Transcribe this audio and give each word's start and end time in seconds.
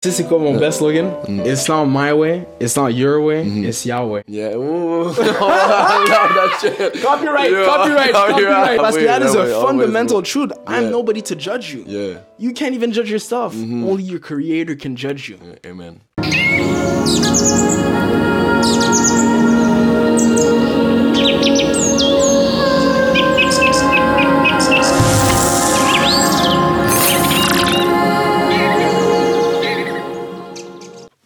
Tu 0.00 0.10
sais, 0.10 0.18
c'est 0.18 0.28
quoi 0.28 0.38
mon 0.38 0.56
best 0.56 0.78
slogan? 0.78 1.10
It's 1.44 1.68
not 1.68 1.86
my 1.86 2.12
way, 2.12 2.46
it's 2.60 2.76
not 2.76 2.94
your 2.94 3.20
way, 3.20 3.44
mm-hmm. 3.44 3.64
it's 3.64 3.84
Yahweh. 3.84 4.22
Yeah, 4.28 4.54
ooh. 4.54 5.10
that 5.12 6.58
shit. 6.60 7.02
Copyright, 7.02 7.50
Yeah, 7.50 7.64
copyright, 7.64 8.12
copyright. 8.12 8.78
Parce 8.78 8.96
que 8.96 9.04
that 9.06 9.22
is 9.22 9.34
a 9.34 9.40
always, 9.40 9.54
fundamental 9.54 10.18
always, 10.18 10.28
truth. 10.28 10.52
I'm 10.68 10.92
nobody 10.92 11.20
to 11.22 11.34
judge 11.34 11.74
you. 11.74 11.82
Yeah. 11.84 12.20
You 12.38 12.52
can't 12.52 12.76
even 12.76 12.92
judge 12.92 13.10
yourself. 13.10 13.56
Mm-hmm. 13.56 13.88
Only 13.88 14.04
your 14.04 14.20
creator 14.20 14.76
can 14.76 14.94
judge 14.94 15.28
you. 15.28 15.40
Amen. 15.66 16.00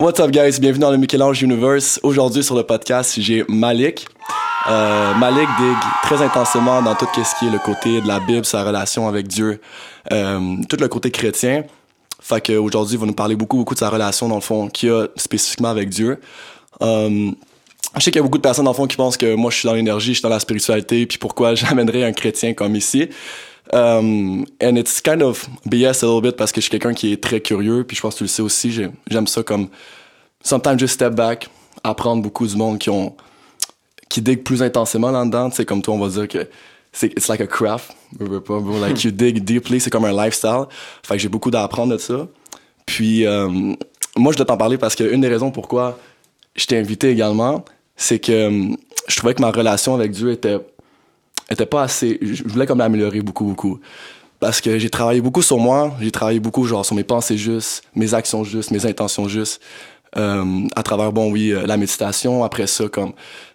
What's 0.03 0.19
up 0.19 0.33
guys, 0.33 0.59
bienvenue 0.59 0.81
dans 0.81 0.91
le 0.91 0.97
Michel-Ange 0.97 1.43
Universe. 1.43 2.01
Aujourd'hui 2.03 2.43
sur 2.43 2.57
le 2.57 2.65
podcast, 2.65 3.21
j'ai 3.21 3.45
Malik. 3.49 4.05
Euh, 4.69 5.15
Malik 5.15 5.49
digue 5.61 5.77
très 6.03 6.21
intensément 6.21 6.83
dans 6.83 6.97
tout 6.97 7.07
ce 7.15 7.39
qui 7.39 7.47
est 7.47 7.53
le 7.53 7.61
côté 7.61 8.01
de 8.01 8.09
la 8.09 8.19
Bible, 8.19 8.45
sa 8.45 8.65
relation 8.65 9.07
avec 9.07 9.29
Dieu, 9.29 9.61
euh, 10.11 10.57
tout 10.69 10.77
le 10.81 10.89
côté 10.89 11.13
chrétien. 11.13 11.63
Fait 12.21 12.45
qu'aujourd'hui, 12.45 12.97
il 12.97 12.99
va 13.01 13.07
nous 13.07 13.13
parler 13.13 13.37
beaucoup, 13.37 13.59
beaucoup 13.59 13.75
de 13.75 13.79
sa 13.79 13.91
relation, 13.91 14.27
dans 14.27 14.35
le 14.35 14.41
fond, 14.41 14.67
qu'il 14.69 14.91
a 14.91 15.07
spécifiquement 15.15 15.69
avec 15.69 15.89
Dieu. 15.89 16.19
Euh, 16.83 17.31
je 17.97 18.01
sais 18.01 18.11
qu'il 18.11 18.19
y 18.19 18.21
a 18.21 18.25
beaucoup 18.25 18.39
de 18.39 18.43
personnes, 18.43 18.65
dans 18.65 18.73
le 18.73 18.77
fond, 18.77 18.89
qui 18.89 18.97
pensent 18.97 19.17
que 19.17 19.37
moi, 19.37 19.53
je 19.53 19.59
suis 19.59 19.69
dans 19.69 19.75
l'énergie, 19.75 20.15
je 20.15 20.19
suis 20.19 20.23
dans 20.23 20.31
la 20.31 20.41
spiritualité, 20.41 21.07
puis 21.07 21.19
pourquoi 21.19 21.55
j'amènerais 21.55 22.03
un 22.03 22.13
chrétien 22.13 22.55
comme 22.55 22.75
ici. 22.75 23.09
Um, 23.73 24.45
and 24.61 24.77
it's 24.77 25.01
kind 25.01 25.23
of 25.23 25.49
BS 25.65 26.03
a 26.03 26.07
little 26.07 26.33
parce 26.33 26.51
que 26.51 26.61
je 26.61 26.65
suis 26.65 26.71
quelqu'un 26.71 26.93
qui 26.93 27.13
est 27.13 27.23
très 27.23 27.41
curieux, 27.41 27.85
puis 27.85 27.97
je 27.97 28.03
pense 28.03 28.15
que 28.15 28.19
tu 28.19 28.25
le 28.25 28.29
sais 28.29 28.43
aussi, 28.43 28.73
j'ai- 28.73 28.91
j'aime 29.09 29.27
ça 29.29 29.43
comme 29.45 29.69
sometimes 30.43 30.79
just 30.79 30.95
step 30.95 31.15
back, 31.15 31.49
apprendre 31.85 32.23
beaucoup 32.23 32.47
du 32.47 32.57
monde 32.57 32.79
qui 32.79 32.91
ont 32.91 33.15
qui 34.09 34.21
dig 34.21 34.43
plus 34.43 34.63
intensément 34.63 35.11
là-dedans, 35.11 35.51
sais 35.51 35.65
comme 35.65 35.81
toi 35.81 35.95
on 35.95 35.99
va 35.99 36.09
dire 36.09 36.29
que 36.29 36.47
c'est 36.93 37.07
it's 37.13 37.29
like 37.29 37.41
a 37.41 37.47
craft, 37.47 37.93
like 38.21 39.03
you 39.05 39.11
dig 39.13 39.43
deeply, 39.43 39.81
c'est 39.81 39.91
comme 39.91 40.05
un 40.05 40.13
lifestyle. 40.13 40.65
Fait 41.03 41.15
que 41.15 41.21
j'ai 41.21 41.29
beaucoup 41.29 41.51
d'apprendre 41.51 41.95
de 41.95 41.99
ça. 41.99 42.29
Puis 42.85 43.27
euh, 43.27 43.49
moi 44.17 44.33
je 44.33 44.37
dois 44.37 44.47
t'en 44.47 44.57
parler 44.59 44.77
parce 44.77 44.95
que 44.95 45.05
une 45.05 45.23
des 45.23 45.29
raisons 45.29 45.51
pourquoi 45.51 45.99
je 46.55 46.67
t'ai 46.67 46.77
invité 46.77 47.09
également, 47.09 47.65
c'est 47.97 48.19
que 48.19 48.33
euh, 48.33 48.75
je 49.09 49.17
trouvais 49.17 49.35
que 49.35 49.41
ma 49.41 49.51
relation 49.51 49.95
avec 49.95 50.13
Dieu 50.13 50.31
était 50.31 50.59
était 51.51 51.67
pas 51.67 51.83
assez. 51.83 52.19
Je 52.21 52.45
voulais 52.45 52.67
comme 52.67 52.79
l'améliorer 52.79 53.21
beaucoup, 53.21 53.45
beaucoup. 53.45 53.81
Parce 54.41 54.61
que 54.61 54.79
j'ai 54.79 54.91
travaillé 54.91 55.21
beaucoup 55.21 55.43
sur 55.43 55.59
moi, 55.59 55.95
j'ai 56.01 56.11
travaillé 56.11 56.41
beaucoup 56.41 56.65
genre 56.65 56.85
sur 56.85 56.97
mes 56.97 57.05
pensées 57.05 57.37
justes, 57.37 57.85
mes 57.95 58.13
actions 58.13 58.43
justes, 58.43 58.73
mes 58.73 58.87
intentions 58.87 59.29
justes, 59.29 59.61
à 60.17 60.83
travers, 60.83 61.13
bon 61.13 61.31
oui, 61.31 61.53
euh, 61.53 61.67
la 61.67 61.77
méditation, 61.77 62.45
après 62.45 62.67
ça, 62.67 62.89
comme, 62.89 63.13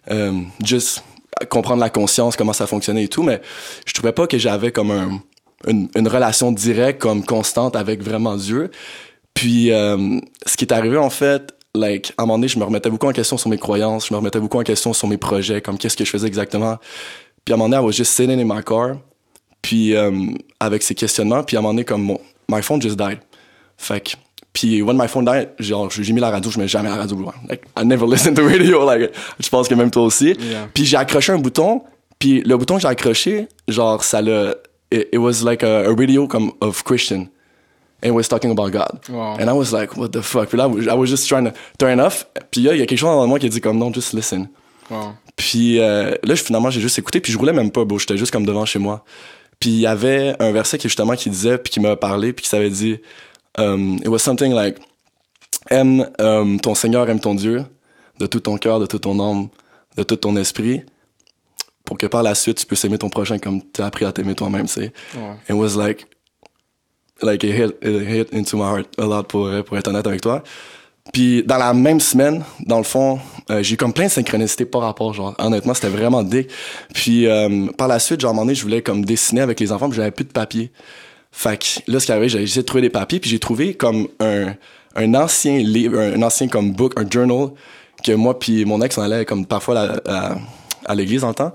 euh, 0.10 0.34
juste 0.64 1.04
comprendre 1.50 1.82
la 1.82 1.90
conscience, 1.90 2.36
comment 2.36 2.54
ça 2.54 2.66
fonctionnait 2.66 3.04
et 3.04 3.08
tout, 3.08 3.24
mais 3.24 3.42
je 3.86 3.94
trouvais 3.94 4.12
pas 4.12 4.26
que 4.26 4.38
j'avais 4.38 4.72
comme 4.72 4.92
un, 4.92 5.22
une, 5.68 5.90
une 5.96 6.08
relation 6.08 6.52
directe, 6.52 7.02
comme 7.02 7.24
constante 7.24 7.76
avec 7.76 8.02
vraiment 8.02 8.36
Dieu. 8.36 8.72
Puis, 9.34 9.72
euh, 9.72 10.20
ce 10.46 10.58
qui 10.58 10.66
est 10.66 10.74
arrivé, 10.74 10.98
en 10.98 11.12
fait, 11.12 11.54
like, 11.76 12.14
à 12.18 12.24
un 12.24 12.26
moment 12.26 12.40
donné, 12.40 12.48
je 12.48 12.58
me 12.58 12.64
remettais 12.64 12.90
beaucoup 12.90 13.08
en 13.08 13.12
question 13.12 13.38
sur 13.38 13.50
mes 13.50 13.58
croyances, 13.58 14.08
je 14.08 14.14
me 14.14 14.18
remettais 14.18 14.40
beaucoup 14.40 14.60
en 14.60 14.64
question 14.64 14.94
sur 14.94 15.08
mes 15.08 15.18
projets, 15.18 15.62
comme 15.62 15.78
qu'est-ce 15.78 15.96
que 15.96 16.06
je 16.06 16.10
faisais 16.10 16.28
exactement. 16.28 16.78
Puis 17.46 17.54
à 17.54 17.56
un 17.56 17.58
moment 17.58 17.70
donné, 17.70 17.82
I 17.82 17.86
was 17.86 17.94
just 17.94 18.14
sitting 18.14 18.40
in 18.40 18.46
my 18.46 18.64
car, 18.64 18.98
puis 19.62 19.96
euh, 19.96 20.12
avec 20.60 20.82
ces 20.84 20.96
questionnements, 20.96 21.44
puis 21.44 21.56
à 21.56 21.60
un 21.60 21.62
moment 21.62 21.74
donné, 21.74 21.86
comme 21.86 22.02
mon, 22.02 22.20
my 22.50 22.62
phone 22.62 22.82
just 22.82 22.98
died. 22.98 23.20
Fait 23.78 24.02
que, 24.02 24.12
puis 24.58 24.82
when 24.82 24.98
my 24.98 25.08
phone 25.08 25.24
died, 25.24 25.50
genre, 25.60 25.88
j'ai 25.92 26.14
mis 26.14 26.20
la 26.20 26.32
radio, 26.32 26.50
je 26.50 26.58
mets 26.58 26.68
jamais 26.68 26.90
la 26.90 26.96
radio. 26.96 27.16
loin. 27.16 27.36
Like, 27.48 27.62
I 27.78 27.86
never 27.86 28.08
listen 28.10 28.34
to 28.34 28.42
radio, 28.44 28.84
like, 28.84 29.12
je 29.40 29.50
pense 29.50 29.68
que 29.68 29.76
même 29.76 29.92
toi 29.92 30.02
aussi. 30.02 30.34
Yeah. 30.34 30.68
Puis 30.74 30.84
j'ai 30.84 30.98
accroché 30.98 31.32
un 31.32 31.38
bouton, 31.38 31.84
puis 32.18 32.42
le 32.42 32.58
bouton 32.58 32.78
que 32.78 32.82
j'ai 32.82 32.88
accroché, 32.88 33.50
genre, 33.67 34.04
ça 34.04 34.20
l'a, 34.20 34.56
it, 34.92 35.10
it 35.14 35.20
was 35.20 35.44
like 35.44 35.62
a, 35.62 35.88
a 35.88 35.94
radio 35.94 36.28
comme 36.28 36.54
of 36.60 36.84
Christian. 36.84 37.28
And 38.02 38.08
it 38.08 38.12
was 38.14 38.23
talking 38.23 38.50
about 38.50 38.72
God. 38.72 39.00
Wow. 39.10 39.38
And 39.40 39.48
I 39.48 39.54
was 39.54 39.72
like, 39.72 39.96
what 39.96 40.10
the 40.10 40.23
fuck? 40.23 40.50
Puis 40.50 40.58
là, 40.58 40.66
I 40.66 40.96
was 40.96 41.06
just 41.06 41.28
trying 41.28 41.46
to 41.46 41.52
turn 41.78 42.00
off. 42.00 42.26
Puis 42.50 42.62
là, 42.62 42.73
il 42.73 42.80
y 42.80 42.82
a 42.82 42.88
quelque 42.88 42.98
chose 42.98 43.10
dans 43.10 43.28
moi 43.28 43.38
qui 43.38 43.46
a 43.46 43.50
dit 43.50 43.62
comme, 43.62 43.78
non, 43.78 43.94
just 43.94 44.14
listen. 44.14 44.50
Wow. 44.90 45.14
Puis 45.36 45.80
euh, 45.80 46.16
là, 46.23 46.36
finalement, 46.36 46.72
j'ai 46.72 46.82
juste 46.82 46.98
écouté, 46.98 47.20
puis 47.20 47.32
je 47.32 47.38
roulais 47.38 47.54
même 47.54 47.70
pas, 47.70 47.86
bro. 47.86 48.00
J'étais 48.00 48.17
juste 48.17 48.32
comme 48.32 48.46
devant 48.46 48.66
chez 48.66 48.80
moi. 48.80 49.06
Puis 49.60 49.70
il 49.70 49.80
y 49.82 49.86
avait 49.86 50.36
un 50.40 50.52
verset 50.52 50.80
qui 50.80 50.88
justement 50.88 51.14
qui 51.14 51.30
disait, 51.30 51.60
puis 51.60 51.72
qui 51.72 51.80
m'a 51.80 51.96
parlé, 51.96 52.34
puis 52.34 52.42
qui 52.42 52.50
s'avait 52.50 52.72
dit, 52.72 52.98
um, 53.58 54.00
it 54.04 54.08
was 54.08 54.20
something 54.20 54.54
like, 54.54 54.80
aime 55.70 56.06
um, 56.20 56.60
ton 56.60 56.76
Seigneur, 56.76 57.10
aime 57.10 57.20
ton 57.20 57.36
Dieu, 57.36 57.66
de 58.20 58.26
tout 58.28 58.40
ton 58.40 58.58
cœur, 58.58 58.80
de 58.80 58.86
toute 58.86 59.04
ton 59.04 59.20
âme, 59.20 59.50
de 59.95 60.04
tout 60.04 60.16
ton 60.16 60.36
esprit, 60.36 60.84
pour 61.86 61.98
que 61.98 62.08
par 62.08 62.23
la 62.23 62.36
suite, 62.36 62.58
tu 62.58 62.66
puisses 62.66 62.86
aimer 62.86 62.98
ton 62.98 63.10
prochain 63.10 63.40
comme 63.40 63.62
tu 63.72 63.82
as 63.82 63.86
appris 63.86 64.06
à 64.06 64.12
t'aimer 64.12 64.36
toi-même, 64.36 64.67
tu 64.67 64.73
sais. 64.73 64.94
Wow. 65.16 65.36
It 65.50 65.54
was 65.54 65.78
like, 65.78 66.06
like 67.22 67.44
it 67.44 67.54
hit, 67.56 67.78
it 67.82 68.08
hit 68.08 68.34
into 68.34 68.58
my 68.58 68.64
heart 68.64 68.88
a 68.98 69.06
lot 69.06 69.23
pour, 69.23 69.50
pour 69.64 69.78
être 69.78 69.88
honnête 69.88 70.06
avec 70.06 70.22
toi. 70.22 70.44
Puis 71.14 71.44
dans 71.44 71.58
la 71.58 71.73
même 71.73 72.00
semaine, 72.00 72.44
dans 72.66 72.78
le 72.78 72.84
fond, 72.84 73.20
euh, 73.50 73.64
j'ai 73.64 73.76
eu 73.76 73.78
comme 73.78 73.94
plein 73.94 74.08
de 74.08 74.12
synchronicités 74.12 74.66
par 74.66 74.82
rapport, 74.82 75.14
genre 75.14 75.36
honnêtement, 75.38 75.73
c'était 75.73 75.90
vraiment 75.90 76.23
dick. 76.23 76.50
Puis 76.94 77.28
euh, 77.28 77.67
par 77.78 77.88
la 77.88 78.00
suite, 78.00 78.20
genre 78.20 78.30
à 78.30 78.32
un 78.32 78.36
moment 78.36 78.46
donné, 78.46 78.56
je 78.56 78.64
voulais 78.64 78.82
comme 78.82 79.06
dessiner 79.06 79.42
avec 79.42 79.60
les 79.60 79.72
enfants, 79.72 79.90
puis 79.90 79.98
j'avais 79.98 80.12
plus 80.12 80.26
de 80.26 80.32
papier. 80.32 80.72
Fait 81.37 81.55
que 81.55 81.92
là, 81.92 81.99
ce 81.99 82.08
qui 82.08 82.11
arrivait, 82.11 82.30
j'ai 82.30 82.42
essayé 82.42 82.64
de 82.64 82.65
trouver 82.65 82.81
des 82.81 82.89
papiers, 82.89 83.20
puis 83.20 83.30
j'ai 83.30 83.37
trouvé 83.37 83.75
comme 83.75 84.08
un, 84.20 84.55
un 84.95 85.14
ancien 85.14 85.59
livre, 85.59 85.99
un 85.99 86.20
ancien 86.23 86.48
comme 86.48 86.71
book, 86.71 86.93
un 86.99 87.08
journal, 87.08 87.49
que 88.03 88.11
moi 88.11 88.39
puis 88.39 88.65
mon 88.65 88.81
ex, 88.81 88.98
on 88.98 89.03
allait 89.03 89.23
comme 89.23 89.45
parfois 89.45 89.99
à 90.08 90.95
l'église 90.95 91.23
en 91.23 91.36
temps. 91.36 91.53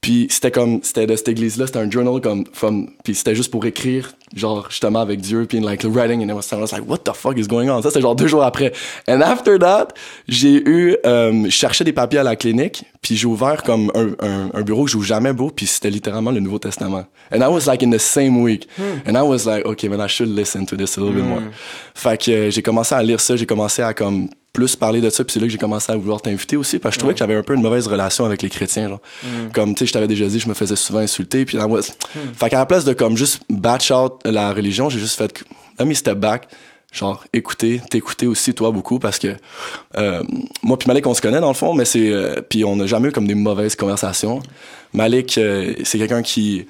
Puis 0.00 0.28
c'était 0.30 0.52
comme, 0.52 0.80
c'était 0.82 1.06
de 1.06 1.16
cette 1.16 1.28
église-là, 1.28 1.66
c'était 1.66 1.80
un 1.80 1.90
journal 1.90 2.20
comme, 2.20 2.44
from, 2.52 2.90
puis 3.02 3.14
c'était 3.14 3.34
juste 3.34 3.50
pour 3.50 3.66
écrire, 3.66 4.12
genre, 4.36 4.66
justement 4.70 5.00
avec 5.00 5.20
Dieu, 5.20 5.46
puis 5.48 5.58
like, 5.58 5.82
writing, 5.84 6.22
and 6.22 6.28
it 6.28 6.34
was, 6.34 6.52
I 6.52 6.60
was 6.60 6.70
like, 6.70 6.88
what 6.88 6.98
the 6.98 7.12
fuck 7.12 7.36
is 7.36 7.48
going 7.48 7.68
on? 7.68 7.82
Ça, 7.82 7.88
c'était 7.90 8.02
genre 8.02 8.14
deux 8.14 8.28
jours 8.28 8.44
après. 8.44 8.72
And 9.08 9.20
after 9.20 9.58
that, 9.58 9.88
j'ai 10.28 10.62
eu, 10.64 10.96
euh, 11.04 11.44
je 11.46 11.50
cherchais 11.50 11.82
des 11.82 11.92
papiers 11.92 12.20
à 12.20 12.22
la 12.22 12.36
clinique, 12.36 12.84
puis 13.02 13.16
j'ai 13.16 13.26
ouvert 13.26 13.64
comme 13.64 13.90
un, 13.96 14.10
un, 14.24 14.50
un 14.54 14.62
bureau 14.62 14.84
que 14.84 14.90
j'ouvre 14.92 15.04
jamais 15.04 15.32
beau, 15.32 15.50
puis 15.50 15.66
c'était 15.66 15.90
littéralement 15.90 16.30
le 16.30 16.38
Nouveau 16.38 16.60
Testament. 16.60 17.06
And 17.32 17.38
I 17.38 17.48
was 17.48 17.66
like 17.66 17.82
in 17.82 17.90
the 17.90 17.98
same 17.98 18.40
week. 18.40 18.68
And 19.06 19.16
I 19.16 19.22
was 19.22 19.44
like, 19.44 19.66
okay, 19.66 19.88
man, 19.88 20.00
I 20.00 20.08
should 20.08 20.28
listen 20.28 20.66
to 20.66 20.76
this 20.76 20.96
a 20.98 21.00
little 21.00 21.16
bit 21.16 21.24
more. 21.24 21.42
Fait 21.94 22.16
que 22.16 22.30
euh, 22.30 22.50
j'ai 22.50 22.62
commencé 22.62 22.94
à 22.94 23.02
lire 23.02 23.18
ça, 23.20 23.34
j'ai 23.34 23.46
commencé 23.46 23.82
à 23.82 23.92
comme 23.92 24.28
plus 24.56 24.74
parler 24.74 25.02
de 25.02 25.10
ça, 25.10 25.22
puis 25.22 25.34
c'est 25.34 25.38
là 25.38 25.44
que 25.44 25.52
j'ai 25.52 25.58
commencé 25.58 25.92
à 25.92 25.96
vouloir 25.96 26.22
t'inviter 26.22 26.56
aussi, 26.56 26.78
parce 26.78 26.94
que 26.94 26.96
je 26.96 26.98
trouvais 27.00 27.12
que 27.12 27.18
j'avais 27.18 27.34
un 27.34 27.42
peu 27.42 27.54
une 27.54 27.60
mauvaise 27.60 27.86
relation 27.88 28.24
avec 28.24 28.40
les 28.40 28.48
chrétiens, 28.48 28.88
genre. 28.88 29.00
Comme, 29.52 29.74
tu 29.74 29.80
sais, 29.80 29.86
je 29.86 29.92
t'avais 29.92 30.08
déjà 30.08 30.26
dit, 30.28 30.40
je 30.40 30.48
me 30.48 30.54
faisais 30.54 30.76
souvent 30.76 31.00
insulter, 31.00 31.44
puis 31.44 31.58
was... 31.58 31.82
Fait 32.34 32.48
qu'à 32.48 32.56
la 32.56 32.64
place 32.64 32.86
de 32.86 32.94
comme 32.94 33.18
juste 33.18 33.42
batch 33.50 33.90
out 33.90 34.14
la 34.24 34.54
religion, 34.54 34.88
j'ai 34.88 34.98
juste 34.98 35.18
fait, 35.18 35.44
let 35.78 35.84
me 35.84 35.92
step 35.92 36.16
back, 36.16 36.48
genre, 36.90 37.22
écouter, 37.34 37.82
t'écouter 37.90 38.26
aussi, 38.26 38.54
toi, 38.54 38.70
beaucoup, 38.70 38.98
parce 38.98 39.18
que 39.18 39.36
euh, 39.98 40.22
moi 40.62 40.78
puis 40.78 40.88
Malik, 40.88 41.06
on 41.06 41.12
se 41.12 41.20
connaît, 41.20 41.40
dans 41.40 41.48
le 41.48 41.54
fond, 41.54 41.74
mais 41.74 41.84
c'est... 41.84 42.10
euh, 42.10 42.36
puis 42.48 42.64
on 42.64 42.76
n'a 42.76 42.86
jamais 42.86 43.08
eu 43.08 43.12
comme 43.12 43.26
des 43.26 43.34
mauvaises 43.34 43.76
conversations. 43.76 44.40
Malik, 44.94 45.36
euh, 45.36 45.74
c'est 45.84 45.98
quelqu'un 45.98 46.22
qui 46.22 46.66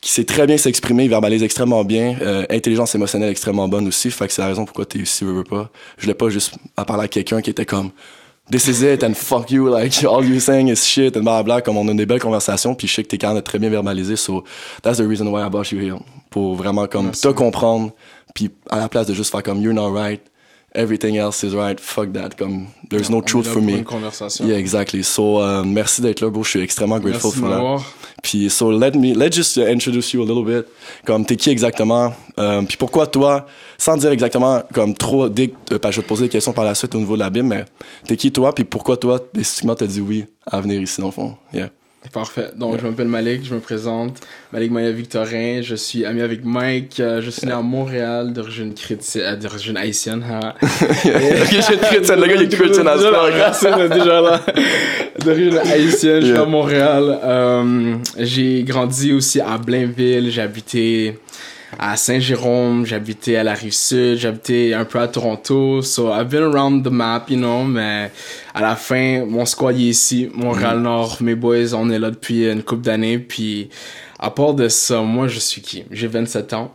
qui 0.00 0.10
sait 0.10 0.24
très 0.24 0.46
bien 0.46 0.56
s'exprimer, 0.56 1.04
il 1.04 1.10
verbalise 1.10 1.42
extrêmement 1.42 1.84
bien, 1.84 2.16
euh, 2.22 2.46
intelligence 2.48 2.94
émotionnelle 2.94 3.30
extrêmement 3.30 3.68
bonne 3.68 3.86
aussi, 3.86 4.10
fait 4.10 4.26
que 4.26 4.32
c'est 4.32 4.40
la 4.40 4.48
raison 4.48 4.64
pourquoi 4.64 4.86
t'es 4.86 4.98
ici, 4.98 5.24
veux, 5.24 5.32
veux 5.32 5.44
pas. 5.44 5.70
Je 5.98 6.02
voulais 6.02 6.14
pas 6.14 6.30
juste 6.30 6.54
à 6.76 6.84
parler 6.84 7.04
à 7.04 7.08
quelqu'un 7.08 7.42
qui 7.42 7.50
était 7.50 7.66
comme 7.66 7.90
This 8.50 8.66
is 8.66 8.82
it 8.82 9.04
and 9.04 9.14
fuck 9.14 9.50
you, 9.50 9.68
like 9.68 10.02
all 10.04 10.24
you 10.24 10.40
saying 10.40 10.68
is 10.68 10.84
shit 10.84 11.16
and 11.16 11.20
blah 11.20 11.42
blah, 11.42 11.60
comme 11.60 11.76
on 11.76 11.86
a 11.88 11.94
des 11.94 12.06
belles 12.06 12.20
conversations, 12.20 12.74
puis 12.74 12.88
je 12.88 12.94
sais 12.94 13.02
que 13.02 13.08
t'es 13.08 13.18
quand 13.18 13.34
même 13.34 13.42
très 13.42 13.58
bien 13.58 13.68
verbalisé, 13.68 14.16
so 14.16 14.42
that's 14.82 14.96
the 14.98 15.06
reason 15.06 15.26
why 15.28 15.46
I 15.46 15.50
brought 15.50 15.70
you 15.70 15.78
here, 15.78 15.98
pour 16.30 16.54
vraiment 16.54 16.86
comme 16.86 17.10
te 17.10 17.28
comprendre, 17.28 17.92
puis 18.34 18.50
à 18.70 18.78
la 18.78 18.88
place 18.88 19.06
de 19.06 19.14
juste 19.14 19.30
faire 19.30 19.42
comme 19.42 19.60
you're 19.60 19.74
not 19.74 19.92
right, 19.92 20.22
everything 20.74 21.16
else 21.16 21.42
is 21.42 21.54
right, 21.54 21.80
fuck 21.80 22.12
that, 22.12 22.36
comme 22.36 22.68
there's 22.88 23.10
no 23.10 23.18
On 23.18 23.20
est 23.20 23.26
truth 23.26 23.46
for 23.46 23.60
me. 23.60 23.84
Yeah, 24.40 24.56
exactly. 24.56 25.02
So, 25.02 25.40
euh, 25.40 25.64
merci 25.64 26.00
d'être 26.02 26.20
là, 26.20 26.30
bro. 26.30 26.42
Je 26.42 26.50
suis 26.50 26.60
extrêmement 26.60 26.98
grateful 26.98 27.32
Merci 27.34 27.40
for 27.40 27.48
that. 27.48 27.84
Puis, 28.22 28.50
so 28.50 28.70
let 28.70 28.92
me, 28.94 29.14
let's 29.14 29.34
just 29.34 29.56
uh, 29.56 29.62
introduce 29.62 30.12
you 30.12 30.22
a 30.22 30.26
little 30.26 30.44
bit. 30.44 30.66
Comme, 31.04 31.24
t'es 31.24 31.36
qui 31.36 31.50
exactement? 31.50 32.12
Euh, 32.38 32.62
puis 32.62 32.76
pourquoi 32.76 33.06
toi, 33.06 33.46
sans 33.78 33.96
dire 33.96 34.10
exactement 34.10 34.62
comme 34.72 34.94
trop, 34.94 35.28
dès 35.28 35.52
euh, 35.72 35.78
que 35.78 35.90
je 35.90 35.96
vais 35.96 36.02
te 36.02 36.08
poser 36.08 36.24
des 36.24 36.28
questions 36.30 36.52
par 36.52 36.64
la 36.64 36.74
suite 36.74 36.94
au 36.94 36.98
niveau 36.98 37.14
de 37.14 37.20
la 37.20 37.30
Bible, 37.30 37.48
mais 37.48 37.64
t'es 38.06 38.16
qui 38.16 38.30
toi? 38.30 38.54
Puis 38.54 38.64
pourquoi 38.64 38.96
toi, 38.96 39.18
spécifiquement, 39.18 39.74
t'as 39.74 39.86
dit 39.86 40.00
oui 40.00 40.26
à 40.46 40.60
venir 40.60 40.80
ici, 40.80 41.00
dans 41.00 41.08
le 41.08 41.12
fond? 41.12 41.36
Yeah. 41.52 41.70
Parfait. 42.14 42.48
Donc, 42.56 42.80
je 42.80 42.86
m'appelle 42.86 43.08
Malik, 43.08 43.44
je 43.44 43.54
me 43.54 43.60
présente. 43.60 44.20
Malik 44.52 44.70
Maya 44.72 44.90
Victorin, 44.90 45.60
je 45.62 45.74
suis 45.74 46.04
ami 46.06 46.22
avec 46.22 46.44
Mike. 46.44 46.98
euh, 46.98 47.20
Je 47.20 47.28
suis 47.30 47.46
né 47.46 47.52
à 47.52 47.60
Montréal, 47.60 48.32
d'origine 48.32 48.72
chrétienne, 48.74 49.22
euh, 49.26 49.36
d'origine 49.36 49.76
haïtienne. 49.76 50.24
hein. 50.28 50.54
je 50.62 51.60
suis 51.60 51.76
chrétienne, 51.76 52.20
le 52.20 52.26
gars, 52.26 52.34
il 52.36 52.42
est 52.42 52.48
chrétien 52.56 52.86
à 52.86 52.96
ce 52.96 53.88
Déjà, 53.88 54.20
là. 54.22 54.40
D'origine 55.24 55.58
haïtienne, 55.58 56.20
je 56.22 56.26
suis 56.28 56.36
à 56.36 56.46
Montréal. 56.46 57.18
Euh, 57.22 57.94
j'ai 58.18 58.62
grandi 58.64 59.12
aussi 59.12 59.38
à 59.40 59.58
Blainville, 59.58 60.30
j'ai 60.30 60.40
habité 60.40 61.18
à 61.78 61.96
Saint-Jérôme, 61.96 62.84
j'habitais 62.84 63.36
à 63.36 63.44
la 63.44 63.54
Rive-Sud, 63.54 64.18
j'habitais 64.18 64.74
un 64.74 64.84
peu 64.84 65.00
à 65.00 65.08
Toronto. 65.08 65.82
So, 65.82 66.12
I've 66.12 66.28
been 66.28 66.42
around 66.42 66.84
the 66.84 66.90
map, 66.90 67.26
you 67.28 67.36
know, 67.36 67.64
mais 67.64 68.10
à 68.54 68.60
la 68.60 68.76
fin, 68.76 69.24
mon 69.24 69.44
squad 69.46 69.76
est 69.76 69.80
ici, 69.80 70.28
Montréal-Nord, 70.34 71.18
mes 71.20 71.34
boys, 71.34 71.74
on 71.74 71.90
est 71.90 71.98
là 71.98 72.10
depuis 72.10 72.50
une 72.50 72.62
couple 72.62 72.82
d'années, 72.82 73.18
puis 73.18 73.70
à 74.18 74.30
part 74.30 74.54
de 74.54 74.68
ça, 74.68 75.00
moi, 75.00 75.28
je 75.28 75.38
suis 75.38 75.62
qui? 75.62 75.84
J'ai 75.90 76.06
27 76.06 76.52
ans. 76.54 76.74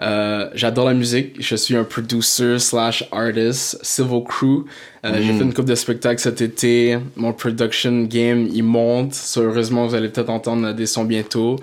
Euh, 0.00 0.48
j'adore 0.54 0.86
la 0.86 0.94
musique. 0.94 1.36
Je 1.40 1.56
suis 1.56 1.74
un 1.74 1.84
producer 1.84 2.58
slash 2.58 3.04
artist, 3.10 3.78
Civil 3.82 4.22
Crew. 4.24 4.64
Euh, 5.04 5.14
J'ai 5.20 5.32
fait 5.32 5.44
une 5.44 5.52
coupe 5.52 5.64
de 5.64 5.74
spectacles 5.74 6.20
cet 6.20 6.40
été. 6.40 6.98
Mon 7.16 7.32
production 7.32 8.02
game, 8.04 8.48
il 8.52 8.62
monte. 8.62 9.14
So, 9.14 9.42
heureusement, 9.42 9.86
vous 9.86 9.94
allez 9.94 10.08
peut-être 10.08 10.30
entendre 10.30 10.72
des 10.72 10.86
sons 10.86 11.04
bientôt. 11.04 11.56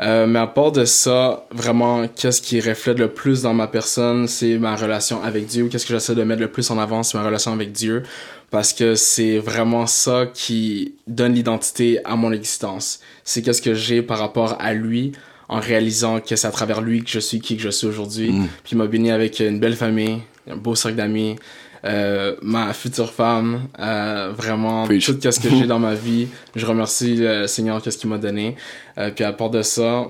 Euh, 0.00 0.26
mais 0.26 0.40
à 0.40 0.46
part 0.46 0.72
de 0.72 0.84
ça, 0.84 1.46
vraiment, 1.52 2.08
qu'est-ce 2.08 2.42
qui 2.42 2.60
reflète 2.60 2.98
le 2.98 3.08
plus 3.08 3.42
dans 3.42 3.54
ma 3.54 3.68
personne, 3.68 4.26
c'est 4.26 4.58
ma 4.58 4.74
relation 4.74 5.22
avec 5.22 5.46
Dieu. 5.46 5.68
Qu'est-ce 5.68 5.86
que 5.86 5.94
j'essaie 5.94 6.14
de 6.14 6.24
mettre 6.24 6.40
le 6.40 6.50
plus 6.50 6.70
en 6.70 6.78
avant, 6.78 7.02
c'est 7.02 7.18
ma 7.18 7.24
relation 7.24 7.52
avec 7.52 7.72
Dieu. 7.72 8.02
Parce 8.50 8.72
que 8.72 8.94
c'est 8.94 9.38
vraiment 9.38 9.86
ça 9.86 10.26
qui 10.32 10.94
donne 11.06 11.34
l'identité 11.34 12.00
à 12.04 12.16
mon 12.16 12.32
existence. 12.32 13.00
C'est 13.24 13.42
qu'est-ce 13.42 13.62
que 13.62 13.74
j'ai 13.74 14.02
par 14.02 14.18
rapport 14.18 14.56
à 14.60 14.72
lui 14.72 15.12
en 15.48 15.60
réalisant 15.60 16.20
que 16.20 16.36
c'est 16.36 16.46
à 16.46 16.50
travers 16.50 16.80
lui 16.80 17.02
que 17.04 17.10
je 17.10 17.20
suis 17.20 17.40
qui 17.40 17.56
que 17.56 17.62
je 17.62 17.70
suis 17.70 17.86
aujourd'hui. 17.86 18.28
Puis 18.64 18.72
il 18.72 18.78
m'a 18.78 18.86
béni 18.86 19.10
avec 19.10 19.40
une 19.40 19.60
belle 19.60 19.76
famille, 19.76 20.18
un 20.50 20.56
beau 20.56 20.74
cercle 20.74 20.96
d'amis, 20.96 21.36
euh, 21.84 22.34
ma 22.42 22.72
future 22.72 23.12
femme, 23.12 23.68
euh, 23.78 24.32
vraiment 24.36 24.84
Preach. 24.86 25.06
tout 25.06 25.18
ce 25.20 25.38
que 25.40 25.48
j'ai 25.50 25.66
dans 25.66 25.78
ma 25.78 25.94
vie. 25.94 26.26
Je 26.54 26.66
remercie 26.66 27.16
le 27.16 27.46
Seigneur 27.46 27.80
qu'est-ce 27.80 27.98
qu'il 27.98 28.10
m'a 28.10 28.18
donné. 28.18 28.56
Euh, 28.98 29.10
puis 29.10 29.24
à 29.24 29.32
part 29.32 29.50
de 29.50 29.62
ça, 29.62 30.06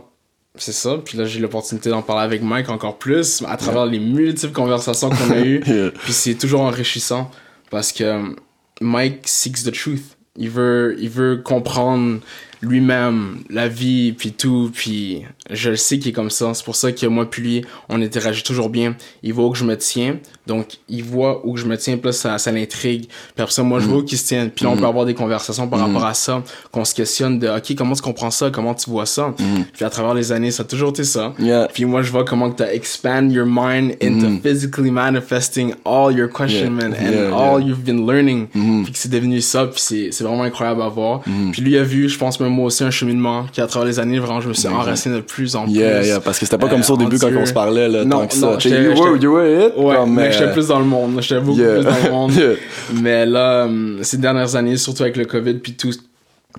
c'est 0.54 0.72
ça. 0.72 0.98
Puis 1.04 1.18
là 1.18 1.26
j'ai 1.26 1.38
l'opportunité 1.40 1.90
d'en 1.90 2.02
parler 2.02 2.22
avec 2.22 2.42
Mike 2.42 2.70
encore 2.70 2.98
plus 2.98 3.42
à 3.46 3.56
travers 3.56 3.84
les 3.84 3.98
multiples 3.98 4.54
conversations 4.54 5.10
qu'on 5.10 5.30
a 5.32 5.40
eues. 5.40 5.62
Yeah. 5.66 5.90
Puis 5.90 6.12
c'est 6.12 6.34
toujours 6.34 6.62
enrichissant 6.62 7.30
parce 7.70 7.92
que 7.92 8.34
Mike 8.80 9.22
seeks 9.26 9.64
the 9.64 9.72
truth. 9.72 10.16
Il 10.38 10.50
veut, 10.50 10.96
il 10.98 11.08
veut 11.08 11.38
comprendre 11.38 12.20
lui-même 12.62 13.38
la 13.50 13.68
vie 13.68 14.12
puis 14.12 14.32
tout 14.32 14.70
puis 14.72 15.24
je 15.50 15.70
le 15.70 15.76
sais 15.76 15.98
qu'il 15.98 16.10
est 16.10 16.12
comme 16.12 16.30
ça. 16.30 16.52
C'est 16.54 16.64
pour 16.64 16.76
ça 16.76 16.92
que 16.92 17.06
moi 17.06 17.28
puis 17.30 17.42
lui 17.42 17.64
on 17.88 18.00
interagit 18.00 18.42
toujours 18.42 18.70
bien. 18.70 18.96
Il 19.22 19.34
voit 19.34 19.46
où 19.46 19.50
que 19.50 19.58
je 19.58 19.64
me 19.64 19.76
tiens 19.76 20.16
donc 20.46 20.78
il 20.88 21.02
voit 21.02 21.44
où 21.46 21.54
que 21.54 21.60
je 21.60 21.66
me 21.66 21.76
tiens 21.76 21.96
puis 21.96 22.06
là 22.06 22.12
ça, 22.12 22.38
ça 22.38 22.52
l'intrigue. 22.52 23.06
Puis 23.06 23.42
après 23.42 23.52
ça 23.52 23.62
moi 23.62 23.80
je 23.80 23.86
vois 23.86 23.98
où 23.98 24.04
qu'il 24.04 24.18
se 24.18 24.26
tient 24.26 24.48
puis 24.48 24.64
là 24.64 24.70
on 24.70 24.76
peut 24.76 24.86
avoir 24.86 25.04
des 25.04 25.14
conversations 25.14 25.68
par 25.68 25.80
rapport 25.80 26.04
à 26.04 26.14
ça 26.14 26.42
qu'on 26.72 26.84
se 26.84 26.94
questionne 26.94 27.38
de 27.38 27.48
ok 27.48 27.74
comment 27.76 27.94
tu 27.94 28.02
comprends 28.02 28.30
ça? 28.30 28.50
Comment 28.50 28.74
tu 28.74 28.90
vois 28.90 29.06
ça? 29.06 29.34
Puis 29.74 29.84
à 29.84 29.90
travers 29.90 30.14
les 30.14 30.32
années 30.32 30.50
ça 30.50 30.62
a 30.62 30.66
toujours 30.66 30.90
été 30.90 31.04
ça. 31.04 31.34
Yeah. 31.38 31.68
puis 31.72 31.84
moi 31.84 32.02
je 32.02 32.10
vois 32.10 32.24
comment 32.24 32.50
tu 32.50 32.62
as 32.62 32.74
expand 32.74 33.30
your 33.32 33.46
mind 33.46 33.96
into 34.02 34.40
physically 34.42 34.90
manifesting 34.90 35.74
all 35.84 36.12
your 36.16 36.28
questionment 36.28 36.94
Yeah. 37.00 37.08
and 37.08 37.12
Yeah, 37.12 37.34
all 37.34 37.60
you've 37.62 37.84
been 37.84 38.06
learning. 38.06 38.46
Puis 38.84 38.92
que 38.92 38.98
c'est 38.98 39.10
devenu 39.10 39.40
ça 39.40 39.66
puis 39.66 39.80
c'est 39.80 40.10
c'est 40.12 40.24
vraiment 40.24 40.42
incroyable 40.44 40.82
à 40.82 40.88
voir. 40.88 41.22
Puis 41.52 41.62
lui 41.62 41.76
a 41.76 41.82
vu 41.82 42.08
je 42.08 42.18
pense 42.18 42.38
moi 42.48 42.66
aussi 42.66 42.84
un 42.84 42.90
cheminement 42.90 43.46
qui 43.52 43.60
à 43.60 43.66
travers 43.66 43.86
les 43.86 43.98
années 43.98 44.18
vraiment 44.18 44.40
je 44.40 44.48
me 44.48 44.54
suis 44.54 44.68
enraciné 44.68 45.16
de 45.16 45.20
plus 45.20 45.54
en 45.56 45.66
Yeah, 45.66 45.98
plus 45.98 46.06
yeah, 46.08 46.20
parce 46.20 46.38
que 46.38 46.46
c'était 46.46 46.58
pas 46.58 46.66
Euh, 46.66 46.70
comme 46.70 46.82
ça 46.82 46.92
au 46.94 46.96
début 46.96 47.18
quand 47.18 47.30
on 47.36 47.46
se 47.46 47.52
parlait, 47.52 47.88
là, 47.88 48.04
Non, 48.04 48.20
tant 48.20 48.26
que 48.26 48.36
non, 48.36 48.60
ça. 48.60 48.68
You 48.68 48.92
were, 49.00 49.16
you 49.22 49.32
were 49.32 49.66
it. 49.68 49.72
Ouais, 49.76 49.94
comme, 49.96 50.14
mais 50.14 50.22
euh, 50.28 50.32
j'étais 50.32 50.52
plus 50.52 50.68
dans 50.68 50.78
le 50.78 50.84
monde. 50.84 51.18
J'étais 51.20 51.40
beaucoup 51.40 51.58
Yeah. 51.60 51.74
plus 51.74 51.84
dans 51.84 52.04
le 52.04 52.10
monde. 52.10 52.32
Yeah. 52.36 52.54
Mais 53.00 53.26
là, 53.26 53.64
hum, 53.66 53.98
ces 54.02 54.16
dernières 54.18 54.56
années, 54.56 54.76
surtout 54.76 55.02
avec 55.02 55.16
le 55.16 55.24
COVID, 55.24 55.54
puis 55.54 55.74
tout, 55.74 55.90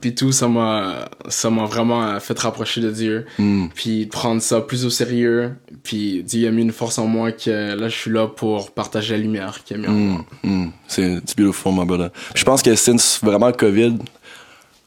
puis 0.01 0.13
tout, 0.13 0.31
ça 0.31 0.47
m'a, 0.47 1.09
ça 1.27 1.49
m'a 1.49 1.65
vraiment 1.65 2.03
euh, 2.03 2.19
fait 2.19 2.37
rapprocher 2.39 2.81
de 2.81 2.91
Dieu. 2.91 3.25
Mm. 3.39 3.67
Puis 3.73 4.05
prendre 4.05 4.41
ça 4.41 4.61
plus 4.61 4.85
au 4.85 4.89
sérieux. 4.89 5.53
Puis 5.83 6.23
Dieu 6.23 6.47
a 6.47 6.51
mis 6.51 6.61
une 6.61 6.71
force 6.71 6.99
en 6.99 7.07
moi 7.07 7.31
que 7.31 7.75
là, 7.75 7.89
je 7.89 7.95
suis 7.95 8.11
là 8.11 8.27
pour 8.27 8.71
partager 8.71 9.15
la 9.15 9.21
lumière 9.21 9.59
qu'il 9.65 9.77
a 9.77 9.79
mis 9.79 9.87
en 9.87 9.91
moi. 9.91 10.25
Mm, 10.43 10.67
c'est 10.87 11.13
it's 11.13 11.35
beautiful, 11.35 11.71
my 11.73 11.85
brother. 11.85 12.11
Puis 12.33 12.41
je 12.41 12.45
pense 12.45 12.61
que 12.61 12.75
since 12.75 13.19
vraiment 13.23 13.51
COVID, 13.51 13.95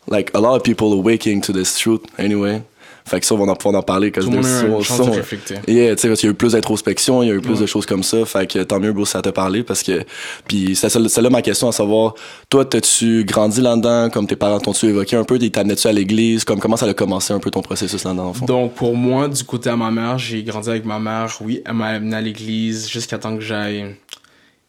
like 0.08 0.31
a 0.35 0.41
lot 0.41 0.56
of 0.56 0.62
people 0.62 0.93
are 0.93 1.02
waking 1.02 1.41
to 1.43 1.52
this 1.52 1.76
truth 1.76 2.02
anyway. 2.19 2.62
Fait 3.06 3.19
que 3.19 3.26
ça, 3.26 3.35
on 3.35 3.44
va 3.44 3.55
pouvoir 3.55 3.81
en 3.81 3.82
parler. 3.82 4.12
Tout 4.12 4.20
le 4.20 4.26
monde 4.26 4.44
a 4.44 4.62
une 4.67 4.82
chance 4.82 5.06
de 5.06 5.11
réfléchir. 5.11 5.61
Yeah, 5.67 5.97
tu 5.97 6.02
sais, 6.02 6.14
qu'il 6.14 6.26
y 6.26 6.29
a 6.29 6.31
eu 6.32 6.35
plus 6.35 6.52
d'introspection, 6.52 7.23
il 7.23 7.29
y 7.29 7.32
a 7.32 7.35
eu 7.35 7.41
plus 7.41 7.58
de 7.58 7.67
choses 7.67 7.87
comme 7.87 8.02
ça. 8.02 8.25
Fait 8.25 8.47
que 8.47 8.62
tant 8.62 8.79
mieux, 8.79 8.93
bro, 8.93 9.05
ça 9.06 9.23
t'a 9.23 9.32
parlé 9.32 9.64
parce 9.64 9.82
que. 9.82 10.05
Puis 10.47 10.76
c'est 10.76 10.94
là 10.94 11.31
ma 11.31 11.43
question 11.43 11.69
à 11.69 11.73
savoir, 11.73 12.14
toi, 12.50 12.64
t'as-tu 12.64 13.25
grandi 13.25 13.62
là-dedans, 13.62 14.11
comme 14.11 14.26
tes 14.26 14.37
parents 14.37 14.61
t'ont-tu 14.61 14.87
évoqué 14.87 15.17
un 15.17 15.25
peu, 15.25 15.38
t'amenais-tu 15.38 15.88
à 15.88 15.93
l'église, 15.93 16.44
comme 16.44 16.61
comment 16.61 16.76
ça 16.76 16.87
a 16.87 16.94
commencé 16.94 17.32
un 17.32 17.41
peu 17.41 17.50
ton 17.50 17.62
processus 17.62 18.05
là-dedans, 18.05 18.26
en 18.26 18.35
fond? 18.35 18.44
Donc, 18.44 18.75
pour 18.75 18.94
moi, 18.94 19.29
du 19.29 19.43
côté 19.43 19.70
à 19.70 19.76
ma 19.76 19.91
mère, 19.91 20.19
j'ai 20.19 20.44
grandi 20.44 20.69
avec 20.69 20.85
ma 20.85 21.00
mère. 21.00 21.35
Oui, 21.41 21.62
elle 21.64 21.73
m'a 21.73 21.87
amené 21.87 22.17
à 22.17 22.20
l'église 22.20 22.88
jusqu'à 22.88 23.19
temps 23.19 23.35
que 23.35 23.43
j'aille 23.43 23.97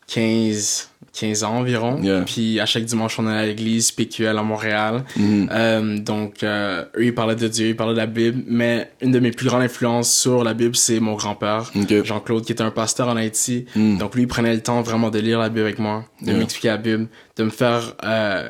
15, 0.07 0.89
15 1.13 1.43
ans 1.43 1.55
environ. 1.57 2.01
Yeah. 2.01 2.21
Puis 2.21 2.59
à 2.59 2.65
chaque 2.65 2.85
dimanche, 2.85 3.19
on 3.19 3.27
allait 3.27 3.39
à 3.39 3.45
l'église 3.45 3.91
PQL 3.91 4.37
à 4.37 4.43
Montréal. 4.43 5.03
Mhm. 5.17 5.49
Euh, 5.51 5.97
donc, 5.97 6.43
euh, 6.43 6.83
eux, 6.95 7.05
ils 7.05 7.13
parlaient 7.13 7.35
de 7.35 7.47
Dieu, 7.47 7.67
ils 7.69 7.75
parlaient 7.75 7.93
de 7.93 7.97
la 7.99 8.05
Bible. 8.05 8.43
Mais 8.47 8.89
une 9.01 9.11
de 9.11 9.19
mes 9.19 9.31
plus 9.31 9.47
grandes 9.47 9.63
influences 9.63 10.13
sur 10.13 10.43
la 10.43 10.53
Bible, 10.53 10.75
c'est 10.75 10.99
mon 10.99 11.15
grand-père. 11.15 11.71
Jean-Claude, 12.03 12.45
qui 12.45 12.53
était 12.53 12.63
un 12.63 12.71
pasteur 12.71 13.09
en 13.09 13.17
Haïti. 13.17 13.65
Mm. 13.75 13.97
Donc, 13.97 14.15
lui, 14.15 14.23
il 14.23 14.27
prenait 14.27 14.53
le 14.53 14.61
temps 14.61 14.81
vraiment 14.81 15.09
de 15.09 15.19
lire 15.19 15.39
la 15.39 15.49
Bible 15.49 15.61
avec 15.61 15.79
moi, 15.79 16.05
de 16.21 16.27
Yeah. 16.27 16.37
m'expliquer 16.39 16.67
la 16.69 16.77
Bible, 16.77 17.07
de 17.35 17.43
me 17.43 17.49
faire 17.49 17.93
euh, 18.05 18.49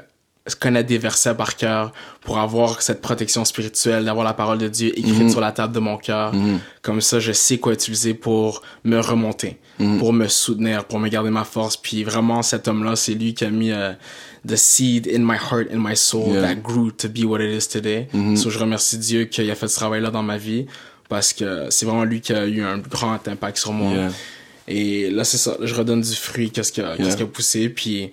connaître 0.59 0.87
des 0.89 0.97
versets 0.97 1.35
par 1.35 1.55
cœur 1.55 1.91
pour 2.21 2.39
avoir 2.39 2.81
cette 2.81 3.01
protection 3.01 3.45
spirituelle, 3.45 4.05
d'avoir 4.05 4.25
la 4.25 4.33
parole 4.33 4.57
de 4.57 4.67
Dieu 4.67 4.91
écrite 4.97 5.29
sur 5.29 5.39
la 5.41 5.51
table 5.51 5.73
de 5.73 5.79
mon 5.79 5.97
cœur? 5.97 6.33
Comme 6.81 6.99
ça, 7.01 7.19
je 7.19 7.31
sais 7.31 7.57
quoi 7.59 7.73
utiliser 7.73 8.13
pour 8.13 8.61
me 8.83 8.99
remonter, 8.99 9.57
pour 9.99 10.13
me 10.13 10.27
soutenir, 10.27 10.85
pour 10.85 10.99
me 10.99 11.09
garder 11.09 11.29
ma 11.29 11.43
force. 11.43 11.77
Puis 11.77 12.03
vraiment, 12.03 12.41
cet 12.41 12.67
homme-là, 12.67 12.95
c'est 12.95 13.13
lui 13.13 13.33
qui 13.33 13.45
a 13.45 13.49
mis 13.51 13.71
euh, 13.71 13.93
the 14.47 14.55
seed 14.55 15.07
in 15.07 15.19
my 15.19 15.35
heart, 15.37 15.67
in 15.71 15.77
my 15.79 15.95
soul, 15.95 16.29
Yeah. 16.33 16.41
that 16.41 16.55
grew 16.55 16.91
to 16.91 17.07
be 17.07 17.23
what 17.23 17.39
it 17.39 17.53
is 17.63 17.67
today. 17.67 18.07
So, 18.35 18.49
je 18.49 18.57
remercie 18.59 18.97
Dieu 18.97 19.25
qu'il 19.25 19.49
a 19.51 19.55
fait 19.55 19.67
ce 19.67 19.75
travail-là 19.75 20.09
dans 20.09 20.23
ma 20.23 20.37
vie 20.37 20.65
parce 21.07 21.33
que 21.33 21.67
c'est 21.69 21.85
vraiment 21.85 22.03
lui 22.05 22.19
qui 22.21 22.33
a 22.33 22.45
eu 22.47 22.61
un 22.63 22.77
grand 22.79 23.27
impact 23.27 23.57
sur 23.57 23.73
moi. 23.73 23.91
Yeah. 23.93 24.09
Et 24.67 25.09
là, 25.11 25.23
c'est 25.23 25.37
ça. 25.37 25.57
Je 25.61 25.73
redonne 25.75 26.01
du 26.01 26.15
fruit, 26.15 26.49
qu'est-ce 26.51 26.71
qui 26.71 26.81
a, 26.81 26.95
Yeah. 26.95 27.15
qui 27.15 27.23
a 27.23 27.25
poussé. 27.25 27.69
Puis, 27.69 28.11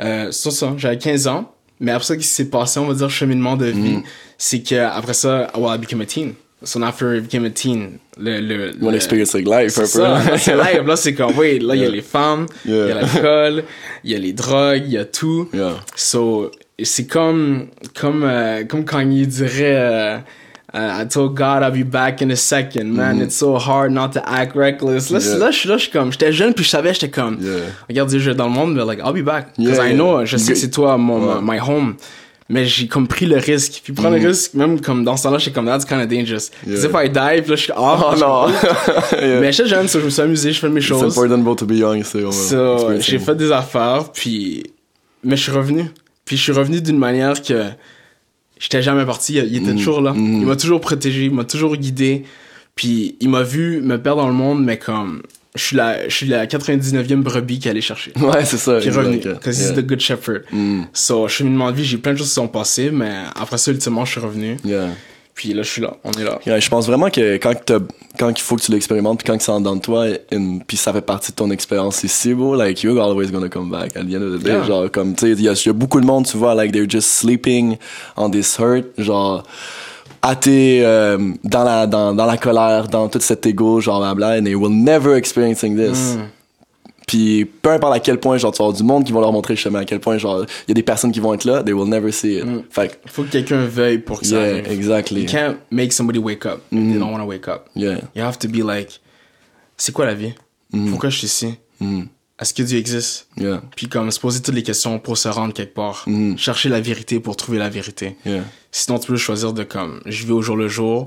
euh, 0.00 0.30
c'est 0.30 0.50
ça. 0.50 0.74
J'avais 0.76 0.98
15 0.98 1.26
ans. 1.28 1.53
Mais 1.80 1.90
après 1.92 2.04
ça, 2.06 2.14
ce 2.14 2.18
qui 2.18 2.26
s'est 2.26 2.48
passé, 2.50 2.78
on 2.80 2.86
va 2.86 2.94
dire, 2.94 3.10
cheminement 3.10 3.56
de 3.56 3.66
vie, 3.66 3.96
Mm. 3.96 4.02
c'est 4.38 4.62
que 4.62 4.74
après 4.76 5.14
ça, 5.14 5.50
well, 5.56 5.74
I 5.74 5.78
became 5.78 6.00
a 6.00 6.06
teen. 6.06 6.34
So 6.62 6.82
after 6.82 7.14
I 7.16 7.20
became 7.20 7.44
a 7.44 7.50
teen, 7.50 7.98
le, 8.18 8.40
le, 8.40 8.70
le- 8.70 8.94
experience 8.94 9.34
like 9.34 9.46
life, 9.46 9.76
un 9.78 9.84
c'est 9.84 9.98
peu. 9.98 10.38
c'est 10.38 10.56
live. 10.56 10.86
Là, 10.86 10.96
c'est 10.96 11.12
comme, 11.12 11.36
oui, 11.36 11.58
là, 11.58 11.74
il 11.74 11.82
y 11.82 11.84
a 11.84 11.90
les 11.90 12.00
femmes, 12.00 12.46
il 12.64 12.72
y 12.74 12.80
a 12.90 12.94
l'alcool, 12.94 13.64
il 14.02 14.12
y 14.12 14.14
a 14.14 14.18
les 14.18 14.32
drogues, 14.32 14.82
il 14.86 14.92
y 14.92 14.96
a 14.98 15.04
tout. 15.04 15.48
Yeah. 15.52 15.74
So, 15.94 16.50
c'est 16.82 17.06
comme, 17.06 17.66
comme, 17.94 18.22
euh, 18.24 18.64
comme 18.64 18.84
quand 18.86 19.00
il 19.00 19.26
dirait, 19.28 19.76
euh, 19.76 20.18
euh, 20.74 21.02
I 21.02 21.06
told 21.08 21.34
God 21.34 21.62
I'll 21.62 21.70
be 21.70 21.88
back 21.88 22.20
in 22.20 22.30
a 22.30 22.36
second, 22.36 22.92
man. 22.92 23.20
It's 23.20 23.36
so 23.36 23.56
hard 23.58 23.92
not 23.92 24.08
to 24.14 24.20
act 24.26 24.56
reckless. 24.56 25.10
Là, 25.10 25.18
Mm-hmm. 25.18 25.28
Yeah. 25.30 25.38
là, 25.38 25.50
je 25.50 25.68
là, 25.68 25.76
je 25.76 25.82
suis 25.82 25.90
comme, 25.92 26.10
j'étais 26.12 26.32
jeune, 26.32 26.52
puis 26.54 26.64
je 26.64 26.70
savais, 26.70 26.92
j'étais 26.94 27.10
comme, 27.10 27.38
Yeah. 27.40 27.52
regarde, 27.88 28.08
Dieu, 28.08 28.18
je 28.18 28.30
vais 28.30 28.36
dans 28.36 28.46
le 28.48 28.52
monde, 28.52 28.74
mais 28.74 28.84
like, 28.84 29.00
I'll 29.04 29.12
be 29.12 29.24
back. 29.24 29.48
Because 29.56 29.76
Yeah, 29.78 29.90
I 29.90 29.94
know, 29.94 30.24
je 30.24 30.36
sais 30.36 30.52
que 30.52 30.58
c'est 30.58 30.70
toi, 30.70 30.96
mon, 30.98 31.40
my 31.42 31.58
home. 31.60 31.94
Mais 32.50 32.66
j'ai 32.66 32.88
comme 32.88 33.08
pris 33.08 33.24
le 33.24 33.36
risque. 33.38 33.80
Puis 33.82 33.94
prendre 33.94 34.18
le 34.18 34.26
risque, 34.28 34.52
même 34.52 34.78
comme 34.78 35.02
dans 35.02 35.16
ce 35.16 35.22
temps-là, 35.22 35.38
j'étais 35.38 35.52
comme, 35.52 35.64
that's 35.64 35.86
kind 35.86 36.02
of 36.02 36.08
dangerous. 36.08 36.50
Mm-hmm. 36.66 36.66
Because 36.66 36.84
if 36.84 36.90
I 36.94 37.08
die, 37.08 37.40
puis 37.40 37.50
là, 37.50 37.56
je 37.56 37.62
suis 37.62 37.72
oh, 37.74 37.96
Oh 38.12 38.14
non! 38.18 38.46
Mais 39.40 39.50
j'étais 39.52 39.68
jeune, 39.70 39.88
so 39.88 39.98
je 40.00 40.04
me 40.04 40.10
suis 40.10 40.20
amusé, 40.22 40.52
je 40.52 40.58
fais 40.60 40.68
mes 40.68 40.80
It's 40.80 40.88
choses. 40.88 41.04
important 41.16 41.38
bro 41.38 41.54
to 41.54 41.64
be 41.64 41.72
young, 41.76 42.02
c'est 42.04 42.22
on 42.22 42.30
va 42.30 42.32
So, 42.32 43.00
j'ai 43.00 43.16
it. 43.16 43.22
fait 43.22 43.34
des 43.34 43.50
affaires, 43.50 44.10
puis. 44.12 44.62
Mais 45.22 45.36
je 45.36 45.42
suis 45.44 45.52
revenu. 45.52 45.86
Puis 46.26 46.36
je 46.36 46.42
suis 46.42 46.52
revenu 46.52 46.80
d'une 46.82 46.98
manière 46.98 47.40
que. 47.42 47.62
J'étais 48.64 48.80
jamais 48.80 49.04
parti, 49.04 49.34
il 49.34 49.56
était 49.58 49.74
toujours 49.74 50.00
là. 50.00 50.14
Il 50.16 50.46
m'a 50.46 50.56
toujours 50.56 50.80
protégé, 50.80 51.24
il 51.26 51.30
m'a 51.34 51.44
toujours 51.44 51.76
guidé. 51.76 52.24
Puis 52.74 53.14
il 53.20 53.28
m'a 53.28 53.42
vu 53.42 53.82
me 53.82 54.00
perdre 54.00 54.22
dans 54.22 54.28
le 54.28 54.32
monde, 54.34 54.64
mais 54.64 54.78
comme. 54.78 55.20
Je 55.54 55.62
suis 55.62 55.76
la, 55.76 56.08
je 56.08 56.14
suis 56.14 56.26
la 56.26 56.46
99e 56.46 57.20
brebis 57.22 57.58
qui 57.60 57.68
allait 57.68 57.82
chercher. 57.82 58.12
Ouais, 58.16 58.44
c'est 58.44 58.56
ça. 58.56 58.78
Puis 58.80 58.88
revenu. 58.90 59.16
exact. 59.18 59.34
Because 59.34 59.58
he's 59.60 59.66
Yeah. 59.70 59.82
the 59.82 59.86
good 59.86 60.00
shepherd. 60.00 60.44
So, 60.94 61.28
cheminement 61.28 61.70
de 61.70 61.76
vie, 61.76 61.84
j'ai 61.84 61.98
plein 61.98 62.12
de 62.14 62.18
choses 62.18 62.28
qui 62.28 62.34
sont 62.34 62.48
passées, 62.48 62.90
mais 62.90 63.12
après 63.36 63.58
ça, 63.58 63.70
ultimement, 63.70 64.04
je 64.06 64.12
suis 64.12 64.20
revenu. 64.20 64.56
Yeah. 64.64 64.88
Puis 65.34 65.52
là, 65.52 65.62
je 65.64 65.68
suis 65.68 65.82
là, 65.82 65.94
on 66.04 66.12
est 66.12 66.22
là. 66.22 66.38
Yeah, 66.46 66.60
je 66.60 66.68
pense 66.68 66.86
vraiment 66.86 67.10
que 67.10 67.34
quand, 67.38 67.54
quand 68.18 68.28
il 68.30 68.40
faut 68.40 68.54
que 68.54 68.62
tu 68.62 68.70
l'expérimentes, 68.70 69.18
puis 69.18 69.26
quand 69.26 69.40
c'est 69.40 69.50
en 69.50 69.58
dedans 69.58 69.74
de 69.74 69.80
toi, 69.80 70.06
une- 70.30 70.62
puis 70.62 70.76
ça 70.76 70.92
fait 70.92 71.00
partie 71.00 71.32
de 71.32 71.36
ton 71.36 71.50
expérience 71.50 72.04
ici, 72.04 72.34
bro, 72.34 72.54
like, 72.54 72.82
you're 72.84 73.02
always 73.02 73.32
gonna 73.32 73.48
come 73.48 73.68
back 73.68 73.96
at 73.96 74.04
the 74.04 74.14
end 74.14 74.22
of 74.22 74.38
the 74.40 74.44
day. 74.44 74.52
Yeah. 74.52 74.62
Genre, 74.64 74.90
comme, 74.92 75.14
tu 75.16 75.26
sais, 75.26 75.32
il 75.32 75.40
y, 75.40 75.44
y 75.44 75.68
a 75.68 75.72
beaucoup 75.72 76.00
de 76.00 76.06
monde, 76.06 76.24
tu 76.26 76.36
vois, 76.36 76.54
like, 76.54 76.70
they're 76.72 76.88
just 76.88 77.08
sleeping 77.08 77.76
on 78.16 78.30
this 78.30 78.56
hurt, 78.60 78.86
genre, 78.96 79.42
athées, 80.22 80.82
euh, 80.84 81.18
dans, 81.42 81.64
la, 81.64 81.86
dans, 81.88 82.14
dans 82.14 82.26
la 82.26 82.36
colère, 82.36 82.86
dans 82.86 83.08
tout 83.08 83.20
cet 83.20 83.44
ego, 83.44 83.80
genre, 83.80 84.00
blabla, 84.00 84.38
and 84.38 84.44
they 84.44 84.54
will 84.54 84.70
never 84.72 85.16
experiencing 85.16 85.76
this. 85.76 86.16
Puis 87.14 87.44
peu 87.44 87.70
importe 87.70 87.94
à 87.94 88.00
quel 88.00 88.18
point, 88.18 88.36
genre, 88.38 88.50
tu 88.50 88.58
vas 88.58 88.64
avoir 88.64 88.76
du 88.76 88.82
monde 88.82 89.04
qui 89.04 89.12
vont 89.12 89.20
leur 89.20 89.30
montrer 89.32 89.54
le 89.54 89.58
chemin, 89.58 89.80
à 89.80 89.84
quel 89.84 90.00
point, 90.00 90.18
genre, 90.18 90.40
il 90.66 90.70
y 90.70 90.72
a 90.72 90.74
des 90.74 90.82
personnes 90.82 91.12
qui 91.12 91.20
vont 91.20 91.32
être 91.32 91.44
là, 91.44 91.62
they 91.62 91.72
will 91.72 91.88
never 91.88 92.10
see 92.10 92.38
it. 92.38 92.44
Fait 92.70 92.88
que, 92.88 93.08
Faut 93.08 93.22
que 93.22 93.28
quelqu'un 93.30 93.64
veuille 93.66 93.98
pour 93.98 94.18
que 94.18 94.26
ça 94.26 94.40
arrive. 94.40 94.66
exactly. 94.68 95.20
You 95.22 95.28
can't 95.28 95.56
make 95.70 95.92
somebody 95.92 96.18
wake 96.18 96.44
up 96.44 96.60
if 96.72 96.78
they 96.78 96.98
don't 96.98 97.12
want 97.12 97.20
to 97.20 97.26
wake 97.26 97.46
up. 97.46 97.66
Yeah. 97.76 97.98
You 98.16 98.22
have 98.24 98.36
to 98.40 98.48
be 98.48 98.64
like, 98.64 99.00
c'est 99.76 99.92
quoi 99.92 100.06
la 100.06 100.14
vie? 100.14 100.34
Pourquoi 100.90 101.08
je 101.10 101.18
suis 101.18 101.26
ici? 101.28 101.54
Est-ce 102.40 102.52
que 102.52 102.64
Dieu 102.64 102.78
existe? 102.78 103.28
Yeah. 103.36 103.62
Puis 103.76 103.88
comme 103.88 104.10
se 104.10 104.18
poser 104.18 104.42
toutes 104.42 104.56
les 104.56 104.64
questions 104.64 104.98
pour 104.98 105.16
se 105.16 105.28
rendre 105.28 105.54
quelque 105.54 105.74
part. 105.74 106.06
Chercher 106.36 106.68
la 106.68 106.80
vérité 106.80 107.20
pour 107.20 107.36
trouver 107.36 107.58
la 107.58 107.68
vérité. 107.68 108.16
Yeah. 108.26 108.42
Sinon, 108.72 108.98
tu 108.98 109.06
peux 109.06 109.16
choisir 109.16 109.52
de 109.52 109.62
comme, 109.62 110.00
je 110.06 110.26
vis 110.26 110.32
au 110.32 110.42
jour 110.42 110.56
le 110.56 110.66
jour, 110.66 111.06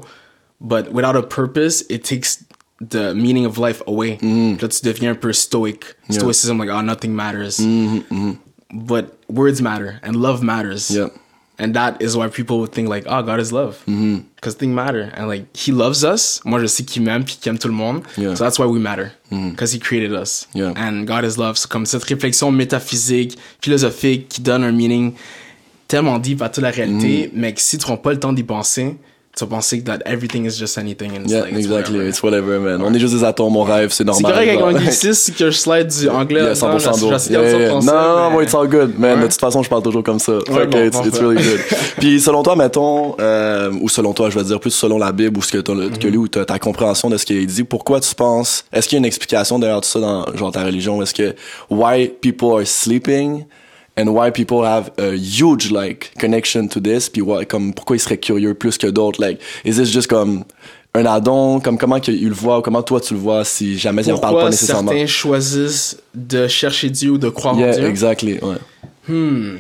but 0.61 0.85
without 0.93 1.17
a 1.17 1.21
purpose, 1.23 1.83
it 1.89 2.03
takes 2.03 2.39
the 2.79 3.13
meaning 3.13 3.46
of 3.46 3.57
life 3.57 3.81
away. 3.88 4.17
Là, 4.22 4.67
tu 4.67 4.81
deviens 4.84 5.12
un 5.12 5.15
peu 5.15 5.34
stoic. 5.34 5.96
Stoicism, 6.10 6.57
like, 6.60 6.69
oh, 6.69 6.81
nothing 6.81 7.13
matters. 7.13 7.60
But 8.72 9.17
words 9.29 9.62
matter 9.62 10.00
and 10.03 10.15
love 10.15 10.43
matters. 10.43 10.91
Yeah. 10.91 11.07
And 11.60 11.74
that 11.74 12.01
is 12.01 12.15
why 12.15 12.27
people 12.27 12.60
would 12.60 12.72
think 12.72 12.88
like, 12.88 13.05
oh, 13.07 13.24
God 13.24 13.39
is 13.39 13.51
love. 13.51 13.84
Because 13.86 14.55
things 14.55 14.75
matter. 14.75 15.12
And 15.15 15.27
like, 15.27 15.48
He 15.55 15.72
loves 15.72 16.03
us. 16.03 16.39
Moi, 16.46 16.60
je 16.60 16.67
sais 16.67 16.84
qu'il 16.84 17.01
m'aime 17.01 17.24
puis 17.24 17.38
qu'il 17.41 17.50
aime 17.50 17.57
tout 17.57 17.67
le 17.67 17.74
monde. 17.74 18.03
Yeah. 18.15 18.36
So 18.36 18.43
that's 18.43 18.60
why 18.60 18.67
we 18.67 18.79
matter. 18.79 19.12
Because 19.31 19.74
He 19.74 19.79
created 19.79 20.13
us. 20.13 20.48
Yeah. 20.53 20.74
And 20.75 21.07
God 21.07 21.25
is 21.25 21.38
love. 21.38 21.57
C'est 21.57 21.69
comme 21.69 21.86
cette 21.86 22.03
réflexion 22.03 22.51
métaphysique, 22.51 23.39
philosophique 23.60 24.29
qui 24.29 24.41
donne 24.41 24.63
un 24.63 24.72
meaning 24.72 25.13
tellement 25.88 26.19
deep 26.19 26.41
à 26.41 26.50
toute 26.50 26.63
la 26.63 26.69
réalité, 26.69 27.31
mais 27.34 27.53
que 27.53 27.62
si 27.62 27.77
tu 27.77 27.86
prends 27.86 27.96
pas 27.96 28.12
le 28.12 28.19
temps 28.19 28.34
d'y 28.34 28.43
penser, 28.43 28.98
tu 29.38 29.44
vas 29.46 29.50
penser 29.58 29.79
que 29.79 29.86
that 29.86 30.00
everything 30.06 30.46
is 30.46 30.58
just 30.58 30.77
anything. 30.77 31.12
And 31.15 31.22
it's 31.24 31.32
Yeah, 31.32 31.41
like, 31.41 31.51
it's 31.53 31.65
exactly. 31.65 31.94
whatever. 31.98 32.10
It's 32.10 32.24
whatever, 32.24 32.60
man. 32.60 32.82
On 32.84 32.94
est 32.94 33.00
juste 33.00 33.13
des 33.13 33.24
atomes, 33.24 33.56
on 33.56 33.63
rêve, 33.63 33.89
c'est 33.91 33.98
C'est 33.98 34.03
normal. 34.06 34.32
correct 34.34 34.50
avec 34.50 34.60
l'anglicisme 34.60 35.34
que 35.34 35.51
je 35.51 35.58
slide 35.58 35.88
du 35.88 36.10
anglais 36.10 36.41
Yeah, 36.41 36.50
là-dedans, 36.50 36.77
100% 36.77 37.00
d'eau. 37.00 37.10
Yeah, 37.29 37.41
yeah. 37.60 37.70
français, 37.70 37.91
Non, 37.91 37.94
non, 38.01 38.29
non, 38.32 38.41
it's 38.41 38.53
all 38.56 38.67
good, 38.67 38.98
man. 39.00 39.17
Ouais. 39.17 39.24
De 39.25 39.32
toute 39.32 39.39
façon, 39.39 39.63
je 39.63 39.70
parle 39.70 39.84
toujours 39.84 40.03
comme 40.03 40.20
ça. 40.20 40.34
Que 40.46 40.65
bon, 40.65 40.86
it's, 40.86 41.00
it's 41.06 41.20
really 41.20 41.41
good. 41.44 41.60
Puis, 42.00 42.20
selon 42.20 42.44
toi, 42.44 42.56
mettons, 42.56 43.15
euh, 43.20 43.72
ou 43.82 43.89
selon 43.89 44.13
toi, 44.13 44.29
je 44.29 44.38
vais 44.39 44.46
dire 44.46 44.60
plus 44.60 44.72
selon 44.72 44.98
la 44.98 45.12
Bible 45.12 45.38
ou 45.38 45.41
ce 45.41 45.51
que 45.51 45.58
tu 45.60 45.72
Mhm. 45.72 45.91
as 46.03 46.08
lu 46.08 46.17
ou 46.17 46.27
ta 46.27 46.60
compréhension 46.60 47.10
de 47.10 47.17
ce 47.17 47.25
qui 47.25 47.38
est 47.38 47.46
dit, 47.46 47.63
pourquoi 47.63 48.00
tu 48.00 48.13
penses, 48.15 48.65
est-ce 48.74 48.88
qu'il 48.88 48.96
y 48.96 48.98
a 48.98 49.00
une 49.00 49.06
explication 49.06 49.60
derrière 49.60 49.82
tout 49.82 49.89
ça 49.89 50.00
dans, 50.00 50.25
genre, 50.36 50.51
ta 50.51 50.63
religion? 50.63 51.01
Est-ce 51.01 51.13
que, 51.13 51.36
why 51.70 52.08
people 52.08 52.50
are 52.60 52.65
sleeping 52.65 53.46
and 53.97 54.07
why 54.09 54.31
people 54.31 54.63
have 54.63 54.91
a 54.99 55.11
huge, 55.15 55.71
like, 55.71 56.11
connection 56.19 56.67
to 56.67 56.79
this? 56.79 57.09
Puis, 57.09 57.21
why- 57.21 57.45
comme, 57.45 57.73
pourquoi 57.73 57.95
ils 57.95 57.99
seraient 57.99 58.17
curieux 58.19 58.53
plus 58.53 58.77
que 58.77 58.87
d'autres? 58.87 59.19
Like, 59.21 59.39
is 59.65 59.73
this 59.75 59.91
just 59.91 60.07
comme, 60.07 60.43
un 60.93 61.05
addon, 61.05 61.59
comme 61.59 61.77
comment 61.77 61.99
qu'ils 61.99 62.27
le 62.29 62.33
voient, 62.33 62.59
ou 62.59 62.61
comment 62.61 62.81
toi 62.83 62.99
tu 63.01 63.13
le 63.13 63.19
vois, 63.19 63.43
si 63.43 63.77
jamais 63.77 64.03
ils 64.03 64.11
en 64.13 64.17
parlent 64.17 64.35
pas 64.39 64.49
nécessairement? 64.49 64.91
certains 64.91 65.05
choisissent 65.07 65.97
de 66.15 66.47
chercher 66.47 66.89
Dieu 66.89 67.11
ou 67.11 67.17
de 67.17 67.29
croire 67.29 67.55
en 67.55 67.59
Yeah, 67.59 67.75
Dieu? 67.77 67.87
exactly. 67.87 68.39
Ouais. 68.41 68.55
Hmm. 69.07 69.57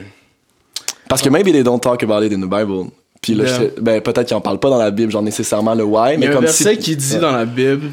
Parce 1.09 1.21
que 1.21 1.29
maybe 1.29 1.51
they 1.51 1.63
don't 1.63 1.79
talk 1.79 2.03
about 2.03 2.23
it 2.23 2.33
in 2.33 2.39
the 2.41 2.49
Bible. 2.49 2.89
Puis 3.21 3.33
là, 3.33 3.45
Yeah. 3.45 3.59
je- 3.75 3.81
ben, 3.81 4.01
peut-être 4.01 4.27
qu'ils 4.27 4.35
en 4.37 4.41
parlent 4.41 4.59
pas 4.59 4.69
dans 4.69 4.77
la 4.77 4.91
Bible, 4.91 5.11
genre 5.11 5.21
nécessairement 5.23 5.73
le 5.73 5.83
why, 5.83 6.13
Il 6.13 6.15
y 6.15 6.17
mais 6.19 6.27
a 6.27 6.29
un 6.29 6.33
comme 6.33 6.43
verset 6.45 6.73
si... 6.75 6.79
qui 6.79 6.95
dit 6.95 7.13
Ouais. 7.15 7.19
dans 7.19 7.31
la 7.31 7.45
Bible, 7.45 7.91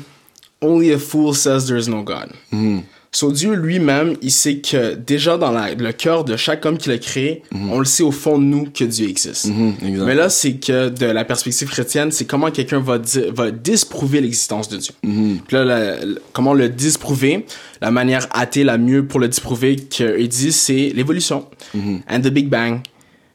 Only 0.60 0.92
a 0.94 0.98
fool 0.98 1.34
says 1.34 1.66
there 1.66 1.78
is 1.78 1.88
no 1.88 2.02
God. 2.02 2.30
Mm-hmm. 2.52 2.80
So 3.14 3.30
Dieu 3.30 3.54
lui-même, 3.54 4.16
il 4.22 4.32
sait 4.32 4.56
que 4.56 4.94
déjà 4.94 5.38
dans 5.38 5.52
la- 5.52 5.72
le 5.72 5.92
cœur 5.92 6.24
de 6.24 6.36
chaque 6.36 6.66
homme 6.66 6.76
qu'il 6.78 6.90
a 6.90 6.98
créé, 6.98 7.42
on 7.70 7.78
le 7.78 7.84
sait 7.84 8.02
au 8.02 8.10
fond 8.10 8.38
de 8.38 8.42
nous 8.44 8.64
que 8.74 8.82
Dieu 8.82 9.08
existe. 9.08 9.46
Mhm. 9.46 9.74
Mais 10.04 10.16
là, 10.16 10.28
c'est 10.28 10.54
que 10.54 10.88
de 10.88 11.06
la 11.06 11.24
perspective 11.24 11.68
chrétienne, 11.68 12.10
c'est 12.10 12.24
comment 12.24 12.50
quelqu'un 12.50 12.80
va, 12.80 12.98
disprouver 13.52 14.20
l'existence 14.20 14.68
de 14.68 14.78
Dieu. 14.78 14.94
Puis 15.02 15.56
là, 15.56 15.64
la- 15.64 16.04
la- 16.04 16.18
comment 16.32 16.54
le 16.54 16.68
disprouver 16.68 17.46
La 17.80 17.90
manière 17.92 18.26
athée 18.32 18.64
la 18.64 18.78
mieux 18.78 19.06
pour 19.06 19.20
le 19.20 19.28
disprouver 19.28 19.76
qu'il 19.76 20.28
dit, 20.28 20.50
c'est 20.52 20.90
l'évolution 20.94 21.46
and 21.74 22.20
the 22.20 22.28
Big 22.28 22.48
Bang. 22.48 22.80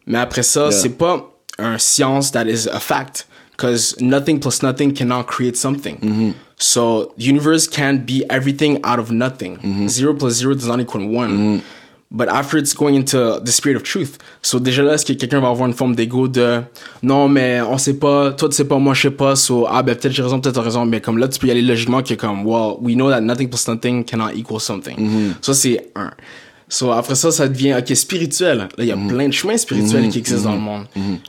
Mais 0.07 0.17
après 0.17 0.43
ça. 0.43 0.63
Yeah. 0.63 0.71
c'est 0.71 0.98
pas 0.98 1.31
un 1.57 1.77
science 1.77 2.31
that 2.31 2.45
is 2.48 2.67
a 2.69 2.79
fact. 2.79 3.27
Because 3.59 3.99
nothing 3.99 4.39
plus 4.39 4.63
nothing 4.63 4.93
cannot 4.93 5.27
create 5.27 5.57
something. 5.57 5.97
Mm-hmm. 5.97 6.31
So 6.55 7.13
universe 7.17 7.67
can't 7.67 8.05
be 8.05 8.23
everything 8.29 8.79
out 8.85 8.99
of 8.99 9.11
nothing. 9.11 9.57
Mm-hmm. 9.57 9.87
Zero 9.89 10.13
plus 10.13 10.35
zero 10.35 10.53
does 10.53 10.67
not 10.67 10.79
equal 10.79 11.05
one. 11.05 11.61
But 12.09 12.29
after 12.29 12.57
it's 12.57 12.73
going 12.73 12.95
into 12.95 13.39
the 13.43 13.51
spirit 13.51 13.75
of 13.75 13.83
truth. 13.83 14.17
So 14.41 14.59
déjà 14.59 14.81
là, 14.81 14.93
est-ce 14.93 15.05
que 15.05 15.13
quelqu'un 15.13 15.41
va 15.41 15.49
avoir 15.49 15.67
une 15.67 15.75
forme 15.75 15.93
d'ego 15.93 16.29
de 16.29 16.61
non, 17.03 17.27
mais 17.27 17.61
on 17.61 17.77
sait 17.77 17.99
pas, 17.99 18.31
toi 18.31 18.47
tu 18.47 18.55
sais 18.55 18.65
pas, 18.65 18.79
moi 18.79 18.93
je 18.93 19.01
sais 19.01 19.11
pas, 19.11 19.35
so 19.35 19.67
ah 19.69 19.83
ben 19.83 19.93
peut-être 19.93 20.13
j'ai 20.13 20.23
raison, 20.23 20.39
peut-être 20.39 20.55
t'as 20.55 20.61
raison, 20.61 20.85
mais 20.85 21.01
comme 21.01 21.17
là 21.17 21.27
tu 21.27 21.37
peux 21.37 21.47
y 21.47 21.51
aller 21.51 21.61
logiquement 21.61 22.01
que 22.01 22.13
comme 22.13 22.45
well, 22.45 22.77
we 22.81 22.95
know 22.95 23.09
that 23.11 23.21
nothing 23.21 23.49
plus 23.49 23.67
nothing 23.67 24.05
cannot 24.05 24.31
equal 24.33 24.61
something. 24.61 24.95
Ça 25.41 25.53
c'est 25.53 25.91
un. 25.95 26.11
So 26.67 26.91
après 26.91 27.15
ça, 27.15 27.31
ça 27.31 27.47
devient 27.47 27.75
ok 27.77 27.95
spirituel. 27.95 28.57
Là 28.57 28.67
il 28.79 28.85
y 28.85 28.91
a 28.91 28.97
plein 28.97 29.27
de 29.27 29.33
chemins 29.33 29.57
spirituels 29.57 30.07
qui 30.09 30.19
existent 30.19 30.49
dans 30.49 30.55
le 30.55 30.61
monde. 30.61 30.85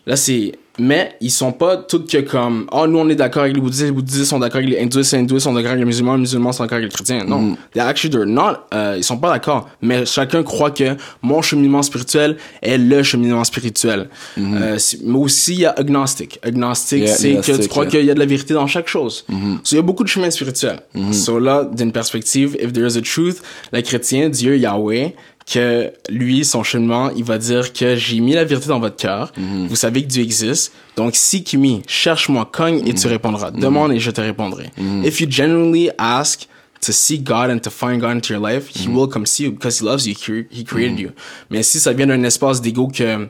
Là 0.07 0.17
c'est 0.17 0.53
mais 0.79 1.15
ils 1.21 1.31
sont 1.31 1.53
pas 1.53 1.77
tous 1.77 2.01
que 2.07 2.19
comme 2.19 2.67
oh 2.73 2.87
nous 2.87 2.99
on 2.99 3.09
est 3.09 3.15
d'accord 3.15 3.43
avec 3.43 3.55
les 3.55 3.61
bouddhistes, 3.61 3.83
les 3.85 3.91
bouddhistes 3.93 4.25
sont 4.25 4.39
d'accord 4.39 4.59
avec 4.59 4.71
les 4.71 4.79
hindouistes, 4.81 5.13
les 5.13 5.19
hindouistes 5.19 5.45
sont 5.45 5.53
d'accord 5.53 5.73
avec 5.73 5.81
les 5.81 5.87
musulmans, 5.87 6.15
les 6.15 6.21
musulmans 6.21 6.53
sont 6.53 6.63
d'accord 6.65 6.79
avec 6.79 6.91
les 6.91 6.95
chrétiens. 6.95 7.25
Non, 7.25 7.57
they 7.73 7.81
actually 7.83 8.11
they're 8.11 8.27
not, 8.27 8.57
euh, 8.73 8.95
ils 8.97 9.05
sont 9.05 9.19
pas 9.19 9.31
d'accord. 9.31 9.69
Mais 9.83 10.07
chacun 10.07 10.43
croit 10.43 10.71
que 10.71 10.97
mon 11.23 11.43
cheminement 11.43 11.83
spirituel 11.83 12.37
est 12.63 12.79
le 12.79 13.03
cheminement 13.03 13.45
spirituel. 13.45 14.09
Euh, 14.39 14.79
c'est- 14.79 15.01
mais 15.05 15.19
aussi 15.19 15.55
il 15.55 15.61
y 15.61 15.67
a 15.67 15.71
agnostic. 15.73 16.39
Agnostic, 16.43 17.01
Yeah, 17.05 17.15
c'est 17.15 17.35
que 17.37 17.63
tu 17.63 17.69
crois 17.69 17.85
yeah. 17.85 17.91
qu'il 17.91 18.05
y 18.07 18.11
a 18.11 18.15
de 18.15 18.19
la 18.19 18.27
vérité 18.27 18.55
dans 18.55 18.67
chaque 18.67 18.89
chose. 18.89 19.25
So, 19.65 19.73
il 19.73 19.77
y 19.77 19.79
a 19.79 19.83
beaucoup 19.83 20.05
de 20.05 20.09
chemins 20.09 20.31
spirituels. 20.31 20.81
So 21.13 21.39
là, 21.39 21.65
d'une 21.65 21.93
perspective, 21.93 22.57
if 22.61 22.73
there 22.73 22.87
is 22.87 22.97
a 22.97 23.03
truth, 23.03 23.43
le 23.73 23.81
chrétien, 23.83 24.29
Dieu, 24.29 24.57
Yahweh, 24.57 25.15
que 25.53 25.93
lui, 26.09 26.45
son 26.45 26.63
cheminement, 26.63 27.11
il 27.11 27.25
va 27.25 27.39
dire 27.39 27.73
que 27.73 27.97
j'ai 27.97 28.21
mis 28.21 28.35
la 28.35 28.45
vérité 28.45 28.69
dans 28.69 28.79
votre 28.79 28.97
cœur. 28.97 29.33
Vous 29.69 29.77
savez 29.77 30.03
que 30.03 30.09
Dieu 30.09 30.23
existe. 30.23 30.73
Donc, 30.97 31.13
si 31.17 31.43
Kimi, 31.43 31.83
cherche-moi, 31.89 32.49
cogne 32.53 32.87
et 32.87 32.95
tu 32.95 33.07
répondras. 33.09 33.51
Demande 33.51 33.93
et 33.93 33.99
je 33.99 34.11
te 34.11 34.21
répondrai. 34.21 34.71
If 35.05 35.21
you 35.21 35.27
genuinely 35.29 35.91
ask 35.99 36.47
to 36.83 36.93
see 36.93 37.19
God 37.19 37.51
and 37.51 37.59
to 37.59 37.71
find 37.71 38.01
God 38.01 38.13
into 38.13 38.33
your 38.33 38.41
life, 38.47 38.69
He 38.75 38.89
will 38.89 39.09
come 39.09 39.27
see 39.27 39.45
you 39.45 39.53
because 39.53 39.81
He 39.81 39.85
loves 39.85 40.07
you. 40.07 40.15
He 40.51 40.65
created 40.65 40.99
you. 41.01 41.11
Mais 41.51 41.63
si 41.63 41.81
ça 41.81 41.93
vient 41.93 42.07
d'un 42.07 42.23
espace 42.23 42.61
d'ego 42.61 42.89
que 42.89 43.29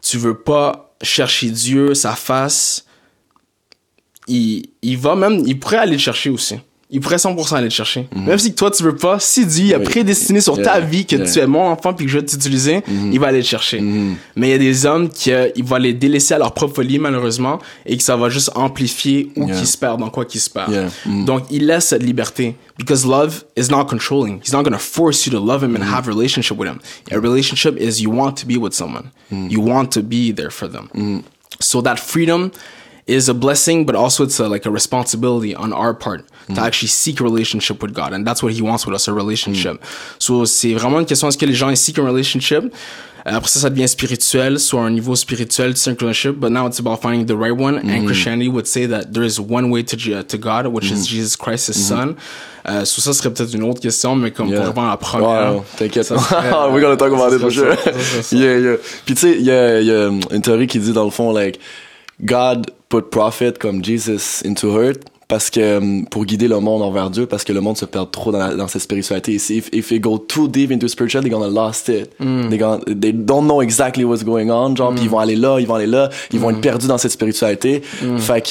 tu 0.00 0.16
veux 0.16 0.38
pas 0.38 0.94
chercher 1.02 1.50
Dieu, 1.50 1.94
sa 1.94 2.14
face, 2.14 2.84
il, 4.26 4.70
il 4.82 4.96
va 4.96 5.16
même, 5.16 5.42
il 5.46 5.58
pourrait 5.58 5.78
aller 5.78 5.92
le 5.92 5.98
chercher 5.98 6.30
aussi. 6.30 6.54
Il 6.90 7.00
pourrait 7.00 7.16
100% 7.16 7.54
aller 7.56 7.64
le 7.64 7.70
chercher. 7.70 8.08
Même 8.16 8.38
si 8.38 8.54
toi 8.54 8.70
tu 8.70 8.82
veux 8.82 8.96
pas, 8.96 9.18
si 9.20 9.44
Dieu 9.44 9.74
a 9.76 9.78
prédestiné 9.80 10.40
sur 10.40 10.60
ta 10.62 10.80
vie 10.80 11.04
que 11.04 11.16
Yeah. 11.16 11.30
tu 11.30 11.38
es 11.40 11.46
mon 11.46 11.66
enfant 11.68 11.92
puis 11.92 12.06
que 12.06 12.12
je 12.12 12.18
vais 12.18 12.24
t'utiliser, 12.24 12.82
il 12.88 13.20
va 13.20 13.26
aller 13.26 13.38
le 13.38 13.44
chercher. 13.44 13.80
Mais 14.36 14.48
il 14.48 14.50
y 14.50 14.54
a 14.54 14.58
des 14.58 14.86
hommes 14.86 15.10
qui 15.10 15.30
euh, 15.32 15.50
il 15.54 15.64
va 15.64 15.78
les 15.78 15.92
délaisser 15.92 16.32
à 16.34 16.38
leur 16.38 16.54
propre 16.54 16.76
folie 16.76 16.98
malheureusement 16.98 17.58
et 17.84 17.96
que 17.98 18.02
ça 18.02 18.16
va 18.16 18.30
juste 18.30 18.50
amplifier 18.54 19.30
où 19.36 19.46
Yeah. 19.46 19.56
qu'ils 19.56 19.66
se 19.66 19.76
perdent, 19.76 20.00
dans 20.00 20.08
quoi 20.08 20.24
qu'ils 20.24 20.40
se 20.40 20.48
perdent. 20.48 20.88
Donc 21.26 21.42
il 21.50 21.66
laisse 21.66 21.86
cette 21.88 22.02
liberté 22.02 22.56
because 22.78 23.04
love 23.06 23.44
is 23.56 23.68
not 23.70 23.84
controlling. 23.84 24.40
He's 24.42 24.52
not 24.54 24.62
going 24.62 24.72
to 24.72 24.78
force 24.78 25.26
you 25.26 25.32
to 25.32 25.44
love 25.44 25.62
him 25.62 25.76
and 25.76 25.82
have 25.84 26.06
a 26.08 26.10
relationship 26.10 26.56
with 26.56 26.68
him. 26.70 26.78
A 27.10 27.18
relationship 27.20 27.76
is 27.78 28.00
you 28.00 28.10
want 28.10 28.32
to 28.40 28.46
be 28.46 28.56
with 28.56 28.72
someone. 28.72 29.10
You 29.30 29.60
want 29.60 29.88
to 29.92 30.02
be 30.02 30.32
there 30.32 30.50
for 30.50 30.66
them. 30.68 30.88
So 31.60 31.82
that 31.82 31.98
freedom 31.98 32.50
is 33.08 33.28
a 33.28 33.34
blessing, 33.34 33.84
but 33.86 33.94
also 33.96 34.22
it's 34.24 34.38
a, 34.38 34.48
like 34.48 34.66
a 34.66 34.70
responsibility 34.70 35.54
on 35.56 35.72
our 35.72 35.94
part 35.94 36.24
to 36.54 36.60
actually 36.60 36.88
seek 36.88 37.20
a 37.20 37.24
relationship 37.24 37.82
with 37.82 37.92
God. 37.94 38.12
And 38.12 38.24
that's 38.26 38.42
what 38.42 38.52
he 38.52 38.62
wants 38.62 38.86
with 38.86 38.94
us, 38.94 39.08
a 39.08 39.12
relationship. 39.12 39.82
So 40.18 40.44
c'est 40.46 40.74
vraiment 40.74 41.00
une 41.00 41.06
question, 41.06 41.28
est-ce 41.28 41.38
que 41.38 41.46
les 41.46 41.54
gens 41.54 41.70
ils 41.70 41.76
seek 41.76 41.98
a 41.98 42.02
relationship? 42.02 42.64
Euh, 43.26 43.32
Après 43.34 43.48
ça, 43.50 43.60
ça 43.60 43.68
devient 43.70 43.88
spirituel, 43.88 44.58
soit 44.58 44.80
un 44.82 44.90
niveau 44.90 45.14
spirituel, 45.16 45.74
relationship, 46.00 46.36
but 46.38 46.50
now 46.50 46.66
it's 46.66 46.78
about 46.80 46.98
finding 47.02 47.26
the 47.26 47.36
right 47.36 47.52
one. 47.58 47.76
And 47.78 48.06
Christianity 48.06 48.48
would 48.48 48.66
say 48.66 48.86
that 48.86 49.12
there 49.12 49.24
is 49.24 49.38
one 49.40 49.70
way 49.70 49.82
to, 49.82 49.96
to 50.22 50.38
God, 50.38 50.66
which 50.68 50.90
is 50.90 51.06
Jesus 51.06 51.36
Christ, 51.36 51.68
his 51.68 51.74
son. 51.88 52.14
Euh, 52.66 52.84
so 52.84 53.00
ça 53.00 53.12
serait 53.14 53.30
peut-être 53.32 53.54
une 53.54 53.64
autre 53.64 53.80
question, 53.80 54.14
mais 54.16 54.30
comme 54.30 54.48
Yeah. 54.48 54.58
pour 54.58 54.66
répondre 54.68 54.86
à 54.88 54.90
la 54.90 54.96
première. 54.98 55.54
Wow, 55.56 55.64
t'inquiète. 55.78 56.04
serait- 56.04 56.18
We're 56.72 56.80
gonna 56.80 56.96
talk 56.96 57.12
about 57.12 57.34
it 57.34 57.40
for 57.40 57.50
sure. 57.50 57.74
ça, 57.76 57.92
ça 57.92 57.92
serait 57.92 58.22
ça. 58.22 58.36
yeah, 58.36 58.58
yeah. 58.58 58.76
Puis 59.04 59.14
tu 59.14 59.20
sais, 59.20 59.32
il 59.38 59.44
y 59.44 59.50
a, 59.50 59.80
y 59.80 59.90
a 59.90 60.08
une 60.08 60.42
théorie 60.42 60.66
qui 60.66 60.78
dit 60.78 60.92
dans 60.92 61.04
le 61.04 61.10
fond, 61.10 61.32
like, 61.32 61.58
God 62.22 62.70
put 62.88 63.02
prophet 63.10 63.52
comme 63.58 63.84
Jesus 63.84 64.42
into 64.44 64.68
earth 64.80 65.00
parce 65.28 65.50
que 65.50 65.76
um, 65.76 66.06
pour 66.06 66.24
guider 66.24 66.48
le 66.48 66.58
monde 66.58 66.80
envers 66.80 67.10
Dieu 67.10 67.26
parce 67.26 67.44
que 67.44 67.52
le 67.52 67.60
monde 67.60 67.76
se 67.76 67.84
perd 67.84 68.10
trop 68.10 68.32
dans, 68.32 68.38
la- 68.38 68.54
dans 68.54 68.66
cette 68.66 68.80
spiritualité. 68.80 69.34
If, 69.34 69.68
if 69.74 69.88
they 69.88 70.00
go 70.00 70.16
too 70.16 70.48
deep 70.48 70.70
into 70.70 70.88
spirituality 70.88 71.28
they're 71.28 71.38
gonna 71.38 71.52
lost 71.52 71.90
it. 71.90 72.08
Mm. 72.18 72.48
they, 72.48 72.56
gonna, 72.56 72.82
they 72.86 73.12
don't 73.12 73.44
know 73.46 73.60
exactly 73.60 74.04
what's 74.04 74.24
going 74.24 74.48
on 74.50 74.74
genre 74.74 74.94
puis 74.94 75.04
ils 75.04 75.10
vont 75.10 75.18
aller 75.18 75.36
là 75.36 75.58
ils 75.60 75.66
vont 75.66 75.74
aller 75.74 75.86
là 75.86 76.08
ils 76.32 76.38
Mm. 76.38 76.42
vont 76.42 76.50
être 76.50 76.60
perdus 76.62 76.86
dans 76.86 76.96
cette 76.96 77.12
spiritualité. 77.12 77.82
Fait 78.16 78.40
que 78.40 78.48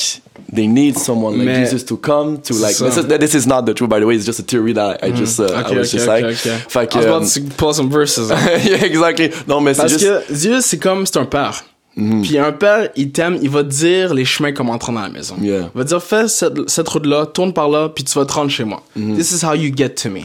they 0.56 0.67
need 0.67 1.00
someone 1.00 1.36
like 1.36 1.48
Mais- 1.48 1.65
Jesus 1.65 1.84
to 1.84 1.98
come 1.98 2.39
to 2.41 2.53
like 2.53 2.75
this 2.77 2.96
is, 2.98 3.08
this 3.20 3.34
is 3.34 3.48
not 3.48 3.63
the 3.63 3.74
truth 3.74 3.89
by 3.89 4.00
the 4.00 4.06
way 4.06 4.15
it's 4.15 4.25
just 4.27 4.39
a 4.39 4.44
theory 4.44 4.75
that 4.75 5.00
I 5.01 5.12
just 5.12 5.39
uh, 5.39 5.46
I 5.46 5.62
Ok, 5.63 5.77
was 5.77 5.88
ok, 5.88 5.91
just 5.98 6.08
ok, 6.08 6.22
like 6.22 6.36
fait 6.36 6.88
que 6.91 7.00
I 7.00 7.10
was 7.10 7.38
um, 7.38 7.50
pull 7.58 7.74
some 7.74 7.89
verses. 7.89 8.29
yeah, 8.63 8.86
exactly. 8.86 9.32
Non 9.48 9.62
mais 9.62 9.74
c'est 9.74 9.82
Parce 9.82 9.94
juste 9.94 10.06
que 10.06 10.32
Dieu, 10.34 10.60
c'est 10.62 10.77
comme, 10.77 11.08
c'est 11.08 11.17
un 11.17 11.25
père. 11.25 11.63
Puis 12.22 12.38
un 12.38 12.51
père, 12.51 12.89
il 12.96 13.12
t'aime, 13.12 13.39
il 13.42 13.50
va 13.50 13.63
te 13.63 13.70
dire 13.70 14.13
les 14.13 14.24
chemins 14.24 14.51
comment 14.51 14.74
entrer 14.74 14.94
dans 14.94 15.01
la 15.01 15.10
maison. 15.10 15.36
Yeah. 15.42 15.72
Il 15.74 15.77
va 15.77 15.84
te 15.84 15.89
dire, 15.89 16.04
fais 16.04 16.27
cette, 16.27 16.70
cette 16.70 16.88
route-là, 16.88 17.25
tourne 17.25 17.54
par 17.54 17.70
là, 17.70 17.89
puis 17.89 18.04
tu 18.04 18.13
vas 18.20 18.25
te 18.25 18.34
rendre 18.34 18.51
chez 18.51 18.66
moi. 18.66 18.84
This 18.96 19.32
is 19.32 19.44
how 19.44 19.56
you 19.56 19.72
get 19.75 19.89
to 20.04 20.10
me. 20.10 20.22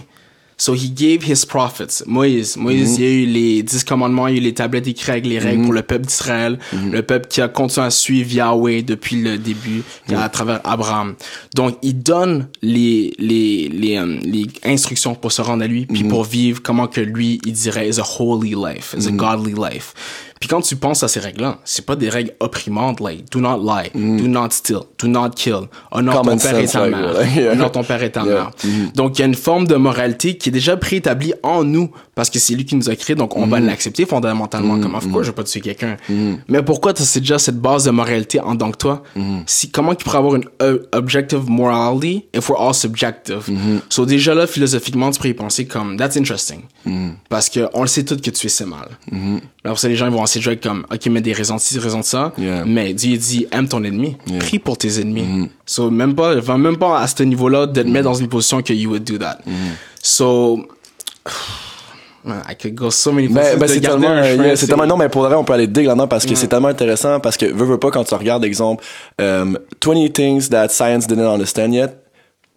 So 0.59 0.75
he 0.75 0.91
gave 0.91 1.25
his 1.25 1.45
prophets. 1.45 2.05
Moïse, 2.07 2.57
Moïse, 2.57 2.97
il 2.99 3.05
y 3.05 3.07
a 3.07 3.11
eu 3.11 3.27
les 3.27 3.63
dix 3.65 3.83
commandements, 3.83 4.29
il 4.29 4.35
y 4.35 4.37
a 4.37 4.41
eu 4.41 4.45
les 4.45 4.55
tablettes 4.55 4.87
écrites 4.87 5.09
avec 5.09 5.27
les 5.27 5.41
règles 5.41 5.65
pour 5.65 5.73
le 5.73 5.83
peuple 5.83 6.07
d'Israël, 6.07 6.59
le 6.73 7.03
peuple 7.03 7.27
qui 7.27 7.41
a 7.41 7.49
continué 7.49 7.87
à 7.87 7.91
suivre 7.91 8.33
Yahweh 8.33 8.83
depuis 8.83 9.21
le 9.21 9.39
début, 9.39 9.83
à 10.15 10.29
travers 10.29 10.61
Abraham. 10.63 11.15
Donc, 11.57 11.79
il 11.83 12.01
donne 12.01 12.47
les, 12.61 13.13
les, 13.19 13.71
les, 13.71 13.97
euh, 13.97 14.19
les 14.23 14.47
instructions 14.65 15.17
pour 15.17 15.33
se 15.33 15.43
rendre 15.43 15.65
à 15.65 15.67
lui, 15.67 15.87
puis 15.87 16.05
pour 16.05 16.23
vivre 16.23 16.63
comment 16.63 16.87
que 16.87 17.01
lui, 17.01 17.41
il 17.45 17.55
dirait, 17.55 17.89
is 17.89 17.99
a 17.99 18.05
holy 18.05 18.55
life, 18.55 18.95
is 18.97 19.09
a 19.09 19.11
godly 19.11 19.55
life. 19.55 19.95
Puis 20.43 20.49
quand 20.49 20.61
tu 20.61 20.75
penses 20.75 21.05
à 21.05 21.09
ces 21.09 21.21
règles-là, 21.21 21.59
c'est 21.65 21.87
pas 21.87 21.95
des 21.95 22.09
règles 22.09 22.33
opprimantes, 22.41 22.99
like, 22.99 23.31
do 23.31 23.39
not 23.39 23.59
lie, 23.59 23.91
do 23.95 24.27
not 24.27 24.49
steal, 24.51 24.81
do 25.01 25.07
not 25.07 25.31
kill, 25.37 25.69
honore 25.93 26.23
ton 26.23 26.37
père 26.37 26.59
et 26.59 26.67
ta 26.67 26.89
mère, 26.89 27.15
honore 27.53 27.71
ton 27.71 27.85
père 27.85 28.03
et 28.03 28.11
ta 28.11 28.25
Yeah. 28.25 28.35
mère. 28.35 28.51
Donc, 28.97 29.17
il 29.17 29.21
y 29.21 29.23
a 29.23 29.29
une 29.29 29.37
forme 29.37 29.69
de 29.69 29.77
moralité 29.77 30.37
qui 30.37 30.49
est 30.49 30.53
déjà 30.53 30.77
préétablie 30.77 31.33
en 31.45 31.63
nous 31.63 31.93
parce 32.17 32.29
que 32.29 32.41
c'est 32.41 32.55
lui 32.57 32.65
qui 32.65 32.75
nous 32.75 32.91
a 32.91 32.97
créés, 32.97 33.15
donc 33.15 33.37
on 33.37 33.47
va 33.47 33.61
l'accepter 33.61 34.05
fondamentalement 34.05 34.81
comme, 34.81 34.97
of 34.97 35.09
course, 35.13 35.27
je 35.27 35.31
vais 35.31 35.35
pas 35.37 35.45
tuer 35.45 35.61
quelqu'un. 35.61 35.97
Mais 36.49 36.61
pourquoi 36.65 36.93
t'as 36.93 37.05
c'est 37.05 37.21
déjà 37.21 37.39
cette 37.39 37.61
base 37.61 37.85
de 37.85 37.91
moralité 37.93 38.41
en 38.41 38.57
tant 38.57 38.73
que 38.73 38.79
toi? 38.79 39.05
Si, 39.47 39.71
comment 39.71 39.95
tu 39.95 40.03
pourrais 40.03 40.19
avoir 40.19 40.35
une 40.35 40.45
euh, 40.61 40.81
objective 40.91 41.49
morality 41.49 42.25
if 42.35 42.49
we're 42.49 42.61
all 42.61 42.75
subjective? 42.75 43.45
So, 43.91 44.07
déjà 44.07 44.35
là, 44.35 44.49
philosophiquement, 44.49 45.13
tu 45.13 45.19
pourrais 45.19 45.31
y 45.31 45.35
penser 45.35 45.67
comme, 45.67 45.97
that's 45.97 46.17
interesting. 46.17 46.63
Parce 47.29 47.49
que 47.49 47.69
on 47.75 47.83
le 47.83 47.87
sait 47.87 48.05
tous 48.05 48.17
que 48.17 48.31
tu 48.31 48.49
es 48.49 48.67
mal. 48.67 48.89
Là, 49.65 49.71
pour 49.71 49.79
ça, 49.79 49.87
les 49.89 49.95
gens 49.95 50.07
ils 50.07 50.13
vont 50.13 50.23
de 50.39 50.45
jouer 50.45 50.57
comme, 50.57 50.87
ok, 50.93 51.07
mais 51.07 51.21
des 51.21 51.33
raisons 51.33 51.57
de 51.57 51.61
ci, 51.61 51.75
des 51.75 51.81
raisons 51.81 52.01
de 52.01 52.05
ça. 52.05 52.33
Yeah. 52.39 52.65
Mais 52.67 52.93
Dieu 52.95 53.17
dit, 53.17 53.47
aime 53.53 53.69
ton 53.69 53.83
ennemi. 53.85 54.17
Prie 54.41 54.59
pour 54.59 54.77
tes 54.79 55.01
ennemis. 55.01 55.51
So, 55.67 55.91
même 55.91 56.15
pas, 56.15 56.35
va 56.37 56.57
même 56.59 56.77
pas 56.77 56.99
à 57.01 57.07
ce 57.07 57.23
niveau-là 57.23 57.67
de 57.67 57.83
te 57.83 57.89
mettre 57.89 58.05
dans 58.05 58.15
une 58.15 58.29
position 58.29 58.63
que 58.63 58.73
you 58.73 58.91
would 58.91 59.05
do 59.05 59.19
that. 59.19 59.39
So, 60.03 60.67
man, 62.25 62.43
I 62.49 62.55
could 62.55 62.75
go 62.75 62.91
so 62.91 63.13
many 63.13 63.29
Mais, 63.29 63.41
places. 63.57 63.59
ben, 63.59 63.69
c'est 63.69 63.81
tellement, 63.81 64.09
euh, 64.11 64.35
yeah, 64.37 64.57
c'est 64.57 64.67
tellement, 64.67 64.87
non, 64.87 64.97
mais 64.97 65.09
pour 65.09 65.23
vrai, 65.23 65.35
on 65.35 65.45
peut 65.45 65.53
aller 65.55 65.67
dig 65.67 65.87
là-dedans 65.87 66.09
parce 66.09 66.25
que 66.25 66.35
c'est 66.35 66.47
tellement 66.49 66.69
intéressant 66.69 67.19
parce 67.21 67.37
que, 67.37 67.47
veux, 67.47 67.65
veux 67.67 67.79
pas, 67.79 67.91
quand 67.91 68.05
tu 68.05 68.15
regardes, 68.15 68.45
exemple, 68.45 68.85
um, 69.21 69.59
20 69.85 70.13
things 70.13 70.49
that 70.49 70.69
science 70.69 71.07
didn't 71.07 71.27
understand 71.27 71.73
yet, 71.73 71.91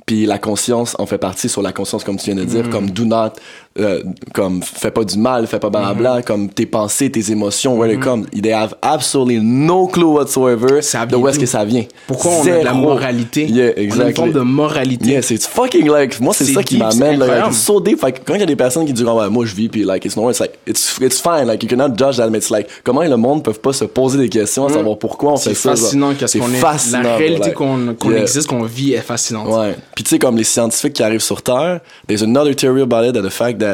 puis 0.05 0.27
la 0.27 0.37
conscience 0.37 0.95
en 0.99 1.07
fait 1.07 1.17
partie 1.17 1.49
sur 1.49 1.63
la 1.63 1.71
conscience, 1.71 2.03
comme 2.03 2.17
tu 2.17 2.25
viens 2.25 2.35
de 2.35 2.43
Mm. 2.43 2.45
dire, 2.45 2.69
comme 2.69 2.91
do 2.91 3.05
not, 3.05 3.33
euh, 3.79 4.01
comme 4.33 4.61
fais 4.63 4.91
pas 4.91 5.03
du 5.03 5.17
mal, 5.17 5.47
fais 5.47 5.59
pas 5.59 5.69
blabla, 5.69 6.19
Mm-hmm. 6.19 6.23
comme 6.23 6.49
tes 6.49 6.65
pensées, 6.65 7.11
tes 7.11 7.31
émotions, 7.31 7.77
where 7.77 7.89
they 7.89 7.99
come. 7.99 8.25
They 8.27 8.53
have 8.53 8.75
absolutely 8.81 9.39
no 9.41 9.87
clue 9.87 10.05
whatsoever 10.13 10.79
de 11.09 11.15
où 11.15 11.27
est-ce 11.27 11.39
que 11.39 11.45
ça 11.45 11.65
vient. 11.65 11.83
Pourquoi 12.07 12.31
on 12.31 12.41
a 12.41 12.45
de 12.45 12.49
la 12.51 12.63
Zéro. 12.63 12.75
moralité? 12.75 13.45
Yeah, 13.45 13.65
On 13.75 13.77
a 13.77 13.79
une 13.79 13.83
exactly. 13.85 14.13
forme 14.15 14.31
de 14.31 14.39
moralité. 14.39 15.05
Yes, 15.09 15.29
it's 15.31 15.47
fucking 15.47 15.87
like 15.89 16.19
moi 16.21 16.33
c'est 16.33 16.45
C'est 16.45 16.53
ça 16.53 16.63
qui 16.63 16.75
deep, 16.75 16.85
c'est 16.91 16.99
m'amène 16.99 17.19
like, 17.19 17.47
it's 17.47 17.57
so 17.57 17.81
deep 17.81 18.01
like 18.01 18.23
quand 18.25 18.35
il 18.35 18.39
y 18.39 18.43
a 18.43 18.45
des 18.45 18.55
personnes 18.55 18.85
qui 18.85 18.93
disent 18.93 19.05
ah 19.07 19.15
ouais 19.15 19.29
moi 19.29 19.45
je 19.45 19.55
vis 19.55 19.67
puis 19.69 19.83
like 19.83 20.05
it's 20.05 20.15
normal 20.15 20.31
it's 20.33 20.39
like 20.39 20.53
it's 20.67 20.97
it's 21.01 21.19
fine 21.21 21.45
like 21.47 21.61
you 21.63 21.69
cannot 21.69 21.97
judge 21.97 22.17
that 22.17 22.29
mais 22.29 22.37
it's 22.39 22.49
like 22.49 22.67
comment 22.83 23.01
le 23.03 23.17
monde 23.17 23.43
peut 23.43 23.53
pas 23.53 23.73
se 23.73 23.85
poser 23.85 24.17
des 24.17 24.29
questions 24.29 24.65
à 24.65 24.69
savoir 24.69 24.97
pourquoi 24.97 25.33
on 25.33 25.37
C'est 25.37 25.49
fait 25.49 25.55
ça 25.55 25.75
genre? 25.75 25.83
fascinant 25.85 26.13
qu'est-ce 26.13 26.33
C'est 26.33 26.39
qu'on 26.39 26.51
est. 26.53 26.57
fascinant, 26.57 27.01
La 27.03 27.15
réalité 27.17 27.45
like, 27.47 27.53
qu'on 27.55 27.95
qu'on 27.99 28.11
yeah. 28.11 28.21
existe, 28.21 28.47
qu'on 28.47 28.63
vit 28.63 28.93
est 28.93 29.01
fascinante. 29.01 29.47
Ouais. 29.49 29.75
Puis 29.95 30.03
tu 30.03 30.09
sais 30.11 30.19
comme 30.19 30.37
les 30.37 30.43
scientifiques 30.43 30.93
qui 30.93 31.03
arrivent 31.03 31.19
sur 31.21 31.41
Terre, 31.41 31.79
there's 32.07 32.23
another 32.23 32.55
theory 32.55 32.81
about 32.81 33.03
it 33.05 33.13
that 33.13 33.21
the 33.21 33.29
fact 33.31 33.59
that 33.59 33.64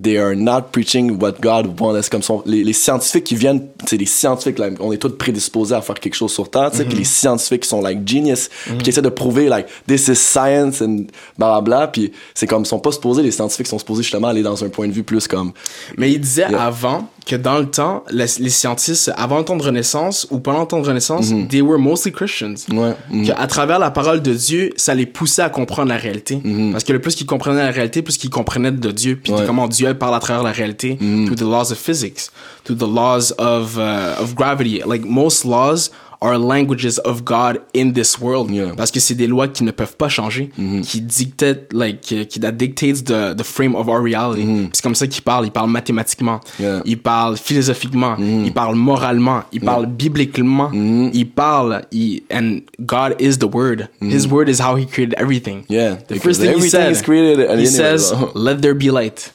they 0.00 0.16
are 0.18 0.36
not 0.36 0.70
preaching 0.72 1.20
what 1.20 1.40
God 1.40 1.80
wants. 1.80 2.08
Comme 2.08 2.22
son, 2.22 2.42
les, 2.46 2.62
les 2.62 2.72
scientifiques 2.72 3.24
qui 3.24 3.34
viennent, 3.34 3.66
c'est 3.86 3.96
les 3.96 4.06
scientifiques 4.06 4.58
là, 4.58 4.68
on 4.78 4.92
est 4.92 4.98
tous 4.98 5.16
prédisposés 5.16 5.74
à 5.74 5.82
faire 5.82 5.98
quelque 5.98 6.14
chose 6.14 6.32
sur 6.32 6.50
Terre, 6.50 6.70
tu 6.70 6.78
sais, 6.78 6.84
puis 6.84 6.96
les 6.96 7.04
scientifiques 7.04 7.62
qui 7.62 7.68
sont 7.68 7.82
like 7.82 8.06
genius, 8.06 8.48
puis 8.66 8.78
qui 8.78 8.90
essaient 8.90 9.02
de 9.02 9.08
prouver 9.08 9.48
like 9.48 9.66
this 9.86 10.08
is 10.08 10.16
science 10.16 10.80
and 10.80 11.06
bla 11.38 11.48
bla 11.48 11.60
bla, 11.60 11.86
puis 11.88 12.12
c'est 12.34 12.46
comme 12.46 12.62
ils 12.62 12.66
sont 12.66 12.78
pas 12.78 12.92
supposés, 12.92 13.22
les 13.22 13.32
scientifiques 13.32 13.66
sont 13.66 13.78
supposés 13.78 14.02
justement 14.02 14.28
aller 14.28 14.42
dans 14.42 14.64
un 14.64 14.68
point 14.68 14.86
de 14.86 14.92
vue 14.92 15.02
plus 15.02 15.26
comme 15.26 15.52
Mais 15.96 16.12
il 16.12 16.20
disait 16.20 16.40
Yeah. 16.50 16.62
avant 16.62 17.06
que 17.26 17.36
dans 17.36 17.58
le 17.58 17.66
temps, 17.66 18.04
les, 18.10 18.26
les 18.38 18.50
scientistes, 18.50 19.10
avant 19.16 19.38
le 19.38 19.44
temps 19.44 19.56
de 19.56 19.62
Renaissance 19.62 20.26
ou 20.30 20.38
pendant 20.40 20.60
le 20.60 20.66
temps 20.66 20.80
de 20.80 20.86
Renaissance, 20.86 21.30
Mm-hmm. 21.30 21.48
they 21.48 21.60
were 21.60 21.78
mostly 21.78 22.12
Christians. 22.12 22.66
Ouais, 22.72 22.94
mhm. 23.10 23.26
Qu'à 23.26 23.46
travers 23.46 23.78
la 23.78 23.90
parole 23.90 24.22
de 24.22 24.32
Dieu, 24.32 24.70
ça 24.76 24.94
les 24.94 25.06
poussait 25.06 25.42
à 25.42 25.50
comprendre 25.50 25.88
la 25.88 25.96
réalité. 25.96 26.36
Mm-hmm. 26.36 26.72
Parce 26.72 26.84
que 26.84 26.92
le 26.92 27.00
plus 27.00 27.14
qu'ils 27.14 27.26
comprenaient 27.26 27.62
la 27.64 27.70
réalité, 27.70 28.02
plus 28.02 28.16
qu'ils 28.16 28.30
comprenaient 28.30 28.72
de 28.72 28.90
Dieu, 28.90 29.18
puis 29.22 29.32
Ouais. 29.32 29.46
Comment 29.46 29.68
Dieu 29.68 29.92
parle 29.94 30.14
à 30.14 30.18
travers 30.18 30.42
la 30.42 30.50
réalité, 30.52 30.96
to 31.28 31.34
the 31.34 31.42
laws 31.42 31.70
of 31.72 31.78
physics, 31.78 32.30
to 32.64 32.74
the 32.74 32.82
laws 32.82 33.32
of, 33.38 33.76
uh, 33.76 34.20
of 34.20 34.34
gravity. 34.34 34.82
Like, 34.84 35.04
most 35.04 35.44
laws 35.44 35.90
are 36.22 36.36
languages 36.36 36.98
of 36.98 37.24
God 37.24 37.60
in 37.72 37.92
this 37.92 38.18
world. 38.20 38.50
Yeah. 38.50 38.64
Mm-hmm. 38.66 38.76
Parce 38.76 38.90
que 38.90 39.00
c'est 39.00 39.14
des 39.14 39.26
lois 39.26 39.48
qui 39.48 39.64
ne 39.64 39.70
peuvent 39.70 39.96
pas 39.96 40.08
changer, 40.08 40.50
qui 40.82 41.00
dictatent, 41.00 41.72
like, 41.72 42.00
qui, 42.02 42.26
qui 42.26 42.40
that 42.40 42.52
dictates 42.52 43.04
the, 43.04 43.34
the 43.34 43.42
frame 43.42 43.74
of 43.74 43.88
our 43.88 44.02
reality. 44.02 44.42
Puis 44.44 44.70
C'est 44.74 44.82
comme 44.82 44.94
ça 44.94 45.06
qu'il 45.06 45.22
parle. 45.22 45.46
Il 45.46 45.50
parle 45.50 45.70
mathématiquement. 45.70 46.40
Mm-hmm. 46.40 46.62
Yeah. 46.62 46.78
Mm-hmm. 46.78 46.82
Il 46.86 46.98
parle 46.98 47.36
philosophiquement. 47.36 48.16
Il 48.18 48.52
parle 48.52 48.74
moralement. 48.76 49.42
Il 49.52 49.60
parle 49.60 49.86
bibliquement. 49.86 50.70
Il 50.72 51.28
parle, 51.30 51.82
il, 51.90 52.22
and 52.30 52.60
God 52.80 53.16
is 53.18 53.38
the 53.38 53.48
word. 53.52 53.88
His 54.00 54.26
word 54.26 54.48
is 54.48 54.60
how 54.60 54.76
he 54.76 54.86
created 54.86 55.14
everything. 55.18 55.62
Mm-hmm. 55.62 55.72
Yeah, 55.72 55.96
The 56.06 56.18
first 56.20 56.40
thing 56.40 56.56
he 56.58 56.68
said, 56.68 56.90
is 56.92 57.02
created 57.02 57.48
he 57.58 57.66
says, 57.66 58.12
let 58.34 58.60
there 58.60 58.74
be 58.74 58.90
light. 58.90 59.32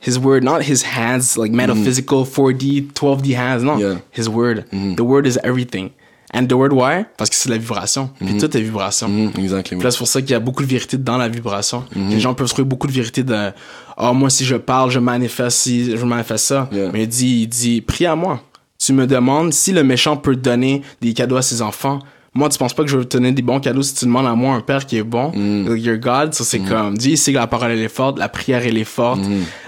His 0.00 0.18
word, 0.18 0.42
not 0.42 0.62
his 0.62 0.82
hands, 0.82 1.36
like 1.38 1.52
metaphysical 1.52 2.24
4D, 2.24 2.92
12D 2.92 3.34
hands, 3.34 3.62
no. 3.62 3.76
Yeah. 3.78 3.98
His 4.10 4.28
word. 4.28 4.64
The 4.72 5.04
word 5.04 5.26
is 5.26 5.38
everything. 5.44 5.92
And 6.36 6.46
the 6.46 6.52
word 6.52 6.72
why? 6.72 7.04
Parce 7.16 7.30
que 7.30 7.36
c'est 7.36 7.48
la 7.48 7.56
vibration. 7.56 8.10
Puis 8.24 8.36
tout 8.36 8.54
est 8.54 8.60
vibration. 8.60 9.08
Mm, 9.08 9.30
exactly. 9.38 9.76
Puis 9.76 9.84
là, 9.84 9.90
c'est 9.90 9.98
pour 9.98 10.06
ça 10.06 10.20
qu'il 10.20 10.30
y 10.30 10.34
a 10.34 10.40
beaucoup 10.40 10.62
de 10.62 10.68
vérité 10.68 10.98
dans 10.98 11.16
la 11.16 11.28
vibration. 11.28 11.84
Les 11.94 12.20
gens 12.20 12.34
peuvent 12.34 12.48
trouver 12.48 12.68
beaucoup 12.68 12.86
de 12.86 12.92
vérité 12.92 13.22
de 13.22 13.50
Ah, 13.96 14.12
moi, 14.12 14.28
si 14.28 14.44
je 14.44 14.56
parle, 14.56 14.90
je 14.90 14.98
manifeste 14.98 15.58
si 15.58 15.96
je 15.96 16.04
manifeste 16.04 16.46
ça. 16.46 16.68
Yeah. 16.70 16.90
Mais 16.92 17.04
il 17.04 17.08
dit, 17.08 17.40
il 17.42 17.46
dit, 17.46 17.80
prie 17.80 18.04
à 18.06 18.14
moi. 18.14 18.42
Tu 18.78 18.92
me 18.92 19.06
demandes 19.06 19.54
si 19.54 19.72
le 19.72 19.82
méchant 19.82 20.18
peut 20.18 20.36
donner 20.36 20.82
des 21.00 21.14
cadeaux 21.14 21.36
à 21.36 21.42
ses 21.42 21.62
enfants. 21.62 22.00
Moi, 22.36 22.48
tu 22.50 22.58
penses 22.58 22.74
pas 22.74 22.82
que 22.84 22.90
je 22.90 22.98
vais 22.98 23.04
te 23.04 23.16
donner 23.16 23.32
des 23.32 23.42
bons 23.42 23.60
cadeaux 23.60 23.82
si 23.82 23.94
tu 23.94 24.04
demandes 24.04 24.26
à 24.26 24.34
moi 24.34 24.54
un 24.54 24.60
père 24.60 24.84
qui 24.86 24.98
est 24.98 25.02
bon? 25.02 25.32
Like, 25.34 25.82
Your 25.84 25.96
God, 25.96 26.34
ça 26.34 26.44
c'est 26.44 26.58
comme, 26.60 26.96
Dieu 26.98 27.12
il 27.12 27.18
sait 27.18 27.32
que 27.32 27.38
la 27.38 27.46
parole 27.46 27.70
elle 27.72 27.80
est 27.82 27.88
forte, 27.88 28.18
la 28.18 28.28
prière 28.28 28.62
elle 28.64 28.76
est 28.78 28.84
forte. 28.84 29.20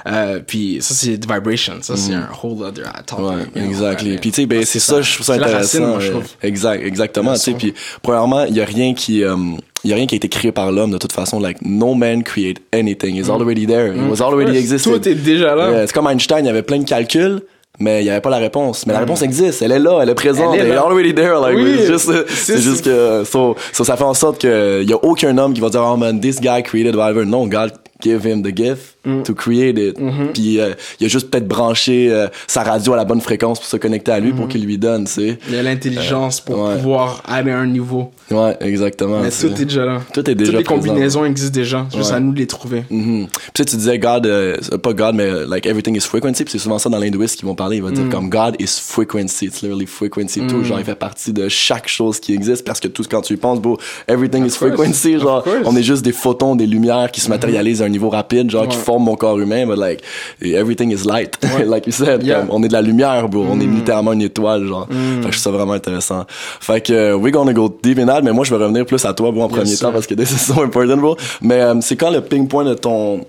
Euh, 0.07 0.40
puis 0.46 0.78
ça 0.81 0.94
c'est 0.94 1.12
vibration. 1.12 1.74
Ça 1.81 1.96
c'est 1.96 2.14
un 2.14 2.28
whole 2.42 2.62
other 2.62 2.85
topic. 3.07 3.24
Ouais, 3.57 3.62
exactly. 3.64 4.16
Puis 4.18 4.31
tu 4.31 4.42
sais, 4.42 4.46
ben, 4.46 4.62
c'est 4.64 4.78
ça, 4.81 5.00
je 5.02 5.14
trouve 5.14 5.26
ça 5.26 5.35
C'est 5.35 5.40
la 5.40 5.46
intéressant. 5.46 5.78
racine, 5.78 5.90
moi, 5.90 6.00
je 6.00 6.07
ouais. 6.07 6.12
trouve. 6.12 6.26
Exact, 6.42 6.83
exactement. 6.85 7.33
Tu 7.35 7.40
sais, 7.40 7.52
puis 7.54 7.74
premièrement, 8.02 8.44
il 8.44 8.54
y 8.57 8.61
a 8.61 8.64
rien 8.64 8.94
qui, 8.94 9.24
euh, 9.24 9.37
il 9.85 9.90
y 9.90 9.92
a 9.92 9.96
rien 9.96 10.07
qui 10.07 10.14
a 10.14 10.16
été 10.16 10.28
créé 10.28 10.52
par 10.52 10.70
l'homme 10.72 10.90
de 10.90 10.98
toute 10.98 11.12
façon. 11.12 11.40
Like 11.40 11.59
no 11.62 11.94
man 11.94 12.22
create 12.22 12.59
anything. 12.72 13.16
It's 13.16 13.28
already 13.31 13.66
there. 13.66 13.94
It 13.94 14.02
was 14.11 14.20
already 14.22 14.57
existed. 14.59 14.92
Tout 14.92 15.09
est 15.09 15.14
déjà 15.14 15.54
là. 15.54 15.70
Yeah, 15.70 15.87
c'est 15.87 15.92
comme 15.92 16.07
Einstein, 16.09 16.40
il 16.40 16.46
y 16.46 16.50
avait 16.50 16.62
plein 16.62 16.78
de 16.78 16.85
calculs. 16.88 17.40
Mais 17.80 18.00
il 18.00 18.04
n'y 18.04 18.10
avait 18.10 18.20
pas 18.20 18.30
la 18.30 18.38
réponse. 18.38 18.86
Mais 18.86 18.92
la 18.92 18.98
réponse 19.00 19.22
existe. 19.22 19.62
Elle 19.62 19.70
est 19.72 19.78
là, 19.78 20.00
elle 20.02 20.08
est 20.08 20.14
présente. 20.14 20.54
Elle 20.54 20.60
est 20.60 20.64
Elle 20.64 20.70
est 20.72 20.74
là. 20.74 20.82
already 20.82 21.14
there. 21.14 21.34
Like, 21.40 21.56
Oui. 21.56 21.78
C'est- 21.98 22.28
c'est 22.28 22.58
juste 22.60 22.84
que, 22.84 23.22
so, 23.24 23.54
so 23.72 23.84
ça 23.84 23.96
fait 23.96 24.04
en 24.04 24.14
sorte 24.14 24.40
que 24.42 24.82
il 24.82 24.90
y 24.90 24.92
a 24.92 24.96
aucun 25.04 25.36
homme 25.38 25.54
qui 25.54 25.60
va 25.60 25.68
dire, 25.70 25.82
oh 25.84 25.96
man, 25.96 26.18
this 26.20 26.40
guy 26.40 26.62
created 26.62 26.96
whatever. 26.96 27.24
Non, 27.24 27.46
God 27.46 27.72
give 28.02 28.26
him 28.26 28.42
the 28.42 28.54
gift 28.56 28.96
Mm. 29.04 29.22
to 29.22 29.32
create 29.32 29.78
it. 29.78 29.98
Mm-hmm. 29.98 30.32
Puis 30.34 30.58
euh, 30.61 30.74
il 30.98 31.06
a 31.06 31.08
juste 31.08 31.30
peut-être 31.30 31.46
branché 31.46 32.08
euh, 32.11 32.26
sa 32.48 32.64
radio 32.64 32.94
à 32.94 32.96
la 32.96 33.04
bonne 33.04 33.20
fréquence 33.20 33.61
pour 33.61 33.68
se 33.68 33.76
connecter 33.76 34.11
à 34.12 34.18
lui 34.18 34.32
Mm-hmm. 34.32 34.34
pour 34.37 34.48
qu'il 34.48 34.64
lui 34.64 34.76
donne, 34.76 35.04
tu 35.04 35.12
sais. 35.12 35.38
Il 35.48 35.54
a 35.54 35.62
l'intelligence 35.62 36.40
pour 36.40 36.58
ouais. 36.64 36.76
pouvoir 36.76 37.22
aller 37.26 37.52
à 37.52 37.58
un 37.58 37.66
niveau. 37.66 38.11
Ouais, 38.30 38.56
exactement. 38.61 39.20
Mais 39.20 39.30
tout 39.30 39.46
est 39.46 39.64
déjà 39.64 39.84
là. 39.84 40.00
Tout 40.12 40.28
est 40.28 40.34
déjà 40.34 40.50
Toutes 40.50 40.58
les 40.58 40.64
présent. 40.64 40.80
combinaisons 40.82 41.24
existent 41.24 41.54
déjà. 41.54 41.87
C'est 41.90 41.96
juste 41.98 42.11
Ouais. 42.11 42.16
à 42.16 42.20
nous 42.20 42.32
de 42.32 42.38
les 42.40 42.46
trouver. 42.46 42.84
Mhm. 42.90 43.28
Puis 43.28 43.40
tu 43.54 43.62
sais, 43.62 43.64
tu 43.64 43.76
disais 43.76 43.98
God, 43.98 44.26
euh, 44.26 44.56
pas 44.82 44.92
God, 44.92 45.14
mais 45.14 45.22
euh, 45.24 45.46
like 45.48 45.64
everything 45.66 45.96
is 45.96 46.00
frequency. 46.00 46.44
Puis 46.44 46.52
c'est 46.52 46.58
souvent 46.58 46.78
ça 46.78 46.90
dans 46.90 46.98
l'hindouisme 46.98 47.37
qu'ils 47.37 47.46
vont 47.46 47.54
parler. 47.54 47.76
Ils 47.76 47.82
vont 47.82 47.90
Mm. 47.90 47.94
dire 47.94 48.08
comme 48.11 48.28
God 48.28 48.56
is 48.61 48.66
frequency. 48.82 49.46
It's 49.46 49.62
literally 49.62 49.87
frequency. 49.87 50.40
Tout, 50.46 50.64
genre, 50.64 50.78
il 50.80 50.84
fait 50.84 50.94
partie 50.94 51.32
de 51.32 51.48
chaque 51.48 51.88
chose 51.88 52.18
qui 52.20 52.34
existe 52.34 52.64
parce 52.66 52.80
que 52.80 52.88
tout, 52.88 53.04
quand 53.11 53.22
tu 53.22 53.34
y 53.34 53.37
penses, 53.37 53.61
bro, 53.61 53.78
everything 54.08 54.40
is 54.44 54.48
course. 54.48 54.56
frequency. 54.56 55.14
Of 55.16 55.22
Genre. 55.22 55.46
Mm-hmm. 55.46 55.62
on 55.66 55.76
est 55.76 55.82
juste 55.84 56.04
des 56.04 56.12
photons, 56.12 56.56
des 56.56 56.66
lumières 56.66 57.11
qui 57.12 57.20
se 57.20 57.28
matérialisent 57.30 57.80
à 57.80 57.87
un 57.87 57.88
niveau 57.88 58.11
rapide, 58.11 58.50
genre, 58.50 58.66
qui 58.68 58.76
Forment 58.88 59.05
mon 59.05 59.16
corps 59.16 59.38
humain. 59.38 59.66
But 59.66 59.77
like, 59.79 60.03
everything 60.42 60.92
is 60.92 61.05
light. 61.05 61.37
like 61.66 61.87
you 61.87 61.92
said. 61.92 62.22
Yeah. 62.22 62.38
Mm. 62.42 62.46
Comme, 62.46 62.57
on 62.57 62.62
est 62.64 62.68
de 62.68 62.72
la 62.72 62.81
lumière, 62.83 63.29
bro. 63.29 63.44
On 63.51 63.61
est 63.61 63.66
littéralement 63.66 64.14
une 64.14 64.22
étoile, 64.22 64.66
genre. 64.66 64.87
Fait 64.88 64.94
que 64.94 65.22
je 65.27 65.29
trouve 65.31 65.35
ça 65.35 65.51
vraiment 65.51 65.74
intéressant. 65.74 66.24
Fait 66.29 66.81
que, 66.81 66.92
euh, 66.92 67.14
we're 67.16 67.33
gonna 67.33 67.53
go 67.53 67.68
deep 67.83 67.98
in 67.98 68.07
that, 68.07 68.22
mais 68.22 68.33
moi, 68.33 68.44
je 68.44 68.55
vais 68.55 68.62
revenir 68.62 68.87
plus 68.87 69.05
à 69.05 69.12
toi, 69.12 69.31
bro, 69.31 69.42
en 69.42 69.48
premier 69.48 69.66
sir. 69.66 69.87
temps 69.87 69.92
parce 69.92 70.07
que 70.07 70.14
this 70.20 70.31
is 70.31 70.38
so 70.38 70.62
important, 70.62 70.96
bro. 70.96 71.16
Mais 71.42 71.61
euh, 71.61 71.74
c'est 71.83 71.96
quand 71.96 72.11
le 72.11 72.22
ping 72.22 72.48
point 72.48 72.64
de 72.64 72.74
ton 72.74 73.20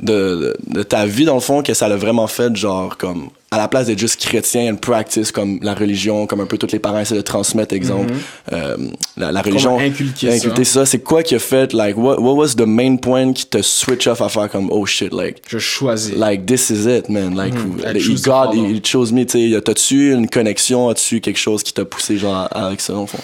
de, 0.00 0.56
de 0.66 0.82
ta 0.82 1.06
vie 1.06 1.24
dans 1.24 1.34
le 1.34 1.40
fond 1.40 1.62
que 1.62 1.74
ça 1.74 1.88
l'a 1.88 1.96
vraiment 1.96 2.26
fait 2.26 2.54
genre 2.56 2.96
comme 2.96 3.28
à 3.50 3.58
la 3.58 3.68
place 3.68 3.86
d'être 3.86 3.98
juste 3.98 4.20
chrétien 4.20 4.68
une 4.70 4.78
practice 4.78 5.32
comme 5.32 5.58
la 5.62 5.74
religion 5.74 6.26
comme 6.26 6.40
un 6.40 6.46
peu 6.46 6.58
tous 6.58 6.72
les 6.72 6.78
parents 6.78 6.98
essaient 6.98 7.14
de 7.14 7.20
transmettre 7.22 7.74
exemple 7.74 8.12
euh, 8.52 8.76
la, 9.16 9.32
la 9.32 9.40
religion. 9.42 9.78
inculquer 9.78 10.38
ça. 10.38 10.64
ça. 10.64 10.86
C'est 10.86 10.98
quoi 10.98 11.22
qui 11.22 11.34
a 11.34 11.38
fait 11.38 11.72
like 11.72 11.96
what, 11.96 12.20
what 12.20 12.34
was 12.34 12.54
the 12.56 12.66
main 12.66 12.96
point 12.96 13.32
qui 13.32 13.46
te 13.46 13.62
switch 13.62 14.06
off 14.06 14.20
à 14.20 14.28
faire 14.28 14.50
comme 14.50 14.68
oh 14.70 14.84
shit 14.84 15.12
like 15.12 15.42
Je 15.48 15.58
choisis. 15.58 16.14
like 16.14 16.44
this 16.46 16.70
is 16.70 16.86
it 16.86 17.08
man. 17.08 17.34
Like 17.34 17.54
I 17.54 17.96
he- 17.98 18.00
choose 18.00 18.22
to 18.22 18.30
God 18.30 18.54
he 18.54 18.80
chose 18.84 19.12
me 19.12 19.24
tu 19.24 19.52
sais. 19.52 19.60
T'as-tu 19.62 20.12
une 20.12 20.28
connexion? 20.28 20.88
As-tu 20.88 21.20
quelque 21.20 21.38
chose 21.38 21.62
qui 21.62 21.72
t'a 21.72 21.84
poussé 21.84 22.18
genre 22.18 22.48
avec 22.50 22.80
ça 22.80 22.92
dans 22.92 23.02
le 23.02 23.06
fond? 23.06 23.18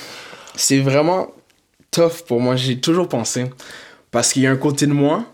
C'est 0.57 0.79
vraiment 0.81 1.29
tough 1.91 2.23
pour 2.27 2.41
moi. 2.41 2.57
J'ai 2.57 2.79
toujours 2.79 3.09
pensé. 3.09 3.47
Parce 4.11 4.33
qu'il 4.33 4.43
y 4.43 4.47
a 4.47 4.51
un 4.51 4.57
côté 4.57 4.87
de 4.87 4.93
moi 4.93 5.25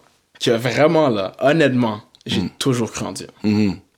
que 0.40 0.50
vraiment, 0.50 1.08
là, 1.08 1.32
honnêtement, 1.40 2.00
j'ai 2.26 2.42
toujours 2.58 2.92
cru 2.92 3.04
en 3.06 3.12
Dieu. 3.12 3.28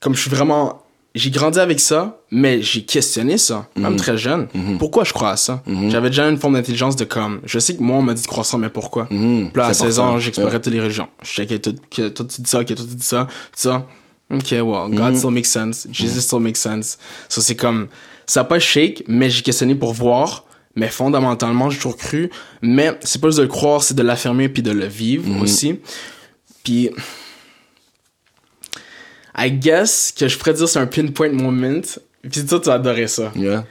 Comme 0.01 0.15
je 0.15 0.21
suis 0.21 0.31
vraiment. 0.31 0.83
J'ai 1.13 1.31
grandi 1.31 1.59
avec 1.59 1.81
ça, 1.81 2.21
mais 2.31 2.63
j'ai 2.63 2.83
questionné 2.85 3.37
ça, 3.37 3.67
même 3.75 3.97
très 3.97 4.17
jeune. 4.17 4.47
Pourquoi 4.79 5.03
je 5.03 5.13
crois 5.13 5.31
à 5.31 5.37
ça? 5.37 5.61
J'avais 5.89 6.09
déjà 6.11 6.29
une 6.29 6.37
forme 6.37 6.55
d'intelligence 6.55 6.95
de 6.95 7.05
comme. 7.05 7.41
Je 7.45 7.59
sais 7.59 7.75
que 7.77 7.83
moi, 7.83 7.97
on 7.97 8.03
m'a 8.03 8.15
dit 8.15 8.23
de 8.23 8.29
croire 8.29 8.47
ça, 8.47 8.57
mais 8.59 8.69
pourquoi? 8.69 9.07
Puis 9.07 9.51
là, 9.57 9.67
à 9.67 9.75
C'est 9.75 9.87
16 9.87 9.99
important. 9.99 10.15
ans, 10.15 10.19
j'explorais 10.21 10.61
toutes 10.61 10.73
les 10.73 10.81
religions. 10.81 11.09
Je 11.23 11.29
checkais 11.29 11.59
tout, 11.59 11.75
que 11.91 12.09
tout 12.11 12.23
dit 12.23 12.37
ça, 12.45 12.65
que 12.65 12.75
tout 12.75 12.85
dit 12.85 13.03
ça, 13.05 13.27
tout 13.27 13.49
ça. 13.57 13.87
Ok, 14.33 14.53
well, 14.53 14.89
God 14.91 15.17
still 15.17 15.31
makes 15.31 15.47
sense. 15.49 15.89
Jesus 15.91 16.21
still 16.21 16.39
makes 16.39 16.61
sense. 16.61 16.97
Ça, 17.29 17.41
c'est 17.41 17.57
comme, 17.57 17.89
ça 18.27 18.43
a 18.43 18.45
pas 18.45 18.61
shake, 18.61 19.03
mais 19.09 19.29
j'ai 19.31 19.43
questionné 19.43 19.75
pour 19.75 19.93
voir. 19.93 20.45
Mais 20.77 20.87
fondamentalement, 20.87 21.71
j'ai 21.71 21.79
toujours 21.79 21.97
cru. 21.97 22.31
Mais 22.63 22.97
c'est 23.03 23.21
pas 23.21 23.27
juste 23.27 23.39
de 23.39 23.43
le 23.43 23.49
croire, 23.49 23.83
c'est 23.83 23.95
de 23.95 24.03
l'affirmer 24.05 24.49
puis 24.49 24.63
de 24.63 24.71
le 24.71 24.87
vivre 24.87 25.43
aussi. 25.43 25.81
Puis, 26.65 26.91
I 29.37 29.51
guess 29.51 30.13
que 30.17 30.29
je 30.29 30.39
pourrais 30.39 30.55
dire 30.55 30.69
c'est 30.69 30.79
un 30.79 30.87
pinpoint 30.87 31.31
moment. 31.33 31.81
Puis 32.31 32.47
toi, 32.47 32.61
tu 32.61 32.67
vas 32.67 32.75
adorer 32.75 33.09
ça. 33.09 33.33
Yeah. 33.35 33.65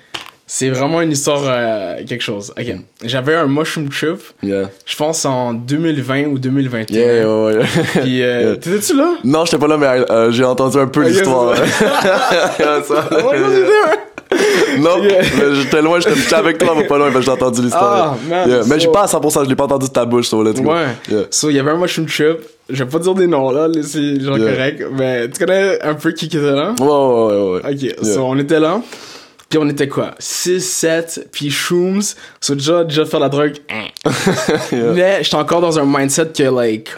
C'est 0.52 0.72
vraiment 0.72 1.00
une 1.02 1.12
histoire, 1.12 1.44
euh, 1.46 1.98
quelque 2.08 2.24
chose. 2.24 2.52
Ok. 2.60 2.66
J'avais 3.04 3.36
un 3.36 3.46
mushroom 3.46 3.88
trip, 3.90 4.18
Yeah. 4.42 4.72
je 4.84 4.96
pense 4.96 5.24
en 5.26 5.54
2020 5.54 6.24
ou 6.26 6.40
2021. 6.40 6.98
Yeah, 7.00 7.30
ouais, 7.30 7.58
ouais. 7.58 7.66
Puis, 8.02 8.24
euh, 8.24 8.42
Yeah. 8.42 8.56
t'étais-tu 8.56 8.96
là? 8.98 9.14
Non, 9.24 9.46
j'étais 9.46 9.60
pas 9.60 9.68
là, 9.68 9.78
mais 9.78 9.86
euh, 10.10 10.32
j'ai 10.32 10.44
entendu 10.44 10.80
un 10.80 10.88
peu 10.88 11.08
l'histoire. 11.08 11.56
Non, 14.80 15.04
Yeah. 15.04 15.22
mais 15.38 15.56
j'étais 15.56 15.82
loin, 15.82 16.00
j'étais 16.00 16.34
avec 16.36 16.58
toi, 16.58 16.74
mais 16.78 16.86
pas 16.88 16.98
loin, 16.98 17.10
mais 17.14 17.22
j'ai 17.22 17.30
entendu 17.32 17.62
l'histoire. 17.62 18.16
Ah, 18.16 18.18
man, 18.30 18.50
Yeah, 18.50 18.62
Mais 18.68 18.80
j'ai 18.80 18.88
pas 18.92 19.04
à 19.04 19.08
100%, 19.08 19.44
je 19.46 19.50
l'ai 19.50 19.56
pas 19.56 19.66
entendu 19.66 19.88
de 19.88 19.92
ta 19.92 20.06
bouche, 20.06 20.28
so 20.28 20.44
let's 20.44 20.62
go. 20.62 20.72
Ouais. 20.72 20.86
Yeah. 21.10 21.24
So, 21.32 21.50
il 21.50 21.56
y 21.56 21.60
avait 21.60 21.72
un 21.72 21.78
mushroom 21.78 22.08
trip. 22.08 22.38
Je 22.70 22.84
vais 22.84 22.90
pas 22.90 23.00
dire 23.00 23.16
des 23.16 23.26
noms 23.28 23.50
là, 23.52 23.68
c'est 23.84 24.22
genre 24.22 24.38
correct. 24.38 24.84
Mais 24.92 25.28
tu 25.30 25.40
connais 25.44 25.82
un 25.82 25.96
peu 25.96 26.12
qui 26.12 26.26
était 26.26 26.38
là? 26.40 26.74
Ouais, 26.80 26.86
ouais, 26.86 27.42
ouais, 27.42 27.62
ouais. 27.64 27.96
Ok, 27.96 28.06
so 28.06 28.22
on 28.24 28.38
était 28.38 28.60
là. 28.60 28.82
Puis 29.50 29.58
on 29.58 29.68
était 29.68 29.88
quoi? 29.88 30.12
6, 30.20 30.62
7, 30.62 31.30
puis 31.32 31.50
shrooms. 31.50 32.04
So 32.40 32.54
déjà, 32.54 32.84
déjà 32.84 33.06
faire 33.06 33.20
la 33.20 33.30
drogue. 33.30 33.56
hein. 33.72 33.88
Mais 34.94 35.24
j'étais 35.24 35.36
encore 35.38 35.62
dans 35.62 35.80
un 35.80 35.86
mindset 35.86 36.28
que, 36.38 36.44
like, 36.44 36.90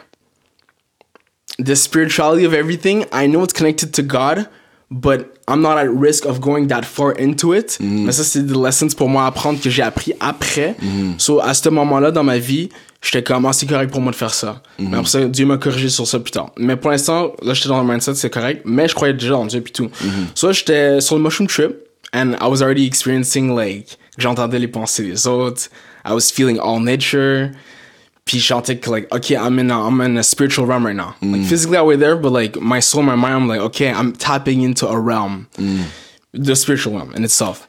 the 1.63 1.75
spirituality 1.75 2.45
of 2.45 2.53
everything, 2.53 3.05
I 3.13 3.27
know 3.27 3.43
it's 3.43 3.53
connected 3.53 3.91
to 3.93 4.01
God, 4.03 4.47
but 4.91 5.37
I'm 5.47 5.61
not 5.61 5.77
at 5.77 5.89
risk 5.89 6.25
of 6.25 6.41
going 6.41 6.67
that 6.67 6.83
far 6.83 7.13
into 7.17 7.55
it. 7.55 7.77
Mais 7.79 8.11
ça, 8.11 8.23
c'est 8.23 8.45
des 8.45 8.53
lessons 8.53 8.89
pour 8.95 9.09
moi 9.09 9.23
à 9.23 9.27
apprendre 9.27 9.59
que 9.59 9.69
j'ai 9.69 9.81
appris 9.81 10.13
après. 10.19 10.75
So, 11.17 11.39
à 11.41 11.53
ce 11.53 11.69
moment-là 11.69 12.11
dans 12.11 12.23
ma 12.23 12.37
vie, 12.37 12.69
j'étais 13.01 13.23
comme, 13.23 13.45
ah, 13.45 13.53
c'est 13.53 13.65
correct 13.65 13.89
pour 13.89 14.01
moi 14.01 14.11
de 14.11 14.17
faire 14.17 14.33
ça. 14.33 14.61
Mais 14.77 14.97
après 14.97 15.09
ça, 15.09 15.25
Dieu 15.25 15.45
m'a 15.45 15.57
corrigé 15.57 15.89
sur 15.89 16.05
ça 16.05 16.19
plus 16.19 16.31
tard. 16.31 16.51
Mais 16.57 16.75
pour 16.75 16.91
l'instant, 16.91 17.31
là, 17.41 17.53
j'étais 17.53 17.69
dans 17.69 17.81
le 17.81 17.87
mindset, 17.87 18.15
c'est 18.15 18.29
correct. 18.29 18.63
Mais 18.65 18.87
je 18.87 18.93
croyais 18.93 19.13
déjà 19.13 19.37
en 19.37 19.45
Dieu 19.45 19.61
puis 19.61 19.73
tout. 19.73 19.89
So, 20.35 20.51
j'étais 20.51 20.99
sur 20.99 21.15
le 21.15 21.23
mushroom 21.23 21.47
trip, 21.47 21.71
and 22.13 22.33
I 22.41 22.47
was 22.47 22.61
already 22.61 22.85
experiencing, 22.85 23.55
like, 23.55 23.97
j'entendais 24.17 24.59
les 24.59 24.67
pensées 24.67 25.03
des 25.03 25.25
autres. 25.25 25.69
I 26.05 26.11
was 26.13 26.31
feeling 26.33 26.59
all 26.59 26.81
nature. 26.81 27.51
Puis 28.31 28.39
je 28.39 28.47
sentais 28.47 28.77
que, 28.77 28.89
like, 28.89 29.13
okay, 29.13 29.35
I'm 29.35 29.59
in, 29.59 29.69
a, 29.69 29.77
I'm 29.89 29.99
in 29.99 30.15
a 30.15 30.23
spiritual 30.23 30.65
realm 30.65 30.85
right 30.85 30.95
now. 30.95 31.15
Like, 31.21 31.43
physically 31.43 31.75
I 31.75 31.81
was 31.81 31.97
there, 31.97 32.15
but, 32.15 32.31
like, 32.31 32.55
my 32.61 32.79
soul, 32.79 33.03
my 33.03 33.17
mind, 33.17 33.33
I'm 33.35 33.47
like, 33.49 33.59
okay, 33.59 33.89
I'm 33.91 34.13
tapping 34.13 34.61
into 34.61 34.87
a 34.87 34.97
realm. 34.97 35.47
The 36.33 36.55
spiritual 36.55 36.93
realm 36.95 37.11
in 37.13 37.25
itself. 37.25 37.67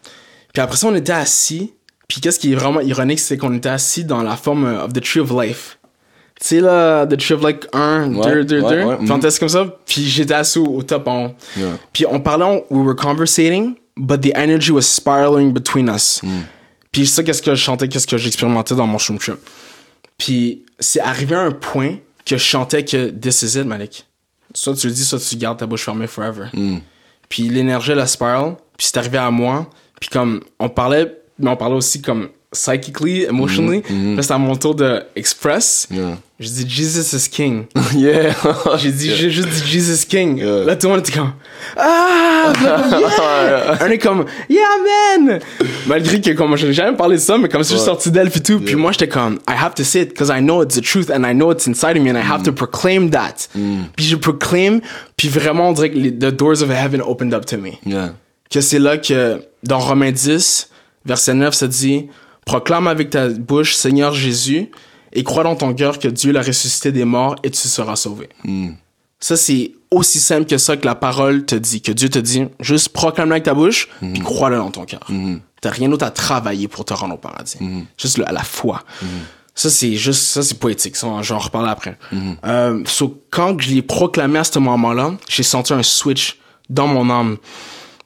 Puis 0.53 0.63
après 0.63 0.77
ça, 0.77 0.87
on 0.87 0.95
était 0.95 1.11
assis. 1.13 1.73
Puis 2.07 2.21
qu'est-ce 2.21 2.39
qui 2.39 2.53
est 2.53 2.55
vraiment 2.55 2.79
ironique, 2.81 3.19
c'est 3.19 3.37
qu'on 3.37 3.53
était 3.57 3.71
assis 3.71 4.05
dans 4.05 4.23
la 4.23 4.37
forme 4.37 4.65
euh, 4.67 4.85
of 4.85 4.93
the 4.93 5.01
tree 5.03 5.19
of 5.21 5.33
life. 5.33 5.79
Tu 6.41 6.47
sais, 6.47 6.61
là, 6.61 7.07
the 7.07 7.17
tree 7.17 7.35
of 7.35 7.43
like 7.43 7.67
1, 7.73 8.11
2, 8.11 8.17
Ouais, 8.21 8.33
2, 8.33 8.45
2. 8.45 8.61
ouais, 8.63 8.85
ouais, 8.85 8.97
Puis 8.99 9.11
on 9.11 9.17
était 9.17 9.27
assis 9.27 9.41
comme 9.41 9.49
ça. 9.49 9.67
Puis 9.85 10.05
j'étais 10.09 10.35
assis 10.35 10.61
au, 10.61 10.67
au 10.67 10.83
top 10.85 11.09
en 11.09 11.25
haut. 11.25 11.31
Yeah. 11.57 11.79
Puis 11.93 12.05
on 12.09 12.21
parlait, 12.21 12.45
on- 12.45 12.65
we 12.71 12.87
were 12.87 12.95
conversating, 12.95 13.75
but 13.97 14.21
the 14.21 14.31
energy 14.37 14.71
was 14.71 14.83
spiraling 14.83 15.53
between 15.53 15.89
us. 15.89 16.21
Puis 16.93 17.09
ça, 17.09 17.25
qu'est-ce 17.25 17.43
que 17.43 17.53
je 17.53 17.61
chantais, 17.61 17.89
qu'est-ce 17.89 18.07
que 18.07 18.17
j'expérimentais 18.17 18.77
dans 18.77 18.87
mon 18.87 18.99
shroom 18.99 19.19
trip. 19.19 19.39
Puis 20.23 20.65
c'est 20.79 21.01
arrivé 21.01 21.35
à 21.35 21.41
un 21.41 21.51
point 21.51 21.97
que 22.25 22.37
je 22.37 22.45
chantais 22.45 22.85
que 22.85 23.11
this 23.11 23.43
is 23.43 23.59
it, 23.59 23.67
Malik. 23.67 24.07
Soit 24.55 24.77
tu 24.77 24.87
le 24.87 24.93
dis, 24.93 25.05
soit 25.05 25.19
tu 25.19 25.35
gardes 25.35 25.59
ta 25.59 25.67
bouche 25.67 25.83
fermée 25.83 26.07
forever. 26.07 26.47
Puis 27.29 27.49
l'énergie, 27.49 27.93
la 27.93 28.07
spiral, 28.07 28.55
puis 28.77 28.87
c'est 28.87 28.99
arrivé 28.99 29.19
à 29.19 29.33
moi. 29.33 29.69
Puis 30.01 30.11
comme, 30.11 30.41
on 30.61 30.69
parlait, 30.69 31.21
mais 31.41 31.51
on 31.51 31.57
parlait 31.57 31.75
aussi 31.75 32.01
comme 32.01 32.29
psychically, 32.53 33.25
emotionally. 33.25 33.81
Puis 33.81 34.17
là, 34.17 34.23
c'était 34.23 34.35
à 34.35 34.39
mon 34.39 34.55
tour 34.57 34.75
de 34.75 35.03
express. 35.17 35.89
Yeah. 35.91 36.19
Je 36.39 36.49
dis 36.49 36.69
Jesus 36.69 37.17
is 37.17 37.29
king. 37.29 37.65
Yeah. 37.97 38.35
J'ai 38.79 38.93
dit, 38.93 39.15
j'ai 39.15 39.31
juste 39.31 39.49
dit 39.49 39.63
Jesus 39.67 40.07
King. 40.07 40.39
Yeah. 40.39 40.65
Là, 40.65 40.77
tout 40.77 40.87
le 40.87 40.95
monde 40.95 41.01
était 41.01 41.13
comme, 41.13 41.33
ah! 41.77 42.53
Yeah! 42.61 43.79
On 43.81 43.87
est 43.91 43.99
comme, 43.99 44.25
yeah, 44.49 44.63
man! 45.19 45.39
Malgré 45.87 46.21
que, 46.21 46.31
comme, 46.33 46.57
j'ai 46.57 46.73
jamais 46.73 46.97
parlé 46.97 47.17
de 47.17 47.21
ça, 47.21 47.39
mais 47.39 47.49
comme 47.49 47.63
si 47.63 47.73
je 47.73 47.79
suis 47.79 47.87
sorti 47.87 48.11
d'elle, 48.11 48.31
puis 48.31 48.41
tout. 48.43 48.61
Puis 48.61 48.75
moi, 48.75 48.93
j'étais 48.93 49.09
comme, 49.09 49.35
I 49.49 49.53
have 49.53 49.75
to 49.75 49.85
say 49.85 50.03
it, 50.03 50.09
because 50.11 50.31
I 50.31 50.41
know 50.41 50.63
it's 50.63 50.75
the 50.75 50.83
truth, 50.83 51.11
and 51.11 51.25
I 51.25 51.33
know 51.35 51.53
it's 51.53 51.67
inside 51.67 51.97
of 51.97 52.03
me, 52.03 52.11
and 52.11 52.17
I 52.17 52.27
have 52.29 52.43
to 52.45 52.53
proclaim 52.53 53.11
that. 53.11 53.49
Puis 53.97 54.07
je 54.07 54.17
proclaim, 54.17 54.81
puis 55.17 55.29
vraiment, 55.29 55.69
on 55.69 55.73
dirait 55.73 55.91
que 55.91 55.99
les, 55.99 56.11
the 56.13 56.33
doors 56.35 56.63
of 56.63 56.71
heaven 56.71 57.01
opened 57.01 57.35
up 57.35 57.47
to 57.47 57.57
me. 57.57 57.79
Yeah. 57.87 58.15
Que 58.51 58.61
c'est 58.61 58.79
là 58.79 58.99
que, 58.99 59.43
dans 59.63 59.79
Romains 59.79 60.13
10, 60.13 60.71
verset 61.05 61.35
9, 61.35 61.55
ça 61.55 61.67
dit, 61.69 62.09
proclame 62.45 62.87
avec 62.87 63.11
ta 63.11 63.29
bouche, 63.29 63.75
Seigneur 63.75 64.15
Jésus, 64.15 64.71
et 65.13 65.25
crois 65.25 65.45
dans 65.45 65.57
ton 65.57 65.75
cœur 65.75 65.99
que 65.99 66.09
Dieu 66.09 66.33
l'a 66.33 66.43
ressuscité 66.43 66.91
des 66.93 67.05
morts 67.05 67.37
et 67.43 67.51
tu 67.51 67.69
seras 67.69 67.97
sauvé. 67.97 68.29
Ça, 69.21 69.37
c'est 69.37 69.73
aussi 69.91 70.19
simple 70.19 70.47
que 70.47 70.59
ça 70.59 70.77
que 70.77 70.85
la 70.87 70.95
parole 70.95 71.45
te 71.45 71.55
dit, 71.55 71.81
que 71.83 71.93
Dieu 71.93 72.09
te 72.09 72.19
dit, 72.19 72.45
juste 72.61 72.89
proclame-le 72.89 73.33
avec 73.33 73.45
ta 73.45 73.55
bouche, 73.55 73.89
puis 74.01 74.21
crois-le 74.21 74.57
dans 74.57 74.71
ton 74.71 74.85
cœur. 74.85 75.07
T'as 75.61 75.71
rien 75.71 75.89
d'autre 75.89 76.05
à 76.07 76.11
travailler 76.11 76.67
pour 76.67 76.85
te 76.85 76.93
rendre 76.93 77.15
au 77.15 77.19
paradis. 77.19 77.59
Juste 77.97 78.19
le- 78.19 78.25
la 78.33 78.43
foi. 78.43 78.83
Ça, 79.55 79.69
c'est 79.71 79.95
juste, 79.97 80.23
ça, 80.23 80.43
c'est 80.43 80.59
poétique. 80.59 80.97
Ça, 80.97 81.07
j'en 81.21 81.39
reparle 81.39 81.69
après. 81.69 81.99
Euh, 82.45 82.83
so, 82.87 83.23
quand 83.31 83.61
je 83.61 83.71
l'ai 83.71 83.83
proclamé 83.83 84.39
à 84.39 84.45
ce 84.45 84.59
moment-là, 84.59 85.13
j'ai 85.29 85.43
senti 85.45 85.73
un 85.75 85.83
switch 85.85 86.39
dans 86.71 86.87
mon 86.89 87.09
âme. 87.11 87.37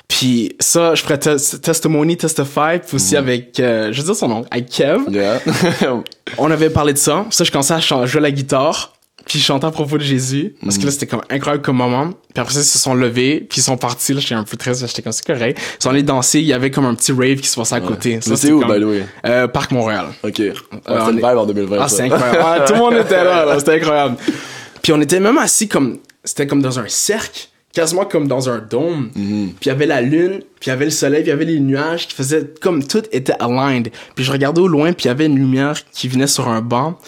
Puis 0.09 0.55
ça, 0.61 0.95
je 0.95 1.03
ferais 1.03 1.19
tes- 1.19 1.59
testimony, 1.61 2.17
testify, 2.17 2.79
puis 2.87 2.95
aussi 2.97 3.17
avec, 3.17 3.59
euh, 3.61 3.93
je 3.93 4.01
veux 4.01 4.07
dire 4.07 4.15
son 4.17 4.29
nom, 4.29 4.45
avec 4.51 4.69
Kev. 4.71 5.01
Yeah. 5.11 5.41
On 6.39 6.51
avait 6.51 6.71
parlé 6.71 6.93
de 6.93 6.99
ça. 6.99 7.27
Ça, 7.31 7.45
je 7.45 7.51
commençais 7.51 7.75
à 7.75 7.81
jouer 8.07 8.21
la 8.21 8.31
guitare. 8.31 8.93
Puis 9.27 9.41
chanter 9.41 9.67
à 9.67 9.73
propos 9.73 9.99
de 9.99 10.05
Jésus. 10.05 10.55
Parce 10.63 10.79
que 10.79 10.85
là, 10.85 10.93
c'était 10.93 11.09
comme 11.09 11.23
incroyable 11.31 11.61
comme 11.65 11.79
moment. 11.79 12.11
Puis 12.33 12.41
après 12.41 12.55
ça, 12.55 12.61
ils 12.61 12.65
se 12.65 12.79
sont 12.79 12.95
levés. 12.95 13.41
Puis 13.41 13.59
ils 13.59 13.63
sont 13.65 13.77
partis. 13.77 14.13
Là, 14.15 14.21
j'étais 14.21 14.37
un 14.37 14.45
peu 14.45 14.57
triste. 14.57 14.87
J'étais 14.87 15.03
comme, 15.03 15.11
c'est 15.11 15.27
correct. 15.27 15.59
Ils 15.81 15.83
sont 15.83 15.91
allés 15.91 16.05
danser. 16.05 16.39
Il 16.39 16.47
y 16.47 16.53
avait 16.53 16.71
comme 16.71 16.85
un 16.85 16.95
petit 16.95 17.11
rave 17.11 17.41
qui 17.41 17.49
se 17.49 17.57
passait 17.57 17.75
à 17.75 17.81
côté. 17.81 18.21
Ça, 18.21 18.31
Mais 18.31 18.37
c'était 18.37 18.53
où, 18.53 18.61
comme- 18.61 18.73
by 18.73 18.81
the 18.81 18.85
way? 18.87 19.05
Euh, 19.27 19.49
Parc 19.49 19.73
Montréal. 19.73 20.07
Ok. 20.23 20.39
Ouais, 20.39 20.53
on 20.87 21.07
c'est 21.07 21.11
une 21.13 21.19
est- 21.19 21.29
vibe 21.29 21.39
en 21.39 21.45
2020. 21.47 21.77
Ah, 21.81 21.89
c'est 21.89 22.03
incroyable. 22.03 22.39
Ah, 22.41 22.61
tout 22.69 22.75
le 22.75 22.79
monde 22.79 22.95
était 22.95 23.25
là, 23.25 23.45
là. 23.45 23.59
C'était 23.59 23.75
incroyable. 23.75 24.17
Puis 24.83 24.93
on 24.93 25.01
était 25.01 25.19
même 25.19 25.39
assis 25.39 25.67
comme. 25.67 25.99
C'était 26.23 26.47
comme 26.47 26.63
dans 26.63 26.79
un 26.79 26.87
cercle, 26.87 27.49
quasiment 27.77 28.07
comme 28.07 28.27
dans 28.27 28.49
un 28.49 28.59
dôme. 28.59 29.11
Mhm. 29.15 29.49
Puis 29.61 29.67
il 29.67 29.69
y 29.69 29.71
avait 29.71 29.87
la 29.87 30.01
lune, 30.01 30.41
puis 30.59 30.67
il 30.67 30.69
y 30.69 30.73
avait 30.73 30.87
le 30.87 30.91
soleil, 30.91 31.23
puis 31.23 31.29
il 31.29 31.35
y 31.35 31.35
avait 31.35 31.45
les 31.45 31.61
nuages 31.61 32.09
qui 32.09 32.15
faisaient 32.15 32.49
comme 32.61 32.83
tout 32.83 33.03
était 33.13 33.35
aligned. 33.39 33.91
Puis 34.15 34.25
je 34.25 34.33
regardais 34.33 34.61
au 34.63 34.69
loin, 34.69 34.93
puis 34.93 35.05
il 35.05 35.09
y 35.09 35.11
avait 35.11 35.27
une 35.27 35.37
lumière 35.37 35.75
qui 35.93 36.09
venait 36.09 36.27
sur 36.27 36.49
un 36.49 36.63
banc. 36.63 36.99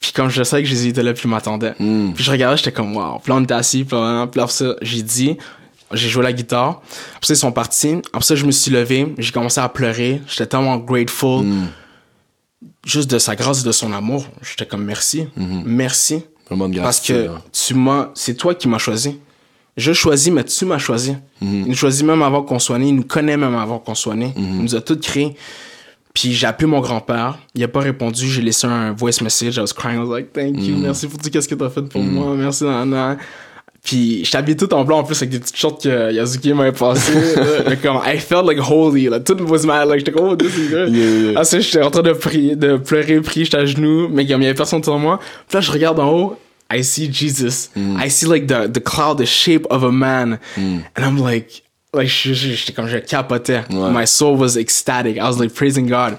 Puis 0.00 0.12
comme 0.12 0.30
je 0.30 0.42
savais 0.42 0.62
que 0.62 0.68
Jésus 0.68 0.88
était 0.88 1.02
là, 1.02 1.12
puis 1.12 1.22
il 1.26 1.30
m'attendait. 1.30 1.74
Mhm. 1.78 2.12
Puis 2.14 2.24
je 2.24 2.30
regardais, 2.30 2.56
j'étais 2.56 2.72
comme 2.72 2.96
wow. 2.96 3.18
Puis 3.22 3.30
là, 3.32 3.36
on 3.38 3.42
était 3.42 3.54
assis, 3.54 3.84
puis 3.84 3.96
là, 3.96 4.26
puis 4.26 4.40
là, 4.40 4.46
ça, 4.48 4.74
j'ai 4.82 5.02
dit. 5.02 5.36
J'ai 5.92 6.08
joué 6.08 6.24
la 6.24 6.32
guitare. 6.32 6.80
Après 7.16 7.26
ça, 7.26 7.34
ils 7.34 7.36
sont 7.36 7.52
partis. 7.52 7.96
Après 8.12 8.22
ça, 8.22 8.34
je 8.34 8.44
me 8.46 8.50
suis 8.50 8.70
levé. 8.72 9.14
J'ai 9.18 9.30
commencé 9.30 9.60
à 9.60 9.68
pleurer. 9.68 10.22
J'étais 10.26 10.46
tellement 10.46 10.78
grateful 10.78 11.44
Mhm. 11.44 11.66
juste 12.84 13.10
de 13.10 13.18
sa 13.18 13.36
grâce 13.36 13.60
et 13.60 13.64
de 13.66 13.70
son 13.72 13.92
amour. 13.92 14.26
J'étais 14.42 14.66
comme 14.66 14.84
merci. 14.84 15.28
Merci. 15.36 16.24
Vraiment 16.48 16.68
de 16.68 16.80
Parce 16.80 16.96
gratitude, 17.06 17.26
que 17.26 17.30
hein. 17.30 17.42
tu 17.52 17.74
m'as, 17.74 18.08
c'est 18.14 18.34
toi 18.34 18.54
qui 18.54 18.66
m'as 18.68 18.78
choisi. 18.78 19.18
Je 19.76 19.92
choisis, 19.92 20.32
mais 20.32 20.44
tu 20.44 20.64
m'as 20.66 20.78
choisi. 20.78 21.16
Il 21.42 21.66
nous 21.66 21.74
choisit 21.74 22.06
même 22.06 22.22
avant 22.22 22.42
qu'on 22.42 22.58
soit 22.58 22.78
né. 22.78 22.88
Il 22.88 22.94
nous 22.96 23.04
connaît 23.04 23.36
même 23.36 23.54
avant 23.54 23.78
qu'on 23.78 23.94
soit 23.94 24.14
né. 24.14 24.32
Il 24.36 24.62
nous 24.62 24.74
a 24.74 24.80
tout 24.80 24.98
créé. 24.98 25.36
Puis 26.14 26.32
j'ai 26.32 26.46
appelé 26.46 26.68
mon 26.68 26.80
grand-père. 26.80 27.38
Il 27.56 27.64
a 27.64 27.68
pas 27.68 27.80
répondu. 27.80 28.28
J'ai 28.28 28.40
laissé 28.40 28.68
un 28.68 28.92
voice 28.92 29.20
message. 29.20 29.56
I 29.56 29.60
was 29.60 29.72
crying. 29.76 29.96
I 29.96 30.04
was 30.04 30.14
like, 30.14 30.32
thank 30.32 30.62
you. 30.62 30.76
Merci 30.76 31.08
pour 31.08 31.18
tout 31.18 31.28
ce 31.28 31.48
que 31.48 31.54
t'as 31.56 31.70
fait 31.70 31.82
pour 31.82 32.02
moi. 32.02 32.34
Merci, 32.36 32.64
nana. 32.64 33.16
Puis 33.84 34.24
je 34.24 34.34
habillé 34.34 34.56
tout 34.56 34.72
en 34.72 34.82
blanc 34.82 35.00
en 35.00 35.04
plus 35.04 35.16
avec 35.18 35.28
des 35.28 35.38
petites 35.38 35.58
shorts 35.58 35.78
que 35.78 36.10
Yazuki 36.10 36.54
m'avait 36.54 36.72
passé. 36.72 37.12
Là, 37.36 37.76
comme, 37.82 38.00
I 38.06 38.18
felt 38.18 38.46
like 38.46 38.58
holy. 38.58 39.10
Là. 39.10 39.20
Tout 39.20 39.36
was 39.42 39.66
mad. 39.66 39.88
Like, 39.88 39.98
j'étais 39.98 40.12
comme, 40.12 40.28
oh, 40.30 40.36
this 40.36 40.56
is 40.56 40.68
good. 40.70 40.88
Yeah, 40.88 41.32
yeah. 41.32 41.32
Ah, 41.36 41.42
j'étais 41.44 41.82
en 41.82 41.90
train 41.90 42.00
de 42.00 42.12
prier, 42.12 42.56
de 42.56 42.78
pleurer, 42.78 43.20
prier, 43.20 43.44
j'étais 43.44 43.58
à 43.58 43.66
genoux, 43.66 44.08
mais 44.10 44.26
comme 44.26 44.40
il 44.40 44.44
y 44.44 44.46
avait 44.46 44.54
personne 44.54 44.78
autour 44.78 44.96
de 44.96 45.00
moi. 45.00 45.18
Puis 45.48 45.56
là, 45.56 45.60
je 45.60 45.70
regarde 45.70 46.00
en 46.00 46.10
haut, 46.10 46.38
I 46.78 46.82
see 46.82 47.08
Jesus. 47.08 47.68
Mm. 47.76 47.96
I 48.04 48.08
see 48.08 48.26
like 48.26 48.46
the, 48.48 48.66
the 48.68 48.80
cloud, 48.80 49.18
the 49.18 49.26
shape 49.26 49.66
of 49.70 49.82
a 49.84 49.92
man. 49.92 50.38
Mm. 50.56 50.84
And 50.96 51.04
I'm 51.04 51.18
like, 51.18 51.62
like, 51.92 52.08
je- 52.08 52.34
je- 52.34 52.54
j'étais 52.54 52.72
comme, 52.74 52.88
je 52.88 52.98
capotais. 52.98 53.64
Ouais. 53.70 53.90
My 53.92 54.04
soul 54.06 54.36
was 54.36 54.56
ecstatic. 54.56 55.16
I 55.16 55.24
was 55.28 55.38
like 55.38 55.54
praising 55.54 55.86
God. 55.86 56.18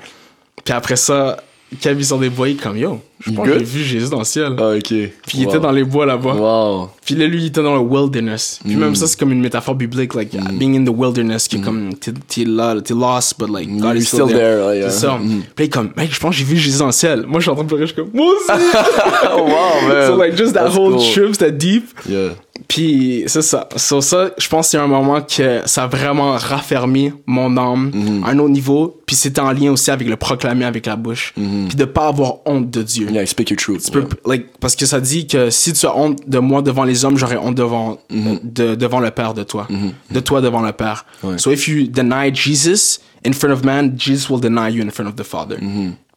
Puis 0.63 0.73
après 0.73 0.95
ça, 0.95 1.43
Il 1.83 2.05
sort 2.05 2.19
des 2.19 2.29
bois, 2.29 2.49
il 2.49 2.57
comme 2.57 2.77
yo. 2.77 2.99
Je 3.25 3.31
pense 3.31 3.47
que 3.47 3.57
j'ai 3.59 3.65
vu 3.65 3.83
Jésus 3.83 4.09
dans 4.09 4.19
le 4.19 4.23
ciel. 4.25 4.55
Ah, 4.59 4.71
ok. 4.75 4.83
Puis 4.89 5.11
il 5.35 5.43
était 5.43 5.59
dans 5.59 5.71
les 5.71 5.83
bois 5.83 6.05
là-bas. 6.05 6.33
Wow. 6.35 6.89
Puis 7.05 7.15
là, 7.15 7.25
lui, 7.27 7.39
il 7.39 7.45
était 7.47 7.63
dans 7.63 7.73
le 7.73 7.79
wilderness. 7.81 8.59
Puis 8.63 8.75
Mm. 8.75 8.79
même 8.79 8.95
ça, 8.95 9.07
c'est 9.07 9.17
comme 9.17 9.31
une 9.31 9.41
métaphore 9.41 9.73
biblique, 9.75 10.13
like, 10.13 10.31
being 10.59 10.75
in 10.77 10.83
the 10.85 10.93
wilderness, 10.95 11.47
qui 11.47 11.55
est 11.57 11.61
comme, 11.61 11.91
t'es 11.95 12.43
là, 12.45 12.75
t'es 12.81 12.93
lost, 12.93 13.35
but 13.39 13.49
like, 13.49 13.69
God 13.69 13.81
You're 13.83 13.95
is 13.95 14.05
still, 14.05 14.25
still 14.25 14.37
there. 14.37 14.89
C'est 14.89 14.99
ça. 14.99 15.17
Puis 15.19 15.43
il 15.59 15.63
est 15.65 15.69
comme, 15.69 15.91
mec, 15.95 16.13
je 16.13 16.19
pense 16.19 16.31
que 16.31 16.37
j'ai 16.37 16.43
vu 16.43 16.57
Jésus 16.57 16.79
dans 16.79 16.87
le 16.87 16.91
ciel. 16.91 17.25
Moi, 17.27 17.39
je 17.39 17.43
suis 17.45 17.49
en 17.51 17.55
train 17.55 17.63
de 17.63 17.67
pleurer, 17.69 17.87
je 17.87 17.93
suis 17.93 17.95
comme, 18.01 18.11
moi 18.13 18.27
aussi! 18.33 18.51
Wow, 19.35 19.87
man. 19.87 20.07
so, 20.07 20.17
like, 20.17 20.35
just 20.37 20.53
that 20.53 20.65
That's 20.65 20.75
whole 20.77 20.93
cool. 20.95 21.11
trip, 21.13 21.29
c'était 21.33 21.51
deep. 21.51 21.85
Yeah. 22.07 22.29
Puis 22.67 23.23
c'est 23.27 23.41
ça. 23.41 23.67
Sur 23.75 24.03
ça, 24.03 24.31
je 24.37 24.47
pense 24.49 24.67
que 24.67 24.71
c'est 24.71 24.77
un 24.77 24.87
moment 24.87 25.21
que 25.21 25.61
ça 25.65 25.83
a 25.83 25.87
vraiment 25.87 26.31
raffermi 26.35 27.11
mon 27.25 27.55
âme 27.57 27.91
Mm-hmm. 27.93 28.23
à 28.23 28.29
un 28.29 28.39
autre 28.39 28.49
niveau. 28.49 28.99
Puis 29.05 29.15
c'était 29.15 29.41
en 29.41 29.51
lien 29.51 29.71
aussi 29.71 29.91
avec 29.91 30.07
le 30.07 30.15
proclamer 30.15 30.65
avec 30.65 30.85
la 30.85 30.95
bouche. 30.95 31.33
Puis 31.35 31.75
de 31.75 31.85
pas 31.85 32.07
avoir 32.07 32.37
honte 32.45 32.69
de 32.71 32.81
Dieu. 32.83 33.09
Yeah, 33.11 33.25
speak 33.25 33.49
your 33.51 33.57
truth. 33.59 33.83
Tu 33.85 33.91
peux- 33.91 34.07
like, 34.25 34.57
parce 34.59 34.75
que 34.75 34.85
ça 34.85 34.99
dit 34.99 35.27
que 35.27 35.49
si 35.49 35.73
tu 35.73 35.85
as 35.85 35.95
honte 35.95 36.27
de 36.27 36.39
moi 36.39 36.61
devant 36.61 36.83
les 36.83 37.05
hommes, 37.05 37.17
j'aurai 37.17 37.37
honte 37.37 37.55
devant, 37.55 37.99
de, 38.09 38.75
devant 38.75 38.99
le 38.99 39.11
Père 39.11 39.33
de 39.33 39.43
toi. 39.43 39.67
De 40.11 40.19
toi 40.19 40.41
devant 40.41 40.61
le 40.61 40.71
Père. 40.71 41.05
Ouais. 41.23 41.37
So 41.37 41.51
if 41.51 41.67
you 41.67 41.87
deny 41.87 42.33
Jesus 42.33 42.99
in 43.25 43.33
front 43.33 43.51
of 43.51 43.63
man, 43.63 43.93
Jesus 43.97 44.29
will 44.31 44.39
deny 44.41 44.69
you 44.69 44.83
in 44.83 44.89
front 44.91 45.07
of 45.07 45.15
the 45.15 45.23
Father. 45.23 45.57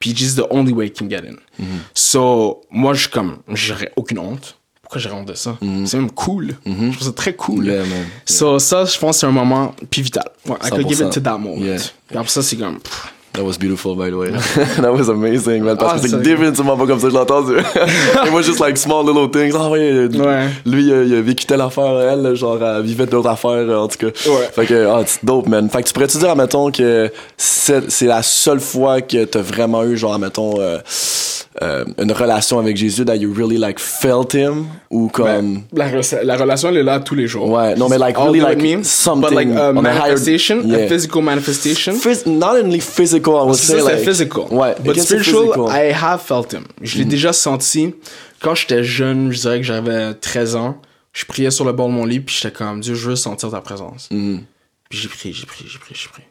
Puis 0.00 0.14
Jesus 0.14 0.32
is 0.32 0.36
the 0.36 0.46
only 0.50 0.72
way 0.72 0.86
you 0.86 0.92
can 0.96 1.08
get 1.08 1.22
in. 1.28 1.36
So, 1.94 2.60
moi, 2.70 2.94
je 2.94 3.08
comme, 3.08 3.38
j'aurais 3.48 3.92
aucune 3.96 4.18
honte. 4.18 4.57
Pourquoi 4.90 5.02
j'aurais 5.02 5.20
honte 5.20 5.28
de 5.28 5.34
ça? 5.34 5.56
C'est 5.84 5.98
même 5.98 6.10
cool. 6.10 6.54
Je 6.64 6.72
trouve 6.92 7.06
ça 7.08 7.12
très 7.12 7.34
cool. 7.34 7.66
Yeah, 7.66 7.80
man. 7.80 8.06
So, 8.24 8.58
ça, 8.58 8.86
je 8.86 8.98
pense 8.98 9.16
que 9.16 9.20
c'est 9.20 9.26
un 9.26 9.30
moment 9.32 9.74
pivotal. 9.90 10.24
Ouais, 10.48 10.56
I 10.64 10.70
could 10.70 10.88
give 10.88 11.00
it 11.00 11.06
100%. 11.08 11.10
to 11.10 11.20
that 11.20 11.36
moment. 11.36 11.62
Yeah. 11.62 11.76
Puis 12.08 12.16
après 12.16 12.30
ça, 12.30 12.42
c'est 12.42 12.56
comme, 12.56 12.78
That 13.34 13.42
was 13.44 13.58
beautiful, 13.60 13.94
by 13.94 14.10
the 14.10 14.14
way. 14.14 14.30
that 14.80 14.90
was 14.90 15.10
amazing, 15.10 15.62
man. 15.62 15.76
Parce 15.76 15.92
Ah, 15.92 15.96
que 15.96 16.08
c'est 16.08 16.16
c'est- 16.16 16.22
définitivement 16.22 16.78
pas 16.78 16.86
comme 16.86 16.98
ça 16.98 17.04
que 17.08 17.10
je 17.10 17.14
l'ai 17.16 17.20
entendu. 17.22 17.52
Et 18.26 18.30
moi, 18.30 18.40
juste 18.42 18.58
like 18.58 18.78
small 18.78 19.04
little 19.06 19.30
things. 19.30 19.52
Ah 19.54 19.68
ouais, 19.68 20.08
Ouais. 20.08 20.48
lui, 20.64 20.86
il 20.86 20.92
a, 20.94 21.02
il 21.04 21.14
a 21.14 21.20
vécu 21.20 21.44
telle 21.44 21.60
affaire, 21.60 22.00
elle, 22.00 22.34
genre, 22.34 22.58
elle 22.64 22.82
vivait 22.82 23.04
d'autres 23.04 23.28
affaires, 23.28 23.68
en 23.78 23.86
tout 23.88 23.98
cas. 23.98 24.06
Ouais. 24.06 24.48
Fait 24.54 24.64
que, 24.64 24.86
ah, 24.86 25.02
c'est 25.04 25.22
dope, 25.22 25.46
man. 25.46 25.68
Fait 25.68 25.82
que 25.82 25.88
tu 25.88 25.92
pourrais-tu 25.92 26.16
dire, 26.16 26.30
admettons, 26.30 26.70
que 26.72 27.12
c'est 27.36 27.90
c'est 27.90 28.06
la 28.06 28.22
seule 28.22 28.60
fois 28.60 29.02
que 29.02 29.22
t'as 29.26 29.42
vraiment 29.42 29.84
eu, 29.84 29.98
genre, 29.98 30.14
admettons, 30.14 30.58
euh, 30.58 30.78
euh, 31.62 31.84
une 32.00 32.12
relation 32.12 32.58
avec 32.58 32.76
Jésus, 32.76 33.04
that 33.04 33.16
you 33.16 33.32
really, 33.34 33.56
like, 33.58 33.78
felt 33.78 34.32
him? 34.34 34.66
Ou 34.90 35.08
comme. 35.08 35.62
la, 35.72 35.88
re- 35.88 36.22
la 36.24 36.36
relation, 36.36 36.68
elle 36.68 36.76
est 36.78 36.82
là 36.82 37.00
tous 37.00 37.14
les 37.14 37.26
jours. 37.26 37.48
Ouais, 37.50 37.74
non, 37.74 37.88
mais 37.88 37.98
like, 37.98 38.16
All 38.18 38.26
really, 38.30 38.40
like, 38.40 38.60
means, 38.62 38.84
something 38.84 39.28
But 39.28 39.34
like 39.34 39.48
a 39.48 39.72
on 39.72 39.84
a 39.84 39.88
higher- 39.90 39.98
manifestation, 40.00 40.62
Yeah. 40.64 40.84
a 40.84 40.88
physical 40.88 41.22
manifestation. 41.22 41.92
Phys- 41.94 42.26
not 42.28 42.56
only 42.62 42.80
physical, 42.80 43.34
I 43.34 43.44
would 43.44 43.54
say, 43.56 43.80
like. 43.82 43.98
physical. 44.04 44.46
Ouais, 44.50 44.74
But 44.84 44.98
spiritual, 45.00 45.42
physical. 45.52 45.68
I 45.70 45.92
have 45.92 46.20
felt 46.22 46.52
him. 46.52 46.64
Je 46.82 46.98
l'ai 46.98 47.04
déjà 47.04 47.32
senti. 47.32 47.94
Quand 48.40 48.54
j'étais 48.54 48.84
jeune, 48.84 49.32
je 49.32 49.40
dirais 49.40 49.56
que 49.58 49.64
j'avais 49.66 50.14
13 50.14 50.54
ans, 50.56 50.80
je 51.12 51.24
priais 51.24 51.50
sur 51.50 51.64
le 51.64 51.72
bord 51.72 51.88
de 51.88 51.92
mon 51.94 52.04
lit, 52.04 52.20
puis 52.20 52.36
j'étais 52.40 52.54
comme, 52.54 52.80
Dieu, 52.80 52.94
je 52.94 53.10
veux 53.10 53.16
sentir 53.16 53.50
ta 53.50 53.60
présence. 53.60 54.08
Mhm. 54.12 54.42
Puis 54.88 54.98
j'ai 55.00 55.08
prié, 55.08 55.34
j'ai 55.34 55.44
prié, 55.44 55.68
j'ai 55.70 55.78
prié, 55.78 55.96
j'ai 56.00 56.08
prié. 56.08 56.26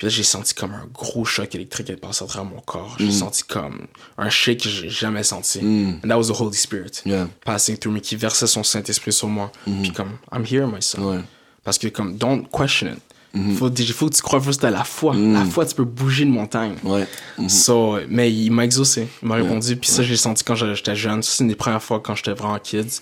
Puis 0.00 0.06
là, 0.06 0.14
j'ai 0.14 0.22
senti 0.22 0.54
comme 0.54 0.72
un 0.72 0.86
gros 0.94 1.26
choc 1.26 1.54
électrique 1.54 1.84
qui 1.88 1.92
est 1.92 1.96
passé 1.96 2.24
à 2.24 2.26
travers 2.26 2.50
mon 2.50 2.62
corps. 2.62 2.96
J'ai 2.98 3.10
senti 3.10 3.42
comme 3.42 3.86
un 4.16 4.30
shake 4.30 4.62
que 4.62 4.68
j'ai 4.70 4.88
jamais 4.88 5.22
senti. 5.22 5.58
And 6.02 6.08
that 6.08 6.16
was 6.16 6.28
the 6.28 6.40
Holy 6.40 6.56
Spirit 6.56 7.02
Yeah. 7.04 7.28
passing 7.44 7.76
through 7.76 7.92
me, 7.92 8.00
qui 8.00 8.16
versait 8.16 8.46
son 8.46 8.62
Saint-Esprit 8.62 9.12
sur 9.12 9.28
moi. 9.28 9.52
Puis 9.82 9.92
comme, 9.92 10.12
I'm 10.32 10.42
here, 10.50 10.66
my 10.66 10.80
son. 10.80 11.02
Ouais. 11.02 11.20
Parce 11.64 11.76
que 11.76 11.88
comme, 11.88 12.16
don't 12.16 12.46
question 12.50 12.92
it. 12.94 13.56
Faut, 13.58 13.68
déjà- 13.68 13.92
faut 13.92 14.08
que 14.08 14.14
tu 14.14 14.22
crois 14.22 14.40
juste 14.40 14.64
à 14.64 14.70
la 14.70 14.84
foi. 14.84 15.14
La 15.14 15.44
foi, 15.44 15.66
tu 15.66 15.74
peux 15.74 15.84
bouger 15.84 16.22
une 16.24 16.32
montagne. 16.32 16.76
Ouais. 16.82 17.06
Mhm. 17.36 17.48
So, 17.50 17.98
mais 18.08 18.32
il 18.32 18.50
m'a 18.52 18.64
exaucé. 18.64 19.06
Il 19.22 19.28
m'a 19.28 19.34
répondu. 19.34 19.76
Puis 19.76 19.90
ça, 19.90 20.02
j'ai 20.02 20.16
senti 20.16 20.42
quand 20.44 20.54
j'étais 20.54 20.96
jeune. 20.96 21.22
C'est 21.22 21.44
une 21.44 21.48
des 21.48 21.56
premières 21.56 21.82
fois 21.82 22.00
quand 22.00 22.14
j'étais 22.14 22.32
vraiment 22.32 22.58
kids. 22.58 23.00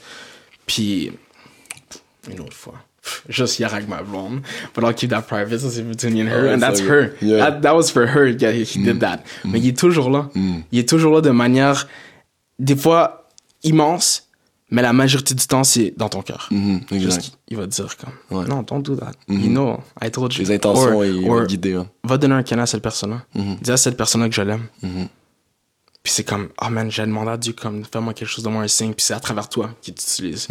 Puis, 0.67 1.13
une 2.29 2.41
autre 2.41 2.57
fois. 2.57 2.75
Juste 3.29 3.59
hier 3.59 3.73
avec 3.75 3.89
ma 3.89 4.03
blonde. 4.03 4.41
But 4.75 4.85
I'll 4.85 4.95
keep 4.95 5.11
that 5.11 5.23
private. 5.23 5.59
Ça, 5.61 5.71
c'est 5.71 5.83
between 5.83 6.15
me 6.15 6.23
and 6.23 6.33
her. 6.33 6.49
Oh, 6.51 6.55
and 6.55 6.61
that's 6.61 6.81
so 6.81 6.85
her. 6.87 7.11
Yeah. 7.23 7.39
That, 7.51 7.61
that 7.63 7.75
was 7.75 7.91
for 7.91 8.07
her. 8.07 8.29
Yeah, 8.29 8.53
he, 8.53 8.65
he 8.65 8.79
did 8.83 8.99
that. 9.01 9.19
Mais 9.45 9.59
il 9.61 9.69
est 9.69 9.79
toujours 9.79 10.11
là. 10.11 10.29
Il 10.73 10.79
est 10.79 10.89
toujours 10.89 11.15
là 11.15 11.21
de 11.21 11.31
manière, 11.31 11.87
des 12.59 12.77
fois, 12.77 13.29
immense. 13.63 14.25
Mais 14.71 14.83
la 14.83 14.93
majorité 14.93 15.35
du 15.35 15.47
temps, 15.47 15.65
c'est 15.65 15.95
dans 15.97 16.11
ton 16.11 16.21
cœur. 16.21 16.51
Exact. 16.91 17.21
qu'il- 17.23 17.33
il 17.49 17.57
va 17.57 17.65
te 17.67 17.71
dire 17.71 17.97
comme, 17.97 18.39
Ouais. 18.39 18.47
non, 18.47 18.63
don't 18.63 18.83
do 18.83 18.95
that. 18.97 19.13
You 19.27 19.49
know, 19.49 19.81
I 20.05 20.11
told 20.11 20.35
you. 20.35 20.41
Les 20.45 20.51
intentions, 20.57 20.99
or- 20.99 21.05
vont 21.39 21.45
guider. 21.47 21.73
hein. 21.73 21.87
va 22.05 22.19
donner 22.19 22.35
un 22.35 22.43
câlin 22.43 22.65
à 22.65 22.67
cette 22.67 22.83
personne-là. 22.83 23.23
Mhm. 23.35 23.57
Dis 23.63 23.71
à 23.71 23.79
cette 23.79 23.97
personne-là 23.97 24.29
que 24.29 24.35
je 24.35 24.43
l'aime. 24.43 24.67
Puis 26.03 26.13
c'est 26.13 26.25
comme, 26.25 26.49
ah 26.59 26.69
man, 26.71 26.91
j'ai 26.91 27.03
demandé 27.03 27.31
à 27.31 27.37
Dieu, 27.39 27.55
comme, 27.55 27.83
fais-moi 27.91 28.13
quelque 28.13 28.29
chose, 28.29 28.45
donne-moi 28.45 28.63
un 28.63 28.69
signe, 28.69 28.93
puis 28.93 29.05
c'est 29.05 29.15
à 29.15 29.21
travers 29.21 29.49
toi 29.49 29.71
qu'il 29.81 29.95
t'utilise. 29.95 30.47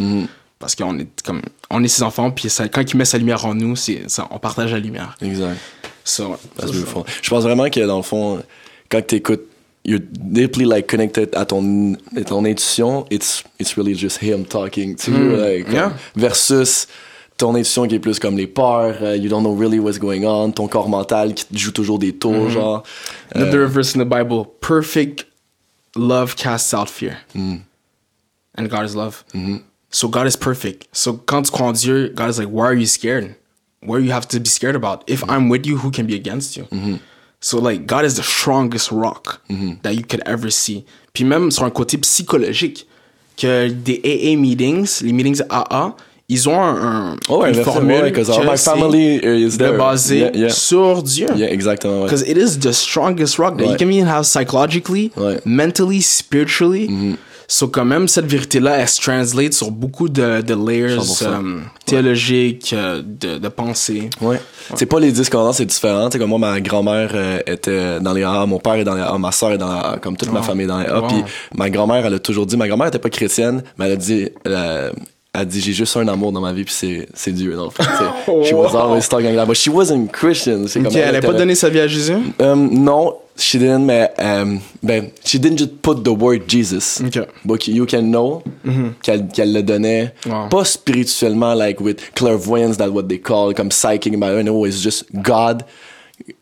Parce 0.58 0.74
qu'on 0.74 0.98
est 0.98 1.22
comme, 1.22 1.42
on 1.70 1.84
est 1.84 1.88
ses 1.88 2.02
enfants, 2.02 2.30
puis 2.30 2.50
ça, 2.50 2.68
quand 2.68 2.82
il 2.82 2.96
met 2.96 3.04
sa 3.04 3.18
lumière 3.18 3.44
en 3.46 3.54
nous, 3.54 3.76
c'est, 3.76 4.02
on 4.30 4.38
partage 4.38 4.72
la 4.72 4.80
lumière. 4.80 5.16
Exact. 5.22 5.58
So, 6.04 6.36
That's 6.56 6.72
beautiful. 6.72 7.04
Je 7.22 7.30
pense 7.30 7.44
vraiment 7.44 7.68
que 7.70 7.86
dans 7.86 7.98
le 7.98 8.02
fond, 8.02 8.42
quand 8.90 9.06
tu 9.06 9.16
écoutes, 9.16 9.42
you're 9.84 10.00
deeply 10.00 10.64
like 10.64 10.86
connected 10.88 11.34
à 11.34 11.44
ton, 11.44 11.94
à 12.16 12.24
ton 12.24 12.44
intuition. 12.44 13.06
It's, 13.10 13.44
it's 13.60 13.76
really 13.76 13.94
just 13.94 14.20
him 14.22 14.44
talking 14.44 14.96
to 14.96 15.10
you. 15.10 15.36
Like, 15.36 15.70
yeah. 15.70 15.92
Versus 16.16 16.88
ton 17.36 17.54
intuition 17.54 17.86
qui 17.86 17.94
est 17.94 18.00
plus 18.00 18.18
comme 18.18 18.36
les 18.36 18.48
peurs, 18.48 19.00
uh, 19.00 19.14
you 19.14 19.28
don't 19.28 19.42
know 19.42 19.54
really 19.54 19.78
what's 19.78 19.98
going 19.98 20.24
on, 20.24 20.50
ton 20.50 20.66
corps 20.66 20.88
mental 20.88 21.34
qui 21.34 21.46
joue 21.56 21.70
toujours 21.70 21.98
des 22.00 22.12
tours, 22.12 22.50
genre. 22.50 22.82
Euh, 23.36 23.42
Another 23.42 23.66
verse 23.66 23.94
in 23.94 24.00
the 24.00 24.08
Bible, 24.08 24.44
perfect 24.60 25.26
love 25.94 26.34
casts 26.34 26.74
out 26.74 26.88
fear. 26.88 27.18
Mm. 27.34 27.60
And 28.56 28.68
God 28.68 28.84
is 28.84 28.96
love. 28.96 29.24
Mm-hmm. 29.34 29.58
So 29.90 30.08
God 30.08 30.26
is 30.26 30.36
perfect. 30.36 30.86
So 30.92 31.14
crois 31.14 31.68
en 31.68 31.72
Dieu, 31.72 32.12
God 32.14 32.28
is 32.28 32.38
like, 32.38 32.48
why 32.48 32.66
are 32.66 32.74
you 32.74 32.86
scared? 32.86 33.34
What 33.82 33.98
do 33.98 34.04
you 34.04 34.12
have 34.12 34.26
to 34.28 34.40
be 34.40 34.48
scared 34.48 34.74
about? 34.76 35.02
If 35.06 35.22
I'm 35.28 35.48
with 35.48 35.64
you, 35.66 35.78
who 35.78 35.90
can 35.90 36.06
be 36.06 36.14
against 36.14 36.56
you? 36.56 36.64
Mm-hmm. 36.64 36.96
So 37.40 37.58
like, 37.58 37.86
God 37.86 38.04
is 38.04 38.16
the 38.16 38.22
strongest 38.22 38.90
rock 38.90 39.40
that 39.82 39.94
you 39.94 40.02
could 40.02 40.22
ever 40.26 40.50
see. 40.50 40.84
Puis 41.14 41.24
même 41.24 41.50
sur 41.50 41.64
un 41.64 41.70
côté 41.70 41.96
psychologique, 42.02 42.86
que 43.36 43.68
des 43.68 44.00
AA 44.04 44.36
meetings, 44.36 45.00
les 45.02 45.12
meetings 45.12 45.40
AA, 45.48 45.94
ils 46.28 46.48
ont 46.48 46.60
un, 46.60 47.12
un 47.12 47.16
Oh, 47.28 47.44
une 47.46 47.54
formule 47.64 48.12
'cause 48.12 48.28
all 48.28 48.40
que 48.44 48.50
my 48.50 48.58
family 48.58 49.20
is 49.22 49.56
there. 49.56 49.78
basé 49.78 50.18
Yeah, 50.18 50.30
yeah. 50.34 50.50
sur 50.50 51.02
Dieu. 51.02 51.28
Yeah, 51.36 51.46
exactement. 51.50 52.02
Because 52.04 52.22
it 52.28 52.36
is 52.36 52.58
the 52.58 52.72
strongest 52.72 53.38
rock 53.38 53.56
that 53.58 53.66
you 53.66 53.76
can 53.78 53.90
even 53.90 54.08
have 54.08 54.26
psychologically. 54.26 55.10
Mm-hmm. 55.16 55.38
mentally, 55.46 56.00
spiritually. 56.02 57.16
So, 57.50 57.66
quand 57.68 57.86
même, 57.86 58.08
cette 58.08 58.26
vérité-là, 58.26 58.76
elle 58.76 58.88
se 58.88 59.00
translate 59.00 59.54
sur 59.54 59.70
beaucoup 59.70 60.10
de, 60.10 60.42
de 60.42 60.54
layers 60.54 60.98
100%. 60.98 61.24
euh, 61.24 61.60
théologiques, 61.86 62.74
euh, 62.76 63.00
de, 63.02 63.38
de 63.38 63.48
pensée. 63.48 64.10
Ouais. 64.20 64.38
C'est 64.74 64.84
pas 64.84 65.00
les 65.00 65.10
discordances, 65.12 65.56
c'est 65.56 65.64
différent. 65.64 66.06
Tu 66.10 66.12
sais, 66.12 66.18
comme 66.18 66.28
moi, 66.28 66.38
ma 66.38 66.60
grand-mère 66.60 67.10
euh, 67.14 67.38
était 67.46 68.00
dans 68.00 68.12
les 68.12 68.22
AA, 68.22 68.44
mon 68.44 68.58
père 68.58 68.74
est 68.74 68.84
dans 68.84 68.94
les 68.94 69.00
AA, 69.00 69.16
ma 69.16 69.32
soeur 69.32 69.52
est 69.52 69.58
dans 69.58 69.72
les 69.72 69.78
AA, 69.78 69.98
comme 70.02 70.16
toute 70.18 70.30
ma 70.30 70.42
famille 70.42 70.64
est 70.64 70.68
dans 70.68 70.78
les. 70.78 70.90
Wow. 70.90 71.06
Puis 71.08 71.24
ma 71.56 71.70
grand-mère, 71.70 72.04
elle 72.04 72.14
a 72.14 72.18
toujours 72.18 72.44
dit, 72.44 72.56
ma 72.58 72.68
grand-mère 72.68 72.88
était 72.88 72.98
pas 72.98 73.08
chrétienne, 73.10 73.62
mais 73.78 73.86
elle 73.86 73.92
a 73.92 73.96
dit, 73.96 74.28
elle 74.44 74.54
a, 74.54 74.90
elle 75.32 75.40
a 75.40 75.44
dit, 75.46 75.60
j'ai 75.62 75.72
juste 75.72 75.96
un 75.96 76.06
amour 76.08 76.32
dans 76.32 76.42
ma 76.42 76.52
vie, 76.52 76.64
puis 76.64 76.74
c'est, 77.14 77.32
Dieu, 77.32 77.54
dans 77.56 77.64
le 77.64 77.70
tu 77.70 77.82
sais. 77.82 78.44
She 78.44 78.52
was 78.52 78.76
always 78.76 79.08
talking 79.08 79.28
like 79.28 79.36
that, 79.36 79.46
but 79.46 79.56
she 79.56 79.68
wasn't 79.68 80.08
Christian. 80.12 80.66
C'est 80.66 80.80
Ok, 80.80 80.86
comme 80.88 80.96
elle 80.96 81.12
n'a 81.14 81.20
pas 81.22 81.28
était- 81.28 81.38
donné 81.38 81.54
sa 81.54 81.70
vie 81.70 81.80
à 81.80 81.86
Jésus? 81.86 82.12
Non, 82.40 83.14
she 83.38 83.58
didn't, 83.58 83.88
um, 84.18 84.60
ben, 84.82 85.10
she 85.24 85.38
didn't 85.38 85.58
just 85.58 85.80
put 85.80 86.02
the 86.04 86.08
word 86.10 86.48
Jesus. 86.48 87.00
Ok. 87.00 87.26
But 87.44 87.66
you 87.68 87.86
can 87.86 88.10
know 88.10 88.42
qu'elle, 89.02 89.28
qu'elle 89.28 89.52
le 89.52 89.62
donnait, 89.62 90.12
Wow. 90.26 90.48
pas 90.50 90.64
spirituellement, 90.64 91.54
like 91.54 91.80
with 91.80 92.12
clairvoyance, 92.14 92.76
that's 92.76 92.90
what 92.90 93.04
they 93.08 93.18
call, 93.20 93.54
comme 93.54 93.70
psychic, 93.70 94.18
but 94.18 94.42
no, 94.44 94.64
it's 94.66 94.82
just 94.82 95.04
God. 95.12 95.62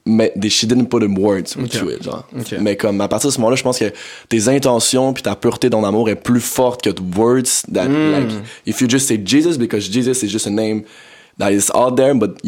Mais 0.06 0.32
she 0.48 0.66
didn't 0.66 0.86
put 0.88 1.02
in 1.02 1.14
words 1.18 1.54
Ok. 1.56 1.68
to 1.78 1.90
it, 1.90 2.02
genre. 2.02 2.26
Ok. 2.36 2.54
Mais 2.60 2.76
comme 2.76 3.00
à 3.02 3.08
partir 3.08 3.28
de 3.28 3.34
ce 3.34 3.38
moment-là, 3.40 3.56
je 3.56 3.62
pense 3.62 3.78
que 3.78 3.92
tes 4.28 4.48
intentions 4.48 5.12
puis 5.12 5.22
ta 5.22 5.36
pureté 5.36 5.68
dans 5.68 5.82
l'amour 5.82 6.08
est 6.08 6.14
plus 6.16 6.40
forte 6.40 6.82
que 6.82 6.90
the 6.90 7.00
words 7.16 7.62
that 7.72 7.84
Hmm. 7.86 8.12
like 8.12 8.30
if 8.64 8.80
you 8.80 8.88
just 8.88 9.06
say 9.06 9.20
Jesus 9.22 9.58
because 9.58 9.88
Jesus 9.92 10.22
is 10.24 10.28
just 10.30 10.46
a 10.46 10.50
name 10.50 10.82
that 11.38 11.50
is 11.52 11.70
out 11.74 11.96
there, 11.96 12.14
but 12.14 12.38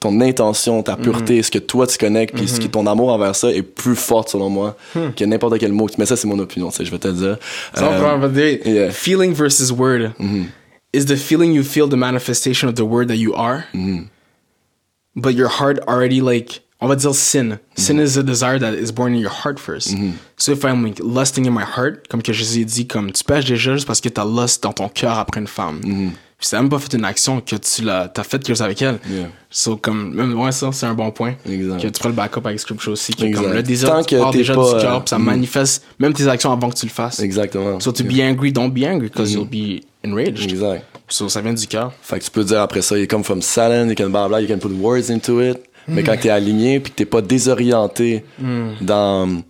ton 0.00 0.20
intention, 0.20 0.82
ta 0.82 0.96
pureté, 0.96 1.38
Hmm. 1.38 1.42
ce 1.42 1.50
que 1.50 1.58
toi 1.58 1.86
tu 1.86 1.98
connais, 1.98 2.26
puis 2.26 2.48
ce 2.48 2.58
qui 2.58 2.68
ton 2.68 2.86
amour 2.86 3.12
envers 3.12 3.34
ça 3.36 3.50
est 3.52 3.62
plus 3.62 3.94
forte 3.96 4.30
selon 4.30 4.50
moi 4.50 4.76
Hmm. 4.94 5.10
que 5.16 5.24
n'importe 5.24 5.58
quel 5.58 5.72
mot. 5.72 5.88
Mais 5.98 6.06
ça 6.06 6.16
c'est 6.16 6.26
mon 6.26 6.38
opinion, 6.38 6.70
tu 6.70 6.84
je 6.84 6.90
vais 6.90 6.98
te 6.98 7.08
le 7.08 7.14
dire. 7.14 7.38
Euh, 7.78 8.16
but 8.18 8.34
they- 8.34 8.60
yeah. 8.64 8.90
Feeling 8.90 9.32
versus 9.32 9.70
word. 9.70 10.12
Is 10.92 11.06
the 11.06 11.16
feeling 11.16 11.52
you 11.52 11.62
feel 11.64 11.88
the 11.88 11.96
manifestation 11.96 12.68
of 12.68 12.74
the 12.76 12.82
word 12.82 13.08
that 13.08 13.16
you 13.16 13.34
are? 13.34 13.64
But 15.16 15.34
your 15.34 15.48
heart 15.48 15.78
already 15.86 16.20
like, 16.20 16.62
on 16.80 16.88
va 16.88 16.96
dire 16.96 17.14
sin. 17.14 17.58
Sin 17.76 17.98
is 18.00 18.16
a 18.18 18.22
desire 18.22 18.58
that 18.58 18.74
is 18.74 18.90
born 18.92 19.14
in 19.14 19.20
your 19.20 19.30
heart 19.44 19.58
first. 19.60 19.94
So 20.36 20.52
if 20.52 20.64
I'm 20.64 20.84
like 20.84 20.98
lusting 21.00 21.46
in 21.46 21.52
my 21.52 21.62
heart, 21.64 22.08
comme 22.08 22.20
que 22.22 22.32
Jésus 22.32 22.64
dit, 22.64 22.86
comme 22.88 23.12
tu 23.12 23.22
pêches 23.22 23.44
déjà 23.44 23.74
juste 23.74 23.86
parce 23.86 24.00
que 24.00 24.08
t'as 24.08 24.24
lust 24.24 24.62
dans 24.64 24.72
ton 24.72 24.88
cœur 24.88 25.18
après 25.18 25.40
une 25.40 25.46
femme. 25.46 25.80
Puis 26.44 26.50
t'as 26.50 26.60
même 26.60 26.68
pas 26.68 26.78
fait 26.78 26.92
une 26.92 27.06
action 27.06 27.40
que 27.40 27.56
tu 27.56 27.84
l'as, 27.84 28.06
t'as 28.06 28.22
fait 28.22 28.36
quelque 28.36 28.48
chose 28.48 28.60
avec 28.60 28.82
elle. 28.82 28.98
Yeah. 29.08 29.28
So, 29.50 29.78
comme, 29.78 30.12
même, 30.12 30.38
ouais, 30.38 30.52
ça, 30.52 30.68
c'est 30.72 30.84
un 30.84 30.92
bon 30.92 31.10
point. 31.10 31.36
Exact. 31.48 31.80
Que 31.80 31.86
tu 31.88 31.96
feras 31.96 32.10
le 32.10 32.14
backup 32.14 32.40
avec 32.44 32.60
Scripture 32.60 32.92
aussi. 32.92 33.14
Que, 33.14 33.34
comme, 33.34 33.50
le 33.50 33.62
désir, 33.62 33.88
Tant 33.88 34.02
que 34.02 34.30
t'es 34.30 34.38
déjà 34.38 34.54
pas, 34.54 34.78
du 34.78 34.84
euh, 34.84 34.98
puis 34.98 35.08
ça 35.08 35.18
mm. 35.18 35.22
manifeste 35.24 35.86
même 35.98 36.12
tes 36.12 36.28
actions 36.28 36.52
avant 36.52 36.68
que 36.68 36.74
tu 36.74 36.84
le 36.84 36.90
fasses. 36.90 37.18
Exactement. 37.20 37.80
So, 37.80 37.92
to 37.92 38.04
Yeah. 38.04 38.12
be 38.12 38.30
angry, 38.30 38.52
don't 38.52 38.68
be 38.68 38.84
angry, 38.84 39.08
because 39.08 39.32
you'll 39.32 39.48
be 39.48 39.80
enraged. 40.04 40.50
Exact. 40.50 40.84
So, 41.08 41.30
ça 41.30 41.40
vient 41.40 41.54
du 41.54 41.66
cœur. 41.66 41.94
Fait 42.02 42.18
que 42.18 42.24
tu 42.24 42.30
peux 42.30 42.44
dire 42.44 42.60
après 42.60 42.82
ça, 42.82 42.98
you 42.98 43.06
come 43.06 43.24
from 43.24 43.40
silent, 43.40 43.88
you 43.88 43.94
can 43.96 44.10
blah 44.10 44.28
blah, 44.28 44.42
you 44.42 44.46
can 44.46 44.58
put 44.58 44.70
words 44.78 45.10
into 45.10 45.40
it. 45.40 45.56
Mais 45.88 46.02
Hmm. 46.02 46.04
quand 46.04 46.16
t'es 46.20 46.28
aligné 46.30 46.78
puis 46.78 46.92
que 46.92 46.96
t'es 46.96 47.06
pas 47.06 47.22
désorienté 47.22 48.22
dans 48.82 49.42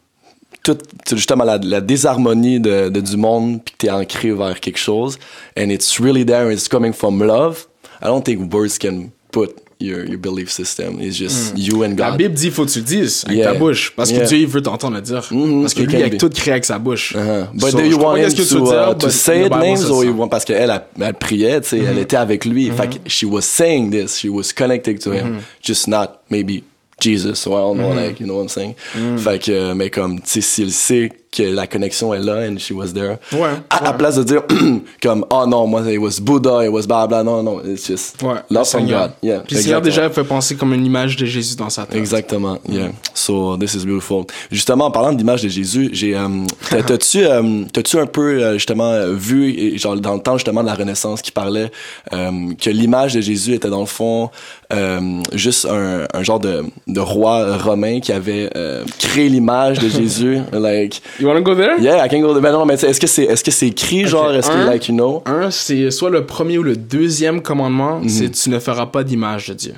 toute 0.64 0.82
justement 1.14 1.44
la, 1.44 1.58
la 1.58 1.80
désharmonie 1.80 2.58
de, 2.58 2.88
de 2.88 3.00
du 3.00 3.16
monde 3.16 3.60
puis 3.64 3.74
t'es 3.78 3.90
ancré 3.90 4.32
vers 4.32 4.58
quelque 4.58 4.78
chose 4.78 5.18
and 5.56 5.68
it's 5.70 6.00
really 6.00 6.24
there 6.26 6.52
it's 6.52 6.66
coming 6.68 6.92
from 6.92 7.22
love, 7.22 7.66
I 8.02 8.06
don't 8.06 8.24
think 8.24 8.52
words 8.52 8.76
can 8.78 9.10
put 9.30 9.50
your, 9.80 10.04
your 10.08 10.18
belief 10.18 10.50
system. 10.50 10.98
It's 11.00 11.16
just 11.18 11.52
you 11.58 11.82
and 11.84 11.90
Hmm. 11.94 11.98
La 11.98 12.10
God. 12.10 12.18
Bible 12.18 12.34
dit, 12.34 12.50
faut 12.50 12.64
que 12.64 12.70
tu 12.70 12.78
le 12.78 12.84
dises 12.84 13.24
avec 13.26 13.38
Yeah. 13.38 13.52
ta 13.52 13.58
bouche. 13.58 13.92
Parce 13.96 14.10
que 14.10 14.16
Yeah. 14.16 14.26
Dieu, 14.26 14.38
il 14.38 14.46
veut 14.46 14.62
t'entendre 14.62 14.94
le 14.96 15.02
dire. 15.02 15.22
Mhm, 15.30 15.62
Parce 15.62 15.74
que 15.74 15.82
it 15.82 15.90
lui, 15.90 15.98
il 15.98 16.04
a 16.04 16.10
tout 16.10 16.30
créé 16.30 16.52
avec 16.52 16.64
sa 16.64 16.78
bouche. 16.78 17.14
Uh-huh. 17.14 17.46
But 17.52 17.70
So, 17.72 17.78
do 17.78 17.84
you 17.84 17.98
want 17.98 18.16
him 18.16 18.22
qu'est-ce 18.24 18.36
que 18.36 18.42
tu 18.42 18.54
to, 18.54 18.72
uh, 18.72 18.94
to 18.96 19.10
say 19.10 19.44
it 19.46 19.50
names 19.52 19.84
or 19.90 20.04
you 20.04 20.12
want 20.16 20.28
parce 20.28 20.44
qu'elle 20.44 20.70
elle, 20.70 20.80
elle 21.00 21.14
priait, 21.14 21.60
tu 21.60 21.68
sais, 21.70 21.76
Mm-hmm. 21.78 21.86
elle 21.90 21.98
était 21.98 22.16
avec 22.16 22.44
lui. 22.44 22.70
Fait 22.70 22.88
que 22.88 23.08
she 23.10 23.24
was 23.24 23.42
saying 23.42 23.90
this, 23.90 24.16
she 24.18 24.28
was 24.30 24.52
connected 24.56 25.00
to 25.00 25.12
him, 25.12 25.40
just 25.62 25.88
not 25.88 26.20
maybe 26.30 26.62
Jesus, 27.00 27.40
so 27.40 27.54
I 27.54 27.60
don't 27.60 27.78
know, 27.78 27.90
like, 27.90 28.20
you 28.20 28.26
know 28.26 28.36
what 28.36 28.42
I'm 28.42 28.48
saying? 28.48 28.74
Mm. 28.94 29.18
Fait 29.18 29.38
que, 29.38 29.52
euh, 29.52 29.74
mais 29.74 29.90
comme, 29.90 30.20
tu 30.20 30.28
sais, 30.28 30.40
s'il 30.40 30.72
sait 30.72 31.10
que 31.34 31.42
la 31.42 31.66
connexion 31.66 32.14
est 32.14 32.20
là 32.20 32.46
and 32.48 32.58
she 32.58 32.70
was 32.72 32.92
there, 32.92 33.16
Ouais, 33.32 33.48
à 33.70 33.82
la 33.82 33.90
ouais. 33.90 33.96
place 33.98 34.16
de 34.16 34.22
dire, 34.22 34.42
comme, 35.02 35.24
oh 35.30 35.44
non, 35.46 35.66
moi, 35.66 35.82
it 35.90 35.98
was 35.98 36.20
Buddha, 36.20 36.64
it 36.64 36.70
was 36.70 36.86
blah 36.86 37.06
blah, 37.06 37.22
non, 37.22 37.42
non, 37.42 37.60
it's 37.64 37.86
just 37.86 38.22
Ouais, 38.22 38.36
love 38.50 38.66
from. 38.68 38.86
God. 38.86 39.12
Yeah, 39.22 39.40
Puis 39.40 39.56
Seigneur 39.56 39.80
déjà 39.80 40.08
fait 40.10 40.24
penser 40.24 40.54
comme 40.56 40.72
une 40.74 40.84
image 40.86 41.16
de 41.16 41.24
Jésus 41.26 41.56
dans 41.56 41.70
sa 41.70 41.86
tête. 41.86 41.98
Exactement, 41.98 42.58
yeah. 42.68 42.88
So 43.14 43.56
this 43.56 43.74
is 43.74 43.84
beautiful. 43.84 44.24
Justement, 44.50 44.86
en 44.86 44.90
parlant 44.90 45.12
de 45.12 45.18
l'image 45.18 45.42
de 45.42 45.48
Jésus, 45.48 45.90
j'ai, 45.92 46.14
euh, 46.16 46.28
t'as- 46.70 46.82
t'as-tu, 46.82 47.24
euh, 47.24 47.64
t'as-tu 47.72 47.98
un 47.98 48.06
peu 48.06 48.42
euh, 48.42 48.52
justement 48.54 48.92
vu, 49.12 49.76
genre 49.78 49.96
dans 49.96 50.14
le 50.14 50.20
temps 50.20 50.36
justement 50.36 50.62
de 50.62 50.66
la 50.68 50.74
Renaissance, 50.74 51.22
qui 51.22 51.32
parlait 51.32 51.70
euh, 52.12 52.30
que 52.60 52.70
l'image 52.70 53.14
de 53.14 53.20
Jésus 53.20 53.54
était 53.54 53.70
dans 53.70 53.80
le 53.80 53.86
fond 53.86 54.30
euh, 54.72 55.20
juste 55.32 55.66
un, 55.66 56.06
un 56.12 56.22
genre 56.22 56.40
de, 56.40 56.64
de 56.86 57.00
roi 57.00 57.56
romain 57.58 58.00
qui 58.00 58.12
avait 58.12 58.50
euh, 58.56 58.84
créé 58.98 59.28
l'image 59.28 59.78
de 59.78 59.88
Jésus, 59.98 60.38
like. 60.52 61.02
You 61.24 61.30
wanna 61.30 61.40
go 61.40 61.54
there? 61.54 61.80
Yeah, 61.80 62.04
I 62.04 62.08
can 62.10 62.20
go. 62.20 62.38
Ben 62.38 62.52
non, 62.52 62.66
mais 62.66 62.74
est-ce 62.74 63.00
que 63.00 63.06
c'est, 63.06 63.24
est-ce 63.24 63.42
que 63.42 63.50
c'est 63.50 63.68
écrit, 63.68 64.06
genre, 64.06 64.30
est-ce 64.34 64.50
que 64.50 64.66
like 64.66 64.88
you 64.88 64.94
know? 64.94 65.22
Un, 65.24 65.50
c'est 65.50 65.90
soit 65.90 66.10
le 66.10 66.26
premier 66.26 66.58
ou 66.58 66.62
le 66.62 66.76
deuxième 66.76 67.40
commandement, 67.40 68.00
Mhm. 68.00 68.08
c'est 68.10 68.28
tu 68.30 68.50
ne 68.50 68.58
feras 68.58 68.84
pas 68.86 69.02
d'image 69.04 69.48
de 69.48 69.54
Dieu. 69.54 69.72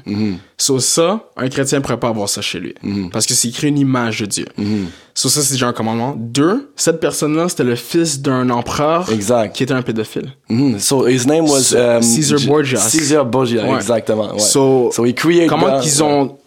So 0.59 0.81
ça, 0.81 1.21
un 1.37 1.49
chrétien 1.49 1.79
ne 1.79 1.83
pourrait 1.85 2.01
pas 2.01 2.09
avoir 2.09 2.29
ça 2.29 2.41
chez 2.43 2.59
lui. 2.59 2.75
Mhm. 2.83 3.11
Parce 3.11 3.27
que 3.27 3.35
c'est 3.35 3.47
écrit 3.47 3.69
une 3.69 3.79
image 3.79 4.21
de 4.23 4.27
Dieu. 4.27 4.47
So 5.15 5.29
ça, 5.29 5.41
c'est 5.43 5.53
déjà 5.53 5.69
un 5.69 5.73
commandement. 5.73 6.15
Deux, 6.19 6.73
cette 6.75 6.99
personne-là, 6.99 7.49
c'était 7.49 7.63
le 7.65 7.77
fils 7.77 8.21
d'un 8.21 8.51
empereur 8.51 9.09
Exact. 9.13 9.55
qui 9.55 9.63
était 9.63 9.73
un 9.75 9.83
pédophile. 9.83 10.33
Mhm. 10.49 10.81
So 10.81 11.07
his 11.07 11.27
name 11.29 11.45
was 11.49 11.61
So, 11.61 11.79
um, 11.79 12.03
Caesar 12.03 12.41
Borgia. 12.45 12.79
Caesar 12.81 13.25
Borgia, 13.25 13.63
Ouais. 13.65 13.77
exactement. 13.77 14.33
Ouais. 14.33 14.41
So, 14.41 14.91
he 15.05 15.15
created 15.15 15.49
Comment 15.49 15.79
qu'ils 15.81 16.03
ont 16.03 16.39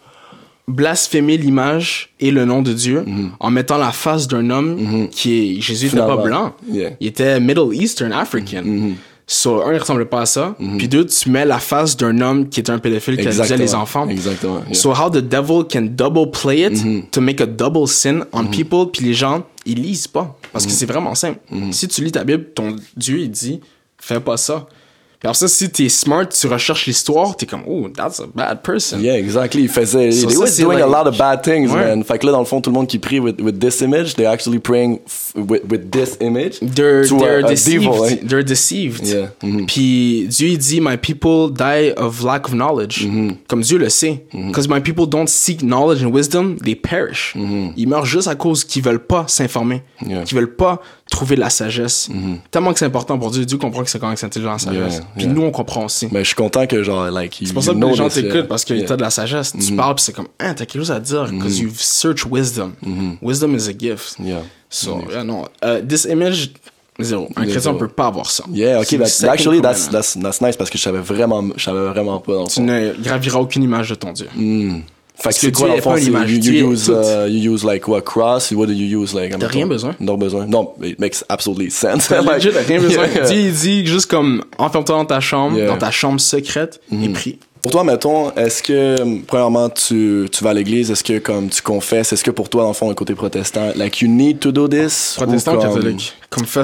blasphémé 0.68 1.36
l'image 1.36 2.10
et 2.20 2.30
le 2.30 2.44
nom 2.44 2.62
de 2.62 2.72
Dieu 2.72 3.02
Mhm. 3.06 3.30
en 3.40 3.50
mettant 3.50 3.78
la 3.78 3.92
face 3.92 4.28
d'un 4.28 4.50
homme 4.50 5.08
qui 5.10 5.56
est 5.56 5.60
Jésus 5.60 5.86
n'était 5.86 5.98
pas 5.98 6.16
blanc. 6.16 6.54
Yeah. 6.68 6.90
Il 7.00 7.08
était 7.08 7.40
Middle 7.40 7.74
Eastern 7.74 8.12
African. 8.12 8.62
Mhm. 8.64 8.94
So, 9.26 9.62
un, 9.62 9.72
il 9.72 9.78
ressemblait 9.78 10.06
pas 10.06 10.22
à 10.22 10.26
ça. 10.26 10.56
Puis 10.78 10.88
deux, 10.88 11.06
tu 11.06 11.30
mets 11.30 11.44
la 11.44 11.60
face 11.60 11.96
d'un 11.96 12.20
homme 12.20 12.48
qui 12.48 12.58
était 12.58 12.72
un 12.72 12.80
pédophile 12.80 13.16
qui 13.16 13.28
abusait 13.28 13.56
les 13.56 13.74
enfants. 13.76 14.08
Exactement. 14.08 14.58
yeah. 14.58 14.70
Mm-hmm. 14.70 14.74
So, 14.74 14.92
how 14.92 15.08
the 15.08 15.18
devil 15.22 15.62
can 15.72 15.82
double 15.82 16.32
play 16.32 16.62
it 16.66 17.10
to 17.12 17.20
make 17.20 17.40
a 17.40 17.46
double 17.46 17.86
sin 17.86 18.22
on 18.32 18.46
people, 18.46 18.86
puis 18.92 19.04
les 19.06 19.14
gens, 19.14 19.44
ils 19.64 19.80
lisent 19.80 20.08
pas. 20.08 20.36
Parce 20.52 20.64
Mm-hmm. 20.64 20.68
que 20.68 20.72
c'est 20.74 20.86
vraiment 20.86 21.14
simple. 21.14 21.38
Si 21.70 21.86
tu 21.86 22.02
lis 22.02 22.10
ta 22.10 22.24
Bible, 22.24 22.46
ton 22.56 22.74
Dieu, 22.96 23.20
il 23.20 23.30
dit, 23.30 23.60
fais 23.98 24.18
pas 24.18 24.36
ça. 24.36 24.66
Puis 25.20 25.28
après 25.28 25.38
ça, 25.38 25.48
si 25.48 25.68
t'es 25.68 25.90
smart, 25.90 26.26
tu 26.30 26.46
recherches 26.46 26.86
l'histoire, 26.86 27.36
t'es 27.36 27.44
comme, 27.44 27.60
oh, 27.68 27.88
that's 27.94 28.20
a 28.20 28.24
bad 28.34 28.62
person. 28.62 28.98
Yeah, 29.00 29.18
exactly. 29.18 29.60
Il 29.64 29.68
faisait, 29.68 30.12
So 30.12 30.26
they 30.28 30.46
c'est 30.46 30.62
doing 30.62 30.76
a 30.80 30.86
like- 30.86 31.04
lot 31.04 31.06
of 31.10 31.18
bad 31.18 31.42
things, 31.42 31.68
Ouais. 31.70 31.84
man. 31.94 32.02
Fait 32.04 32.18
que 32.18 32.24
là, 32.24 32.32
dans 32.32 32.38
le 32.38 32.46
fond, 32.46 32.62
tout 32.62 32.70
le 32.70 32.74
monde 32.74 32.86
qui 32.86 32.98
prie 32.98 33.20
with, 33.20 33.38
with 33.38 33.58
this 33.58 33.82
image, 33.82 34.14
they're 34.14 34.30
actually 34.30 34.58
praying 34.58 34.98
with, 35.36 35.60
with 35.70 35.90
this 35.90 36.16
image. 36.20 36.58
They're, 36.62 37.06
to 37.06 37.16
a- 37.16 37.18
they're 37.20 37.44
a 37.44 37.48
deceived. 37.50 37.84
devil, 37.84 38.00
right? 38.02 38.26
They're 38.26 38.42
deceived. 38.42 39.06
Yeah. 39.06 39.26
Mhm. 39.42 39.66
Puis 39.66 40.26
Dieu 40.30 40.48
il 40.48 40.56
dit, 40.58 40.80
My 40.80 40.96
people 40.96 41.50
die 41.52 41.92
of 41.98 42.22
lack 42.24 42.46
of 42.48 42.54
knowledge. 42.54 43.04
Mm-hmm. 43.04 43.30
Comme 43.46 43.60
Dieu 43.60 43.76
le 43.76 43.90
sait. 43.90 44.24
Because 44.32 44.68
my 44.68 44.80
people 44.80 45.06
don't 45.06 45.28
seek 45.28 45.60
knowledge 45.60 46.02
and 46.02 46.12
wisdom, 46.14 46.56
they 46.64 46.74
perish. 46.74 47.34
Ils 47.76 47.86
meurent 47.86 48.06
juste 48.06 48.26
à 48.28 48.36
cause 48.36 48.64
qu'ils 48.64 48.82
veulent 48.82 49.04
pas 49.04 49.24
s'informer. 49.28 49.82
Mm-hmm. 50.02 50.08
Yeah. 50.08 50.20
Mm-hmm. 50.20 50.24
Qu'ils 50.24 50.38
veulent 50.38 50.56
pas 50.56 50.80
trouver 51.10 51.34
de 51.34 51.40
la 51.40 51.50
sagesse. 51.50 52.08
Tellement 52.50 52.72
que 52.72 52.78
c'est 52.78 52.84
important 52.86 53.18
pour 53.18 53.30
Dieu. 53.32 53.44
Dieu 53.44 53.58
comprend 53.58 53.82
que 53.82 53.90
c'est 53.90 53.98
quand 53.98 54.06
même 54.08 54.16
intelligent 54.22 54.52
la 54.52 54.58
sagesse. 54.58 54.94
Yeah, 54.94 55.04
Puis 55.16 55.24
yeah. 55.24 55.32
nous, 55.32 55.42
on 55.42 55.50
comprend 55.50 55.84
aussi. 55.84 56.08
Mais 56.10 56.20
je 56.20 56.28
suis 56.28 56.34
content 56.34 56.66
que, 56.66 56.82
genre, 56.82 57.10
like, 57.10 57.40
C'est 57.44 57.52
pour 57.52 57.62
ça 57.62 57.72
que 57.72 57.78
les 57.78 57.94
gens 57.94 58.08
t'écoutent 58.08 58.48
parce 58.48 58.64
que 58.64 58.74
yeah. 58.74 58.84
Mm-hmm. 58.84 58.88
t'as 58.88 58.96
de 58.96 59.02
la 59.02 59.10
sagesse. 59.10 59.52
Tu 59.58 59.74
parles 59.74 59.94
pis 59.94 60.02
c'est 60.04 60.12
comme, 60.12 60.28
hein, 60.38 60.54
t'as 60.54 60.66
quelque 60.66 60.78
chose 60.78 60.90
à 60.90 61.00
dire. 61.00 61.26
Because 61.30 61.60
you've 61.60 61.80
searched 61.80 62.26
wisdom. 62.30 62.74
Wisdom 63.22 63.54
is 63.54 63.68
a 63.68 63.72
gift. 63.72 64.18
Mm-hmm. 64.18 64.26
Yeah. 64.26 64.42
So, 64.68 65.02
yeah, 65.10 65.24
non. 65.24 65.46
Uh, 65.62 65.80
this 65.86 66.04
image, 66.04 66.52
zéro. 67.00 67.28
Un 67.34 67.42
chrétien 67.42 67.60
Zéro. 67.60 67.76
peut 67.76 67.88
pas 67.88 68.06
avoir 68.06 68.30
ça. 68.30 68.44
Yeah, 68.52 68.78
le 68.78 68.98
that, 68.98 69.28
actually, 69.28 69.60
that's, 69.60 69.88
that's, 69.88 70.16
that's 70.20 70.40
nice 70.40 70.56
parce 70.56 70.70
que 70.70 70.78
je 70.78 70.82
savais 70.82 71.00
vraiment, 71.00 71.44
je 71.56 71.64
savais 71.64 71.88
vraiment 71.88 72.20
pas 72.20 72.34
dans 72.34 72.46
Tu 72.46 72.60
ne 72.60 72.92
graviras 73.02 73.40
aucune 73.40 73.64
image 73.64 73.90
de 73.90 73.94
ton 73.96 74.12
Dieu. 74.12 74.28
Fait 75.22 75.28
que 75.28 75.34
c'est 75.34 75.52
quoi, 75.52 75.68
dans 75.68 75.94
le 75.94 76.30
you, 76.30 76.70
use, 76.72 76.88
uh, 76.88 77.28
you 77.28 77.52
use, 77.52 77.62
like, 77.62 77.86
what, 77.86 78.00
cross? 78.02 78.50
What 78.52 78.66
do 78.68 78.72
you 78.72 79.02
use, 79.02 79.12
like? 79.14 79.38
T'as 79.38 79.48
rien 79.48 79.66
besoin. 79.66 79.94
Non 80.00 80.16
besoin. 80.16 80.46
Non, 80.46 80.72
it 80.82 80.98
makes 80.98 81.22
absolutely 81.28 81.70
sense. 81.70 82.08
T'as 82.08 82.22
Like, 82.22 82.42
rien 82.66 82.80
besoin. 82.80 83.06
juste 83.84 84.06
comme, 84.06 84.42
enferme-toi 84.58 84.96
dans 84.96 85.04
ta 85.04 85.20
chambre, 85.20 85.58
Yeah. 85.58 85.66
Dans 85.66 85.78
ta 85.78 85.90
chambre 85.90 86.20
secrète, 86.20 86.80
et 86.92 87.08
prie. 87.10 87.38
Pour 87.62 87.72
toi, 87.72 87.84
mettons, 87.84 88.34
est-ce 88.36 88.62
que, 88.62 89.20
premièrement, 89.26 89.68
tu, 89.68 90.26
tu 90.32 90.42
vas 90.42 90.50
à 90.50 90.54
l'église, 90.54 90.90
est-ce 90.90 91.04
que, 91.04 91.18
comme, 91.18 91.50
tu 91.50 91.60
confesses, 91.60 92.12
est-ce 92.12 92.24
que 92.24 92.30
pour 92.30 92.48
toi, 92.48 92.62
dans 92.62 92.68
le 92.68 92.74
fond, 92.74 92.88
le 92.88 92.94
côté 92.94 93.14
protestant, 93.14 93.72
like, 93.76 94.00
you 94.00 94.08
need 94.08 94.38
to 94.40 94.50
do 94.50 94.66
this? 94.66 95.14
Protestant 95.16 95.56
ou 95.56 95.60
comme- 95.60 95.74
catholique? 95.74 96.14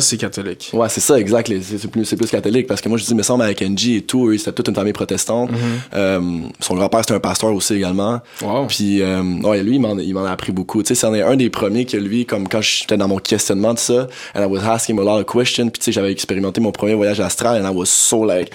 C'est 0.01 0.17
catholique. 0.17 0.71
Ouais, 0.73 0.89
c'est 0.89 1.01
ça, 1.01 1.19
exact. 1.19 1.53
C'est 1.61 1.91
plus, 1.91 2.05
c'est 2.05 2.17
plus 2.17 2.31
catholique. 2.31 2.69
Parce 2.69 2.81
que 2.81 2.89
moi, 2.89 2.99
je 2.99 3.05
dis, 3.05 3.15
me 3.15 3.23
semble, 3.23 3.43
avec 3.43 3.61
Angie 3.63 3.97
et 3.97 4.03
tout, 4.03 4.29
eux, 4.29 4.39
c'était 4.39 4.53
toute 4.53 4.69
une 4.69 4.75
famille 4.75 4.93
protestante. 4.93 5.51
Euh, 5.93 6.21
son 6.61 6.77
grand-père, 6.77 7.01
c'était 7.01 7.15
un 7.15 7.21
pasteur 7.21 7.53
aussi 7.53 7.75
également. 7.75 8.21
Mm-hmm. 8.41 8.47
Wow. 8.47 8.67
Puis, 8.69 9.03
euh, 9.03 9.23
ouais, 9.43 9.63
lui, 9.65 9.75
il 9.75 9.81
m'en, 9.81 9.99
il 9.99 10.15
m'en 10.15 10.25
a 10.25 10.31
appris 10.31 10.53
beaucoup. 10.53 10.83
Tu 10.83 10.89
sais, 10.89 10.95
c'en 10.95 11.13
est 11.15 11.23
un 11.23 11.37
des 11.37 11.51
premiers 11.51 11.85
que 11.85 11.97
lui, 11.97 12.27
comme 12.27 12.49
quand 12.49 12.61
j'étais 12.63 12.97
dans 12.97 13.09
mon 13.09 13.19
questionnement 13.19 13.75
de 13.75 13.79
ça, 13.81 14.07
and 14.35 14.43
I 14.43 14.47
was 14.47 14.61
asking 14.61 14.95
him 14.95 15.01
a 15.01 15.05
lot 15.05 15.21
of 15.21 15.27
questions. 15.27 15.69
Puis, 15.69 15.81
tu 15.81 15.85
sais, 15.87 15.93
j'avais 15.93 16.13
expérimenté 16.13 16.61
mon 16.61 16.71
premier 16.71 16.95
voyage 16.95 17.19
astral, 17.21 17.61
and 17.61 17.69
I 17.69 17.75
was 17.75 17.87
so 17.87 18.25
like, 18.25 18.53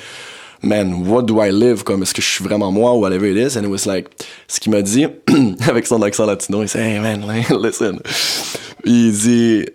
man, 0.62 1.08
what 1.08 1.24
do 1.24 1.40
I 1.40 1.52
live? 1.52 1.84
Comme, 1.84 2.04
est-ce 2.04 2.14
que 2.14 2.22
je 2.22 2.28
suis 2.28 2.44
vraiment 2.44 2.72
moi 2.72 2.94
whatever 2.94 3.26
it 3.26 3.38
is? 3.38 3.58
And 3.58 3.64
it 3.64 3.70
was 3.70 3.86
like, 3.86 4.10
ce 4.48 4.60
qu'il 4.60 4.72
m'a 4.72 4.82
dit, 4.82 5.06
avec 5.68 5.88
son 5.88 6.02
accent 6.02 6.26
latino, 6.26 6.64
il 6.64 6.68
dit, 6.68 6.78
hey 6.78 7.00
man, 7.00 7.26
listen. 7.62 8.00
Il 8.86 9.12
dit, 9.12 9.66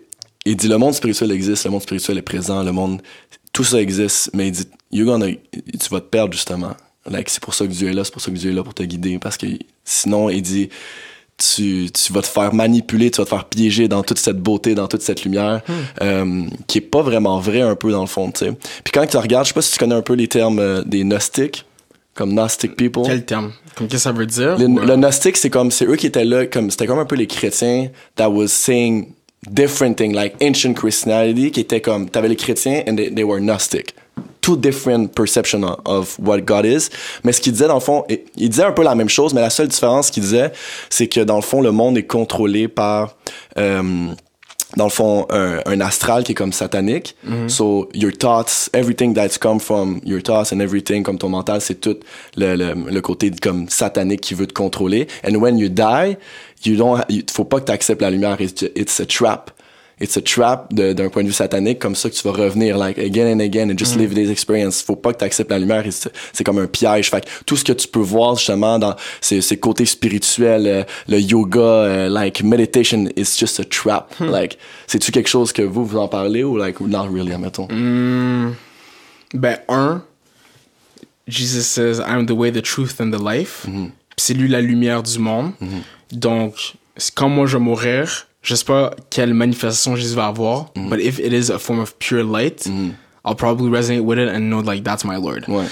il 0.45 0.55
dit, 0.55 0.67
le 0.67 0.77
monde 0.77 0.93
spirituel 0.93 1.31
existe, 1.31 1.65
le 1.65 1.71
monde 1.71 1.81
spirituel 1.81 2.17
est 2.17 2.23
présent, 2.23 2.63
le 2.63 2.71
monde, 2.71 3.01
tout 3.53 3.63
ça 3.63 3.81
existe, 3.81 4.31
mais 4.33 4.47
il 4.47 4.51
dit, 4.51 4.67
you're 4.91 5.07
gonna, 5.07 5.27
tu 5.51 5.89
vas 5.89 6.01
te 6.01 6.05
perdre 6.05 6.33
justement. 6.33 6.75
Like, 7.05 7.29
c'est 7.29 7.41
pour 7.41 7.53
ça 7.53 7.65
que 7.65 7.71
Dieu 7.71 7.89
est 7.89 7.93
là, 7.93 8.03
c'est 8.03 8.11
pour 8.11 8.21
ça 8.21 8.31
que 8.31 8.37
Dieu 8.37 8.51
est 8.51 8.53
là 8.53 8.63
pour 8.63 8.73
te 8.73 8.83
guider, 8.83 9.17
parce 9.17 9.37
que 9.37 9.47
sinon, 9.83 10.29
il 10.29 10.41
dit, 10.41 10.69
tu, 11.37 11.89
tu 11.91 12.13
vas 12.13 12.21
te 12.21 12.27
faire 12.27 12.53
manipuler, 12.53 13.11
tu 13.11 13.17
vas 13.17 13.25
te 13.25 13.29
faire 13.29 13.45
piéger 13.45 13.87
dans 13.87 14.03
toute 14.03 14.17
cette 14.17 14.39
beauté, 14.39 14.73
dans 14.73 14.87
toute 14.87 15.01
cette 15.01 15.23
lumière, 15.23 15.61
euh, 16.01 16.45
qui 16.65 16.79
est 16.79 16.81
pas 16.81 17.01
vraiment 17.01 17.39
vrai 17.39 17.61
un 17.61 17.75
peu 17.75 17.91
dans 17.91 18.01
le 18.01 18.07
fond, 18.07 18.31
tu 18.31 18.45
sais. 18.45 18.51
Puis 18.83 18.91
quand 18.91 19.05
tu 19.05 19.17
regardes, 19.17 19.45
je 19.45 19.49
sais 19.49 19.53
pas 19.53 19.61
si 19.61 19.73
tu 19.73 19.79
connais 19.79 19.95
un 19.95 20.01
peu 20.01 20.13
les 20.13 20.27
termes 20.27 20.59
euh, 20.59 20.81
des 20.83 21.03
gnostiques, 21.03 21.65
comme 22.15 22.31
Gnostic 22.31 22.75
people. 22.75 23.03
Quel 23.05 23.23
terme? 23.23 23.53
Comme 23.75 23.87
qu'est-ce 23.87 24.03
que 24.05 24.09
ça 24.09 24.11
veut 24.11 24.25
dire? 24.25 24.57
Le, 24.57 24.65
Ou, 24.65 24.79
euh, 24.79 24.85
le 24.85 24.95
gnostique, 24.95 25.37
c'est 25.37 25.51
comme, 25.51 25.69
c'est 25.69 25.85
eux 25.85 25.95
qui 25.95 26.07
étaient 26.07 26.25
là, 26.25 26.47
comme, 26.47 26.71
c'était 26.71 26.87
comme 26.87 26.99
un 26.99 27.05
peu 27.05 27.15
les 27.15 27.27
chrétiens 27.27 27.89
that 28.15 28.29
was 28.29 28.47
saying 28.47 29.13
different 29.47 29.95
things, 29.95 30.13
like 30.13 30.35
ancient 30.41 30.73
Christianity, 30.73 31.51
qui 31.51 31.59
était 31.59 31.81
comme, 31.81 32.09
t'avais 32.09 32.29
les 32.29 32.35
chrétiens 32.35 32.83
and 32.87 32.95
they, 32.95 33.13
they 33.13 33.23
were 33.23 33.39
gnostic. 33.39 33.93
Two 34.47 34.55
different 34.55 35.07
perception 35.13 35.61
of- 35.83 36.17
what 36.19 36.39
God 36.41 36.65
is. 36.65 36.87
Mais 37.25 37.33
ce 37.33 37.41
qu'il 37.41 37.51
disait, 37.51 37.67
dans 37.67 37.73
le 37.81 37.81
fond, 37.81 38.05
il 38.37 38.49
disait 38.49 38.63
un 38.63 38.71
peu 38.71 38.83
la 38.83 38.95
même 38.95 39.09
chose, 39.09 39.33
mais 39.33 39.41
la 39.41 39.49
seule 39.49 39.67
différence 39.67 40.09
qu'il 40.09 40.23
disait, 40.23 40.53
c'est 40.89 41.07
que 41.07 41.19
dans 41.19 41.35
le 41.35 41.41
fond, 41.41 41.59
le 41.61 41.71
monde 41.71 41.97
est 41.97 42.07
contrôlé 42.07 42.69
par, 42.69 43.15
euh, 43.57 43.81
dans 44.77 44.85
le 44.85 44.89
fond, 44.89 45.25
un, 45.31 45.59
un 45.65 45.81
astral 45.81 46.23
qui 46.23 46.31
est 46.31 46.35
comme 46.35 46.53
satanique. 46.53 47.15
So, 47.49 47.89
your 47.93 48.11
thoughts, 48.17 48.69
everything 48.73 49.13
that's 49.13 49.37
come 49.37 49.59
from 49.59 49.99
your 50.05 50.21
thoughts 50.23 50.53
and 50.53 50.61
everything, 50.61 51.03
comme 51.03 51.17
ton 51.17 51.29
mental, 51.29 51.59
c'est 51.59 51.81
tout 51.81 51.97
le, 52.37 52.55
le, 52.55 52.73
le 52.89 53.01
côté 53.01 53.31
comme 53.41 53.67
satanique 53.67 54.21
qui 54.21 54.33
veut 54.33 54.47
te 54.47 54.53
contrôler. 54.53 55.07
And 55.27 55.35
when 55.35 55.57
you 55.57 55.67
die, 55.69 56.15
you 56.65 56.77
don't, 56.77 57.01
faut 57.29 57.43
pas 57.45 57.59
que 57.59 57.65
tu 57.65 57.71
acceptes 57.73 58.01
la 58.01 58.11
lumière. 58.11 58.39
It's, 58.39 58.63
it's 58.75 58.99
a 59.01 59.05
trap. 59.05 59.51
It's 59.99 60.15
a 60.17 60.21
trap 60.21 60.73
d'un 60.73 61.09
point 61.09 61.23
de 61.23 61.27
vue 61.27 61.33
satanique, 61.33 61.79
comme 61.79 61.95
ça 61.95 62.09
que 62.09 62.15
tu 62.15 62.21
vas 62.27 62.31
revenir, 62.33 62.77
like, 62.77 62.97
again 62.99 63.35
and 63.35 63.39
again, 63.39 63.69
and 63.71 63.77
just 63.77 63.95
live 63.95 64.13
this 64.13 64.29
experience. 64.29 64.81
Faut 64.81 64.95
pas 64.95 65.13
que 65.13 65.19
tu 65.19 65.25
acceptes 65.25 65.49
la 65.49 65.59
lumière, 65.59 65.83
c'est 65.91 66.43
comme 66.43 66.59
un 66.59 66.67
piège. 66.67 67.09
Fait 67.09 67.21
que 67.25 67.29
tout 67.45 67.57
ce 67.57 67.63
que 67.63 67.73
tu 67.73 67.87
peux 67.87 67.99
voir, 67.99 68.35
justement, 68.35 68.77
dans 68.79 68.95
ces, 69.21 69.41
ces 69.41 69.57
côtés 69.57 69.85
spirituels, 69.85 70.67
euh, 70.67 70.83
le 71.07 71.19
yoga, 71.19 71.59
euh, 71.59 72.09
like, 72.09 72.43
meditation, 72.43 73.05
is 73.15 73.35
just 73.37 73.59
a 73.59 73.63
trap. 73.63 74.13
Like, 74.19 74.57
c'est-tu 74.87 75.11
quelque 75.11 75.29
chose 75.29 75.51
que 75.51 75.61
vous, 75.63 75.85
vous 75.85 75.97
en 75.97 76.07
parlez, 76.07 76.43
ou 76.43 76.57
like, 76.57 76.79
not 76.79 77.07
really, 77.11 77.33
admettons? 77.33 77.67
Ben, 79.33 79.57
un, 79.67 80.03
Jesus 81.27 81.63
says, 81.63 81.99
I'm 81.99 82.25
the 82.25 82.31
way, 82.31 82.51
the 82.51 82.61
truth 82.61 83.01
and 83.01 83.11
the 83.11 83.21
life. 83.21 83.65
Mm-hmm. 83.67 83.89
C'est 84.17 84.33
lui 84.33 84.47
la 84.47 84.61
lumière 84.61 85.03
du 85.03 85.19
monde. 85.19 85.51
Donc, 86.11 86.75
c'est- 86.95 87.13
quand 87.13 87.29
moi 87.29 87.45
je 87.45 87.57
vais 87.57 87.63
mourir, 87.63 88.27
je 88.47 88.55
sais 88.55 88.65
pas 88.65 88.91
quelle 89.09 89.33
manifestation 89.33 89.95
Jésus 89.95 90.15
va 90.15 90.27
avoir, 90.27 90.71
Mm-hmm. 90.75 90.89
but 90.89 90.99
if 91.01 91.19
it 91.19 91.33
is 91.33 91.51
a 91.51 91.59
form 91.59 91.79
of 91.79 91.93
pure 91.99 92.23
light, 92.23 92.65
I'll 93.25 93.35
probably 93.35 93.69
resonate 93.69 94.03
with 94.05 94.17
it 94.19 94.29
and 94.29 94.49
know 94.49 94.61
like 94.61 94.83
that's 94.83 95.03
my 95.03 95.17
Lord. 95.17 95.43
Ouais. 95.49 95.65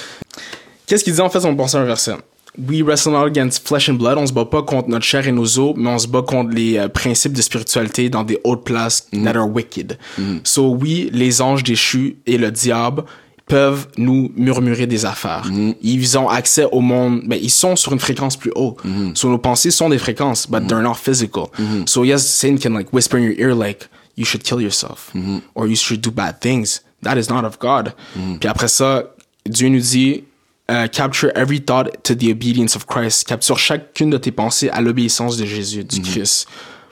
Qu'est-ce 0.88 1.04
qu'il 1.04 1.14
dit 1.14 1.22
en 1.22 1.30
fait 1.30 1.46
On 1.46 1.56
pense 1.56 1.74
à 1.76 1.80
un 1.80 1.86
verset? 1.86 2.16
We 2.58 2.82
wrestle 2.84 3.12
not 3.12 3.26
against 3.26 3.68
flesh 3.68 3.90
and 3.90 3.96
blood. 3.96 4.18
On 4.18 4.26
se 4.28 4.32
bat 4.34 4.46
pas 4.46 4.62
contre 4.62 4.88
notre 4.90 5.04
chair 5.06 5.28
et 5.28 5.32
nos 5.34 5.58
os, 5.60 5.74
mais 5.76 5.90
on 5.90 5.98
se 6.00 6.08
bat 6.08 6.22
contre 6.22 6.52
les 6.54 6.78
euh, 6.78 6.88
principes 6.88 7.34
de 7.34 7.42
spiritualité 7.42 8.10
dans 8.10 8.24
des 8.24 8.40
hautes 8.46 8.64
places 8.64 9.08
that 9.24 9.36
are 9.36 9.48
wicked. 9.50 9.98
So 10.46 10.70
oui, 10.70 11.10
les 11.12 11.42
anges 11.42 11.64
déchus 11.64 12.18
et 12.26 12.38
le 12.38 12.52
diable 12.52 13.04
peuvent 13.48 13.88
nous 13.98 14.32
murmurer 14.36 14.88
des 14.88 15.06
affaires. 15.06 15.50
Ils 15.82 16.18
ont 16.18 16.28
accès 16.30 16.66
au 16.72 16.82
monde, 16.82 17.22
ben, 17.26 17.40
ils 17.42 17.52
sont 17.52 17.76
sur 17.76 17.94
une 17.94 18.00
fréquence 18.00 18.36
plus 18.38 18.52
haute. 18.56 18.78
So 19.14 19.30
nos 19.30 19.38
pensées 19.38 19.72
sont 19.72 19.90
des 19.90 20.00
fréquences, 20.00 20.48
but 20.50 20.68
they're 20.68 20.82
not 20.82 20.96
physical. 20.96 21.46
So 21.86 22.04
yes, 22.04 22.26
Satan 22.26 22.58
can 22.58 22.74
like 22.76 22.92
whisper 22.92 23.18
in 23.18 23.24
your 23.24 23.40
ear 23.40 23.54
like, 23.54 23.88
you 24.18 24.26
should 24.26 24.44
kill 24.44 24.60
yourself. 24.62 25.12
Or 25.54 25.68
you 25.68 25.76
should 25.76 26.02
do 26.02 26.12
bad 26.12 26.40
things. 26.40 26.82
That 27.04 27.18
is 27.18 27.30
not 27.30 27.46
of 27.46 27.60
God. 27.60 27.94
Puis 28.40 28.50
après 28.50 28.68
ça, 28.68 29.04
Dieu 29.48 29.70
nous 29.70 29.80
dit, 29.80 30.24
euh, 30.72 30.88
capture 30.88 31.30
every 31.36 31.62
thought 31.62 32.02
to 32.04 32.16
the 32.16 32.32
obedience 32.32 32.76
of 32.76 32.88
Christ. 32.88 33.28
Capture 33.28 33.60
chacune 33.60 34.10
de 34.10 34.18
tes 34.18 34.32
pensées 34.32 34.70
à 34.70 34.82
l'obéissance 34.82 35.38
de 35.38 35.46
Jésus, 35.46 35.84
du 35.84 36.02
Christ. 36.02 36.48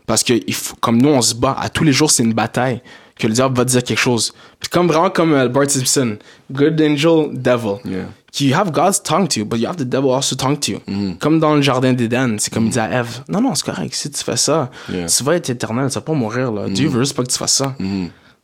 Parce 0.06 0.24
que 0.24 0.34
comme 0.80 1.01
nous, 1.01 1.10
on 1.10 1.22
se 1.22 1.34
bat. 1.34 1.56
À 1.60 1.70
tous 1.70 1.84
les 1.84 1.93
jours, 1.93 2.12
c'est 2.12 2.22
une 2.22 2.34
bataille. 2.34 2.82
Que 3.18 3.28
le 3.28 3.34
diable 3.34 3.55
va 3.55 3.64
dire 3.66 3.84
quelque 3.84 3.99
chose. 3.99 4.34
Comme 4.72 4.88
vraiment 4.88 5.09
comme 5.09 5.34
euh, 5.34 5.47
Bart 5.47 5.70
Simpson. 5.70 6.18
Good 6.51 6.82
angel, 6.82 7.30
devil. 7.34 7.76
Yeah. 7.86 8.05
You 8.39 8.55
have 8.55 8.72
God's 8.72 9.01
tongue 9.03 9.28
to 9.28 9.41
you, 9.41 9.45
but 9.45 9.59
you 9.59 9.68
have 9.68 9.76
the 9.78 9.84
devil 9.88 10.09
also 10.11 10.36
tongue 10.36 10.57
to 10.59 10.72
you. 10.72 10.80
Comme 11.20 11.39
dans 11.39 11.53
le 11.53 11.61
jardin 11.61 11.93
d'Éden, 11.93 12.38
c'est 12.39 12.51
comme 12.51 12.66
il 12.66 12.72
dit 12.72 12.80
à 12.80 12.89
Ève, 12.91 13.22
non, 13.30 13.39
non, 13.41 13.53
c'est 13.53 13.64
correct, 13.66 13.93
si 13.93 14.09
tu 14.09 14.24
fais 14.24 14.38
ça, 14.38 14.72
Yeah. 14.91 15.05
tu 15.05 15.24
vas 15.24 15.36
être 15.36 15.51
éternel, 15.51 15.88
tu 15.89 15.93
vas 15.93 16.01
pas 16.01 16.14
mourir, 16.14 16.51
là. 16.51 16.68
Dieu 16.68 16.89
veut 16.89 17.01
juste 17.03 17.16
pas 17.16 17.22
que 17.24 17.30
tu 17.32 17.38
fasses 17.38 17.53
ça. 17.53 17.76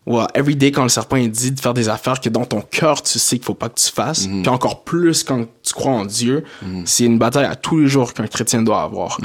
Ouais, 0.05 0.23
every 0.35 0.55
day 0.55 0.71
quand 0.71 0.83
le 0.83 0.89
serpent 0.89 1.15
il 1.17 1.29
dit 1.31 1.51
de 1.51 1.59
faire 1.59 1.73
des 1.73 1.89
affaires 1.89 2.19
que 2.21 2.29
dans 2.29 2.45
ton 2.45 2.61
cœur 2.61 3.01
tu 3.01 3.17
sais 3.19 3.37
qu'il 3.37 3.45
faut 3.45 3.53
pas 3.55 3.69
que 3.69 3.79
tu 3.79 3.91
fasses, 3.91 4.27
puis 4.27 4.47
encore 4.49 4.83
plus 4.83 5.23
quand 5.23 5.45
tu 5.63 5.73
crois 5.73 5.91
en 5.93 6.05
Dieu, 6.05 6.43
c'est 6.85 7.05
une 7.05 7.17
bataille 7.17 7.45
à 7.45 7.55
tous 7.55 7.79
les 7.79 7.87
jours 7.87 8.13
qu'un 8.13 8.27
chrétien 8.27 8.61
doit 8.61 8.83
avoir. 8.83 9.19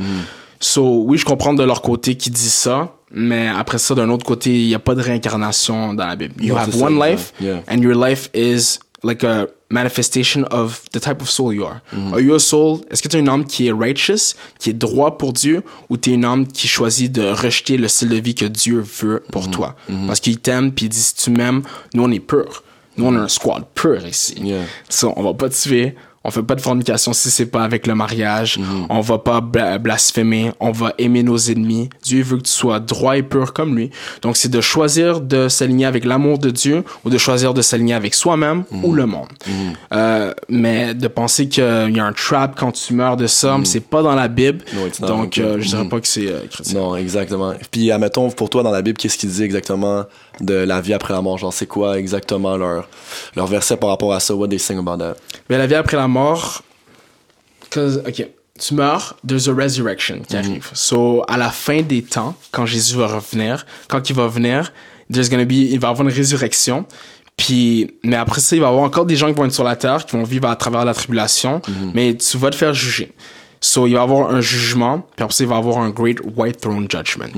So 0.61 1.03
oui, 1.05 1.19
je 1.19 1.27
comprends 1.27 1.53
de 1.53 1.63
leur 1.63 1.83
côté 1.83 2.15
qui 2.17 2.31
dit 2.31 2.49
ça, 2.49 2.95
mais 3.15 3.49
après 3.49 3.79
ça 3.79 3.95
d'un 3.95 4.09
autre 4.11 4.27
côté, 4.27 4.51
il 4.51 4.67
y 4.69 4.75
a 4.75 4.79
pas 4.79 4.95
de 4.95 5.01
réincarnation 5.03 5.95
dans 5.95 6.07
la 6.07 6.17
Bible. 6.17 6.35
You 6.43 6.55
Non, 6.55 6.61
have 6.61 6.73
ça, 6.77 6.85
one 6.85 6.95
exact. 6.97 7.11
life 7.11 7.33
Yeah. 7.41 7.63
and 7.69 7.79
your 7.83 7.95
life 7.95 8.29
is 8.35 8.79
like 9.03 9.23
a 9.25 9.47
manifestation 9.71 10.45
of 10.51 10.83
the 10.93 11.01
type 11.01 11.21
of 11.21 11.29
soul 11.29 11.53
you 11.53 11.65
are. 11.65 11.81
Are 12.13 12.21
you 12.21 12.35
a 12.35 12.39
soul? 12.39 12.81
Est-ce 12.91 13.03
que 13.03 13.09
tu 13.09 13.17
es 13.17 13.21
une 13.21 13.29
âme 13.29 13.45
qui 13.45 13.67
est 13.67 13.73
righteous, 13.73 14.35
qui 14.59 14.71
est 14.71 14.75
droit 14.75 15.19
pour 15.19 15.33
Dieu, 15.33 15.63
ou 15.91 15.97
tu 15.97 16.11
es 16.11 16.15
une 16.15 16.25
âme 16.25 16.47
qui 16.47 16.69
choisit 16.69 17.11
de 17.13 17.23
rejeter 17.31 17.77
le 17.77 17.89
style 17.89 18.09
de 18.11 18.17
vie 18.17 18.35
que 18.35 18.45
Dieu 18.47 18.81
veut 18.81 19.23
pour 19.33 19.51
toi? 19.51 19.75
Parce 20.07 20.21
qu'il 20.21 20.39
t'aime, 20.39 20.73
puis 20.73 20.87
il 20.87 20.89
dit 20.91 20.99
si 20.99 21.15
tu 21.17 21.31
m'aimes, 21.31 21.63
nous 21.95 22.05
on 22.05 22.11
est 22.11 22.21
pur. 22.21 22.63
Nous 22.97 23.05
on 23.07 23.15
a 23.17 23.21
un 23.21 23.29
squad 23.29 23.65
pur 23.75 24.07
ici. 24.07 24.35
Yeah. 24.41 24.63
Ça, 24.89 25.09
on 25.17 25.23
va 25.23 25.35
pas 25.35 25.49
tuer. 25.49 25.97
On 26.25 26.31
fait 26.31 26.43
pas 26.43 26.55
de 26.55 26.61
fornication 26.63 27.13
si 27.13 27.31
c'est 27.31 27.47
pas 27.47 27.63
avec 27.65 27.87
le 27.87 27.95
mariage. 27.95 28.59
On 28.89 29.01
va 29.01 29.19
pas 29.19 29.41
bla- 29.43 29.79
blasphémer. 29.79 30.53
On 30.59 30.73
va 30.73 30.95
aimer 30.99 31.23
nos 31.23 31.37
ennemis. 31.37 31.91
Dieu 32.03 32.23
veut 32.23 32.39
que 32.39 32.43
tu 32.43 32.51
sois 32.51 32.81
droit 32.81 33.17
et 33.19 33.23
pur 33.23 33.53
comme 33.53 33.77
lui. 33.77 33.91
Donc, 34.23 34.37
c'est 34.39 34.49
de 34.51 34.61
choisir 34.61 35.21
de 35.21 35.49
s'aligner 35.49 35.85
avec 35.87 36.05
l'amour 36.05 36.39
de 36.39 36.51
Dieu 36.51 36.83
ou 37.05 37.11
de 37.11 37.19
choisir 37.19 37.53
de 37.53 37.61
s'aligner 37.63 37.95
avec 37.95 38.15
soi-même 38.15 38.65
ou 38.83 38.93
le 38.95 39.05
monde. 39.07 39.29
Euh, 39.93 40.33
mais 40.49 40.95
de 40.95 41.09
penser 41.09 41.49
qu'il 41.49 41.63
y 41.95 42.01
a 42.01 42.05
un 42.07 42.13
trap 42.13 42.59
quand 42.59 42.73
tu 42.73 42.95
meurs 42.95 43.17
de 43.17 43.27
ça, 43.27 43.59
c'est 43.65 43.81
pas 43.85 44.03
dans 44.03 44.15
la 44.15 44.29
Bible. 44.29 44.65
No. 44.73 45.07
Donc, 45.07 45.37
euh, 45.39 45.59
je 45.61 45.69
dirais 45.69 45.89
pas 45.89 46.01
que 46.01 46.07
c'est 46.09 46.27
euh, 46.29 46.41
chrétien. 46.51 46.81
Non, 46.81 46.97
exactement. 46.97 47.53
Puis, 47.71 47.91
admettons, 47.91 48.31
pour 48.31 48.49
toi, 48.49 48.63
dans 48.63 48.71
la 48.71 48.81
Bible, 48.83 48.97
qu'est-ce 48.99 49.19
qu'il 49.19 49.29
dit 49.31 49.43
exactement 49.43 50.05
de 50.41 50.55
la 50.55 50.81
vie 50.81 50.95
après 50.95 51.13
la 51.13 51.21
mort? 51.21 51.37
Genre, 51.39 51.53
c'est 51.53 51.67
quoi 51.67 51.99
exactement 51.99 52.57
leur, 52.57 52.89
leur 53.37 53.47
verset 53.47 53.77
par 53.77 53.91
rapport 53.91 54.15
à 54.15 54.21
ça? 54.21 54.35
What 54.35 54.49
they 54.49 54.59
sing 54.59 54.79
about 54.79 54.97
that? 54.99 55.17
Mais 55.51 55.59
la 55.59 55.67
vie 55.67 55.75
après 55.75 55.97
la 55.97 56.09
mort, 56.09 56.14
cause, 57.71 58.03
ok, 58.07 58.29
tu 58.59 58.75
meurs, 58.75 59.17
there's 59.27 59.49
a 59.49 59.53
resurrection 59.53 60.21
qui 60.21 60.37
arrive. 60.37 60.71
So, 60.75 61.25
à 61.29 61.37
la 61.37 61.51
fin 61.51 61.83
des 61.83 62.03
temps, 62.03 62.37
quand 62.53 62.67
Jésus 62.67 62.97
va 62.97 63.09
revenir, 63.09 63.67
quand 63.89 64.09
il 64.09 64.15
va 64.15 64.29
venir, 64.29 64.73
there's 65.13 65.29
gonna 65.29 65.45
be, 65.45 65.53
il 65.53 65.79
va 65.81 65.89
y 65.89 65.91
avoir 65.91 66.09
une 66.09 66.15
résurrection. 66.15 66.87
Puis, 67.37 67.91
mais 68.05 68.17
après 68.17 68.41
ça, 68.41 68.55
il 68.55 68.61
va 68.61 68.67
y 68.67 68.69
avoir 68.69 68.85
encore 68.85 69.07
des 69.07 69.17
gens 69.17 69.27
qui 69.27 69.35
vont 69.35 69.45
être 69.45 69.53
sur 69.53 69.65
la 69.65 69.75
terre, 69.75 70.07
qui 70.07 70.17
vont 70.17 70.23
vivre 70.23 70.49
à 70.49 70.55
travers 70.55 70.85
la 70.85 70.95
tribulation, 70.95 71.61
mais 71.93 72.17
tu 72.17 72.39
vas 72.39 72.51
te 72.51 72.57
faire 72.57 72.73
juger. 72.73 73.13
So, 73.61 73.87
il 73.87 73.95
va 73.95 74.01
y 74.01 74.03
avoir 74.03 74.31
un 74.31 74.41
jugement, 74.41 75.01
puis 75.17 75.25
après 75.25 75.35
ça, 75.35 75.43
il 75.43 75.49
va 75.49 75.57
y 75.57 75.59
avoir 75.59 75.79
un 75.79 75.91
great 75.91 76.19
white 76.37 76.61
throne 76.61 76.87
judgment. 76.89 77.33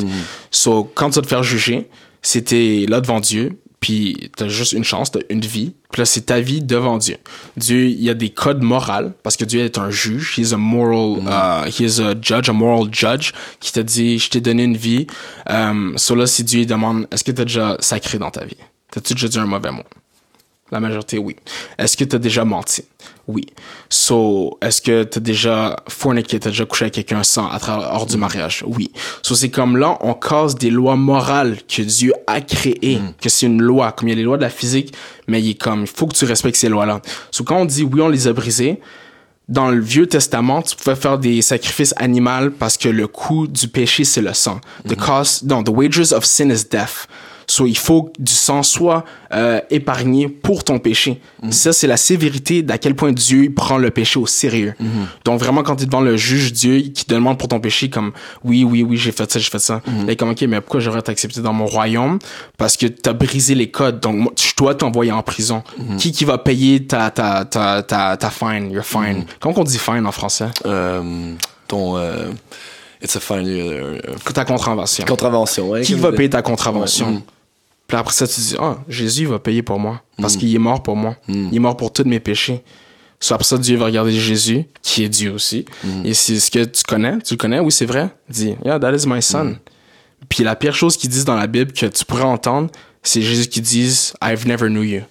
So, 0.51 0.91
quand 0.95 1.11
tu 1.11 1.17
vas 1.17 1.23
te 1.23 1.29
faire 1.29 1.43
juger, 1.43 1.89
c'était 2.21 2.85
là 2.89 3.01
devant 3.01 3.21
Dieu, 3.21 3.59
puis 3.81 4.31
t'as 4.37 4.49
juste 4.49 4.73
une 4.73 4.85
chance, 4.85 5.11
t'as 5.11 5.21
une 5.29 5.41
vie, 5.41 5.75
puis 5.93 6.01
là, 6.01 6.07
c'est 6.07 6.23
ta 6.23 6.41
vie 6.41 6.63
devant 6.63 6.99
Dieu. 6.99 7.17
Dieu, 7.57 7.87
il 7.87 8.03
y 8.03 8.11
a 8.11 8.15
des 8.15 8.31
codes 8.31 8.63
moraux, 8.63 9.13
parce 9.23 9.37
que 9.37 9.45
Dieu 9.45 9.61
est 9.61 9.79
un 9.79 9.91
juge, 9.91 10.35
he 10.37 10.43
is 10.43 10.55
a 10.55 10.57
moral, 10.57 11.23
uh, 11.27 11.69
he 11.69 11.85
is 11.85 12.01
a 12.01 12.15
judge, 12.21 12.49
a 12.49 12.53
moral 12.53 12.89
judge, 12.91 13.33
qui 13.61 13.73
te 13.73 13.81
dit, 13.81 14.19
je 14.19 14.31
t'ai 14.31 14.41
donné 14.41 14.65
une 14.65 14.77
vie. 14.77 15.07
Um, 15.49 15.95
so 15.97 16.15
là, 16.15 16.27
si 16.27 16.43
Dieu 16.45 16.65
demande, 16.67 17.07
est-ce 17.13 17.23
que 17.23 17.33
t'as 17.33 17.45
déjà 17.45 17.77
sacré 17.81 18.19
dans 18.19 18.31
ta 18.31 18.45
vie? 18.45 18.57
T'as-tu 18.91 19.15
déjà 19.15 19.29
dit 19.29 19.39
un 19.39 19.47
mauvais 19.47 19.71
mot? 19.71 19.85
La 20.73 20.81
majorité, 20.81 21.19
oui. 21.19 21.37
Est-ce 21.79 21.97
que 21.97 22.05
t'as 22.05 22.19
déjà 22.19 22.45
menti? 22.45 22.83
Oui. 23.29 23.47
So, 23.89 24.59
est-ce 24.61 24.83
que 24.83 25.05
t'as 25.05 25.21
déjà 25.21 25.77
forniqué, 25.89 26.41
t'as 26.41 26.51
déjà 26.51 26.65
couché 26.65 26.85
avec 26.87 26.95
quelqu'un 26.95 27.23
sans, 27.23 27.49
à 27.49 27.59
travers, 27.61 27.93
hors 27.93 28.07
du 28.07 28.17
mariage? 28.17 28.65
Oui. 28.67 28.91
So, 29.23 29.37
c'est 29.37 29.51
comme 29.51 29.77
là, 29.77 29.97
on 30.01 30.15
casse 30.15 30.57
des 30.57 30.71
lois 30.71 30.97
morales 30.97 31.59
que 31.69 31.83
Dieu 31.83 32.13
a 32.27 32.41
créées, 32.41 33.01
que 33.21 33.29
c'est 33.29 33.47
une 33.47 33.63
loi, 33.63 33.93
comme 33.93 34.09
il 34.09 34.13
y 34.13 34.15
a 34.15 34.17
les 34.17 34.25
lois 34.25 34.37
de 34.37 34.43
la 34.43 34.51
physique, 34.51 34.93
mais 35.29 35.41
il 35.41 35.51
est 35.51 35.55
comme, 35.55 35.83
il 35.83 35.87
faut 35.87 36.07
que 36.07 36.17
tu 36.17 36.25
respectes 36.25 36.57
ces 36.57 36.69
lois-là. 36.69 37.01
So, 37.31 37.45
quand 37.45 37.59
on 37.59 37.65
dit 37.65 37.85
oui, 37.85 38.01
on 38.01 38.09
les 38.09 38.27
a 38.27 38.33
brisées, 38.33 38.81
dans 39.49 39.71
le 39.71 39.81
Vieux 39.81 40.09
Testament, 40.09 40.63
tu 40.63 40.75
pouvais 40.75 40.97
faire 40.97 41.19
des 41.19 41.41
sacrifices 41.43 41.95
animaux 41.97 42.51
parce 42.59 42.77
que 42.77 42.89
le 42.89 43.07
coût 43.07 43.47
du 43.47 43.69
péché, 43.69 44.03
c'est 44.05 44.21
le 44.21 44.35
sang. 44.35 44.61
The 44.89 44.97
cost, 44.97 45.45
non, 45.45 45.63
the 45.63 45.69
wages 45.69 46.13
of 46.13 46.25
sin 46.25 46.51
is 46.51 46.65
death. 46.69 47.07
So, 47.49 47.67
il 47.67 47.79
faut 47.79 48.05
que 48.05 48.11
du 48.19 48.33
sang 48.33 48.63
soit 48.65 49.05
euh, 49.33 49.61
épargné 49.71 50.29
pour 50.29 50.65
ton 50.65 50.79
péché. 50.81 51.21
Ça, 51.51 51.73
c'est 51.73 51.87
la 51.87 51.97
sévérité 51.97 52.63
d'à 52.63 52.77
quel 52.77 52.97
point 52.97 53.13
Dieu 53.13 53.45
il 53.45 53.55
prend 53.55 53.79
le 53.79 53.91
péché 53.91 54.19
au 54.19 54.27
sérieux. 54.27 54.75
Donc, 55.25 55.39
vraiment, 55.39 55.63
quand 55.63 55.77
tu 55.77 55.85
es 55.85 55.87
devant 55.87 56.01
le 56.01 56.17
juge 56.17 56.53
Dieu 56.53 56.79
qui 56.81 57.05
te 57.05 57.15
demande 57.15 57.39
pour 57.39 57.47
ton 57.49 57.61
péché, 57.61 57.89
comme 57.89 58.13
oui, 58.45 58.65
oui, 58.65 58.83
oui, 58.83 58.97
j'ai 58.97 59.13
fait 59.13 59.31
ça, 59.31 59.39
j'ai 59.39 59.49
fait 59.51 59.61
ça. 59.61 59.75
Là, 59.75 59.81
il 60.05 60.11
est 60.11 60.17
comme, 60.17 60.31
OK, 60.31 60.43
mais 60.43 60.61
pourquoi 60.61 60.81
j'aurais 60.81 61.03
t'accepté 61.03 61.41
dans 61.41 61.53
mon 61.53 61.67
royaume? 61.67 62.19
Parce 62.59 62.77
que 62.77 62.87
tu 62.87 63.09
as 63.09 63.13
brisé 63.13 63.55
les 63.55 63.71
codes. 63.71 64.01
Donc, 64.01 64.17
moi, 64.17 64.33
je 64.37 64.53
dois 64.57 64.75
t'envoyer 64.75 65.13
en 65.13 65.23
prison. 65.23 65.63
Qui 65.99 66.11
qui 66.13 66.25
va 66.25 66.39
payer 66.39 66.85
ta, 66.85 67.11
ta, 67.11 67.45
ta, 67.45 67.83
ta, 67.83 68.17
ta 68.17 68.31
fine, 68.31 68.71
your 68.73 68.85
fine? 68.85 69.25
Comment 69.41 69.55
on 69.59 69.65
dit 69.65 69.79
fine 69.79 70.05
en 70.07 70.13
français? 70.13 70.49
Euh, 70.67 71.33
ton. 71.69 71.97
euh, 71.97 72.27
it's 73.03 73.15
a 73.17 73.21
fine. 73.21 73.45
euh, 73.47 74.01
Ta 74.35 74.45
contravention. 74.45 75.05
contravention, 75.05 75.69
ouais. 75.71 75.83
Qui 75.83 75.95
va 75.95 76.11
payer 76.13 76.31
ta 76.31 76.43
contravention? 76.43 77.07
Ouais. 77.15 77.21
Mm. 77.87 77.89
Puis 77.89 77.97
après 77.97 78.15
ça, 78.15 78.27
tu 78.27 78.41
dis, 78.41 78.57
ah, 78.59 78.79
Jésus 78.89 79.27
va 79.27 79.39
payer 79.39 79.63
pour 79.63 79.79
moi. 79.79 80.03
Parce 80.21 80.37
qu'il 80.37 80.55
est 80.55 80.59
mort 80.59 80.83
pour 80.83 80.97
moi. 80.97 81.17
Il 81.29 81.55
est 81.55 81.61
mort 81.61 81.77
pour 81.77 81.93
tous 81.93 82.05
mes 82.05 82.21
péchés. 82.21 82.63
So, 83.19 83.35
après 83.35 83.47
ça, 83.47 83.57
Dieu 83.57 83.77
va 83.79 83.87
regarder 83.87 84.13
Jésus, 84.13 84.65
qui 84.83 85.03
est 85.05 85.09
Dieu 85.09 85.33
aussi. 85.33 85.65
Et 86.05 86.13
c'est 86.15 86.39
ce 86.39 86.51
que 86.51 86.65
tu 86.65 86.83
connais. 86.83 87.19
Tu 87.21 87.35
le 87.35 87.39
connais? 87.39 87.61
Oui, 87.61 87.73
c'est 87.73 87.87
vrai. 87.87 88.11
Il 88.29 88.35
dit, 88.35 88.55
yeah, 88.65 88.79
that 88.79 88.95
is 88.95 89.07
my 89.07 89.23
son. 89.23 89.57
Puis 90.29 90.45
la 90.45 90.57
pire 90.57 90.75
chose 90.75 90.97
qu'ils 90.97 91.11
disent 91.11 91.25
dans 91.25 91.37
la 91.37 91.47
Bible 91.47 91.73
que 91.73 91.87
tu 91.87 92.05
pourrais 92.05 92.25
entendre, 92.25 92.71
c'est 93.03 93.23
Jésus 93.23 93.47
qui 93.49 93.61
dit, 93.61 94.13
I've 94.23 94.47
never 94.47 94.69
knew 94.69 94.83
you. 94.83 95.03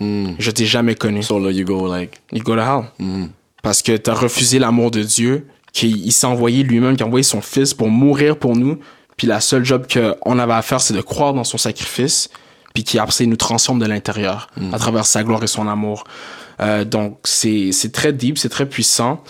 Je 0.00 0.50
t'ai 0.50 0.66
jamais 0.66 0.94
connu. 0.94 1.22
So 1.22 1.38
là, 1.38 1.50
you 1.50 1.64
go 1.64 1.86
like. 1.90 2.20
You 2.32 2.42
go 2.42 2.54
to 2.56 2.60
hell. 2.60 3.28
Parce 3.62 3.80
que 3.80 3.96
tu 3.96 4.10
as 4.10 4.14
refusé 4.14 4.58
l'amour 4.58 4.90
de 4.90 5.02
Dieu, 5.02 5.46
qu'il 5.72 6.04
il 6.04 6.12
s'est 6.12 6.26
envoyé 6.26 6.62
lui-même, 6.62 6.96
qu'il 6.96 7.04
a 7.04 7.06
envoyé 7.06 7.22
son 7.22 7.40
fils 7.40 7.72
pour 7.72 7.88
mourir 7.88 8.36
pour 8.36 8.56
nous. 8.56 8.78
Puis 9.16 9.26
la 9.26 9.40
seule 9.40 9.64
job 9.64 9.86
qu'on 9.92 10.38
avait 10.38 10.52
à 10.52 10.62
faire, 10.62 10.80
c'est 10.80 10.94
de 10.94 11.00
croire 11.00 11.34
dans 11.34 11.44
son 11.44 11.58
sacrifice, 11.58 12.30
puis 12.74 12.84
qui 12.84 12.98
après 12.98 13.24
il 13.24 13.30
nous 13.30 13.36
transforme 13.36 13.78
de 13.78 13.86
l'intérieur 13.86 14.48
à 14.72 14.78
travers 14.78 15.06
sa 15.06 15.22
gloire 15.22 15.42
et 15.42 15.46
son 15.46 15.68
amour. 15.68 16.04
Euh, 16.60 16.84
donc 16.84 17.18
c'est 17.24 17.70
très 17.92 18.12
deep, 18.12 18.38
c'est 18.38 18.48
très 18.48 18.66
puissant. 18.66 19.22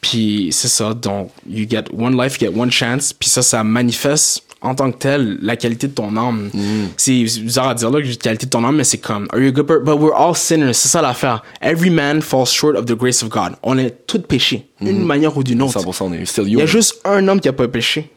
Puis 0.00 0.50
c'est 0.52 0.68
ça, 0.68 0.94
donc 0.94 1.30
you 1.48 1.66
get 1.68 1.84
one 1.96 2.16
life, 2.16 2.40
you 2.40 2.48
get 2.48 2.56
one 2.58 2.70
chance, 2.70 3.12
puis 3.12 3.28
ça, 3.28 3.42
ça 3.42 3.64
manifeste 3.64 4.44
en 4.60 4.74
tant 4.74 4.90
que 4.90 4.98
tel, 4.98 5.38
la 5.42 5.56
qualité 5.56 5.86
de 5.88 5.92
ton 5.92 6.16
âme. 6.16 6.50
Mm. 6.54 6.86
C'est 6.96 7.22
bizarre 7.22 7.68
à 7.68 7.74
dire 7.74 7.90
là, 7.90 8.00
la 8.00 8.14
qualité 8.14 8.46
de 8.46 8.50
ton 8.50 8.64
âme, 8.64 8.76
mais 8.76 8.84
c'est 8.84 8.98
comme, 8.98 9.26
are 9.32 9.40
you 9.40 9.48
a 9.48 9.50
good 9.50 9.66
person? 9.66 9.84
But 9.84 10.00
we're 10.00 10.14
all 10.14 10.36
sinners, 10.36 10.74
c'est 10.74 10.88
ça 10.88 11.02
l'affaire. 11.02 11.42
Every 11.60 11.90
man 11.90 12.22
falls 12.22 12.46
short 12.46 12.76
of 12.76 12.86
the 12.86 12.94
grace 12.94 13.22
of 13.22 13.28
God. 13.28 13.54
On 13.62 13.76
est 13.76 14.06
tous 14.06 14.20
péchés, 14.20 14.68
d'une 14.80 15.04
manière 15.04 15.36
ou 15.36 15.42
d'une 15.42 15.62
autre. 15.62 15.80
100%, 15.80 16.04
on 16.04 16.12
est 16.12 16.24
still 16.26 16.44
Il 16.46 16.50
y 16.50 16.56
a 16.56 16.58
human. 16.60 16.66
juste 16.66 17.00
un 17.04 17.26
homme 17.28 17.40
qui 17.40 17.48
a 17.48 17.52
pas 17.52 17.66
péché. 17.68 18.10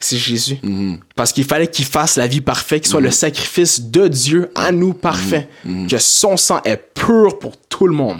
C'est 0.00 0.16
Jésus. 0.18 0.58
Mm-hmm. 0.62 0.98
Parce 1.16 1.32
qu'il 1.32 1.44
fallait 1.44 1.68
qu'il 1.68 1.84
fasse 1.86 2.16
la 2.16 2.26
vie 2.26 2.40
parfaite, 2.42 2.82
qu'il 2.82 2.90
soit 2.90 3.00
le 3.00 3.10
sacrifice 3.10 3.80
de 3.80 4.08
Dieu 4.08 4.50
à 4.54 4.70
nous 4.70 4.92
parfait. 4.92 5.48
Mm-hmm. 5.66 5.88
Que 5.88 5.98
son 5.98 6.36
sang 6.36 6.60
est 6.64 6.76
pur 6.76 7.38
pour 7.38 7.56
tout 7.56 7.86
le 7.86 7.94
monde. 7.94 8.18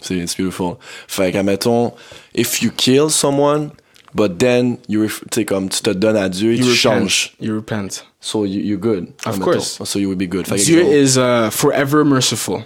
C'est 0.00 0.16
it's 0.16 0.36
beautiful. 0.36 0.76
Fait 1.08 1.32
que, 1.32 1.38
admettons, 1.38 1.92
if 2.34 2.60
you 2.62 2.70
kill 2.76 3.08
someone, 3.08 3.70
but 4.14 4.38
then 4.38 4.78
you, 4.88 5.08
comme 5.46 5.68
tu 5.68 5.80
te 5.80 5.90
donnes 5.90 6.16
à 6.16 6.28
Dieu, 6.28 6.54
You 6.54 6.58
tu 6.58 6.70
repent. 6.70 6.76
changes. 6.76 7.32
You 7.40 7.54
repent. 7.54 8.04
So 8.20 8.44
you, 8.46 8.60
you're 8.60 8.80
good. 8.80 9.08
Of 9.24 9.34
admettons. 9.34 9.76
course. 9.76 9.80
So 9.84 9.98
you 9.98 10.08
will 10.08 10.16
be 10.16 10.28
good. 10.28 10.46
Fait 10.46 10.56
Dieu 10.56 10.82
is 10.82 11.16
uh, 11.18 11.50
forever 11.50 12.04
merciful. 12.04 12.64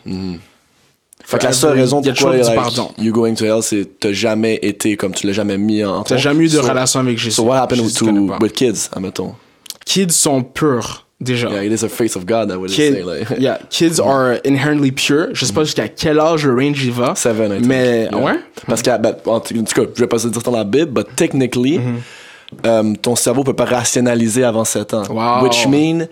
Fait 1.31 1.39
que 1.39 1.45
la 1.45 1.53
seule 1.53 1.79
raison 1.79 2.01
pourquoi 2.03 2.37
like, 2.37 2.77
you 2.99 3.13
going 3.13 3.35
to 3.35 3.45
hell, 3.45 3.63
c'est 3.63 3.87
t'as 4.01 4.13
jamais 4.13 4.59
été 4.63 4.97
comme 4.97 5.13
tu 5.13 5.27
l'as 5.27 5.33
jamais 5.35 5.59
mis 5.59 5.85
en. 5.85 6.03
T'as 6.03 6.17
jamais 6.17 6.45
eu 6.45 6.49
de 6.49 6.53
So- 6.57 6.63
relation 6.63 7.01
avec 7.01 7.19
Jésus. 7.19 7.37
So 7.37 7.43
what 7.45 7.57
happened 7.63 7.83
Jésus, 7.83 8.05
to, 8.05 8.37
with 8.41 8.53
kids, 8.53 8.89
admettons? 8.95 9.35
Kids 9.85 10.11
sont 10.13 10.43
purs, 10.43 11.07
déjà. 11.21 11.49
Yeah, 11.51 11.65
it 11.65 11.73
is 11.73 11.85
a 11.85 11.89
face 11.89 12.17
of 12.17 12.25
God, 12.27 12.51
I 12.51 12.57
would 12.57 12.71
Kid- 12.71 12.95
say. 12.95 13.03
Like. 13.03 13.29
yeah, 13.41 13.59
kids 13.71 14.01
are 14.05 14.39
inherently 14.45 14.91
pure. 14.93 15.29
Je 15.35 15.45
sais 15.45 15.53
pas 15.53 15.65
jusqu'à 15.65 15.89
quel 15.89 16.19
âge 16.19 16.47
le 16.47 16.55
range 16.55 16.83
il 16.85 16.93
va. 16.93 17.15
Seven, 17.15 17.53
I 17.53 17.55
think. 17.57 17.67
Mais, 17.67 18.09
Yeah. 18.11 18.17
ouais. 18.19 18.41
Parce 18.67 18.83
que, 18.83 18.99
ben, 18.99 19.15
en 19.27 19.41
tout 19.41 19.55
cas, 19.65 19.83
je 19.95 20.01
vais 20.01 20.07
pas 20.07 20.19
se 20.19 20.29
dire 20.29 20.43
dans 20.43 20.53
la 20.53 20.65
Bible, 20.65 20.93
but 20.93 21.07
technically, 21.17 21.79
Mm-hmm. 21.79 22.67
euh, 22.67 22.95
ton 23.03 23.15
cerveau 23.17 23.45
peut 23.45 23.53
pas 23.53 23.67
rationaliser 23.67 24.45
avant 24.45 24.65
7 24.65 24.95
ans. 24.95 25.03
Wow. 25.11 25.45
Which 25.45 25.67
mean, 25.67 26.07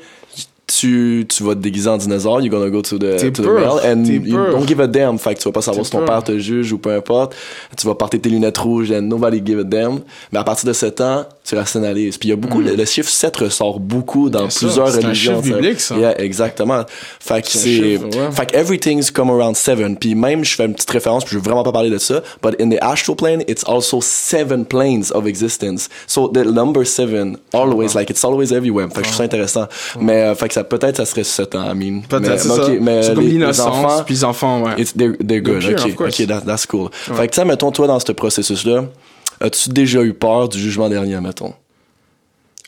tu, 0.66 1.24
tu 1.28 1.44
vas 1.44 1.54
te 1.54 1.60
déguiser 1.60 1.88
en 1.88 1.96
dinosaure, 1.96 2.40
you're 2.40 2.50
gonna 2.50 2.70
go 2.70 2.82
to 2.82 2.98
the, 2.98 3.16
to 3.32 3.42
the 3.42 3.46
mail, 3.46 3.78
and 3.84 4.04
you 4.04 4.36
don't 4.36 4.66
give 4.66 4.80
a 4.80 4.88
damn. 4.88 5.16
Fait 5.16 5.34
que 5.34 5.40
tu 5.40 5.44
vas 5.48 5.52
pas 5.52 5.62
savoir 5.62 5.84
si 5.86 5.92
ton 5.92 6.04
père 6.04 6.24
te 6.24 6.36
juge 6.38 6.72
ou 6.72 6.78
peu 6.78 6.90
importe. 6.92 7.36
Tu 7.78 7.86
vas 7.86 7.94
porter 7.94 8.18
tes 8.18 8.28
lunettes 8.28 8.58
rouges, 8.58 8.90
and 8.90 9.02
nobody 9.02 9.40
give 9.44 9.60
a 9.60 9.62
damn. 9.64 10.00
Mais 10.32 10.40
à 10.40 10.44
partir 10.44 10.66
de 10.66 10.72
7 10.72 11.00
ans, 11.02 11.24
tu 11.44 11.54
rationalises. 11.54 12.18
Puis 12.18 12.28
il 12.28 12.30
y 12.30 12.32
a 12.32 12.36
beaucoup, 12.36 12.60
le, 12.60 12.74
le 12.74 12.84
chiffre 12.84 13.08
7 13.08 13.36
ressort 13.36 13.78
beaucoup 13.78 14.28
dans 14.28 14.48
plusieurs 14.48 14.88
c'est 14.90 15.04
religions. 15.04 15.40
chiffre 15.40 15.54
biblique, 15.56 15.80
ça. 15.80 15.96
Yeah, 15.96 16.20
exactement. 16.20 16.82
Fait 17.20 17.42
que 17.42 17.48
C'est 17.48 17.58
c'est, 17.58 17.98
ouais. 17.98 18.32
fait 18.32 18.46
que 18.46 18.56
everything's 18.56 19.12
come 19.12 19.30
around 19.30 19.54
seven. 19.54 19.96
Puis 19.96 20.16
même, 20.16 20.44
je 20.44 20.56
fais 20.56 20.64
une 20.66 20.74
petite 20.74 20.90
référence, 20.90 21.24
puis 21.24 21.34
je 21.34 21.38
veux 21.38 21.44
vraiment 21.44 21.62
pas 21.62 21.70
parler 21.72 21.90
de 21.90 21.98
ça, 21.98 22.22
but 22.42 22.60
in 22.60 22.70
the 22.70 22.78
astral 22.80 23.16
plane, 23.16 23.42
it's 23.46 23.62
also 23.68 24.00
seven 24.00 24.64
planes 24.64 25.12
of 25.14 25.28
existence. 25.28 25.88
So 26.08 26.26
the 26.26 26.44
number 26.44 26.84
seven, 26.84 27.38
always, 27.52 27.94
like, 27.94 28.10
it's 28.10 28.24
always 28.24 28.52
everywhere. 28.52 28.88
Fait 28.88 29.02
que 29.02 29.06
je 29.06 29.12
trouve 29.12 29.16
ça 29.18 29.22
intéressant. 29.22 29.66
Mais, 30.00 30.22
euh, 30.22 30.34
fait 30.34 30.48
que 30.48 30.55
ça, 30.57 30.64
peut-être, 30.64 30.96
ça 30.96 31.04
serait 31.04 31.22
sept 31.24 31.54
ans, 31.54 31.70
I 31.70 31.74
mean. 31.74 32.00
Peut-être, 32.09 32.40
c'est 32.40 32.48
mais 32.48 32.54
ça. 32.57 32.70
mais 32.80 33.02
c'est 33.02 33.14
comme 33.14 33.24
les- 33.24 33.30
les 33.32 33.38
l'innocence, 33.38 33.66
enfants, 33.66 34.02
puis 34.04 34.14
les 34.14 34.24
enfants, 34.24 34.62
ouais. 34.62 34.72
it's, 34.78 34.94
they're, 34.96 35.16
they're 35.18 35.42
good. 35.42 35.61
pure, 35.61 35.74
ok, 35.86 36.00
ok, 36.00 36.26
that- 36.26 36.40
that's 36.46 36.64
cool. 36.66 36.88
Fait 36.92 37.28
que, 37.28 37.34
tu 37.34 37.44
mettons, 37.46 37.70
toi, 37.70 37.86
dans 37.86 38.00
ce 38.00 38.12
processus-là, 38.12 38.84
as-tu 39.40 39.68
déjà 39.70 40.02
eu 40.02 40.14
peur 40.14 40.48
du 40.48 40.59
jugement 40.59 40.88
dernier, 40.88 41.20
mettons? 41.20 41.52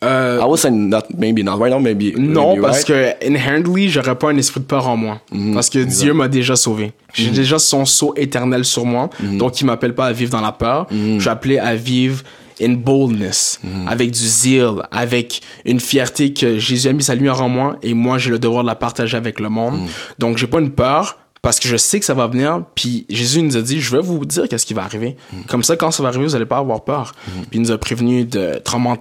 Euh, 0.04 0.38
I 0.40 0.44
would 0.44 0.58
say 0.60 0.70
not, 0.70 1.02
maybe 1.16 1.42
not 1.42 1.56
right 1.56 1.72
now, 1.72 1.80
maybe. 1.80 2.14
Non, 2.16 2.50
maybe 2.50 2.62
parce 2.62 2.84
right. 2.84 3.18
que 3.18 3.26
inherently, 3.26 3.88
j'aurais 3.88 4.14
pas 4.16 4.28
un 4.28 4.36
esprit 4.36 4.60
de 4.60 4.64
peur 4.66 4.86
en 4.86 4.96
moi. 4.96 5.20
Mhm, 5.32 5.54
Parce 5.54 5.68
que 5.70 5.80
Dieu 5.80 6.12
m'a 6.12 6.28
déjà 6.28 6.54
sauvé. 6.54 6.92
J'ai 7.14 7.30
déjà 7.30 7.58
son 7.58 7.84
sceau 7.84 8.12
éternel 8.16 8.64
sur 8.64 8.84
moi. 8.84 9.10
Mhm. 9.20 9.38
Donc, 9.38 9.60
il 9.60 9.64
m'appelle 9.64 9.94
pas 9.94 10.06
à 10.06 10.12
vivre 10.12 10.30
dans 10.30 10.40
la 10.40 10.52
peur. 10.52 10.86
Je 10.92 11.18
suis 11.18 11.28
appelé 11.28 11.58
à 11.58 11.74
vivre 11.74 12.22
in 12.60 12.72
boldness, 12.74 13.60
Mhm. 13.62 13.88
avec 13.88 14.10
du 14.10 14.18
zeal, 14.26 14.82
avec 14.90 15.40
une 15.64 15.80
fierté 15.80 16.32
que 16.32 16.58
Jésus 16.58 16.88
a 16.88 16.92
mis 16.92 17.02
sa 17.02 17.14
lumière 17.14 17.40
en 17.42 17.48
moi 17.48 17.76
et 17.82 17.94
moi, 17.94 18.18
j'ai 18.18 18.30
le 18.30 18.38
devoir 18.38 18.62
de 18.62 18.68
la 18.68 18.74
partager 18.74 19.16
avec 19.16 19.40
le 19.40 19.48
monde. 19.48 19.80
Mhm. 19.80 19.86
Donc, 20.18 20.38
j'ai 20.38 20.46
pas 20.46 20.60
une 20.60 20.70
peur 20.70 21.18
parce 21.40 21.60
que 21.60 21.68
je 21.68 21.76
sais 21.76 22.00
que 22.00 22.04
ça 22.04 22.14
va 22.14 22.26
venir. 22.26 22.62
Puis 22.74 23.06
Jésus 23.08 23.42
nous 23.42 23.56
a 23.56 23.62
dit, 23.62 23.80
je 23.80 23.90
vais 23.94 24.02
vous 24.02 24.24
dire 24.24 24.48
qu'est-ce 24.48 24.66
qui 24.66 24.74
va 24.74 24.82
arriver. 24.82 25.16
Mhm. 25.32 25.44
Comme 25.44 25.62
ça, 25.62 25.76
quand 25.76 25.90
ça 25.92 26.02
va 26.02 26.08
arriver, 26.08 26.24
vous 26.24 26.34
allez 26.34 26.46
pas 26.46 26.58
avoir 26.58 26.82
peur. 26.84 27.14
Puis 27.24 27.46
il 27.52 27.60
nous 27.62 27.70
a 27.70 27.78
prévenu 27.78 28.24
de 28.24 28.60
tremblements 28.64 28.98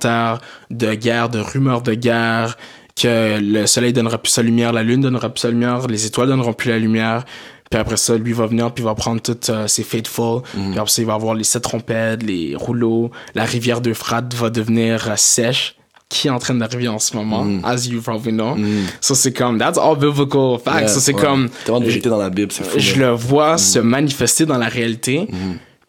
de 0.69 0.93
guerre, 0.93 1.29
de 1.29 1.39
rumeurs 1.39 1.81
de 1.81 1.93
guerre, 1.95 2.57
que 2.99 3.39
le 3.39 3.67
soleil 3.67 3.93
donnera 3.93 4.17
plus 4.17 4.31
sa 4.31 4.41
lumière, 4.41 4.73
la 4.73 4.81
lune 4.83 5.01
donnera 5.01 5.29
plus 5.29 5.41
sa 5.41 5.49
lumière, 5.51 5.85
les 5.87 6.05
étoiles 6.07 6.29
donneront 6.29 6.53
plus 6.53 6.69
la 6.69 6.79
lumière. 6.79 7.25
Puis 7.69 7.79
après 7.79 7.97
ça, 7.97 8.15
lui 8.17 8.33
va 8.33 8.45
venir, 8.45 8.71
puis 8.73 8.83
il 8.83 8.85
va 8.85 8.95
prendre 8.95 9.21
toutes 9.21 9.49
euh, 9.49 9.67
ses 9.67 9.83
faithful. 9.83 10.41
Puis 10.53 10.77
après 10.77 10.89
ça, 10.89 11.01
il 11.01 11.05
va 11.05 11.13
avoir 11.13 11.33
les 11.33 11.43
sept 11.43 11.63
trompettes, 11.63 12.23
les 12.23 12.55
rouleaux. 12.55 13.11
La 13.35 13.43
rivière 13.43 13.81
d'Euphrate 13.81 14.33
va 14.33 14.49
devenir 14.49 15.09
euh, 15.09 15.13
sèche 15.15 15.75
qui 16.09 16.27
est 16.27 16.31
en 16.31 16.39
train 16.39 16.55
d'arriver 16.55 16.87
en 16.87 16.99
ce 16.99 17.17
moment, 17.17 17.45
as 17.65 17.85
you 17.85 18.01
probably 18.01 18.31
know. 18.31 18.55
Ça, 19.01 19.13
c'est 19.13 19.33
comme, 19.33 19.57
that's 19.57 19.77
all 19.77 19.97
biblical 19.97 20.57
facts. 20.63 20.79
Yeah, 20.79 20.87
Ça, 20.87 20.99
c'est 21.01 21.13
ouais. 21.13 21.21
comme, 21.21 21.49
vérité 21.81 22.07
dans 22.07 22.17
la 22.17 22.29
Bible, 22.29 22.49
c'est 22.53 22.63
fou. 22.63 22.79
je 22.79 22.95
le 22.95 23.09
vois 23.09 23.57
se 23.57 23.79
manifester 23.79 24.45
dans 24.45 24.57
la 24.57 24.69
réalité. 24.69 25.27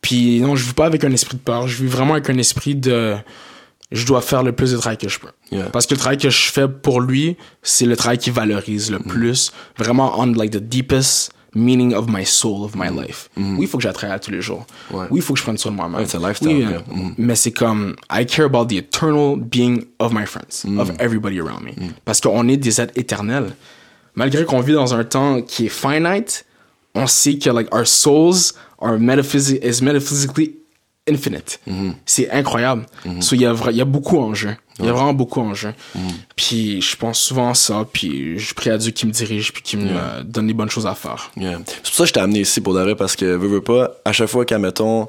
Puis 0.00 0.40
non, 0.40 0.56
je 0.56 0.64
vis 0.64 0.72
pas 0.72 0.86
avec 0.86 1.04
un 1.04 1.12
esprit 1.12 1.36
de 1.36 1.42
peur. 1.42 1.68
Je 1.68 1.82
vis 1.82 1.88
vraiment 1.88 2.14
avec 2.14 2.28
un 2.30 2.38
esprit 2.38 2.74
de, 2.74 3.14
je 3.90 4.06
dois 4.06 4.20
faire 4.20 4.42
le 4.42 4.52
plus 4.52 4.72
de 4.72 4.76
travail 4.76 4.98
que 4.98 5.08
je 5.08 5.18
peux. 5.18 5.28
Yeah. 5.50 5.66
Parce 5.66 5.86
que 5.86 5.94
le 5.94 6.00
travail 6.00 6.18
que 6.18 6.30
je 6.30 6.50
fais 6.50 6.68
pour 6.68 7.00
lui, 7.00 7.36
c'est 7.62 7.86
le 7.86 7.96
travail 7.96 8.18
qui 8.18 8.30
valorise 8.30 8.90
le 8.90 8.98
plus. 8.98 9.52
Vraiment 9.76 10.18
on 10.18 10.26
like 10.26 10.50
the 10.50 10.56
deepest 10.56 11.32
meaning 11.54 11.94
of 11.94 12.08
my 12.08 12.24
soul, 12.24 12.64
of 12.64 12.74
my 12.76 12.88
life. 12.90 13.28
Oui, 13.36 13.56
il 13.60 13.66
faut 13.66 13.78
que 13.78 13.82
j'attraille 13.82 14.12
à 14.12 14.18
tous 14.18 14.30
les 14.30 14.40
jours. 14.40 14.66
Ouais. 14.90 15.06
Oui, 15.10 15.20
il 15.20 15.22
faut 15.22 15.34
que 15.34 15.38
je 15.38 15.44
prenne 15.44 15.58
soin 15.58 15.72
de 15.72 15.76
moi-même. 15.76 16.00
Ouais, 16.00 16.28
lifestyle, 16.28 16.48
Oui, 16.48 16.60
yeah. 16.60 16.82
Mhm. 16.90 17.14
Mais 17.18 17.34
c'est 17.34 17.52
comme, 17.52 17.96
I 18.10 18.26
care 18.26 18.46
about 18.46 18.66
the 18.66 18.74
eternal 18.78 19.36
being 19.36 19.84
of 19.98 20.12
my 20.12 20.26
friends, 20.26 20.64
of 20.78 20.90
everybody 20.98 21.40
around 21.40 21.62
me. 21.64 21.72
Parce 22.04 22.20
qu'on 22.20 22.48
est 22.48 22.56
des 22.56 22.80
êtres 22.80 22.92
éternels. 22.96 23.54
Malgré 24.14 24.44
qu'on 24.44 24.60
vit 24.60 24.72
dans 24.74 24.94
un 24.94 25.04
temps 25.04 25.40
qui 25.42 25.66
est 25.66 25.68
finite, 25.68 26.44
on 26.94 27.06
sait 27.06 27.38
que 27.38 27.50
like 27.50 27.72
our 27.72 27.86
souls 27.86 28.52
are 28.80 28.98
metaphysi 28.98 29.58
is 29.62 29.80
metaphysically 29.82 30.57
infinite. 31.08 31.60
C'est 32.06 32.30
incroyable. 32.30 32.86
So, 33.20 33.34
il 33.34 33.42
y, 33.42 33.46
a 33.46 33.54
il 33.70 33.76
y 33.76 33.80
a 33.80 33.84
beaucoup 33.84 34.18
en 34.18 34.34
jeu. 34.34 34.56
Il 34.78 34.86
y 34.86 34.88
a 34.88 34.92
vraiment 34.92 35.14
beaucoup 35.14 35.40
en 35.40 35.54
jeu. 35.54 35.74
Puis 36.36 36.80
je 36.80 36.96
pense 36.96 37.18
souvent 37.18 37.50
à 37.50 37.54
ça, 37.54 37.86
puis 37.92 38.38
je 38.38 38.54
prie 38.54 38.70
à 38.70 38.78
Dieu 38.78 38.92
qui 38.92 39.06
me 39.06 39.12
dirige, 39.12 39.52
puis 39.52 39.62
qui 39.62 39.76
me 39.76 40.22
donne 40.22 40.46
les 40.46 40.54
bonnes 40.54 40.70
choses 40.70 40.86
à 40.86 40.94
faire. 40.94 41.30
Yeah. 41.36 41.58
C'est 41.66 41.82
pour 41.82 41.94
ça 41.94 42.02
que 42.04 42.08
je 42.08 42.12
t'ai 42.12 42.20
amené 42.20 42.40
ici 42.40 42.60
pour 42.60 42.72
vrai 42.74 42.94
parce 42.94 43.16
que 43.16 43.24
veux, 43.24 43.48
veux 43.48 43.60
pas, 43.60 43.96
à 44.04 44.12
chaque 44.12 44.28
fois 44.28 44.44
qu'admettons, 44.44 45.08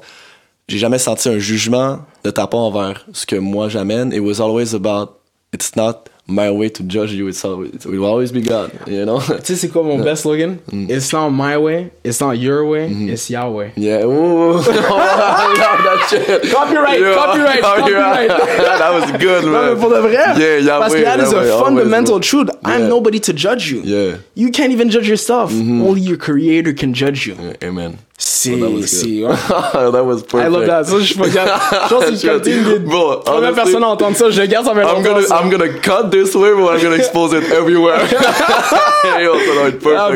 j'ai 0.68 0.78
jamais 0.78 0.98
senti 0.98 1.28
un 1.28 1.38
jugement 1.38 2.00
de 2.24 2.30
ta 2.30 2.46
part 2.46 2.60
envers 2.60 3.06
ce 3.12 3.26
que 3.26 3.36
moi 3.36 3.68
j'amène. 3.68 4.12
It 4.12 4.20
was 4.20 4.40
always 4.40 4.74
about, 4.74 5.20
it's 5.52 5.76
not 5.76 6.09
my 6.30 6.50
way 6.50 6.68
to 6.68 6.82
judge 6.84 7.12
you, 7.12 7.28
it's 7.28 7.44
always, 7.44 7.74
it 7.74 7.86
will 7.86 8.04
always 8.04 8.32
be 8.32 8.40
God, 8.40 8.72
you 8.86 9.04
know? 9.04 9.20
Tu 9.20 9.44
sais, 9.44 9.56
c'est 9.56 9.68
quoi 9.68 9.82
mon 9.82 9.98
best 10.02 10.22
slogan? 10.22 10.58
It's 10.72 11.12
not 11.12 11.30
my 11.30 11.56
way, 11.58 11.90
it's 12.04 12.20
not 12.20 12.38
your 12.38 12.64
way, 12.64 12.88
mm-hmm. 12.88 13.10
it's 13.10 13.28
Yahweh. 13.28 13.70
Yeah, 13.76 14.04
ooh. 14.04 14.58
I 14.58 15.80
that 15.84 16.06
shit. 16.08 16.50
Copyright, 16.52 17.00
Yeah. 17.00 17.14
copyright, 17.14 17.60
copyright. 17.62 18.28
that 18.78 18.92
was 18.92 19.10
good, 19.20 19.44
man. 19.44 19.52
Non, 19.52 19.74
mais 19.74 19.80
pour 19.80 19.90
de 19.90 20.00
vrai. 20.00 20.12
Yeah, 20.12 20.58
Yahweh, 20.58 20.80
Parce 20.80 20.94
que 20.94 21.04
that 21.04 21.20
is 21.20 21.32
Yahweh, 21.32 21.54
a 21.54 21.58
fundamental 21.64 22.18
bro. 22.18 22.20
truth. 22.20 22.50
I'm 22.64 22.88
nobody 22.88 23.20
to 23.20 23.32
judge 23.32 23.70
you. 23.70 23.82
Yeah. 23.82 24.18
You 24.34 24.50
can't 24.50 24.72
even 24.72 24.90
judge 24.90 25.08
yourself. 25.08 25.52
Mm-hmm. 25.52 25.82
Only 25.82 26.00
your 26.00 26.16
creator 26.16 26.72
can 26.72 26.94
judge 26.94 27.26
you. 27.26 27.36
Amen. 27.62 27.98
C'est, 28.22 28.50
was 28.54 28.82
c'est, 28.86 29.24
ouais. 29.24 29.32
that 29.92 30.04
was 30.04 30.22
perfect. 30.22 30.44
I 30.44 30.48
love 30.52 30.66
that. 30.66 30.84
Ça, 30.84 30.98
je 31.00 31.18
regarde. 31.18 31.50
Je 31.88 31.94
pense 31.94 32.04
que 32.04 32.16
c'est 32.16 32.26
comme 32.28 32.36
une 32.46 32.64
des 32.64 32.78
Bro, 32.80 33.16
premières 33.24 33.54
personnes 33.54 33.82
à 33.82 33.88
entendre 33.88 34.14
ça? 34.14 34.28
Je 34.30 34.42
garde 34.42 34.66
ça 34.66 34.74
fait 34.74 34.82
I'm 34.82 35.02
gonna, 35.02 35.22
ça. 35.22 35.40
I'm 35.42 35.48
gonna 35.50 35.68
cut 35.68 36.10
this 36.10 36.34
way, 36.34 36.50
but 36.54 36.68
I'm 36.74 36.82
gonna 36.82 36.96
expose 36.96 37.32
it 37.32 37.50
everywhere. 37.50 37.98
Yo, 39.22 39.32
ça 39.38 39.54
doit 39.54 39.68
être 39.68 39.78
perfect, 39.78 39.96
Ah, 39.98 40.10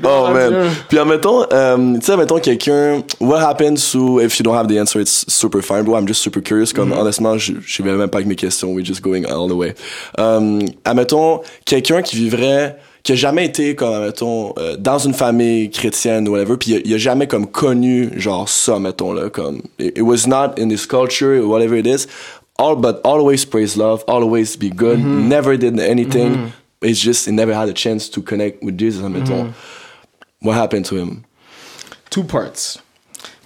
bro. 0.00 0.10
Oh, 0.10 0.26
God, 0.26 0.34
man. 0.34 0.70
Puis, 0.88 0.98
admettons, 0.98 1.46
euh, 1.52 1.94
tu 1.98 2.06
sais, 2.06 2.12
admettons 2.12 2.38
quelqu'un, 2.38 3.02
what 3.20 3.40
happens 3.40 3.90
to, 3.92 4.20
if 4.20 4.38
you 4.38 4.42
don't 4.42 4.56
have 4.56 4.66
the 4.68 4.78
answer, 4.78 5.00
it's 5.00 5.26
super 5.28 5.60
fine, 5.62 5.82
bro. 5.82 5.96
I'm 5.98 6.06
just 6.08 6.22
super 6.22 6.40
curious. 6.42 6.72
Comme, 6.72 6.92
Mm-hmm. 6.92 6.98
honnêtement, 7.00 7.38
je, 7.38 7.52
je 7.64 7.82
vais 7.82 7.92
même 7.92 8.08
pas 8.08 8.18
avec 8.18 8.28
mes 8.28 8.36
questions. 8.36 8.68
We're 8.72 8.84
just 8.86 9.02
going 9.02 9.24
all 9.26 9.48
the 9.48 9.52
way. 9.54 9.74
Euh, 10.18 10.60
admettons, 10.84 11.40
quelqu'un 11.66 12.00
qui 12.02 12.16
vivrait, 12.16 12.76
qui 13.04 13.12
a 13.12 13.14
jamais 13.14 13.44
été, 13.44 13.76
comme, 13.76 13.92
admettons, 13.92 14.54
euh, 14.58 14.76
dans 14.78 14.98
une 14.98 15.12
famille 15.12 15.70
chrétienne 15.70 16.26
ou 16.26 16.32
whatever, 16.32 16.56
puis 16.56 16.80
il 16.84 16.94
a, 16.94 16.98
jamais, 16.98 17.26
comme, 17.28 17.46
connu, 17.46 18.10
genre, 18.16 18.48
ça, 18.48 18.78
mettons, 18.78 19.12
là, 19.12 19.28
comme, 19.28 19.60
it, 19.78 19.96
it 19.98 20.02
was 20.02 20.26
not 20.26 20.58
in 20.58 20.70
his 20.70 20.86
culture, 20.86 21.46
whatever 21.46 21.76
it 21.76 21.86
is. 21.86 22.06
All, 22.58 22.76
but 22.76 23.00
always 23.04 23.44
praise 23.44 23.76
love, 23.76 24.02
always 24.08 24.56
be 24.56 24.70
good, 24.70 24.98
Mm-hmm. 24.98 25.28
never 25.28 25.56
did 25.58 25.78
anything. 25.78 26.52
It's 26.80 27.00
just, 27.00 27.26
he 27.26 27.32
never 27.32 27.52
had 27.52 27.68
a 27.68 27.74
chance 27.74 28.08
to 28.10 28.22
connect 28.22 28.62
with 28.62 28.78
Jesus, 28.78 29.02
admettons. 29.04 29.50
Mm-hmm. 29.50 30.48
What 30.48 30.56
happened 30.56 30.86
to 30.86 30.96
him? 30.96 31.24
Two 32.10 32.24
parts. 32.24 32.78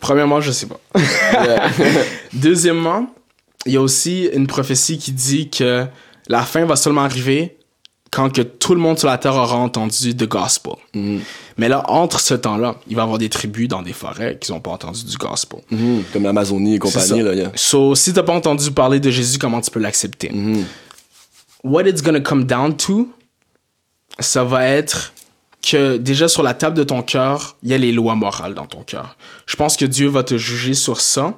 Premièrement, 0.00 0.40
je 0.40 0.52
sais 0.52 0.66
pas. 0.66 0.78
Deuxièmement, 2.32 3.06
il 3.66 3.72
y 3.72 3.76
a 3.76 3.80
aussi 3.80 4.28
une 4.32 4.46
prophétie 4.46 4.98
qui 4.98 5.10
dit 5.12 5.50
que 5.50 5.86
la 6.28 6.42
fin 6.42 6.64
va 6.64 6.76
seulement 6.76 7.02
arriver 7.02 7.57
quand 8.10 8.32
que 8.32 8.42
tout 8.42 8.74
le 8.74 8.80
monde 8.80 8.98
sur 8.98 9.08
la 9.08 9.18
terre 9.18 9.34
aura 9.34 9.56
entendu 9.56 10.14
the 10.16 10.28
gospel. 10.28 10.74
Mais 11.56 11.68
là, 11.68 11.82
entre 11.88 12.20
ce 12.20 12.34
temps-là, 12.34 12.76
il 12.88 12.96
va 12.96 13.02
y 13.02 13.04
avoir 13.04 13.18
des 13.18 13.28
tribus 13.28 13.68
dans 13.68 13.82
des 13.82 13.92
forêts 13.92 14.38
qui 14.40 14.52
n'ont 14.52 14.60
pas 14.60 14.70
entendu 14.70 15.04
du 15.04 15.16
gospel. 15.16 15.60
Mhm. 15.70 16.04
Comme 16.12 16.22
l'Amazonie 16.22 16.76
et 16.76 16.78
compagnie, 16.78 17.22
là. 17.22 17.34
yeah. 17.34 17.52
So, 17.54 17.94
si 17.94 18.12
t'as 18.12 18.22
pas 18.22 18.32
entendu 18.34 18.70
parler 18.70 19.00
de 19.00 19.10
Jésus, 19.10 19.38
comment 19.38 19.60
tu 19.60 19.70
peux 19.70 19.80
l'accepter? 19.80 20.32
What 21.64 21.82
it's 21.82 22.02
gonna 22.02 22.20
come 22.20 22.44
down 22.44 22.76
to, 22.76 23.08
ça 24.20 24.44
va 24.44 24.64
être 24.64 25.12
que 25.60 25.96
déjà 25.96 26.28
sur 26.28 26.42
la 26.42 26.54
table 26.54 26.76
de 26.76 26.84
ton 26.84 27.02
cœur, 27.02 27.56
il 27.62 27.70
y 27.70 27.74
a 27.74 27.78
les 27.78 27.92
lois 27.92 28.14
morales 28.14 28.54
dans 28.54 28.66
ton 28.66 28.82
cœur. 28.82 29.16
Je 29.46 29.56
pense 29.56 29.76
que 29.76 29.84
Dieu 29.84 30.08
va 30.08 30.22
te 30.22 30.38
juger 30.38 30.74
sur 30.74 31.00
ça. 31.00 31.34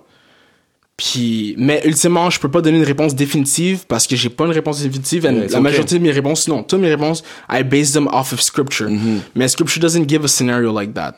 Puis, 1.03 1.55
mais 1.57 1.81
ultimement, 1.87 2.29
je 2.29 2.39
peux 2.39 2.51
pas 2.51 2.61
donner 2.61 2.77
une 2.77 2.85
réponse 2.85 3.15
définitive 3.15 3.87
parce 3.89 4.07
que 4.07 4.17
j'ai 4.17 4.29
pas 4.29 4.45
une 4.45 4.53
réponse 4.53 4.83
définitive. 4.83 5.25
And 5.25 5.33
Yeah, 5.33 5.45
it's 5.45 5.53
la 5.53 5.59
okay. 5.61 5.63
majorité 5.71 5.99
de 5.99 6.03
mes 6.03 6.11
réponses, 6.11 6.47
non, 6.47 6.63
toutes 6.63 6.81
mes 6.81 6.91
réponses, 6.91 7.23
I 7.51 7.63
base 7.65 7.93
them 7.93 8.07
off 8.13 8.35
of 8.35 8.43
scripture. 8.43 8.89
Mm-hmm. 8.91 9.21
Mais 9.35 9.49
scripture 9.49 9.81
doesn't 9.81 10.07
give 10.07 10.23
a 10.27 10.29
scenario 10.29 10.79
like 10.79 10.93
that. 10.93 11.15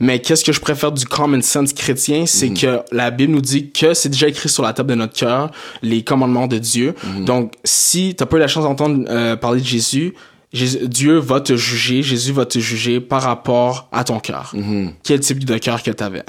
Mais 0.00 0.20
qu'est-ce 0.20 0.42
que 0.42 0.52
je 0.52 0.60
préfère 0.60 0.90
du 0.90 1.04
common 1.04 1.42
sense 1.42 1.74
chrétien, 1.74 2.24
c'est 2.24 2.46
Mm-hmm. 2.48 2.60
que 2.60 2.94
la 2.96 3.10
Bible 3.10 3.32
nous 3.34 3.42
dit 3.42 3.70
que 3.72 3.92
c'est 3.92 4.08
déjà 4.08 4.28
écrit 4.28 4.48
sur 4.48 4.62
la 4.62 4.72
table 4.72 4.88
de 4.90 4.94
notre 4.94 5.12
cœur, 5.12 5.50
les 5.82 6.02
commandements 6.02 6.46
de 6.46 6.56
Dieu. 6.56 6.94
Mm-hmm. 6.94 7.24
Donc, 7.24 7.52
si 7.64 8.14
t'as 8.16 8.24
pas 8.24 8.38
eu 8.38 8.40
la 8.40 8.48
chance 8.48 8.64
d'entendre 8.64 9.04
euh, 9.10 9.36
parler 9.36 9.60
de 9.60 9.66
Jésus, 9.66 10.14
Jésus- 10.52 10.88
Dieu 10.88 11.18
va 11.18 11.40
te 11.40 11.56
juger, 11.56 12.02
Jésus 12.02 12.32
va 12.32 12.46
te 12.46 12.58
juger 12.58 13.00
par 13.00 13.20
rapport 13.22 13.88
à 13.92 14.02
ton 14.04 14.18
cœur. 14.20 14.54
Quel 15.02 15.20
type 15.20 15.44
de 15.44 15.58
cœur 15.58 15.82
que 15.82 15.90
t'avais. 15.90 16.22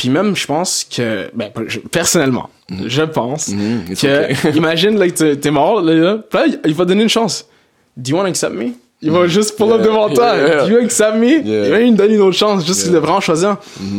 Puis 0.00 0.08
même, 0.08 0.34
je 0.34 0.46
pense 0.46 0.82
que, 0.84 1.30
ben, 1.34 1.50
personnellement, 1.92 2.48
je 2.86 3.02
pense 3.02 3.48
Mhm, 3.48 3.84
que, 4.00 4.32
okay. 4.32 4.56
imagine, 4.56 4.98
like, 4.98 5.12
t'es 5.14 5.36
t'es 5.36 5.50
mort, 5.50 5.82
là, 5.82 5.92
là, 5.94 6.18
là, 6.32 6.46
il 6.64 6.72
va 6.74 6.86
donner 6.86 7.02
une 7.02 7.08
chance. 7.10 7.44
Do 7.98 8.10
you 8.10 8.16
want 8.16 8.22
to 8.24 8.30
accept 8.30 8.54
me? 8.54 8.68
Il 9.02 9.10
va 9.10 9.26
juste 9.26 9.58
pull 9.58 9.70
up. 9.72 9.80
Yeah, 9.80 9.86
devant 9.88 10.08
toi. 10.08 10.36
yeah, 10.36 10.46
yeah. 10.48 10.64
Do 10.66 10.70
you 10.72 10.78
accept 10.78 11.16
me? 11.16 11.42
Il 11.44 11.70
va 11.70 11.78
lui 11.80 11.92
donner 11.92 12.14
une 12.14 12.22
autre 12.22 12.38
chance, 12.38 12.66
juste 12.66 12.90
devrait 12.90 13.12
en 13.12 13.20
choisir. 13.20 13.58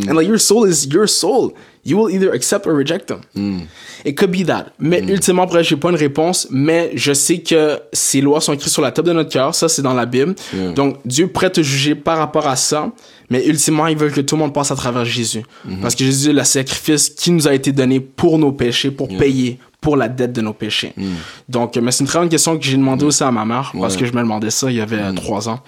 And 0.10 0.14
like, 0.16 0.28
your 0.28 0.39
soul 0.39 0.68
is 0.68 0.88
your 0.91 1.08
soul. 1.08 1.52
You 1.84 1.97
will 1.97 2.13
either 2.15 2.32
accept 2.32 2.67
or 2.67 2.73
reject 2.73 3.07
them. 3.07 3.21
Mm. 3.36 3.61
It 4.05 4.15
could 4.15 4.32
be 4.32 4.45
that. 4.45 4.67
Mais 4.79 5.01
ultimement, 5.01 5.43
après, 5.43 5.63
j'ai 5.63 5.75
pas 5.77 5.89
une 5.89 5.95
réponse, 5.95 6.47
mais 6.51 6.91
je 6.93 7.11
sais 7.11 7.39
que 7.39 7.79
ces 7.91 8.21
lois 8.21 8.39
sont 8.39 8.53
écrites 8.53 8.71
sur 8.71 8.84
la 8.84 8.91
table 8.91 9.07
de 9.07 9.13
notre 9.13 9.29
cœur. 9.32 9.55
Ça, 9.55 9.67
c'est 9.67 9.82
dans 9.82 9.95
la 9.95 10.05
Bible. 10.05 10.36
Yeah. 10.53 10.73
Donc, 10.73 10.97
Dieu 11.05 11.27
pourrait 11.27 11.49
te 11.49 11.61
juger 11.61 11.95
par 11.95 12.19
rapport 12.19 12.47
à 12.47 12.55
ça. 12.55 12.91
Mais 13.32 13.45
ultimement, 13.47 13.88
il 13.88 13.97
veut 13.97 14.09
que 14.09 14.21
tout 14.21 14.36
le 14.36 14.41
monde 14.41 14.53
passe 14.53 14.71
à 14.71 14.75
travers 14.75 15.05
Jésus. 15.05 15.41
Mm-hmm. 15.67 15.79
Parce 15.82 15.95
que 15.95 16.03
Jésus 16.03 16.29
est 16.29 16.34
le 16.34 16.43
sacrifice 16.43 17.09
qui 17.09 17.32
nous 17.32 17.47
a 17.47 17.53
été 17.53 17.71
donné 17.71 17.99
pour 17.99 18.38
nos 18.38 18.51
péchés, 18.51 18.91
pour 18.91 19.07
payer 19.07 19.57
pour 19.79 19.97
la 19.97 20.07
dette 20.07 20.34
de 20.34 20.41
nos 20.41 20.53
péchés. 20.53 20.93
Mm. 20.95 21.03
Donc, 21.49 21.75
mais 21.77 21.91
c'est 21.91 22.03
une 22.03 22.07
très 22.07 22.19
bonne 22.19 22.29
question 22.29 22.55
que 22.55 22.63
j'ai 22.63 22.77
demandé 22.77 23.03
aussi 23.03 23.23
à 23.23 23.32
ma 23.32 23.45
mère, 23.45 23.73
parce 23.79 23.97
que 23.97 24.05
je 24.05 24.13
me 24.13 24.19
demandais 24.19 24.51
ça 24.51 24.69
il 24.69 24.77
y 24.77 24.82
avait 24.82 25.11
Mm. 25.11 25.15
trois 25.15 25.49
ans. 25.49 25.61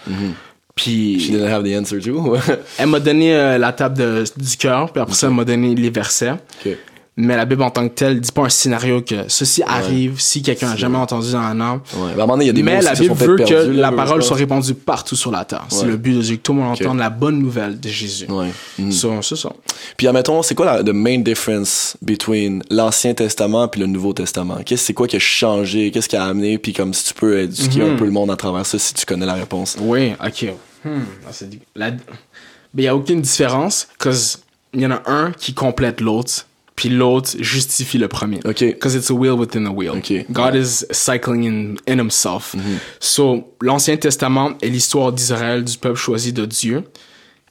She 0.76 1.18
Puis, 1.18 1.30
didn't 1.32 1.48
have 1.52 1.64
the 1.64 1.76
answer 1.78 2.00
too. 2.02 2.36
elle 2.80 2.88
m'a 2.88 3.00
donné 3.00 3.36
euh, 3.36 3.58
la 3.60 3.72
table 3.74 3.96
de- 3.98 4.24
du 4.36 4.58
cœur, 4.58 4.92
puis 4.92 5.02
après 5.02 5.14
ça, 5.16 5.28
elle 5.28 5.34
m'a 5.34 5.46
donné 5.46 5.76
les 5.76 5.90
versets. 5.92 6.34
Mais 7.16 7.38
la 7.38 7.45
Bible 7.45 7.61
en 7.61 7.70
tant 7.70 7.88
que 7.88 7.93
telle 7.93 8.20
dit 8.20 8.32
pas 8.32 8.41
un 8.41 8.49
scénario 8.49 9.01
que 9.03 9.26
ceci 9.28 9.61
arrive 9.68 10.20
si 10.20 10.41
quelqu'un 10.41 10.72
a 10.72 10.76
jamais 10.76 10.97
entendu 10.97 11.32
dans 11.32 11.38
un 11.38 11.61
an. 11.61 11.74
Ouais. 11.95 11.99
Ben, 11.99 12.07
à 12.07 12.11
un 12.11 12.16
moment 12.16 12.34
donné, 12.34 12.45
il 12.45 12.47
y 12.47 12.49
a 12.49 12.53
des 12.53 12.64
Mais 12.64 12.82
la 12.82 12.93
Bible 12.95 13.14
veut 13.14 13.36
que 13.36 13.43
perdus, 13.43 13.74
la 13.74 13.91
parole 13.91 14.24
soit 14.24 14.36
répandue 14.36 14.74
partout 14.74 15.16
sur 15.16 15.30
la 15.30 15.45
terre. 15.45 15.66
C'est 15.70 15.86
le 15.86 15.95
but 15.97 16.16
de 16.16 16.22
Dieu, 16.22 16.38
que 16.38 16.41
tout 16.41 16.53
le 16.53 16.59
monde 16.59 16.74
Ok. 16.74 16.82
entende 16.82 16.97
la 16.97 17.11
bonne 17.11 17.38
nouvelle 17.38 17.80
de 17.80 17.88
Jésus. 17.88 18.26
Mhm. 18.80 18.91
So, 18.91 19.22
c'est 19.22 19.36
ça. 19.36 19.51
Puis 19.95 20.07
admettons, 20.07 20.41
c'est 20.41 20.55
quoi 20.55 20.66
la 20.66 20.84
the 20.84 20.89
main 20.89 21.20
difference 21.20 21.95
between 22.01 22.64
l'Ancien 22.72 23.14
Testament 23.14 23.68
puis 23.68 23.82
le 23.82 23.86
Nouveau 23.88 24.14
Testament? 24.14 24.57
Qu'est-ce 24.66 24.86
c'est 24.86 24.93
quoi 24.93 25.07
qui 25.07 25.18
a 25.18 25.20
changé? 25.20 25.91
Qu'est-ce 25.91 26.09
qui 26.09 26.16
a 26.16 26.24
amené? 26.24 26.57
Puis 26.57 26.74
comme 26.74 26.95
si 26.95 27.05
tu 27.05 27.14
peux 27.14 27.41
éduquer 27.41 27.82
Mhm. 27.84 27.93
un 27.93 27.95
peu 27.95 28.05
le 28.05 28.11
monde 28.11 28.32
à 28.32 28.36
travers 28.36 28.66
ça, 28.66 28.80
si 28.80 28.91
tu 28.95 29.05
connais 29.05 29.28
la 29.28 29.36
réponse. 29.36 29.78
Oui, 29.80 30.14
ok. 30.26 30.47
Hmm, 30.84 30.89
ah, 31.28 31.32
Ben, 31.80 31.97
il 32.76 32.82
n'y 32.82 32.88
a 32.88 32.95
aucune 32.95 33.22
différence, 33.22 33.88
cause 33.99 34.39
il 34.74 34.82
y 34.82 34.86
en 34.88 34.91
a 34.91 35.01
un 35.05 35.32
qui 35.32 35.53
complète 35.53 36.01
l'autre, 36.01 36.47
puis 36.76 36.90
l'autre 36.90 37.32
justifie 37.40 37.98
le 37.98 38.08
premier. 38.08 38.40
Ok. 38.46 38.60
Because 38.60 38.96
it's 38.96 39.12
a 39.12 39.14
wheel 39.14 39.34
within 39.34 39.68
a 39.68 39.72
wheel. 39.72 39.98
Ok. 39.98 40.26
God 40.32 40.56
is 40.56 40.86
cycling 40.92 41.44
in, 41.44 41.76
in 41.88 42.00
himself. 42.00 42.56
So, 43.00 43.54
l'Ancien 43.62 43.98
Testament 43.98 44.58
est 44.62 44.70
l'histoire 44.70 45.12
d'Israël, 45.12 45.64
du 45.64 45.78
peuple 45.78 46.00
choisi 46.00 46.34
de 46.34 46.46
Dieu. 46.46 46.84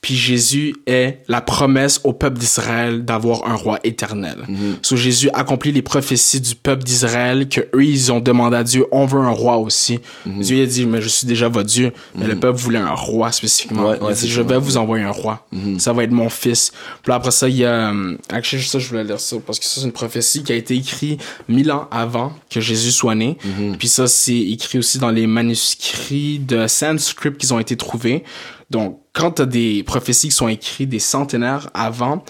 Puis 0.02 0.16
Jésus 0.16 0.74
est 0.88 1.20
la 1.28 1.40
promesse 1.40 2.00
au 2.02 2.12
peuple 2.12 2.36
d'Israël 2.36 3.04
d'avoir 3.04 3.48
un 3.48 3.54
roi 3.54 3.78
éternel. 3.84 4.36
So 4.82 4.96
Jésus 4.96 5.30
accomplit 5.32 5.70
les 5.70 5.80
prophéties 5.80 6.40
du 6.40 6.56
peuple 6.56 6.82
d'Israël 6.82 7.48
que 7.48 7.60
eux 7.72 7.84
ils 7.84 8.10
ont 8.10 8.18
demandé 8.18 8.56
à 8.56 8.64
Dieu, 8.64 8.84
on 8.90 9.06
veut 9.06 9.20
un 9.20 9.30
roi 9.30 9.58
aussi. 9.58 10.00
Dieu 10.26 10.56
il 10.56 10.62
a 10.64 10.66
dit 10.66 10.86
mais 10.86 11.00
je 11.00 11.08
suis 11.08 11.26
déjà 11.26 11.48
votre 11.48 11.68
Dieu, 11.68 11.92
mais 12.16 12.26
le 12.26 12.34
peuple 12.34 12.58
voulait 12.58 12.80
un 12.80 12.94
roi 12.94 13.30
spécifiquement. 13.30 13.90
Ouais, 13.90 13.98
il 14.02 14.08
a 14.08 14.12
dit 14.12 14.28
je 14.28 14.42
vais 14.42 14.58
vous 14.58 14.76
envoyer 14.76 15.04
un 15.04 15.12
roi. 15.12 15.46
Ça 15.78 15.92
va 15.92 16.02
être 16.02 16.10
mon 16.10 16.28
fils. 16.28 16.72
Puis 17.04 17.12
après 17.12 17.30
ça 17.30 17.48
il 17.48 17.58
y 17.58 17.64
a 17.64 17.92
euh, 17.92 18.16
actually 18.28 18.64
ça 18.64 18.80
je 18.80 18.88
voulais 18.88 19.04
lire 19.04 19.20
ça 19.20 19.36
parce 19.46 19.60
que 19.60 19.64
ça 19.64 19.80
c'est 19.80 19.86
une 19.86 19.92
prophétie 19.92 20.42
qui 20.42 20.50
a 20.50 20.56
été 20.56 20.74
écrite 20.74 21.22
mille 21.48 21.70
ans 21.70 21.86
avant 21.92 22.32
que 22.50 22.60
Jésus 22.60 22.90
soit 22.90 23.14
né. 23.14 23.38
Puis 23.78 23.86
ça 23.86 24.08
c'est 24.08 24.36
écrit 24.36 24.78
aussi 24.78 24.98
dans 24.98 25.10
les 25.10 25.28
manuscrits 25.28 26.40
de 26.40 26.66
Sanskrit 26.66 27.34
qui 27.38 27.52
ont 27.52 27.60
été 27.60 27.76
trouvés. 27.76 28.24
Donc, 28.72 28.98
quand 29.12 29.32
t'as 29.32 29.44
des 29.46 29.82
prophéties 29.84 30.28
qui 30.28 30.34
sont 30.34 30.48
écrites 30.48 30.88
des 30.88 30.98
centenaires 30.98 31.68
avant, 31.74 32.24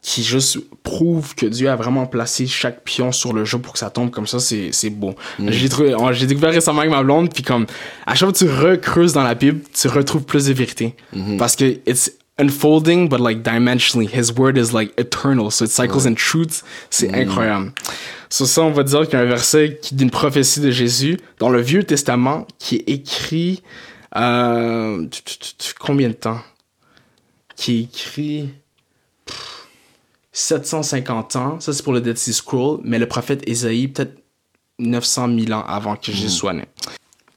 qui 0.00 0.22
juste 0.22 0.58
prouvent 0.82 1.34
que 1.34 1.44
Dieu 1.46 1.68
a 1.68 1.76
vraiment 1.76 2.06
placé 2.06 2.46
chaque 2.46 2.82
pion 2.84 3.12
sur 3.12 3.32
le 3.32 3.44
jeu 3.44 3.58
pour 3.58 3.72
que 3.74 3.78
ça 3.78 3.90
tombe 3.90 4.10
comme 4.10 4.26
ça, 4.26 4.38
c'est, 4.38 4.70
c'est 4.72 4.90
beau. 4.90 5.14
J'ai 5.48 5.68
trouvé, 5.68 5.94
on- 5.94 6.12
j'ai 6.12 6.26
découvert 6.26 6.52
récemment 6.52 6.80
avec 6.80 6.90
ma 6.92 7.02
blonde, 7.02 7.32
puis 7.34 7.42
comme, 7.42 7.66
à 8.06 8.14
chaque 8.14 8.28
fois 8.28 8.32
que 8.32 8.38
tu 8.38 8.48
recreuses 8.50 9.12
dans 9.12 9.24
la 9.24 9.34
Bible, 9.34 9.60
tu 9.74 9.88
retrouves 9.88 10.22
plus 10.24 10.46
de 10.46 10.52
vérité. 10.54 10.94
Parce 11.36 11.56
que 11.56 11.64
it's 11.86 12.12
unfolding, 12.38 13.08
but 13.08 13.18
like 13.20 13.42
dimensionally, 13.42 14.06
his 14.08 14.30
word 14.36 14.56
is 14.56 14.72
like 14.72 14.92
eternal, 14.98 15.50
so 15.50 15.64
it 15.64 15.70
cycles 15.70 16.06
in 16.06 16.14
truth. 16.14 16.62
C'est 16.88 17.12
incroyable. 17.12 17.72
Sur 18.30 18.46
ça, 18.46 18.62
on 18.62 18.70
va 18.70 18.84
dire 18.84 19.02
qu'il 19.08 19.14
y 19.18 19.22
a 19.22 19.24
un 19.24 19.28
verset 19.28 19.78
qui, 19.82 19.94
d'une 19.96 20.10
prophétie 20.10 20.60
de 20.60 20.70
Jésus 20.70 21.18
dans 21.40 21.48
le 21.50 21.60
Vieux 21.60 21.82
Testament 21.82 22.46
qui 22.58 22.76
est 22.76 22.88
écrit, 22.90 23.62
euh, 24.16 25.06
combien 25.78 26.08
de 26.08 26.14
temps? 26.14 26.40
Qui 27.56 27.82
écrit, 27.92 28.50
750 30.32 31.36
ans, 31.36 31.60
ça 31.60 31.72
c'est 31.72 31.82
pour 31.82 31.92
le 31.92 32.00
Dead 32.00 32.16
Sea 32.16 32.32
Scroll, 32.32 32.80
mais 32.84 32.98
le 32.98 33.06
prophète 33.06 33.42
Ésaïe, 33.48 33.88
peut-être 33.88 34.22
900 34.78 35.28
000 35.46 35.52
ans 35.52 35.64
avant 35.66 35.96
que 35.96 36.12
Jésus 36.12 36.28
soit 36.28 36.52
né. 36.52 36.64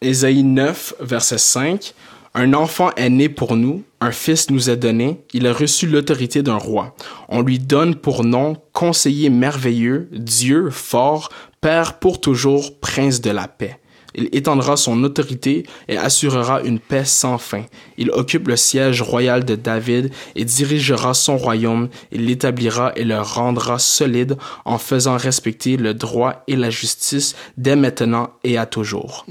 Ésaïe 0.02 0.44
9, 0.44 0.96
verset 1.00 1.40
5. 1.40 1.94
Un 2.34 2.54
enfant 2.54 2.92
est 2.96 3.10
né 3.10 3.28
pour 3.28 3.58
nous, 3.58 3.84
un 4.00 4.12
fils 4.12 4.50
nous 4.50 4.70
est 4.70 4.78
donné, 4.78 5.26
il 5.34 5.48
a 5.48 5.54
reçu 5.54 5.86
l'autorité 5.86 6.44
d'un 6.44 6.56
roi. 6.56 6.96
On 7.28 7.42
lui 7.42 7.60
donne 7.60 7.96
pour 7.96 8.24
nom 8.24 8.56
conseiller 8.72 9.30
merveilleux, 9.30 10.08
Dieu 10.14 10.70
fort, 10.70 11.30
Père 11.60 12.00
pour 12.00 12.22
toujours, 12.22 12.80
prince 12.80 13.20
de 13.20 13.32
la 13.32 13.48
paix. 13.48 13.81
Il 14.16 14.30
étendra 14.32 14.78
son 14.78 15.04
autorité 15.04 15.66
et 15.88 15.98
assurera 15.98 16.62
une 16.62 16.80
paix 16.80 17.06
sans 17.06 17.38
fin. 17.38 17.64
Il 17.98 18.12
occupe 18.12 18.48
le 18.48 18.56
siège 18.58 19.02
royal 19.02 19.46
de 19.46 19.56
David 19.56 20.12
et 20.36 20.46
dirigera 20.46 21.14
son 21.14 21.38
royaume. 21.38 21.90
Il 22.12 22.26
l'établira 22.26 22.92
et 22.96 23.04
le 23.04 23.20
rendra 23.20 23.80
solide 23.80 24.38
en 24.66 24.78
faisant 24.78 25.18
respecter 25.18 25.78
le 25.78 25.94
droit 25.94 26.44
et 26.48 26.56
la 26.56 26.70
justice 26.70 27.36
dès 27.58 27.76
maintenant 27.76 28.32
et 28.44 28.58
à 28.58 28.66
toujours. 28.66 29.26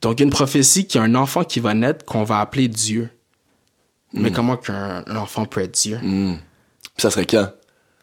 Donc, 0.00 0.20
une 0.20 0.30
prophétie 0.30 0.86
qu'il 0.86 1.00
y 1.00 1.02
a 1.02 1.06
un 1.06 1.14
enfant 1.14 1.44
qui 1.44 1.60
va 1.60 1.74
naître 1.74 2.04
qu'on 2.04 2.24
va 2.24 2.40
appeler 2.40 2.68
Dieu. 2.68 3.10
Mais 4.12 4.30
comment 4.30 4.56
qu'un 4.56 5.04
un 5.06 5.16
enfant 5.16 5.44
peut 5.46 5.62
être 5.62 5.74
Dieu? 5.74 5.98
Puis 6.02 6.38
ça 6.98 7.10
serait 7.10 7.26
quand? 7.26 7.48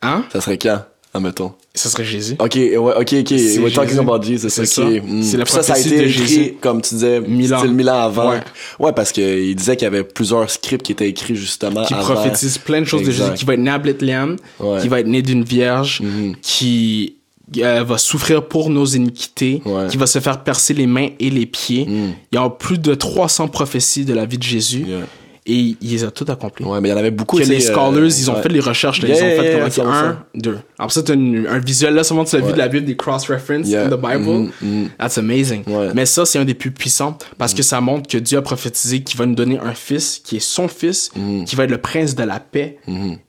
Hein? 0.01 0.25
Ça 0.31 0.41
serait 0.41 0.57
quand? 0.57 0.83
Admettons. 1.13 1.53
Ce 1.73 1.89
serait 1.89 2.05
Jésus. 2.05 2.35
Ok, 2.37 2.53
ouais, 2.55 2.77
ok, 2.77 2.97
ok. 2.97 3.31
We're 3.31 3.73
talking 3.73 3.97
about 3.97 4.21
Jesus. 4.21 4.49
C'est 4.49 4.61
ok. 4.61 4.67
ça. 4.67 4.83
Mm. 4.83 5.23
C'est 5.23 5.37
la 5.37 5.45
ça, 5.45 5.63
ça 5.63 5.73
a 5.73 5.79
été 5.79 5.89
de 5.89 5.95
écrit, 6.03 6.11
Jésus. 6.11 6.53
comme 6.61 6.81
tu 6.83 6.93
disais, 6.93 7.19
Mille 7.21 7.53
ans. 7.55 7.63
mille 7.65 7.89
ans 7.89 8.01
avant. 8.01 8.29
Ouais. 8.31 8.41
Ouais, 8.79 8.91
parce 8.93 9.11
qu'il 9.11 9.55
disait 9.55 9.75
qu'il 9.75 9.85
y 9.85 9.87
avait 9.87 10.03
plusieurs 10.03 10.47
scripts 10.51 10.83
qui 10.85 10.91
étaient 10.91 11.09
écrits 11.09 11.35
justement 11.35 11.83
qui 11.85 11.93
avant. 11.95 12.03
prophétise 12.13 12.59
plein 12.59 12.81
de 12.81 12.85
choses 12.85 13.01
de. 13.03 13.11
Jésus, 13.11 13.31
qui 13.35 13.43
va 13.45 13.55
être 13.55 13.59
né 13.59 13.71
à 13.71 13.79
Bethléem, 13.79 14.35
Ouais. 14.59 14.81
qui 14.81 14.87
va 14.87 14.99
être 14.99 15.07
né 15.07 15.21
d'une 15.23 15.43
vierge, 15.43 16.01
qui 16.43 17.15
euh, 17.57 17.83
va 17.83 17.97
souffrir 17.97 18.47
pour 18.47 18.69
nos 18.69 18.85
iniquités, 18.85 19.63
Ouais. 19.65 19.87
qui 19.89 19.97
va 19.97 20.05
se 20.05 20.19
faire 20.19 20.43
percer 20.43 20.75
les 20.75 20.85
mains 20.85 21.07
et 21.19 21.31
les 21.31 21.47
pieds. 21.47 21.85
Mm. 21.87 22.13
Il 22.31 22.35
y 22.35 22.37
a 22.37 22.47
plus 22.49 22.77
de 22.77 22.93
300 22.93 23.47
prophéties 23.47 24.05
de 24.05 24.13
la 24.13 24.25
vie 24.25 24.37
de 24.37 24.43
Jésus 24.43 24.85
Yeah. 24.87 24.99
Et 25.45 25.55
il 25.55 25.77
les 25.81 26.03
a 26.03 26.11
toutes 26.11 26.29
accomplies. 26.29 26.65
Ouais, 26.65 26.79
mais 26.81 26.89
il 26.89 26.91
y 26.91 26.95
en 26.95 26.97
avait 26.97 27.11
beaucoup. 27.11 27.37
Que 27.37 27.43
les 27.43 27.59
sais, 27.59 27.71
scholars, 27.71 27.93
euh, 27.93 28.07
ils 28.09 28.29
ont 28.29 28.35
ouais. 28.35 28.41
fait 28.41 28.49
les 28.49 28.59
recherches, 28.59 29.01
là, 29.01 29.07
Yeah, 29.09 29.17
ils 29.17 29.23
ont 29.23 29.27
yeah, 29.27 29.41
fait 29.41 29.49
yeah, 29.53 29.59
comme 29.83 29.93
100%. 29.93 29.95
un, 30.05 30.23
deux. 30.35 30.57
Après 30.77 30.93
ça, 30.93 31.03
t'as 31.03 31.13
un 31.13 31.59
visuel 31.59 31.93
là, 31.93 32.03
seulement 32.03 32.25
tu 32.25 32.35
l'as 32.35 32.41
vu 32.41 32.47
Ouais. 32.47 32.53
de 32.53 32.57
la 32.57 32.67
Bible, 32.67 32.85
des 32.85 32.95
cross-references 32.95 33.67
Yeah. 33.67 33.85
in 33.85 33.89
the 33.89 33.99
Bible. 33.99 34.19
Mhm, 34.29 34.51
mhm. 34.61 34.89
That's 34.99 35.17
amazing. 35.17 35.63
Ouais. 35.67 35.89
Mais 35.95 36.05
ça, 36.05 36.25
c'est 36.25 36.39
un 36.39 36.45
des 36.45 36.53
plus 36.53 36.71
puissants 36.71 37.17
parce 37.37 37.53
que 37.53 37.63
ça 37.63 37.81
montre 37.81 38.07
que 38.09 38.17
Dieu 38.17 38.37
a 38.37 38.41
prophétisé 38.41 39.01
qu'il 39.01 39.17
va 39.17 39.25
nous 39.25 39.35
donner 39.35 39.57
un 39.59 39.73
fils 39.73 40.21
qui 40.23 40.35
est 40.37 40.39
son 40.39 40.67
fils, 40.67 41.11
Mhm. 41.15 41.45
qui 41.45 41.55
va 41.55 41.63
être 41.63 41.71
le 41.71 41.79
prince 41.79 42.15
de 42.15 42.23
la 42.23 42.39
paix 42.39 42.77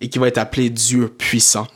et 0.00 0.08
qui 0.08 0.18
va 0.18 0.28
être 0.28 0.38
appelé 0.38 0.70
Dieu 0.70 1.08
puissant. 1.16 1.66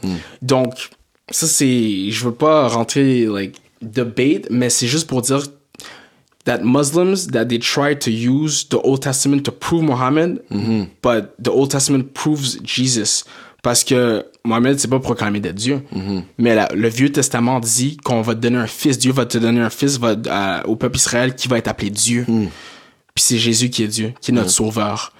Donc, 0.42 0.90
ça, 1.30 1.46
c'est. 1.46 2.10
Je 2.10 2.24
veux 2.24 2.34
pas 2.34 2.68
rentrer, 2.68 3.26
like, 3.26 3.56
debate, 3.82 4.46
mais 4.50 4.70
c'est 4.70 4.86
juste 4.86 5.06
pour 5.08 5.22
dire 5.22 5.42
that 6.44 6.58
Muslims 6.62 7.28
that 7.28 7.46
they 7.46 7.58
try 7.58 7.94
to 7.96 8.10
use 8.10 8.66
the 8.68 8.76
Old 8.82 9.00
Testament 9.02 9.42
to 9.44 9.50
prove 9.52 9.82
Muhammad, 9.82 10.42
but 11.02 11.34
the 11.42 11.48
Old 11.50 11.70
Testament 11.70 12.12
proves 12.12 12.58
Jesus. 12.64 13.24
Parce 13.62 13.82
que 13.82 14.22
Mohamed, 14.44 14.78
c'est 14.78 14.88
pas 14.88 15.00
proclamé 15.00 15.40
d'être 15.40 15.54
Dieu. 15.56 15.82
Mais 16.36 16.54
la- 16.54 16.68
le 16.74 16.88
Vieux 16.88 17.10
Testament 17.10 17.60
dit 17.60 17.96
qu'on 17.96 18.20
va 18.20 18.34
te 18.34 18.40
donner 18.40 18.58
un 18.58 18.66
fils. 18.66 18.98
Dieu 18.98 19.10
va 19.10 19.24
te 19.24 19.38
donner 19.38 19.60
un 19.62 19.70
fils 19.70 19.98
va, 19.98 20.14
à- 20.28 20.66
au 20.68 20.76
peuple 20.76 20.96
Israël 20.96 21.34
qui 21.34 21.48
va 21.48 21.56
être 21.56 21.68
appelé 21.68 21.88
Dieu. 21.88 22.26
Puis 22.26 23.24
c'est 23.24 23.38
Jésus 23.38 23.70
qui 23.70 23.82
est 23.82 23.88
Dieu, 23.88 24.12
qui 24.20 24.32
est 24.32 24.34
notre 24.34 24.50
sauveur. 24.50 25.12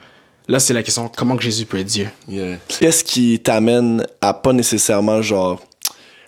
Là, 0.47 0.59
c'est 0.61 0.75
la 0.75 0.83
question, 0.83 1.11
comment 1.17 1.37
que 1.39 1.43
Jésus 1.43 1.65
peut 1.65 1.79
être 1.79 1.87
Dieu? 1.87 2.07
Yeah. 2.29 2.59
Qu'est-ce 2.69 3.03
qui 3.03 3.41
t'amène 3.41 4.05
à 4.21 4.35
pas 4.35 4.53
nécessairement 4.53 5.23
genre 5.23 5.63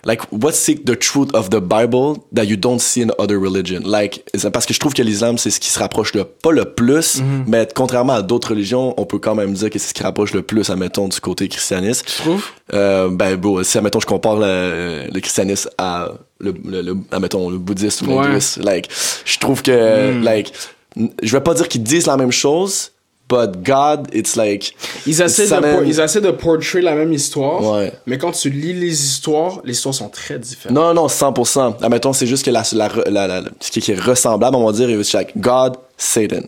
like 0.05 0.21
what's 0.31 0.65
the 0.65 0.95
truth 0.97 1.33
of 1.33 1.49
the 1.49 1.59
Bible 1.59 2.17
that 2.33 2.45
you 2.45 2.55
don't 2.55 2.79
see 2.79 3.01
in 3.01 3.11
other 3.19 3.37
religion? 3.37 3.81
Like 3.85 4.23
parce 4.53 4.65
que 4.65 4.73
je 4.73 4.79
trouve 4.79 4.93
que 4.93 5.01
l'islam 5.01 5.37
c'est 5.37 5.49
ce 5.49 5.59
qui 5.59 5.69
se 5.69 5.79
rapproche 5.79 6.13
le 6.13 6.23
pas 6.23 6.51
le 6.51 6.65
plus 6.65 7.21
mais 7.47 7.67
contrairement 7.73 8.13
à 8.13 8.21
d'autres 8.21 8.49
religions 8.49 8.93
on 8.97 9.05
peut 9.05 9.19
quand 9.19 9.35
même 9.35 9.53
dire 9.53 9.69
que 9.69 9.79
c'est 9.79 9.89
ce 9.89 9.93
qui 9.93 10.03
rapproche 10.03 10.33
le 10.33 10.41
plus 10.41 10.69
admettons 10.69 11.07
du 11.07 11.19
côté 11.19 11.47
christianisme 11.47 12.05
Tu 12.05 12.21
trouves? 12.21 12.45
euh, 12.73 13.09
ben 13.09 13.35
bro 13.35 13.63
si 13.63 13.77
admettons 13.77 13.99
je 13.99 14.05
compare 14.05 14.37
le, 14.37 15.07
le 15.13 15.19
christianisme 15.19 15.69
à 15.77 16.09
le, 16.39 16.53
le, 16.63 16.81
le- 16.81 16.97
admettons 17.11 17.49
le 17.49 17.57
bouddhisme 17.57 18.09
ou 18.09 18.15
Ouais. 18.17 18.23
l'hindouisme. 18.23 18.61
Like 18.63 18.89
je 19.25 19.37
trouve 19.39 19.61
que 19.63 20.21
like 20.23 20.53
n- 20.95 21.09
je 21.23 21.31
vais 21.35 21.43
pas 21.43 21.53
dire 21.53 21.67
qu'ils 21.67 21.83
disent 21.83 22.05
la 22.07 22.17
même 22.17 22.31
chose 22.31 22.91
but 23.29 23.61
God 23.63 24.07
it's 24.13 24.35
like 24.35 24.73
Ils 25.05 25.21
essaient, 25.21 25.47
de, 25.47 25.59
m'aime- 25.61 25.85
ils 25.85 25.99
essaient 25.99 26.21
de 26.21 26.31
portray 26.31 26.81
la 26.81 26.95
même 26.95 27.11
histoire, 27.13 27.61
Ouais. 27.63 27.91
mais 28.05 28.17
quand 28.17 28.31
tu 28.31 28.49
lis 28.49 28.73
les 28.73 29.03
histoires, 29.05 29.59
les 29.65 29.73
histoires 29.73 29.93
sont 29.95 30.09
très 30.09 30.39
différentes. 30.39 30.75
Non, 30.75 30.93
non, 30.93 31.07
100%. 31.07 31.75
Admettons, 31.81 32.13
c'est 32.13 32.27
juste 32.27 32.45
que 32.45 32.51
la, 32.51 32.63
la, 32.73 32.89
la, 33.09 33.27
la- 33.27 33.41
ce 33.59 33.71
qui 33.71 33.91
est 33.91 33.99
ressemblable, 33.99 34.55
on 34.55 34.65
va 34.65 34.71
dire, 34.71 34.89
it's 34.89 35.13
like 35.13 35.37
God, 35.37 35.75
Satan. 35.97 36.43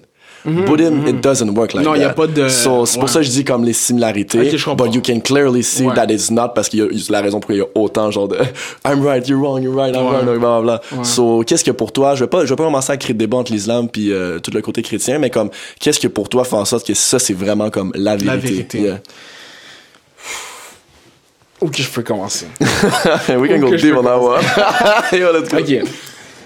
Buddhism, 0.45 1.05
it 1.07 1.21
doesn't 1.21 1.49
work 1.55 1.73
like 1.73 1.83
Mhm, 1.85 1.91
Non, 1.91 1.93
that. 1.93 1.99
y 1.99 2.03
a 2.05 2.09
pas 2.13 2.27
de- 2.27 2.47
So, 2.49 2.85
c'est 2.85 2.99
pour 2.99 3.09
ça 3.09 3.19
que 3.19 3.25
je 3.25 3.31
dis 3.31 3.43
comme 3.43 3.63
les 3.65 3.73
similarités. 3.73 4.39
Ok, 4.39 4.55
je 4.57 4.69
but 4.75 4.93
you 4.95 5.01
can 5.05 5.19
clearly 5.19 5.63
see 5.63 5.83
Ouais. 5.85 5.93
that 5.95 6.05
it's 6.09 6.31
not 6.31 6.49
parce 6.55 6.69
qu'il 6.69 6.79
y 6.79 6.81
a 6.83 6.87
la 7.11 7.21
raison 7.21 7.39
pour 7.39 7.51
laquelle 7.51 7.65
il 7.65 7.77
y 7.77 7.79
a 7.79 7.81
autant 7.83 8.09
genre 8.11 8.27
de 8.27 8.37
I'm 8.85 9.05
right, 9.05 9.27
you're 9.27 9.39
wrong, 9.41 9.61
you're 9.61 9.75
right, 9.75 9.93
I'm 9.95 10.05
Ouais. 10.05 10.11
wrong, 10.23 10.39
blah, 10.39 10.61
blah, 10.61 10.79
blah. 10.91 11.03
So, 11.03 11.43
qu'est-ce 11.45 11.63
que 11.63 11.71
pour 11.71 11.91
toi, 11.91 12.15
je 12.15 12.23
vais 12.23 12.29
pas, 12.29 12.45
je 12.45 12.49
vais 12.49 12.55
pas 12.55 12.63
commencer 12.63 12.91
à 12.91 12.97
créer 12.97 13.13
des 13.13 13.25
débats 13.25 13.37
entre 13.37 13.51
l'islam 13.51 13.89
puis 13.89 14.11
euh, 14.13 14.39
tout 14.39 14.51
le 14.51 14.61
côté 14.61 14.81
chrétien, 14.81 15.19
mais 15.19 15.29
comme, 15.29 15.49
qu'est-ce 15.79 15.99
que 15.99 16.07
pour 16.07 16.29
toi 16.29 16.43
fait 16.45 16.55
en 16.55 16.65
sorte 16.65 16.85
que 16.87 16.93
ça, 16.93 17.19
c'est 17.19 17.33
vraiment 17.33 17.69
comme 17.69 17.91
la 17.95 18.15
vérité? 18.15 18.27
La 18.27 18.37
vérité? 18.37 18.79
Yeah. 18.81 18.99
Ok, 21.61 21.75
je 21.81 21.89
peux 21.89 22.03
commencer? 22.03 22.45
We 23.29 23.49
can 23.49 23.59
go 23.59 23.75
deep 23.75 23.93
on 23.97 24.03
that 24.03 24.17
one. 24.17 24.41
Yo, 25.11 25.33
let's 25.33 25.49
go. 25.49 25.57
Ok. 25.59 25.83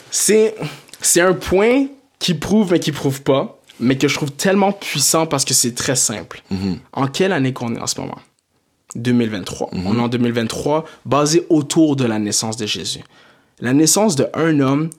C'est, 0.09 0.55
c'est 1.01 1.21
un 1.21 1.33
point 1.33 1.85
qui 2.17 2.33
prouve, 2.33 2.71
mais 2.71 2.79
qui 2.79 2.91
prouve 2.91 3.21
pas, 3.21 3.59
mais 3.79 3.97
que 3.97 4.07
je 4.07 4.15
trouve 4.15 4.31
tellement 4.31 4.71
puissant 4.71 5.25
parce 5.25 5.45
que 5.45 5.53
c'est 5.53 5.75
très 5.75 5.95
simple. 5.95 6.43
En 6.91 7.07
quelle 7.07 7.31
année 7.31 7.53
qu'on 7.53 7.75
est 7.75 7.79
en 7.79 7.87
ce 7.87 7.99
moment? 7.99 8.19
2023. 8.95 9.69
On 9.73 9.97
est 9.97 10.01
en 10.01 10.07
2023, 10.07 10.85
basé 11.05 11.45
autour 11.49 11.95
de 11.95 12.05
la 12.05 12.19
naissance 12.19 12.57
de 12.57 12.65
Jésus. 12.65 13.01
La 13.59 13.73
naissance 13.73 14.15
de 14.15 14.27
un 14.33 14.59
homme 14.59 14.89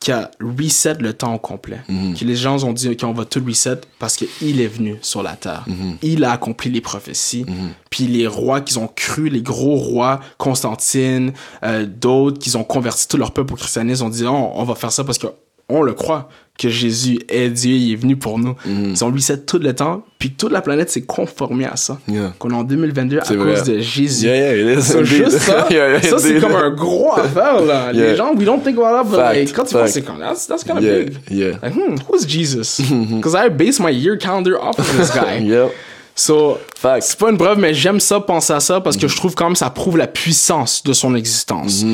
qui 0.00 0.12
a 0.12 0.30
reset 0.40 0.94
le 0.94 1.14
temps 1.14 1.34
au 1.34 1.38
complet. 1.38 1.80
Que 2.18 2.24
les 2.24 2.36
gens 2.36 2.62
ont 2.64 2.72
dit 2.72 2.94
qu'on 2.96 3.12
va 3.12 3.24
tout 3.24 3.42
reset 3.46 3.80
parce 3.98 4.16
qu'il 4.16 4.60
est 4.60 4.66
venu 4.66 4.98
sur 5.00 5.22
la 5.22 5.34
terre. 5.34 5.64
Il 6.02 6.24
a 6.24 6.32
accompli 6.32 6.70
les 6.70 6.80
prophéties. 6.80 7.46
Puis 7.90 8.06
les 8.06 8.26
rois 8.26 8.60
qu'ils 8.60 8.78
ont 8.78 8.88
cru, 8.88 9.28
les 9.28 9.40
gros 9.42 9.76
rois, 9.76 10.20
Constantine, 10.36 11.32
euh, 11.62 11.86
d'autres, 11.86 12.38
qui 12.38 12.54
ont 12.56 12.64
converti 12.64 13.08
tout 13.08 13.16
leur 13.16 13.32
peuple 13.32 13.54
au 13.54 13.56
christianisme, 13.56 14.04
ont 14.04 14.10
dit 14.10 14.24
oh, 14.26 14.50
on 14.54 14.64
va 14.64 14.74
faire 14.74 14.92
ça 14.92 15.04
parce 15.04 15.18
que 15.18 15.28
on 15.68 15.80
le 15.80 15.94
croit 15.94 16.28
que 16.58 16.68
Jésus 16.68 17.18
est 17.28 17.48
Dieu, 17.48 17.74
il 17.74 17.92
est 17.92 17.96
venu 17.96 18.16
pour 18.16 18.38
nous. 18.38 18.54
Ils 18.66 19.04
ont 19.04 19.10
reset 19.10 19.38
tout 19.38 19.58
le 19.58 19.74
temps, 19.74 20.04
puis 20.18 20.30
toute 20.30 20.52
la 20.52 20.60
planète 20.62 20.88
s'est 20.88 21.02
conformée 21.02 21.64
à 21.64 21.76
ça. 21.76 21.98
Yeah. 22.06 22.32
Qu'on 22.38 22.50
est 22.50 22.54
en 22.54 22.62
2022 22.62 23.18
à 23.18 23.24
C'est 23.24 23.36
cause 23.36 23.64
de 23.64 23.80
Jésus. 23.80 24.26
Yeah, 24.26 24.56
yeah, 24.56 24.76
indeed. 24.76 25.04
juste 25.04 25.38
ça, 25.38 25.66
ça 26.02 26.18
c'est 26.18 26.40
comme 26.40 26.54
un 26.54 26.70
gros 26.70 27.12
affaire 27.12 27.60
là. 27.60 27.92
Les 27.92 28.14
gens, 28.16 28.32
we 28.34 28.44
don't 28.44 28.62
think 28.62 28.78
about 28.78 28.92
that, 28.92 29.04
but 29.04 29.16
Fact, 29.16 29.34
like, 29.34 29.52
quand 29.52 29.64
tu 29.64 29.74
penses, 29.74 29.90
c'est 29.90 30.02
comme, 30.02 30.18
that's, 30.18 30.46
that's 30.46 30.62
kind 30.62 30.78
of 30.78 30.84
big. 30.84 31.16
yeah. 31.30 31.58
Like, 31.60 31.74
hmm, 31.74 31.96
who's 32.08 32.24
Jesus? 32.26 32.80
Because 33.16 33.34
I 33.34 33.48
base 33.48 33.80
my 33.80 33.90
year 33.90 34.16
calendar 34.16 34.56
off 34.60 34.78
of 34.78 34.96
this 34.96 35.10
guy. 35.10 35.40
Yep. 35.40 35.72
So, 36.14 36.58
c'est 37.00 37.18
pas 37.18 37.30
une 37.30 37.36
preuve, 37.36 37.58
mais 37.58 37.74
j'aime 37.74 37.98
ça, 37.98 38.20
penser 38.20 38.52
à 38.52 38.60
ça, 38.60 38.80
parce 38.80 38.96
que 38.96 39.08
je 39.08 39.16
trouve 39.16 39.34
quand 39.34 39.46
même 39.46 39.56
ça 39.56 39.70
prouve 39.70 39.96
la 39.96 40.06
puissance 40.06 40.84
de 40.84 40.92
son 40.92 41.16
existence. 41.16 41.84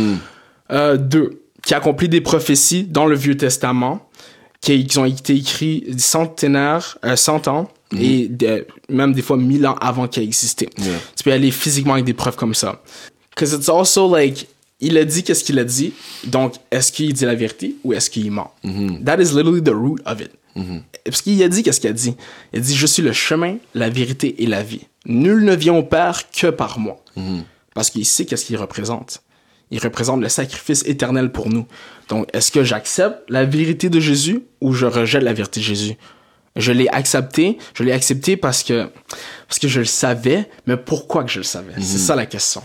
Euh, 0.70 0.98
deux, 0.98 1.40
qui 1.64 1.72
accomplit 1.74 2.08
des 2.08 2.20
prophéties 2.20 2.84
dans 2.84 3.06
le 3.06 3.16
Vieux 3.16 3.36
Testament, 3.36 4.09
qui, 4.60 4.86
qui 4.86 4.98
ont 4.98 5.04
été 5.04 5.36
écrits 5.36 5.84
centenaires, 5.98 6.98
euh, 7.04 7.16
cent 7.16 7.48
ans, 7.48 7.70
et 7.98 8.28
de- 8.28 8.66
même 8.88 9.12
des 9.14 9.22
fois 9.22 9.36
mille 9.36 9.66
ans 9.66 9.74
avant 9.80 10.06
qu'il 10.06 10.22
ait 10.22 10.26
existé. 10.26 10.68
Yeah. 10.78 10.98
Tu 11.16 11.24
peux 11.24 11.32
aller 11.32 11.50
physiquement 11.50 11.94
avec 11.94 12.04
des 12.04 12.14
preuves 12.14 12.36
comme 12.36 12.54
ça. 12.54 12.80
Because 13.34 13.52
it's 13.52 13.68
also 13.68 14.08
like, 14.14 14.46
il 14.80 14.96
a 14.96 15.04
dit 15.04 15.22
qu'est-ce 15.24 15.42
qu'il 15.42 15.58
a 15.58 15.64
dit, 15.64 15.92
donc 16.24 16.54
est-ce 16.70 16.92
qu'il 16.92 17.12
dit 17.12 17.24
la 17.24 17.34
vérité 17.34 17.74
ou 17.84 17.92
est-ce 17.92 18.08
qu'il 18.10 18.30
ment? 18.30 18.52
That 19.04 19.20
is 19.20 19.34
literally 19.34 19.62
the 19.62 19.70
root 19.74 19.98
of 20.06 20.20
it. 20.20 20.30
Parce 21.04 21.22
qu'il 21.22 21.42
a 21.42 21.48
dit 21.48 21.62
qu'est-ce 21.62 21.80
qu'il 21.80 21.90
a 21.90 21.94
dit. 21.94 22.14
Il 22.52 22.58
a 22.58 22.62
dit, 22.62 22.76
je 22.76 22.86
suis 22.86 23.02
le 23.02 23.12
chemin, 23.12 23.56
la 23.74 23.88
vérité 23.88 24.42
et 24.42 24.46
la 24.46 24.62
vie. 24.62 24.82
Nul 25.06 25.44
ne 25.44 25.54
vient 25.56 25.74
au 25.74 25.82
Père 25.82 26.30
que 26.30 26.48
par 26.48 26.78
moi. 26.78 27.02
Parce 27.74 27.90
qu'il 27.90 28.04
sait 28.04 28.24
qu'est-ce 28.26 28.44
qu'il 28.44 28.56
représente. 28.56 29.22
Il 29.70 29.78
représente 29.80 30.20
le 30.20 30.28
sacrifice 30.28 30.82
éternel 30.86 31.30
pour 31.30 31.48
nous. 31.48 31.66
Donc, 32.08 32.26
est-ce 32.32 32.50
que 32.50 32.64
j'accepte 32.64 33.18
la 33.28 33.44
vérité 33.44 33.88
de 33.88 34.00
Jésus 34.00 34.42
ou 34.60 34.72
je 34.72 34.86
rejette 34.86 35.22
la 35.22 35.32
vérité 35.32 35.60
de 35.60 35.64
Jésus? 35.64 35.94
Je 36.56 36.72
l'ai 36.72 36.88
accepté, 36.88 37.58
je 37.74 37.84
l'ai 37.84 37.92
accepté 37.92 38.36
parce 38.36 38.64
que, 38.64 38.88
parce 39.46 39.60
que 39.60 39.68
je 39.68 39.80
le 39.80 39.86
savais, 39.86 40.48
mais 40.66 40.76
pourquoi 40.76 41.22
que 41.22 41.30
je 41.30 41.38
le 41.38 41.44
savais? 41.44 41.72
C'est 41.78 41.98
ça 41.98 42.16
la 42.16 42.26
question. 42.26 42.62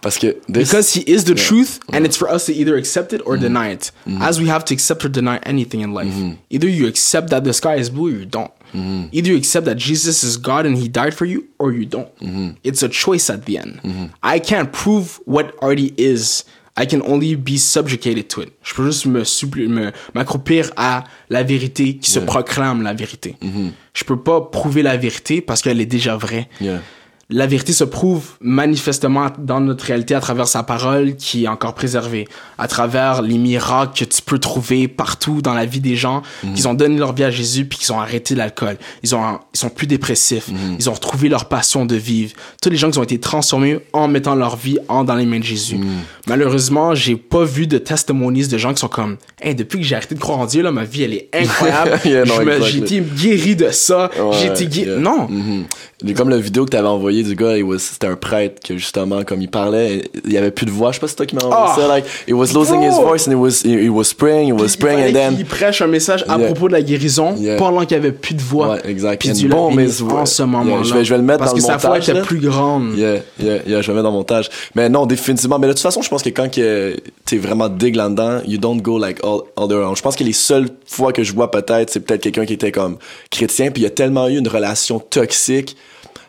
Parce 0.00 0.16
que 0.16 0.28
this, 0.50 0.70
Because 0.70 0.96
he 0.96 1.04
is 1.06 1.24
the 1.24 1.34
truth, 1.34 1.78
and 1.92 2.04
it's 2.06 2.16
for 2.16 2.32
us 2.32 2.46
to 2.46 2.52
either 2.52 2.74
accept 2.76 3.12
it 3.12 3.20
or 3.26 3.36
deny 3.36 3.70
it. 3.70 3.92
As 4.22 4.40
we 4.40 4.48
have 4.48 4.64
to 4.64 4.72
accept 4.74 5.04
or 5.04 5.10
deny 5.10 5.38
anything 5.44 5.82
in 5.82 5.92
life. 5.92 6.14
Either 6.48 6.68
you 6.68 6.86
accept 6.88 7.28
that 7.28 7.42
the 7.44 7.52
sky 7.52 7.76
is 7.76 7.90
blue 7.90 8.08
or 8.08 8.18
you 8.20 8.24
don't. 8.24 8.50
Either 8.74 9.30
you 9.32 9.36
accept 9.36 9.64
that 9.66 9.76
Jesus 9.76 10.22
is 10.22 10.36
God 10.36 10.66
and 10.66 10.76
he 10.76 10.88
died 10.88 11.14
for 11.14 11.26
you 11.26 11.44
or 11.58 11.72
you 11.72 11.86
don't. 11.86 12.08
It's 12.64 12.82
a 12.82 12.88
choice 12.88 13.30
at 13.30 13.44
the 13.46 13.58
end. 13.58 13.80
I 14.22 14.38
can't 14.40 14.70
prove 14.70 15.20
what 15.26 15.52
already 15.62 15.92
is. 15.96 16.44
I 16.76 16.86
can 16.86 17.02
only 17.02 17.34
be 17.36 17.58
subjugated 17.58 18.28
to 18.28 18.42
it. 18.42 18.52
Je 18.62 18.72
peux 18.74 18.84
juste 18.86 19.04
me 19.06 19.24
suppli- 19.24 19.68
me- 19.68 19.92
m'accroupir 20.14 20.70
à 20.76 21.04
la 21.28 21.42
vérité 21.42 21.96
qui 21.96 22.10
se 22.10 22.20
proclame 22.20 22.82
la 22.82 22.94
vérité. 22.94 23.36
Je 23.92 24.04
peux 24.04 24.16
pas 24.18 24.40
prouver 24.40 24.82
la 24.82 24.96
vérité 24.96 25.40
parce 25.42 25.60
qu'elle 25.62 25.80
est 25.80 25.86
déjà 25.86 26.16
vraie 26.16 26.48
Yeah. 26.60 26.80
La 27.30 27.46
vérité 27.46 27.72
se 27.72 27.84
prouve 27.84 28.24
manifestement 28.40 29.28
dans 29.38 29.60
notre 29.60 29.84
réalité 29.84 30.14
à 30.14 30.20
travers 30.20 30.48
sa 30.48 30.62
parole 30.62 31.14
qui 31.16 31.44
est 31.44 31.48
encore 31.48 31.74
préservée, 31.74 32.26
à 32.58 32.66
travers 32.66 33.22
les 33.22 33.38
miracles 33.38 33.98
que 34.00 34.04
tu 34.04 34.20
peux 34.22 34.38
trouver 34.38 34.88
partout 34.88 35.40
dans 35.40 35.54
la 35.54 35.64
vie 35.64 35.80
des 35.80 35.96
gens, 35.96 36.22
qu'ils 36.54 36.66
ont 36.68 36.74
donné 36.74 36.98
leur 36.98 37.14
vie 37.14 37.24
à 37.24 37.30
Jésus 37.30 37.64
puis 37.64 37.78
qu'ils 37.78 37.92
ont 37.92 38.00
arrêté 38.00 38.34
l'alcool. 38.34 38.76
Ils 39.02 39.14
ont, 39.14 39.38
ils 39.54 39.58
sont 39.58 39.70
plus 39.70 39.86
dépressifs. 39.86 40.50
Ils 40.78 40.90
ont 40.90 40.94
retrouvé 40.94 41.28
leur 41.28 41.46
passion 41.46 41.86
de 41.86 41.96
vivre. 41.96 42.32
Tous 42.60 42.70
les 42.70 42.76
gens 42.76 42.90
qui 42.90 42.98
ont 42.98 43.04
été 43.04 43.18
transformés 43.20 43.78
en 43.92 44.08
mettant 44.08 44.34
leur 44.34 44.56
vie 44.56 44.78
en 44.88 45.04
dans 45.04 45.14
les 45.14 45.26
mains 45.26 45.38
de 45.38 45.44
Jésus. 45.44 45.78
Malheureusement, 46.26 46.94
j'ai 46.94 47.16
pas 47.16 47.44
vu 47.44 47.66
de 47.66 47.78
testimonies 47.78 48.48
de 48.48 48.58
gens 48.58 48.74
qui 48.74 48.80
sont 48.80 48.88
comme, 48.88 49.16
hey, 49.40 49.54
depuis 49.54 49.78
que 49.78 49.84
j'ai 49.84 49.96
arrêté 49.96 50.14
de 50.14 50.20
croire 50.20 50.38
en 50.38 50.46
Dieu, 50.46 50.62
là, 50.62 50.72
ma 50.72 50.84
vie, 50.84 51.02
elle 51.02 51.14
est 51.14 51.28
incroyable. 51.34 51.98
Yeah, 52.04 52.22
exactly. 52.22 52.70
j'ai 52.70 52.78
été 52.78 53.00
guéri 53.00 53.56
de 53.56 53.70
ça. 53.70 54.10
j'ai 54.32 54.46
été 54.46 54.66
guéri. 54.66 54.90
yeah. 54.90 54.98
Non. 54.98 55.28
Mhm. 56.02 56.14
Comme 56.14 56.30
la 56.30 56.38
vidéo 56.38 56.64
que 56.64 56.70
t'avais 56.70 56.88
envoyé 56.88 57.22
du 57.22 57.34
gars, 57.36 57.54
c'était 57.78 58.06
un 58.06 58.16
prêtre 58.16 58.60
que 58.66 58.76
justement, 58.76 59.22
comme 59.24 59.42
il 59.42 59.48
parlait, 59.50 60.02
il 60.24 60.32
y 60.32 60.38
avait 60.38 60.50
plus 60.50 60.66
de 60.66 60.70
voix. 60.70 60.90
Je 60.92 60.96
sais 60.96 61.00
pas 61.00 61.06
si 61.06 61.10
c'est 61.12 61.16
toi 61.16 61.26
qui 61.26 61.34
m'as 61.36 61.42
envoyé 61.44 61.64
Ah. 61.68 61.76
ça. 61.78 61.88
Like, 61.88 62.04
it 62.26 62.34
was 62.34 62.52
losing 62.54 62.82
his 62.82 62.94
voice 63.00 63.26
and 63.28 63.32
it 63.32 63.36
was, 63.38 63.60
it, 63.64 63.82
it 63.84 63.90
was 63.90 64.04
spraying, 64.04 64.48
it 64.48 64.54
was 64.60 64.66
Il 64.74 64.80
fallait 64.80 65.08
and 65.10 65.12
then. 65.12 65.36
qu'il 65.36 65.46
prêche 65.46 65.82
un 65.82 65.86
message 65.86 66.24
à 66.28 66.36
Yeah. 66.38 66.46
propos 66.46 66.68
de 66.68 66.72
la 66.72 66.82
guérison 66.82 67.34
Yeah. 67.36 67.56
pendant 67.56 67.80
qu'il 67.84 67.98
n'y 67.98 68.04
avait 68.06 68.12
plus 68.12 68.34
de 68.34 68.40
voix. 68.42 68.70
Ouais, 68.74 68.80
exact. 68.90 69.20
Puis 69.20 69.30
And 69.30 69.34
Dieu 69.34 69.48
béni 69.48 69.88
his- 69.90 70.02
en 70.02 70.26
ce 70.26 70.42
moment-là. 70.42 70.70
Yeah, 70.70 70.82
je 70.84 70.94
vais- 70.94 71.04
je 71.04 71.10
vais 71.10 71.18
le 71.18 71.24
mettre 71.24 71.38
Parce 71.40 71.50
dans 71.52 71.56
que 71.56 71.62
le 71.62 71.66
sa 71.66 71.78
foi 71.78 71.90
montage, 71.90 72.08
était 72.08 72.18
là. 72.18 72.24
plus 72.24 72.38
grande. 72.40 72.94
Yeah, 72.96 73.16
yeah, 73.38 73.56
yeah, 73.66 73.82
je 73.82 73.86
vais 73.88 73.92
mettre 73.94 74.04
dans 74.04 74.10
le 74.10 74.16
montage. 74.16 74.48
Mais 74.74 74.88
non, 74.88 75.06
définitivement. 75.06 75.58
Mais 75.58 75.66
de 75.66 75.72
toute 75.72 75.82
façon, 75.82 76.02
je 76.02 76.08
pense 76.08 76.22
que 76.22 76.30
quand 76.30 76.50
que 76.50 76.96
t'es 77.24 77.36
vraiment 77.36 77.68
dig 77.68 77.94
là-dedans, 77.96 78.40
you 78.46 78.58
don't 78.58 78.80
go 78.80 78.98
like 78.98 79.18
all, 79.22 79.40
all 79.56 79.68
the 79.68 79.72
around. 79.72 79.96
Je 79.96 80.02
pense 80.02 80.16
que 80.16 80.24
les 80.24 80.32
seules 80.32 80.68
fois 80.86 81.12
que 81.12 81.22
je 81.22 81.32
vois 81.32 81.50
peut-être, 81.50 81.90
c'est 81.90 82.00
peut-être 82.00 82.22
quelqu'un 82.22 82.46
qui 82.46 82.54
était 82.54 82.72
comme 82.72 82.96
chrétien, 83.30 83.70
puis 83.70 83.82
il 83.82 83.84
y 83.84 83.88
a 83.88 83.90
tellement 83.90 84.28
eu 84.28 84.38
une 84.38 84.48
relation 84.48 84.98
toxique, 84.98 85.76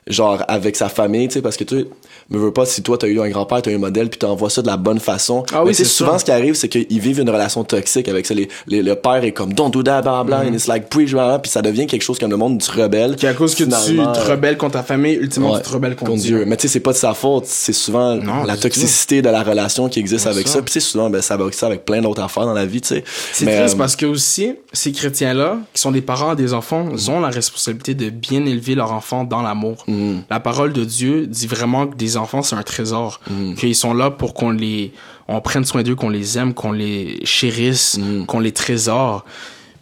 genre 0.08 0.44
avec 0.48 0.76
sa 0.76 0.90
famille, 0.90 1.28
tu 1.28 1.36
sais, 1.36 1.42
parce 1.42 1.58
que 1.58 1.64
tu 1.64 1.86
Mais 2.32 2.40
veux 2.40 2.52
pas, 2.52 2.66
si 2.66 2.82
toi, 2.82 2.98
t'as 2.98 3.08
eu 3.08 3.20
un 3.22 3.30
grand-père, 3.30 3.62
t'as 3.62 3.72
eu 3.72 3.76
un 3.76 3.80
modèle, 3.80 4.10
puis 4.10 4.18
t'envoies 4.18 4.50
ça 4.50 4.62
de 4.62 4.68
la 4.68 4.78
bonne 4.78 5.00
façon. 5.00 5.44
Ah 5.54 5.64
oui, 5.64 5.76
c'est 5.76 5.84
souvent, 5.86 6.18
ce 6.18 6.26
qui 6.26 6.32
arrive, 6.32 6.56
c'est 6.56 6.70
qu'ils 6.70 7.00
vivent 7.00 7.20
une 7.20 7.30
relation 7.30 7.64
toxique 7.64 8.08
avec 8.08 8.26
ça. 8.26 8.34
Les, 8.34 8.48
les- 8.68 8.82
le 8.82 8.96
père 8.96 9.24
est 9.24 9.32
comme, 9.34 9.54
don't 9.54 9.70
do 9.70 9.84
that, 9.84 10.02
blah, 10.02 10.24
blah, 10.24 10.40
and 10.40 10.54
it's 10.54 10.68
like, 10.68 10.90
preach, 10.90 11.14
puis 11.42 11.52
ça 11.52 11.62
devient 11.62 11.86
quelque 11.88 12.02
chose 12.04 12.18
comme 12.18 12.32
le 12.32 12.38
monde 12.38 12.58
du 12.58 12.70
rebelle. 12.72 13.16
Qui 13.16 13.28
à 13.28 13.34
cause 13.34 13.54
que 13.56 13.64
tu 13.64 13.70
te 13.70 14.30
rebelles 14.32 14.58
contre 14.58 14.74
ta 14.74 14.84
famille, 14.84 15.16
ultimement 15.16 15.52
Ouais, 15.54 15.60
tu 15.62 15.68
te 15.68 15.74
rebelles 15.74 15.96
contre, 15.96 16.12
contre 16.12 16.24
Dieu. 16.24 16.38
Dieu. 16.38 16.46
Mais 16.48 16.56
tu 16.58 16.64
sais, 16.64 16.68
c'est 16.74 16.80
pas 16.80 16.92
de 16.94 16.98
sa 16.98 17.14
faute. 17.14 17.46
C'est 17.46 17.74
souvent 17.74 18.16
Non, 18.16 18.44
la 18.44 18.56
toxicité 18.58 19.22
de 19.22 19.30
la 19.30 19.44
relation 19.44 19.90
qui 19.90 20.00
existe 20.00 20.28
avec 20.28 20.48
sûr. 20.48 20.56
ça. 20.58 20.62
Puis 20.62 20.74
tu 20.74 20.80
sais, 20.80 20.88
souvent, 20.88 21.10
ben, 21.10 21.22
ça 21.22 21.36
va 21.38 21.44
aussi 21.46 21.64
avec 21.66 21.86
plein 21.86 22.02
d'autres 22.02 22.22
affaires 22.24 22.46
dans 22.46 22.54
la 22.54 22.66
vie, 22.66 22.82
tu 22.82 22.88
sais. 22.90 23.04
C'est 23.34 23.46
triste 23.46 23.76
euh, 23.76 23.78
parce 23.78 23.96
que 23.96 24.06
aussi, 24.06 24.54
ces 24.74 24.92
chrétiens-là, 24.92 25.58
qui 25.74 25.82
sont 25.82 25.92
des 25.92 26.02
parents 26.02 26.36
des 26.36 26.54
enfants, 26.54 26.86
ont 27.10 27.20
la 27.20 27.30
responsabilité 27.30 27.94
de 27.94 28.10
bien 28.10 28.46
élever 28.46 28.76
leur 28.76 28.92
enfant 28.94 29.24
dans 29.26 29.42
l'amour. 29.42 29.84
Mm. 29.88 30.20
La 30.30 30.40
parole 30.40 30.72
de 30.74 30.84
Dieu 30.86 31.28
dit 31.28 31.48
vraiment 31.48 31.88
que 31.88 31.96
des 31.96 32.16
enfants, 32.18 32.21
c'est 32.44 32.56
un 32.56 32.64
trésor. 32.64 33.20
Mm. 33.30 33.56
Qu'ils 33.56 33.76
sont 33.76 33.94
là 33.94 34.12
pour 34.12 34.34
qu'on 34.34 34.52
les, 34.52 34.94
on 35.28 35.42
prenne 35.42 35.66
soin 35.66 35.84
d'eux, 35.84 35.96
qu'on 35.96 36.10
les 36.10 36.38
aime, 36.38 36.54
qu'on 36.54 36.72
les 36.72 37.20
chérisse, 37.24 37.98
Mm. 37.98 38.26
qu'on 38.26 38.40
les 38.40 38.52
trésore. 38.52 39.26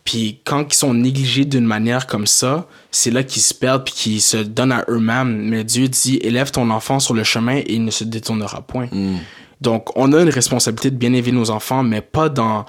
Puis 0.03 0.39
quand 0.43 0.65
ils 0.73 0.75
sont 0.75 0.93
négligés 0.93 1.45
d'une 1.45 1.65
manière 1.65 2.07
comme 2.07 2.25
ça, 2.25 2.67
c'est 2.89 3.11
là 3.11 3.21
qu'ils 3.23 3.41
se 3.41 3.53
perdent 3.53 3.83
puis 3.83 3.93
qu'ils 3.93 4.21
se 4.21 4.37
donnent 4.37 4.71
à 4.71 4.85
eux-mêmes. 4.89 5.49
Mais 5.49 5.63
Dieu 5.63 5.87
dit, 5.87 6.17
élève 6.23 6.51
ton 6.51 6.69
enfant 6.71 6.99
sur 6.99 7.13
le 7.13 7.23
chemin 7.23 7.57
et 7.57 7.65
il 7.73 7.83
ne 7.85 7.91
se 7.91 8.03
détournera 8.03 8.61
point. 8.61 8.87
Mm. 8.91 9.17
Donc, 9.61 9.89
on 9.97 10.13
a 10.13 10.21
une 10.21 10.29
responsabilité 10.29 10.89
de 10.89 10.95
bien 10.95 11.13
élever 11.13 11.31
nos 11.31 11.49
enfants, 11.49 11.83
mais 11.83 12.01
pas 12.01 12.29
dans 12.29 12.65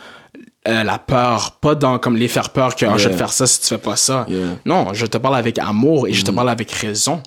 euh, 0.69 0.85
la 0.85 0.99
peur, 0.99 1.53
pas 1.53 1.75
dans 1.75 1.99
comme 1.99 2.17
les 2.17 2.29
faire 2.29 2.51
peur 2.51 2.77
que 2.77 2.85
Ah, 2.85 2.99
je 2.99 3.09
vais 3.09 3.15
te 3.15 3.19
faire 3.19 3.33
ça 3.33 3.47
si 3.47 3.61
tu 3.63 3.67
fais 3.69 3.79
pas 3.79 3.97
ça. 3.97 4.27
Yeah. 4.29 4.59
Non, 4.67 4.93
je 4.93 5.07
te 5.07 5.17
parle 5.17 5.37
avec 5.37 5.59
amour 5.59 6.07
et 6.07 6.13
je 6.13 6.23
te 6.23 6.31
parle 6.31 6.51
avec 6.51 6.71
raison. 6.71 7.23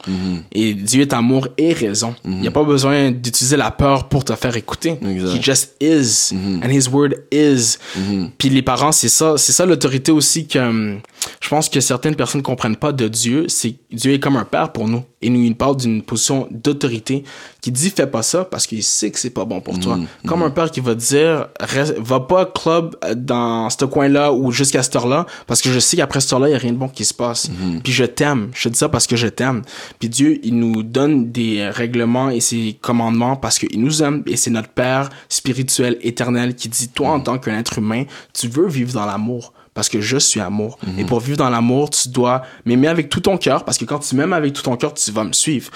Et 0.52 0.76
Dieu 0.76 1.02
est 1.02 1.14
amour 1.14 1.48
et 1.58 1.74
raison. 1.74 2.14
Il 2.26 2.42
n'y 2.42 2.48
a 2.48 2.52
pas 2.52 2.64
besoin 2.64 3.10
d'utiliser 3.10 3.58
la 3.58 3.72
peur 3.72 4.08
pour 4.08 4.24
te 4.24 4.36
faire 4.36 4.56
écouter. 4.56 5.00
Exact. 5.04 5.36
He 5.36 5.42
just 5.42 5.72
is. 5.82 6.32
And 6.64 6.70
his 6.70 6.88
word 6.90 7.14
is. 7.32 7.78
Puis 8.38 8.50
les 8.50 8.62
parents, 8.62 8.92
c'est 8.92 9.10
ça, 9.10 9.34
c'est 9.38 9.52
ça 9.52 9.66
l'autorité 9.66 10.12
aussi 10.12 10.48
que 10.48 10.60
hum, 10.60 11.00
je 11.42 11.50
pense 11.50 11.70
que 11.70 11.80
certaines 11.80 12.16
personnes 12.16 12.44
comprennent 12.44 12.76
pas 12.76 12.92
de 12.92 13.08
Dieu. 13.08 13.46
C'est 13.48 13.76
Dieu 13.92 14.14
est 14.14 14.20
comme 14.20 14.38
un 14.38 14.46
père 14.46 14.72
pour 14.72 14.88
nous. 14.88 15.04
Et 15.24 15.30
nous, 15.30 15.42
il 15.42 15.56
parle 15.56 15.78
d'une 15.78 16.04
position 16.04 16.48
d'autorité 16.52 17.24
qui 17.62 17.72
dit 17.72 17.90
fais 17.90 18.06
pas 18.08 18.22
ça 18.22 18.46
parce 18.46 18.68
qu'il 18.68 18.84
sait 18.84 19.10
que 19.10 19.18
c'est 19.18 19.30
pas 19.32 19.46
bon 19.46 19.62
pour 19.62 19.80
toi. 19.80 19.98
Comme 20.28 20.44
un 20.44 20.50
père 20.52 20.70
qui 20.70 20.82
va 20.82 20.94
dire 20.96 21.48
reste- 21.60 21.98
va 21.98 22.20
pas 22.20 22.46
club 22.46 22.96
euh, 23.06 23.16
dans 23.16 23.70
ce 23.70 23.86
coin-là 23.86 24.32
ou 24.34 24.52
jusqu'à 24.52 24.84
cette 24.84 24.96
heure-là 24.96 25.26
parce 25.48 25.62
que 25.62 25.70
je 25.72 25.80
sais 25.80 25.98
qu'après 25.98 26.20
cette 26.20 26.34
heure-là, 26.34 26.50
il 26.50 26.52
y 26.52 26.56
a 26.56 26.58
rien 26.60 26.74
de 26.74 26.78
bon 26.78 26.88
qui 26.90 27.06
se 27.06 27.14
passe. 27.14 27.50
Puis 27.84 27.94
je 27.94 28.04
t'aime. 28.06 28.52
Je 28.54 28.64
te 28.66 28.74
dis 28.74 28.78
ça 28.78 28.90
parce 28.90 29.08
que 29.08 29.16
je 29.16 29.28
t'aime. 29.28 29.62
Puis 30.00 30.10
Dieu, 30.10 30.40
il 30.44 30.58
nous 30.60 30.84
donne 30.84 31.32
des 31.32 31.68
règlements 31.70 32.30
et 32.30 32.42
ses 32.42 32.78
commandements 32.82 33.36
parce 33.38 33.58
qu'il 33.60 33.80
nous 33.82 34.04
aime 34.04 34.24
et 34.28 34.36
c'est 34.36 34.52
notre 34.52 34.70
père 34.70 35.10
spirituel 35.30 35.98
éternel 36.02 36.56
qui 36.56 36.70
dit 36.70 36.90
toi 36.90 37.10
en 37.12 37.20
tant 37.22 37.38
qu'un 37.38 37.58
être 37.60 37.78
humain, 37.80 38.04
tu 38.34 38.48
veux 38.48 38.68
vivre 38.68 38.94
dans 38.94 39.06
l'amour 39.06 39.54
parce 39.74 39.90
que 39.90 40.02
je 40.02 40.18
suis 40.18 40.40
amour. 40.40 40.78
Et 40.98 41.04
pour 41.04 41.20
vivre 41.20 41.38
dans 41.38 41.50
l'amour, 41.50 41.90
tu 41.90 42.10
dois 42.10 42.44
m'aimer 42.66 42.88
avec 42.88 43.10
tout 43.10 43.22
ton 43.22 43.38
cœur, 43.38 43.66
parce 43.66 43.78
que 43.78 43.86
quand 43.86 44.00
tu 44.00 44.16
m'aimes 44.16 44.34
avec 44.34 44.54
tout 44.54 44.62
ton 44.62 44.76
cœur, 44.78 44.94
tu 44.94 45.12
vas 45.12 45.24
me 45.24 45.34
suivre. 45.34 45.72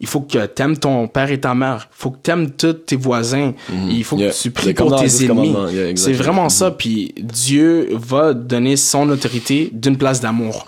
Il 0.00 0.06
faut 0.06 0.20
que 0.20 0.46
tu 0.46 0.62
aimes 0.62 0.76
ton 0.76 1.08
père 1.08 1.30
et 1.30 1.40
ta 1.40 1.54
mère. 1.54 1.88
Il 1.90 1.96
faut 2.02 2.10
que 2.10 2.18
tu 2.22 2.30
aimes 2.30 2.50
tous 2.50 2.72
tes 2.74 2.96
voisins. 2.96 3.52
Et 3.70 3.92
il 3.92 4.04
faut 4.04 4.16
Yeah. 4.18 4.30
que 4.30 4.36
tu 4.36 4.50
pries 4.50 4.74
pour 4.74 5.00
tes 5.00 5.24
ennemis. 5.24 5.54
C'est 5.96 6.12
vraiment 6.12 6.48
ça. 6.48 6.70
Puis 6.70 7.14
Dieu 7.18 7.88
va 7.92 8.34
donner 8.34 8.76
son 8.76 9.08
autorité 9.08 9.70
d'une 9.72 9.96
place 9.96 10.20
d'amour. 10.20 10.66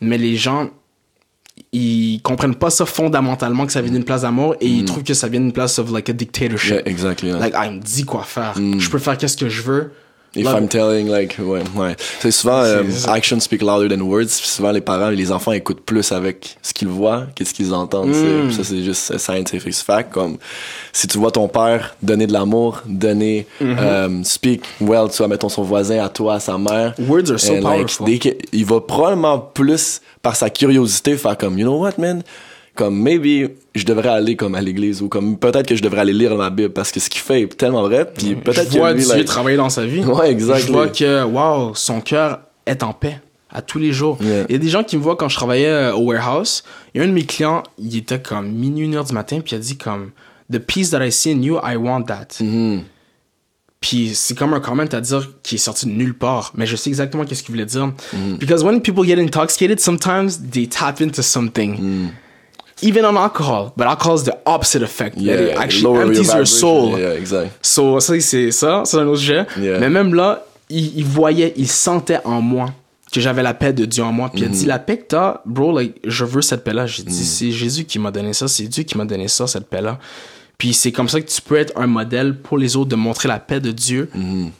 Mais 0.00 0.18
les 0.18 0.36
gens, 0.36 0.68
ils 1.72 2.20
comprennent 2.22 2.54
pas 2.54 2.70
ça 2.70 2.86
fondamentalement 2.86 3.66
que 3.66 3.72
ça 3.72 3.80
vient 3.82 3.92
d'une 3.92 4.04
place 4.04 4.22
d'amour 4.22 4.54
et 4.60 4.66
ils 4.66 4.84
trouvent 4.84 5.02
que 5.04 5.14
ça 5.14 5.28
vient 5.28 5.40
d'une 5.40 5.52
place 5.52 5.78
of 5.78 5.90
like 5.90 6.08
a 6.08 6.12
dictatorship. 6.12 6.72
Yeah, 6.76 6.82
exactly. 6.88 7.28
yeah. 7.30 7.38
Like, 7.38 7.54
ah, 7.56 7.66
il 7.66 7.76
me 7.76 7.80
dit 7.80 8.04
quoi 8.04 8.22
faire. 8.24 8.54
Je 8.56 8.88
peux 8.90 8.98
faire 8.98 9.16
qu'est-ce 9.18 9.36
que 9.36 9.48
je 9.48 9.62
veux. 9.62 9.92
If 10.34 10.46
Là, 10.46 10.56
I'm 10.58 10.66
telling, 10.66 11.08
like, 11.08 11.36
ouais, 11.38 11.60
ouais. 11.76 11.94
C'est 12.20 12.30
souvent, 12.30 12.62
euh, 12.62 12.82
action 13.08 13.38
speak 13.38 13.60
louder 13.60 13.94
than 13.94 14.00
words. 14.02 14.28
Puis 14.40 14.48
souvent, 14.48 14.70
les 14.72 14.80
parents 14.80 15.10
et 15.10 15.16
les 15.16 15.30
enfants 15.30 15.52
écoutent 15.52 15.82
plus 15.84 16.10
avec 16.10 16.56
ce 16.62 16.72
qu'ils 16.72 16.88
voient 16.88 17.26
qu'est-ce 17.34 17.52
qu'ils 17.52 17.74
entendent. 17.74 18.08
Mm. 18.08 18.50
Ça, 18.50 18.64
c'est 18.64 18.82
juste 18.82 19.18
scientific 19.18 19.74
fact. 19.74 20.10
Comme, 20.12 20.38
si 20.92 21.06
tu 21.06 21.18
vois 21.18 21.30
ton 21.32 21.48
père 21.48 21.96
donner 22.02 22.26
de 22.26 22.32
l'amour, 22.32 22.80
donner, 22.86 23.46
Mm-hmm. 23.60 23.76
euh, 23.78 24.24
speak 24.24 24.62
well, 24.80 25.08
tu 25.10 25.18
vois, 25.18 25.28
mettons 25.28 25.48
son 25.50 25.62
voisin 25.64 26.02
à 26.02 26.08
toi, 26.08 26.34
à 26.34 26.40
sa 26.40 26.56
mère. 26.56 26.94
Words 26.98 27.30
are 27.32 27.38
so 27.40 27.52
And, 27.52 27.56
like, 27.56 27.62
powerful. 27.98 28.06
dès 28.06 28.18
que- 28.18 28.38
il 28.52 28.64
va 28.64 28.80
probablement 28.80 29.38
plus, 29.38 30.00
par 30.22 30.34
sa 30.36 30.48
curiosité, 30.48 31.16
faire 31.18 31.36
comme, 31.36 31.58
you 31.58 31.66
know 31.66 31.78
what, 31.78 31.92
man? 31.98 32.22
Comme, 32.74 32.98
maybe, 32.98 33.50
je 33.74 33.84
devrais 33.84 34.08
aller 34.08 34.34
comme 34.34 34.54
à 34.54 34.60
l'église 34.62 35.02
ou 35.02 35.08
comme, 35.08 35.36
peut-être 35.38 35.66
que 35.66 35.76
je 35.76 35.82
devrais 35.82 36.00
aller 36.00 36.14
lire 36.14 36.34
ma 36.36 36.48
Bible 36.48 36.72
parce 36.72 36.90
que 36.90 37.00
ce 37.00 37.10
qu'il 37.10 37.20
fait 37.20 37.42
est 37.42 37.56
tellement 37.56 37.82
vrai. 37.82 38.10
Puis 38.10 38.34
peut-être 38.34 38.72
je 38.72 38.78
vois 38.78 38.92
que 38.92 38.98
lui, 38.98 39.04
Dieu 39.04 39.14
like- 39.14 39.26
travailler 39.26 39.56
dans 39.58 39.68
sa 39.70 39.84
vie. 39.84 40.00
Ouais, 40.04 40.30
exactly. 40.30 40.66
Je 40.68 40.72
vois 40.72 40.88
que, 40.88 41.24
wow, 41.24 41.74
son 41.74 42.00
cœur 42.00 42.40
est 42.64 42.82
en 42.82 42.92
paix 42.94 43.20
à 43.50 43.60
tous 43.60 43.78
les 43.78 43.92
jours. 43.92 44.16
Yeah. 44.22 44.46
Il 44.48 44.52
y 44.52 44.56
a 44.56 44.58
des 44.58 44.68
gens 44.68 44.82
qui 44.84 44.96
me 44.96 45.02
voient 45.02 45.16
quand 45.16 45.28
je 45.28 45.36
travaillais 45.36 45.66
euh, 45.68 45.94
au 45.94 46.04
warehouse. 46.04 46.64
Il 46.94 46.98
y 46.98 47.00
a 47.02 47.04
un 47.04 47.08
de 47.08 47.12
mes 47.12 47.24
clients, 47.26 47.62
il 47.78 47.94
était 47.94 48.20
comme 48.20 48.50
minuit, 48.50 48.86
une 48.86 48.94
heure 48.94 49.04
du 49.04 49.12
matin, 49.12 49.40
puis 49.40 49.54
il 49.54 49.58
a 49.58 49.60
dit 49.60 49.76
comme, 49.76 50.10
The 50.50 50.58
peace 50.58 50.90
that 50.90 51.04
I 51.04 51.12
see 51.12 51.30
in 51.32 51.42
you, 51.42 51.58
I 51.62 51.76
want 51.76 52.04
that. 52.04 52.28
Mhm. 52.40 52.84
Puis 53.82 54.12
c'est 54.14 54.38
comme 54.38 54.54
un 54.54 54.60
comment 54.60 54.84
à 54.84 55.00
dire 55.00 55.28
qui 55.42 55.56
est 55.56 55.58
sorti 55.58 55.86
de 55.86 55.90
nulle 55.90 56.14
part, 56.14 56.52
mais 56.54 56.66
je 56.66 56.76
sais 56.76 56.88
exactement 56.88 57.24
qu'est-ce 57.24 57.42
qu'il 57.42 57.52
voulait 57.52 57.66
dire. 57.66 57.86
Mm. 58.12 58.36
Because 58.38 58.62
when 58.62 58.80
people 58.80 59.04
get 59.04 59.20
intoxicated, 59.20 59.80
sometimes 59.80 60.38
they 60.52 60.68
tap 60.68 61.00
into 61.00 61.20
something. 61.20 61.78
Mm. 61.80 62.08
Even 62.82 63.04
on 63.04 63.16
alcohol, 63.16 63.72
but 63.76 63.86
alcohol 63.86 64.16
is 64.16 64.24
the 64.24 64.34
opposite 64.44 64.82
effect. 64.82 65.16
that 65.16 65.40
it 65.40 65.56
actually 65.56 66.00
empties 66.02 66.32
your, 66.34 66.46
soul. 66.46 66.98
Yeah, 66.98 67.14
exact. 67.16 67.50
So, 67.62 68.00
ça, 68.00 68.18
c'est 68.20 68.50
ça, 68.50 68.82
c'est 68.84 68.96
un 68.98 69.06
autre 69.06 69.20
sujet. 69.20 69.46
Yeah. 69.58 69.78
Mais 69.78 69.88
même 69.88 70.14
là, 70.14 70.44
il, 70.68 70.98
il 70.98 71.04
voyait, 71.04 71.52
il 71.56 71.68
sentait 71.68 72.18
en 72.24 72.40
moi 72.40 72.66
que 73.12 73.20
j'avais 73.20 73.42
la 73.42 73.54
paix 73.54 73.72
de 73.72 73.84
Dieu 73.84 74.02
en 74.02 74.10
moi. 74.12 74.30
Puis 74.30 74.40
il 74.40 74.44
a 74.44 74.48
Mm-hmm. 74.48 74.52
dit, 74.52 74.66
la 74.66 74.78
paix 74.78 74.96
que 74.98 75.04
t'as, 75.08 75.42
bro, 75.44 75.78
like, 75.78 75.96
je 76.04 76.24
veux 76.24 76.42
cette 76.42 76.64
paix-là. 76.64 76.86
J'ai 76.86 77.02
Mm. 77.02 77.06
dit, 77.06 77.24
c'est 77.24 77.50
Jésus 77.52 77.84
qui 77.84 77.98
m'a 77.98 78.10
donné 78.10 78.32
ça, 78.32 78.48
c'est 78.48 78.64
Dieu 78.64 78.82
qui 78.84 78.96
m'a 78.98 79.04
donné 79.04 79.28
ça, 79.28 79.46
cette 79.46 79.68
paix-là. 79.68 79.98
Puis 80.58 80.72
c'est 80.74 80.92
comme 80.92 81.08
ça 81.08 81.20
que 81.20 81.28
tu 81.28 81.40
peux 81.42 81.56
être 81.56 81.72
un 81.76 81.86
modèle 81.86 82.36
pour 82.38 82.56
les 82.56 82.74
autres, 82.76 82.88
de 82.90 82.96
montrer 82.96 83.28
la 83.28 83.38
paix 83.38 83.60
de 83.60 83.70
Dieu 83.70 84.08
Mm-hmm. 84.16 84.50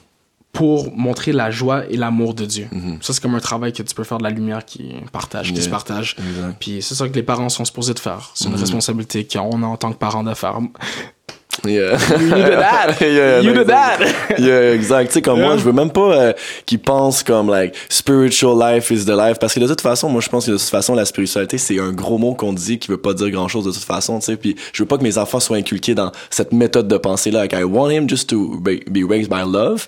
Pour 0.53 0.95
montrer 0.95 1.31
la 1.31 1.49
joie 1.49 1.83
et 1.89 1.97
l'amour 1.97 2.35
de 2.35 2.45
Dieu. 2.45 2.69
Ça, 3.01 3.11
c'est 3.11 3.21
comme 3.21 3.35
un 3.35 3.39
travail 3.39 3.73
que 3.73 3.81
tu 3.81 3.93
peux 3.95 4.03
faire 4.03 4.19
de 4.19 4.23
la 4.23 4.29
lumière 4.29 4.63
qui 4.63 4.93
partage, 5.11 5.51
qui 5.51 5.61
se 5.61 5.67
partage. 5.67 6.15
Exact. 6.19 6.47
Mm-hmm. 6.47 6.53
Puis 6.59 6.81
c'est 6.81 6.95
ça 6.95 7.09
que 7.09 7.15
les 7.15 7.23
parents 7.23 7.49
sont 7.49 7.65
supposés 7.65 7.95
de 7.95 7.99
faire. 7.99 8.31
C'est 8.35 8.47
une 8.47 8.55
responsabilité 8.55 9.27
qu'on 9.27 9.63
a 9.63 9.65
en 9.65 9.77
tant 9.77 9.91
que 9.91 9.97
parents 9.97 10.23
de 10.23 10.33
faire. 10.33 10.59
Yeah. 11.65 11.97
You 12.19 12.33
did 12.35 12.59
that! 12.59 12.97
Yeah, 13.01 13.39
you 13.39 13.53
did 13.53 13.61
exact. 13.61 13.99
that! 13.99 14.39
yeah, 14.39 14.73
exact. 14.73 15.09
Tu 15.09 15.13
sais, 15.13 15.21
comme 15.21 15.39
moi, 15.39 15.55
je 15.57 15.63
veux 15.63 15.71
même 15.71 15.91
pas 15.91 16.13
euh, 16.13 16.33
qu'ils 16.65 16.79
pensent 16.79 17.23
comme, 17.23 17.49
like, 17.49 17.75
spiritual 17.89 18.57
life 18.57 18.89
is 18.91 19.05
the 19.05 19.15
life. 19.15 19.37
Parce 19.39 19.53
que 19.53 19.59
de 19.59 19.67
toute 19.67 19.81
façon, 19.81 20.09
moi, 20.09 20.19
je 20.19 20.29
pense 20.29 20.45
que 20.45 20.51
de 20.51 20.57
toute 20.57 20.67
façon, 20.67 20.95
la 20.95 21.05
spiritualité, 21.05 21.57
c'est 21.57 21.79
un 21.79 21.91
gros 21.91 22.17
mot 22.17 22.33
qu'on 22.33 22.53
dit 22.53 22.79
qui 22.79 22.89
veut 22.89 22.97
pas 22.97 23.13
dire 23.13 23.29
grand 23.29 23.47
chose 23.47 23.65
de 23.65 23.71
toute 23.71 23.83
façon, 23.83 24.19
tu 24.19 24.25
sais. 24.25 24.35
Puis 24.35 24.55
je 24.73 24.83
veux 24.83 24.87
pas 24.87 24.97
que 24.97 25.03
mes 25.03 25.17
enfants 25.17 25.39
soient 25.39 25.57
inculqués 25.57 25.95
dans 25.95 26.11
cette 26.29 26.53
méthode 26.53 26.87
de 26.87 26.97
pensée-là. 26.97 27.41
Like, 27.41 27.53
I 27.53 27.63
want 27.63 27.91
him 27.91 28.09
just 28.09 28.29
to 28.29 28.59
be 28.59 28.83
be 28.89 29.07
raised 29.07 29.29
by 29.29 29.43
love. 29.45 29.87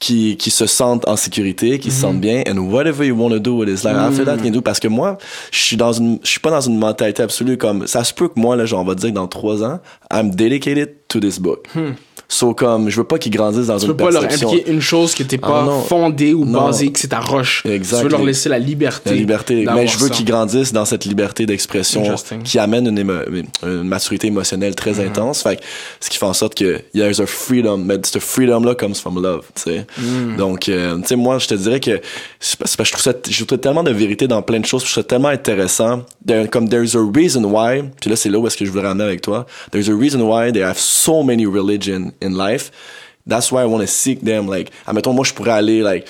Qui, 0.00 0.38
qui 0.38 0.50
se 0.50 0.64
sentent 0.64 1.06
en 1.06 1.14
sécurité, 1.16 1.78
qui 1.78 1.90
se 1.90 2.00
sentent 2.00 2.22
bien, 2.22 2.42
and 2.48 2.56
whatever 2.56 3.06
you 3.06 3.14
want 3.14 3.28
to 3.28 3.38
do 3.38 3.52
with 3.54 3.68
his 3.68 3.84
life, 3.84 3.96
after 3.96 4.24
that, 4.24 4.36
you 4.36 4.44
can 4.44 4.50
do? 4.50 4.62
Parce 4.62 4.80
que 4.80 4.88
moi, 4.88 5.18
je 5.50 5.58
suis 5.58 5.76
dans 5.76 5.92
une, 5.92 6.18
je 6.24 6.30
suis 6.30 6.40
pas 6.40 6.50
dans 6.50 6.62
une 6.62 6.78
mentalité 6.78 7.22
absolue 7.22 7.58
comme, 7.58 7.86
ça 7.86 8.02
se 8.02 8.14
peut 8.14 8.28
que 8.28 8.40
moi, 8.40 8.56
là, 8.56 8.64
genre, 8.64 8.80
on 8.80 8.84
va 8.84 8.94
dire 8.94 9.10
que 9.10 9.14
dans 9.14 9.28
trois 9.28 9.62
ans, 9.62 9.78
I'm 10.10 10.34
dedicated 10.34 11.06
to 11.08 11.20
this 11.20 11.38
book. 11.38 11.68
So, 12.32 12.54
comme, 12.54 12.88
je 12.88 12.96
veux 12.96 13.04
pas 13.04 13.18
qu'ils 13.18 13.32
grandissent 13.32 13.66
dans 13.66 13.76
Tu 13.78 13.86
une 13.86 13.90
peux 13.90 14.04
pas 14.04 14.10
leur 14.12 14.22
perception. 14.22 14.48
impliquer 14.50 14.70
une 14.70 14.80
chose 14.80 15.14
t'es 15.24 15.36
pas 15.36 15.62
Ah, 15.62 15.66
non. 15.66 15.82
fondée 15.82 16.32
ou 16.32 16.44
Non. 16.44 16.66
basée, 16.66 16.90
que 16.92 16.98
c'est 17.00 17.08
ta 17.08 17.18
roche. 17.20 17.62
Exact. 17.66 17.98
Tu 17.98 18.04
veux 18.04 18.10
leur 18.10 18.22
laisser 18.24 18.48
la 18.48 18.58
liberté. 18.60 19.10
La 19.10 19.16
liberté. 19.16 19.66
Mais 19.74 19.86
je 19.88 19.98
veux 19.98 20.08
qu'ils 20.08 20.24
grandissent 20.24 20.72
dans 20.72 20.84
cette 20.84 21.04
liberté 21.04 21.44
d'expression 21.44 22.02
qui 22.44 22.58
amène 22.58 22.86
une, 22.86 22.98
émo- 23.00 23.44
une 23.64 23.82
maturité 23.82 24.28
émotionnelle 24.28 24.74
très 24.76 24.92
Mm-hmm. 24.92 25.08
intense. 25.08 25.10
intense. 25.10 25.42
Fait 25.42 25.56
que, 25.56 25.62
ce 26.00 26.08
qui 26.08 26.18
fait 26.18 26.26
en 26.26 26.32
sorte 26.32 26.54
que 26.54 26.80
there's 26.94 27.20
a 27.20 27.26
freedom, 27.26 27.78
mais 27.78 27.96
ce 28.04 28.18
freedom-là 28.20 28.74
comes 28.76 28.94
from 28.94 29.20
love, 29.22 29.44
tu 29.54 29.62
sais. 29.62 29.86
Mm. 29.98 30.36
Donc, 30.36 30.68
euh, 30.68 30.96
tu 30.98 31.06
sais, 31.08 31.16
moi, 31.16 31.38
je 31.38 31.48
te 31.48 31.54
dirais 31.54 31.80
que 31.80 32.00
parce 32.58 32.76
que 32.76 32.84
je 32.84 32.92
trouve 32.92 33.02
ça, 33.02 33.12
je 33.28 33.44
trouve 33.44 33.58
tellement 33.58 33.82
de 33.82 33.90
vérité 33.90 34.28
dans 34.28 34.40
plein 34.42 34.60
de 34.60 34.66
choses, 34.66 34.82
je 34.84 34.86
trouve 34.92 35.02
ça 35.02 35.08
tellement 35.08 35.28
intéressant. 35.28 36.02
There- 36.26 36.48
comme 36.48 36.68
there's 36.68 36.94
a 36.96 37.00
reason 37.14 37.42
why, 37.44 37.82
puis 38.00 38.08
là, 38.10 38.16
c'est 38.16 38.28
là 38.28 38.38
où 38.38 38.46
est-ce 38.46 38.56
que 38.56 38.64
je 38.64 38.70
veux 38.70 38.80
ramener 38.80 39.04
avec 39.04 39.20
toi. 39.20 39.46
There's 39.72 39.88
a 39.90 39.94
reason 39.94 40.20
why 40.20 40.52
there 40.52 40.64
have 40.64 40.78
so 40.78 41.22
many 41.22 41.44
religion 41.46 42.12
in 42.20 42.34
life. 42.36 42.70
That's 43.26 43.52
why 43.52 43.62
I 43.62 43.66
want 43.66 43.82
to 43.82 43.86
seek 43.86 44.22
them. 44.22 44.46
Like, 44.48 44.70
admettons, 44.86 45.14
moi, 45.14 45.24
je 45.24 45.32
pourrais 45.34 45.52
aller, 45.52 45.82
like, 45.82 46.06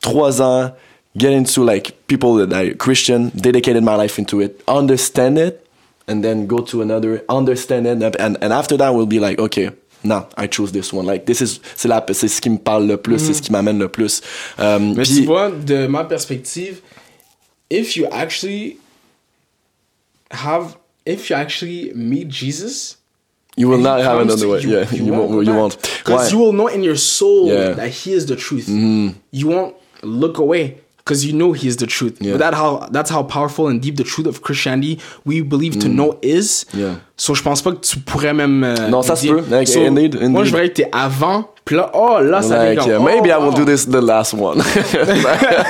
trois 0.00 0.40
ans, 0.40 0.72
get 1.16 1.32
into, 1.32 1.62
like, 1.64 1.92
people 2.06 2.34
that 2.36 2.52
are 2.52 2.74
Christian, 2.74 3.30
dedicated 3.36 3.82
my 3.82 3.96
life 3.96 4.18
into 4.18 4.40
it, 4.40 4.62
understand 4.66 5.38
it, 5.38 5.66
and 6.08 6.22
then 6.22 6.46
go 6.46 6.60
to 6.60 6.80
another, 6.82 7.22
understand 7.28 7.86
it, 7.86 8.02
and, 8.18 8.36
and 8.42 8.52
after 8.52 8.76
that, 8.76 8.94
we'll 8.94 9.06
be 9.06 9.18
like, 9.20 9.38
okay, 9.38 9.70
no, 10.04 10.26
I 10.36 10.46
choose 10.48 10.72
this 10.72 10.92
one. 10.92 11.06
Like, 11.06 11.26
this 11.26 11.40
is, 11.40 11.60
c'est 11.76 11.88
la, 11.88 12.04
c'est 12.12 12.28
ce 12.28 12.40
qui 12.40 12.48
me 12.50 12.58
parle 12.58 12.86
le 12.86 12.96
plus, 12.96 13.18
c'est 13.20 13.34
ce 13.34 13.42
qui 13.42 13.52
m'amène 13.52 13.78
le 13.78 13.88
plus. 13.88 14.20
Um, 14.58 14.94
Mais 14.94 15.04
puis- 15.04 15.20
tu 15.20 15.26
vois, 15.26 15.50
de 15.50 15.86
ma 15.86 16.04
perspective, 16.04 16.80
if 17.70 17.96
you 17.96 18.06
actually 18.10 18.78
have, 20.30 20.76
if 21.06 21.30
you 21.30 21.36
actually 21.36 21.92
meet 21.94 22.28
Jesus, 22.30 22.96
You 23.56 23.68
will 23.68 23.74
and 23.74 23.84
not 23.84 24.00
have 24.00 24.20
another 24.20 24.48
way. 24.48 24.60
you, 24.60 24.70
yeah, 24.78 24.90
you 24.90 25.04
you, 25.04 25.12
won't 25.12 25.30
won't. 25.30 25.46
You 25.46 25.54
won't. 25.54 25.76
Because 25.98 26.32
you 26.32 26.38
will 26.38 26.52
know 26.54 26.68
in 26.68 26.82
your 26.82 26.96
soul 26.96 27.48
Yeah. 27.48 27.72
that 27.74 27.90
he 27.90 28.12
is 28.12 28.24
the 28.26 28.36
truth. 28.36 28.66
Mm-hmm. 28.66 29.18
You 29.30 29.46
won't 29.48 29.74
look 30.02 30.38
away 30.38 30.78
because 30.98 31.24
you 31.26 31.32
know 31.34 31.52
he 31.52 31.68
is 31.68 31.76
the 31.76 31.86
truth. 31.86 32.16
Yeah. 32.20 32.32
But 32.32 32.38
that 32.38 32.54
how 32.54 32.88
that's 32.90 33.10
how 33.10 33.22
powerful 33.24 33.68
and 33.68 33.80
deep 33.82 33.96
the 33.96 34.04
truth 34.04 34.26
of 34.26 34.40
Christianity 34.42 34.98
we 35.26 35.42
believe 35.42 35.78
to 35.80 35.88
mm. 35.88 35.94
know 35.94 36.18
is. 36.22 36.64
Yeah. 36.72 36.94
So 37.16 37.34
je 37.34 37.42
pense 37.42 37.60
pas 37.60 37.72
que 37.72 37.80
tu 37.80 37.98
pourrais 38.00 38.32
même. 38.32 38.64
euh, 38.64 38.88
Non, 38.88 39.02
ça 39.02 39.16
se 39.16 39.26
peut. 39.26 39.44
Like, 39.50 39.68
So, 39.68 39.80
indeed, 39.84 40.14
indeed. 40.14 40.30
Moi 40.30 40.44
je 40.44 40.50
verrais 40.52 40.68
que 40.70 40.74
t'es 40.82 40.88
avant, 40.92 41.50
oh 41.94 42.18
là, 42.20 42.42
ça 42.42 42.64
Like, 42.64 42.84
yeah, 42.86 42.98
maybe 42.98 43.30
oh, 43.30 43.34
I 43.34 43.38
will 43.38 43.50
wow. 43.50 43.54
do 43.56 43.64
this 43.64 43.86
the 43.86 44.00
last 44.00 44.34
one. 44.34 44.58
you 44.92 44.98
know 45.04 45.14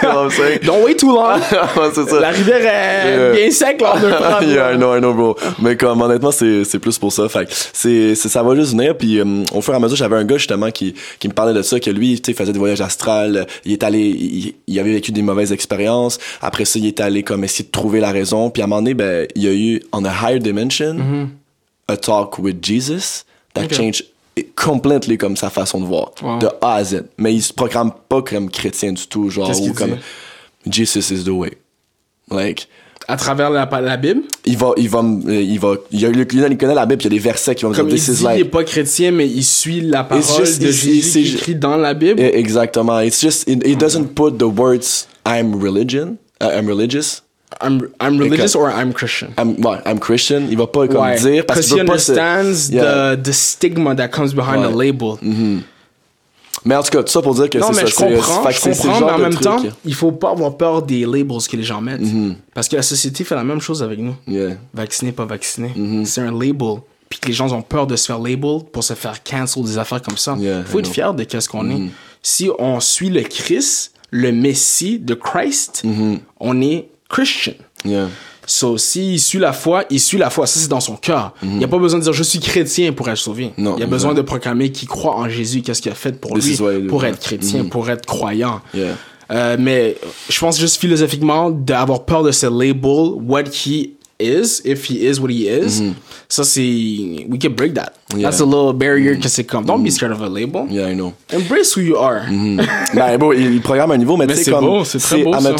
what 0.03 0.24
I'm 0.24 0.30
saying? 0.30 0.61
Don't 0.64 0.82
wait 0.84 0.99
too 0.99 1.12
long. 1.14 1.38
Ça. 1.93 2.20
La 2.20 2.30
rivière 2.30 2.61
est 2.61 3.03
Yeah. 3.12 3.32
bien 3.32 3.51
sec 3.51 3.80
là, 3.80 3.95
on 4.40 4.45
yeah, 4.47 4.72
I 4.72 4.76
know, 4.76 4.97
I 4.97 5.01
know, 5.01 5.12
bro. 5.12 5.36
Mais 5.61 5.76
comme 5.76 6.01
honnêtement, 6.01 6.30
c'est 6.32 6.78
plus 6.80 6.99
pour 6.99 7.12
ça. 7.12 7.28
Fait 7.28 7.47
c'est 7.72 8.14
ça 8.14 8.43
va 8.43 8.55
juste 8.57 8.72
venir. 8.72 8.97
Puis 8.97 9.18
euh, 9.20 9.45
au 9.55 9.61
fur 9.61 9.74
et 9.74 9.76
à 9.76 9.80
mesure, 9.80 9.97
j'avais 9.97 10.16
un 10.16 10.24
gars 10.24 10.38
justement 10.38 10.70
qui 10.70 10.95
qui 11.18 11.28
me 11.28 11.34
parlait 11.34 11.55
de 11.55 11.62
ça, 11.62 11.78
que 11.78 11.90
lui, 11.90 12.20
tu 12.20 12.32
sais, 12.32 12.36
faisait 12.36 12.53
des 12.53 12.59
voyages 12.59 12.80
astrales. 12.80 13.47
Il 13.64 13.72
est 13.72 13.82
allé, 13.82 14.01
il, 14.01 14.55
il 14.66 14.78
avait 14.80 14.93
vécu 14.93 15.12
des 15.12 15.22
mauvaises 15.22 15.53
expériences. 15.53 16.18
Après 16.40 16.64
ça, 16.64 16.78
il 16.78 16.86
est 16.86 17.01
allé 17.01 17.22
comme 17.22 17.45
essayer 17.45 17.64
de 17.66 17.70
trouver 17.70 18.01
la 18.01 18.11
raison. 18.12 18.51
Puis 18.51 18.62
à 18.62 18.64
un 18.64 18.68
moment 18.68 18.80
donné, 18.82 18.95
ben 18.95 19.26
il 19.34 19.43
y 19.43 19.49
a 19.49 19.53
eu 19.53 19.82
on 19.93 20.05
a 20.05 20.11
higher 20.11 20.38
dimension 20.38 20.97
a 21.88 21.97
talk 21.97 22.38
with 22.38 22.57
Jesus 22.62 23.24
that 23.55 23.64
Ok. 23.64 23.72
changed 23.74 24.05
completely 24.57 25.18
comme 25.18 25.37
sa 25.37 25.51
façon 25.51 25.80
de 25.80 25.87
voir 25.87 26.12
Wow. 26.22 26.39
de 26.39 26.49
A 26.61 26.74
à 26.76 26.85
Z. 26.85 27.05
Mais 27.18 27.35
il 27.35 27.43
se 27.43 27.53
programme 27.53 27.93
pas 28.09 28.22
comme 28.22 28.51
chrétien 28.51 28.93
du 28.93 29.07
tout, 29.07 29.28
genre 29.30 29.51
ou 29.61 29.72
comme 29.72 29.97
dit? 30.66 30.72
Jesus 30.85 31.12
is 31.12 31.24
the 31.24 31.28
way. 31.28 31.53
Like 32.30 32.68
À 33.09 33.16
travers 33.16 33.51
la, 33.51 33.68
la 33.80 33.97
Bible? 33.97 34.22
il 34.47 34.57
va 34.57 34.72
il 34.76 34.89
va 34.89 35.03
il 35.28 35.59
va 35.59 35.74
il, 35.91 36.07
a, 36.07 36.09
il 36.09 36.57
connaît 36.57 36.74
la 36.74 36.87
Bible 36.87 37.03
il 37.03 37.05
y 37.05 37.07
a 37.09 37.11
des 37.11 37.18
versets 37.18 37.55
qui 37.55 37.64
vont 37.64 37.70
me 37.70 37.74
Comme 37.76 37.89
dire 37.89 37.97
il 37.97 38.01
this 38.01 38.09
is 38.09 38.22
il 38.22 38.26
est 38.26 38.39
like 38.39 38.51
pas 38.51 38.64
chrétien, 38.64 39.11
mais 39.11 39.28
il 39.28 39.45
suit 39.45 39.80
la 39.80 40.05
parole 40.05 40.22
just- 40.22 40.62
de 40.62 40.70
Jésus 40.70 41.22
qui 41.28 41.35
écrit 41.35 41.55
dans 41.57 41.76
la 41.76 41.95
Bible. 41.95 42.20
Eh, 42.20 42.39
exactement 42.39 43.01
it's 43.01 43.20
just 43.20 43.47
it, 43.49 43.66
it 43.66 43.78
doesn't 43.78 44.14
put 44.14 44.39
the 44.39 44.45
words 44.45 45.09
I'm 45.26 45.55
religion 45.61 46.16
uh, 46.41 46.47
I'm 46.57 46.66
religious 46.68 47.22
I'm, 47.63 47.89
I'm 48.01 48.19
religious 48.21 48.53
comme- 48.55 48.63
or 48.63 48.71
I'm 48.71 48.93
Christian? 48.93 49.29
I'm 49.39 49.55
ouais, 49.65 49.79
I'm 49.87 49.99
Christian? 50.01 50.43
Il 50.51 50.57
va 50.59 50.67
pas 50.67 50.87
comme 50.89 51.15
dire 51.17 51.45
parce 51.47 51.61
Because 51.61 51.67
qu'il 51.69 51.77
he 51.77 51.81
veut 51.81 51.87
pas 51.87 51.93
understands 51.93 52.71
Yeah. 52.73 53.17
the, 53.17 53.23
the 53.23 53.33
stigma 53.33 53.95
that 53.95 54.09
comes 54.09 54.33
behind 54.35 54.63
the 54.65 54.75
Ouais. 54.75 54.87
label. 54.87 55.17
mais 56.65 56.77
en 56.77 56.83
tout 56.83 56.91
cas 56.91 57.03
tout 57.03 57.11
ça 57.11 57.23
pour 57.23 57.35
dire 57.35 57.51
que 57.51 57.59
c'est 57.61 57.73
ça 57.73 57.87
je 57.87 57.95
comprends, 57.95 58.51
je 58.51 58.61
comprends, 58.61 59.01
mais 59.07 59.13
en 59.13 59.19
même 59.19 59.31
truc. 59.35 59.43
temps, 59.45 59.63
il 59.85 59.95
faut 59.95 60.13
pas 60.13 60.31
avoir 60.31 60.57
peur 60.57 60.83
des 60.83 61.05
labels 61.05 61.39
que 61.51 61.57
les 61.57 61.63
gens 61.65 61.81
mettent. 61.81 62.03
Mm-hmm. 62.03 62.35
Parce 62.55 62.69
que 62.69 62.77
la 62.77 62.83
société 62.83 63.25
fait 63.25 63.35
la 63.35 63.43
même 63.45 63.61
chose 63.61 63.83
avec 63.83 63.99
nous. 63.99 64.15
yeah 64.29 64.51
Vacciné, 64.73 65.11
pas 65.13 65.25
vacciné. 65.25 65.73
Mm-hmm. 65.77 66.05
C'est 66.05 66.21
un 66.21 66.31
label. 66.31 66.77
Puis 67.09 67.19
que 67.19 67.27
les 67.29 67.33
gens 67.35 67.53
ont 67.53 67.63
peur 67.63 67.87
de 67.87 67.97
se 67.97 68.07
faire 68.07 68.19
label 68.19 68.61
pour 68.73 68.85
se 68.85 68.95
faire 68.95 69.23
cancel 69.25 69.65
des 69.65 69.77
affaires 69.77 70.01
comme 70.03 70.17
ça. 70.17 70.35
Il 70.39 70.45
Yeah, 70.45 70.63
faut 70.65 70.79
être 70.79 70.89
fier 70.91 71.13
de 71.13 71.25
qu'est-ce 71.25 71.49
qu'on 71.49 71.65
Mm-hmm. 71.65 71.87
est. 71.87 71.91
Si 72.23 72.49
on 72.59 72.79
suit 72.81 73.11
le 73.11 73.23
Christ, 73.23 73.93
le 74.11 74.31
Messie 74.31 74.99
de 75.01 75.15
Christ, 75.15 75.83
Mm-hmm. 75.85 76.19
on 76.39 76.63
est 76.63 76.89
Christian. 77.13 77.55
yeah 77.85 78.09
So, 78.47 78.77
s'il 78.77 79.21
suit 79.21 79.39
la 79.39 79.53
foi, 79.53 79.85
il 79.89 80.01
suit 80.01 80.19
la 80.19 80.29
foi. 80.29 80.47
Ça, 80.47 80.59
c'est 80.59 80.69
dans 80.69 80.81
son 80.81 80.97
cœur. 80.97 81.33
Il 81.43 81.51
n'y 81.51 81.65
a 81.65 81.69
pas 81.69 81.79
besoin 81.79 82.01
de 82.01 82.05
dire 82.05 82.13
je 82.13 82.23
suis 82.23 82.41
chrétien 82.41 82.93
pour 82.93 83.09
être 83.09 83.17
sauvé. 83.17 83.47
Mm-hmm. 83.47 83.63
Non, 83.63 83.77
il 83.77 83.81
y 83.81 83.85
a 83.85 83.87
besoin 83.87 84.15
de 84.15 84.23
proclamer 84.23 84.73
qu'il 84.73 84.89
croit 84.89 85.17
en 85.17 85.29
Jésus, 85.29 85.63
qu'est-ce 85.63 85.81
qu'il 85.81 85.93
a 85.93 85.95
fait 85.95 86.21
pour 86.21 86.37
This 86.39 86.61
lui, 86.61 86.87
pour 86.89 87.05
être 87.05 87.21
chrétien, 87.21 87.65
pour 87.67 87.89
être 87.89 88.05
croyant. 88.05 88.61
Yeah. 88.75 88.97
Euh, 89.31 89.57
mais 89.59 89.97
je 90.29 90.39
pense 90.41 90.59
juste 90.59 90.77
philosophiquement 90.77 91.51
d'avoir 91.51 92.05
peur 92.05 92.23
de 92.25 92.33
ce 92.33 92.47
label, 92.47 93.15
what 93.25 93.45
he 93.45 93.93
is, 94.19 94.61
if 94.65 94.91
he 94.91 95.05
is 95.05 95.21
what 95.21 95.31
he 95.31 95.47
is. 95.47 95.95
Ça, 96.29 96.43
c'est. 96.43 96.61
We 96.61 97.39
can 97.41 97.51
break 97.51 97.75
that. 97.75 97.93
Mm-hmm. 98.11 98.19
Yeah. 98.19 98.29
Mm-hmm. 98.29 98.31
That's 98.31 98.41
a 98.41 98.45
little 98.45 98.73
barrier 98.73 99.19
que 99.21 99.29
c'est 99.29 99.45
comme. 99.45 99.65
Don't 99.65 99.85
be 99.85 99.91
scared 99.91 100.13
of 100.13 100.21
a 100.21 100.29
label. 100.29 100.67
yeah 100.69 100.89
I 100.89 100.95
know 100.95 101.15
Embrace 101.33 101.75
who 101.77 101.81
you 101.81 101.97
are. 101.97 102.23
bon, 103.19 103.33
il, 103.33 103.55
il 103.55 103.61
programme 103.63 103.93
un 103.93 103.99
niveau, 103.99 104.17
mais, 104.17 104.27
c'est 104.35 104.51
comme, 104.51 104.65
beau, 104.65 104.85
c'est 104.85 104.99
très 104.99 105.23
beau, 105.23 105.33
ça. 105.33 105.55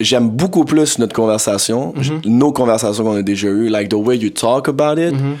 J'aime 0.00 0.28
beaucoup 0.28 0.64
plus 0.64 0.98
notre 0.98 1.14
conversation, 1.14 1.94
Mhm. 1.96 2.22
nos 2.26 2.52
conversations 2.52 3.04
qu'on 3.04 3.16
a 3.16 3.22
déjà 3.22 3.48
eues, 3.48 3.68
like 3.68 3.88
the 3.88 3.94
way 3.94 4.16
you 4.16 4.30
talk 4.30 4.68
about 4.68 4.98
it, 5.00 5.12
Mhm. 5.14 5.36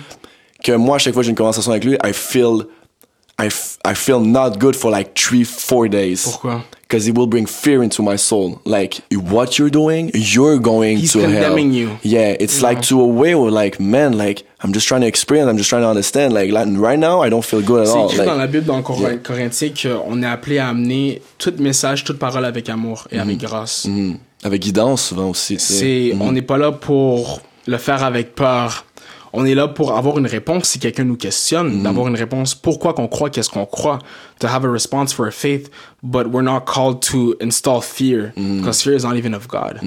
que 0.62 0.72
moi, 0.72 0.96
à 0.96 0.98
chaque 0.98 1.12
fois 1.14 1.22
que 1.22 1.26
j'ai 1.26 1.30
une 1.30 1.36
conversation 1.36 1.70
avec 1.72 1.84
lui, 1.84 1.94
I 2.04 2.12
feel, 2.12 2.66
I, 3.40 3.46
f- 3.48 3.78
I 3.84 3.94
feel 3.94 4.20
not 4.20 4.58
good 4.60 4.76
for 4.76 4.90
like 4.92 5.14
three, 5.14 5.44
four 5.44 5.88
days. 5.88 6.22
Pourquoi? 6.22 6.62
Because 6.82 7.08
it 7.08 7.16
will 7.18 7.26
bring 7.26 7.48
fear 7.48 7.82
into 7.82 8.00
my 8.04 8.16
soul. 8.16 8.58
Like, 8.64 9.00
what 9.12 9.58
you're 9.58 9.70
doing, 9.70 10.10
you're 10.14 10.60
going 10.60 10.98
He's 10.98 11.12
to 11.12 11.18
hell. 11.20 11.32
condemning 11.32 11.72
you. 11.74 11.88
Yeah, 12.04 12.36
it's 12.38 12.62
like 12.62 12.82
to 12.82 13.00
a 13.00 13.06
way 13.06 13.34
where 13.34 13.50
like, 13.50 13.80
man, 13.80 14.16
like, 14.16 14.44
I'm 14.62 14.72
just 14.72 14.86
trying 14.86 15.00
to 15.00 15.08
experience, 15.08 15.50
I'm 15.50 15.56
just 15.58 15.68
trying 15.68 15.82
to 15.82 15.88
understand. 15.88 16.32
Like, 16.32 16.52
right 16.54 16.98
now, 16.98 17.24
I 17.24 17.30
don't 17.30 17.42
feel 17.44 17.60
good 17.62 17.80
at 17.80 17.86
C'est 17.86 17.98
all. 17.98 18.04
écrit 18.06 18.18
Like, 18.18 18.28
dans 18.28 18.36
la 18.36 18.46
Bible, 18.46 18.64
dans 18.66 18.76
le 18.76 18.82
Cor- 18.84 19.00
Yeah. 19.00 19.16
Corinthien, 19.16 19.70
qu'on 19.70 20.22
est 20.22 20.26
appelé 20.26 20.58
à 20.58 20.68
amener 20.68 21.20
tout 21.38 21.52
message, 21.58 22.04
toute 22.04 22.20
parole 22.20 22.44
avec 22.44 22.68
amour 22.68 23.08
et 23.10 23.18
avec 23.18 23.38
grâce. 23.38 23.88
Mm, 24.44 24.46
avec 24.46 24.62
guidance, 24.62 25.04
souvent 25.08 25.30
aussi. 25.30 25.58
C'est, 25.58 26.14
on 26.20 26.32
n'est 26.32 26.42
pas 26.42 26.58
là 26.58 26.72
pour 26.72 27.40
le 27.66 27.78
faire 27.78 28.04
avec 28.04 28.34
peur. 28.34 28.84
On 29.36 29.44
est 29.44 29.56
là 29.56 29.66
pour 29.66 29.96
avoir 29.96 30.16
une 30.18 30.28
réponse 30.28 30.68
si 30.68 30.78
quelqu'un 30.78 31.02
nous 31.02 31.16
questionne, 31.16 31.82
d'avoir 31.82 32.06
une 32.06 32.14
réponse. 32.14 32.54
Pourquoi 32.54 32.94
qu'on 32.94 33.08
croit, 33.08 33.30
qu'est-ce 33.30 33.50
qu'on 33.50 33.66
croit, 33.66 33.98
to 34.38 34.46
have 34.46 34.64
a 34.64 34.70
response 34.70 35.12
for 35.12 35.26
a 35.26 35.32
faith, 35.32 35.70
but 36.04 36.28
we're 36.28 36.44
not 36.44 36.60
called 36.66 37.02
to 37.10 37.34
install 37.40 37.80
fear, 37.80 38.32
because 38.36 38.80
fear 38.82 38.94
is 38.94 39.02
not 39.02 39.16
even 39.16 39.34
of 39.34 39.48
God. 39.48 39.80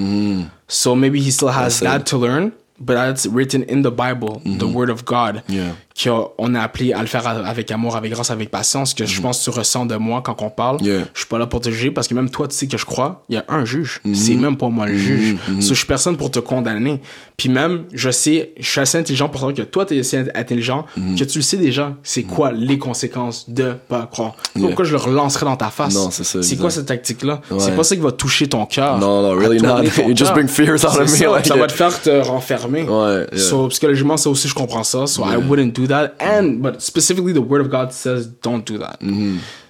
So 0.67 0.95
maybe 0.95 1.21
he 1.21 1.31
still 1.31 1.47
has 1.47 1.79
that 1.79 2.05
to 2.07 2.17
learn, 2.17 2.51
but 2.77 2.95
that's 2.95 3.25
written 3.25 3.63
in 3.63 3.83
the 3.83 3.91
Bible, 3.91 4.41
the 4.43 4.67
word 4.67 4.89
of 4.89 5.05
God, 5.05 5.43
Yeah. 5.47 5.75
Qu'on 6.03 6.55
est 6.55 6.59
appelé 6.59 6.93
à 6.93 7.01
le 7.01 7.07
faire 7.07 7.25
avec 7.27 7.71
amour, 7.71 7.95
avec 7.95 8.11
grâce, 8.11 8.29
avec 8.29 8.51
patience, 8.51 8.93
que 8.93 9.05
je 9.05 9.21
pense 9.21 9.39
que 9.39 9.43
tu 9.45 9.49
ressens 9.49 9.85
de 9.85 9.95
moi 9.95 10.21
quand 10.23 10.41
on 10.41 10.49
parle. 10.49 10.81
Yeah. 10.81 11.05
Je 11.13 11.19
suis 11.19 11.27
pas 11.27 11.39
là 11.39 11.47
pour 11.47 11.61
te 11.61 11.69
juger 11.69 11.91
parce 11.91 12.07
que 12.07 12.13
même 12.13 12.29
toi, 12.29 12.47
tu 12.47 12.55
sais 12.55 12.67
que 12.67 12.77
je 12.77 12.85
crois, 12.85 13.23
il 13.29 13.35
y 13.35 13.37
a 13.37 13.45
un 13.49 13.65
juge. 13.65 14.01
C'est 14.13 14.35
même 14.35 14.57
pas 14.57 14.69
moi 14.69 14.85
le 14.85 14.97
juge. 14.97 15.37
So, 15.59 15.69
je 15.69 15.73
suis 15.73 15.87
personne 15.87 16.17
pour 16.17 16.31
te 16.31 16.39
condamner. 16.39 17.01
Puis 17.35 17.49
même, 17.49 17.85
je 17.93 18.09
sais, 18.09 18.53
je 18.59 18.67
suis 18.67 18.79
assez 18.79 18.97
intelligent 18.97 19.29
pour 19.29 19.39
savoir 19.39 19.55
que 19.55 19.61
toi, 19.61 19.85
tu 19.85 19.95
es 19.95 19.99
assez 19.99 20.25
intelligent, 20.33 20.85
que 20.95 21.23
tu 21.23 21.39
le 21.39 21.43
sais 21.43 21.57
déjà, 21.57 21.93
c'est 22.03 22.23
quoi 22.23 22.51
les 22.51 22.77
conséquences 22.77 23.49
de 23.49 23.73
pas 23.87 24.07
croire? 24.11 24.35
Pourquoi 24.59 24.85
je 24.85 24.91
le 24.91 24.97
relancerai 24.97 25.45
dans 25.45 25.57
ta 25.57 25.69
face? 25.69 25.97
C'est 26.41 26.57
quoi 26.57 26.69
cette 26.69 26.87
tactique-là? 26.87 27.41
Ouais. 27.49 27.59
C'est 27.59 27.75
pas 27.75 27.83
ça 27.83 27.95
qui 27.95 28.01
va 28.01 28.11
toucher 28.11 28.47
ton 28.47 28.65
cœur. 28.65 28.97
Non, 28.97 29.21
non, 29.21 29.35
really 29.35 29.61
not. 29.61 29.83
It 29.83 30.17
just 30.17 30.33
bring 30.33 30.47
fears 30.47 30.83
out 30.83 30.99
of 30.99 31.01
me, 31.01 31.07
ça, 31.07 31.29
like 31.31 31.45
ça 31.45 31.55
it. 31.55 31.59
va 31.59 31.67
te 31.67 31.73
faire 31.73 32.01
te 32.01 32.09
renfermer. 32.21 32.83
Ouais, 32.83 33.25
yeah. 33.31 33.37
So, 33.37 33.67
psychologiquement, 33.67 34.17
ça 34.17 34.29
aussi, 34.29 34.47
je 34.47 34.53
comprends 34.53 34.83
ça. 34.83 35.07
So, 35.07 35.23
I 35.23 35.37
wouldn't 35.37 35.73
do 35.73 35.86
that. 35.87 36.15
And, 36.19 36.61
but 36.61 36.81
specifically, 36.81 37.33
the 37.33 37.41
word 37.41 37.61
of 37.61 37.69
God 37.69 37.91
says, 37.93 38.27
don't 38.27 38.65
do 38.65 38.77
that. 38.79 38.99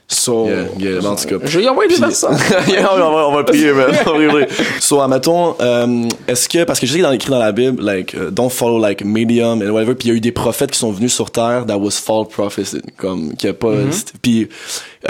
So, 0.10 0.46
Mm-hmm. 0.46 0.80
Yeah, 0.80 0.92
yeah, 0.92 1.02
mais 1.02 1.08
en 1.08 1.16
tout 1.18 1.28
cas. 1.28 1.46
je 1.46 1.60
vais 1.60 1.68
envoyer 1.68 1.90
personnes. 2.00 2.38
Yeah, 2.70 2.88
on, 2.94 2.98
va, 2.98 3.28
on 3.28 3.36
va 3.36 3.44
prier, 3.44 3.74
man. 3.74 3.92
So, 4.80 5.02
admettons, 5.02 5.58
euh, 5.60 6.08
est-ce 6.30 6.48
que, 6.48 6.64
parce 6.64 6.80
que 6.80 6.88
je 6.88 6.94
sais 6.94 7.00
qu'il 7.00 7.06
est 7.12 7.16
écrit 7.16 7.30
dans 7.30 7.40
la 7.40 7.52
Bible, 7.52 7.84
like, 7.84 8.14
uh, 8.14 8.32
don't 8.32 8.50
follow, 8.50 8.80
like, 8.80 9.04
medium 9.04 9.62
and 9.62 9.70
whatever, 9.72 9.96
puis 9.96 10.08
il 10.08 10.12
y 10.12 10.14
a 10.14 10.18
eu 10.18 10.22
des 10.22 10.32
prophètes 10.32 10.72
qui 10.72 10.80
sont 10.80 10.94
venus 10.94 11.14
sur 11.14 11.30
terre 11.30 11.66
that 11.66 11.78
was 11.78 11.92
false 12.02 12.30
prophecy, 12.30 12.82
comme, 12.96 13.36
qui 13.36 13.50
a 13.50 13.54
pas, 13.54 13.68
Mm-hmm. 13.76 14.14
puis, 14.22 14.48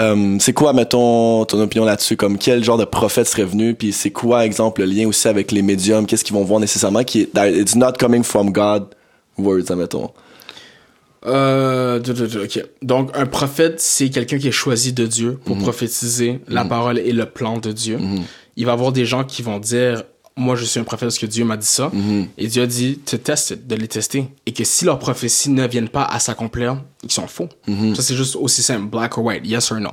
euh, 0.00 0.36
c'est 0.40 0.52
quoi, 0.52 0.72
mettons, 0.72 1.44
ton 1.44 1.60
opinion 1.62 1.84
là-dessus, 1.84 2.16
comme, 2.16 2.36
quel 2.36 2.64
genre 2.64 2.76
de 2.78 2.84
prophète 2.84 3.28
serait 3.28 3.44
venu, 3.44 3.74
puis 3.74 3.92
c'est 3.92 4.10
quoi, 4.10 4.44
exemple, 4.44 4.80
le 4.80 4.88
lien 4.88 5.06
aussi 5.06 5.28
avec 5.28 5.52
les 5.52 5.62
médiums, 5.62 6.06
qu'est-ce 6.06 6.24
qu'ils 6.24 6.34
vont 6.34 6.42
voir 6.42 6.58
nécessairement, 6.58 7.04
qui 7.04 7.28
that 7.28 7.48
it's 7.50 7.76
not 7.76 7.92
coming 8.00 8.24
from 8.24 8.50
God 8.50 8.86
words, 9.38 9.70
admettons? 9.70 10.10
Euh, 11.26 12.00
ok. 12.00 12.64
Donc, 12.82 13.10
un 13.14 13.26
prophète, 13.26 13.80
c'est 13.80 14.10
quelqu'un 14.10 14.38
qui 14.38 14.48
est 14.48 14.52
choisi 14.52 14.92
de 14.92 15.06
Dieu 15.06 15.38
pour 15.44 15.58
prophétiser 15.58 16.40
la 16.48 16.64
parole 16.64 16.98
et 16.98 17.12
le 17.12 17.26
plan 17.26 17.58
de 17.58 17.72
Dieu. 17.72 17.98
Il 18.56 18.66
va 18.66 18.72
y 18.72 18.74
avoir 18.74 18.92
des 18.92 19.04
gens 19.04 19.24
qui 19.24 19.42
vont 19.42 19.58
dire, 19.58 20.02
moi, 20.36 20.54
je 20.54 20.64
suis 20.64 20.78
un 20.78 20.84
prophète 20.84 21.08
parce 21.08 21.18
que 21.18 21.26
Dieu 21.26 21.44
m'a 21.44 21.56
dit 21.56 21.66
ça. 21.66 21.90
Et 22.36 22.46
Dieu 22.46 22.62
a 22.62 22.66
dit, 22.66 22.98
te 22.98 23.16
teste, 23.16 23.66
de 23.66 23.74
les 23.74 23.88
tester. 23.88 24.28
Et 24.46 24.52
que 24.52 24.64
si 24.64 24.84
leurs 24.84 24.98
prophéties 24.98 25.50
ne 25.50 25.66
viennent 25.66 25.88
pas 25.88 26.04
à 26.04 26.18
s'accomplir, 26.20 26.82
ils 27.02 27.12
sont 27.12 27.26
faux. 27.26 27.48
Ça, 27.94 28.02
c'est 28.02 28.14
juste 28.14 28.36
aussi 28.36 28.62
simple, 28.62 28.86
black 28.86 29.18
or 29.18 29.24
white, 29.24 29.46
yes 29.46 29.70
or 29.72 29.80
no. 29.80 29.90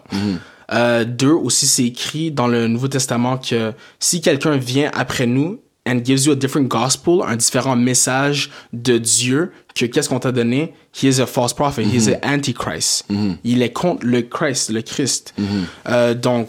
Euh, 0.71 1.05
deux, 1.05 1.31
aussi, 1.31 1.67
c'est 1.67 1.85
écrit 1.85 2.31
dans 2.31 2.47
le 2.47 2.67
Nouveau 2.67 2.87
Testament 2.87 3.37
que 3.37 3.73
si 3.99 4.21
quelqu'un 4.21 4.57
vient 4.57 4.89
après 4.95 5.27
nous 5.27 5.59
and 5.87 5.99
gives 6.03 6.25
you 6.25 6.31
a 6.31 6.35
different 6.35 6.67
gospel, 6.67 7.21
un 7.27 7.35
différent 7.35 7.75
message 7.75 8.49
de 8.73 8.97
Dieu 8.97 9.51
que 9.75 9.85
qu'est-ce 9.85 10.09
qu'on 10.09 10.19
t'a 10.19 10.31
donné, 10.31 10.73
he 10.93 11.03
is 11.03 11.19
a 11.21 11.25
false 11.25 11.53
prophet, 11.53 11.83
he 11.83 11.95
is 11.97 12.09
an 12.09 12.19
antichrist. 12.23 13.05
Il 13.43 13.61
est 13.61 13.71
contre 13.73 14.05
le 14.05 14.21
Christ, 14.21 14.69
le 14.71 14.81
Christ. 14.81 15.33
Euh, 15.89 16.13
donc, 16.13 16.47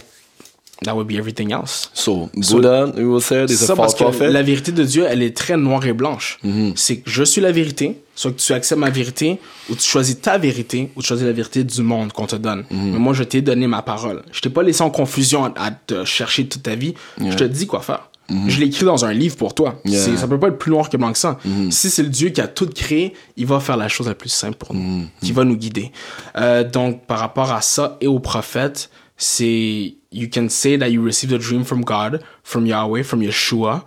that 0.84 0.94
would 0.94 1.08
be 1.08 1.16
everything 1.16 1.50
else. 1.52 1.90
So, 1.94 2.28
Buddha, 2.34 2.86
we 2.96 3.04
will 3.04 3.20
say, 3.22 3.44
is 3.46 3.56
Ça 3.56 3.72
a 3.72 3.76
parce 3.76 3.94
false 3.94 3.94
que 3.94 4.04
prophet. 4.04 4.30
la 4.30 4.42
vérité 4.42 4.70
de 4.72 4.84
Dieu, 4.84 5.06
elle 5.08 5.22
est 5.22 5.36
très 5.36 5.56
noire 5.56 5.84
et 5.86 5.92
blanche. 5.92 6.38
C'est 6.76 6.98
que 6.98 7.10
je 7.10 7.24
suis 7.24 7.40
la 7.40 7.50
vérité, 7.50 7.98
soit 8.14 8.30
que 8.30 8.40
tu 8.40 8.52
acceptes 8.52 8.78
ma 8.80 8.90
vérité, 8.90 9.38
ou 9.70 9.74
tu 9.74 9.82
choisis 9.82 10.20
ta 10.20 10.38
vérité, 10.38 10.90
ou 10.94 11.00
tu 11.02 11.08
choisis 11.08 11.26
la 11.26 11.32
vérité 11.32 11.64
du 11.64 11.82
monde 11.82 12.12
qu'on 12.12 12.26
te 12.26 12.36
donne. 12.36 12.64
Mais 12.70 12.98
moi, 12.98 13.12
je 13.14 13.24
t'ai 13.24 13.42
donné 13.42 13.66
ma 13.66 13.82
parole. 13.82 14.22
Je 14.30 14.40
t'ai 14.40 14.50
pas 14.50 14.62
laissé 14.62 14.82
en 14.82 14.90
confusion 14.90 15.46
à, 15.46 15.52
à 15.66 15.70
te 15.72 16.04
chercher 16.04 16.46
toute 16.46 16.62
ta 16.62 16.74
vie. 16.76 16.94
Je 17.20 17.34
te 17.34 17.44
dis 17.44 17.66
quoi 17.66 17.80
faire. 17.80 18.08
Je 18.28 18.60
l'ai 18.60 18.66
écrit 18.66 18.84
dans 18.84 19.04
un 19.04 19.12
livre 19.12 19.36
pour 19.36 19.54
toi. 19.54 19.80
Yeah. 19.84 20.16
Ça 20.16 20.26
peut 20.26 20.38
pas 20.38 20.48
être 20.48 20.58
plus 20.58 20.70
noir 20.70 20.88
que 20.88 20.96
blanc 20.96 21.12
que 21.12 21.18
ça. 21.18 21.38
Si 21.70 21.90
c'est 21.90 22.02
le 22.02 22.08
Dieu 22.08 22.30
qui 22.30 22.40
a 22.40 22.48
tout 22.48 22.66
créé, 22.66 23.14
il 23.36 23.46
va 23.46 23.60
faire 23.60 23.76
la 23.76 23.88
chose 23.88 24.08
la 24.08 24.14
plus 24.14 24.30
simple 24.30 24.56
pour 24.56 24.74
nous, 24.74 25.06
qui 25.20 25.32
va 25.32 25.44
nous 25.44 25.56
guider. 25.56 25.92
Euh, 26.36 26.64
donc, 26.68 27.06
par 27.06 27.18
rapport 27.18 27.52
à 27.52 27.60
ça 27.60 27.96
et 28.00 28.06
aux 28.06 28.20
prophètes, 28.20 28.90
c'est 29.16 29.94
you 30.12 30.28
can 30.32 30.48
say 30.48 30.78
that 30.78 30.90
you 30.90 31.02
received 31.02 31.32
a 31.32 31.38
dream 31.38 31.64
from 31.64 31.84
God, 31.84 32.22
from 32.42 32.66
Yahweh, 32.66 33.02
from 33.02 33.20
Yeshua, 33.22 33.82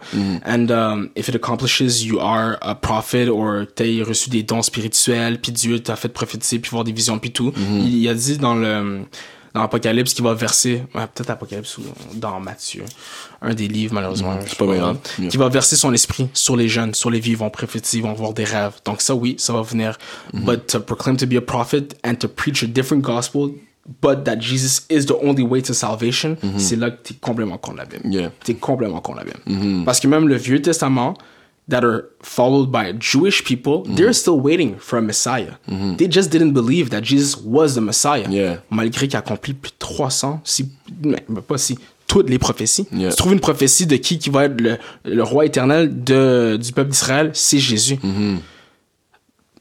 and 0.45 0.71
um, 0.71 1.09
if 1.15 1.27
it 1.27 1.35
accomplishes, 1.35 2.03
you 2.03 2.19
are 2.19 2.57
a 2.61 2.75
prophet 2.75 3.27
or 3.29 3.65
t'as 3.75 4.03
reçu 4.03 4.29
des 4.29 4.43
dons 4.43 4.61
spirituels, 4.63 5.39
puis 5.39 5.51
Dieu 5.51 5.79
t'a 5.79 5.95
fait 5.95 6.09
prophétiser, 6.09 6.59
puis 6.59 6.71
voir 6.71 6.83
des 6.83 6.91
visions, 6.91 7.19
puis 7.19 7.31
tout. 7.31 7.51
Il, 7.57 7.95
il 7.95 8.07
a 8.07 8.13
dit 8.13 8.37
dans 8.37 8.55
le 8.55 9.01
dans 9.59 9.63
l'Apocalypse 9.63 10.13
qu'il 10.13 10.23
va 10.23 10.33
verser, 10.33 10.83
ouais, 10.95 11.05
peut-être 11.13 11.29
Apocalypse 11.29 11.77
ou 11.77 11.83
dans 12.13 12.39
Matthieu, 12.39 12.85
un 13.41 13.53
des 13.53 13.67
livres 13.67 13.93
malheureusement, 13.93 14.37
pas 14.57 14.65
grave. 14.65 14.97
qui 15.29 15.37
va 15.37 15.49
verser 15.49 15.75
son 15.75 15.93
esprit 15.93 16.29
sur 16.33 16.55
les 16.55 16.69
jeunes, 16.69 16.93
sur 16.93 17.09
les 17.09 17.19
vont 17.35 17.49
prophétiser, 17.49 17.97
ils 17.97 18.03
vont 18.03 18.11
avoir 18.11 18.33
des 18.33 18.45
rêves. 18.45 18.73
Donc 18.85 19.01
ça, 19.01 19.13
oui, 19.13 19.35
ça 19.37 19.53
va 19.53 19.61
venir. 19.61 19.97
But 20.33 20.67
to 20.67 20.79
proclaim 20.79 21.17
to 21.17 21.25
be 21.27 21.35
a 21.35 21.41
prophet 21.41 21.97
and 22.03 22.15
to 22.15 22.27
preach 22.27 22.63
a 22.63 22.67
different 22.67 23.01
gospel, 23.01 23.51
but 24.01 24.23
that 24.23 24.37
Jesus 24.39 24.85
is 24.89 25.05
the 25.05 25.15
only 25.21 25.43
way 25.43 25.61
to 25.61 25.73
salvation, 25.73 26.37
c'est 26.57 26.77
là 26.77 26.91
que 26.91 27.09
t'es 27.09 27.15
complètement 27.15 27.57
contre 27.57 27.77
la 27.77 27.85
Bible. 27.85 28.01
Yeah. 28.05 28.31
T'es 28.43 28.55
complètement 28.55 29.01
contre 29.01 29.19
la 29.19 29.25
Bible. 29.25 29.83
Parce 29.85 29.99
que 29.99 30.07
même 30.07 30.27
le 30.27 30.35
Vieux 30.35 30.61
Testament, 30.61 31.15
that 31.69 31.83
are 31.83 32.09
followed 32.21 32.71
by 32.71 32.91
Jewish 32.97 33.43
people, 33.43 33.83
they're 33.95 34.13
still 34.13 34.39
waiting 34.39 34.75
for 34.79 34.97
a 34.97 35.01
Messiah. 35.01 35.53
They 35.97 36.07
just 36.09 36.31
didn't 36.31 36.53
believe 36.53 36.89
that 36.89 37.01
Jesus 37.03 37.37
was 37.37 37.75
the 37.75 37.81
Messiah. 37.81 38.27
Yeah. 38.29 38.57
Malgré 38.69 39.07
qu'il 39.07 39.15
a 39.15 39.19
accompli 39.19 39.53
plus 39.53 39.71
de 39.71 39.77
300, 39.77 40.41
si, 40.43 40.69
mais 41.03 41.23
pas 41.47 41.57
si, 41.57 41.77
toutes 42.07 42.29
les 42.29 42.39
prophéties. 42.39 42.87
Yeah. 42.91 43.11
Tu 43.11 43.15
trouves 43.15 43.33
une 43.33 43.39
prophétie 43.39 43.85
de 43.85 43.95
qui 43.95 44.17
qui 44.17 44.29
va 44.29 44.45
être 44.45 44.59
le, 44.59 44.77
le 45.05 45.23
roi 45.23 45.45
éternel 45.45 46.03
de, 46.03 46.57
du 46.61 46.71
peuple 46.73 46.89
d'Israël, 46.89 47.31
c'est 47.33 47.59
Jésus. 47.59 47.97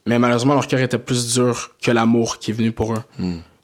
Mais 0.06 0.18
malheureusement, 0.18 0.54
leur 0.54 0.66
cœur 0.66 0.80
était 0.80 0.98
plus 0.98 1.34
dur 1.34 1.72
que 1.82 1.90
l'amour 1.90 2.38
qui 2.38 2.50
est 2.50 2.54
venu 2.54 2.72
pour 2.72 2.94
eux. 2.94 3.02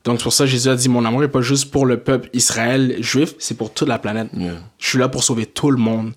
Donc, 0.04 0.18
c'est 0.18 0.24
pour 0.24 0.34
ça 0.34 0.44
que 0.44 0.50
Jésus 0.50 0.68
a 0.68 0.76
dit, 0.76 0.90
mon 0.90 1.02
amour 1.06 1.22
n'est 1.22 1.28
pas 1.28 1.40
juste 1.40 1.70
pour 1.70 1.86
le 1.86 1.96
peuple 1.98 2.28
Israël 2.34 2.96
juif, 3.00 3.34
c'est 3.38 3.56
pour 3.56 3.72
toute 3.72 3.88
la 3.88 3.98
planète. 3.98 4.28
Yeah. 4.36 4.52
Je 4.78 4.86
suis 4.86 4.98
là 4.98 5.08
pour 5.08 5.24
sauver 5.24 5.46
tout 5.46 5.70
le 5.70 5.78
monde. 5.78 6.12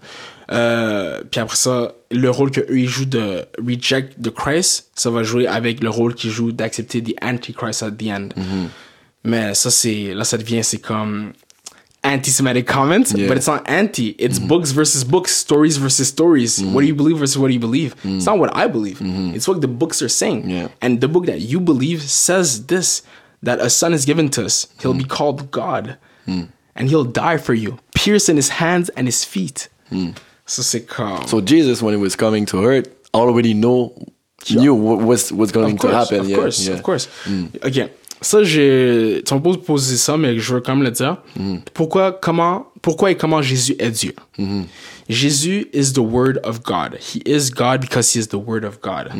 Euh, 0.52 1.22
puis 1.30 1.40
après 1.42 1.58
ça, 1.58 1.94
le 2.12 2.30
rôle 2.30 2.52
que 2.52 2.62
eux 2.62 2.80
ils 2.80 2.88
jouent 2.88 3.06
de 3.06 3.46
reject 3.58 4.22
the 4.22 4.30
Christ, 4.34 4.90
ça 4.96 5.10
va 5.10 5.24
jouer 5.24 5.46
avec 5.48 5.82
le 5.84 5.90
rôle 5.90 6.16
qu'ils 6.16 6.32
jouent 6.32 6.52
d'accepter 6.54 7.02
the 7.04 7.14
antichrist 7.22 7.84
at 7.84 7.92
the 7.92 8.08
end. 8.10 8.30
Mais 9.24 9.54
ça 9.56 9.70
c'est 9.70 10.14
là 10.14 10.24
ça 10.24 10.38
devient 10.38 10.64
c'est 10.64 10.78
comme 10.78 11.34
anti-Semitic 12.04 12.66
comments, 12.66 13.12
Yeah. 13.14 13.28
but 13.28 13.36
it's 13.38 13.48
not 13.48 13.64
anti. 13.68 14.16
It's 14.18 14.40
books 14.40 14.72
versus 14.72 15.04
books, 15.04 15.32
stories 15.36 15.78
versus 15.78 16.08
stories. 16.08 16.62
What 16.64 16.82
do 16.82 16.88
you 16.88 16.96
believe 16.96 17.18
versus 17.18 17.38
what 17.38 17.48
do 17.50 17.54
you 17.54 17.60
believe? 17.60 17.96
It's 18.06 18.26
not 18.26 18.38
what 18.40 18.52
I 18.56 18.68
believe. 18.68 19.00
It's 19.36 19.48
what 19.48 19.60
the 19.60 19.68
books 19.68 20.02
are 20.02 20.08
saying. 20.10 20.50
Yeah. 20.50 20.70
And 20.82 21.02
the 21.02 21.10
book 21.10 21.26
that 21.26 21.42
you 21.42 21.60
believe 21.60 22.02
says 22.04 22.68
this 22.68 23.02
that 23.44 23.60
a 23.60 23.70
son 23.70 23.94
is 23.94 24.06
given 24.06 24.30
to 24.30 24.46
us. 24.46 24.68
He'll 24.80 24.94
be 24.94 25.04
called 25.04 25.52
God. 25.52 25.98
And 26.26 26.90
he'll 26.90 27.04
die 27.12 27.38
for 27.38 27.56
you, 27.56 27.80
pierced 27.96 28.30
in 28.30 28.36
his 28.38 28.50
hands 28.50 28.90
and 28.96 29.08
his 29.08 29.26
feet. 29.26 29.68
Ça, 30.48 30.64
c'est 30.64 30.86
comme. 30.86 31.28
So 31.28 31.42
Jesus, 31.46 31.84
when 31.84 31.94
he 31.94 32.02
was 32.02 32.16
coming 32.16 32.46
to 32.46 32.64
earth, 32.66 32.88
already 33.14 33.54
know 33.54 33.94
knew 34.50 34.74
what 34.74 35.04
was 35.06 35.32
what's 35.32 35.52
going 35.52 35.74
of 35.74 35.80
to 35.80 35.88
course, 35.88 35.94
happen. 35.94 36.22
of 36.22 36.30
yeah, 36.30 36.38
course, 36.38 36.66
yeah. 36.66 36.74
of 36.74 36.82
course. 36.82 37.10
Ok. 37.64 37.90
Ça, 38.22 38.44
j'ai. 38.44 39.22
Tu 39.26 39.40
poses 39.42 39.58
poser 39.64 39.98
ça, 39.98 40.18
mais 40.18 40.40
je 40.40 40.54
veux 40.54 40.62
quand 40.62 40.76
même 40.76 40.84
le 40.84 40.90
dire. 40.92 41.18
Pourquoi, 41.76 42.12
comment, 42.14 42.66
pourquoi 42.82 43.12
et 43.12 43.16
comment 43.16 43.44
Jésus 43.44 43.76
est 43.78 43.92
Dieu? 43.92 44.16
Jésus 45.08 45.68
is 45.72 45.94
the 45.94 46.00
Word 46.00 46.40
of 46.44 46.64
God. 46.64 46.98
He 47.00 47.22
is 47.26 47.52
God 47.52 47.80
because 47.82 48.12
he 48.16 48.20
is 48.20 48.28
the 48.30 48.40
Word 48.40 48.64
of 48.66 48.82
God. 48.82 49.12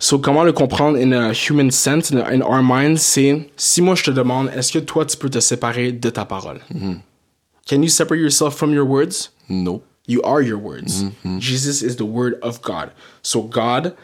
So, 0.00 0.18
comment 0.18 0.42
le 0.42 0.52
comprendre 0.52 0.98
in 0.98 1.12
a 1.12 1.32
human 1.32 1.70
sense, 1.70 2.10
in, 2.10 2.18
in 2.18 2.42
our 2.42 2.62
minds, 2.62 3.00
c'est 3.00 3.48
si 3.56 3.80
moi 3.80 3.94
je 3.94 4.04
te 4.04 4.10
demande, 4.10 4.50
est-ce 4.56 4.72
que 4.72 4.80
toi 4.80 5.04
tu 5.06 5.16
peux 5.16 5.30
te 5.30 5.38
séparer 5.38 5.92
de 5.92 6.10
ta 6.10 6.24
parole? 6.24 6.60
Can 7.68 7.82
you 7.82 7.88
separate 7.88 8.20
yourself 8.20 8.56
from 8.56 8.72
your 8.74 8.84
words? 8.84 9.30
No. 9.48 9.82
You 10.06 10.22
are 10.22 10.42
your 10.42 10.58
words. 10.58 11.04
Mm-hmm. 11.04 11.38
Jesus 11.38 11.82
is 11.82 11.96
the 11.96 12.04
word 12.04 12.38
of 12.42 12.60
God. 12.62 12.92
So 13.22 13.42
God 13.42 13.96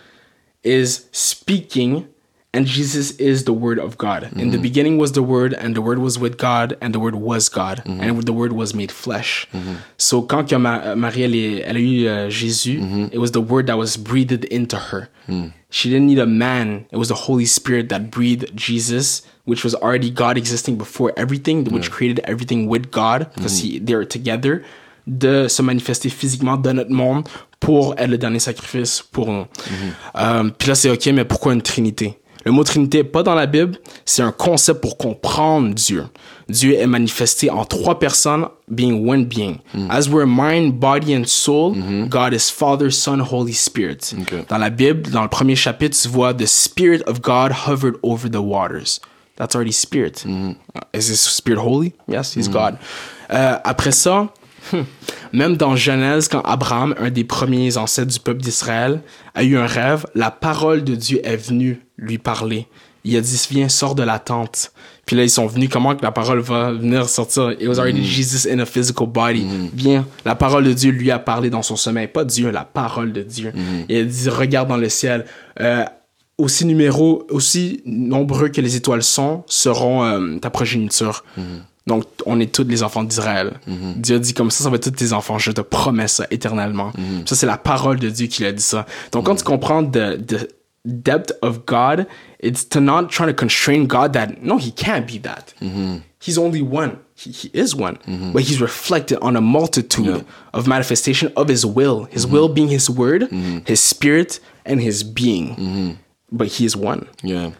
is 0.62 1.06
speaking 1.12 2.08
and 2.54 2.66
Jesus 2.66 3.10
is 3.12 3.44
the 3.44 3.52
word 3.52 3.78
of 3.78 3.98
God. 3.98 4.24
In 4.32 4.50
the 4.50 4.56
mm-hmm. 4.56 4.62
beginning 4.62 4.98
was 4.98 5.12
the 5.12 5.22
word 5.22 5.52
and 5.52 5.76
the 5.76 5.82
word 5.82 5.98
was 5.98 6.18
with 6.18 6.38
God 6.38 6.78
and 6.80 6.94
the 6.94 7.00
word 7.00 7.14
was 7.14 7.48
God 7.48 7.82
mm-hmm. 7.84 8.00
and 8.00 8.22
the 8.22 8.32
word 8.32 8.52
was 8.52 8.74
made 8.74 8.90
flesh. 8.90 9.46
So 9.98 10.22
quand 10.22 10.50
Marie 10.52 11.24
elle, 11.24 11.62
elle 11.64 11.76
a 11.76 11.80
eu 11.80 12.08
euh, 12.08 12.30
Jésus, 12.30 13.12
it 13.12 13.18
was 13.18 13.32
the 13.32 13.40
word 13.40 13.66
that 13.66 13.76
was 13.76 13.96
breathed 13.96 14.44
into 14.46 14.76
her. 14.76 15.10
Mm. 15.28 15.52
She 15.70 15.90
didn't 15.90 16.06
need 16.06 16.18
a 16.18 16.26
man. 16.26 16.86
It 16.90 16.96
was 16.96 17.08
the 17.08 17.14
Holy 17.14 17.44
Spirit 17.44 17.90
that 17.90 18.10
breathed 18.10 18.56
Jesus, 18.56 19.22
which 19.44 19.62
was 19.62 19.74
already 19.74 20.10
God 20.10 20.38
existing 20.38 20.78
before 20.78 21.12
everything, 21.18 21.64
which 21.66 21.90
created 21.90 22.20
everything 22.24 22.66
with 22.66 22.90
God 22.90 23.30
because 23.34 23.60
mm. 23.60 23.62
he, 23.62 23.78
they 23.78 23.92
are 23.92 24.06
together 24.06 24.64
de 25.08 25.48
se 25.48 25.62
manifester 25.62 26.08
physiquement 26.10 26.56
dans 26.56 26.74
notre 26.74 26.92
monde 26.92 27.26
pour 27.58 27.94
être 27.98 28.10
le 28.10 28.18
dernier 28.18 28.38
sacrifice 28.38 29.02
pour 29.02 29.32
nous. 29.32 29.46
Euh, 30.16 30.50
Puis 30.56 30.68
là, 30.68 30.74
c'est 30.74 30.90
OK, 30.90 31.06
mais 31.06 31.24
pourquoi 31.24 31.54
une 31.54 31.62
trinité? 31.62 32.18
Le 32.44 32.52
mot 32.52 32.62
trinité 32.62 32.98
est 32.98 33.04
pas 33.04 33.22
dans 33.22 33.34
la 33.34 33.46
Bible, 33.46 33.76
c'est 34.04 34.22
un 34.22 34.30
concept 34.30 34.80
pour 34.80 34.96
comprendre 34.96 35.74
Dieu. 35.74 36.04
Dieu 36.48 36.74
est 36.78 36.86
manifesté 36.86 37.50
en 37.50 37.64
trois 37.64 37.98
personnes, 37.98 38.46
being 38.70 39.06
one 39.06 39.24
being. 39.26 39.58
As 39.90 40.08
we're 40.08 40.24
mind, 40.26 40.78
body 40.78 41.14
and 41.14 41.24
soul, 41.26 41.74
God 42.08 42.32
is 42.32 42.50
Father, 42.50 42.90
Son, 42.90 43.20
Holy 43.20 43.52
Spirit. 43.52 44.14
Dans 44.48 44.56
la 44.56 44.70
Bible, 44.70 45.10
dans 45.10 45.22
le 45.24 45.28
premier 45.28 45.56
chapitre, 45.56 45.98
tu 46.00 46.08
vois 46.08 46.32
The 46.32 46.46
Spirit 46.46 47.02
of 47.06 47.20
God 47.20 47.52
hovered 47.66 47.96
over 48.02 48.30
the 48.30 48.36
waters. 48.40 49.00
That's 49.36 49.54
already 49.54 49.72
Spirit. 49.72 50.24
Uh, 50.26 50.54
Is 50.94 51.08
this 51.08 51.20
Spirit 51.20 51.58
holy? 51.60 51.92
Yes, 52.08 52.34
He's 52.34 52.48
God. 52.48 52.76
Euh, 53.30 53.56
après 53.62 53.92
ça, 53.92 54.28
hmm, 54.72 54.84
même 55.32 55.56
dans 55.56 55.76
Genèse, 55.76 56.28
quand 56.28 56.42
Abraham, 56.42 56.94
un 56.98 57.10
des 57.10 57.24
premiers 57.24 57.76
ancêtres 57.76 58.12
du 58.12 58.20
peuple 58.20 58.40
d'Israël, 58.40 59.00
a 59.34 59.44
eu 59.44 59.56
un 59.56 59.66
rêve, 59.66 60.06
la 60.14 60.30
parole 60.30 60.84
de 60.84 60.94
Dieu 60.94 61.20
est 61.24 61.36
venue 61.36 61.80
lui 61.96 62.18
parler. 62.18 62.66
Il 63.04 63.16
a 63.16 63.20
dit, 63.20 63.40
viens, 63.50 63.68
sors 63.68 63.94
de 63.94 64.02
la 64.02 64.18
tente. 64.18 64.72
Puis 65.06 65.16
là, 65.16 65.22
ils 65.22 65.30
sont 65.30 65.46
venus, 65.46 65.70
comment 65.72 65.96
que 65.96 66.02
la 66.02 66.12
parole 66.12 66.40
va 66.40 66.72
venir 66.72 67.08
sortir? 67.08 67.52
It 67.52 67.66
was 67.66 67.78
already 67.78 68.04
Jesus 68.04 68.46
in 68.46 68.58
a 68.58 68.66
physical 68.66 69.06
body. 69.06 69.46
Viens, 69.72 70.04
la 70.24 70.34
parole 70.34 70.64
de 70.64 70.72
Dieu 70.72 70.90
lui 70.90 71.10
a 71.10 71.18
parlé 71.18 71.48
dans 71.48 71.62
son 71.62 71.76
sommeil. 71.76 72.08
Pas 72.08 72.24
Dieu, 72.24 72.50
la 72.50 72.64
parole 72.64 73.12
de 73.12 73.22
Dieu. 73.22 73.52
Il 73.88 73.96
a 73.96 74.04
dit, 74.04 74.28
regarde 74.28 74.68
dans 74.68 74.76
le 74.76 74.88
ciel. 74.88 75.24
Euh, 75.60 75.84
aussi 76.36 76.64
numéro, 76.66 77.26
aussi 77.30 77.82
nombreux 77.84 78.48
que 78.48 78.60
les 78.60 78.76
étoiles 78.76 79.02
sont, 79.02 79.42
seront 79.46 80.04
euh, 80.04 80.38
ta 80.38 80.50
progéniture. 80.50 81.24
Donc, 81.88 82.04
on 82.26 82.38
est 82.38 82.52
tous 82.52 82.64
les 82.64 82.82
enfants 82.82 83.02
d'Israël. 83.02 83.58
Dieu 83.96 84.16
a 84.16 84.18
dit 84.20 84.34
comme 84.34 84.50
ça, 84.50 84.62
ça 84.64 84.70
va 84.70 84.76
être 84.76 84.84
tous 84.84 84.90
tes 85.04 85.12
enfants. 85.12 85.38
Je 85.38 85.50
te 85.52 85.60
promets 85.62 86.06
ça 86.08 86.26
éternellement. 86.30 86.92
Ça, 87.26 87.34
c'est 87.34 87.46
la 87.46 87.56
parole 87.58 87.98
de 87.98 88.08
Dieu 88.10 88.26
qui 88.28 88.44
a 88.44 88.52
dit 88.52 88.62
ça. 88.62 88.86
Donc, 89.12 89.26
quand 89.26 89.34
tu 89.36 89.44
comprends 89.44 89.82
the, 89.82 90.16
the 90.24 90.48
depth 90.84 91.32
of 91.42 91.64
God, 91.66 92.06
it's 92.40 92.68
to 92.68 92.80
not 92.80 93.08
try 93.08 93.26
to 93.26 93.32
constrain 93.34 93.84
God 93.86 94.12
that, 94.12 94.28
no, 94.42 94.56
he 94.58 94.70
can't 94.72 95.06
be 95.06 95.18
that. 95.22 95.54
He's 96.20 96.36
only 96.38 96.62
one. 96.62 96.98
He, 97.14 97.30
he 97.30 97.50
is 97.54 97.74
one. 97.74 97.96
But 98.32 98.42
he's 98.42 98.60
reflected 98.60 99.18
on 99.22 99.34
a 99.36 99.40
multitude 99.40 100.06
Yeah. 100.06 100.22
of 100.52 100.66
manifestation 100.66 101.32
of 101.36 101.48
his 101.48 101.64
will. 101.64 102.06
His 102.10 102.26
will 102.26 102.48
being 102.48 102.68
his 102.68 102.88
word, 102.90 103.28
his 103.66 103.80
spirit, 103.80 104.40
and 104.66 104.80
his 104.80 105.02
being. 105.04 105.96
But 106.30 106.48
he 106.48 106.64
is 106.66 106.76
one. 106.76 107.06
Yeah. 107.22 107.50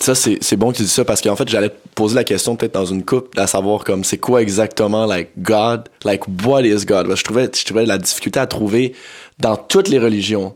Ça, 0.00 0.14
c'est 0.14 0.56
bon 0.56 0.72
que 0.72 0.78
tu 0.78 0.82
dis 0.82 0.88
ça 0.88 1.04
parce 1.04 1.20
qu'en 1.20 1.36
fait, 1.36 1.48
j'allais 1.48 1.70
poser 1.94 2.16
la 2.16 2.24
question 2.24 2.56
peut-être 2.56 2.74
dans 2.74 2.84
une 2.84 3.04
coupe, 3.04 3.38
à 3.38 3.46
savoir 3.46 3.84
comme 3.84 4.04
c'est 4.04 4.18
quoi 4.18 4.42
exactement, 4.42 5.06
like, 5.06 5.30
God, 5.38 5.88
like, 6.04 6.22
what 6.44 6.62
is 6.62 6.84
God? 6.84 7.06
Parce 7.06 7.14
que 7.14 7.16
Je 7.16 7.24
trouvais, 7.24 7.50
je 7.54 7.64
trouvais 7.64 7.86
la 7.86 7.98
difficulté 7.98 8.40
à 8.40 8.46
trouver 8.46 8.94
dans 9.38 9.56
toutes 9.56 9.88
les 9.88 9.98
religions. 9.98 10.54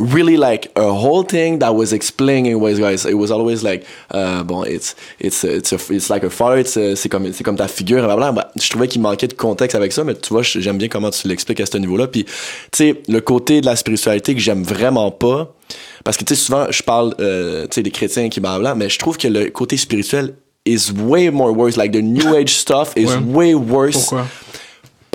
Really, 0.00 0.36
like, 0.36 0.70
a 0.76 0.82
whole 0.92 1.24
thing 1.26 1.58
that 1.58 1.72
was 1.74 1.92
explaining 1.92 2.56
is 2.56 2.78
God. 2.78 2.94
It 3.04 3.14
was 3.14 3.32
always 3.32 3.64
like, 3.64 3.84
uh, 4.14 4.44
bon, 4.44 4.64
it's, 4.64 4.94
it's, 5.20 5.42
it's, 5.42 5.72
a, 5.72 5.76
it's 5.92 6.08
like 6.08 6.22
a 6.24 6.30
father, 6.30 6.58
it's 6.60 6.76
a- 6.76 6.94
c'est 6.94 7.08
comme, 7.08 7.32
c'est 7.32 7.42
comme 7.42 7.56
ta 7.56 7.66
figure, 7.66 8.04
blablabla. 8.04 8.30
Bah, 8.32 8.52
je 8.60 8.68
trouvais 8.70 8.86
qu'il 8.86 9.00
manquait 9.02 9.26
de 9.26 9.32
contexte 9.34 9.74
avec 9.74 9.92
ça, 9.92 10.04
mais 10.04 10.14
tu 10.14 10.28
vois, 10.32 10.42
j'aime 10.42 10.78
bien 10.78 10.86
comment 10.86 11.10
tu 11.10 11.26
l'expliques 11.26 11.60
à 11.60 11.66
ce 11.66 11.76
niveau-là. 11.78 12.06
Puis, 12.06 12.24
tu 12.24 12.30
sais, 12.74 13.02
le 13.08 13.20
côté 13.20 13.60
de 13.60 13.66
la 13.66 13.74
spiritualité 13.74 14.34
que 14.36 14.40
j'aime 14.40 14.62
vraiment 14.62 15.10
pas, 15.10 15.52
parce 16.04 16.16
que 16.16 16.22
tu 16.24 16.36
sais 16.36 16.40
souvent 16.40 16.66
je 16.70 16.82
parle 16.84 17.14
euh, 17.20 17.64
tu 17.66 17.74
sais 17.74 17.82
des 17.82 17.90
chrétiens 17.90 18.28
qui 18.30 18.40
blabla 18.40 18.74
mais 18.74 18.88
je 18.88 18.98
trouve 18.98 19.18
que 19.18 19.28
le 19.28 19.50
côté 19.50 19.76
spirituel 19.76 20.34
is 20.64 20.90
way 21.04 21.28
more 21.30 21.54
worse 21.54 21.76
like 21.76 21.92
the 21.92 22.00
new 22.02 22.34
age 22.34 22.54
stuff 22.54 22.92
is 22.96 23.04
way 23.26 23.52
worse 23.52 23.96
Pourquoi? 24.06 24.26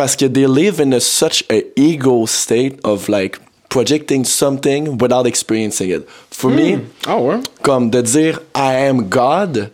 Parce 0.04 0.18
que 0.18 0.26
they 0.26 0.46
live 0.46 0.82
in 0.82 0.92
a, 0.92 1.00
such 1.00 1.46
a 1.50 1.64
ego 1.78 2.26
state 2.28 2.78
of 2.84 3.08
like 3.08 3.40
projecting 3.70 4.26
something 4.26 4.98
without 5.02 5.26
experiencing 5.26 5.92
it 5.92 6.06
for 6.30 6.52
me 6.52 6.80
Ah 7.08 7.18
ouais? 7.22 7.40
comme 7.62 7.90
de 7.90 8.02
dire 8.02 8.42
I 8.54 8.86
am 8.90 9.08
God 9.10 9.72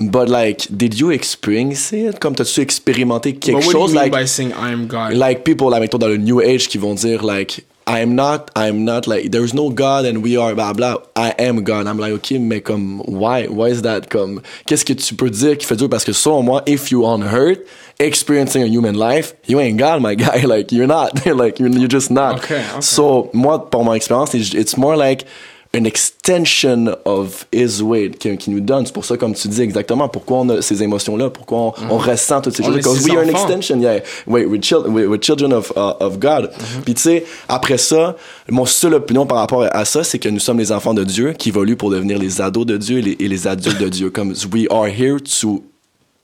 But 0.00 0.28
like, 0.28 0.66
did 0.70 0.98
you 0.98 1.10
experience 1.12 1.92
it? 1.92 2.18
Comme 2.20 2.34
t'as-tu 2.34 2.62
expérimenté 2.62 3.34
quelque 3.34 3.58
But 3.58 3.66
what 3.66 3.72
chose 3.72 3.92
do 3.92 3.98
you 3.98 4.02
mean 4.02 4.10
like, 4.12 4.22
by 4.22 4.26
saying 4.26 4.52
I 4.52 4.72
am 4.72 4.86
God? 4.86 5.12
like 5.12 5.44
people 5.44 5.68
like 5.70 5.80
mettons, 5.82 5.98
dans 5.98 6.08
le 6.08 6.16
New 6.16 6.40
Age 6.40 6.66
qui 6.66 6.78
vont 6.78 6.94
dire 6.94 7.22
like 7.22 7.64
I 7.86 8.00
am 8.00 8.14
not, 8.14 8.50
I 8.56 8.68
am 8.68 8.84
not 8.84 9.06
like 9.06 9.30
there's 9.30 9.52
no 9.52 9.70
God 9.70 10.06
and 10.06 10.22
we 10.22 10.36
are 10.36 10.54
blah 10.54 10.72
blah. 10.72 10.96
I 11.14 11.30
am 11.38 11.64
God. 11.64 11.86
I'm 11.86 11.98
like 11.98 12.12
okay, 12.12 12.38
mais 12.38 12.60
comme 12.60 13.00
um, 13.00 13.06
why, 13.06 13.46
why 13.46 13.68
is 13.68 13.82
that? 13.82 14.08
Comme 14.08 14.40
qu'est-ce 14.66 14.84
que 14.84 14.94
tu 14.94 15.14
peux 15.14 15.30
dire 15.30 15.58
qui 15.58 15.66
fait 15.66 15.76
dur 15.76 15.88
parce 15.88 16.04
que 16.04 16.12
selon 16.12 16.42
moi, 16.42 16.62
if 16.66 16.90
you 16.90 17.04
on 17.04 17.20
hurt, 17.20 17.58
experiencing 17.98 18.62
a 18.62 18.66
human 18.66 18.94
life, 18.94 19.34
you 19.46 19.60
ain't 19.60 19.78
God, 19.78 20.00
my 20.00 20.14
guy. 20.14 20.44
Like 20.54 20.72
you're 20.72 20.86
not. 20.86 21.26
like 21.36 21.58
you're, 21.58 21.68
you're 21.68 21.88
just 21.88 22.10
not. 22.10 22.36
Okay, 22.44 22.64
okay. 22.70 22.80
So 22.80 23.30
moi, 23.32 23.58
pour 23.58 23.84
mon 23.84 23.94
expérience, 23.94 24.34
it's 24.34 24.76
more 24.76 24.96
like 24.96 25.26
an 25.74 25.84
extension 25.84 26.96
of 27.04 27.46
his 27.52 27.82
way 27.82 28.10
qui, 28.10 28.36
qui 28.36 28.50
nous 28.50 28.60
donne. 28.60 28.86
C'est 28.86 28.92
pour 28.92 29.04
ça, 29.04 29.16
comme 29.16 29.34
tu 29.34 29.48
dis 29.48 29.62
exactement, 29.62 30.08
pourquoi 30.08 30.38
on 30.38 30.48
a 30.48 30.62
ces 30.62 30.82
émotions-là, 30.82 31.30
pourquoi 31.30 31.58
on, 31.58 31.72
on 31.90 31.98
ressent 31.98 32.40
toutes 32.40 32.56
ces 32.56 32.62
Mm-hmm. 32.62 32.82
Choses. 32.82 33.02
Because 33.02 33.04
we 33.08 33.16
are 33.16 33.22
an 33.22 33.28
extension, 33.28 33.80
yeah. 33.80 34.00
Wait, 34.26 34.46
we're, 34.46 34.60
chil- 34.60 34.84
we're, 34.88 35.08
we're 35.08 35.20
children 35.20 35.52
of, 35.52 35.70
uh, 35.76 35.94
of 36.00 36.18
God. 36.18 36.50
Mm-hmm. 36.50 36.82
Puis 36.84 36.94
tu 36.94 37.02
sais, 37.02 37.24
après 37.48 37.78
ça, 37.78 38.16
mon 38.48 38.64
seule 38.64 38.94
opinion 38.94 39.26
par 39.26 39.38
rapport 39.38 39.66
à 39.70 39.84
ça, 39.84 40.02
c'est 40.04 40.18
que 40.18 40.28
nous 40.28 40.40
sommes 40.40 40.58
les 40.58 40.72
enfants 40.72 40.94
de 40.94 41.04
Dieu 41.04 41.32
qui 41.32 41.50
évoluent 41.50 41.76
pour 41.76 41.90
devenir 41.90 42.18
les 42.18 42.40
ados 42.40 42.64
de 42.66 42.76
Dieu 42.76 42.98
et 42.98 43.02
les, 43.02 43.16
et 43.20 43.28
les 43.28 43.46
adultes 43.46 43.78
de 43.80 43.88
Dieu. 43.88 44.10
Comme 44.10 44.34
we 44.52 44.66
are 44.70 44.86
here 44.88 45.18
to 45.20 45.62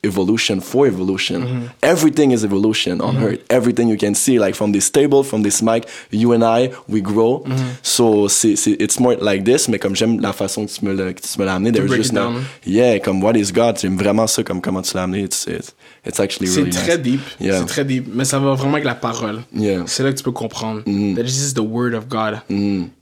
evolution 0.03 0.61
for 0.61 0.87
evolution. 0.87 1.43
Mm-hmm. 1.43 1.67
Everything 1.83 2.31
is 2.31 2.45
evolution 2.45 3.01
on 3.01 3.17
earth. 3.19 3.41
Everything 3.51 3.89
you 3.89 3.99
can 3.99 4.15
see, 4.15 4.39
like 4.39 4.55
from 4.55 4.73
this 4.73 4.91
table, 4.91 5.23
from 5.23 5.43
this 5.43 5.61
mic, 5.63 5.87
you 6.11 6.33
and 6.33 6.43
I, 6.43 6.71
we 6.89 7.01
grow. 7.01 7.41
Mm-hmm. 7.41 7.69
So 7.83 8.29
c'est, 8.29 8.57
c'est, 8.57 8.77
it's 8.81 8.99
more 8.99 9.17
like 9.17 9.45
this, 9.45 9.69
mais 9.69 9.79
comme 9.79 9.95
j'aime 9.95 10.21
la 10.21 10.33
façon 10.33 10.67
que 10.67 10.73
tu 10.73 10.85
me 10.85 10.93
l'as, 10.95 11.13
que 11.13 11.21
tu 11.21 11.39
me 11.39 11.45
l'as 11.45 11.55
amené, 11.57 11.73
there's 11.73 11.95
just 11.95 12.13
no, 12.13 12.41
yeah, 12.65 12.99
comme 12.99 13.23
what 13.23 13.37
is 13.37 13.53
God, 13.53 13.79
j'aime 13.79 13.99
vraiment 13.99 14.27
ça, 14.27 14.43
comme 14.43 14.61
comment 14.61 14.83
tu 14.83 14.97
l'as 14.97 15.03
amené, 15.03 15.25
it's, 15.25 15.47
it's, 15.47 15.75
it's 16.07 16.19
actually 16.19 16.49
C'est 16.49 16.61
really 16.61 16.71
très 16.71 16.97
nice. 16.97 17.03
deep. 17.03 17.21
Yeah. 17.39 17.59
C'est 17.59 17.67
très 17.67 17.85
deep. 17.85 18.07
Mais 18.15 18.25
ça 18.25 18.39
va 18.39 18.55
vraiment 18.55 18.75
avec 18.75 18.85
la 18.85 18.95
parole. 18.95 19.43
Yeah. 19.55 19.83
C'est 19.87 20.03
là 20.03 20.13
que 20.13 20.19
tu 20.19 20.25
peux 20.25 20.33
comprendre. 20.33 20.81
Mm-hmm. 20.87 21.15
That 21.17 21.25
this 21.25 21.43
is 21.43 21.53
the 21.55 21.63
word 21.63 21.95
of 21.95 22.09
God. 22.09 22.41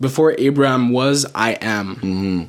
Before 0.01 0.35
Abraham 0.39 0.93
was, 0.93 1.27
I 1.35 1.57
am. 1.61 1.97
Mm-hmm. 2.03 2.43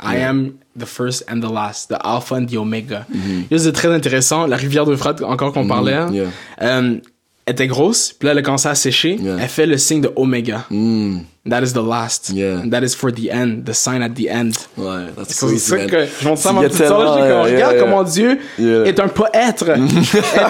I 0.00 0.18
am 0.18 0.58
the 0.78 0.86
first 0.86 1.24
and 1.28 1.40
the 1.40 1.52
last, 1.52 1.88
the 1.88 1.96
Alpha 2.04 2.34
and 2.36 2.46
the 2.46 2.56
Omega. 2.56 3.06
Là, 3.50 3.58
C'est 3.58 3.72
très 3.72 3.88
intéressant. 3.92 4.46
La 4.46 4.56
rivière 4.56 4.84
d'Euphrate, 4.86 5.22
encore 5.22 5.52
qu'on 5.52 5.66
parlait, 5.66 5.94
hein. 5.94 6.10
Yeah. 6.12 6.26
euh, 6.62 6.98
était 7.46 7.66
grosse. 7.66 8.12
Puis 8.12 8.26
là, 8.26 8.32
elle 8.32 8.38
a 8.38 8.42
commencé 8.42 8.68
à 8.68 8.74
sécher. 8.74 9.16
Yeah. 9.16 9.36
Elle 9.40 9.48
fait 9.48 9.66
le 9.66 9.76
signe 9.78 10.00
de 10.02 10.10
Omega. 10.16 10.64
Mm. 10.70 11.18
That 11.48 11.62
is 11.62 11.72
the 11.72 11.82
last. 11.82 12.30
Yeah. 12.30 12.62
That 12.70 12.82
is 12.82 12.94
for 12.94 13.10
the 13.12 13.30
end, 13.30 13.64
the 13.64 13.72
sign 13.74 14.02
at 14.02 14.10
the 14.10 14.28
end. 14.28 14.54
Ouais, 14.76 15.06
that's 15.16 15.34
C'est 15.34 15.46
crazy, 15.46 15.58
ça 15.58 15.76
man. 15.76 15.86
que 15.88 15.96
je 16.20 16.28
montre 16.28 16.40
ça 16.42 16.50
à 16.50 16.52
ma 16.52 16.62
petite 16.62 16.76
soeur, 16.86 16.98
comme, 17.16 17.24
yeah, 17.24 17.42
regarde 17.42 17.72
yeah. 17.74 17.80
comment 17.82 18.04
Dieu 18.04 18.38
Yeah. 18.58 18.84
est 18.86 19.00
un 19.00 19.08
poète. 19.08 19.62
est 19.66 19.70
un 19.70 19.80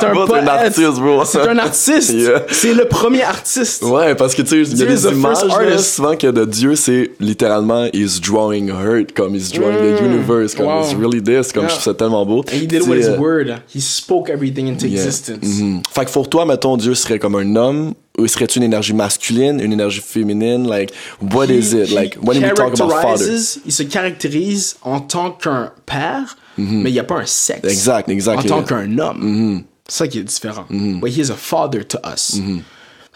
c'est 0.01 0.27
poète. 0.27 0.43
un 0.43 0.47
artiste, 0.49 0.99
bro. 1.01 1.25
C'est 1.25 1.49
un 1.49 1.59
artiste. 1.59 2.13
Yeah. 2.19 2.43
C'est 2.51 2.75
le 2.75 2.87
premier 2.87 3.23
artiste. 3.23 3.83
Ouais, 3.85 4.15
parce 4.15 4.35
que 4.35 4.43
tu 4.43 4.65
sais, 4.65 4.71
il 4.73 4.79
y 4.79 4.83
a 4.83 4.87
is 4.87 5.03
des 5.05 5.09
images 5.13 5.45
là, 5.45 5.79
souvent 5.79 6.17
que 6.17 6.27
de 6.27 6.45
Dieu, 6.45 6.75
c'est 6.75 7.13
littéralement 7.21 7.87
he's 7.93 8.21
drawing 8.21 8.71
hurt, 8.71 9.13
comme 9.15 9.35
he's 9.35 9.53
drawing 9.53 9.77
the 9.97 10.03
universe, 10.03 10.55
comme 10.55 10.67
wow. 10.67 10.83
it's 10.83 10.95
really 10.95 11.23
this, 11.23 11.53
comme 11.53 11.63
Yeah. 11.65 11.69
je 11.69 11.75
trouve 11.75 11.85
ça 11.85 11.95
tellement 11.95 12.25
beau. 12.27 12.41
And 12.53 12.57
he 12.57 12.67
did 12.67 12.83
with 12.89 12.99
his 12.99 13.09
euh, 13.09 13.19
word. 13.19 13.55
He 13.73 13.81
spoke 13.81 14.29
everything 14.31 14.67
into 14.69 14.87
yeah. 14.87 14.97
existence. 15.05 15.45
Mhm. 15.61 15.83
Fait 15.93 16.05
que 16.07 16.11
pour 16.11 16.29
toi, 16.29 16.45
mettons, 16.45 16.77
Dieu 16.77 16.95
serait 16.95 17.19
comme 17.19 17.37
un 17.37 17.55
homme, 17.57 17.95
ou 18.19 18.27
serait-tu 18.27 18.59
une 18.59 18.65
énergie 18.65 18.93
masculine, 18.93 19.61
une 19.61 19.73
énergie 19.73 20.01
féminine, 20.01 20.67
like, 20.69 20.93
what 21.33 21.47
is 21.47 21.73
it? 21.75 21.91
Like, 21.91 22.17
when 22.23 22.43
we 22.43 22.53
talk 22.55 22.75
about 22.75 22.91
father. 22.91 23.17
characterizes- 23.25 23.61
Il 23.65 23.73
se 23.73 23.83
caractérise 23.85 24.77
en 24.83 25.01
tant 25.01 25.31
qu'un 25.31 25.73
père, 25.87 26.37
mais 26.57 26.91
il 26.91 26.93
n'y 26.93 26.99
a 26.99 27.05
pas 27.05 27.17
un 27.21 27.27
sexe. 27.27 27.63
Mm-hmm. 27.65 27.71
Exact, 27.71 28.09
exact. 28.09 28.39
En 28.39 28.43
tant. 28.43 28.61
Mm-hmm. 28.63 28.67
qu'un 28.67 28.99
homme. 28.99 29.63
C'est 29.89 29.97
ça 29.99 30.09
qui 30.09 30.19
est 30.19 30.25
différent. 30.25 30.67
But 30.69 31.11
he 31.11 31.19
is 31.21 31.31
a 31.31 31.37
father 31.37 31.87
to 31.87 31.99
us. 32.05 32.39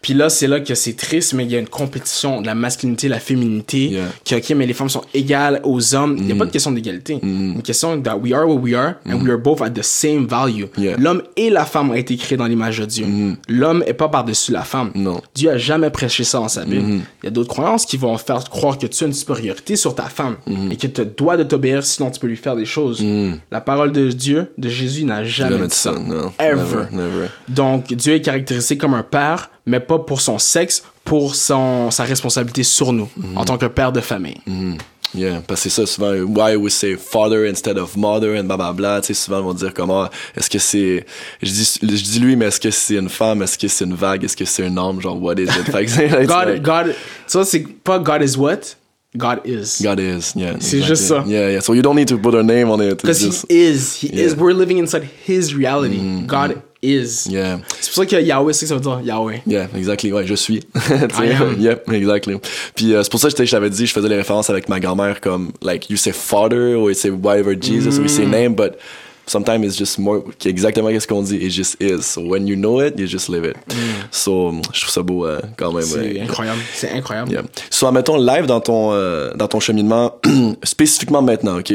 Puis 0.03 0.15
là, 0.15 0.29
c'est 0.29 0.49
là 0.49 0.61
que 0.61 0.75
c'est 0.75 0.95
triste, 0.97 1.33
mais 1.33 1.45
il 1.45 1.51
y 1.53 1.57
a 1.57 1.59
une 1.61 1.69
compétition 1.69 2.41
de 2.43 2.47
la 2.47 2.55
masculinité, 2.55 3.09
la 3.09 3.21
féminité. 3.21 3.89
Yeah. 3.89 4.03
Que, 4.25 4.35
ok, 4.37 4.51
mais 4.57 4.67
les 4.67 4.75
femmes 4.75 4.89
sont 4.89 5.05
égales 5.15 5.61
aux 5.65 5.95
hommes. 5.95 6.17
Il 6.19 6.25
n'y 6.25 6.33
a 6.33 6.35
Mm-hmm. 6.35 6.39
pas 6.39 6.45
de 6.47 6.51
question 6.51 6.73
d'égalité. 6.73 7.19
Une 7.23 7.63
question 7.63 8.01
that 8.03 8.17
we 8.17 8.33
are 8.33 8.47
what 8.49 8.57
we 8.57 8.75
are 8.75 8.95
and 9.09 9.23
we 9.23 9.31
are 9.31 9.39
both 9.39 9.63
at 9.63 9.71
the 9.71 9.83
same 9.83 10.27
value. 10.27 10.67
Yeah. 10.77 10.97
L'homme 10.99 11.23
et 11.37 11.51
la 11.51 11.65
femme 11.65 11.91
ont 11.91 11.95
été 11.95 12.17
créés 12.17 12.37
dans 12.37 12.47
l'image 12.47 12.79
de 12.81 12.85
Dieu. 12.87 13.07
L'homme 13.49 13.85
est 13.87 13.95
pas 13.95 14.09
par-dessus 14.09 14.51
la 14.53 14.63
femme. 14.63 14.91
Non. 14.95 15.21
Dieu 15.35 15.51
a 15.51 15.57
jamais 15.59 15.91
prêché 15.91 16.25
ça 16.25 16.39
dans 16.39 16.49
sa 16.49 16.65
Bible. 16.65 17.01
Il 17.23 17.25
y 17.25 17.29
a 17.29 17.31
d'autres 17.31 17.51
croyances 17.51 17.87
qui 17.87 17.97
vont 17.97 18.17
faire 18.19 18.43
croire 18.51 18.79
que 18.79 18.87
tu 18.87 19.05
as 19.05 19.07
une 19.07 19.13
supériorité 19.13 19.77
sur 19.77 19.95
ta 19.95 20.05
femme 20.05 20.37
et 20.71 20.77
que 20.77 20.87
tu 20.89 21.03
dois 21.17 21.37
de 21.37 21.45
t'obéir 21.45 21.85
sinon 21.85 22.11
tu 22.11 22.19
peux 22.19 22.27
lui 22.27 22.37
faire 22.37 22.57
des 22.57 22.65
choses. 22.67 23.05
La 23.53 23.61
parole 23.61 23.93
de 23.93 24.11
Dieu, 24.11 24.53
de 24.59 24.69
Jésus, 24.69 25.05
n'a 25.05 25.23
jamais 25.25 25.57
dit 25.59 25.63
dit 25.69 25.75
ça. 25.77 25.93
ça, 25.93 25.99
non. 25.99 26.33
Ever. 26.41 26.57
Never, 26.57 26.87
never. 26.93 27.27
Donc, 27.49 27.93
Dieu 27.95 28.15
est 28.15 28.21
caractérisé 28.21 28.77
comme 28.77 28.95
un 28.95 29.03
père, 29.03 29.51
mais 29.67 29.81
pas 29.81 29.99
pour 29.99 30.21
son 30.21 30.39
sexe, 30.39 30.83
pour 31.05 31.35
son, 31.35 31.91
sa 31.91 32.05
responsabilité 32.05 32.63
sur 32.63 32.93
nous, 32.93 33.09
en 33.37 33.45
tant 33.45 33.59
que 33.59 33.67
père 33.67 33.93
de 33.93 34.01
famille. 34.01 34.39
Yeah, 35.15 35.43
parce 35.47 35.65
que 35.65 35.69
c'est 35.69 35.85
ça, 35.85 35.87
souvent, 35.87 36.13
why 36.15 36.57
we 36.57 36.73
say 36.73 36.97
father 36.97 37.47
instead 37.47 37.77
of 37.77 37.97
mother 37.99 38.35
and 38.35 38.45
blablabla, 38.45 39.03
tu 39.03 39.09
sais, 39.09 39.13
souvent, 39.15 39.41
ils 39.41 39.45
vont 39.45 39.53
dire 39.53 39.75
comment, 39.75 40.09
est-ce 40.35 40.49
que 40.49 40.59
c'est, 40.59 41.05
je 41.43 41.51
dis, 41.51 41.79
je 41.83 42.03
dis 42.03 42.19
lui, 42.19 42.35
mais 42.35 42.47
est-ce 42.47 42.59
que 42.59 42.71
c'est 42.71 42.95
une 42.97 43.11
femme, 43.11 43.43
est-ce 43.43 43.59
que 43.59 43.69
c'est 43.69 43.85
une 43.85 43.93
vague, 43.95 44.25
est-ce 44.25 44.35
que 44.39 44.47
c'est 44.47 44.65
un 44.65 44.75
homme, 44.79 45.03
genre, 45.03 45.23
what 45.23 45.35
is 45.35 45.43
it? 45.43 45.71
Fait 45.71 45.85
que 45.85 46.27
God, 46.27 46.49
like- 46.49 46.63
God, 46.63 46.95
ça 47.27 47.45
c'est 47.45 47.61
pas 47.85 47.99
God 47.99 48.23
is 48.23 48.39
what, 48.39 48.61
God 49.15 49.41
is. 49.45 49.83
God 49.83 50.01
is, 50.01 50.33
yeah. 50.35 50.55
C'est 50.61 50.79
exactly. 50.79 50.83
juste 50.87 51.03
ça. 51.03 51.25
Yeah, 51.27 51.51
yeah. 51.51 51.61
So 51.61 51.75
you 51.75 51.83
don't 51.83 51.95
need 51.97 52.09
to 52.09 52.17
put 52.17 52.35
a 52.35 52.43
name 52.43 52.71
on 52.71 52.81
it. 52.81 53.03
Because 53.03 53.21
he 53.21 53.29
is, 53.51 53.97
he 54.01 54.07
Yeah. 54.07 54.13
Mm-hmm. 54.15 54.29
is, 54.29 54.35
we're 54.37 54.55
living 54.55 54.79
inside 54.79 55.07
his 55.27 55.55
reality. 55.55 56.01
God 56.27 56.63
is. 56.83 57.29
yeah. 57.31 57.61
C'est 57.81 57.93
pour 57.93 58.03
ça 58.05 58.07
que 58.07 58.21
Yahweh, 58.23 58.53
c'est 58.53 58.65
que 58.65 58.69
ça 58.69 58.75
veut 58.75 58.81
dire 58.81 59.01
Yahweh. 59.05 59.43
Yeah, 59.47 59.69
exactly. 59.77 60.13
Ouais, 60.13 60.27
je 60.27 60.35
suis. 60.35 60.61
I 60.75 61.33
am. 61.33 61.57
Yep, 61.61 61.91
exactly. 61.93 62.37
Puis 62.75 62.95
euh, 62.95 63.03
c'est 63.03 63.11
pour 63.11 63.21
ça 63.21 63.31
que 63.31 63.45
je 63.45 63.51
t'avais 63.51 63.71
dit, 63.71 63.87
je 63.87 63.93
faisais 63.93 64.09
les 64.09 64.17
références 64.17 64.51
avec 64.51 64.69
ma 64.69 64.81
grand-mère 64.81 65.21
comme, 65.21 65.53
like, 65.63 65.89
you 65.91 65.97
say 65.97 66.13
father, 66.13 66.75
or 66.77 66.89
you 66.91 66.95
say 66.95 67.11
whatever 67.11 67.55
Jesus, 67.61 67.99
or 67.99 68.03
you 68.05 68.09
Mm. 68.09 68.09
say 68.09 68.27
name, 68.27 68.55
but 68.55 68.79
sometimes 69.27 69.65
it's 69.65 69.77
just 69.79 69.99
more, 69.99 70.25
exactement 70.45 70.89
ce 70.99 71.07
qu'on 71.07 71.23
dit, 71.23 71.37
it 71.37 71.51
just 71.51 71.77
is. 71.81 72.03
So 72.03 72.21
when 72.23 72.47
you 72.47 72.57
know 72.57 72.81
it, 72.81 72.99
you 72.99 73.07
just 73.07 73.29
live 73.29 73.45
it. 73.45 73.57
So, 74.11 74.53
je 74.73 74.81
trouve 74.81 74.93
ça 74.93 75.03
beau 75.03 75.25
euh, 75.27 75.41
quand 75.57 75.73
même. 75.73 75.85
Mm. 75.85 75.87
C'est 75.87 75.99
ouais. 76.01 76.21
incroyable. 76.23 76.61
C'est 76.75 76.91
incroyable. 76.91 77.31
Yeah. 77.31 77.43
So, 77.71 77.87
admettons, 77.87 78.17
live 78.19 78.47
dans 78.47 78.61
ton, 78.61 78.93
euh, 78.93 79.33
dans 79.35 79.47
ton 79.49 79.61
cheminement, 79.61 80.17
spécifiquement 80.65 81.23
maintenant, 81.23 81.59
OK? 81.59 81.73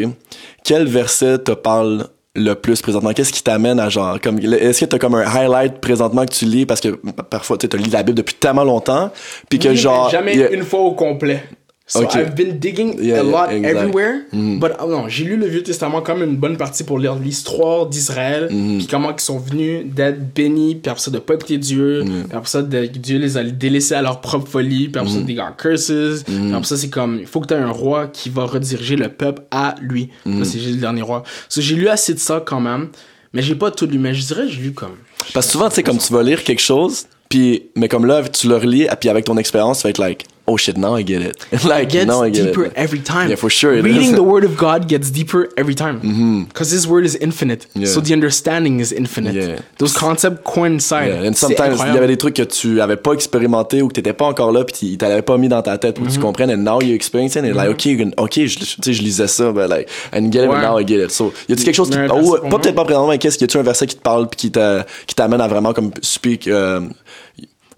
Quel 0.63 0.85
verset 0.88 1.39
te 1.39 1.51
parle 1.53 2.07
le 2.38 2.53
plus 2.53 2.81
présentement? 2.81 3.11
Qu'est-ce 3.11 3.34
qui 3.34 3.43
t'amène 3.43 3.80
à 3.80 3.89
genre, 3.89 4.22
comme, 4.22 4.39
est-ce 4.39 4.81
que 4.81 4.85
t'as 4.85 4.99
comme 4.99 5.15
un 5.15 5.26
highlight 5.26 5.80
présentement 5.80 6.26
que 6.26 6.34
tu 6.34 6.45
lis? 6.45 6.65
Parce 6.65 6.80
que 6.80 6.89
parfois, 7.30 7.57
tu 7.57 7.65
sais, 7.65 7.69
t'as 7.69 7.77
lu 7.77 7.89
la 7.89 8.03
Bible 8.03 8.18
depuis 8.18 8.35
tellement 8.35 8.64
longtemps, 8.64 9.11
puis 9.49 9.59
que 9.59 9.73
genre. 9.73 10.09
Jamais 10.09 10.35
une 10.53 10.64
fois 10.64 10.81
au 10.81 10.91
complet. 10.91 11.43
So. 11.89 12.03
I've 12.03 12.35
been 12.35 12.59
digging 12.59 12.97
Yeah, 13.01 13.22
a 13.22 13.23
lot 13.23 13.47
yeah, 13.49 13.57
exact. 13.59 13.73
Mm-hmm. 13.73 13.77
everywhere. 13.77 14.59
But 14.59 14.72
oh 14.81 14.89
non, 14.89 15.07
j'ai 15.07 15.23
lu 15.23 15.38
le 15.38 15.47
Vieux 15.47 15.64
Testament 15.64 16.01
comme 16.01 16.22
une 16.22 16.35
bonne 16.35 16.57
partie 16.57 16.84
pour 16.84 16.99
lire 16.99 17.15
l'histoire 17.15 17.85
d'Israël, 17.88 18.49
Mm-hmm. 18.51 18.77
puis 18.80 18.88
comment 18.88 19.11
ils 19.15 19.22
sont 19.22 19.39
venus 19.39 19.85
d'être 19.85 20.34
bénis, 20.34 20.76
puis 20.76 20.89
après 20.91 21.01
ça 21.01 21.11
de 21.11 21.19
pas 21.19 21.35
écouter 21.35 21.57
Dieu, 21.57 22.03
Mm-hmm. 22.03 22.23
puis 22.27 22.38
après 22.38 22.49
ça 22.49 22.61
de, 22.61 22.85
Dieu 22.88 23.19
les 23.19 23.38
a 23.38 23.43
délaissés 23.45 23.95
à 23.95 24.01
leur 24.01 24.19
propre 24.19 24.47
folie, 24.49 24.89
puis 24.89 24.99
après 24.99 25.14
ça 25.14 25.22
des 25.22 25.34
got 25.34 25.43
curses, 25.57 26.23
puis 26.26 26.53
après 26.53 26.64
ça 26.68 26.76
c'est 26.76 26.89
comme 26.89 27.19
il 27.22 27.26
faut 27.26 27.39
que 27.39 27.47
tu 27.47 27.53
aies 27.53 27.57
un 27.57 27.72
roi 27.72 28.07
qui 28.07 28.30
va 28.30 28.43
rediriger 28.45 28.97
le 28.97 29.07
peuple 29.07 29.43
à 29.51 29.76
lui. 29.81 30.09
C'est 30.43 30.59
juste 30.59 30.76
le 30.76 30.81
dernier 30.81 31.03
roi. 31.03 31.23
So 31.47 31.61
j'ai 31.61 31.76
lu 31.76 31.88
assez 31.88 32.14
de 32.14 32.19
ça 32.19 32.43
quand 32.45 32.59
même, 32.59 32.89
mais 33.31 33.41
j'ai 33.41 33.55
pas 33.55 33.72
tout 33.72 33.85
lu, 33.85 33.97
mais 33.97 34.14
je 34.14 34.26
dirais 34.26 34.43
que 34.47 34.51
j'ai 34.51 34.61
lu 34.61 34.73
comme 34.73 34.97
Parce 35.34 35.45
que 35.45 35.51
souvent, 35.53 35.69
tu 35.69 35.76
sais, 35.76 35.84
comme 35.84 35.99
tu 35.99 36.11
vas 36.11 36.22
lire 36.23 36.43
quelque 36.43 36.61
chose, 36.61 37.05
puis, 37.30 37.64
mais 37.76 37.88
comme 37.88 38.05
là, 38.05 38.23
tu 38.27 38.47
le 38.49 38.55
relis, 38.57 38.88
puis 38.99 39.07
avec 39.09 39.23
ton 39.26 39.38
expérience, 39.38 39.80
tu 39.80 39.84
vas 39.84 39.89
être 39.91 39.97
like, 39.99 40.26
oh 40.48 40.56
shit, 40.57 40.78
now 40.78 40.95
I 40.95 41.03
get 41.03 41.22
it. 41.22 41.36
like, 41.65 41.90
gets 41.90 42.07
now 42.07 42.24
I 42.24 42.30
get 42.30 42.45
deeper 42.48 42.65
it. 42.65 42.74
every 42.76 42.99
time. 43.02 43.30
Yeah, 43.30 43.36
for 43.36 43.49
sure 43.49 43.74
it 43.74 43.84
Reading. 43.84 44.02
Mm-hmm. 44.02 44.15
the 44.15 44.24
word 44.24 44.45
of 44.45 44.56
God 44.57 44.88
gets 44.88 45.11
deeper 45.11 45.49
every 45.57 45.76
time. 45.76 45.99
Because 46.48 46.72
His 46.72 46.88
word 46.88 47.06
is 47.06 47.15
infinite. 47.19 47.68
Yeah. 47.76 47.88
So 47.88 47.99
the 48.02 48.14
understanding 48.14 48.80
is 48.80 48.91
infinite. 48.94 49.34
Yeah. 49.36 49.60
Those 49.78 49.94
concepts 49.94 50.41
coincide. 50.45 51.10
Yeah, 51.10 51.28
and 51.28 51.34
sometimes, 51.36 51.80
il 51.86 51.94
y 51.94 51.98
avait 51.98 52.07
des 52.07 52.18
trucs 52.18 52.36
que 52.36 52.44
tu 52.44 52.80
avais 52.82 52.95
pas 52.98 53.14
expérimenté 53.14 53.82
ou 53.82 53.90
que 53.90 53.94
t'étais 53.94 54.14
pas 54.14 54.26
encore 54.26 54.52
là, 54.52 54.64
puis 54.64 54.76
ils 54.94 54.98
t'avaient 54.98 55.22
pas 55.22 55.38
mis 55.38 55.49
dans 55.49 55.61
ta 55.61 55.78
tête 55.78 55.95
pour 55.95 56.06
que 56.06 56.11
Mm-hmm. 56.11 56.14
tu 56.15 56.19
comprennes, 56.19 56.52
and 56.52 56.57
now 56.64 56.82
you 56.82 56.95
experience 56.95 57.36
it, 57.36 57.44
and 57.44 57.53
like, 57.53 57.69
ok, 57.69 57.86
you 57.86 57.98
can- 57.98 58.11
ok, 58.24 58.34
je, 58.45 58.57
tu 58.57 58.65
sais, 58.82 58.94
je 58.94 59.02
lisais 59.02 59.28
ça, 59.28 59.52
but 59.52 59.68
like, 59.69 59.90
and 60.14 60.32
get 60.32 60.44
it, 60.45 60.49
Ouais. 60.49 60.61
now 60.61 60.80
I 60.80 60.86
get 60.88 61.03
it. 61.03 61.11
So, 61.11 61.34
y 61.49 61.53
a-tu 61.53 61.64
quelque 61.65 61.76
chose 61.76 61.90
qui, 61.90 61.98
Mais 61.98 62.07
oh, 62.10 62.38
pas 62.49 62.57
peut-être 62.60 62.76
pas 62.76 62.86
présentement, 62.86 63.10
mais 63.10 63.18
qu'est-ce, 63.18 63.38
y 63.40 63.44
a-tu 63.44 63.57
un 63.57 63.64
verset 63.64 63.86
qui 63.88 63.95
te 63.98 64.02
parle 64.02 64.30
puis 64.30 64.38
qui 64.38 64.52
t'a- 64.52 64.86
qui 65.06 65.14
t'amène 65.15 65.41
à 65.41 65.48
vraiment 65.48 65.74
comme 65.74 65.91
speak, 66.02 66.48
euh, 66.48 66.80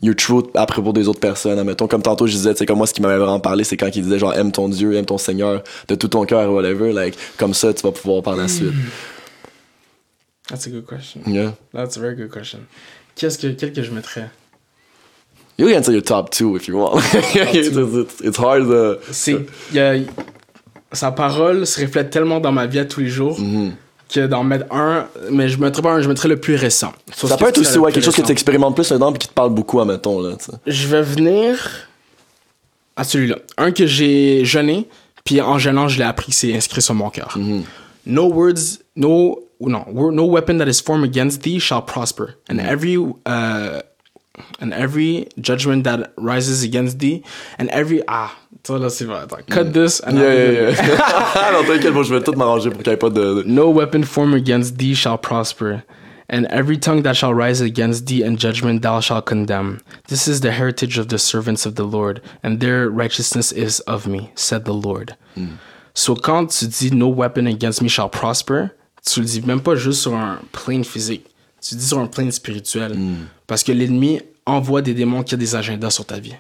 your 0.02 0.16
truth 0.16 0.46
à 0.56 0.66
propos 0.66 0.94
des 0.94 1.08
autres 1.08 1.20
personnes, 1.20 1.60
admettons, 1.60 1.88
comme 1.88 2.02
tantôt 2.02 2.28
je 2.28 2.34
disais, 2.34 2.54
c'est 2.56 2.66
comme 2.66 2.78
moi, 2.78 2.88
ce 2.88 2.94
qui 2.94 3.02
m'avait 3.02 3.18
vraiment 3.18 3.40
parlé, 3.40 3.64
c'est 3.64 3.78
quand 3.78 3.94
il 3.96 4.04
disait 4.04 4.20
genre, 4.20 4.34
aime 4.34 4.52
ton 4.52 4.70
Dieu, 4.70 4.96
aime 4.96 5.06
ton 5.06 5.18
Seigneur 5.18 5.64
de 5.88 5.96
tout 5.96 6.08
ton 6.08 6.26
cœur, 6.26 6.52
whatever, 6.52 6.94
like, 6.94 7.18
comme 7.38 7.54
ça, 7.54 7.74
tu 7.74 7.84
vas 7.84 7.92
pouvoir 7.92 8.24
par 8.24 8.36
la 8.36 8.48
suite. 8.48 8.74
That's 10.48 10.66
a 10.66 10.70
good 10.70 10.86
question. 10.88 11.22
Yeah. 11.28 11.54
That's 11.74 11.98
a 11.98 12.00
very 12.00 12.16
good 12.16 12.32
question. 12.32 12.60
Qu'est-ce 13.16 13.38
que, 13.38 13.48
quel 13.48 13.72
que 13.72 13.84
je 13.84 13.92
mettrais? 13.92 14.30
You 15.60 15.68
can 15.68 15.84
say 15.84 15.92
your 15.92 16.02
top 16.02 16.32
two 16.32 16.56
if 16.56 16.68
you 16.68 16.78
want. 16.78 17.02
it's, 17.14 17.76
it's, 17.76 18.22
it's 18.22 18.38
hard 18.38 18.64
to. 18.64 19.00
C'est. 19.12 19.46
sa 20.92 21.12
parole 21.12 21.68
se 21.68 21.82
reflète 21.82 22.10
tellement 22.10 22.40
dans 22.40 22.52
ma 22.52 22.66
vie 22.66 22.80
à 22.80 22.86
tous 22.86 23.02
les 23.02 23.10
jours. 23.10 23.40
Mm-hmm. 23.40 23.72
Que 24.10 24.26
d'en 24.28 24.44
mettre 24.44 24.66
un, 24.74 25.08
mais 25.32 25.50
je 25.50 25.60
mettrais 25.60 25.82
pas 25.82 25.92
un, 25.94 26.02
je 26.02 26.10
mettrais 26.10 26.28
le 26.28 26.38
plus 26.38 26.56
récent. 26.56 26.92
Ça 27.14 27.38
peut 27.38 27.48
être 27.48 27.60
aussi 27.60 27.78
ouais, 27.78 27.92
quelque 27.92 28.04
chose 28.04 28.16
que 28.16 28.22
tu 28.22 28.32
expérimentes 28.32 28.76
plus 28.76 28.92
dedans 28.92 29.12
puis 29.12 29.20
qui 29.20 29.28
te 29.28 29.34
parle 29.34 29.54
beaucoup, 29.54 29.80
admettons. 29.80 30.22
Là. 30.22 30.36
Je 30.66 30.88
vais 30.88 31.02
venir 31.02 31.88
à 32.96 33.04
celui-là. 33.04 33.38
Un 33.58 33.72
que 33.72 33.86
j'ai 33.86 34.44
jeûné, 34.44 34.88
puis 35.24 35.42
en 35.42 35.60
jeûnant, 35.60 35.88
je 35.88 36.00
l'ai 36.00 36.06
appris, 36.06 36.32
c'est 36.32 36.54
inscrit 36.56 36.82
sur 36.82 36.96
mon 36.96 37.10
cœur. 37.10 37.38
No 38.06 38.32
words, 38.34 38.80
no, 38.96 39.44
no, 39.60 39.86
wor- 39.94 40.12
no 40.12 40.26
weapon 40.26 40.58
that 40.58 40.68
is 40.68 40.82
formed 40.82 41.04
against 41.04 41.44
thee 41.44 41.60
shall 41.60 41.84
prosper, 41.84 42.36
and 42.50 42.58
every, 42.60 42.98
uh, 42.98 43.82
and 44.60 44.72
every 44.72 45.28
judgment 45.40 45.84
that 45.84 46.12
rises 46.18 46.64
against 46.64 46.98
thee, 47.00 47.22
and 47.60 47.68
every, 47.70 48.02
ah, 48.08 48.32
ça 48.66 48.78
là, 48.78 48.90
c'est 48.90 49.06
vrai. 49.06 49.20
Attends, 49.24 49.38
cut 49.50 49.72
this, 49.72 50.02
and 50.06 50.14
Yeah, 50.18 50.24
I'll 50.24 50.54
yeah, 50.54 50.70
yeah. 50.72 51.52
non, 51.54 51.64
t'inquiète, 51.66 51.94
moi, 51.94 52.04
je 52.04 52.14
vais 52.14 52.22
tout 52.24 52.34
m'arranger 52.34 52.70
pour 52.70 52.80
qu'il 52.84 52.90
n'y 52.92 52.94
ait 52.94 52.98
pas 52.98 53.10
de. 53.10 53.42
de- 53.42 53.44
No 53.48 53.72
weapon 53.72 54.04
formed 54.04 54.36
against 54.36 54.78
thee 54.78 54.94
shall 54.94 55.18
prosper, 55.18 55.82
and 56.32 56.44
every 56.52 56.78
tongue 56.80 57.02
that 57.04 57.16
shall 57.16 57.34
rise 57.34 57.62
against 57.62 58.06
thee 58.06 58.22
in 58.24 58.36
judgment 58.38 58.82
thou 58.82 59.00
shalt 59.02 59.26
condemn. 59.26 59.80
This 60.08 60.28
is 60.28 60.42
the 60.42 60.52
heritage 60.52 61.00
of 61.00 61.08
the 61.08 61.18
servants 61.18 61.66
of 61.66 61.76
the 61.76 61.84
Lord, 61.86 62.22
and 62.44 62.60
their 62.60 62.90
righteousness 62.90 63.52
is 63.52 63.80
of 63.88 64.06
me, 64.08 64.30
said 64.36 64.66
the 64.66 64.74
Lord. 64.74 65.16
So 65.96 66.16
quand 66.16 66.48
tu 66.48 66.68
dis 66.68 66.92
no 66.94 67.08
weapon 67.08 67.48
against 67.48 67.82
me 67.82 67.90
shall 67.90 68.10
prosper, 68.10 68.70
tu 69.06 69.22
le 69.22 69.26
dis 69.26 69.42
même 69.42 69.62
pas 69.62 69.76
juste 69.76 70.02
sur 70.02 70.14
un 70.14 70.40
plane 70.52 70.84
physique, 70.84 71.26
tu 71.62 71.76
le 71.76 71.80
dis 71.82 71.88
sur 71.88 72.00
un 72.00 72.08
plane 72.08 72.32
spirituel. 72.32 72.96
Parce 73.48 73.64
que 73.64 73.72
l'ennemi 73.72 74.22
envoie 74.46 74.82
des 74.82 74.94
démons 74.94 75.24
qui 75.24 75.34
ont 75.36 75.38
des 75.38 75.56
agendas 75.56 75.90
sur 75.90 76.06
ta 76.06 76.20
vie. 76.20 76.36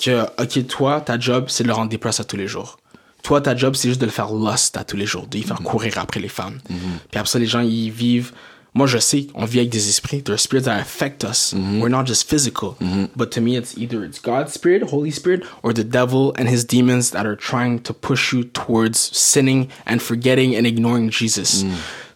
Que, 0.00 0.22
ok, 0.40 0.66
toi, 0.66 1.00
ta 1.02 1.18
job, 1.18 1.46
c'est 1.48 1.62
de 1.62 1.68
le 1.68 1.74
rendre 1.74 1.90
déplace 1.90 2.20
à 2.20 2.24
tous 2.24 2.36
les 2.36 2.46
jours. 2.46 2.78
Toi, 3.22 3.42
ta 3.42 3.54
job, 3.54 3.74
c'est 3.74 3.88
juste 3.88 4.00
de 4.00 4.06
le 4.06 4.12
faire 4.12 4.32
lust 4.32 4.76
à 4.78 4.84
tous 4.84 4.96
les 4.96 5.04
jours, 5.04 5.26
de 5.26 5.36
lui 5.36 5.44
faire 5.44 5.60
courir 5.60 5.98
après 5.98 6.20
les 6.20 6.28
femmes. 6.28 6.58
Puis 6.66 7.20
après 7.20 7.30
ça, 7.30 7.38
les 7.38 7.46
gens, 7.46 7.60
ils 7.60 7.90
vivent. 7.90 8.32
Moi, 8.72 8.86
je 8.86 8.98
sais, 8.98 9.26
on 9.34 9.44
vit 9.44 9.58
avec 9.58 9.68
des 9.68 9.88
esprits. 9.88 10.22
There 10.22 10.32
are 10.32 10.38
spirits 10.38 10.62
that 10.62 10.78
affect 10.78 11.24
us. 11.24 11.52
We're 11.52 11.90
not 11.90 12.06
just 12.06 12.30
physical. 12.30 12.76
But 13.14 13.30
to 13.32 13.40
me, 13.40 13.56
it's 13.58 13.76
either 13.76 14.04
it's 14.04 14.20
God's 14.20 14.54
spirit, 14.54 14.84
Holy 14.90 15.10
Spirit, 15.10 15.42
or 15.62 15.74
the 15.74 15.84
devil 15.84 16.32
and 16.38 16.48
his 16.48 16.64
demons 16.64 17.10
that 17.10 17.26
are 17.26 17.36
trying 17.36 17.80
to 17.80 17.92
push 17.92 18.32
you 18.32 18.44
towards 18.44 18.96
sinning 19.12 19.68
and 19.86 19.98
forgetting 19.98 20.56
and 20.56 20.66
ignoring 20.66 21.10
Jesus. 21.10 21.64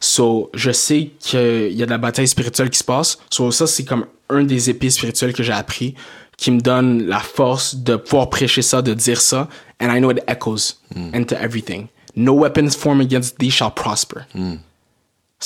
So, 0.01 0.51
je 0.55 0.71
sais 0.71 1.11
qu'il 1.19 1.73
y 1.73 1.83
a 1.83 1.87
de 1.87 1.91
la 1.91 1.99
bataille 1.99 2.29
spirituelle 2.29 2.71
qui 2.71 2.79
se 2.79 2.85
passe. 2.85 3.19
So, 3.31 3.51
ça, 3.51 3.67
c'est 3.67 3.85
comme 3.85 4.07
un 4.31 4.45
des 4.45 4.71
épées 4.71 4.91
spirituelles 4.91 5.33
que 5.35 5.43
j'ai 5.43 5.53
appris 5.53 5.95
qui 6.37 6.51
me 6.51 6.61
donne 6.61 7.07
la 7.07 7.21
force 7.21 7.77
de 7.77 7.97
pouvoir 7.97 8.31
prêcher 8.31 8.63
ça, 8.63 8.83
de 8.83 8.95
dire 8.95 9.21
ça. 9.21 9.49
And 9.81 9.91
I 9.91 9.99
know 9.99 10.11
it 10.11 10.21
echoes 10.27 10.77
hmm. 10.95 11.15
into 11.15 11.35
everything. 11.37 11.89
No 12.17 12.33
weapons 12.33 12.77
formed 12.77 13.03
against 13.03 13.39
thee 13.39 13.51
shall 13.51 13.71
prosper. 13.71 14.27
Hmm. 14.33 14.57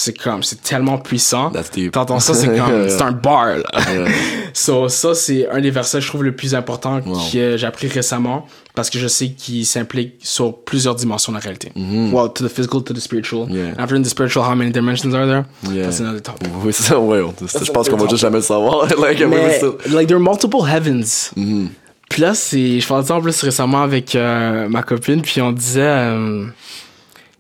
C'est 0.01 0.17
comme, 0.17 0.45
c'est 0.45 0.63
tellement 0.63 0.97
puissant. 0.97 1.51
T'entends 1.91 2.21
ça, 2.21 2.33
c'est 2.33 2.47
comme, 2.47 2.57
Yeah. 2.85 2.89
c'est 2.97 3.03
un 3.03 3.11
bar, 3.11 3.47
là. 3.57 3.65
so, 4.53 4.89
ça, 4.89 5.13
c'est 5.13 5.49
un 5.51 5.61
des 5.61 5.73
versets, 5.73 6.01
je 6.01 6.07
trouve, 6.07 6.23
le 6.23 6.37
plus 6.37 6.55
important 6.55 7.01
que 7.01 7.57
j'ai 7.57 7.67
appris 7.67 7.89
récemment 7.89 8.47
parce 8.77 8.91
que 8.91 9.01
je 9.01 9.09
sais 9.09 9.31
qu'il 9.31 9.67
s'implique 9.67 10.15
sur 10.21 10.57
plusieurs 10.57 10.95
dimensions 10.95 11.33
de 11.33 11.39
la 11.39 11.43
réalité. 11.43 11.73
Well, 11.75 12.29
to 12.33 12.47
the 12.47 12.49
physical, 12.49 12.85
to 12.85 12.95
the 12.95 13.01
spiritual. 13.01 13.49
Yeah. 13.51 13.73
After 13.77 13.97
in 13.97 14.03
the 14.03 14.09
spiritual, 14.09 14.45
how 14.45 14.55
many 14.55 14.71
dimensions 14.71 15.13
are 15.15 15.27
there? 15.27 15.45
Yeah. 15.69 15.87
That's 15.87 15.99
another 15.99 16.23
topic. 16.23 16.49
Oui, 16.63 16.73
c'est 16.73 16.85
ça, 16.85 17.01
ouais. 17.01 17.21
on- 17.21 17.35
Je 17.65 17.73
pense 17.73 17.89
qu'on 17.89 17.97
va 17.97 18.07
juste 18.09 18.21
jamais 18.23 18.37
le 18.37 18.43
savoir. 18.43 18.87
like, 19.01 19.19
Mais, 19.19 19.27
mais 19.27 19.57
still- 19.59 19.79
like, 19.93 20.07
there 20.07 20.19
are 20.19 20.23
multiple 20.23 20.65
heavens. 20.65 21.33
Mm-hmm. 21.37 21.67
Puis 22.09 22.23
là, 22.23 22.35
c'est, 22.35 22.79
je 22.79 22.87
parlais 22.87 23.03
de 23.03 23.09
ça 23.09 23.17
en 23.17 23.21
plus 23.21 23.43
récemment 23.43 23.83
avec 23.83 24.15
euh, 24.15 24.69
ma 24.69 24.85
copine, 24.85 25.23
puis 25.23 25.41
on 25.43 25.51
disait, 25.51 25.81
euh, 25.83 26.47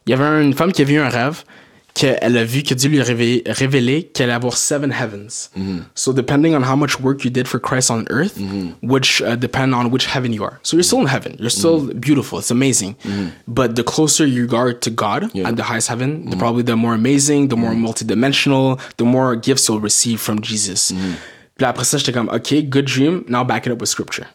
il 0.06 0.10
y 0.10 0.12
avait 0.12 0.42
une 0.44 0.54
femme 0.54 0.72
qui 0.72 0.82
a 0.82 0.84
vu 0.84 0.98
un 0.98 1.08
rêve, 1.08 1.44
qu'elle 1.98 2.36
a 2.38 2.44
vu 2.44 2.62
que 2.62 2.74
Dieu 2.74 2.88
lui 2.90 3.00
a 3.00 3.04
révélé, 3.04 3.42
révélé 3.46 4.04
qu'elle 4.14 4.30
allait 4.30 4.36
avoir 4.36 4.56
seven 4.56 4.90
heavens. 4.92 5.50
Mm-hmm. 5.56 5.80
So 5.94 6.12
depending 6.12 6.54
on 6.54 6.62
how 6.62 6.76
much 6.76 7.00
work 7.00 7.24
you 7.24 7.30
did 7.30 7.46
for 7.48 7.58
Christ 7.60 7.90
on 7.90 8.04
earth, 8.10 8.36
Mm-hmm. 8.38 8.68
which 8.92 9.20
uh, 9.22 9.34
depend 9.36 9.74
on 9.74 9.90
which 9.90 10.06
heaven 10.06 10.32
you 10.32 10.44
are. 10.44 10.56
So 10.62 10.76
you're 10.76 10.84
still 10.90 11.00
in 11.00 11.08
heaven. 11.08 11.32
You're 11.40 11.50
still 11.60 11.80
Mm-hmm. 11.80 11.98
beautiful. 12.00 12.38
It's 12.38 12.52
amazing. 12.52 12.94
But 13.46 13.74
the 13.74 13.82
closer 13.94 14.24
you 14.26 14.44
are 14.54 14.72
to 14.84 14.90
God 14.90 15.22
Yeah. 15.22 15.28
Mm-hmm. 15.28 15.46
at 15.48 15.56
the 15.56 15.64
highest 15.70 15.88
heaven, 15.88 16.10
the 16.30 16.36
probably 16.36 16.62
the 16.62 16.76
more 16.76 16.94
amazing, 16.94 17.48
the 17.48 17.56
more 17.56 17.74
multidimensional, 17.74 18.78
the 18.96 19.04
more 19.04 19.34
gifts 19.36 19.68
you'll 19.68 19.80
receive 19.90 20.20
from 20.20 20.40
Jesus. 20.40 20.92
Mm-hmm. 21.58 21.64
Puis 21.64 21.66
après 21.66 21.84
ça, 21.84 21.98
j'étais 21.98 22.12
comme, 22.12 22.28
OK, 22.28 22.54
good 22.68 22.84
dream. 22.84 23.22
Now 23.28 23.44
back 23.44 23.66
it 23.66 23.72
up 23.72 23.80
with 23.80 23.88
scripture. 23.90 24.26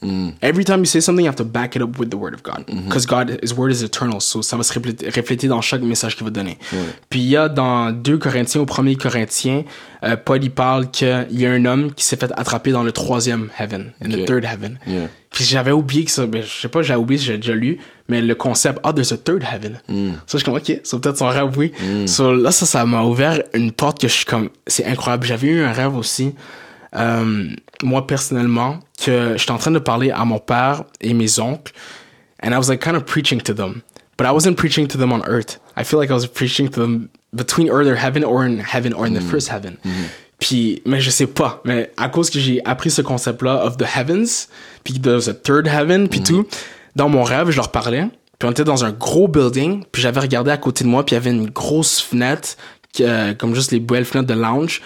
Every 0.42 0.66
time 0.66 0.80
you 0.80 0.86
say 0.86 1.00
something, 1.00 1.24
you 1.24 1.30
have 1.30 1.38
to 1.38 1.46
back 1.46 1.76
it 1.76 1.82
up 1.82 1.98
with 1.98 2.10
the 2.10 2.16
word 2.16 2.34
of 2.34 2.44
God. 2.44 2.66
Because 2.68 3.06
God, 3.06 3.40
His 3.42 3.54
word 3.54 3.72
is 3.72 3.82
eternal. 3.84 4.20
So 4.20 4.42
ça 4.42 4.58
va 4.58 4.64
se 4.64 4.74
refléter, 4.74 5.48
dans 5.48 5.62
chaque 5.62 5.82
message 5.82 6.16
qu'il 6.16 6.26
va 6.26 6.32
donner. 6.32 6.58
Puis 7.10 7.22
il 7.22 7.28
y 7.30 7.38
a 7.38 7.48
dans 7.50 7.92
2 7.92 8.18
Corinthiens, 8.18 8.62
au 8.62 8.66
1er 8.66 8.98
Corinthiens, 8.98 9.64
euh, 10.04 10.18
Paul, 10.18 10.44
il 10.44 10.52
parle 10.52 10.92
qu'il 10.92 11.28
y 11.32 11.46
a 11.46 11.52
un 11.52 11.64
homme 11.66 11.94
qui 11.94 12.04
s'est 12.04 12.18
fait 12.18 12.32
attraper 12.36 12.72
dans 12.72 12.84
le 12.84 12.92
troisième 12.92 13.50
heaven, 13.58 13.94
in 14.04 14.10
the 14.10 14.16
Ok. 14.20 14.26
third 14.26 14.44
heaven. 14.44 14.78
Yeah. 14.86 15.08
Puis 15.32 15.46
j'avais 15.46 15.72
oublié 15.72 16.04
que 16.04 16.12
ça, 16.12 16.26
ben, 16.28 16.44
je 16.44 16.62
sais 16.62 16.68
pas, 16.68 16.82
j'avais 16.82 17.00
oublié, 17.00 17.20
j'ai 17.20 17.38
déjà 17.38 17.54
lu, 17.54 17.80
mais 18.10 18.22
le 18.22 18.36
concept, 18.36 18.80
ah, 18.84 18.92
there's 18.92 19.14
a 19.14 19.18
third 19.18 19.44
heaven. 19.44 19.80
Ça, 20.28 20.34
je 20.34 20.38
suis 20.38 20.46
comme, 20.46 20.56
ok, 20.56 20.82
c'est 20.84 21.00
peut-être 21.02 21.18
son 21.18 21.28
rêve, 21.30 21.58
oui. 21.58 21.72
So, 22.06 22.34
là, 22.36 22.52
ça, 22.52 22.66
ça 22.66 22.86
m'a 22.86 23.04
ouvert 23.04 23.42
une 23.54 23.72
porte 23.72 24.00
que 24.02 24.08
je 24.10 24.14
suis 24.14 24.26
comme, 24.26 24.50
c'est 24.68 24.86
incroyable. 24.86 25.26
J'avais 25.26 25.48
eu 25.48 25.62
un 25.64 25.72
rêve 25.72 25.96
aussi, 25.96 26.36
euh, 26.96 27.48
moi, 27.84 28.08
personnellement, 28.08 28.80
que 29.04 29.36
j'étais 29.38 29.52
en 29.52 29.58
train 29.58 29.72
de 29.72 29.80
parler 29.80 30.12
à 30.12 30.26
mon 30.26 30.40
père 30.40 30.84
et 31.02 31.14
mes 31.14 31.40
oncles, 31.40 31.74
and 32.44 32.52
I 32.52 32.58
was 32.58 32.70
like 32.70 32.82
kind 32.82 32.96
of 32.96 33.06
preaching 33.06 33.42
to 33.42 33.54
them. 33.54 33.82
But 34.18 34.28
I 34.28 34.32
wasn't 34.32 34.56
preaching 34.56 34.88
to 34.88 34.98
them 34.98 35.12
on 35.12 35.22
earth. 35.28 35.60
I 35.76 35.84
feel 35.84 36.00
like 36.00 36.12
I 36.12 36.14
was 36.14 36.28
preaching 36.28 36.70
to 36.70 36.82
them 36.82 37.10
between 37.34 37.70
earth 37.70 37.88
or 37.88 37.96
heaven 37.96 38.24
or 38.24 38.46
in 38.46 38.60
heaven 38.60 38.94
or 38.94 39.08
in 39.08 39.14
the 39.14 39.22
first 39.22 39.50
heaven. 39.50 39.78
Puis, 40.40 40.82
mais 40.86 41.00
je 41.00 41.10
sais 41.10 41.26
pas. 41.26 41.62
Mais 41.66 41.92
à 41.98 42.10
cause 42.10 42.30
que 42.30 42.40
j'ai 42.40 42.62
appris 42.66 42.92
ce 42.92 43.02
concept-là 43.02 43.66
of 43.66 43.78
the 43.78 43.86
heavens, 43.96 44.50
puis 44.84 45.00
there's 45.00 45.28
a 45.28 45.34
third 45.34 45.68
heaven, 45.68 46.08
puis 46.10 46.22
tout, 46.22 46.46
dans 46.96 47.10
mon 47.10 47.24
rêve, 47.24 47.50
je 47.50 47.56
leur 47.56 47.72
parlais. 47.72 48.06
Puis 48.38 48.48
on 48.48 48.52
était 48.52 48.64
dans 48.64 48.84
un 48.84 48.92
gros 48.92 49.28
building, 49.28 49.84
puis 49.92 50.02
j'avais 50.02 50.20
regardé 50.20 50.52
à 50.52 50.58
côté 50.58 50.84
de 50.84 50.90
moi, 50.90 51.06
puis 51.06 51.16
il 51.16 51.18
y 51.18 51.22
avait 51.22 51.32
une 51.32 51.50
grosse 51.50 52.02
fenêtre, 52.02 52.50
euh, 53.00 53.34
comme 53.34 53.56
juste 53.56 53.72
les 53.72 53.80
belles 53.80 54.06
fenêtres 54.06 54.28
de 54.28 54.40
lounge. 54.40 54.82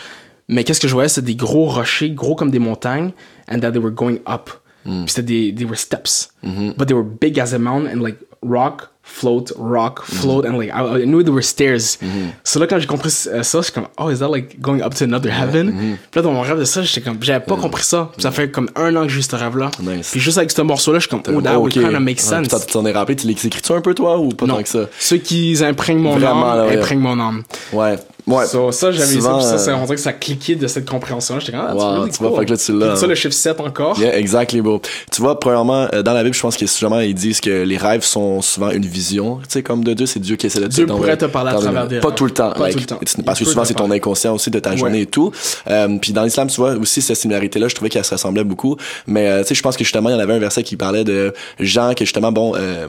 Mais 0.49 0.63
qu'est-ce 0.63 0.79
que 0.79 0.87
je 0.87 0.93
voyais, 0.93 1.09
c'était 1.09 1.25
des 1.27 1.35
gros 1.35 1.65
rochers, 1.67 2.09
gros 2.11 2.35
comme 2.35 2.51
des 2.51 2.59
montagnes, 2.59 3.11
and 3.51 3.59
that 3.59 3.71
they 3.71 3.81
were 3.81 3.91
going 3.93 4.19
up. 4.27 4.49
Puis 4.83 5.03
c'était 5.07 5.21
des, 5.23 5.53
they 5.55 5.65
were 5.65 5.75
steps. 5.77 6.29
But 6.43 6.87
they 6.87 6.93
were 6.95 7.03
big 7.03 7.39
as 7.39 7.53
a 7.53 7.59
mountain, 7.59 7.89
and 7.93 8.01
like 8.01 8.17
rock, 8.41 8.89
float, 9.03 9.51
rock, 9.57 10.03
float, 10.05 10.45
and 10.45 10.57
like, 10.57 10.69
I, 10.69 11.01
I 11.01 11.05
knew 11.05 11.21
there 11.23 11.33
were 11.33 11.41
stairs. 11.43 11.97
So 12.45 12.59
là, 12.61 12.67
quand 12.67 12.79
j'ai 12.79 12.85
compris 12.87 13.11
euh, 13.27 13.43
ça, 13.43 13.59
j'étais 13.61 13.73
comme, 13.73 13.87
oh, 13.97 14.09
is 14.09 14.19
that 14.19 14.29
like 14.29 14.61
going 14.61 14.81
up 14.81 14.93
to 14.95 15.03
another 15.03 15.29
heaven? 15.29 15.97
Puis 16.09 16.15
là, 16.15 16.21
dans 16.21 16.31
mon 16.31 16.39
rêve 16.41 16.57
de 16.59 16.63
ça, 16.63 16.83
j'étais 16.83 17.01
comme, 17.01 17.17
j'avais 17.21 17.43
pas 17.43 17.57
compris 17.57 17.83
ça. 17.83 18.11
Puis 18.13 18.21
ça 18.21 18.31
fait 18.31 18.49
comme 18.49 18.69
un 18.77 18.95
an 18.95 19.01
que 19.03 19.09
j'ai 19.09 19.19
eu 19.19 19.23
ce 19.23 19.35
rêve-là. 19.35 19.71
Nice. 19.81 20.11
Puis 20.11 20.21
juste 20.21 20.37
avec 20.37 20.51
ce 20.51 20.61
morceau-là, 20.61 20.99
je 20.99 21.07
suis 21.07 21.09
comme, 21.09 21.35
oh, 21.35 21.41
that 21.41 21.59
would 21.59 21.75
ok. 21.77 21.83
kind 21.83 21.93
of 21.93 21.99
make 21.99 22.17
Ouais, 22.19 22.45
sense. 22.45 22.65
Tu 22.65 22.71
t'en 22.71 22.85
es 22.85 22.91
rappelé, 22.93 23.17
tu 23.17 23.27
l'écris-tu 23.27 23.71
un 23.73 23.81
peu, 23.81 23.93
toi, 23.93 24.17
ou 24.17 24.29
pas 24.29 24.45
non, 24.45 24.55
tant 24.55 24.63
que 24.63 24.69
ça? 24.69 24.85
ceux 24.97 25.17
qui 25.17 25.57
imprègnent 25.61 25.99
mon 25.99 26.15
Vraiment, 26.17 26.49
âme, 26.49 26.67
ouais. 26.67 26.77
imprègnent 26.77 26.99
mon 27.01 27.19
âme. 27.19 27.43
Ouais. 27.73 27.97
Ouais. 28.27 28.45
So, 28.45 28.71
ça, 28.73 28.91
j'avais 28.91 29.15
eu 29.15 29.21
ça, 29.21 29.33
puis 29.35 29.43
ça, 29.43 29.71
euh, 29.71 29.75
on 29.75 29.83
dirait 29.83 29.95
que 29.95 30.01
ça 30.01 30.11
cliquait 30.11 30.55
de 30.55 30.67
cette 30.67 30.87
compréhension-là. 30.87 31.39
J'étais 31.39 31.53
comme, 31.53 31.61
ah, 31.65 31.73
that's 31.73 31.81
Wow, 31.81 31.91
really 31.93 32.11
tu 32.11 32.17
vois, 32.19 32.29
cool. 32.29 32.39
fait 32.39 32.45
que 32.45 32.51
là, 32.51 32.57
tu 32.57 32.77
l'as, 32.77 32.95
ça, 32.97 33.07
le 33.07 33.15
chiffre 33.15 33.33
7 33.33 33.59
encore. 33.61 33.97
Yeah, 33.97 34.17
exactly, 34.17 34.61
bro. 34.61 34.81
Tu 35.11 35.21
vois, 35.21 35.39
premièrement, 35.39 35.87
euh, 35.93 36.03
dans 36.03 36.13
la 36.13 36.23
Bible, 36.23 36.35
je 36.35 36.41
pense 36.41 36.57
que 36.57 36.65
justement, 36.65 36.99
ils 36.99 37.13
disent 37.15 37.39
que 37.39 37.63
les 37.63 37.77
rêves 37.77 38.03
sont 38.03 38.41
souvent 38.41 38.69
une 38.71 38.85
vision, 38.85 39.37
tu 39.37 39.45
sais, 39.49 39.63
comme 39.63 39.83
de 39.83 39.93
Dieu, 39.93 40.05
c'est 40.05 40.19
Dieu 40.19 40.35
qui 40.35 40.47
essaie 40.47 40.59
de 40.59 40.67
Dieu 40.67 40.85
te 40.85 40.91
pourrait 40.91 41.15
te 41.15 41.25
parler 41.25 41.51
à 41.51 41.55
travers 41.55 41.87
des 41.87 41.99
Pas 42.01 42.11
tout 42.11 42.25
le 42.25 42.31
temps. 42.31 42.51
Pas 42.51 42.69
tout 42.69 42.79
le 42.79 42.85
temps. 42.85 42.99
Parce 43.25 43.39
que 43.39 43.45
souvent, 43.45 43.63
c'est 43.63 43.75
ton 43.75 43.89
inconscient 43.91 44.35
aussi 44.35 44.51
de 44.51 44.59
ta 44.59 44.75
journée 44.75 45.01
et 45.01 45.05
tout. 45.05 45.31
Euh, 45.69 45.97
puis 46.01 46.11
dans 46.11 46.23
l'islam, 46.23 46.47
tu 46.49 46.57
vois, 46.57 46.73
aussi, 46.73 47.01
cette 47.01 47.17
similarité-là, 47.17 47.69
je 47.69 47.75
trouvais 47.75 47.89
qu'elle 47.89 48.03
se 48.03 48.13
ressemblait 48.13 48.43
beaucoup. 48.43 48.75
Mais, 49.05 49.41
tu 49.43 49.49
sais, 49.49 49.55
je 49.55 49.61
pense 49.61 49.77
que 49.77 49.83
justement, 49.83 50.09
il 50.09 50.13
y 50.13 50.15
en 50.15 50.19
avait 50.19 50.33
un 50.33 50.39
verset 50.39 50.63
qui 50.63 50.75
parlait 50.75 51.03
de 51.05 51.33
Jean, 51.59 51.93
que 51.93 52.03
justement, 52.03 52.31
bon, 52.31 52.53
euh, 52.55 52.87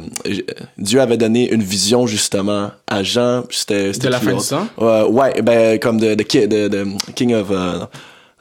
Dieu 0.79 1.01
avait 1.01 1.17
donné 1.17 1.49
une 1.53 1.63
vision, 1.63 2.07
justement, 2.07 2.71
à 2.89 3.03
Jean. 3.03 3.45
C'était, 3.51 3.93
c'était 3.93 4.09
De 4.09 4.13
la 4.13 4.21
fin 4.21 4.33
du 4.33 4.45
temps? 4.45 4.67
Ouais, 4.79 5.28
ouais, 5.35 5.43
ben, 5.43 5.79
comme 5.79 5.99
de, 5.99 6.15
de, 6.15 6.23
ki- 6.23 6.49
de, 6.49 6.69
de 6.69 6.87
King 7.15 7.35
of, 7.35 7.49
euh, 7.51 7.81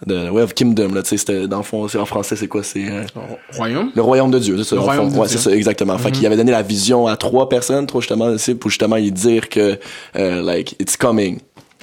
de, 0.05 0.29
ouais, 0.29 0.41
of 0.43 0.53
Kingdom, 0.53 0.93
là, 0.93 1.01
tu 1.03 1.09
sais, 1.09 1.17
c'était, 1.17 1.47
dans 1.47 1.57
le 1.57 1.63
fond, 1.63 1.85
en 1.85 2.05
français, 2.05 2.35
c'est 2.35 2.47
quoi, 2.47 2.63
c'est, 2.63 2.85
euh, 2.89 3.03
Royaume? 3.55 3.91
le 3.95 4.01
royaume 4.01 4.29
de 4.31 4.39
Dieu, 4.39 4.57
c'est 4.59 4.63
ça. 4.69 4.75
Le 4.75 4.81
royaume 4.81 5.07
ouais, 5.17 5.27
Dieu. 5.27 5.37
c'est 5.37 5.49
ça, 5.49 5.55
exactement. 5.55 5.97
Fait 5.97 6.11
qu'il 6.11 6.25
avait 6.25 6.37
donné 6.37 6.51
la 6.51 6.61
vision 6.61 7.07
à 7.07 7.17
trois 7.17 7.49
personnes, 7.49 7.87
trois 7.87 8.01
justement, 8.01 8.35
pour 8.59 8.69
justement 8.69 8.97
y 8.97 9.11
dire 9.11 9.49
que, 9.49 9.79
euh, 10.15 10.41
like, 10.41 10.75
it's 10.79 10.95
coming. 10.97 11.39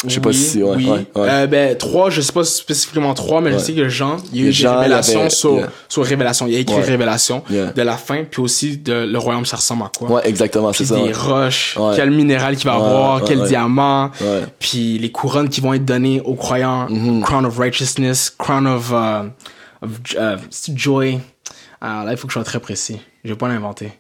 Je 0.07 0.15
sais 0.15 0.21
pas 0.21 0.33
si, 0.33 0.63
ouais, 0.63 0.75
oui. 0.77 0.87
ouais, 0.89 1.07
ouais. 1.15 1.29
Euh, 1.31 1.47
ben, 1.47 1.77
trois, 1.77 2.11
je 2.11 2.21
sais 2.21 2.33
pas 2.33 2.45
spécifiquement 2.45 3.15
trois, 3.15 3.41
mais 3.41 3.53
je 3.53 3.59
sais 3.59 3.73
que 3.73 3.89
Jean, 3.89 4.17
il 4.33 4.43
y 4.43 4.45
a 4.47 4.49
eu 4.49 4.53
Jean, 4.53 4.71
des 4.73 4.77
révélations 4.79 5.21
avait- 5.21 5.31
sur, 5.31 5.55
yeah. 5.57 5.69
sur 5.89 6.05
Révélation. 6.05 6.47
Il 6.47 6.55
a 6.57 6.59
écrit. 6.59 6.81
Révélation 6.81 7.43
Yeah. 7.51 7.73
de 7.73 7.83
la 7.83 7.97
fin, 7.97 8.25
puis 8.25 8.41
aussi 8.43 8.77
de 8.79 8.93
le 8.93 9.19
royaume, 9.19 9.47
ça 9.47 9.57
ressemble 9.57 9.85
à 9.85 9.91
quoi? 9.97 10.11
Ouais, 10.11 10.23
exactement, 10.29 10.73
c'est 10.73 10.85
ça. 10.85 10.97
des 10.97 11.13
roches, 11.13 11.79
quel 11.97 12.11
minéral 12.11 12.57
qu'il 12.57 12.67
va 12.67 12.75
avoir, 12.75 13.25
quel 13.25 13.43
diamant, 13.45 14.11
puis 14.59 14.99
les 14.99 15.11
couronnes 15.11 15.49
qui 15.49 15.61
vont 15.61 15.75
être 15.75 15.85
données 15.85 16.21
aux 16.25 16.35
croyants, 16.35 16.87
Mm-hmm. 16.89 17.21
crown 17.23 17.45
of 17.47 17.59
righteousness, 17.59 18.31
crown 18.39 18.67
of, 18.67 18.91
uh, 18.91 19.29
of 19.83 19.91
uh, 20.17 20.37
joy. 20.75 21.19
Ah, 21.81 22.03
là, 22.05 22.13
il 22.13 22.17
faut 22.17 22.27
que 22.27 22.33
je 22.33 22.39
sois 22.39 22.45
très 22.45 22.61
précis. 22.61 22.99
Je 23.25 23.31
vais 23.31 23.37
pas 23.37 23.49
l'inventer. 23.49 23.93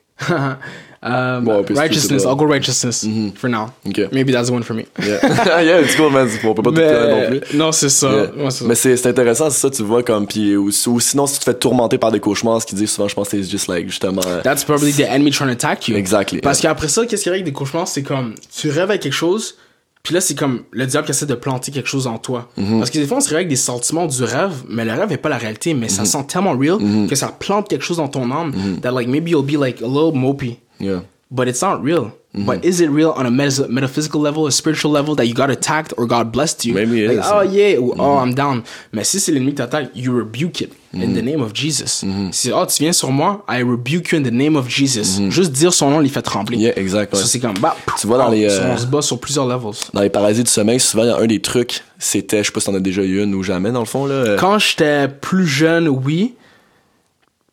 Um, 1.02 1.44
Bon, 1.44 1.64
righteousness. 1.74 2.24
I'll 2.24 2.36
go 2.36 2.44
righteousness 2.44 3.06
for 3.36 3.48
now. 3.48 3.72
Ok. 3.86 4.12
Maybe 4.12 4.32
that's 4.32 4.48
the 4.48 4.54
one 4.54 4.62
for 4.62 4.74
me. 4.74 4.86
Yeah, 5.02 5.20
yeah 5.60 5.80
it's 5.80 5.96
cool, 5.96 6.10
man. 6.10 6.28
On 6.44 6.54
peut 6.54 6.62
pas 6.62 6.70
tout 6.70 6.76
connaître 6.76 7.08
non 7.08 7.26
plus. 7.28 7.40
Mais, 7.52 7.58
non, 7.58 7.72
c'est 7.72 7.88
ça. 7.88 8.10
Yeah. 8.10 8.44
Ouais, 8.44 8.50
c'est 8.50 8.62
ça. 8.62 8.64
Mais 8.66 8.74
c'est 8.74 9.06
intéressant, 9.06 9.50
c'est 9.50 9.60
ça, 9.60 9.70
tu 9.70 9.82
vois, 9.82 10.02
comme, 10.02 10.26
puis, 10.26 10.56
ou, 10.56 10.68
ou 10.68 11.00
sinon, 11.00 11.26
si 11.26 11.34
tu 11.34 11.38
te 11.40 11.44
fais 11.44 11.54
tourmenter 11.54 11.98
par 11.98 12.12
des 12.12 12.20
cauchemars, 12.20 12.62
ce 12.62 12.66
qu'ils 12.66 12.78
disent 12.78 12.92
souvent, 12.92 13.08
je 13.08 13.14
pense 13.14 13.28
que 13.28 13.36
c'est 13.36 13.50
juste, 13.50 13.68
like, 13.68 13.86
justement, 13.88 14.22
euh, 14.26 14.40
That's 14.42 14.64
probably 14.64 14.92
the 14.92 15.00
enemy 15.08 15.30
trying 15.30 15.48
to 15.48 15.52
attack 15.52 15.88
you. 15.88 15.96
Exactly, 15.96 16.40
Parce 16.40 16.60
qu'après 16.60 16.88
ça, 16.88 17.04
qu'est-ce 17.06 17.22
qui 17.22 17.28
arrive 17.28 17.42
avec 17.42 17.52
des 17.52 17.58
cauchemars, 17.58 17.88
c'est 17.88 18.02
comme, 18.02 18.34
tu 18.56 18.70
rêves 18.70 18.90
avec 18.90 19.02
quelque 19.02 19.12
chose, 19.12 19.56
puis 20.04 20.12
là, 20.12 20.20
c'est 20.20 20.34
comme 20.34 20.64
le 20.70 20.86
diable 20.86 21.06
qui 21.06 21.12
essaie 21.12 21.24
de 21.24 21.34
planter 21.34 21.72
quelque 21.72 21.88
chose 21.88 22.06
en 22.06 22.18
toi. 22.18 22.50
Mm-hmm. 22.58 22.78
Parce 22.78 22.90
que 22.90 22.98
des 22.98 23.06
fois, 23.06 23.16
on 23.16 23.20
se 23.20 23.30
réveille 23.30 23.46
avec 23.46 23.48
des 23.48 23.56
sentiments 23.56 24.06
du 24.06 24.22
rêve, 24.22 24.62
mais 24.68 24.84
le 24.84 24.92
rêve 24.92 25.10
est 25.10 25.16
pas 25.16 25.30
la 25.30 25.38
réalité, 25.38 25.72
mais 25.72 25.88
ça 25.88 26.04
sent 26.04 26.24
tellement 26.28 26.52
real 26.52 26.78
que 27.08 27.14
ça 27.16 27.28
plante 27.28 27.68
quelque 27.68 27.84
chose 27.84 27.96
dans 27.96 28.08
ton 28.08 28.30
âme 28.30 28.52
that 28.82 28.92
like 28.92 29.08
maybe 29.08 29.30
you'll 29.30 29.42
be 29.42 29.58
like 29.58 29.80
a 29.80 29.86
little 29.86 30.12
mopey. 30.12 30.58
yeah. 30.78 31.00
But 31.30 31.48
it's 31.48 31.62
not 31.62 31.82
real. 31.82 32.12
Mm-hmm. 32.34 32.46
But 32.46 32.64
is 32.64 32.80
it 32.80 32.90
real 32.90 33.14
on 33.16 33.26
a 33.26 33.30
metas- 33.30 33.68
metaphysical 33.68 34.20
level, 34.20 34.46
a 34.48 34.50
spiritual 34.50 34.90
level 34.90 35.14
that 35.14 35.26
you 35.26 35.34
got 35.34 35.50
attacked 35.50 35.94
or 35.96 36.04
God 36.04 36.32
blessed 36.32 36.64
you? 36.64 36.74
Maybe 36.74 37.04
it 37.04 37.08
like, 37.08 37.18
is. 37.18 37.24
Mm-hmm. 37.24 37.38
oh 37.38 37.42
yeah, 37.42 37.78
ou 37.78 37.94
oh 37.96 38.18
I'm 38.18 38.34
down. 38.34 38.62
Mais 38.92 39.04
si 39.04 39.20
c'est 39.20 39.30
l'ennemi 39.30 39.50
qui 39.50 39.56
t'attaque, 39.56 39.90
you 39.94 40.12
rebuke 40.12 40.60
it 40.60 40.72
in 40.92 41.14
the 41.14 41.22
name 41.22 41.40
of 41.40 41.52
Jesus. 41.54 42.02
Mm-hmm. 42.04 42.32
Si 42.32 42.50
oh 42.52 42.66
tu 42.66 42.82
viens 42.82 42.92
sur 42.92 43.12
moi, 43.12 43.44
I 43.48 43.62
rebuke 43.62 44.10
you 44.10 44.18
in 44.18 44.24
the 44.24 44.32
name 44.32 44.56
of 44.56 44.68
Jesus. 44.68 45.20
Juste 45.30 45.52
dire 45.52 45.72
son 45.72 45.90
nom, 45.90 46.00
il 46.00 46.10
fait 46.10 46.22
trembler. 46.22 46.56
Mm-hmm. 46.56 46.60
Yeah, 46.60 46.78
exact, 46.78 47.14
ouais. 47.14 47.20
Ça 47.20 47.26
c'est 47.26 47.38
comme 47.38 47.58
bah. 47.60 47.76
Tu 48.00 48.08
vois, 48.08 48.18
dans 48.18 48.28
oh, 48.30 48.32
les, 48.32 48.48
ça, 48.50 48.64
euh, 48.64 48.74
On 48.74 48.78
se 48.78 48.86
bat 48.86 49.00
sur 49.02 49.20
plusieurs 49.20 49.46
levels. 49.46 49.78
Dans 49.92 50.02
les 50.02 50.10
parasites 50.10 50.46
du 50.46 50.52
sommeil, 50.52 50.80
souvent, 50.80 51.04
il 51.04 51.10
y 51.10 51.12
a 51.12 51.18
un 51.18 51.26
des 51.26 51.40
trucs, 51.40 51.82
c'était, 52.00 52.38
je 52.42 52.46
sais 52.46 52.52
pas 52.52 52.58
si 52.58 52.66
t'en 52.66 52.74
as 52.74 52.80
déjà 52.80 53.02
eu 53.02 53.22
une 53.22 53.32
ou 53.36 53.44
jamais, 53.44 53.70
dans 53.70 53.78
le 53.78 53.86
fond, 53.86 54.06
là. 54.06 54.14
euh, 54.14 54.36
Quand 54.38 54.58
j'étais 54.58 55.06
plus 55.06 55.46
jeune, 55.46 55.88
oui. 55.88 56.34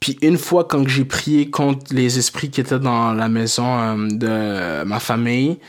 Puis 0.01 0.17
une 0.23 0.37
fois, 0.37 0.65
quand 0.67 0.85
j'ai 0.89 1.05
prié 1.05 1.49
contre 1.49 1.93
les 1.93 2.17
esprits 2.17 2.49
qui 2.49 2.59
étaient 2.59 2.79
dans 2.79 3.13
la 3.13 3.29
maison 3.29 3.65
euh, 3.79 4.07
de 4.09 4.83
ma 4.83 4.99
famille, 4.99 5.59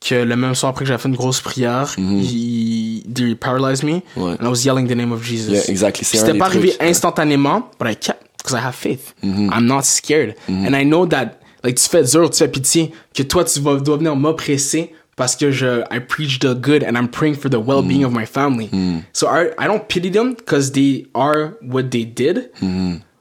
que 0.00 0.14
le 0.14 0.36
même 0.36 0.54
soir 0.54 0.70
après 0.70 0.84
que 0.84 0.88
j'avais 0.88 1.02
fait 1.02 1.08
une 1.08 1.16
grosse 1.16 1.40
prière, 1.40 1.92
ils 1.98 3.02
they 3.12 3.34
paralyzed 3.34 3.82
me, 3.84 4.00
Mhm. 4.16 4.22
Ouais. 4.22 4.36
and 4.40 4.44
I 4.46 4.48
was 4.48 4.64
yelling 4.64 4.86
the 4.86 4.94
name 4.94 5.10
of 5.12 5.22
Jesus. 5.24 5.50
Yeah, 5.52 5.68
exactly. 5.68 6.04
C'était 6.04 6.34
pas 6.38 6.46
arrivé 6.46 6.68
trucs, 6.68 6.80
ouais. 6.80 6.88
instantanément, 6.90 7.70
but 7.80 7.88
I 7.90 7.96
kept, 7.96 8.22
because 8.38 8.54
I 8.56 8.62
have 8.64 8.74
faith. 8.76 9.14
Mhm. 9.24 9.50
I'm 9.52 9.66
not 9.66 9.82
scared. 9.82 10.36
And 10.48 10.72
I 10.74 10.84
know 10.84 11.04
that, 11.08 11.40
like, 11.64 11.76
tu 11.76 11.88
fais 11.88 12.04
dur, 12.04 12.30
tu 12.30 12.38
fais 12.38 12.48
pitié, 12.48 12.92
que 13.14 13.24
toi, 13.24 13.42
tu 13.44 13.58
vas, 13.60 13.80
dois 13.80 13.96
venir 13.96 14.14
m'oppresser 14.14 14.92
parce 15.16 15.34
que 15.34 15.50
je, 15.50 15.80
I 15.90 15.98
preach 15.98 16.38
the 16.38 16.54
good 16.54 16.84
and 16.84 16.94
I'm 16.94 17.08
praying 17.08 17.34
for 17.34 17.48
the 17.50 17.56
well-being 17.58 18.02
Mhm. 18.02 18.06
of 18.06 18.12
my 18.12 18.26
family. 18.26 18.70
So 19.12 19.26
I, 19.26 19.48
I 19.58 19.66
don't 19.66 19.88
pity 19.88 20.10
them 20.10 20.34
because 20.34 20.70
they 20.72 21.06
are 21.14 21.54
what 21.62 21.90
they 21.90 22.04
did. 22.04 22.50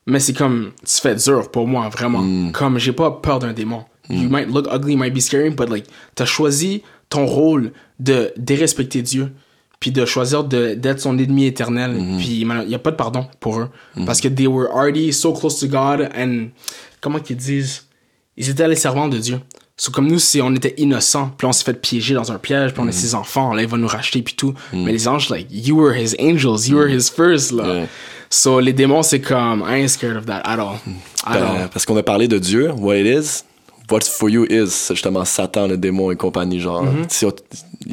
Mais 0.08 0.20
c'est 0.20 0.34
comme, 0.34 0.72
tu 0.86 1.02
fais 1.02 1.16
dur 1.16 1.50
pour 1.52 1.68
moi, 1.68 1.90
vraiment. 1.90 2.20
Mhm. 2.22 2.52
Comme, 2.52 2.78
j'ai 2.78 2.92
pas 2.92 3.12
peur 3.12 3.40
d'un 3.40 3.54
démon. 3.54 3.86
You 4.10 4.30
might 4.30 4.48
look 4.50 4.68
ugly, 4.72 4.94
you 4.94 5.00
might 5.00 5.14
be 5.16 5.20
scary, 5.20 5.50
but 5.50 5.68
like, 5.68 5.86
t'as 6.14 6.26
choisi 6.26 6.84
ton 7.10 7.26
rôle 7.26 7.72
de 8.00 8.32
dérespecter 8.38 9.02
Dieu, 9.02 9.32
puis 9.80 9.90
de 9.92 10.06
choisir 10.06 10.44
de, 10.44 10.76
d'être 10.76 11.00
son 11.00 11.18
ennemi 11.18 11.46
éternel, 11.48 11.92
Mhm. 11.94 12.18
puis 12.18 12.42
il 12.42 12.70
y 12.70 12.76
a 12.76 12.80
pas 12.80 12.92
de 12.92 12.96
pardon 12.96 13.26
pour 13.40 13.60
eux. 13.60 13.70
Parce 14.06 14.22
que 14.22 14.28
they 14.28 14.46
were 14.46 14.68
already 14.72 15.12
so 15.12 15.34
close 15.34 15.60
to 15.60 15.68
God, 15.68 16.08
and, 16.16 16.50
comment 17.02 17.18
qu'ils 17.20 17.38
disent, 17.38 17.88
ils 18.38 18.48
étaient 18.50 18.68
les 18.68 18.76
servants 18.76 19.08
de 19.08 19.18
Dieu. 19.18 19.40
So, 19.78 19.92
comme 19.92 20.08
nous, 20.08 20.20
si 20.20 20.40
on 20.40 20.54
était 20.54 20.76
innocents, 20.78 21.32
puis 21.38 21.48
on 21.48 21.52
s'est 21.52 21.64
fait 21.66 21.74
piéger 21.74 22.14
dans 22.14 22.32
un 22.32 22.38
piège, 22.38 22.74
puis 22.74 22.82
on 22.84 22.88
est 22.88 22.92
ses 22.94 23.14
enfants, 23.16 23.54
là, 23.54 23.62
il 23.64 23.68
va 23.68 23.76
nous 23.78 23.88
racheter, 23.88 24.22
puis 24.22 24.36
tout. 24.36 24.54
Mais 24.72 24.92
les 24.92 25.08
anges, 25.08 25.30
like, 25.30 25.48
you 25.52 25.76
were 25.78 25.94
his 25.94 26.16
angels, 26.20 26.70
you 26.70 26.78
were 26.78 26.90
his 26.90 27.10
first, 27.10 27.52
là. 27.52 27.66
Yeah. 27.80 27.86
So, 28.38 28.60
les 28.60 28.74
démons, 28.74 29.02
c'est 29.02 29.22
comme, 29.22 29.64
I 29.66 29.82
ain't 29.82 29.88
scared 29.88 30.18
of 30.18 30.26
that 30.26 30.42
at 30.44 30.60
all. 30.60 30.76
At 31.26 31.40
ben, 31.40 31.46
all. 31.46 31.70
parce 31.72 31.86
qu'on 31.86 31.96
a 31.96 32.04
parlé 32.04 32.28
de 32.28 32.38
Dieu, 32.38 32.70
what 32.72 32.98
it 32.98 33.06
is, 33.08 33.44
what's 33.90 34.10
for 34.10 34.30
you 34.30 34.44
is, 34.50 34.72
c'est 34.72 34.94
justement 34.94 35.24
Satan, 35.24 35.68
le 35.68 35.78
démon 35.78 36.12
et 36.12 36.18
compagnie, 36.18 36.60
genre. 36.60 36.84
Mm-hmm. 36.84 37.06
C'est- 37.08 37.28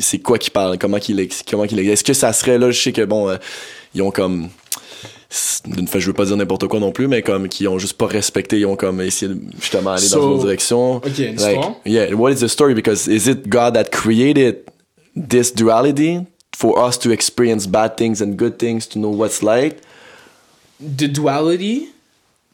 C'est 0.00 0.18
quoi 0.18 0.38
qui 0.38 0.50
parle, 0.50 0.78
comment 0.78 0.98
qu'il 0.98 1.20
est, 1.20 1.48
comment 1.48 1.64
qu'il 1.64 1.78
est. 1.78 1.84
Est-ce 1.84 2.02
que 2.02 2.12
ça 2.12 2.32
serait 2.32 2.58
là, 2.58 2.72
je 2.72 2.80
sais 2.82 2.92
que 2.92 3.04
bon, 3.04 3.28
euh, 3.28 3.36
ils 3.94 4.02
ont 4.02 4.10
comme, 4.10 4.48
d'une 5.64 5.86
fois, 5.86 6.00
je 6.00 6.06
veux 6.08 6.12
pas 6.12 6.24
dire 6.24 6.36
n'importe 6.36 6.66
quoi 6.66 6.80
non 6.80 6.90
plus, 6.90 7.06
mais 7.06 7.22
comme, 7.22 7.48
qui 7.48 7.68
ont 7.68 7.78
juste 7.78 7.96
pas 7.96 8.06
respecté, 8.06 8.58
ils 8.58 8.66
ont 8.66 8.74
comme 8.74 9.00
essayé 9.00 9.32
de 9.32 9.38
justement 9.60 9.92
aller 9.92 10.08
dans 10.08 10.22
une 10.22 10.28
autre 10.28 10.42
direction. 10.44 10.96
ok, 10.96 11.18
une 11.18 11.24
like, 11.36 11.36
histoire? 11.36 11.74
yeah, 11.86 12.12
what 12.14 12.32
is 12.32 12.40
the 12.40 12.48
story? 12.48 12.74
Because 12.74 13.06
is 13.06 13.28
it 13.28 13.48
God 13.48 13.74
that 13.74 13.90
created 13.92 14.64
this 15.14 15.54
duality 15.54 16.26
for 16.56 16.84
us 16.84 16.98
to 16.98 17.12
experience 17.12 17.68
bad 17.68 17.96
things 17.96 18.20
and 18.20 18.34
good 18.36 18.58
things, 18.58 18.88
to 18.88 18.98
know 18.98 19.10
what's 19.14 19.40
like? 19.40 19.76
The 20.98 21.06
duality 21.08 21.88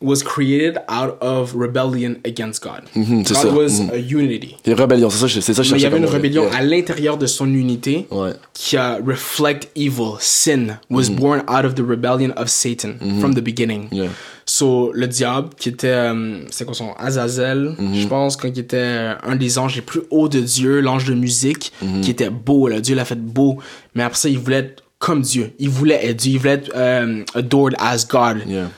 was 0.00 0.22
created 0.22 0.78
out 0.88 1.18
of 1.20 1.56
rebellion 1.56 2.18
against 2.24 2.62
God. 2.62 2.82
Mhm, 2.94 3.24
c'est 3.26 3.34
God 3.34 3.42
ça. 3.42 3.48
was 3.52 3.82
Mhm. 3.82 3.90
a 3.92 3.96
unity. 3.96 4.55
C'est 4.64 4.74
rébellion, 4.74 5.10
c'est 5.10 5.18
ça, 5.18 5.40
c'est 5.40 5.52
ça, 5.52 5.62
je 5.64 5.72
Mais 5.72 5.80
il 5.80 5.82
y 5.82 5.86
avait 5.86 5.98
une 5.98 6.05
rébellion 6.05 6.44
yeah. 6.44 6.56
à 6.59 6.62
l'intérieur 6.62 7.16
de 7.18 7.26
son 7.26 7.52
unité 7.52 8.06
Ouais. 8.12 8.30
qui 8.55 8.76
a 8.76 8.98
reflect 9.05 9.68
evil, 9.74 10.12
sin 10.20 10.78
was 10.88 11.09
born 11.10 11.40
out 11.48 11.64
of 11.64 11.74
the 11.74 11.80
rebellion 11.84 12.30
of 12.36 12.46
Satan 12.48 12.94
from 13.18 13.34
the 13.34 13.40
beginning. 13.40 13.88
Yeah. 13.90 14.06
So 14.46 14.92
le 14.94 15.09
diable 15.09 15.48
qui 15.59 15.68
était 15.70 15.88
euh, 15.88 16.42
c'est 16.52 16.64
quoi 16.64 16.74
son 16.74 16.92
Azazel, 16.96 17.74
Mm-hmm. 17.76 18.00
je 18.00 18.06
pense 18.06 18.36
quand 18.36 18.48
il 18.48 18.59
était 18.60 18.76
euh, 18.76 19.14
un 19.24 19.34
des 19.34 19.59
anges 19.59 19.74
les 19.74 19.82
plus 19.82 20.02
hauts 20.10 20.28
de 20.28 20.38
Dieu, 20.38 20.80
l'ange 20.80 21.06
de 21.06 21.14
musique 21.14 21.72
Mm-hmm. 21.82 22.00
qui 22.02 22.10
était 22.12 22.30
beau, 22.30 22.68
là, 22.68 22.80
Dieu 22.80 22.94
l'a 22.94 23.05
fait 23.05 23.18
beau, 23.20 23.59
mais 23.96 24.05
après 24.05 24.16
ça 24.18 24.28
il 24.28 24.38
voulait 24.38 24.59
être 24.59 24.84
comme 24.99 25.23
Dieu, 25.23 25.53
il 25.59 25.69
voulait 25.70 26.07
être 26.07 26.16
Dieu, 26.19 26.33
il 26.33 26.39
voulait 26.39 26.55
être 26.55 26.73
euh, 26.75 27.25
adored 27.35 27.75
as 27.79 28.07
God. 28.09 28.43
Yeah. 28.47 28.70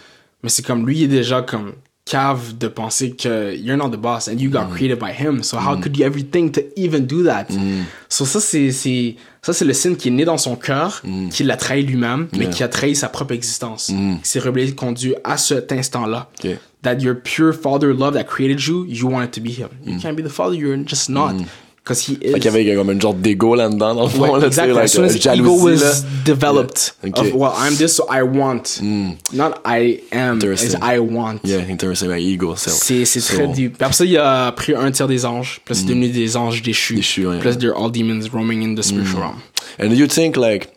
Mais 0.43 0.49
c'est 0.49 0.65
comme 0.65 0.87
lui, 0.87 0.99
il 0.99 1.05
est 1.05 1.09
déjà 1.09 1.43
comme 1.43 1.73
cave 2.07 2.57
de 2.59 2.67
penser 2.67 3.13
que 3.13 3.55
you're 3.55 3.77
not 3.77 3.91
the 3.91 3.97
boss 4.01 4.27
and 4.29 4.37
you 4.39 4.51
got 4.51 4.65
Mm. 4.65 4.75
created 4.75 4.99
by 4.99 5.13
him. 5.13 5.43
So 5.43 5.59
how 5.59 5.77
could 5.81 5.97
you 5.97 6.05
ever 6.05 6.19
think 6.23 6.55
to 6.55 6.63
even 6.77 7.07
do 7.07 7.23
that? 7.25 7.47
Mm. 7.51 7.85
So 8.09 8.25
ça, 8.25 8.41
c'est, 8.41 8.73
c'est, 8.73 9.17
ça, 9.43 9.53
c'est 9.53 9.65
le 9.65 9.73
sin 9.75 9.95
qui 9.95 10.09
est 10.09 10.11
né 10.11 10.25
dans 10.25 10.39
son 10.39 10.57
cœur, 10.57 11.03
Mm. 11.05 11.29
qui 11.29 11.45
l'a 11.45 11.57
trahi 11.57 11.83
lui-même, 11.85 12.27
mais 12.33 12.49
qui 12.51 12.63
a 12.65 12.69
trahi 12.69 12.97
sa 12.97 13.09
propre 13.09 13.33
existence. 13.35 13.87
Qui 14.23 14.29
s'est 14.29 14.41
rebellé 14.41 14.75
contre 14.75 14.95
Dieu 14.95 15.15
à 15.25 15.37
cet 15.37 15.71
instant-là. 15.73 16.29
Ok. 16.45 16.51
That 16.83 16.97
your 17.01 17.15
pure 17.23 17.55
father 17.55 17.93
love 17.95 18.15
that 18.15 18.25
created 18.25 18.61
you, 18.65 18.87
you 18.89 19.07
want 19.09 19.25
it 19.25 19.31
to 19.33 19.41
be 19.41 19.51
him. 19.51 19.69
You 19.87 19.95
Mm. 19.95 20.01
can't 20.01 20.17
be 20.17 20.23
the 20.25 20.29
father, 20.33 20.57
you're 20.57 20.77
just 20.85 21.09
not. 21.11 21.35
Because 21.82 22.07
he 22.07 22.12
is. 22.20 22.32
Fait 22.32 22.40
qu'il 22.40 22.44
y 22.44 22.48
avait 22.48 22.74
comme 22.77 22.90
une 22.90 23.01
genre 23.01 23.15
d'ego 23.15 23.55
là-dedans, 23.55 23.94
dans 23.94 24.02
le 24.05 24.09
fond, 24.11 24.31
Ouais, 24.32 24.40
là, 24.40 24.47
exactly. 24.48 24.74
like, 24.74 24.89
soon 24.89 25.02
euh, 25.05 25.07
as 25.07 25.15
ego 25.16 25.20
jalousie, 25.23 25.65
was 25.65 25.74
là. 25.82 25.93
developed, 26.27 26.94
Yeah. 27.02 27.11
Okay. 27.11 27.28
of, 27.28 27.35
well, 27.35 27.52
I'm 27.59 27.74
this, 27.77 27.97
so 27.97 28.05
I 28.12 28.23
want. 28.23 28.81
Not 29.32 29.61
I 29.66 30.01
am, 30.12 30.39
is. 30.43 30.74
I 30.82 30.98
want. 30.98 31.39
Yeah, 31.43 31.62
interesting, 31.69 32.09
like 32.11 32.23
ego. 32.23 32.55
so- 32.57 32.70
C'est, 32.70 33.05
c'est 33.07 33.20
so- 33.20 33.35
très 33.35 33.48
deep. 33.48 33.78
Puis 33.78 33.85
après 33.85 33.94
ça, 33.97 34.05
il 34.05 34.16
a 34.19 34.52
pris 34.52 34.74
un 34.74 34.90
tiers 34.90 35.09
des 35.09 35.24
anges. 35.24 35.62
Là, 35.69 35.74
c'est 35.74 35.86
devenu 35.86 36.09
des 36.11 36.36
anges 36.36 36.62
déchus. 36.62 36.93
Mm. 36.94 36.97
Déchus. 36.97 37.27
Mm. 37.27 37.39
Puis 37.40 37.48
là, 37.48 37.57
they're 37.57 37.77
all 37.77 37.90
demons 37.90 38.28
roaming 38.32 38.62
in 38.62 38.74
the 38.74 38.82
spiritual 38.82 39.20
realm. 39.23 39.36
And 39.81 39.94
you 39.97 40.07
think 40.07 40.36
like 40.36 40.69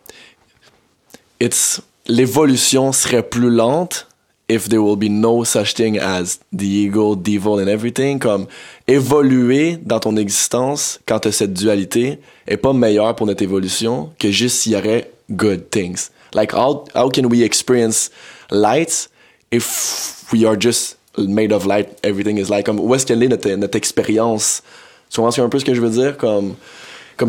it's 1.39 1.81
l'évolution 2.07 2.91
serait 2.91 3.23
plus 3.23 3.49
lente 3.49 4.07
if 4.53 4.69
there 4.69 4.81
will 4.81 4.95
be 4.95 5.09
no 5.09 5.43
such 5.43 5.73
thing 5.73 5.97
as 5.97 6.39
the 6.51 6.67
ego, 6.67 7.15
devil 7.15 7.59
and 7.59 7.67
everything 7.67 8.19
comme 8.19 8.47
évoluer 8.87 9.77
dans 9.77 9.99
ton 9.99 10.15
existence 10.17 10.99
quand 11.07 11.21
tu 11.21 11.29
as 11.29 11.31
cette 11.31 11.53
dualité 11.53 12.19
est 12.47 12.57
pas 12.57 12.73
meilleur 12.73 13.15
pour 13.15 13.25
notre 13.25 13.43
évolution 13.43 14.11
que 14.19 14.29
juste 14.29 14.57
s'il 14.57 14.73
y 14.73 14.75
aurait 14.75 15.11
good 15.31 15.69
things. 15.71 16.11
Like 16.33 16.53
how 16.53 16.85
how 16.93 17.09
can 17.09 17.25
we 17.29 17.41
experience 17.41 18.11
light 18.51 19.09
if 19.51 20.25
we 20.31 20.45
are 20.45 20.59
just 20.59 20.97
made 21.17 21.51
of 21.51 21.65
light, 21.65 21.89
everything 22.03 22.37
is 22.37 22.49
light? 22.49 22.65
Comme 22.65 22.79
où 22.79 22.93
est-ce 22.93 23.05
qu'elle 23.05 23.23
est 23.23 23.27
notre 23.27 23.49
notre 23.49 23.77
expérience? 23.77 24.61
Tu 25.09 25.21
comprends 25.21 25.43
un 25.43 25.49
peu 25.49 25.59
ce 25.59 25.65
que 25.65 25.73
je 25.73 25.81
veux 25.81 25.89
dire? 25.89 26.17
Comme 26.17 26.55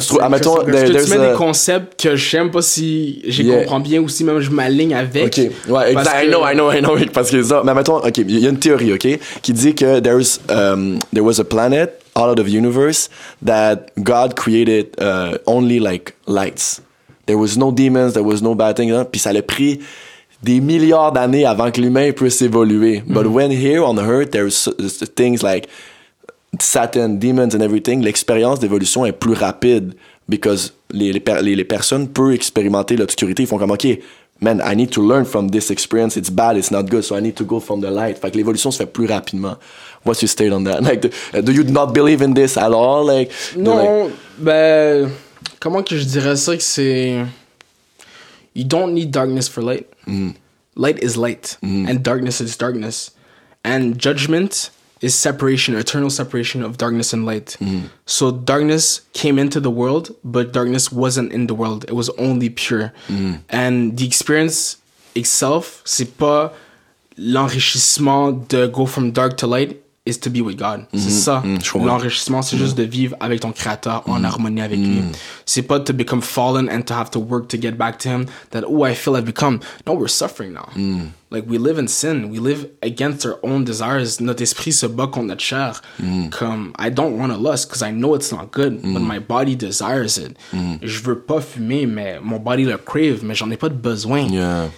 comme 0.01 0.31
Parce 0.31 0.41
que 0.41 0.71
there- 0.71 0.87
tu 0.87 0.93
there's 0.93 1.09
mets 1.11 1.17
a- 1.25 1.31
des 1.33 1.37
concepts 1.37 2.03
que 2.03 2.17
je 2.17 2.31
sais 2.31 2.45
pas 2.51 2.63
si 2.63 3.23
je 3.27 3.43
Yeah. 3.43 3.59
comprends 3.61 3.81
bien 3.81 4.01
ou 4.01 4.09
si 4.09 4.25
même 4.25 4.41
je 4.41 4.51
m'aligne 4.51 4.95
avec. 4.95 5.27
Ok, 5.27 5.51
ouais, 5.71 5.93
exact. 5.93 6.23
I 6.23 6.27
que- 6.27 6.31
know, 6.31 6.47
I 6.47 6.55
know, 6.55 6.73
I 6.73 6.81
know. 6.81 6.97
Parce 7.13 7.31
que 7.31 7.43
ça, 7.43 7.63
mais 7.65 7.75
mettons, 7.75 7.97
ok, 7.99 8.19
il 8.19 8.39
y 8.41 8.47
a 8.47 8.51
une 8.51 8.59
théorie, 8.59 8.93
ok, 8.93 9.19
qui 9.43 9.53
dit 9.53 9.75
que 9.75 10.01
there's, 10.01 10.41
um, 10.51 10.99
there 11.13 11.25
was 11.25 11.41
a 11.41 11.45
planet 11.45 12.01
out 12.17 12.39
of 12.39 12.47
the 12.47 12.51
universe 12.53 13.09
that 13.45 13.87
God 13.99 14.35
created 14.35 14.89
uh, 15.01 15.37
only 15.47 15.79
like 15.81 16.15
lights. 16.27 16.81
There 17.27 17.39
was 17.39 17.57
no 17.57 17.73
demons, 17.73 18.13
there 18.13 18.23
was 18.25 18.43
no 18.43 18.55
bad 18.55 18.77
things, 18.77 18.93
hein, 18.93 19.07
puis 19.11 19.19
ça 19.21 19.31
a 19.31 19.43
pris 19.43 19.81
des 20.43 20.61
milliards 20.61 21.13
d'années 21.13 21.47
avant 21.47 21.71
que 21.71 21.81
l'humain 21.81 22.13
puisse 22.13 22.43
évoluer. 22.43 23.03
But 23.07 23.27
when 23.27 23.51
here 23.51 23.81
on 23.83 23.97
Earth, 23.99 24.31
there's 24.31 24.69
uh, 24.69 25.07
things 25.17 25.43
like 25.43 25.67
Satan, 26.61 27.19
demons 27.19 27.55
and 27.55 27.61
everything, 27.61 28.03
l'expérience 28.03 28.61
d'évolution 28.61 29.05
est 29.07 29.13
plus 29.13 29.35
rapide 29.35 29.95
because 30.29 30.73
les, 30.91 31.13
les, 31.13 31.21
per- 31.21 31.43
les, 31.43 31.55
les 31.57 31.65
personnes 31.65 32.09
peuvent 32.09 32.33
expérimenter 32.33 32.97
l'obscurité. 32.97 33.43
Ils 33.43 33.47
font 33.47 33.59
comme, 33.59 33.71
OK, 33.71 33.87
man, 34.41 34.63
I 34.65 34.75
need 34.75 34.91
to 34.91 35.03
learn 35.03 35.25
from 35.25 35.51
this 35.51 35.71
experience. 35.71 36.17
It's 36.17 36.31
bad, 36.31 36.57
it's 36.57 36.71
not 36.71 36.85
good, 36.85 37.03
so 37.05 37.17
I 37.17 37.21
need 37.21 37.35
to 37.37 37.45
go 37.45 37.61
from 37.61 37.81
the 37.81 37.91
light. 37.91 38.19
Fait 38.19 38.31
que 38.31 38.37
l'évolution 38.37 38.71
se 38.71 38.79
fait 38.79 38.87
plus 38.91 39.07
rapidement. 39.07 39.57
What's 40.05 40.21
your 40.23 40.29
state 40.29 40.53
on 40.53 40.65
that? 40.65 40.81
Like, 40.83 41.01
do, 41.01 41.11
do 41.43 41.53
you 41.53 41.65
not 41.65 41.93
believe 41.95 42.23
in 42.23 42.35
this 42.35 42.57
at 42.57 42.73
all? 42.73 43.05
Like, 43.07 43.31
do, 43.55 43.61
like- 43.63 43.89
Non, 43.89 44.11
ben, 44.39 45.11
comment 45.61 45.83
que 45.83 45.97
je 45.97 46.05
dirais 46.05 46.37
ça 46.37 46.57
que 46.57 46.63
c'est. 46.63 47.25
You 48.55 48.65
don't 48.65 48.93
need 48.95 49.11
darkness 49.11 49.49
for 49.49 49.63
light. 49.63 49.87
Mm-hmm. 50.07 50.31
Light 50.77 51.03
is 51.03 51.17
light, 51.17 51.57
and 51.63 52.03
darkness 52.03 52.41
is 52.41 52.57
darkness. 52.57 53.13
And 53.65 53.97
judgment 53.99 54.71
is 55.05 55.15
separation, 55.15 55.77
eternal 55.77 56.09
separation 56.09 56.63
of 56.63 56.79
darkness 56.79 57.13
and 57.13 57.27
light. 57.27 57.59
Mm. 57.61 57.91
So 58.07 58.31
darkness 58.31 59.03
came 59.13 59.39
into 59.39 59.61
the 59.61 59.71
world, 59.71 60.17
but 60.25 60.53
darkness 60.53 60.91
wasn't 60.91 61.31
in 61.31 61.47
the 61.47 61.55
world. 61.55 61.85
It 61.85 61.93
was 61.93 62.09
only 62.17 62.49
pure. 62.49 62.91
Mm. 63.09 63.41
And 63.51 63.99
the 63.99 64.07
experience 64.07 64.79
itself, 65.15 65.83
c'est 65.85 66.17
pas 66.17 66.53
l'enrichissement 67.19 68.49
de 68.49 68.67
go 68.69 68.87
from 68.87 69.13
dark 69.13 69.37
to 69.37 69.47
light 69.47 69.84
is 70.07 70.19
to 70.19 70.29
be 70.29 70.43
with 70.43 70.59
God. 70.59 70.87
C'est 70.93 70.99
mm-hmm. 70.99 71.11
ça. 71.11 71.43
Mm-hmm. 71.45 71.65
je 71.65 71.73
comprends. 71.73 71.87
L'enrichissement, 71.87 72.43
c'est 72.43 72.59
juste 72.59 72.77
de 72.77 72.83
vivre 72.83 73.17
avec 73.21 73.41
ton 73.41 73.53
créateur 73.53 74.03
en 74.07 74.21
mm-hmm. 74.21 74.25
harmonie 74.25 74.61
avec 74.61 74.79
lui. 74.79 75.03
C'est 75.47 75.63
pas 75.63 75.81
to 75.81 75.95
become 75.95 76.21
fallen 76.21 76.69
and 76.69 76.83
to 76.83 76.95
have 76.95 77.11
to 77.11 77.19
work 77.19 77.49
to 77.49 77.57
get 77.57 77.73
back 77.79 77.99
to 77.99 78.11
him 78.11 78.27
that, 78.51 78.65
oh, 78.69 78.85
I 78.85 78.95
feel 78.95 79.17
I've 79.17 79.25
become. 79.25 79.61
No, 79.87 79.95
we're 79.95 80.09
suffering 80.09 80.53
now. 80.53 80.69
Mm. 80.77 81.13
Like, 81.31 81.47
we 81.49 81.57
live 81.57 81.79
in 81.79 81.89
sin. 81.89 82.29
We 82.31 82.39
live 82.39 82.69
against 82.83 83.25
our 83.25 83.39
own 83.43 83.65
desires. 83.65 84.21
Notre 84.21 84.43
esprit 84.43 84.73
se 84.73 84.87
bat 84.87 85.11
contre 85.11 85.29
notre 85.29 85.41
chair. 85.43 85.81
Mm. 85.99 86.31
Comme, 86.31 86.75
I 86.79 86.91
don't 86.91 87.19
want 87.19 87.33
to 87.33 87.39
lust 87.39 87.69
because 87.69 87.83
I 87.83 87.91
know 87.91 88.15
it's 88.15 88.31
not 88.31 88.53
good, 88.53 88.83
but 88.83 89.01
mm. 89.01 89.07
my 89.07 89.19
body 89.19 89.57
desires 89.57 90.19
it. 90.19 90.37
Je 90.83 91.01
veux 91.03 91.19
pas 91.19 91.41
fumer, 91.41 91.87
mais 91.87 92.21
mon 92.23 92.39
body 92.39 92.65
le 92.65 92.77
crave, 92.77 93.25
mais 93.25 93.35
j'en 93.35 93.51
ai 93.51 93.57
pas 93.57 93.71
de 93.71 93.75
besoin. 93.75 94.29
Yeah. 94.29 94.69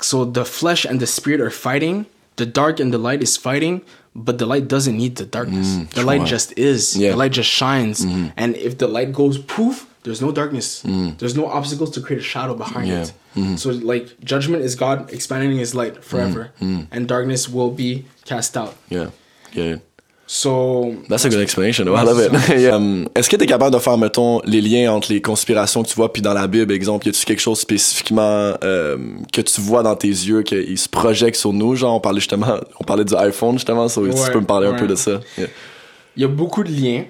So 0.00 0.24
the 0.24 0.44
flesh 0.44 0.86
and 0.86 0.98
the 1.00 1.06
spirit 1.06 1.40
are 1.40 1.50
fighting. 1.50 2.06
The 2.36 2.46
dark 2.46 2.80
and 2.80 2.90
the 2.90 2.98
light 2.98 3.22
is 3.22 3.36
fighting, 3.36 3.82
but 4.14 4.38
the 4.38 4.46
light 4.46 4.68
doesn't 4.68 4.96
need 4.96 5.16
the 5.16 5.26
darkness. 5.26 5.66
Mm, 5.76 5.90
the 5.90 6.02
light 6.02 6.24
just 6.26 6.56
is. 6.58 6.96
Yeah. 6.96 7.10
The 7.10 7.16
light 7.16 7.32
just 7.32 7.50
shines. 7.50 8.04
Mm-hmm. 8.04 8.28
And 8.36 8.56
if 8.56 8.78
the 8.78 8.86
light 8.86 9.12
goes 9.12 9.38
poof, 9.38 9.90
there's 10.04 10.20
no 10.20 10.30
darkness. 10.32 10.82
Mm. 10.84 11.18
There's 11.18 11.34
no 11.36 11.46
obstacles 11.46 11.90
to 11.92 12.00
create 12.00 12.20
a 12.20 12.24
shadow 12.24 12.54
behind 12.54 12.88
Yeah. 12.88 13.02
it. 13.02 13.12
Mm-hmm. 13.34 13.56
So 13.56 13.70
like 13.70 14.20
judgment 14.20 14.62
is 14.62 14.74
God 14.76 15.12
expanding 15.12 15.56
his 15.58 15.74
light 15.74 16.04
forever. 16.04 16.52
Mm-hmm. 16.60 16.82
And 16.92 17.08
darkness 17.08 17.48
will 17.48 17.70
be 17.70 18.04
cast 18.24 18.56
out. 18.56 18.76
Yeah. 18.88 19.10
Yeah. 19.52 19.76
So 20.26 20.94
That's 21.08 21.24
a 21.26 21.28
good 21.28 21.40
explanation. 21.40 21.86
I 21.86 22.02
love 22.02 22.18
it. 22.18 22.32
Yeah. 22.58 22.76
Um, 22.76 23.08
Est-ce 23.14 23.28
que 23.28 23.36
tu 23.36 23.44
es 23.44 23.46
capable 23.46 23.74
de 23.74 23.78
faire, 23.78 23.98
mettons, 23.98 24.40
les 24.44 24.60
liens 24.60 24.92
entre 24.92 25.12
les 25.12 25.20
conspirations 25.20 25.82
que 25.82 25.88
tu 25.88 25.94
vois, 25.94 26.12
puis 26.12 26.22
dans 26.22 26.32
la 26.32 26.46
Bible, 26.46 26.72
exemple, 26.72 27.06
y 27.06 27.10
a-tu 27.10 27.24
quelque 27.26 27.40
chose 27.40 27.58
spécifiquement 27.58 28.54
euh, 28.64 28.96
que 29.32 29.42
tu 29.42 29.60
vois 29.60 29.82
dans 29.82 29.96
tes 29.96 30.08
yeux, 30.08 30.42
qu'il 30.42 30.78
se 30.78 30.88
projette 30.88 31.36
sur 31.36 31.52
nous? 31.52 31.76
Genre, 31.76 31.94
on 31.94 32.00
parlait 32.00 32.20
justement, 32.20 32.56
on 32.80 32.84
parlait 32.84 33.04
du 33.04 33.14
iPhone, 33.14 33.54
justement, 33.54 33.88
so, 33.88 34.04
si 34.10 34.18
Ouais, 34.18 34.26
tu 34.26 34.32
peux 34.32 34.40
me 34.40 34.46
parler 34.46 34.66
un 34.66 34.74
peu 34.74 34.86
de 34.86 34.94
ça. 34.94 35.20
Yeah. 35.36 35.48
Il 36.16 36.22
y 36.22 36.24
a 36.24 36.28
beaucoup 36.28 36.64
de 36.64 36.70
liens. 36.70 37.04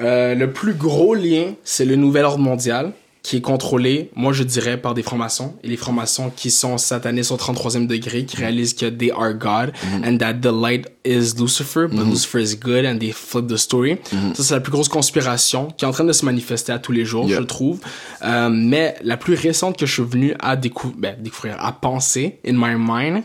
Euh, 0.00 0.34
le 0.34 0.50
plus 0.52 0.74
gros 0.74 1.14
lien, 1.14 1.54
c'est 1.64 1.84
le 1.84 1.96
nouvel 1.96 2.24
ordre 2.24 2.38
mondial, 2.42 2.92
qui 3.22 3.36
est 3.36 3.40
contrôlé, 3.40 4.10
moi 4.16 4.32
je 4.32 4.42
dirais, 4.42 4.76
par 4.76 4.94
des 4.94 5.02
francs-maçons. 5.04 5.54
Et 5.62 5.68
les 5.68 5.76
francs-maçons 5.76 6.32
qui 6.34 6.50
sont 6.50 6.76
satanistes 6.76 7.30
au 7.30 7.36
33e 7.36 7.86
degré, 7.86 8.24
qui 8.24 8.36
réalisent 8.36 8.74
que 8.74 8.86
they 8.86 9.12
are 9.12 9.32
God, 9.32 9.72
and 10.04 10.18
that 10.18 10.34
the 10.34 10.46
light 10.52 10.88
is 11.04 11.34
Lucifer, 11.38 11.86
but 11.88 12.04
Lucifer 12.04 12.40
is 12.42 12.56
good, 12.56 12.84
and 12.84 12.98
they 12.98 13.12
flip 13.12 13.46
the 13.46 13.56
story. 13.56 13.98
Ça, 14.34 14.42
c'est 14.42 14.54
la 14.54 14.60
plus 14.60 14.72
grosse 14.72 14.88
conspiration 14.88 15.68
qui 15.76 15.84
est 15.84 15.88
en 15.88 15.92
train 15.92 16.02
de 16.04 16.12
se 16.12 16.24
manifester 16.24 16.72
à 16.72 16.80
tous 16.80 16.90
les 16.92 17.04
jours, 17.04 17.28
Yeah. 17.28 17.38
je 17.38 17.44
trouve. 17.44 17.78
Euh, 18.24 18.48
mais 18.50 18.96
la 19.04 19.16
plus 19.16 19.34
récente 19.34 19.78
que 19.78 19.86
je 19.86 19.92
suis 19.92 20.02
venu 20.02 20.34
à 20.40 20.56
décou- 20.56 20.92
ben, 20.96 21.14
découvrir, 21.20 21.56
à 21.64 21.70
penser, 21.72 22.40
in 22.44 22.54
my 22.54 22.74
mind, 22.76 23.22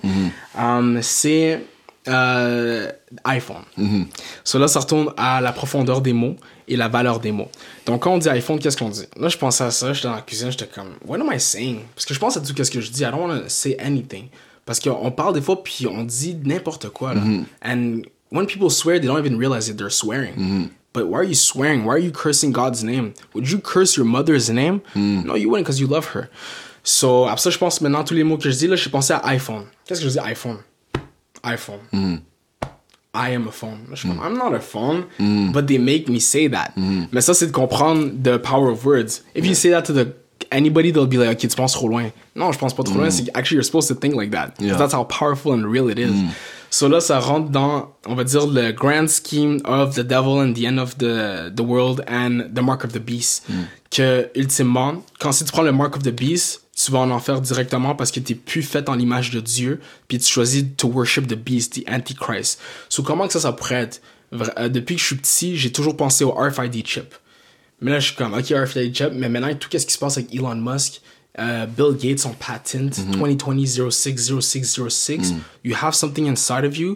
euh, 0.60 1.00
c'est 1.02 1.64
euh, 2.08 2.90
iPhone. 3.26 3.64
So 4.44 4.60
là, 4.60 4.68
ça 4.68 4.80
retourne 4.80 5.12
à 5.18 5.42
la 5.42 5.52
profondeur 5.52 6.02
des 6.02 6.14
mots 6.14 6.36
et 6.68 6.76
la 6.76 6.88
valeur 6.88 7.20
des 7.20 7.32
mots. 7.32 7.50
Donc, 7.86 8.04
quand 8.04 8.14
on 8.14 8.18
dit 8.18 8.30
iPhone, 8.30 8.60
qu'est-ce 8.60 8.78
qu'on 8.78 8.90
dit? 8.90 9.06
Là, 9.18 9.30
je 9.30 9.38
pensais 9.38 9.64
à 9.64 9.72
ça, 9.72 9.94
j'étais 9.94 10.08
dans 10.08 10.16
la 10.16 10.22
cuisine, 10.22 10.52
j'étais 10.52 10.68
comme, 10.68 10.96
what 11.06 11.16
am 11.20 11.32
I 11.34 11.40
saying? 11.40 11.82
Parce 11.96 12.06
que 12.06 12.14
je 12.14 12.20
pense 12.20 12.36
à 12.38 12.42
tout 12.42 12.48
ce 12.48 12.72
que 12.72 12.82
je 12.82 12.92
dis. 12.92 13.04
I 13.04 13.12
don't 13.12 13.22
want 13.22 13.40
to 13.40 13.50
say 13.50 13.78
anything. 13.80 14.28
Parce 14.66 14.80
qu'on 14.80 15.12
parle 15.12 15.34
des 15.34 15.42
fois, 15.42 15.64
puis 15.64 15.88
on 15.88 16.04
dit 16.04 16.38
n'importe 16.44 16.90
quoi. 16.90 17.14
Là. 17.14 17.22
And 17.64 18.02
when 18.32 18.46
people 18.48 18.70
swear, 18.70 19.00
they 19.00 19.08
don't 19.08 19.20
even 19.20 19.38
realize 19.38 19.68
that 19.68 19.76
they're 19.78 19.90
swearing. 19.90 20.70
But 20.94 21.08
why 21.08 21.20
are 21.20 21.24
you 21.24 21.36
swearing? 21.36 21.86
Why 21.86 21.92
are 21.94 22.00
you 22.00 22.12
cursing 22.12 22.52
God's 22.52 22.84
name? 22.84 23.14
Would 23.34 23.50
you 23.50 23.60
curse 23.60 23.96
your 23.96 24.06
mother's 24.06 24.50
name? 24.50 24.82
No, 24.96 25.36
you 25.36 25.50
wouldn't 25.50 25.66
because 25.66 25.80
you 25.80 25.88
love 25.88 26.08
her. 26.14 26.30
So, 26.84 27.28
après 27.28 27.42
ça, 27.42 27.50
je 27.50 27.58
pense 27.58 27.82
maintenant, 27.82 28.04
tous 28.04 28.14
les 28.14 28.24
mots 28.24 28.38
que 28.38 28.50
je 28.50 28.58
dis, 28.58 28.68
là, 28.68 28.76
j'ai 28.76 28.90
pensé 28.90 29.14
à 29.14 29.22
iPhone. 29.28 29.66
Qu'est-ce 29.86 30.02
que 30.02 30.08
je 30.08 30.14
dis? 30.14 30.20
iPhone? 30.20 30.58
iPhone. 31.44 31.80
I 33.14 33.34
am 33.34 33.48
a 33.48 33.52
phone. 33.52 33.88
Je 33.92 33.96
suis 33.96 34.10
comme, 34.10 34.20
I'm 34.20 34.38
not 34.38 34.54
a 34.54 34.60
phone, 34.60 35.06
mm. 35.20 35.52
but 35.52 35.68
they 35.68 35.78
make 35.78 36.08
me 36.08 36.20
say 36.20 36.48
that. 36.48 36.74
Mm. 36.76 37.08
Mais 37.12 37.22
ça, 37.22 37.34
c'est 37.34 37.48
de 37.48 37.52
comprendre 37.52 38.12
the 38.22 38.38
power 38.38 38.70
of 38.70 38.86
words. 38.86 39.24
If 39.36 39.46
you 39.46 39.56
say 39.56 39.72
that 39.72 39.84
to 39.84 39.94
the 39.94 40.14
anybody, 40.52 40.92
they'll 40.92 41.08
be 41.08 41.18
like, 41.18 41.32
ok, 41.32 41.50
tu 41.50 41.56
penses 41.56 41.74
trop 41.74 41.88
loin. 41.88 42.12
Non, 42.36 42.52
je 42.52 42.60
pense 42.60 42.74
pas 42.74 42.84
trop 42.84 42.98
loin. 42.98 43.08
Mm. 43.08 43.12
C'est 43.12 43.30
actually 43.34 43.56
you're 43.56 43.66
supposed 43.66 43.88
to 43.88 43.96
think 43.96 44.16
like 44.16 44.32
that. 44.32 44.54
Yeah. 44.60 44.78
That's 44.78 44.94
how 44.94 45.04
powerful 45.06 45.54
and 45.54 45.66
real 45.66 45.90
it 45.90 45.98
is. 45.98 46.12
So 46.70 46.90
là, 46.90 47.00
ça 47.00 47.20
rentre 47.20 47.50
dans, 47.50 47.96
on 48.06 48.16
va 48.16 48.24
dire, 48.24 48.46
le 48.46 48.72
grand 48.72 49.10
scheme 49.10 49.60
of 49.64 49.96
the 49.96 50.04
devil 50.04 50.42
and 50.42 50.54
the 50.54 50.66
end 50.66 50.80
of 50.80 50.98
the, 50.98 51.52
the 51.56 51.64
world 51.64 52.04
and 52.08 52.54
the 52.54 52.62
mark 52.62 52.84
of 52.84 52.92
the 52.92 53.00
beast. 53.00 53.46
Que, 53.90 54.30
ultimement, 54.36 55.04
quand 55.20 55.32
si 55.32 55.46
tu 55.46 55.52
prends 55.52 55.64
le 55.64 55.72
mark 55.72 55.96
of 55.96 56.04
the 56.04 56.12
beast, 56.12 56.67
tu 56.88 56.92
vas 56.94 57.00
en 57.00 57.12
enfer 57.12 57.42
directement 57.42 57.96
parce 57.96 58.12
que 58.12 58.20
t'es 58.20 58.36
plus 58.36 58.64
fait 58.64 58.88
en 58.90 58.96
l'image 58.96 59.30
de 59.32 59.40
Dieu, 59.42 59.80
puis 60.08 60.18
tu 60.20 60.26
choisis 60.32 60.64
to 60.78 60.88
worship 60.88 61.28
the 61.28 61.36
beast, 61.36 61.74
the 61.74 61.84
antichrist. 61.90 62.60
So 62.90 63.04
comment 63.04 63.28
que 63.28 63.34
ça, 63.34 63.42
ça 63.42 63.52
pourrait 63.52 63.76
être? 63.84 64.02
Vra- 64.34 64.54
euh, 64.58 64.70
depuis 64.70 64.96
que 64.96 65.02
je 65.02 65.06
suis 65.08 65.16
petit, 65.18 65.58
j'ai 65.58 65.72
toujours 65.72 65.96
pensé 65.98 66.24
au 66.24 66.32
RFID 66.32 66.86
chip. 66.86 67.14
Mais 67.82 67.92
là, 67.92 68.00
je 68.00 68.08
suis 68.08 68.16
comme, 68.16 68.34
ok, 68.34 68.46
RFID 68.52 68.96
chip, 68.96 69.10
mais 69.14 69.30
maintenant, 69.30 69.54
tout 69.56 69.70
ce 69.72 69.86
qui 69.86 69.94
se 69.94 70.00
passe 70.00 70.18
avec 70.18 70.34
Elon 70.34 70.56
Musk, 70.56 71.02
euh, 71.40 71.66
Bill 71.68 71.96
Gates, 71.98 72.20
son 72.20 72.34
patent, 72.34 72.98
2020-06-06-06, 73.12 75.34
you 75.64 75.76
have 75.76 75.94
something 75.94 76.26
inside 76.28 76.66
of 76.66 76.78
you 76.78 76.96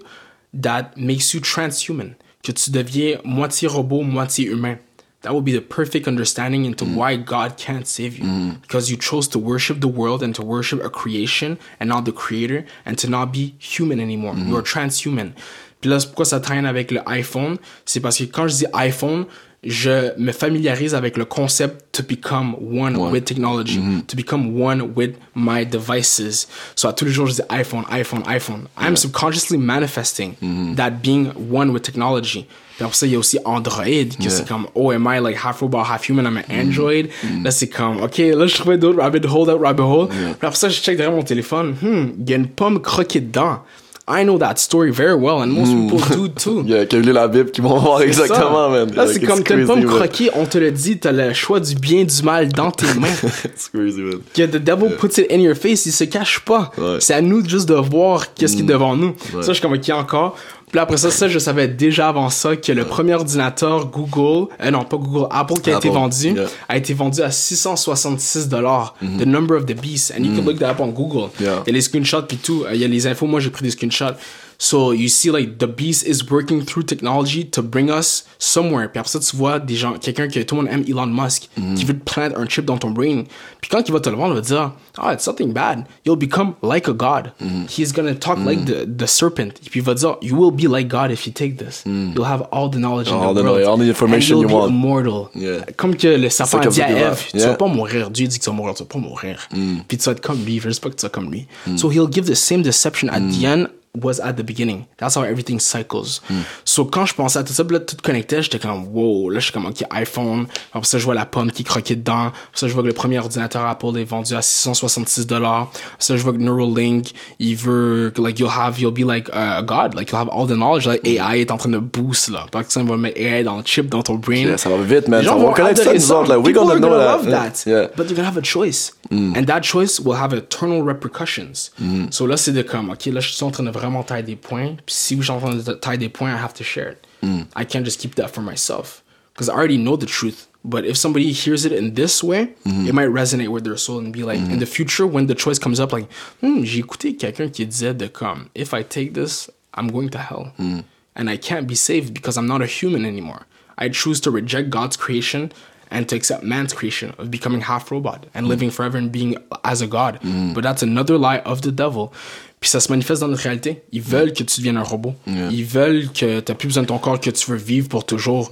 that 0.60 0.92
makes 0.98 1.34
you 1.34 1.40
transhuman. 1.42 2.16
Que 2.44 2.52
tu 2.52 2.72
deviens 2.72 3.20
moitié 3.24 3.68
robot, 3.68 4.02
moitié 4.02 4.48
humain. 4.48 4.78
That 5.22 5.36
would 5.36 5.46
be 5.46 5.52
the 5.52 5.62
perfect 5.62 6.08
understanding 6.08 6.66
into 6.66 6.84
mm. 6.84 6.96
why 6.96 7.16
God 7.16 7.56
can't 7.56 7.88
save 7.88 8.18
you. 8.18 8.26
Mm. 8.26 8.62
Because 8.62 8.90
you 8.90 8.98
chose 8.98 9.28
to 9.30 9.40
worship 9.40 9.80
the 9.80 9.88
world 9.88 10.24
and 10.24 10.34
to 10.36 10.42
worship 10.42 10.84
a 10.84 10.90
creation 10.90 11.60
and 11.80 11.88
not 11.90 12.06
the 12.06 12.12
creator 12.12 12.66
and 12.86 12.98
to 12.98 13.08
not 13.08 13.32
be 13.32 13.54
human 13.60 14.00
anymore. 14.00 14.34
Mm. 14.34 14.48
You 14.48 14.58
are 14.58 14.64
transhuman. 14.64 15.34
Puis 15.80 15.90
là, 15.90 15.98
pourquoi 16.00 16.26
ça 16.26 16.40
traîne 16.40 16.66
avec 16.66 16.92
le 16.92 17.02
iPhone. 17.08 17.58
C'est 17.86 18.00
parce 18.00 18.18
que 18.18 18.24
quand 18.24 18.48
je 18.48 18.56
dis 18.56 18.66
iPhone, 18.74 19.26
je 19.64 20.18
me 20.18 20.32
familiarise 20.32 20.96
avec 20.96 21.18
le 21.18 21.26
concept 21.26 21.86
to 21.92 22.02
become 22.02 22.56
one 22.60 22.98
with 23.12 23.26
technology, 23.26 23.80
to 24.08 24.16
become 24.16 24.60
one 24.60 24.94
with 24.96 25.16
my 25.36 25.64
devices. 25.64 26.48
So 26.76 26.88
à 26.88 26.94
tous 26.94 27.06
les 27.06 27.12
jours, 27.12 27.28
je 27.28 27.34
dis 27.34 27.42
iPhone, 27.50 27.84
iPhone, 27.92 28.24
iPhone. 28.28 28.68
I'm 28.76 28.96
subconsciously 28.96 29.60
manifesting 29.60 30.34
that 30.76 31.02
being 31.04 31.32
one 31.52 31.70
with 31.72 31.84
technology. 31.84 32.48
Puis 32.78 32.86
après 32.86 32.96
ça, 32.96 33.06
il 33.06 33.12
y 33.12 33.16
a 33.16 33.20
aussi 33.20 33.38
Android, 33.46 34.16
que 34.20 34.30
c'est 34.30 34.48
comme, 34.48 34.66
oh, 34.74 34.90
am 34.90 35.08
I 35.08 35.20
like 35.20 35.38
half 35.38 35.62
robot, 35.62 35.84
half 35.84 36.10
human, 36.10 36.26
I'm 36.26 36.38
an 36.38 36.44
Android? 36.50 37.10
Là, 37.44 37.52
c'est 37.52 37.68
comme, 37.68 38.02
ok, 38.02 38.18
là, 38.18 38.48
je 38.48 38.56
trouvais 38.56 38.80
d'autres 38.80 39.00
rabbit 39.00 39.28
hole, 39.28 39.46
that 39.46 39.58
rabbit 39.58 39.84
hole. 39.84 40.08
Puis 40.08 40.48
après 40.48 40.56
ça, 40.56 40.70
je 40.70 40.82
check 40.82 40.98
derrière 40.98 41.16
mon 41.16 41.22
téléphone, 41.22 41.76
hmm, 41.80 42.14
il 42.20 42.30
y 42.30 42.34
a 42.34 42.38
une 42.38 42.48
pomme 42.48 42.82
croquée 42.82 43.20
dedans. 43.20 43.60
I 44.08 44.24
know 44.24 44.38
that 44.40 44.58
story 44.58 44.92
very 44.92 45.16
well, 45.16 45.42
and 45.42 45.48
most 45.54 45.72
people 45.72 46.00
do 46.16 46.28
too. 46.28 46.64
Il 46.66 46.72
y 46.72 46.78
a 46.78 46.86
qui 46.86 46.96
a 46.96 47.00
lu 47.00 47.12
la 47.12 47.28
Bible 47.28 47.52
qui 47.52 47.62
vont 47.62 47.78
voir 47.78 48.02
exactement, 48.02 48.66
ça. 48.66 48.70
man. 48.70 48.92
Là, 48.96 49.08
c'est 49.08 49.20
comme 49.20 49.44
crazy, 49.44 49.66
pomme 49.66 49.84
man. 49.84 49.88
croquée, 49.88 50.30
on 50.36 50.46
te 50.46 50.58
le 50.58 50.72
dit, 50.72 50.98
t'as 50.98 51.12
le 51.12 51.34
choix 51.34 51.60
du 51.60 51.76
bien 51.76 52.04
du 52.04 52.24
mal 52.24 52.50
dans 52.52 52.72
tes 52.72 52.94
mains. 53.00 53.08
It's 53.46 53.70
crazy, 53.70 54.02
man. 54.02 54.20
que 54.34 54.44
the 54.46 54.62
devil 54.62 54.98
puts 54.98 55.20
it 55.20 55.32
in 55.32 55.40
your 55.40 55.56
face, 55.56 55.86
il 55.86 55.92
se 55.92 56.04
cache 56.06 56.40
pas. 56.40 56.72
Ouais. 56.78 56.98
C'est 57.00 57.14
à 57.14 57.22
nous 57.22 57.48
juste 57.48 57.70
de 57.70 57.76
voir 57.76 58.34
qu'est-ce 58.34 58.56
qui 58.56 58.64
est 58.64 58.66
devant 58.66 58.96
nous. 58.96 59.16
Ça, 59.42 59.48
je 59.48 59.54
suis 59.54 59.62
comme, 59.62 59.74
ok, 59.74 59.90
encore. 59.90 60.36
Puis 60.72 60.80
après 60.80 60.98
ça, 60.98 61.12
ça, 61.12 61.28
je 61.28 61.38
savais 61.38 61.68
déjà 61.68 62.08
avant 62.10 62.30
ça 62.30 62.56
que 62.56 62.72
le 62.72 62.86
premier 62.86 63.14
ordinateur 63.14 63.88
Google, 63.88 64.48
euh, 64.62 64.72
non, 64.72 64.86
pas 64.86 64.98
Google, 64.98 65.28
Apple 65.30 65.60
qui 65.62 65.72
a 65.72 65.78
été 65.78 65.90
vendu, 65.90 66.32
yeah. 66.32 66.46
a 66.70 66.78
été 66.78 66.94
vendu 66.94 67.22
à 67.22 67.30
666 67.30 68.48
dollars. 68.48 68.96
The 69.02 69.26
number 69.26 69.58
of 69.58 69.66
the 69.66 69.80
beast. 69.80 70.14
And 70.18 70.24
you 70.24 70.36
can 70.36 70.46
look 70.46 70.60
that 70.60 70.72
up 70.72 70.80
on 70.80 70.88
Google. 70.88 71.30
Yeah. 71.40 71.64
Il 71.66 71.72
y 71.72 71.72
a 71.72 71.74
les 71.74 71.82
screenshots 71.82 72.24
puis 72.24 72.38
tout. 72.38 72.64
Euh, 72.66 72.74
Il 72.74 72.82
y 72.82 72.86
a 72.86 72.88
les 72.88 73.06
infos. 73.08 73.28
Moi, 73.28 73.40
j'ai 73.40 73.50
pris 73.50 73.64
des 73.64 73.72
screenshots. 73.72 74.16
So, 74.64 74.92
you 74.94 75.08
see, 75.10 75.32
like, 75.32 75.58
the 75.58 75.66
beast 75.66 76.06
is 76.06 76.22
working 76.30 76.64
through 76.64 76.84
technology 76.86 77.44
to 77.50 77.64
bring 77.64 77.90
us 77.90 78.26
somewhere. 78.38 78.90
Puis 78.92 79.00
après 79.00 79.10
ça, 79.10 79.20
tu 79.20 79.36
vois 79.36 79.58
des 79.60 79.74
gens, 79.76 79.94
quelqu'un 79.98 80.28
que 80.28 80.40
tout 80.44 80.54
le 80.56 80.62
monde 80.62 80.72
aime, 80.72 80.84
Elon 80.88 81.08
Musk, 81.08 81.50
Mm-hmm. 81.60 81.74
qui 81.74 81.86
veut 81.86 81.98
te 81.98 82.04
planter 82.04 82.36
un 82.38 82.46
chip 82.48 82.66
dans 82.66 82.78
ton 82.78 82.92
brain. 82.92 83.24
Puis 83.60 83.72
quand 83.72 83.82
il 83.88 83.92
va 83.92 84.00
te 84.00 84.10
le 84.10 84.16
vendre, 84.16 84.34
il 84.34 84.36
va 84.36 84.42
dire, 84.42 84.72
oh, 85.02 85.10
it's 85.12 85.24
something 85.24 85.52
bad. 85.52 85.86
You'll 86.06 86.16
become 86.16 86.54
like 86.62 86.88
a 86.88 86.94
god. 86.94 87.32
Mm-hmm. 87.42 87.66
He's 87.76 87.92
gonna 87.92 88.14
talk 88.14 88.38
like 88.46 88.66
the, 88.66 88.86
the 88.86 89.08
serpent. 89.08 89.54
Puis 89.72 89.80
il 89.80 89.84
va 89.84 89.96
dire, 89.96 90.18
you 90.22 90.36
will 90.38 90.52
be 90.52 90.68
like 90.72 90.88
God 90.88 91.10
if 91.12 91.26
you 91.26 91.34
take 91.34 91.58
this. 91.58 91.82
You'll 91.88 92.26
have 92.28 92.44
all 92.52 92.70
the 92.70 92.78
knowledge 92.78 93.08
in 93.10 93.16
Mm. 93.16 93.22
All 93.24 93.34
the 93.34 93.42
the 93.42 93.48
world. 93.50 93.66
all 93.68 93.78
the 93.80 93.88
information 93.90 94.36
and 94.38 94.44
you 94.44 94.48
you'll 94.50 94.60
want. 94.60 94.70
be 94.70 94.76
immortal. 94.76 95.30
Yeah. 95.34 95.66
Comme 95.76 95.96
que 95.96 96.08
le 96.08 96.30
ça 96.30 96.46
serpent 96.46 96.60
a 96.62 96.64
comme 96.66 96.74
dit 96.74 96.82
à. 96.84 96.90
Ève, 96.92 97.26
tu 97.32 97.38
Yeah. 97.38 97.48
vas 97.48 97.56
pas 97.56 97.68
mourir. 97.68 98.12
Dieu 98.12 98.28
dit 98.28 98.38
que 98.38 98.44
tu 98.44 98.50
vas 98.52 98.56
mourir, 98.56 98.76
tu 98.76 98.84
vas 98.84 98.90
pas 98.90 99.00
mourir. 99.00 99.40
Mm. 99.56 99.78
Puis 99.88 99.98
tu 99.98 100.04
vas 100.06 100.12
être 100.12 100.22
comme 100.22 100.46
lui. 100.46 100.60
Je 100.60 100.70
veux 100.70 100.76
pas 100.76 100.90
que 100.92 100.96
tu 100.96 101.00
sois 101.02 101.10
comme 101.10 101.32
lui. 101.32 101.48
So 101.78 101.90
he'll 101.92 102.12
give 102.12 102.26
the 102.26 102.36
same 102.36 102.62
deception 102.62 103.10
at 103.10 103.20
Mm. 103.22 103.32
the 103.32 103.46
end 103.46 103.68
was 104.00 104.20
at 104.22 104.34
the 104.34 104.44
beginning. 104.44 104.86
That's 104.98 105.16
how 105.16 105.24
everything 105.24 105.60
cycles. 105.60 106.22
Mm. 106.30 106.44
So, 106.64 106.86
quand 106.86 107.06
je 107.06 107.14
pensais 107.14 107.40
à 107.40 107.44
tout 107.44 107.54
ça, 107.54 107.64
là, 107.70 107.80
tout 107.80 107.98
connectait, 108.02 108.42
j'étais 108.42 108.60
comme, 108.60 108.88
wow, 108.94 109.30
là, 109.30 109.40
je 109.40 109.46
suis 109.46 109.54
comme, 109.54 109.66
ok, 109.66 109.84
iPhone. 109.92 110.48
Après 110.74 110.88
ça, 110.88 110.98
je 110.98 111.04
vois 111.04 111.14
la 111.14 111.26
pomme 111.26 111.52
qui 111.52 111.64
croquait 111.64 111.96
dedans. 111.96 112.28
Après 112.28 112.36
ça, 112.54 112.68
je 112.68 112.74
vois 112.74 112.84
que 112.84 112.88
le 112.88 112.94
premier 112.94 113.20
ordinateur 113.20 113.66
Apple 113.66 113.98
est 113.98 114.06
vendu 114.06 114.34
à 114.34 114.42
666 114.42 115.28
dollars. 115.28 115.72
Ça, 116.00 116.16
je 116.16 116.24
vois 116.24 116.32
que 116.32 116.38
Neuralink, 116.38 117.12
il 117.40 117.56
veut, 117.56 118.14
like, 118.18 118.40
you'll 118.40 118.50
have, 118.50 118.80
you'll 118.80 118.94
be 118.94 119.06
like 119.06 119.30
a 119.34 119.62
god. 119.62 119.94
Like, 119.94 120.12
you'll 120.12 120.22
have 120.22 120.30
all 120.30 120.48
the 120.48 120.56
knowledge. 120.56 120.86
Like, 120.86 121.06
AI 121.06 121.42
est 121.42 121.52
en 121.52 121.58
train 121.58 121.70
de 121.70 121.80
boost, 121.80 122.30
là. 122.30 122.46
Par 122.52 122.62
exemple, 122.62 122.88
on 122.90 122.96
va 122.96 122.98
mettre 122.98 123.20
AI 123.20 123.44
dans 123.44 123.58
le 123.58 123.64
chip, 123.66 123.90
dans 123.90 124.04
ton 124.04 124.16
brain. 124.16 124.46
Yeah, 124.46 124.58
ça 124.58 124.70
va 124.70 124.78
vite, 124.78 125.10
man. 125.10 125.28
On 125.28 125.48
va 125.48 125.54
connaître 125.54 125.84
ça, 125.84 125.94
nous 125.94 126.12
autres, 126.12 126.30
là. 126.30 126.40
We 126.40 126.54
People 126.54 126.64
gonna 126.68 126.80
know 126.80 126.98
that. 126.98 127.18
love 127.18 127.30
that. 127.30 127.66
Yeah. 127.66 127.88
But 127.98 128.08
you're 128.08 128.16
gonna 128.16 128.28
have 128.28 128.38
a 128.38 128.42
choice. 128.42 128.94
And 129.12 129.44
that 129.48 129.62
choice 129.64 130.00
will 130.00 130.16
have 130.16 130.34
eternal 130.34 130.82
repercussions. 130.82 131.72
So 132.12 132.26
là, 132.26 132.38
c'est 132.38 132.54
de 132.54 132.62
comme, 132.62 132.90
OK, 132.90 133.06
là, 133.08 133.20
je 133.20 133.34
suis 133.34 133.44
en 133.44 133.52
train 133.52 133.64
de 133.64 133.81
vraiment 133.82 134.04
tailler 134.04 134.24
des 134.24 134.36
points. 134.36 134.76
Puis 134.86 134.96
si 134.96 135.18
je 135.18 135.24
suis 135.24 135.32
en 135.32 135.40
train 135.40 135.56
de 135.56 135.74
tailler 135.74 135.98
des 135.98 136.10
points, 136.10 136.32
I 136.32 136.38
have 136.38 136.54
to 136.54 136.64
share 136.64 136.92
it. 136.92 137.08
Mm. 137.22 137.48
I 137.56 137.66
can't 137.66 137.86
just 137.86 138.00
keep 138.00 138.16
that 138.16 138.30
for 138.30 138.42
myself. 138.42 139.04
Because 139.34 139.50
I 139.50 139.54
already 139.54 139.78
know 139.78 139.96
the 139.96 140.06
truth. 140.06 140.48
But 140.64 140.86
if 140.86 140.96
somebody 140.96 141.32
hears 141.32 141.66
it 141.66 141.72
in 141.72 141.96
this 141.96 142.24
way, 142.24 142.54
mm-hmm. 142.66 142.88
it 142.88 142.94
might 142.94 143.08
resonate 143.08 143.48
with 143.48 143.64
their 143.64 143.78
soul 143.78 143.98
and 143.98 144.14
be 144.14 144.24
like, 144.24 144.38
in 144.38 144.46
mm-hmm. 144.46 144.60
the 144.60 144.66
future, 144.68 145.08
when 145.08 145.26
the 145.26 145.34
choice 145.34 145.58
comes 145.58 145.80
up, 145.80 145.92
like, 145.92 146.12
hmm, 146.40 146.64
j'ai 146.64 146.82
écouté 146.84 147.18
quelqu'un 147.18 147.50
qui 147.50 147.66
disait 147.66 147.98
de 147.98 148.08
comme, 148.08 148.50
if 148.54 148.74
I 148.74 148.84
take 148.84 149.14
this, 149.14 149.50
I'm 149.74 149.88
going 149.88 150.10
to 150.10 150.20
hell. 150.20 150.54
Mm. 150.60 150.84
And 151.16 151.30
I 151.30 151.38
can't 151.38 151.68
be 151.68 151.76
saved 151.76 152.14
because 152.14 152.38
I'm 152.38 152.48
not 152.48 152.62
a 152.62 152.68
human 152.68 153.06
anymore. 153.06 153.48
I 153.78 153.90
choose 153.90 154.20
to 154.22 154.32
reject 154.32 154.70
God's 154.70 154.96
creation 154.98 155.52
and 155.90 156.08
to 156.10 156.16
accept 156.16 156.44
man's 156.44 156.74
creation 156.74 157.14
of 157.18 157.32
becoming 157.32 157.62
half 157.62 157.90
robot 157.90 158.28
and 158.34 158.46
mm. 158.46 158.50
living 158.50 158.70
forever 158.70 158.98
and 158.98 159.12
being 159.12 159.36
as 159.64 159.82
a 159.82 159.88
god. 159.88 160.20
But 160.54 160.62
that's 160.62 160.84
another 160.84 161.18
lie 161.18 161.40
of 161.40 161.64
the 161.64 161.72
devil. 161.72 162.14
Puis 162.62 162.70
ça 162.70 162.80
se 162.80 162.92
manifeste 162.92 163.22
dans 163.22 163.28
notre 163.28 163.42
réalité. 163.42 163.82
Ils 163.92 164.04
veulent 164.04 164.34
que 164.34 164.44
tu 164.44 164.60
deviennes 164.60 164.78
un 164.78 164.84
robot. 164.84 165.16
Ils 165.28 165.66
veulent 165.66 166.10
que 166.14 166.40
tu 166.40 166.56
plus 166.56 166.68
besoin 166.68 166.84
de 166.84 166.88
ton 166.88 167.00
corps, 167.00 167.20
que 167.20 167.32
tu 167.32 167.50
veux 167.50 167.58
vivre 167.58 167.90
pour 167.90 168.06
toujours. 168.06 168.52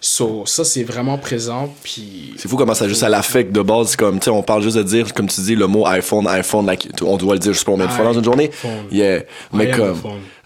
So, 0.00 0.46
ça, 0.46 0.64
c'est 0.64 0.84
vraiment 0.84 1.18
présent. 1.18 1.74
Puis. 1.82 2.34
C'est 2.36 2.48
fou 2.48 2.56
comment 2.56 2.74
ça 2.74 2.86
juste 2.86 3.00
ça 3.00 3.08
l'affecte 3.08 3.50
de 3.50 3.60
base 3.60 3.96
comme 3.96 4.20
on 4.28 4.42
parle 4.42 4.62
juste 4.62 4.76
de 4.76 4.84
dire 4.84 5.12
comme 5.12 5.26
tu 5.26 5.40
dis 5.40 5.56
le 5.56 5.66
mot 5.66 5.86
iPhone 5.86 6.28
iPhone 6.28 6.66
like, 6.66 6.88
on 7.02 7.16
doit 7.16 7.34
le 7.34 7.40
dire 7.40 7.52
sais 7.56 7.64
pas 7.64 7.72
combien 7.72 7.86
de 7.86 7.90
fois 7.90 8.04
dans 8.04 8.12
une 8.12 8.22
journée 8.22 8.52
yeah 8.92 9.22
mais 9.52 9.70
I 9.70 9.72
comme 9.72 10.00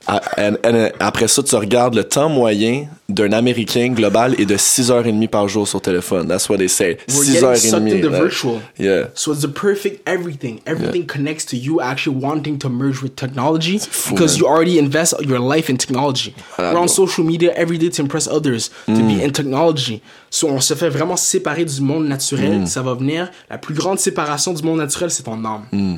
a 0.06 0.20
phone. 0.20 0.20
à- 0.36 0.48
and- 0.48 0.56
and, 0.64 0.88
après 1.00 1.28
ça 1.28 1.42
tu 1.42 1.54
regardes 1.56 1.94
le 1.94 2.04
temps 2.04 2.28
moyen 2.28 2.86
d'un 3.08 3.32
américain 3.32 3.88
global 3.90 4.34
est 4.40 4.46
de 4.46 4.56
6h30 4.56 5.28
par 5.28 5.48
jour 5.48 5.68
sur 5.68 5.80
téléphone 5.80 6.26
that's 6.28 6.48
what 6.48 6.56
they 6.58 6.68
say 6.68 6.96
We're 7.08 7.24
getting 7.24 7.40
sucked 7.40 7.56
6h30 7.72 7.96
into 7.96 8.08
like, 8.10 8.22
virtual. 8.22 8.60
yeah 8.78 9.04
So 9.14 9.32
it's 9.32 9.42
the 9.42 9.48
perfect 9.52 10.06
everything. 10.08 10.60
Everything 10.66 11.04
connects 11.06 11.44
to 11.46 11.56
you 11.56 11.80
actually 11.80 12.16
wanting 12.20 12.58
to 12.58 12.68
merge 12.68 13.02
with 13.02 13.14
technology 13.16 13.78
fou, 13.78 14.14
because 14.14 14.32
man. 14.32 14.40
you 14.40 14.46
already 14.46 14.78
invest 14.78 15.14
your 15.20 15.38
life 15.40 15.68
in 15.70 15.76
technology. 15.76 16.34
Ah, 16.58 16.72
We're 16.72 16.80
on 16.80 16.88
social 16.88 17.24
media 17.24 17.52
every 17.54 17.78
day 17.78 17.90
to 17.90 18.02
impress 18.02 18.26
others, 18.28 18.70
to 18.86 18.92
Mm. 18.92 19.08
be 19.18 19.22
in 19.24 19.30
technology. 19.30 20.00
So 20.30 20.48
on 20.48 20.60
se 20.60 20.74
fait 20.74 20.88
vraiment 20.88 21.16
séparer 21.16 21.64
du 21.64 21.80
monde 21.82 22.06
naturel. 22.08 22.60
Mm. 22.62 22.66
Ça 22.66 22.80
va 22.82 22.94
venir. 22.94 23.30
La 23.50 23.58
plus 23.58 23.74
grande 23.74 23.98
séparation 23.98 24.52
du 24.54 24.62
monde 24.62 24.78
naturel, 24.78 25.10
c'est 25.10 25.22
ton 25.24 25.44
âme. 25.44 25.64
Mm. 25.72 25.96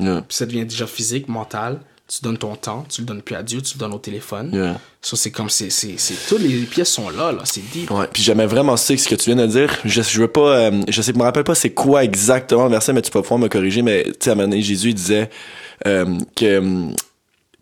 yeah 0.00 0.22
Puis 0.28 0.36
ça 0.36 0.44
devient 0.46 0.64
déjà 0.66 0.86
physique, 0.86 1.28
mental. 1.28 1.80
Tu 2.08 2.20
donnes 2.22 2.36
ton 2.36 2.56
temps, 2.56 2.84
tu 2.88 3.00
le 3.00 3.06
donnes 3.06 3.22
plus 3.22 3.34
à 3.36 3.42
Dieu, 3.42 3.62
tu 3.62 3.74
le 3.74 3.78
donnes 3.78 3.94
au 3.94 3.98
téléphone. 3.98 4.50
Yeah. 4.52 4.80
So 5.00 5.16
c'est 5.16 5.30
comme, 5.30 5.48
c'est, 5.48 5.70
c'est, 5.70 5.96
toutes 6.28 6.42
les 6.42 6.60
pièces 6.64 6.90
sont 6.90 7.08
là, 7.08 7.32
là. 7.32 7.42
C'est 7.44 7.62
deep. 7.72 7.90
Ouais, 7.90 8.06
puis 8.12 8.22
j'aimais 8.22 8.46
vraiment 8.46 8.76
ça 8.76 8.96
ce 8.96 9.08
que 9.08 9.14
tu 9.14 9.32
viens 9.32 9.46
de 9.46 9.50
dire. 9.50 9.72
Je, 9.84 10.02
je 10.02 10.20
veux 10.20 10.28
pas, 10.28 10.56
euh, 10.56 10.82
je 10.88 11.00
sais, 11.00 11.12
je 11.12 11.18
me 11.18 11.22
rappelle 11.22 11.44
pas 11.44 11.54
c'est 11.54 11.70
quoi 11.70 12.04
exactement 12.04 12.64
le 12.64 12.70
verset, 12.70 12.92
mais 12.92 13.02
tu 13.02 13.10
peux 13.10 13.22
pouvoir 13.22 13.38
me 13.38 13.48
corriger. 13.48 13.80
Mais 13.82 14.04
tu 14.04 14.12
sais, 14.20 14.30
à 14.30 14.32
un 14.34 14.36
moment 14.36 14.48
donné, 14.48 14.62
Jésus 14.62 14.90
il 14.90 14.94
disait 14.94 15.30
euh, 15.86 16.18
que 16.36 16.92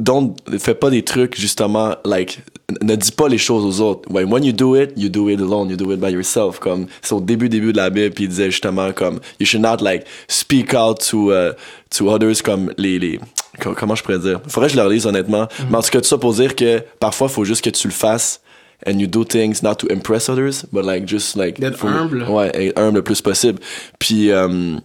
don't 0.00 0.34
fais 0.58 0.74
pas 0.74 0.90
des 0.90 1.04
trucs 1.04 1.38
justement 1.38 1.94
like 2.04 2.40
ne 2.82 2.94
dis 2.94 3.12
pas 3.12 3.28
les 3.28 3.38
choses 3.38 3.64
aux 3.64 3.84
autres. 3.84 4.08
When, 4.10 4.32
when 4.32 4.44
you 4.44 4.52
do 4.52 4.76
it, 4.76 4.92
you 4.96 5.08
do 5.08 5.28
it 5.28 5.40
alone, 5.40 5.70
you 5.70 5.76
do 5.76 5.92
it 5.92 6.00
by 6.00 6.10
yourself. 6.10 6.58
Comme 6.58 6.86
c'est 7.02 7.14
au 7.14 7.20
début 7.20 7.48
début 7.48 7.72
de 7.72 7.76
la 7.76 7.90
Bible, 7.90 8.14
puis 8.14 8.24
il 8.24 8.28
disait 8.28 8.50
justement 8.50 8.92
comme 8.92 9.20
you 9.38 9.46
should 9.46 9.62
not 9.62 9.78
like 9.80 10.04
speak 10.28 10.74
out 10.74 10.98
to 11.10 11.32
uh, 11.32 11.52
to 11.90 12.08
others 12.08 12.42
comme 12.42 12.72
les 12.76 12.98
les 12.98 13.20
comment 13.60 13.94
je 13.94 14.02
pourrais 14.02 14.18
dire? 14.18 14.40
Faudrait 14.48 14.68
que 14.68 14.72
je 14.74 14.78
leur 14.78 14.88
lise 14.88 15.06
honnêtement. 15.06 15.46
Mais 15.70 15.76
en 15.76 15.82
tout 15.82 15.90
cas 15.90 16.00
tout 16.00 16.08
ça 16.08 16.18
pour 16.18 16.34
dire 16.34 16.54
que 16.56 16.82
parfois 16.98 17.28
faut 17.28 17.44
juste 17.44 17.62
que 17.64 17.70
tu 17.70 17.86
le 17.88 17.92
fasses 17.92 18.40
and 18.86 18.92
you 18.98 19.06
do 19.06 19.24
things 19.24 19.62
not 19.62 19.74
to 19.76 19.86
impress 19.92 20.28
others, 20.28 20.64
but 20.72 20.84
like 20.84 21.06
just 21.06 21.36
like 21.36 21.60
D'être 21.60 21.84
humble. 21.86 22.22
Ouais, 22.28 22.50
être 22.54 22.78
humble 22.78 22.96
le 22.96 23.02
plus 23.02 23.20
possible. 23.20 23.58
Puis 23.98 24.30
euh, 24.30 24.76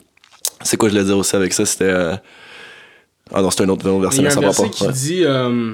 c'est 0.64 0.77
quoi 0.77 0.89
je 0.89 0.93
voulais 0.93 1.06
dire 1.06 1.18
aussi 1.18 1.35
avec 1.35 1.53
ça, 1.53 1.65
c'était 1.65 1.85
euh, 1.85 2.15
ah 3.34 3.41
non, 3.41 3.49
c'est 3.52 3.64
un 3.64 3.69
autre, 3.69 3.88
un 3.88 3.91
autre 3.91 4.02
verset, 4.02 4.18
Il 4.18 4.22
y 4.22 4.23
mais 4.23 4.30
a 4.30 4.31
un 4.31 4.35
ça 4.35 4.39
va 4.41 4.47
verset 4.47 4.64
pas. 4.64 4.69
qui 4.69 4.84
Ouais. 4.85 4.91
dit 4.93 5.22
euh, 5.26 5.73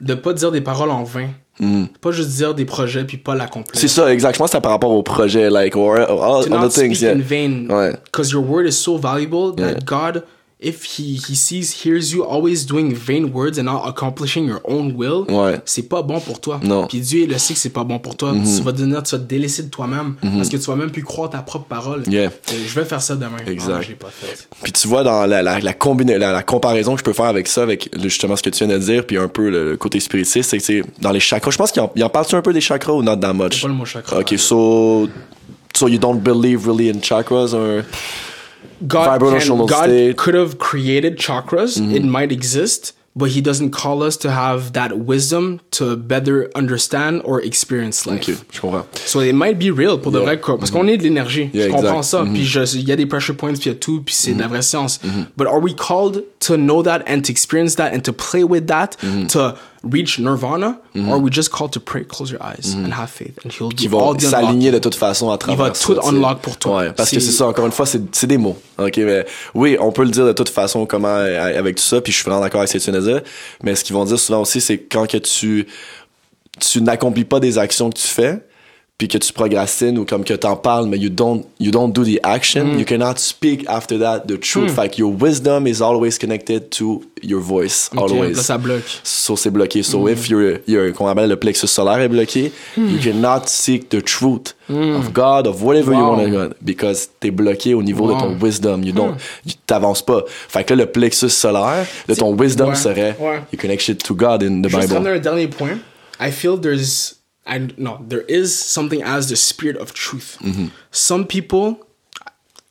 de 0.00 0.14
pas 0.14 0.32
dire 0.32 0.50
des 0.50 0.60
paroles 0.60 0.90
en 0.90 1.04
vain. 1.04 1.28
Mm. 1.60 1.84
Pas 2.00 2.10
juste 2.12 2.30
dire 2.30 2.54
des 2.54 2.64
projets 2.64 3.04
puis 3.04 3.18
pas 3.18 3.34
l'accomplir. 3.34 3.78
C'est 3.78 3.86
ça, 3.86 4.10
exact. 4.12 4.32
Je 4.34 4.38
pense 4.38 4.50
que 4.50 4.56
c'est 4.56 4.60
par 4.62 4.72
rapport 4.72 4.90
au 4.90 5.02
projet, 5.02 5.50
like, 5.50 5.76
or, 5.76 5.98
or 6.08 6.44
To 6.46 6.52
other 6.54 6.70
things, 6.70 7.02
yeah. 7.02 7.12
in 7.12 7.18
vain. 7.20 7.66
Ouais. 7.68 7.92
Because 8.06 8.30
your 8.32 8.42
word 8.42 8.66
is 8.66 8.72
so 8.72 8.96
valuable 8.96 9.54
that 9.56 9.72
Yeah. 9.72 9.78
God, 9.84 10.24
if 10.62 10.84
he, 10.98 11.16
he 11.16 11.34
sees, 11.34 11.72
hears 11.84 12.12
you 12.12 12.22
always 12.24 12.64
doing 12.66 12.94
vain 12.94 13.24
words 13.32 13.58
and 13.58 13.64
not 13.64 13.82
accomplishing 13.86 14.46
your 14.46 14.60
own 14.64 14.92
will, 14.96 15.24
Ouais. 15.28 15.60
c'est 15.64 15.88
pas 15.88 16.02
bon 16.02 16.20
pour 16.20 16.40
toi. 16.40 16.60
Non. 16.62 16.86
Puis 16.86 17.00
Dieu, 17.00 17.22
il 17.22 17.28
le 17.30 17.38
sait 17.38 17.54
que 17.54 17.60
c'est 17.60 17.70
pas 17.70 17.84
bon 17.84 17.98
pour 17.98 18.16
toi. 18.16 18.32
Tu 18.32 18.62
vas 18.62 18.72
devenir, 18.72 19.02
tu 19.02 19.14
vas 19.14 19.18
te 19.20 19.28
délaisser 19.28 19.64
de 19.64 19.70
toi-même 19.70 20.14
parce 20.36 20.48
que 20.48 20.56
tu 20.56 20.64
vas 20.64 20.76
même 20.76 20.90
plus 20.90 21.02
croire 21.02 21.30
ta 21.30 21.38
propre 21.42 21.66
parole. 21.66 22.02
Yeah. 22.08 22.26
Euh, 22.30 22.30
Je 22.66 22.74
vais 22.78 22.84
faire 22.84 23.02
ça 23.02 23.16
demain. 23.16 23.36
Exact. 23.46 23.72
Ah, 23.78 23.82
je 23.82 23.88
l'ai 23.88 23.94
pas 23.94 24.10
fait. 24.10 24.48
Puis 24.62 24.72
tu 24.72 24.86
vois 24.88 25.02
dans 25.02 25.26
la, 25.26 25.42
la, 25.42 25.58
la, 25.60 25.72
combina- 25.72 26.16
la, 26.18 26.32
la 26.32 26.42
comparaison 26.42 26.92
que 26.94 27.00
je 27.00 27.04
peux 27.04 27.12
faire 27.12 27.26
avec 27.26 27.48
ça, 27.48 27.62
avec 27.62 27.88
justement 28.00 28.36
ce 28.36 28.42
que 28.42 28.50
tu 28.50 28.64
viens 28.64 28.72
de 28.74 28.82
dire, 28.82 29.06
puis 29.06 29.16
un 29.18 29.28
peu 29.28 29.50
le, 29.50 29.70
le 29.70 29.76
côté 29.76 30.00
spiritiste, 30.00 30.50
c'est 30.50 30.58
que 30.58 30.86
dans 31.00 31.10
les 31.10 31.20
chakras. 31.20 31.50
Je 31.50 31.58
pense 31.58 31.72
qu'il 31.72 31.82
en, 31.82 31.92
en 32.00 32.08
parle-tu 32.08 32.34
un 32.36 32.42
peu 32.42 32.52
des 32.52 32.60
chakras 32.60 32.92
ou 32.92 33.02
not 33.02 33.16
that 33.16 33.32
much? 33.32 33.60
Pas 33.62 33.68
le 33.68 33.74
mot 33.74 33.84
chakra. 33.84 34.20
Ok, 34.20 34.34
so, 34.38 35.08
so 35.76 35.88
you 35.88 35.98
don't 35.98 36.20
believe 36.20 36.66
really 36.66 36.88
in 36.90 37.00
chakras 37.00 37.52
or? 37.54 37.82
God, 38.86 39.20
can, 39.20 39.66
God 39.66 40.16
could 40.16 40.34
have 40.34 40.58
created 40.58 41.18
chakras. 41.18 41.78
It 41.78 42.04
might 42.04 42.32
exist, 42.32 42.94
but 43.14 43.30
He 43.30 43.40
doesn't 43.40 43.70
call 43.70 44.02
us 44.02 44.16
to 44.18 44.30
have 44.30 44.72
that 44.72 44.98
wisdom 44.98 45.60
to 45.72 45.96
better 45.96 46.50
understand 46.54 47.22
or 47.24 47.40
experience 47.40 48.06
life. 48.06 48.28
Ok, 48.28 48.36
je 48.50 48.60
comprends. 48.60 48.86
So 49.04 49.20
it 49.20 49.34
might 49.34 49.58
be 49.58 49.70
real 49.70 49.98
pour 49.98 50.12
de 50.12 50.18
vrai 50.18 50.40
quoi. 50.40 50.58
Parce 50.58 50.70
qu'on 50.70 50.88
est 50.88 50.96
de 50.96 51.02
l'énergie. 51.02 51.50
Yeah, 51.52 51.66
je 51.66 51.70
comprends 51.70 51.98
exact. 51.98 52.24
ça. 52.24 52.24
Puis 52.24 52.80
il 52.80 52.88
y 52.88 52.92
a 52.92 52.96
des 52.96 53.06
pressure 53.06 53.36
points, 53.36 53.52
puis 53.52 53.62
il 53.66 53.68
y 53.68 53.70
a 53.70 53.74
tout, 53.74 54.02
puis 54.02 54.14
c'est 54.14 54.34
de 54.34 54.40
la 54.40 54.48
vraie 54.48 54.62
science. 54.62 55.00
But 55.36 55.46
are 55.46 55.60
we 55.60 55.74
called 55.74 56.24
to 56.40 56.56
know 56.56 56.82
that 56.82 57.04
and 57.06 57.22
to 57.22 57.30
experience 57.30 57.76
that 57.76 57.92
and 57.92 58.00
to 58.00 58.12
play 58.12 58.44
with 58.44 58.66
that 58.66 58.96
to 59.28 59.56
reach 59.84 60.18
nirvana? 60.18 60.78
Or 60.96 61.14
are 61.14 61.18
we 61.18 61.30
just 61.32 61.50
called 61.50 61.72
to 61.72 61.80
pray, 61.80 62.04
close 62.04 62.30
your 62.30 62.40
eyes 62.42 62.74
and 62.74 62.92
have 62.92 63.08
faith 63.10 63.38
and 63.44 63.50
he'll 63.50 63.68
qui 63.70 63.88
do 63.88 63.96
all 63.98 64.12
vont 64.12 64.14
the 64.16 64.20
s'aligner 64.26 64.70
de 64.70 64.76
unlocking. 64.76 64.80
toute 64.80 64.94
façon 64.94 65.30
à 65.30 65.38
travers 65.38 65.66
va 65.68 65.74
ça, 65.74 65.86
tout 65.94 66.00
unlock 66.06 66.40
pour 66.40 66.56
toi. 66.56 66.78
Ouais, 66.78 66.92
parce 66.92 67.10
que 67.10 67.20
C'est- 67.20 67.32
ça, 67.32 67.46
encore 67.48 67.66
une 67.66 67.72
fois, 67.72 67.86
c'est 67.86 68.00
c'est 68.14 68.26
des 68.26 68.38
mots. 68.38 68.56
OK, 68.78 68.96
mais 68.98 69.24
oui, 69.54 69.76
on 69.80 69.90
peut 69.92 70.04
le 70.04 70.10
dire 70.10 70.24
de 70.26 70.32
toute 70.32 70.48
façon 70.50 70.86
comment 70.86 71.08
euh, 71.08 71.58
avec 71.58 71.76
tout 71.76 71.82
ça, 71.82 72.00
puis 72.00 72.12
je 72.12 72.18
suis 72.18 72.24
vraiment 72.24 72.42
d'accord 72.42 72.60
avec 72.60 72.68
ce 72.70 72.78
que 72.78 72.82
tu 72.84 72.90
viens 72.90 73.00
de 73.00 73.04
dire, 73.06 73.22
mais 73.62 73.74
ce 73.74 73.82
qu'ils 73.84 73.94
vont 73.94 74.04
dire 74.04 74.18
souvent 74.18 74.40
aussi 74.42 74.60
c'est 74.60 74.78
quand 74.78 75.08
que 75.10 75.16
tu 75.18 75.66
tu 76.60 76.82
n'accomplis 76.82 77.24
pas 77.24 77.40
des 77.40 77.58
actions 77.58 77.90
que 77.90 77.96
tu 77.98 78.06
fais, 78.06 78.40
puis 78.98 79.08
que 79.08 79.18
tu 79.18 79.32
procrastines 79.32 79.98
ou 79.98 80.04
comme 80.04 80.22
que 80.22 80.34
t'en 80.34 80.54
parles 80.54 80.86
mais 80.86 80.96
you 80.96 81.08
don't 81.08 81.44
you 81.58 81.72
don't 81.72 81.92
do 81.92 82.04
the 82.04 82.20
action, 82.22 82.64
Mm. 82.66 82.78
you 82.78 82.84
cannot 82.84 83.14
speak 83.16 83.64
after 83.66 83.98
that 83.98 84.20
the 84.28 84.38
truth. 84.38 84.70
Fait 84.70 84.88
que 84.88 84.98
your 85.00 85.12
wisdom 85.20 85.66
is 85.66 85.82
always 85.82 86.18
connected 86.18 86.70
to 86.70 87.02
your 87.20 87.40
voice 87.40 87.90
always. 87.96 88.36
Là, 88.36 88.42
ça 88.42 88.58
bloque. 88.58 88.84
So 89.02 89.34
c'est 89.34 89.50
bloqué. 89.50 89.82
So 89.82 90.08
if 90.08 90.28
you're, 90.28 90.58
you're 90.68 90.92
qu'on 90.92 91.08
appelle 91.08 91.28
le 91.28 91.36
plexus 91.36 91.66
solaire 91.66 91.98
est 92.00 92.08
bloqué, 92.08 92.52
you 92.76 92.98
cannot 93.02 93.46
seek 93.46 93.88
the 93.88 94.02
truth 94.04 94.54
of 94.68 95.12
God, 95.12 95.46
of 95.48 95.62
whatever 95.64 95.92
you 95.94 96.00
want 96.00 96.24
to 96.28 96.54
because 96.60 97.08
t'es 97.18 97.30
bloqué 97.32 97.74
au 97.74 97.82
niveau 97.82 98.06
Wow. 98.06 98.14
de 98.14 98.20
ton 98.20 98.38
wisdom. 98.40 98.82
You 98.84 98.92
don't, 98.92 99.14
t'avances 99.66 100.02
pas. 100.02 100.22
Fait 100.28 100.62
que 100.64 100.74
là, 100.74 100.84
le 100.84 100.90
plexus 100.92 101.28
solaire 101.30 101.86
de 102.08 102.14
ton 102.14 102.36
wisdom 102.38 102.68
ouais, 102.68 102.74
serait 102.76 103.16
ouais. 103.18 103.40
you 103.52 103.58
connect 103.58 104.04
to 104.04 104.14
God 104.14 104.42
in 104.44 104.62
the 104.62 104.68
Juste 104.68 104.82
Bible. 104.82 104.94
ramener 104.94 105.10
un 105.16 105.18
dernier 105.18 105.48
point. 105.48 105.78
I 106.20 106.30
feel 106.30 106.56
there's, 106.60 107.16
I 107.46 107.68
no, 107.76 107.98
there 108.08 108.24
is 108.28 108.54
something 108.54 109.02
as 109.02 109.28
the 109.28 109.36
spirit 109.36 109.76
of 109.76 109.92
truth. 109.92 110.38
Some 110.90 111.26
people, 111.26 111.76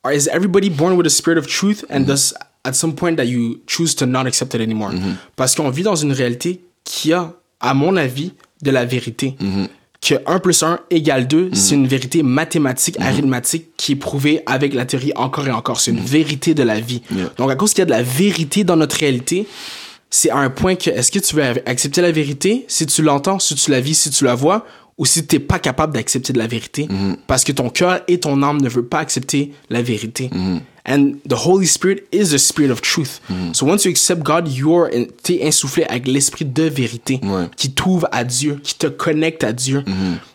are, 0.03 0.13
is 0.13 0.27
everybody 0.27 0.69
born 0.69 0.95
with 0.97 1.05
a 1.05 1.09
spirit 1.09 1.37
of 1.37 1.47
truth, 1.47 1.83
and 1.89 2.05
does 2.07 2.33
at 2.63 2.75
some 2.75 2.93
point 2.95 3.17
that 3.17 3.27
you 3.27 3.59
choose 3.67 3.93
to 3.95 4.05
not 4.05 4.27
accept 4.27 4.55
it 4.55 4.61
anymore? 4.61 4.91
Parce 5.35 5.55
qu'on 5.55 5.69
vit 5.71 5.83
dans 5.83 5.95
une 5.97 6.13
réalité 6.13 6.61
qui 6.83 7.11
a, 7.13 7.33
à 7.59 7.73
mon 7.73 7.97
avis, 7.97 8.33
de 8.61 8.71
la 8.71 8.85
vérité. 8.85 9.35
Que 10.01 10.15
1 10.25 10.39
plus 10.39 10.63
1 10.63 10.79
égale 10.89 11.27
2, 11.27 11.51
c'est 11.53 11.75
une 11.75 11.85
vérité 11.85 12.23
mathématique, 12.23 12.99
arithmétique, 12.99 13.67
qui 13.77 13.91
est 13.91 13.95
prouvée 13.95 14.41
avec 14.47 14.73
la 14.73 14.85
théorie 14.85 15.11
encore 15.15 15.47
et 15.47 15.51
encore. 15.51 15.79
C'est 15.79 15.91
une 15.91 15.99
vérité 15.99 16.55
de 16.55 16.63
la 16.63 16.79
vie. 16.79 17.01
Donc, 17.37 17.51
à 17.51 17.55
cause 17.55 17.71
qu'il 17.73 17.81
y 17.81 17.83
a 17.83 17.85
de 17.85 17.91
la 17.91 18.01
vérité 18.01 18.63
dans 18.63 18.77
notre 18.77 18.95
réalité, 18.97 19.45
c'est 20.11 20.29
à 20.29 20.37
un 20.37 20.49
point 20.51 20.75
que 20.75 20.89
est-ce 20.91 21.09
que 21.11 21.19
tu 21.19 21.35
veux 21.35 21.43
accepter 21.65 22.01
la 22.01 22.11
vérité 22.11 22.65
si 22.67 22.85
tu 22.85 23.01
l'entends, 23.01 23.39
si 23.39 23.55
tu 23.55 23.71
la 23.71 23.79
vis, 23.81 23.95
si 23.97 24.09
tu 24.11 24.23
la 24.25 24.35
vois, 24.35 24.65
ou 24.97 25.05
si 25.05 25.25
t'es 25.25 25.39
pas 25.39 25.57
capable 25.57 25.93
d'accepter 25.93 26.31
de 26.33 26.37
la 26.37 26.45
vérité, 26.47 26.87
parce 27.25 27.43
que 27.43 27.51
ton 27.51 27.69
cœur 27.69 28.01
et 28.07 28.19
ton 28.19 28.43
âme 28.43 28.61
ne 28.61 28.69
veulent 28.69 28.87
pas 28.87 28.99
accepter 28.99 29.51
la 29.69 29.81
vérité. 29.81 30.29
And 30.87 31.13
the 31.29 31.35
Holy 31.45 31.65
Spirit 31.67 32.01
is 32.11 32.29
the 32.31 32.37
spirit 32.37 32.71
of 32.71 32.81
truth. 32.81 33.21
So 33.53 33.65
once 33.65 33.85
you 33.85 33.91
accept 33.91 34.21
God, 34.23 34.47
you're 34.51 34.89
t'es 35.23 35.39
insoufflé 35.45 35.85
avec 35.85 36.07
l'esprit 36.07 36.43
de 36.45 36.63
vérité 36.63 37.19
Ouais. 37.23 37.45
qui 37.55 37.71
t'ouvre 37.71 38.07
à 38.11 38.23
Dieu, 38.23 38.59
qui 38.63 38.75
te 38.75 38.87
connecte 38.87 39.43
à 39.43 39.53
Dieu. 39.53 39.83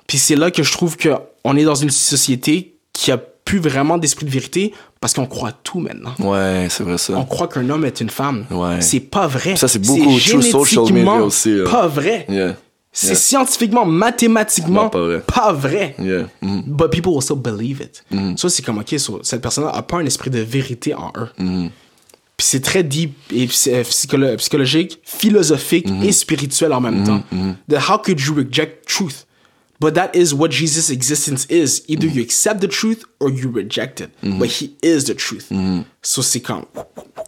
Puis 0.07 0.19
c'est 0.19 0.36
là 0.36 0.51
que 0.51 0.62
je 0.62 0.73
trouve 0.73 0.97
que 0.97 1.11
on 1.44 1.57
est 1.57 1.65
dans 1.65 1.74
une 1.74 1.90
société 1.90 2.77
qui 2.93 3.11
a 3.12 3.20
plus 3.47 3.59
vraiment 3.60 3.97
d'esprit 3.97 4.27
de 4.27 4.31
vérité 4.31 4.74
parce 5.01 5.14
qu'on 5.14 5.24
croit 5.27 5.52
tout 5.52 5.78
maintenant. 5.81 6.12
Ouais, 6.18 6.66
c'est 6.68 6.82
vrai 6.82 6.94
On 6.94 6.98
ça. 6.98 7.27
croit 7.28 7.48
qu'un 7.48 7.70
homme 7.70 7.85
est 7.86 8.01
une 8.02 8.10
femme. 8.10 8.44
Ouais. 8.51 8.82
C'est 8.82 9.01
pas 9.01 9.27
vrai. 9.27 9.56
Ça, 9.56 9.68
c'est 9.68 9.78
beaucoup 9.78 10.18
true 10.18 10.43
social 10.43 10.93
media 10.93 11.14
aussi, 11.23 11.55
là. 11.55 11.64
Pas 11.70 11.86
vrai. 11.86 12.27
Yeah. 12.28 12.56
C'est 12.93 13.09
Yeah. 13.09 13.16
scientifiquement, 13.16 13.85
mathématiquement 13.86 14.89
pas 14.89 15.01
vrai. 15.01 15.20
pas 15.20 15.52
vrai. 15.52 15.94
Yeah. 15.98 16.27
Mhm. 16.43 16.62
But 16.66 16.90
people 16.90 17.12
still 17.23 17.36
believe 17.36 17.81
it. 17.82 18.05
Ça, 18.39 18.48
c'est 18.48 18.62
comme, 18.64 18.78
ok, 18.78 18.98
so, 18.98 19.20
cette 19.23 19.43
personne-là 19.43 19.70
a 19.70 19.82
pas 19.82 19.98
un 19.98 20.06
esprit 20.06 20.31
de 20.31 20.40
vérité 20.40 20.94
en 20.94 21.12
eux. 21.16 21.28
Mhm. 21.39 21.70
Puis 22.39 22.47
c'est 22.48 22.60
très 22.60 22.82
deep 22.82 23.14
et 23.32 23.44
euh, 23.44 23.82
psycholo- 23.82 24.36
psychologique, 24.36 24.98
philosophique 25.05 25.89
Mhm. 25.89 26.02
et 26.02 26.12
spirituel 26.12 26.73
en 26.73 26.81
même 26.81 27.05
temps. 27.05 27.23
How 27.70 27.98
could 27.98 28.20
you 28.20 28.35
reject 28.35 28.89
truth? 28.89 29.26
But 29.81 29.94
that 29.94 30.11
is 30.15 30.32
what 30.35 30.48
Jesus' 30.51 30.90
existence 30.90 31.47
is. 31.51 31.82
Either 31.89 32.07
you 32.07 32.23
accept 32.23 32.61
the 32.61 32.69
truth 32.69 33.03
or 33.20 33.31
you 33.31 33.51
reject 33.53 34.01
it. 34.01 34.11
But 34.23 34.48
he 34.48 34.74
is 34.82 35.05
the 35.05 35.15
truth. 35.15 35.51
Mhm. 35.51 35.85
So 36.03 36.23
c'est 36.23 36.40
comme, 36.40 36.65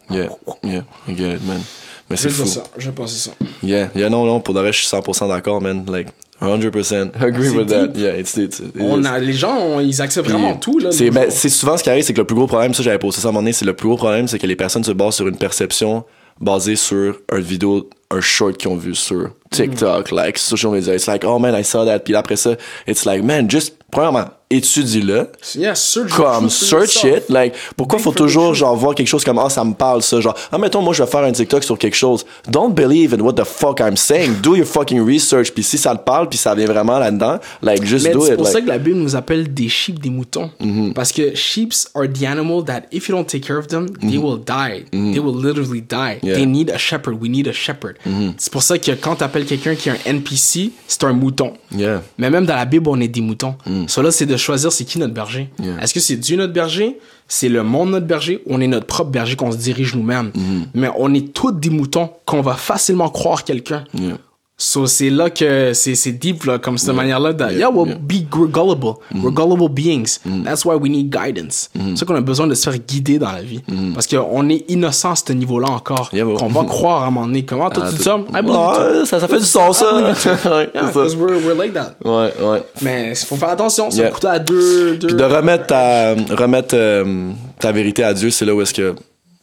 Yeah. 0.09 0.29
Yeah. 0.63 0.81
I 1.07 1.13
get 1.15 1.35
it, 1.35 1.45
man. 1.47 1.61
Mais 2.09 2.17
c'est 2.17 2.29
fou. 2.29 2.47
ça, 2.47 2.63
je 2.77 2.87
vais 2.87 2.95
penser 2.95 3.17
ça. 3.19 3.31
Yeah. 3.61 3.89
Yeah, 3.95 4.09
non, 4.09 4.25
non, 4.25 4.39
pour 4.41 4.55
le 4.55 4.61
reste, 4.61 4.79
je 4.79 4.85
suis 4.85 4.87
100% 4.89 5.27
d'accord, 5.27 5.61
man. 5.61 5.85
Like, 5.87 6.07
100% 6.41 7.11
agree 7.21 7.49
with 7.49 7.67
that. 7.67 7.87
deep. 7.89 7.97
Yeah, 7.97 8.17
it's, 8.17 8.35
it's, 8.37 8.59
it 8.59 8.73
On 8.79 9.03
a, 9.05 9.19
les 9.19 9.33
gens, 9.33 9.55
on- 9.55 9.79
ils 9.79 10.01
acceptent 10.01 10.27
vraiment 10.29 10.53
Puis, 10.53 10.59
tout, 10.71 10.79
là. 10.79 10.91
C'est 10.91 11.11
ben, 11.11 11.29
c'est 11.29 11.49
souvent 11.49 11.77
ce 11.77 11.83
qui 11.83 11.89
arrive, 11.91 12.03
c'est 12.03 12.13
que 12.13 12.21
le 12.21 12.25
plus 12.25 12.35
gros 12.35 12.47
problème, 12.47 12.73
ça 12.73 12.81
j'avais 12.81 12.97
posé 12.97 13.21
ça 13.21 13.27
à 13.27 13.29
un 13.29 13.31
moment 13.33 13.41
donné, 13.41 13.53
c'est 13.53 13.65
le 13.65 13.73
plus 13.75 13.87
gros 13.89 13.97
problème, 13.97 14.27
c'est 14.27 14.39
que 14.39 14.47
les 14.47 14.55
personnes 14.55 14.83
se 14.83 14.91
basent 14.91 15.15
sur 15.15 15.27
une 15.27 15.37
perception 15.37 16.03
basée 16.39 16.75
sur 16.75 17.15
une 17.31 17.39
vidéo, 17.39 17.89
un 18.11 18.21
short 18.21 18.57
qu'ils 18.57 18.69
ont 18.69 18.75
vu 18.75 18.95
sur 18.95 19.31
TikTok, 19.51 20.11
like 20.11 20.37
social 20.37 20.71
media. 20.71 20.95
It's 20.95 21.07
like, 21.07 21.23
oh 21.23 21.39
man, 21.39 21.55
I 21.55 21.63
saw 21.63 21.85
that. 21.85 21.99
Puis 21.99 22.15
après 22.15 22.37
ça, 22.37 22.55
it's 22.87 23.05
like, 23.05 23.23
man, 23.23 23.49
just, 23.49 23.75
premièrement, 23.91 24.29
étudie-le. 24.49 25.27
Yeah, 25.55 25.75
search 25.75 26.11
Comme, 26.15 26.49
search 26.49 27.03
it. 27.03 27.29
Like, 27.29 27.53
pourquoi 27.77 27.99
faut 27.99 28.11
toujours, 28.11 28.53
genre, 28.55 28.75
voir 28.75 28.95
quelque 28.95 29.07
chose 29.07 29.23
comme, 29.23 29.39
ah, 29.39 29.49
ça 29.49 29.63
me 29.63 29.73
parle, 29.73 30.01
ça. 30.01 30.19
Genre, 30.19 30.35
ah, 30.51 30.57
mettons, 30.57 30.81
moi, 30.81 30.93
je 30.93 31.03
vais 31.03 31.09
faire 31.09 31.21
un 31.23 31.31
TikTok 31.31 31.63
sur 31.63 31.77
quelque 31.77 31.95
chose. 31.95 32.25
Don't 32.49 32.73
believe 32.73 33.13
in 33.13 33.19
what 33.21 33.33
the 33.33 33.43
fuck 33.45 33.79
I'm 33.79 33.95
saying. 33.97 34.35
Do 34.41 34.55
your 34.55 34.65
fucking 34.65 35.05
research. 35.05 35.51
Puis 35.51 35.63
si 35.63 35.77
ça 35.77 35.95
te 35.95 36.03
parle, 36.03 36.29
puis 36.29 36.37
ça 36.37 36.55
vient 36.55 36.65
vraiment 36.65 36.97
là-dedans, 36.99 37.39
like, 37.61 37.83
just 37.85 38.05
Mais 38.05 38.13
do 38.13 38.21
c'est 38.25 38.31
it. 38.33 38.37
pour 38.37 38.47
ça 38.47 38.53
Like, 38.53 38.59
Mm-hmm. 38.59 38.65
que 38.65 38.69
la 38.71 38.77
Bible 38.79 38.97
nous 38.97 39.15
appelle 39.15 39.53
des 39.53 39.69
sheep, 39.69 39.99
des 39.99 40.09
moutons. 40.09 40.49
Parce 40.93 41.11
que 41.11 41.33
sheeps 41.35 41.89
are 41.95 42.07
the 42.07 42.23
animal 42.25 42.63
that 42.65 42.81
if 42.91 43.07
you 43.07 43.15
don't 43.15 43.25
take 43.25 43.41
care 43.45 43.57
of 43.57 43.67
them, 43.67 43.87
they 44.01 44.17
will 44.17 44.37
die. 44.37 44.85
They 44.91 45.19
will 45.19 45.35
literally 45.41 45.81
die. 45.81 46.17
Mm-hmm. 46.21 46.25
Yeah. 46.27 46.33
Mm-hmm. 46.33 46.39
They 46.39 46.45
need 46.45 46.69
a 46.71 46.77
shepherd. 46.77 47.21
We 47.21 47.29
need 47.29 47.47
a 47.47 47.53
shepherd. 47.53 47.97
C'est 48.37 48.51
pour 48.51 48.63
ça 48.63 48.77
que 48.77 48.91
quand 48.91 49.15
tu 49.17 49.23
appelles 49.23 49.45
quelqu'un 49.45 49.75
qui 49.75 49.89
est 49.89 49.93
un 49.93 49.97
NPC, 50.05 50.71
c'est 50.87 51.03
un 51.03 51.13
mouton. 51.13 51.53
yeah. 51.71 52.01
Mais 52.17 52.29
même 52.29 52.45
dans 52.45 52.55
la 52.55 52.65
Bible, 52.65 52.89
on 52.89 52.99
est 52.99 53.07
des 53.07 53.21
moutons. 53.21 53.55
So 53.87 54.01
là, 54.01 54.11
c'est 54.11 54.25
de 54.25 54.35
choisir 54.39 54.71
c'est 54.71 54.85
qui 54.85 54.99
notre 54.99 55.13
berger? 55.13 55.49
Yeah. 55.59 55.81
Est-ce 55.81 55.93
que 55.93 55.99
c'est 55.99 56.15
Dieu 56.15 56.37
notre 56.37 56.53
berger? 56.53 56.99
C'est 57.27 57.49
le 57.49 57.63
monde 57.63 57.91
notre 57.91 58.07
berger? 58.07 58.41
On 58.47 58.59
est 58.61 58.67
notre 58.67 58.87
propre 58.87 59.11
berger 59.11 59.35
qu'on 59.35 59.51
se 59.51 59.57
dirige 59.57 59.95
nous-mêmes? 59.95 60.31
Mm-hmm. 60.35 60.65
Mais 60.73 60.89
on 60.97 61.13
est 61.13 61.33
tous 61.33 61.51
des 61.51 61.69
moutons 61.69 62.09
qu'on 62.25 62.41
va 62.41 62.55
facilement 62.55 63.09
croire 63.09 63.43
quelqu'un. 63.43 63.83
Yeah. 63.93 64.17
So, 64.61 64.87
c'est 64.87 65.09
là 65.09 65.29
que 65.29 65.71
c'est, 65.73 65.95
c'est 65.95 66.11
deep, 66.11 66.43
là, 66.43 66.59
comme 66.59 66.77
cette 66.77 66.93
manière-là. 66.93 67.33
that, 67.33 67.53
Yeah, 67.53 67.69
we'll 67.69 67.87
yeah. 67.87 67.95
be 67.97 68.25
gullible. 68.29 68.95
We're 69.15 69.31
gullible 69.31 69.69
beings. 69.69 70.19
That's 70.43 70.65
why 70.65 70.75
we 70.75 70.89
need 70.91 71.09
guidance. 71.09 71.69
C'est 71.73 71.95
ça 71.99 72.05
qu'on 72.05 72.15
a 72.15 72.19
besoin 72.21 72.45
de 72.45 72.53
se 72.55 72.69
faire 72.69 72.77
guider 72.77 73.19
dans 73.19 73.31
la 73.31 73.41
vie. 73.41 73.61
Parce 73.93 74.05
qu'on 74.05 74.49
est 74.49 74.65
innocent 74.69 75.11
à 75.11 75.15
ce 75.15 75.31
niveau-là 75.31 75.69
encore. 75.69 76.09
Yeah, 76.11 76.25
qu'on 76.37 76.49
va 76.49 76.65
croire 76.65 77.03
à 77.03 77.07
un 77.07 77.11
moment 77.11 77.25
donné. 77.27 77.45
Comment 77.45 77.69
toi, 77.69 77.85
Ah, 77.87 77.91
tu 77.91 78.03
too. 78.03 78.25
Ah, 78.33 79.05
ça, 79.05 79.21
ça 79.21 79.27
fait 79.29 79.39
du 79.39 79.45
sens, 79.45 79.77
ça. 79.77 80.13
C'est 80.15 80.29
Yeah, 80.75 80.87
because 80.87 81.15
we're, 81.15 81.37
we're 81.45 81.55
like 81.55 81.73
that. 81.73 81.95
Ouais, 82.03 82.33
ouais. 82.41 82.63
Mais 82.81 83.11
il 83.11 83.15
faut 83.25 83.37
faire 83.37 83.49
attention. 83.49 83.87
Yeah. 83.91 84.09
coûte 84.09 84.25
à 84.25 84.39
deux. 84.39 84.97
deux 84.97 85.07
Puis 85.07 85.15
de 85.15 85.23
remettre 85.23 85.67
ta, 85.67 86.15
remettre 86.35 86.75
euh, 86.75 87.31
ta 87.59 87.71
vérité 87.71 88.03
à 88.03 88.13
Dieu, 88.13 88.29
c'est 88.29 88.43
là 88.43 88.53
où 88.53 88.61
est-ce 88.61 88.73
que, 88.73 88.93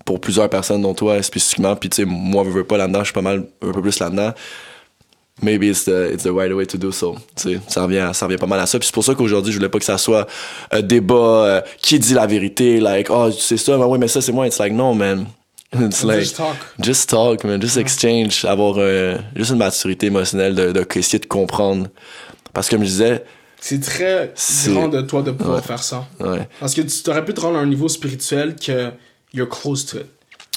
pour 0.05 0.21
plusieurs 0.21 0.51
personnes, 0.51 0.83
dont 0.83 0.93
toi 0.93 1.23
spécifiquement, 1.23 1.75
puis 1.75 1.89
tu 1.89 1.97
sais, 1.97 2.05
moi, 2.05 2.45
je 2.45 2.51
veux 2.51 2.65
pas 2.65 2.77
là-dedans, 2.77 2.99
je 2.99 3.05
suis 3.07 3.15
pas 3.15 3.23
mal, 3.23 3.47
un 3.67 3.73
peu 3.73 3.81
plus 3.81 3.99
là-dedans. 3.99 4.33
Maybe 5.43 5.65
it's 5.69 5.85
the, 5.85 6.11
it's 6.15 6.23
the 6.25 6.33
right 6.33 6.51
way 6.55 6.65
to 6.67 6.79
do 6.79 6.91
so. 6.91 7.17
Ça 7.69 7.83
revient, 7.83 8.11
ça 8.15 8.25
revient 8.27 8.39
pas 8.39 8.47
mal 8.47 8.59
à 8.61 8.67
ça. 8.67 8.79
Puis 8.79 8.87
c'est 8.87 8.95
pour 8.95 9.05
ça 9.05 9.15
qu'aujourd'hui, 9.15 9.53
je 9.53 9.59
voulais 9.59 9.69
pas 9.69 9.79
que 9.79 9.85
ça 9.85 9.99
soit 9.99 10.27
un 10.71 10.81
débat 10.81 11.15
euh, 11.15 11.61
qui 11.83 11.99
dit 11.99 12.15
la 12.15 12.27
vérité, 12.27 12.81
like, 12.81 13.09
oh, 13.11 13.31
c'est 13.31 13.59
ça, 13.59 13.77
mais 13.77 13.85
oui, 13.85 13.99
mais 13.99 14.09
ça, 14.09 14.23
c'est 14.23 14.33
moi. 14.33 14.47
It's 14.47 14.59
like, 14.59 14.73
no, 14.73 14.95
man. 14.95 15.27
It's 15.79 16.03
like, 16.05 16.21
Just 16.21 16.37
talk. 16.37 16.57
just 16.81 17.11
talk, 17.11 17.45
man. 17.45 17.61
Just 17.61 17.77
exchange. 17.77 18.47
Avoir 18.47 18.77
euh, 18.79 19.19
juste 19.35 19.51
une 19.51 19.59
maturité 19.59 20.07
émotionnelle 20.07 20.55
de, 20.55 20.73
de, 20.73 20.87
essayer 20.95 21.19
de 21.19 21.27
comprendre. 21.27 21.89
Parce 22.55 22.69
que 22.71 22.77
comme 22.77 22.85
je 22.85 22.89
disais, 22.91 23.25
C'est 23.61 23.81
très 23.81 24.33
grand 24.69 24.89
de 24.89 25.03
toi 25.03 25.21
de 25.23 25.33
pouvoir 25.33 25.57
Ouais. 25.57 25.63
faire 25.63 25.83
ça. 25.83 26.07
ouais. 26.21 26.49
Parce 26.61 26.73
que 26.73 26.81
tu 26.81 27.03
t'aurais 27.03 27.25
pu 27.25 27.35
te 27.35 27.41
rendre 27.43 27.59
à 27.59 27.61
un 27.61 27.67
niveau 27.67 27.89
spirituel 27.89 28.55
que 28.57 28.91
you're 29.35 29.49
close 29.49 29.85
to 29.85 29.99
it. 29.99 30.07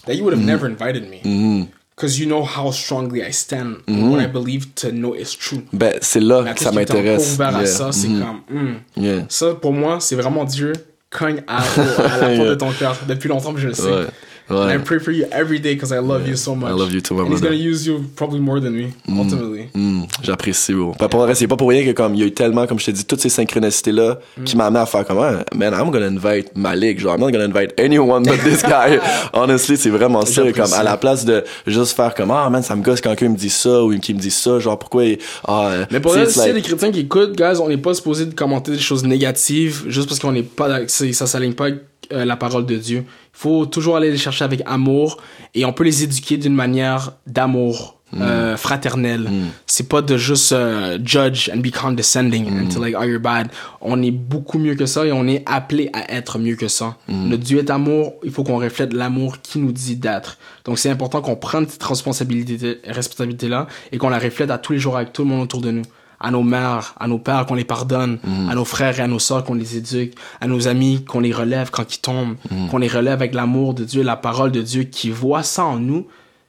That 0.05 0.13
you 0.13 0.23
would 0.23 0.33
have 0.37 0.45
never 0.45 0.67
invited 0.69 1.09
me. 1.09 1.67
Because 1.99 2.17
you 2.17 2.27
know 2.27 2.45
how 2.45 2.71
strongly 2.71 3.21
I 3.21 3.31
stand 3.33 3.79
on 3.89 4.11
what 4.11 4.21
I 4.21 4.27
believe 4.27 4.73
to 4.75 4.89
know 4.89 5.13
is 5.15 5.35
true. 5.37 5.63
Ben, 5.73 5.95
c'est 6.01 6.21
là 6.21 6.45
que 6.53 6.61
ça 6.61 6.71
m'intéresse. 6.71 7.33
ouvert 7.33 7.49
à 7.57 7.63
Yeah. 7.63 7.65
ça, 7.65 7.91
c'est 7.91 8.07
Mhm. 8.07 8.21
comme, 8.23 8.41
hmm. 8.57 8.75
Yeah. 8.95 9.25
Ça, 9.27 9.53
pour 9.55 9.73
moi, 9.73 9.97
c'est 9.99 10.15
vraiment 10.15 10.45
Dieu 10.45 10.71
cogne 11.09 11.43
à, 11.45 11.57
la 11.57 11.61
porte 11.95 12.21
Yeah. 12.21 12.49
de 12.51 12.55
ton 12.55 12.71
cœur. 12.71 12.95
Depuis 13.05 13.27
longtemps 13.27 13.51
que 13.53 13.59
je 13.59 13.67
le 13.67 13.73
sais. 13.73 13.83
Ouais. 13.83 14.05
And 14.49 14.71
I 14.71 14.77
pray 14.79 14.99
for 14.99 15.11
you 15.11 15.25
every 15.31 15.59
day 15.59 15.75
because 15.75 15.91
I 15.93 15.99
love 15.99 16.27
you 16.27 16.35
so 16.35 16.55
much. 16.55 16.69
I 16.71 16.73
love 16.73 16.91
you 16.91 17.01
too, 17.01 17.13
my 17.15 17.21
And 17.21 17.31
he's 17.31 17.41
gonna 17.41 17.55
use 17.55 17.85
you 17.85 18.03
probably 18.15 18.39
more 18.39 18.59
than 18.59 18.71
me, 18.71 18.93
ultimately. 19.07 19.69
Hmm, 19.75 20.03
J'apprécie, 20.23 20.73
bro. 20.73 20.93
Ben, 20.99 21.07
pour 21.07 21.19
le 21.21 21.27
reste, 21.27 21.39
c'est 21.41 21.47
pas 21.47 21.55
pour 21.55 21.69
rien 21.69 21.83
que 21.85 21.91
comme 21.91 22.15
il 22.15 22.21
y 22.21 22.23
a 22.23 22.27
eu 22.27 22.31
tellement, 22.33 22.65
comme 22.65 22.79
je 22.79 22.85
t'ai 22.85 22.91
dit, 22.93 23.05
toutes 23.05 23.21
ces 23.21 23.29
synchronicités-là 23.29 24.19
qui 24.45 24.55
m'ont 24.57 24.63
amené 24.63 24.79
à 24.79 24.85
faire 24.85 25.05
comme, 25.05 25.19
ah, 25.19 25.43
man, 25.55 25.73
I'm 25.73 25.91
gonna 25.91 26.07
invite 26.07 26.55
Malik. 26.55 26.99
Genre, 26.99 27.13
I'm 27.15 27.21
not 27.21 27.31
gonna 27.31 27.45
invite 27.45 27.79
anyone 27.79 28.23
but 28.23 28.39
this 28.43 28.63
guy. 28.63 28.99
Honestly, 29.33 29.77
c'est 29.77 29.89
vraiment 29.89 30.25
ça. 30.25 30.41
Comme, 30.51 30.73
à 30.73 30.83
la 30.83 30.97
place 30.97 31.25
de 31.25 31.43
juste 31.67 31.95
faire 31.95 32.13
comme, 32.15 32.31
ah, 32.31 32.49
man, 32.49 32.63
ça 32.63 32.75
me 32.75 32.81
gosse 32.81 33.01
quand 33.01 33.09
quelqu'un 33.15 33.29
me 33.33 33.37
dit 33.37 33.49
ça 33.49 33.83
ou 33.83 33.97
qui 33.99 34.13
me 34.13 34.19
dit 34.19 34.31
ça. 34.31 34.59
Genre, 34.59 34.77
pourquoi, 34.79 35.05
il- 35.05 35.19
ah, 35.47 35.73
Mais 35.91 35.99
pour 35.99 36.15
y 36.17 36.21
a 36.21 36.25
like- 36.25 36.53
des 36.55 36.61
chrétiens 36.61 36.91
qui 36.91 37.01
écoutent, 37.01 37.35
guys, 37.35 37.59
on 37.61 37.69
n'est 37.69 37.77
pas 37.77 37.93
supposé 37.93 38.25
de 38.25 38.33
commenter 38.33 38.71
des 38.71 38.79
choses 38.79 39.03
négatives 39.03 39.83
juste 39.87 40.07
parce 40.07 40.19
qu'on 40.19 40.31
n'est 40.31 40.43
pas, 40.43 40.87
ça 40.87 41.27
s'aligne 41.27 41.53
pas 41.53 41.65
avec 41.65 41.79
euh, 42.11 42.25
la 42.25 42.35
parole 42.35 42.65
de 42.65 42.75
Dieu. 42.75 43.03
Il 43.39 43.43
faut 43.43 43.65
toujours 43.65 43.95
aller 43.95 44.11
les 44.11 44.17
chercher 44.17 44.43
avec 44.43 44.61
amour 44.65 45.17
et 45.55 45.63
on 45.63 45.71
peut 45.71 45.85
les 45.85 46.03
éduquer 46.03 46.35
d'une 46.35 46.53
manière 46.55 47.13
d'amour. 47.25 47.95
Mm. 48.11 48.21
euh, 48.23 48.57
fraternel 48.57 49.29
c'est 49.67 49.87
pas 49.87 50.01
de 50.01 50.17
juste 50.17 50.51
euh, 50.51 50.97
judge 51.05 51.47
and 51.53 51.59
be 51.59 51.69
condescending 51.69 52.45
Mm. 52.49 52.57
and 52.65 52.69
to 52.73 52.81
like 52.83 52.95
oh 52.99 53.03
you're 53.03 53.19
bad 53.21 53.49
on 53.81 54.01
est 54.01 54.09
beaucoup 54.09 54.57
mieux 54.57 54.73
que 54.73 54.87
ça 54.87 55.05
et 55.05 55.11
on 55.11 55.27
est 55.27 55.43
appelé 55.45 55.91
à 55.93 56.11
être 56.11 56.39
mieux 56.39 56.55
que 56.55 56.67
ça 56.67 56.97
Mm. 57.07 57.27
notre 57.29 57.43
Dieu 57.43 57.59
est 57.59 57.69
amour 57.69 58.13
il 58.23 58.31
faut 58.31 58.43
qu'on 58.43 58.57
reflète 58.57 58.93
l'amour 58.93 59.41
qui 59.43 59.59
nous 59.59 59.71
dit 59.71 59.95
d'être 59.95 60.39
donc 60.65 60.79
c'est 60.79 60.89
important 60.89 61.21
qu'on 61.21 61.35
prenne 61.35 61.67
cette 61.69 61.83
responsabilité 61.83 62.79
responsabilité 62.87 63.47
là 63.47 63.67
et 63.91 63.99
qu'on 63.99 64.09
la 64.09 64.17
reflète 64.17 64.49
à 64.49 64.57
tous 64.57 64.73
les 64.73 64.79
jours 64.79 64.97
avec 64.97 65.13
tout 65.13 65.21
le 65.21 65.27
monde 65.27 65.43
autour 65.43 65.61
de 65.61 65.69
nous 65.69 65.83
à 66.19 66.31
nos 66.31 66.43
mères, 66.43 66.95
à 66.99 67.07
nos 67.07 67.19
pères 67.19 67.45
qu'on 67.45 67.55
les 67.55 67.63
pardonne, 67.63 68.19
à 68.49 68.55
nos 68.55 68.65
frères 68.65 68.99
et 68.99 69.03
à 69.03 69.07
nos 69.07 69.19
sœurs 69.19 69.43
qu'on 69.43 69.53
les 69.53 69.77
éduque, 69.77 70.15
à 70.41 70.47
nos 70.47 70.67
amis 70.67 71.05
qu'on 71.05 71.19
les 71.19 71.31
relève 71.31 71.69
quand 71.71 71.93
ils 71.93 71.99
tombent, 71.99 72.35
qu'on 72.69 72.77
les 72.77 72.87
relève 72.87 73.13
avec 73.13 73.33
l'amour 73.33 73.73
de 73.73 73.83
Dieu, 73.85 74.03
la 74.03 74.15
parole 74.17 74.51
de 74.51 74.61
Dieu, 74.61 74.83
qui 74.83 75.09
voit 75.09 75.43
ça 75.43 75.65
en 75.65 75.79
nous, 75.79 76.07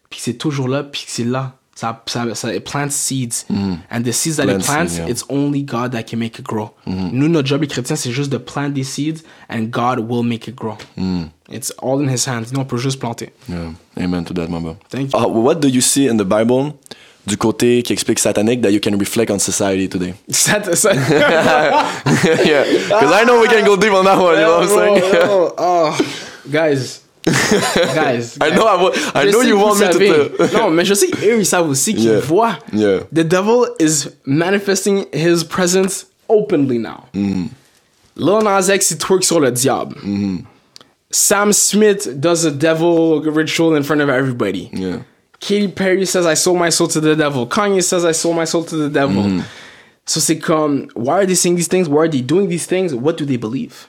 puis 0.09 0.21
c'est 0.23 0.35
toujours 0.35 0.69
là, 0.69 0.83
puis 0.83 1.05
c'est 1.07 1.25
là. 1.25 1.55
Ça, 1.77 2.03
ça, 2.07 2.35
ça 2.35 2.55
it 2.55 2.63
plants 2.65 2.91
seeds. 2.91 3.47
And 3.49 4.03
the 4.03 4.13
seeds 4.13 4.37
that 4.37 4.43
it 4.43 4.59
Plant 4.59 4.65
plants, 4.65 4.99
yeah. 4.99 5.09
it's 5.09 5.25
only 5.31 5.63
God 5.63 5.93
that 5.93 6.03
can 6.03 6.19
make 6.19 6.39
it 6.39 6.45
grow. 6.45 6.75
Nous, 6.87 7.29
notre 7.29 7.49
job 7.49 7.63
les 7.63 7.69
chrétiens, 7.69 7.97
c'est 7.97 8.11
juste 8.11 8.31
de 8.31 8.37
plant 8.37 8.69
des 8.69 8.85
seeds 8.85 9.23
and 9.49 9.71
God 9.71 10.01
will 10.01 10.23
make 10.23 10.47
it 10.47 10.55
grow. 10.55 10.77
It's 11.51 11.73
all 11.81 12.03
in 12.03 12.09
his 12.09 12.29
hands. 12.29 12.53
Nous, 12.53 12.61
on 12.61 12.67
peut 12.67 12.77
juste 12.77 12.99
planter. 12.99 13.33
Yeah. 13.49 13.73
Amen 13.99 14.25
to 14.25 14.35
that, 14.35 14.49
my. 14.49 14.77
Thank 14.91 15.15
you. 15.15 15.19
Uh, 15.19 15.27
what 15.27 15.55
do 15.55 15.69
you 15.69 15.81
see 15.81 16.07
in 16.07 16.19
the 16.19 16.25
Bible 16.25 16.75
du 17.27 17.37
côté 17.37 17.83
qui 17.83 17.93
explique 17.93 18.19
satanique 18.19 18.63
that 18.63 18.71
you 18.71 18.81
can 18.81 18.97
reflect 18.99 19.31
on 19.31 19.39
society 19.39 19.89
today? 19.89 20.15
Ça, 20.31 20.59
yeah. 22.45 22.65
Because 22.89 23.13
I 23.13 23.25
know 23.25 23.41
we 23.41 23.49
can 23.49 23.65
go 23.65 23.77
deep 23.77 23.93
on 23.93 24.05
that 24.05 24.19
one, 24.19 24.35
you 24.39 24.41
know 24.41 24.59
what 24.61 24.69
I'm 24.69 25.03
saying? 25.03 25.03
Oh, 25.29 25.53
oh, 25.59 25.99
guys. 26.51 27.01
Guys. 27.95 28.39
I 28.41 28.51
know, 28.51 28.67
I, 28.67 29.21
I 29.23 29.31
know 29.31 29.43
you 29.43 29.59
want 29.59 29.79
me 29.79 29.87
to 29.89 29.99
tell. 29.99 30.49
non, 30.61 30.71
mais 30.71 30.85
je 30.85 30.95
sais 30.95 31.09
qu'eux, 31.11 31.39
ils 31.39 31.47
savent 31.47 31.69
aussi 31.69 31.95
qu'ils 31.95 32.05
Yeah. 32.11 32.21
voient. 32.21 32.59
Yeah. 32.73 33.01
The 33.13 33.25
devil 33.25 33.67
is 33.79 34.09
manifesting 34.25 35.05
his 35.13 35.45
presence 35.45 36.07
openly 36.29 36.79
now. 36.79 37.05
Mm-hmm. 37.15 37.49
Lil 38.17 38.43
Nas 38.43 38.69
X, 38.71 38.91
il 38.93 38.99
twerk 38.99 39.23
sur 39.25 39.39
le 39.41 39.51
diable. 39.51 39.97
Mm-hmm. 40.03 40.45
Sam 41.11 41.53
Smith 41.53 42.09
does 42.21 42.45
a 42.47 42.51
devil 42.51 43.21
ritual 43.21 43.75
in 43.77 43.83
front 43.83 44.01
of 44.01 44.09
everybody. 44.09 44.71
Yeah. 44.73 44.99
Katy 45.41 45.69
Perry 45.69 46.07
says, 46.07 46.27
I 46.27 46.35
sold 46.35 46.59
my 46.59 46.69
soul 46.69 46.89
to 46.89 47.01
the 47.01 47.17
devil. 47.17 47.47
Kanye 47.47 47.83
says, 47.83 48.05
I 48.05 48.13
sold 48.13 48.37
my 48.37 48.45
soul 48.45 48.65
to 48.65 48.77
the 48.77 48.91
devil. 48.91 49.23
Mm-hmm. 49.23 49.41
So 50.07 50.21
c'est 50.21 50.39
comme, 50.39 50.89
why 50.95 51.21
are 51.21 51.27
they 51.27 51.35
saying 51.35 51.57
these 51.57 51.69
things? 51.69 51.89
Why 51.89 52.03
are 52.03 52.09
they 52.09 52.21
doing 52.21 52.49
these 52.49 52.67
things? 52.67 52.95
What 52.95 53.17
do 53.17 53.25
they 53.25 53.37
believe? 53.37 53.89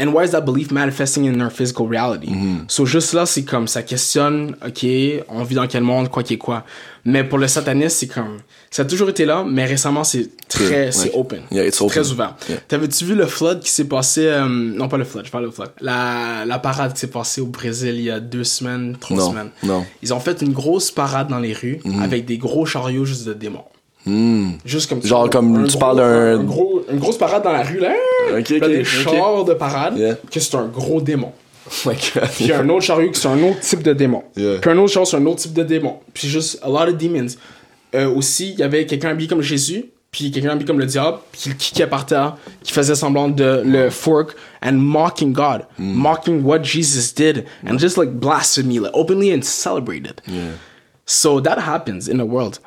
And 0.00 0.14
why 0.14 0.24
is 0.24 0.30
that 0.30 0.40
belief 0.42 0.70
manifesting 0.70 1.26
in 1.26 1.34
their 1.38 1.50
physical 1.50 1.86
reality? 1.86 2.30
So 2.68 2.86
juste 2.86 3.12
là, 3.12 3.26
c'est 3.26 3.44
comme, 3.44 3.68
ça 3.68 3.82
questionne, 3.82 4.56
ok, 4.66 4.86
on 5.28 5.42
vit 5.44 5.54
dans 5.56 5.66
quel 5.66 5.82
monde, 5.82 6.08
quoi 6.08 6.22
qu'il 6.22 6.32
y 6.32 6.34
ait 6.36 6.38
quoi. 6.38 6.64
Mais 7.04 7.22
pour 7.24 7.36
le 7.38 7.46
satanisme, 7.48 7.96
c'est 7.98 8.06
comme, 8.06 8.38
ça 8.70 8.82
a 8.82 8.84
toujours 8.86 9.08
été 9.10 9.24
là, 9.26 9.44
mais 9.46 9.64
récemment, 9.66 10.02
c'est 10.04 10.30
très, 10.48 10.86
Ouais. 10.86 10.92
c'est 10.92 11.12
open. 11.14 11.40
Yeah, 11.50 11.66
it's 11.66 11.80
open. 11.80 11.90
Très 12.02 12.10
ouvert. 12.12 12.36
Yeah. 12.48 12.58
T'avais-tu 12.68 13.04
vu 13.04 13.14
le 13.14 13.26
flood 13.26 13.60
qui 13.60 13.70
s'est 13.70 13.84
passé, 13.88 14.26
euh, 14.26 14.46
non 14.48 14.88
pas 14.88 14.96
le 14.96 15.04
flood, 15.04 15.24
je 15.26 15.30
parle 15.30 15.46
du 15.48 15.54
flood. 15.54 15.70
La, 15.82 16.44
la 16.46 16.58
parade 16.58 16.92
qui 16.94 17.00
s'est 17.00 17.06
passée 17.10 17.40
au 17.42 17.46
Brésil 17.46 17.94
il 17.96 18.02
y 18.04 18.10
a 18.10 18.20
deux 18.20 18.44
semaines, 18.44 18.96
trois 18.98 19.16
Non, 19.18 19.30
semaines. 19.30 19.50
non. 19.62 19.84
Ils 20.02 20.14
ont 20.14 20.20
fait 20.20 20.40
une 20.42 20.52
grosse 20.52 20.90
parade 20.90 21.28
dans 21.28 21.38
les 21.40 21.52
rues 21.52 21.80
avec 22.02 22.24
des 22.24 22.38
gros 22.38 22.64
chariots 22.66 23.04
juste 23.04 23.26
de 23.26 23.32
démons. 23.34 23.64
Hmm. 24.06 24.52
Juste 24.64 24.88
comme 24.88 25.02
Genre 25.02 25.28
comme 25.28 25.64
tu 25.66 25.70
gros- 25.72 25.78
parles 25.78 25.96
d'un- 25.98 26.40
un 26.40 26.42
gros- 26.44 26.82
Une 26.90 26.98
grosse 26.98 27.18
parade 27.18 27.42
dans 27.44 27.52
la 27.52 27.62
rue, 27.62 27.78
là. 27.78 27.92
Ok, 28.38 28.48
Là, 28.50 28.56
ok, 28.56 28.66
des 28.66 28.84
chars 28.84 29.44
de 29.44 29.54
parade, 29.54 29.96
Yeah. 29.98 30.16
que 30.30 30.40
c'est 30.40 30.54
un 30.56 30.66
gros 30.66 31.00
démon. 31.00 31.32
Oh 31.66 31.70
my 31.90 31.94
god. 32.14 32.28
Puis 32.34 32.52
un 32.52 32.68
autre 32.70 32.80
chariot 32.82 33.10
qui 33.10 33.20
c'est 33.20 33.28
un 33.28 33.42
autre 33.42 33.60
type 33.60 33.82
de 33.82 33.92
démon. 33.92 34.24
Yeah. 34.36 34.58
Puis 34.58 34.70
un 34.70 34.78
autre 34.78 34.92
chariot 34.92 35.06
c'est 35.06 35.16
un 35.16 35.26
autre 35.26 35.40
type 35.40 35.52
de 35.52 35.62
démon. 35.62 35.96
Puis 36.14 36.28
juste 36.28 36.58
a 36.62 36.68
lot 36.68 36.90
of 36.90 36.96
demons. 36.96 37.26
Euh, 37.94 38.08
aussi, 38.08 38.52
il 38.52 38.58
y 38.58 38.62
avait 38.62 38.86
quelqu'un 38.86 39.10
habillé 39.10 39.28
comme 39.28 39.42
Jésus, 39.42 39.86
puis 40.10 40.30
quelqu'un 40.30 40.50
habillé 40.50 40.66
comme 40.66 40.78
le 40.78 40.86
diable, 40.86 41.18
puis 41.32 41.40
qui 41.42 41.48
le 41.50 41.54
kickait 41.56 41.86
par 41.86 42.06
terre, 42.06 42.36
qui 42.62 42.72
faisait 42.72 42.94
semblant 42.94 43.28
de 43.28 43.62
le 43.64 43.90
fork 43.90 44.34
and 44.64 44.72
mocking 44.74 45.32
God, 45.32 45.62
Mm. 45.78 45.92
mocking 45.94 46.42
what 46.44 46.62
Jesus 46.62 47.12
did, 47.14 47.44
and 47.68 47.78
just 47.78 47.96
like 47.98 48.10
blasphemy, 48.12 48.78
like 48.78 48.92
openly 48.94 49.32
and 49.34 49.42
celebrated. 49.42 50.20
Yeah. 50.26 50.36
So 51.04 51.40
that 51.40 51.58
happens 51.58 52.08
in 52.08 52.16
the 52.18 52.22
world. 52.26 52.60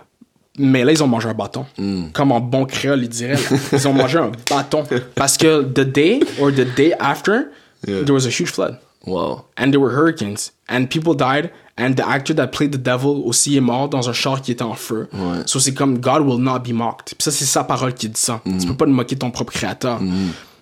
Mais 0.60 0.84
là, 0.84 0.92
ils 0.92 1.04
ont 1.04 1.08
mangé 1.08 1.28
un 1.30 1.34
bâton. 1.34 1.66
Mm. 1.78 2.10
Comme 2.14 2.32
en 2.32 2.40
bon 2.40 2.66
créole, 2.66 3.02
ils 3.04 3.10
diraient. 3.10 3.34
là. 3.34 3.58
Ils 3.74 3.88
ont 3.88 3.94
mangé 3.94 4.20
un 4.20 4.32
bâton. 4.50 4.84
Parce 5.16 5.36
que 5.38 5.64
the 5.64 5.80
day 5.82 6.20
or 6.40 6.52
the 6.52 6.66
day 6.76 6.94
after, 7.00 7.50
Yeah. 7.88 8.04
there 8.06 8.14
was 8.14 8.26
a 8.26 8.30
huge 8.30 8.50
flood. 8.52 8.78
Wow. 9.06 9.46
And 9.58 9.72
there 9.72 9.80
were 9.82 9.92
hurricanes. 9.92 10.54
And 10.70 10.86
people 10.86 11.14
died. 11.16 11.50
And 11.78 11.96
the 11.96 12.08
actor 12.08 12.34
that 12.36 12.48
played 12.48 12.72
the 12.72 12.78
devil 12.82 13.24
aussi 13.26 13.58
est 13.58 13.62
mort 13.62 13.90
dans 13.90 14.08
un 14.10 14.14
char 14.14 14.42
qui 14.42 14.52
était 14.54 14.64
en 14.64 14.76
feu. 14.76 15.10
Ouais. 15.12 15.40
So 15.48 15.60
c'est 15.60 15.74
comme 15.74 15.98
God 16.00 16.22
will 16.22 16.40
not 16.40 16.60
be 16.60 16.72
mocked. 16.72 17.16
Puis 17.18 17.24
ça, 17.24 17.32
c'est 17.32 17.46
sa 17.46 17.64
parole 17.66 17.94
qui 17.94 18.08
dit 18.08 18.22
ça. 18.22 18.40
Tu 18.46 18.68
peux 18.68 18.76
pas 18.76 18.86
te 18.86 18.92
moquer 18.92 19.16
ton 19.18 19.32
propre 19.32 19.52
créateur. 19.52 20.00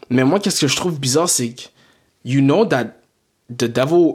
Mais 0.10 0.24
moi, 0.24 0.40
qu'est-ce 0.40 0.62
que 0.62 0.68
je 0.68 0.76
trouve 0.76 1.00
bizarre, 1.00 1.30
c'est 1.30 1.50
que 1.50 1.62
you 2.26 2.40
know 2.42 2.66
that 2.66 2.86
the 3.56 3.66
devil 3.66 4.14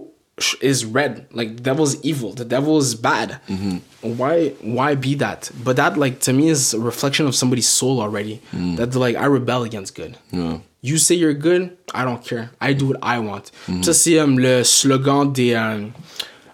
is 0.61 0.85
red. 0.85 1.27
Like, 1.33 1.57
the 1.57 1.63
devil 1.63 1.85
is 1.85 1.97
evil. 2.05 2.33
The 2.33 2.45
devil 2.45 2.79
is 2.79 2.95
bad. 2.95 3.41
Why, 4.03 4.51
why 4.61 4.95
be 4.95 5.15
that? 5.17 5.51
But 5.65 5.77
that, 5.77 5.97
like, 5.97 6.21
to 6.21 6.33
me 6.33 6.49
is 6.49 6.75
a 6.75 6.79
reflection 6.81 7.27
of 7.27 7.35
somebody's 7.35 7.69
soul 7.69 8.01
already. 8.01 8.41
That, 8.53 8.95
like, 8.95 9.17
I 9.17 9.27
rebel 9.27 9.63
against 9.65 9.95
good. 9.95 10.17
Yeah. 10.31 10.59
You 10.83 10.99
say 10.99 11.17
you're 11.17 11.35
good, 11.35 11.77
I 11.95 12.05
don't 12.05 12.23
care. 12.23 12.51
I 12.61 12.73
do 12.73 12.89
what 12.89 12.99
I 13.03 13.19
want. 13.19 13.51
Ça, 13.83 13.93
c'est 13.93 14.19
euh, 14.21 14.27
le 14.27 14.63
slogan 14.63 15.33
des 15.33 15.55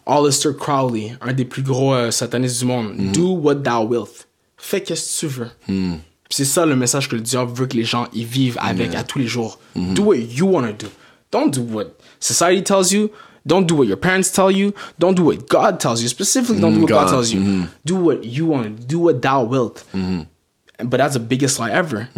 Aleister 0.06 0.50
Crowley, 0.58 1.12
un 1.20 1.32
des 1.32 1.44
plus 1.44 1.62
gros 1.62 1.92
euh, 1.94 2.10
satanistes 2.10 2.60
du 2.60 2.64
monde. 2.66 3.12
Do 3.12 3.32
what 3.32 3.56
thou 3.56 3.82
wilt. 3.84 4.26
Fais 4.56 4.80
qu'est-ce 4.80 5.20
que 5.20 5.26
tu 5.26 5.26
veux. 5.26 5.50
Puis 5.66 5.98
C'est 6.30 6.44
ça 6.44 6.64
le 6.64 6.76
message 6.76 7.08
que 7.08 7.16
le 7.16 7.20
diable 7.20 7.52
veut 7.52 7.66
que 7.66 7.76
les 7.76 7.84
gens 7.84 8.06
y 8.14 8.24
vivent 8.24 8.56
avec 8.60 8.94
à 8.94 9.02
tous 9.02 9.18
les 9.18 9.26
jours. 9.26 9.58
Do 9.76 10.02
what 10.04 10.16
you 10.16 10.46
want 10.46 10.62
to 10.68 10.86
do. 10.86 10.92
Don't 11.30 11.50
do 11.50 11.60
what 11.62 11.86
society 12.20 12.62
tells 12.62 12.90
you. 12.92 13.10
Don't 13.46 13.66
do 13.66 13.74
what 13.76 13.86
your 13.88 13.96
parents 13.96 14.30
tell 14.30 14.50
you. 14.50 14.72
Don't 14.98 15.14
do 15.16 15.24
what 15.24 15.48
God 15.48 15.80
tells 15.80 16.00
you. 16.02 16.08
Specifically, 16.08 16.60
don't 16.60 16.74
do 16.74 16.80
what 16.82 16.88
God, 16.90 17.04
God. 17.06 17.10
tells 17.10 17.32
you. 17.32 17.66
Do 17.84 17.96
what 17.96 18.24
you 18.24 18.46
want 18.46 18.64
to 18.64 18.86
do. 18.86 18.98
what 19.00 19.20
thou 19.22 19.42
wilt. 19.44 19.84
But 19.92 20.96
that's 20.98 21.14
the 21.14 21.20
biggest 21.20 21.58
lie 21.58 21.70
ever. 21.70 22.08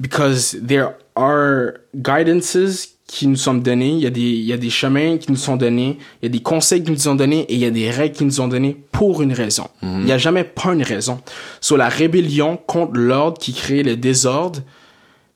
Because 0.00 0.52
there 0.52 0.96
are 1.16 1.80
guidances 2.00 2.88
qui 3.06 3.26
nous 3.26 3.36
sont 3.36 3.54
donnés, 3.54 3.90
il 3.90 3.98
y, 3.98 4.06
a 4.06 4.10
des, 4.10 4.20
il 4.20 4.44
y 4.44 4.54
a 4.54 4.56
des 4.56 4.70
chemins 4.70 5.18
qui 5.18 5.30
nous 5.30 5.36
sont 5.36 5.56
donnés, 5.56 5.98
il 6.22 6.26
y 6.26 6.26
a 6.26 6.28
des 6.30 6.40
conseils 6.40 6.82
qui 6.82 6.90
nous 6.90 6.96
sont 6.98 7.14
donnés 7.14 7.40
et 7.40 7.54
il 7.54 7.60
y 7.60 7.66
a 7.66 7.70
des 7.70 7.90
règles 7.90 8.16
qui 8.16 8.24
nous 8.24 8.30
sont 8.30 8.48
données 8.48 8.74
pour 8.90 9.20
une 9.20 9.34
raison. 9.34 9.68
Il 9.82 10.04
n'y 10.04 10.12
a 10.12 10.18
jamais 10.18 10.44
pas 10.44 10.72
une 10.72 10.82
raison. 10.82 11.20
Sur 11.60 11.76
la 11.76 11.90
rébellion 11.90 12.56
contre 12.56 12.94
l'ordre 12.94 13.38
qui 13.38 13.52
crée 13.52 13.82
le 13.82 13.96
désordre, 13.96 14.60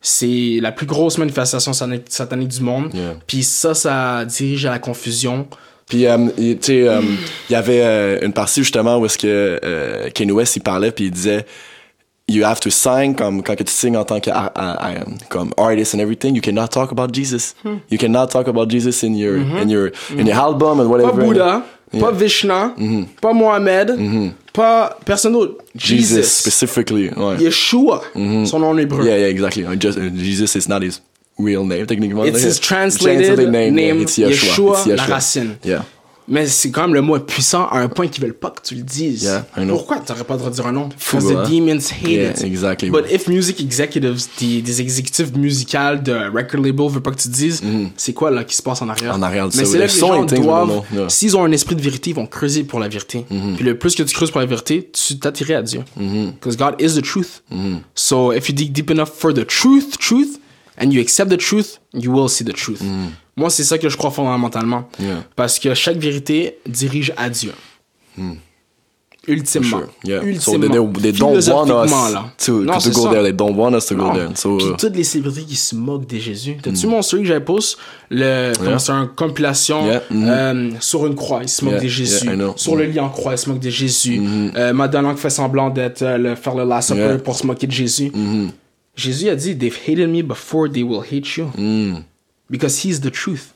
c'est 0.01 0.59
la 0.61 0.71
plus 0.71 0.85
grosse 0.85 1.17
manifestation 1.17 1.73
satanique 1.73 2.47
du 2.49 2.61
monde. 2.61 2.91
Yeah. 2.93 3.15
Puis 3.25 3.43
ça, 3.43 3.73
ça 3.73 4.23
dirige 4.25 4.65
à 4.65 4.71
la 4.71 4.79
confusion. 4.79 5.47
Puis, 5.89 6.05
euh, 6.05 6.17
tu 6.37 6.57
sais, 6.61 6.87
euh, 6.87 7.01
il 7.49 7.53
y 7.53 7.55
avait 7.55 7.81
euh, 7.81 8.19
une 8.21 8.33
partie 8.33 8.61
justement 8.61 8.97
où 8.97 9.05
est-ce 9.05 9.17
que 9.17 9.59
euh, 9.63 10.09
Kanye 10.09 10.31
West, 10.31 10.55
il 10.57 10.61
parlait, 10.61 10.91
puis 10.91 11.05
il 11.05 11.11
disait 11.11 11.45
You 12.29 12.43
have 12.43 12.59
to 12.59 12.69
sign, 12.69 13.15
comme 13.15 13.41
quand 13.41 13.55
que 13.55 13.63
tu 13.63 13.71
signes 13.71 13.95
en 13.95 14.03
tant 14.03 14.19
que 14.19 14.29
ar- 14.29 14.51
ar- 14.53 14.81
comme 15.29 15.53
artist 15.55 15.95
and 15.95 15.99
everything, 15.99 16.35
you 16.35 16.41
cannot 16.41 16.67
talk 16.67 16.91
about 16.91 17.13
Jesus. 17.13 17.55
You 17.89 17.97
cannot 17.97 18.27
talk 18.27 18.49
about 18.49 18.69
Jesus 18.69 19.01
in 19.03 19.15
your, 19.15 19.37
in 19.37 19.69
your, 19.69 19.91
in 20.11 20.25
your 20.27 20.35
album 20.35 20.81
and 20.81 20.89
Pas 20.89 20.89
whatever. 20.89 21.61
Bouddha, 21.91 22.05
pas 22.05 22.11
Yeah. 22.11 22.17
Vishna, 22.17 22.75
pas 23.21 23.33
Mohamed, 23.33 23.97
pas 24.53 24.97
personne 25.05 25.33
d'autre. 25.33 25.63
Jesus, 25.75 26.15
Jesus. 26.17 26.39
specifically. 26.39 27.09
Ouais. 27.15 27.37
Yeshua, 27.39 28.01
son 28.45 28.59
nom 28.59 28.77
hébreu. 28.77 29.05
Yeah, 29.05 29.17
yeah, 29.19 29.29
exactly. 29.29 29.63
Uh, 29.65 29.75
Just, 29.79 29.97
uh, 29.97 30.09
Jesus 30.15 30.55
is 30.55 30.67
not 30.67 30.81
his 30.81 31.01
real 31.37 31.63
name, 31.63 31.85
techniquement. 31.85 32.25
It's 32.25 32.41
his 32.41 32.59
translated 32.59 33.39
yeah, 33.39 33.69
name, 33.69 34.01
it's 34.01 34.17
Yeshua. 34.17 34.75
Yeshua, 34.75 34.87
It's 34.87 34.97
la 34.97 35.05
racine. 35.05 35.57
Yeah. 35.63 35.83
Mais 36.29 36.45
c'est 36.45 36.71
quand 36.71 36.81
même 36.81 36.93
le 36.93 37.01
mot 37.01 37.15
est 37.15 37.25
puissant 37.25 37.67
à 37.67 37.79
un 37.79 37.87
point 37.87 38.07
qu'ils 38.07 38.21
veulent 38.21 38.33
pas 38.33 38.51
que 38.51 38.61
tu 38.61 38.75
le 38.75 38.81
dises. 38.81 39.23
Yeah. 39.23 39.45
Pourquoi 39.69 39.99
tu 39.99 40.11
n'aurais 40.11 40.25
pas 40.25 40.33
le 40.33 40.39
droit 40.39 40.49
de 40.49 40.55
dire 40.55 40.67
un 40.67 40.73
nom? 40.73 40.89
Because 40.89 41.25
the 41.25 41.37
hein? 41.37 41.49
demons 41.49 41.77
hate 41.77 42.09
Yeah, 42.09 42.31
it. 42.31 42.43
exactly. 42.43 42.89
But 42.89 43.05
if 43.09 43.27
music 43.27 43.61
executives, 43.61 44.27
des, 44.39 44.61
des 44.61 44.81
exécutifs 44.81 45.33
musicaux 45.33 45.95
de 46.03 46.13
record 46.35 46.61
label 46.61 46.89
veulent 46.89 47.01
pas 47.01 47.11
que 47.11 47.21
tu 47.21 47.29
dises, 47.29 47.61
c'est 47.95 48.13
quoi 48.13 48.29
là 48.29 48.43
qui 48.43 48.55
se 48.55 48.61
passe 48.61 48.81
en 48.81 48.89
arrière? 48.89 49.13
Mm-hmm. 49.13 49.19
En 49.19 49.21
arrière 49.21 49.47
de 49.47 49.55
Mais 49.55 49.65
c'est 49.65 49.77
là 49.77 49.87
que 49.87 49.93
les 49.93 49.99
gens 49.99 50.25
doivent, 50.25 50.83
yeah. 50.93 51.09
s'ils 51.09 51.37
ont 51.37 51.43
un 51.43 51.51
esprit 51.51 51.75
de 51.75 51.81
vérité, 51.81 52.09
ils 52.09 52.15
vont 52.15 52.27
creuser 52.27 52.63
pour 52.63 52.79
la 52.79 52.89
vérité. 52.89 53.25
Mm-hmm. 53.31 53.55
Puis 53.55 53.63
le 53.63 53.77
plus 53.77 53.95
que 53.95 54.03
tu 54.03 54.13
creuses 54.13 54.31
pour 54.31 54.41
la 54.41 54.47
vérité, 54.47 54.89
tu 54.91 55.19
t'attirais 55.19 55.55
à 55.55 55.61
Dieu. 55.61 55.81
Because 55.95 56.57
God 56.57 56.75
is 56.79 56.95
the 56.95 57.03
truth. 57.03 57.41
Mm-hmm. 57.53 57.77
So 57.95 58.33
if 58.33 58.49
you 58.49 58.55
dig 58.55 58.73
deep 58.73 58.91
enough 58.91 59.09
for 59.17 59.33
the 59.33 59.45
truth, 59.45 59.97
truth, 59.97 60.39
and 60.77 60.91
you 60.91 61.01
accept 61.01 61.29
the 61.29 61.37
truth, 61.37 61.79
you 61.93 62.11
will 62.11 62.29
see 62.29 62.43
the 62.43 62.53
truth. 62.53 62.81
Moi, 63.37 63.49
c'est 63.51 63.63
ça 63.63 63.77
que 63.77 63.87
je 63.87 63.95
crois 63.95 64.11
fondamentalement. 64.11 64.89
Yeah. 64.99 65.23
Parce 65.35 65.59
que 65.59 65.73
chaque 65.75 65.97
vérité 65.97 66.57
dirige 66.67 67.13
à 67.15 67.29
Dieu. 67.29 67.53
Ultimement. 69.29 69.67
Sure. 69.79 69.87
Yeah. 70.05 70.21
So 70.39 70.53
Ultimement. 70.55 70.93
they, 70.93 71.01
they, 71.01 71.11
they 71.11 71.19
don't 71.19 71.33
want 71.49 71.69
us 71.85 71.91
là. 72.13 72.31
to, 72.37 72.63
Non, 72.63 72.77
to 72.79 72.89
go 72.91 73.01
ça. 73.03 73.09
there. 73.11 73.23
They 73.23 73.33
don't 73.33 73.55
want 73.57 73.73
us 73.75 73.85
to 73.87 73.95
go 73.95 74.03
Non. 74.07 74.13
there. 74.13 74.29
So, 74.35 74.55
Puis 74.57 74.67
uh, 74.67 74.75
toutes 74.77 74.95
les 74.95 75.03
célébrités 75.03 75.41
qui 75.43 75.55
se 75.57 75.75
moquent 75.75 76.07
de 76.09 76.17
Jésus. 76.17 76.55
T'as-tu 76.63 76.87
mon 76.87 77.01
story 77.01 77.23
que 77.23 77.27
j'avais 77.27 77.43
post? 77.43 77.77
Le, 78.09 78.53
comment 78.57 78.79
c'est 78.79 78.93
une 78.93 79.09
compilation 79.09 79.85
Yeah. 79.85 80.01
Mhm. 80.09 80.25
euh, 80.29 80.71
sur 80.79 81.05
une 81.05 81.15
croix, 81.15 81.41
il 81.41 81.49
se 81.49 81.63
moque 81.65 81.73
Yeah. 81.73 81.83
de 81.83 81.87
Jésus. 81.89 82.25
Yeah. 82.25 82.53
Sur 82.55 82.75
le 82.77 82.85
lit 82.85 82.99
en 83.01 83.09
croix, 83.09 83.33
il 83.33 83.37
se 83.37 83.49
moque 83.49 83.59
de 83.59 83.69
Jésus. 83.69 84.21
Euh, 84.55 84.71
Madonna 84.71 85.13
qui 85.13 85.19
fait 85.19 85.29
semblant 85.29 85.69
d'être 85.69 86.03
euh, 86.03 86.17
le, 86.17 86.35
faire 86.35 86.55
le 86.55 86.63
last 86.63 86.87
supper 86.87 87.01
Yeah. 87.01 87.17
Pour 87.17 87.35
se 87.35 87.45
moquer 87.45 87.67
de 87.67 87.71
Jésus. 87.73 88.11
Jésus 88.95 89.27
a 89.29 89.35
dit, 89.35 89.57
they've 89.57 89.77
hated 89.87 90.09
me 90.09 90.21
before 90.23 90.71
they 90.71 90.83
will 90.83 91.01
hate 91.03 91.35
you. 91.35 91.47
Mm. 92.47 92.51
Because 92.51 92.83
he's 92.83 93.01
the 93.01 93.11
truth. 93.11 93.53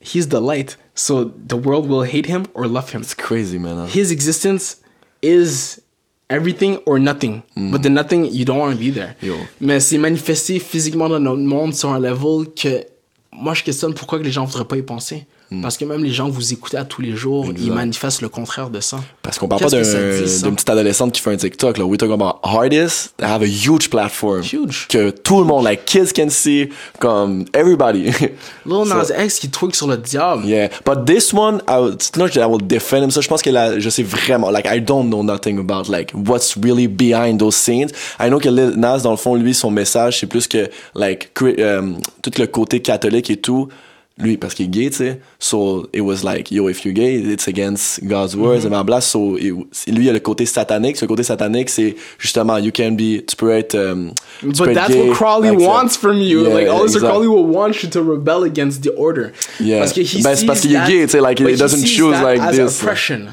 He's 0.00 0.28
the 0.28 0.40
light. 0.40 0.76
So 0.94 1.24
the 1.24 1.56
world 1.56 1.88
will 1.88 2.02
hate 2.02 2.26
him 2.26 2.46
or 2.54 2.66
love 2.66 2.90
him. 2.90 3.00
it's 3.02 3.14
crazy, 3.14 3.58
man. 3.58 3.76
huh? 3.76 3.86
His 3.86 4.10
existence 4.10 4.76
is 5.22 5.80
everything 6.28 6.78
or 6.86 6.98
nothing. 6.98 7.42
But 7.56 7.82
the 7.82 7.90
nothing, 7.90 8.26
you 8.26 8.44
don't 8.44 8.58
want 8.58 8.72
to 8.74 8.78
be 8.78 8.90
there. 8.90 9.16
Yo. 9.22 9.36
Mais 9.60 9.80
c'est 9.80 9.98
manifesté 9.98 10.58
physiquement 10.58 11.08
dans 11.08 11.20
notre 11.20 11.42
monde 11.42 11.74
sur 11.74 11.90
un 11.90 11.98
level 12.00 12.46
que 12.54 12.84
moi 13.32 13.54
je 13.54 13.62
questionne 13.62 13.94
pourquoi 13.94 14.18
que 14.18 14.24
les 14.24 14.30
gens 14.32 14.44
voudraient 14.44 14.66
pas 14.68 14.76
y 14.76 14.82
penser. 14.82 15.26
Parce 15.62 15.76
que 15.76 15.84
même 15.84 16.02
les 16.04 16.10
gens 16.12 16.26
que 16.28 16.34
vous 16.34 16.52
écoutez 16.52 16.76
à 16.76 16.84
tous 16.84 17.02
les 17.02 17.12
jours, 17.16 17.46
ils 17.56 17.72
manifestent 17.72 18.22
le 18.22 18.28
contraire 18.28 18.70
de 18.70 18.80
ça. 18.80 18.98
Parce 19.22 19.38
qu'on 19.38 19.48
parle 19.48 19.62
pas 19.62 19.68
d'un- 19.70 19.82
d'une 19.82 20.54
petite 20.54 20.70
adolescente 20.70 21.12
qui 21.12 21.20
fait 21.20 21.32
un 21.32 21.36
TikTok. 21.36 21.78
Là. 21.78 21.84
We're 21.84 21.96
talking 21.98 22.14
about 22.14 22.38
artists 22.42 23.14
that 23.18 23.26
have 23.28 23.42
a 23.42 23.46
huge 23.46 23.88
platform. 23.90 24.42
Huge. 24.42 24.86
Que 24.88 25.10
tout 25.10 25.38
le 25.38 25.44
monde, 25.44 25.64
like 25.64 25.84
kids 25.84 26.12
can 26.14 26.28
see, 26.30 26.68
comme 26.98 27.44
everybody. 27.54 28.04
Lil 28.66 28.84
Nas 28.88 29.10
X 29.24 29.38
qui 29.40 29.48
twerk 29.50 29.74
sur 29.74 29.86
le 29.86 29.96
diable. 29.96 30.44
yeah. 30.46 30.68
But 30.84 31.04
this 31.06 31.32
one, 31.32 31.60
I 31.68 31.96
que 31.96 32.40
I 32.40 32.44
will 32.46 32.62
defend 32.66 33.02
him. 33.04 33.10
Ça, 33.10 33.20
je 33.20 33.28
pense 33.28 33.42
que 33.42 33.50
là, 33.50 33.78
je 33.78 33.88
sais 33.90 34.02
vraiment, 34.02 34.50
like, 34.50 34.66
I 34.66 34.80
don't 34.80 35.08
know 35.08 35.22
nothing 35.22 35.58
about, 35.58 35.90
like, 35.90 36.12
what's 36.14 36.56
really 36.62 36.88
behind 36.88 37.38
those 37.38 37.54
scenes. 37.56 37.90
I 38.20 38.28
know 38.28 38.38
que 38.38 38.48
Lil 38.48 38.74
Nas, 38.76 38.98
dans 39.00 39.10
le 39.12 39.16
fond, 39.16 39.34
lui, 39.34 39.54
son 39.54 39.70
message, 39.70 40.20
c'est 40.20 40.26
plus 40.26 40.46
que, 40.48 40.68
like, 40.94 41.30
euh, 41.42 41.92
tout 42.22 42.32
le 42.38 42.46
côté 42.46 42.80
catholique 42.80 43.30
et 43.30 43.36
tout, 43.36 43.68
lui, 44.16 44.36
parce 44.36 44.54
qu'il 44.54 44.66
est 44.66 44.68
gay, 44.68 44.90
tu 44.90 44.98
sais. 44.98 45.20
So, 45.40 45.88
it 45.92 46.00
was 46.00 46.22
like, 46.22 46.52
yo, 46.52 46.68
if 46.68 46.84
you're 46.84 46.94
gay, 46.94 47.16
it's 47.16 47.48
against 47.48 47.98
God's 48.04 48.36
words, 48.36 48.60
Mm-hmm. 48.60 48.66
et 48.66 48.70
blablabla. 48.70 49.00
So, 49.00 49.36
it- 49.36 49.52
lui, 49.88 50.04
il 50.04 50.08
a 50.08 50.12
le 50.12 50.20
côté 50.20 50.46
satanique. 50.46 50.96
Ce 50.96 51.04
côté 51.04 51.24
satanique, 51.24 51.68
c'est 51.68 51.96
justement, 52.18 52.58
you 52.58 52.70
can 52.72 52.92
be, 52.92 53.26
tu 53.26 53.34
peux 53.36 53.50
être, 53.50 53.74
euh, 53.74 54.10
tu 54.38 54.46
peux 54.46 54.52
But 54.52 54.68
être 54.68 54.74
that's 54.74 54.88
gay, 54.94 55.08
what 55.08 55.14
Crowley 55.16 55.50
like 55.50 55.58
wants 55.58 55.96
from 56.00 56.18
you. 56.18 56.44
Yeah, 56.44 56.54
like 56.54 56.68
Officer 56.68 56.98
exact. 56.98 57.10
Crowley 57.10 57.26
will 57.26 57.44
want 57.52 57.72
you 57.82 57.88
to 57.90 58.00
rebel 58.02 58.44
against 58.44 58.82
the 58.84 58.92
order. 58.96 59.32
Yeah. 59.60 59.80
Parce 59.80 59.92
que 59.92 60.00
he 60.02 60.22
Ben, 60.22 60.36
c'est 60.36 60.46
parce 60.46 60.60
qu'il 60.60 60.76
est 60.76 60.86
gay, 60.86 61.04
tu 61.06 61.10
sais, 61.10 61.20
like, 61.20 61.40
he 61.40 61.56
doesn't 61.56 61.84
choose 61.84 62.14
like 62.22 62.40
as 62.40 62.52
this. 62.52 62.80
oppression. 62.82 63.26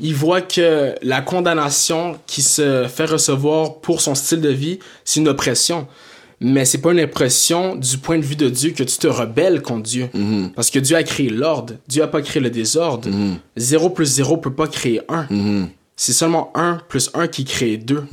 Il 0.00 0.14
voit 0.14 0.40
que 0.42 0.94
la 1.02 1.20
condamnation 1.22 2.18
qui 2.26 2.42
se 2.42 2.86
fait 2.88 3.04
recevoir 3.06 3.76
pour 3.80 4.00
son 4.00 4.14
style 4.14 4.40
de 4.40 4.48
vie, 4.50 4.78
c'est 5.04 5.20
une 5.20 5.28
oppression. 5.28 5.86
Mais 6.40 6.64
c'est 6.66 6.78
pas 6.78 6.92
une 6.92 7.00
oppression 7.00 7.76
du 7.76 7.96
point 7.98 8.18
de 8.18 8.24
vue 8.24 8.36
de 8.36 8.48
Dieu 8.50 8.70
que 8.72 8.82
tu 8.82 8.98
te 8.98 9.06
rebelles 9.06 9.62
contre 9.62 9.82
Dieu. 9.84 10.08
Parce 10.54 10.70
que 10.70 10.78
Dieu 10.78 10.96
a 10.96 11.02
créé 11.02 11.30
l'ordre. 11.30 11.74
Dieu 11.88 12.02
a 12.02 12.08
pas 12.08 12.20
créé 12.22 12.42
le 12.42 12.50
désordre. 12.50 13.08
0 13.56 13.90
plus 13.90 14.06
0 14.06 14.36
peut 14.36 14.52
pas 14.52 14.66
créer 14.66 15.00
1. 15.08 15.26
C'est 15.96 16.12
seulement 16.12 16.52
1 16.54 16.80
plus 16.88 17.10
1 17.14 17.26
qui 17.28 17.44
crée 17.44 17.78
2. 17.78 18.04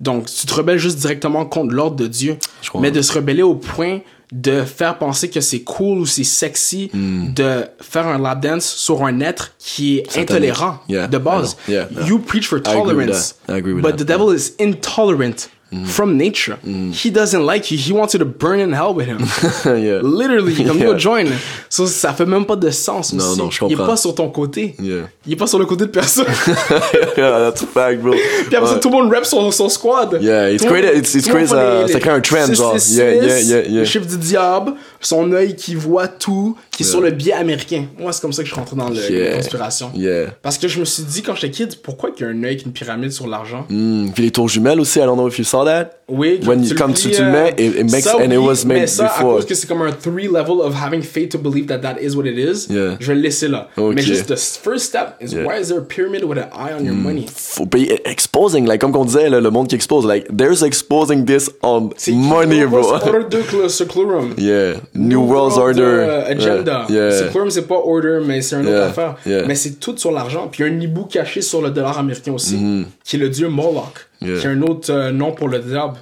Donc, 0.00 0.26
tu 0.26 0.46
te 0.46 0.54
rebelles 0.54 0.78
juste 0.78 0.98
directement 1.00 1.44
contre 1.46 1.74
l'ordre 1.74 1.96
de 1.96 2.06
Dieu. 2.06 2.36
Mais 2.78 2.92
de 2.92 3.02
se 3.02 3.12
rebeller 3.12 3.42
au 3.42 3.56
point 3.56 3.98
de 4.30 4.62
faire 4.62 4.98
penser 4.98 5.30
que 5.30 5.40
c'est 5.40 5.60
cool 5.62 5.98
ou 6.00 6.06
c'est 6.06 6.22
sexy 6.22 6.90
Hmm. 6.92 7.32
de 7.32 7.64
faire 7.80 8.06
un 8.06 8.18
lap 8.18 8.40
dance 8.42 8.66
sur 8.66 9.02
un 9.04 9.20
être 9.20 9.54
qui 9.58 9.98
est 9.98 10.04
Satanique. 10.06 10.30
intolérant 10.30 10.80
Yeah, 10.88 11.06
de 11.08 11.16
base. 11.16 11.56
Yeah, 11.66 11.88
yeah. 11.90 12.06
You 12.06 12.18
preach 12.18 12.46
for 12.46 12.58
I 12.58 12.60
agree 12.60 12.76
with 12.76 13.06
tolerance. 13.06 13.34
that. 13.46 13.54
I 13.54 13.58
agree 13.58 13.72
with 13.72 13.82
but 13.82 13.92
that. 13.96 14.04
the 14.04 14.06
devil 14.06 14.30
is 14.36 14.52
intolerant 14.60 15.48
from 15.84 16.16
nature. 16.16 16.56
He 16.64 17.10
doesn't 17.10 17.44
like 17.44 17.70
you. 17.70 17.76
He 17.78 17.92
wants 17.92 18.14
you 18.14 18.18
to 18.20 18.24
burn 18.24 18.58
in 18.58 18.72
hell 18.72 18.94
with 18.94 19.06
him. 19.06 19.18
yeah. 19.66 20.00
Literally, 20.02 20.54
comme 20.64 20.78
Yeah. 20.78 20.86
yo, 20.92 20.98
join. 20.98 21.26
So, 21.68 21.86
ça 21.86 22.12
fait 22.14 22.24
même 22.26 22.46
pas 22.46 22.56
de 22.56 22.70
sens 22.70 23.12
Non, 23.12 23.24
aussi. 23.32 23.38
non, 23.38 23.50
je 23.50 23.64
Il 23.66 23.72
est 23.72 23.76
comprends. 23.76 23.86
pas 23.92 23.96
sur 23.98 24.14
ton 24.14 24.30
côté. 24.30 24.74
Yeah. 24.80 25.08
Il 25.26 25.32
est 25.34 25.36
pas 25.36 25.46
sur 25.46 25.58
le 25.58 25.66
côté 25.66 25.84
de 25.84 25.90
personne. 25.90 26.24
yeah, 27.16 27.50
that's 27.50 27.62
a 27.62 27.66
fact, 27.66 28.00
bro. 28.00 28.12
Puis 28.46 28.56
après 28.56 28.68
ça, 28.70 28.78
tout 28.78 28.88
le 28.90 28.96
monde 28.96 29.12
rap 29.12 29.24
son, 29.24 29.50
son 29.50 29.68
squad. 29.68 30.18
Yeah, 30.22 30.50
it's 30.50 30.62
Tout 30.64 30.70
great- 30.70 30.84
it's- 30.96 31.14
it's 31.14 31.28
great, 31.28 31.50
les- 31.50 31.92
ça 31.92 32.00
crée 32.00 32.10
un 32.10 32.20
trend, 32.20 32.52
genre. 32.54 32.76
Yeah, 32.88 33.14
yeah, 33.14 33.40
yeah, 33.40 33.60
yeah. 33.68 33.78
Le 33.80 33.84
chiffre 33.84 34.06
du 34.06 34.16
diable, 34.16 34.72
son 35.00 35.32
œil 35.32 35.54
qui 35.56 35.74
voit 35.74 36.08
tout, 36.08 36.56
qui 36.70 36.82
est 36.82 36.86
sur 36.86 37.00
le 37.00 37.10
biais 37.10 37.32
américain. 37.32 37.84
Moi, 37.98 38.12
c'est 38.12 38.20
comme 38.20 38.32
ça 38.32 38.42
que 38.42 38.48
je 38.48 38.52
suis 38.54 38.60
rentré 38.60 38.76
dans 38.76 38.88
le, 38.88 38.96
Yeah. 38.98 39.30
la 39.30 39.36
conspiration. 39.36 39.90
Yeah. 39.94 40.26
Parce 40.42 40.58
que 40.58 40.68
je 40.68 40.80
me 40.80 40.84
suis 40.84 41.02
dit, 41.04 41.22
quand 41.22 41.34
j'étais 41.34 41.50
kid, 41.50 41.76
pourquoi 41.82 42.10
qu'il 42.10 42.26
y 42.26 42.28
a 42.28 42.32
un 42.32 42.38
œil 42.42 42.54
avec 42.54 42.66
une 42.66 42.72
pyramide 42.72 43.12
sur 43.12 43.26
l'argent? 43.26 43.64
Mm, 43.68 44.10
puis 44.14 44.24
les 44.24 44.30
tours 44.30 44.48
jumelles 44.48 44.80
aussi, 44.80 44.98
I 44.98 45.02
don't 45.02 45.14
know 45.16 45.28
if 45.28 45.38
you 45.38 45.44
saw 45.44 45.64
that. 45.64 45.90
Oui, 46.08 46.40
When 46.46 46.62
you- 46.64 46.70
le 46.70 46.74
comme 46.76 46.94
tu- 46.94 47.10
tu 47.10 47.20
le 47.20 47.28
euh, 47.28 47.32
mets, 47.32 47.54
it- 47.58 47.76
it 47.80 47.90
makes- 47.92 48.00
ça, 48.04 48.16
and 48.16 48.24
it 48.24 48.28
oui, 48.30 48.36
was 48.38 48.64
made 48.64 48.78
mais 48.80 48.86
ça, 48.86 49.04
before. 49.04 49.32
à 49.32 49.34
cause 49.36 49.46
que 49.46 49.54
c'est 49.54 49.66
comme 49.66 49.82
un 49.82 49.92
three 49.92 50.26
level 50.26 50.60
of 50.62 50.74
having 50.74 51.02
faith 51.02 51.30
to 51.32 51.38
believe 51.38 51.66
that 51.66 51.78
that 51.80 51.96
is 52.00 52.14
what 52.16 52.24
it 52.24 52.38
is, 52.38 52.66
je 52.70 52.96
vais 53.06 53.14
le 53.14 53.20
laisser 53.20 53.48
là. 53.48 53.68
Ok. 53.76 53.94
Mais 53.94 54.02
juste, 54.02 54.26
the 54.26 54.36
first 54.38 54.86
step 54.86 55.14
is 55.20 55.34
why 55.34 55.60
is 55.60 55.66
there 55.68 55.78
a 55.78 55.82
pyramid 55.82 56.24
with 56.24 56.38
an 56.38 56.48
eye 56.54 56.72
on 56.78 56.82
your 56.84 56.94
money? 56.94 57.26
Faut 57.34 57.66
payer 57.66 58.00
exposing, 58.08 58.66
like 58.66 58.80
comme 58.80 58.92
qu'on 58.92 59.04
disait, 59.04 59.28
là, 59.28 59.40
le 59.40 59.50
monde 59.50 59.68
qui 59.68 59.74
expose, 59.74 60.06
like 60.06 60.26
there's 60.34 60.62
exposing 60.62 61.24
this 61.26 61.50
on 61.62 61.90
C'est 61.96 62.12
money, 62.12 62.64
bro. 62.64 62.90
Order 62.94 63.26
de 63.30 63.42
Cl- 63.42 63.68
Seclorum. 63.68 64.32
yeah, 64.38 64.74
New, 64.98 65.20
World 65.22 65.56
Order, 65.58 66.24
agenda. 66.26 66.86
Yeah, 66.88 67.10
yeah. 67.10 67.18
Seclorum, 67.18 67.50
c'est 67.50 67.66
pas 67.66 67.76
order, 67.76 68.20
mais 68.24 68.42
c'est 68.42 68.56
une 68.56 68.62
autre 68.66 68.70
Yeah, 68.70 68.84
affaire. 68.86 69.16
yeah. 69.26 69.42
Mais 69.46 69.54
c'est 69.54 69.78
tout 69.80 69.96
sur 69.96 70.10
l'argent. 70.12 70.48
Puis 70.50 70.64
il 70.64 70.66
y 70.66 70.70
a 70.70 70.72
un 70.76 70.80
hibou 70.80 71.04
caché 71.04 71.40
sur 71.40 71.62
le 71.62 71.70
dollar 71.70 71.98
américain 71.98 72.32
aussi, 72.32 72.58
qui 73.04 73.16
est 73.16 73.18
le 73.18 73.28
dieu 73.28 73.48
Moloch, 73.48 74.08
qui 74.20 74.30
est 74.30 74.46
un 74.46 74.60
autre 74.62 74.90
euh, 74.92 75.12
nom 75.12 75.32
pour 75.32 75.48
le 75.48 75.58
diable. 75.60 75.94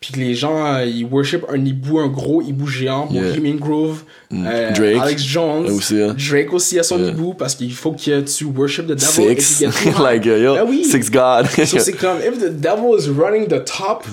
Puis 0.00 0.12
les 0.16 0.34
gens, 0.34 0.64
euh, 0.74 0.84
ils 0.84 1.04
worship 1.04 1.44
un 1.52 1.64
hibou, 1.64 1.98
un 1.98 2.08
gros 2.08 2.40
hibou 2.42 2.66
géant. 2.66 3.08
Mm. 3.10 3.14
Bohemian 3.20 3.54
Grove, 3.56 4.02
euh, 4.32 4.70
Drake. 4.72 5.02
Alex 5.02 5.22
Jones, 5.24 5.66
Aussi, 5.70 6.00
hein. 6.00 6.14
Drake 6.16 6.52
aussi 6.52 6.78
a 6.78 6.82
son 6.82 6.98
hibou 7.02 7.34
parce 7.34 7.54
qu'il 7.54 7.72
faut 7.72 7.92
que 7.92 8.20
tu 8.20 8.44
worship 8.44 8.86
the 8.86 8.90
devil. 8.94 9.40
Six, 9.40 9.64
like 10.00 10.24
uh, 10.26 10.38
yo, 10.40 10.54
Ben 10.54 10.64
oui. 10.68 10.84
six 10.84 11.10
God. 11.10 11.46
So 11.66 11.78
c'est 11.78 11.92
comme, 11.94 12.18
if 12.18 12.38
the 12.38 12.50
devil 12.50 12.96
is 12.98 13.08
running 13.10 13.46
the 13.48 13.64
top, 13.64 14.04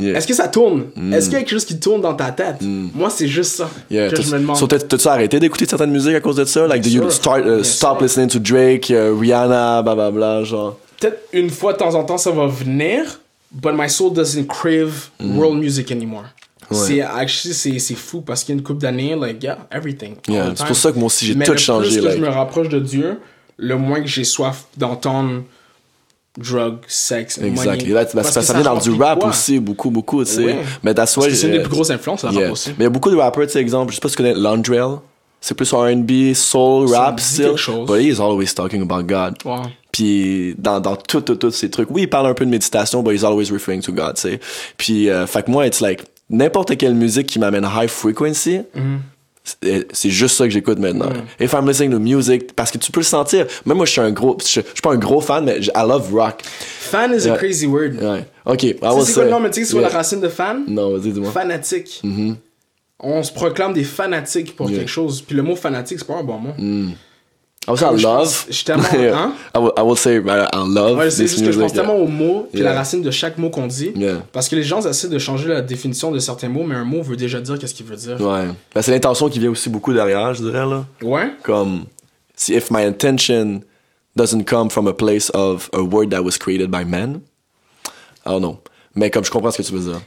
yeah. 0.00 0.16
Est-ce 0.18 0.26
que 0.26 0.34
ça 0.34 0.48
tourne? 0.48 0.86
Est-ce 1.12 1.26
qu'il 1.26 1.34
y 1.34 1.36
a 1.36 1.40
quelque 1.40 1.50
chose 1.50 1.64
qui 1.64 1.78
tourne 1.78 2.00
dans 2.00 2.14
ta 2.14 2.30
tête? 2.32 2.56
Moi, 2.60 3.10
c'est 3.10 3.28
juste 3.28 3.56
ça 3.56 3.70
Yeah, 3.90 4.08
que 4.10 4.20
je 4.22 4.32
me 4.34 4.38
demande. 4.40 4.56
So, 4.56 4.66
t'as- 4.66 4.78
t'as-tu 4.78 5.08
arrêté 5.08 5.38
d'écouter 5.40 5.66
certaines 5.66 5.90
musiques 5.90 6.14
à 6.14 6.20
cause 6.20 6.36
de 6.36 6.44
ça? 6.44 6.66
Like, 6.66 6.82
do 6.82 6.88
you 6.90 7.10
start, 7.10 7.42
uh, 7.46 7.62
stop 7.64 7.98
sûr. 7.98 8.02
listening 8.02 8.28
to 8.28 8.38
Drake, 8.38 8.90
uh, 8.90 9.10
Rihanna, 9.18 9.82
blablabla, 9.82 10.44
genre? 10.44 10.78
Peut-être 11.00 11.20
une 11.32 11.50
fois 11.50 11.72
de 11.72 11.78
temps 11.78 11.94
en 11.94 12.04
temps, 12.04 12.18
ça 12.18 12.30
va 12.30 12.46
venir, 12.46 13.20
but 13.50 13.72
my 13.74 13.88
soul 13.90 14.12
doesn't 14.12 14.46
crave 14.46 15.08
world 15.20 15.58
music 15.58 15.90
anymore. 15.90 16.24
Mm. 16.70 16.74
Ouais. 16.74 16.86
C'est 16.86 17.00
actually 17.02 17.80
c'est 17.80 17.94
fou 17.94 18.20
parce 18.22 18.44
qu'il 18.44 18.54
y 18.54 18.56
a 18.56 18.58
une 18.58 18.62
couple 18.64 18.80
d'années, 18.80 19.14
like 19.14 19.42
yeah, 19.42 19.58
everything. 19.70 20.14
Yeah, 20.28 20.52
c'est 20.54 20.66
pour 20.66 20.76
ça 20.76 20.90
que 20.92 20.96
moi 20.98 21.06
aussi, 21.06 21.26
j'ai 21.26 21.34
Mais 21.34 21.44
tout 21.44 21.52
le 21.52 21.58
changé, 21.58 21.88
Plus 21.90 22.00
que 22.00 22.04
like. 22.06 22.16
je 22.16 22.22
me 22.22 22.28
rapproche 22.28 22.68
de 22.68 22.78
Dieu, 22.78 23.18
le 23.58 23.76
moins 23.76 24.00
que 24.00 24.06
j'ai 24.08 24.24
soif 24.24 24.64
d'entendre 24.76 25.42
drug, 26.38 26.78
sexe, 26.86 27.38
Exactly. 27.38 27.88
money. 27.88 27.94
Là, 27.94 28.00
Parce 28.04 28.10
c'est 28.10 28.16
parce 28.16 28.34
que 28.34 28.40
ça 28.42 28.52
vient 28.54 28.62
dans 28.62 28.78
du 28.78 28.90
rap 28.92 29.20
quoi? 29.20 29.28
aussi, 29.28 29.58
beaucoup, 29.60 29.90
beaucoup, 29.90 30.24
tu 30.24 30.30
sais. 30.32 30.44
Ouais. 30.44 30.56
Mais 30.82 30.94
that's 30.94 31.16
why. 31.16 31.34
C'est 31.34 31.46
une 31.46 31.52
des 31.52 31.60
plus 31.60 31.68
grosses 31.70 31.90
influences, 31.90 32.22
le 32.22 32.28
rap 32.30 32.38
Yeah. 32.38 32.50
aussi. 32.52 32.70
Mais 32.70 32.76
il 32.80 32.82
y 32.84 32.86
a 32.86 32.90
beaucoup 32.90 33.10
de 33.10 33.16
rappers, 33.16 33.46
tu 33.46 33.52
sais, 33.52 33.60
exemple, 33.60 33.90
je 33.92 33.96
sais 33.96 34.00
pas 34.00 34.08
si 34.08 34.16
tu 34.16 34.22
connais 34.22 34.34
Londrell. 34.34 34.98
C'est 35.44 35.54
plus 35.56 35.72
R&B, 35.72 36.34
soul, 36.34 36.88
Ça 36.88 37.00
rap, 37.00 37.20
chose. 37.56 37.86
But 37.88 38.00
he 38.00 38.06
is 38.16 38.20
always 38.20 38.54
talking 38.54 38.80
about 38.82 39.02
God. 39.02 39.34
Wow. 39.44 39.62
Puis 39.90 40.54
dans, 40.56 40.78
dans 40.80 40.94
tout, 40.96 41.20
tout, 41.20 41.34
tout 41.34 41.50
ces 41.50 41.68
trucs. 41.68 41.90
Oui, 41.90 42.02
il 42.02 42.08
parle 42.08 42.28
un 42.28 42.34
peu 42.34 42.44
de 42.46 42.50
méditation, 42.50 43.02
but 43.02 43.12
he's 43.12 43.24
always 43.24 43.50
referring 43.50 43.82
to 43.82 43.92
God, 43.92 44.14
tu 44.14 44.20
sais. 44.22 44.40
Puis, 44.78 45.10
euh, 45.10 45.26
fait 45.26 45.42
que 45.42 45.50
moi, 45.50 45.66
it's 45.66 45.80
like, 45.80 46.04
n'importe 46.30 46.76
quelle 46.78 46.94
musique 46.94 47.26
qui 47.26 47.38
m'amène 47.40 47.64
high 47.76 47.88
frequency, 47.88 48.60
c'est- 48.62 48.66
c'est 49.44 50.10
juste 50.10 50.36
ça 50.36 50.44
que 50.44 50.50
j'écoute 50.50 50.78
maintenant. 50.78 51.10
If 51.40 51.52
I'm 51.52 51.66
listening 51.66 51.90
to 51.92 51.98
music, 51.98 52.54
parce 52.54 52.70
que 52.70 52.78
tu 52.78 52.92
peux 52.92 53.00
le 53.00 53.04
sentir. 53.04 53.46
Même 53.66 53.76
moi, 53.76 53.86
je 53.86 53.92
suis 53.92 54.00
un 54.00 54.12
gros, 54.12 54.36
je, 54.40 54.46
je 54.46 54.50
suis 54.60 54.80
pas 54.82 54.92
un 54.92 54.96
gros 54.98 55.20
fan, 55.20 55.44
mais 55.44 55.58
I 55.60 55.70
love 55.86 56.12
rock. 56.14 56.42
Fan 56.44 57.12
is 57.12 57.24
a 57.24 57.30
Yeah. 57.30 57.36
crazy 57.38 57.66
word. 57.66 57.94
Ouais. 58.00 58.24
Ok, 58.44 58.62
I 58.62 58.74
Tu 58.74 58.84
will 58.86 59.04
c'est 59.04 59.14
quoi 59.14 59.24
le 59.24 59.30
nom, 59.30 59.40
mais 59.40 59.50
tu 59.50 59.60
sais 59.60 59.66
c'est 59.66 59.76
Yeah. 59.78 59.88
la 59.88 59.94
racine 59.94 60.20
de 60.20 60.28
fan? 60.28 60.64
Non, 60.68 60.96
vas-y, 60.96 61.10
dis-moi. 61.12 61.30
Fanatique. 61.32 62.00
Mm-hmm. 62.04 62.34
On 63.00 63.22
se 63.24 63.32
proclame 63.32 63.72
des 63.72 63.82
fanatiques 63.84 64.54
pour 64.54 64.68
Yeah. 64.70 64.78
quelque 64.80 64.90
chose. 64.90 65.22
Puis 65.22 65.34
le 65.34 65.42
mot 65.42 65.56
fanatique, 65.56 65.98
c'est 65.98 66.06
pas 66.06 66.18
un 66.18 66.22
bon 66.24 66.38
mot. 66.38 66.52
I 67.68 67.70
will 67.70 67.78
say 67.78 67.86
I 67.86 67.96
Je 67.96 68.02
love. 68.02 68.16
pense- 68.18 68.46
je 68.48 68.52
suis 68.54 68.64
tellement- 68.64 68.82
Yeah. 68.92 69.16
hein? 69.16 69.34
I, 69.54 69.58
will, 69.58 69.70
I 69.76 69.82
will 69.82 69.96
say 69.96 70.16
uh, 70.18 70.20
I 70.52 70.64
love 70.66 70.98
Ouais, 70.98 71.10
c'est 71.10 71.22
this 71.24 71.32
juste 71.32 71.44
que 71.46 71.52
je 71.52 71.60
pense 71.60 71.72
tellement 71.72 71.94
au 71.96 72.08
mot, 72.08 72.48
puis 72.52 72.60
Yeah. 72.60 72.72
la 72.72 72.76
racine 72.78 73.02
de 73.02 73.10
chaque 73.12 73.38
mot 73.38 73.50
qu'on 73.50 73.68
dit. 73.68 73.92
Yeah. 73.94 74.22
Parce 74.32 74.48
que 74.48 74.56
les 74.56 74.64
gens 74.64 74.84
essaient 74.84 75.08
de 75.08 75.18
changer 75.18 75.48
la 75.48 75.60
définition 75.62 76.10
de 76.10 76.18
certains 76.18 76.48
mots, 76.48 76.64
mais 76.64 76.74
un 76.74 76.84
mot 76.84 77.02
veut 77.02 77.16
déjà 77.16 77.40
dire 77.40 77.58
qu'est-ce 77.58 77.74
qu'il 77.74 77.86
veut 77.86 77.94
dire. 77.96 78.20
Ouais. 78.20 78.46
Ben, 78.74 78.82
c'est 78.82 78.90
l'intention 78.90 79.28
qui 79.28 79.38
vient 79.38 79.50
aussi 79.50 79.68
beaucoup 79.68 79.92
derrière, 79.92 80.34
je 80.34 80.42
dirais, 80.42 80.66
là. 80.66 80.84
Ouais? 81.02 81.30
Comme, 81.44 81.84
si 82.34 82.52
if 82.54 82.70
my 82.72 82.82
intention 82.82 83.60
doesn't 84.16 84.44
come 84.44 84.68
from 84.68 84.88
a 84.88 84.92
place 84.92 85.30
of 85.32 85.70
a 85.72 85.80
word 85.80 86.08
that 86.10 86.22
was 86.22 86.32
created 86.40 86.68
by 86.70 86.84
men, 86.84 87.20
I 88.26 88.30
don't 88.30 88.40
know. 88.40 88.58
Mais 88.96 89.08
comme 89.10 89.24
je 89.24 89.30
comprends 89.30 89.52
ce 89.52 89.58
que 89.62 89.66
tu 89.66 89.72
veux 89.72 89.88
dire. 89.92 90.00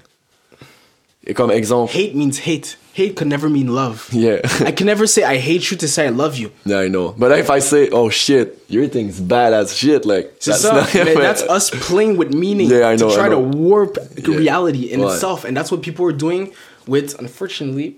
Et 1.26 1.34
comme 1.34 1.52
exemple, 1.52 1.92
Hate 1.96 2.14
means 2.14 2.38
hate. 2.46 2.78
Hate 2.96 3.16
could 3.18 3.28
never 3.28 3.50
mean 3.50 3.68
love. 3.68 4.08
yeah. 4.14 4.40
I 4.66 4.72
can 4.72 4.88
never 4.88 5.06
say 5.06 5.24
I 5.24 5.36
hate 5.38 5.70
you 5.70 5.76
to 5.78 5.88
say 5.88 6.06
I 6.08 6.12
love 6.12 6.38
you. 6.38 6.50
yeah, 6.64 6.80
I 6.80 6.88
know. 6.88 7.14
But 7.18 7.38
if 7.38 7.50
I 7.50 7.60
say, 7.60 7.90
oh 7.92 8.10
shit, 8.10 8.58
your 8.70 8.88
thing's 8.88 9.20
bad 9.20 9.52
as 9.54 9.76
shit, 9.76 10.06
like, 10.06 10.40
that's 10.40 10.64
ça, 10.64 10.72
not- 10.74 10.94
mais 11.06 11.14
that's 11.16 11.42
us 11.50 11.70
playing 11.72 12.16
with 12.18 12.34
meaning 12.34 12.70
Yeah, 12.70 12.88
I 12.88 12.96
know, 12.96 13.10
to 13.10 13.16
try 13.16 13.26
I 13.26 13.30
to 13.36 13.40
warp 13.40 13.98
Yeah. 14.18 14.38
reality 14.38 14.84
in 14.94 15.02
itself, 15.04 15.44
and 15.44 15.54
that's 15.58 15.72
what 15.72 15.82
people 15.82 16.06
are 16.06 16.16
doing 16.16 16.54
with, 16.88 17.20
unfortunately, 17.20 17.98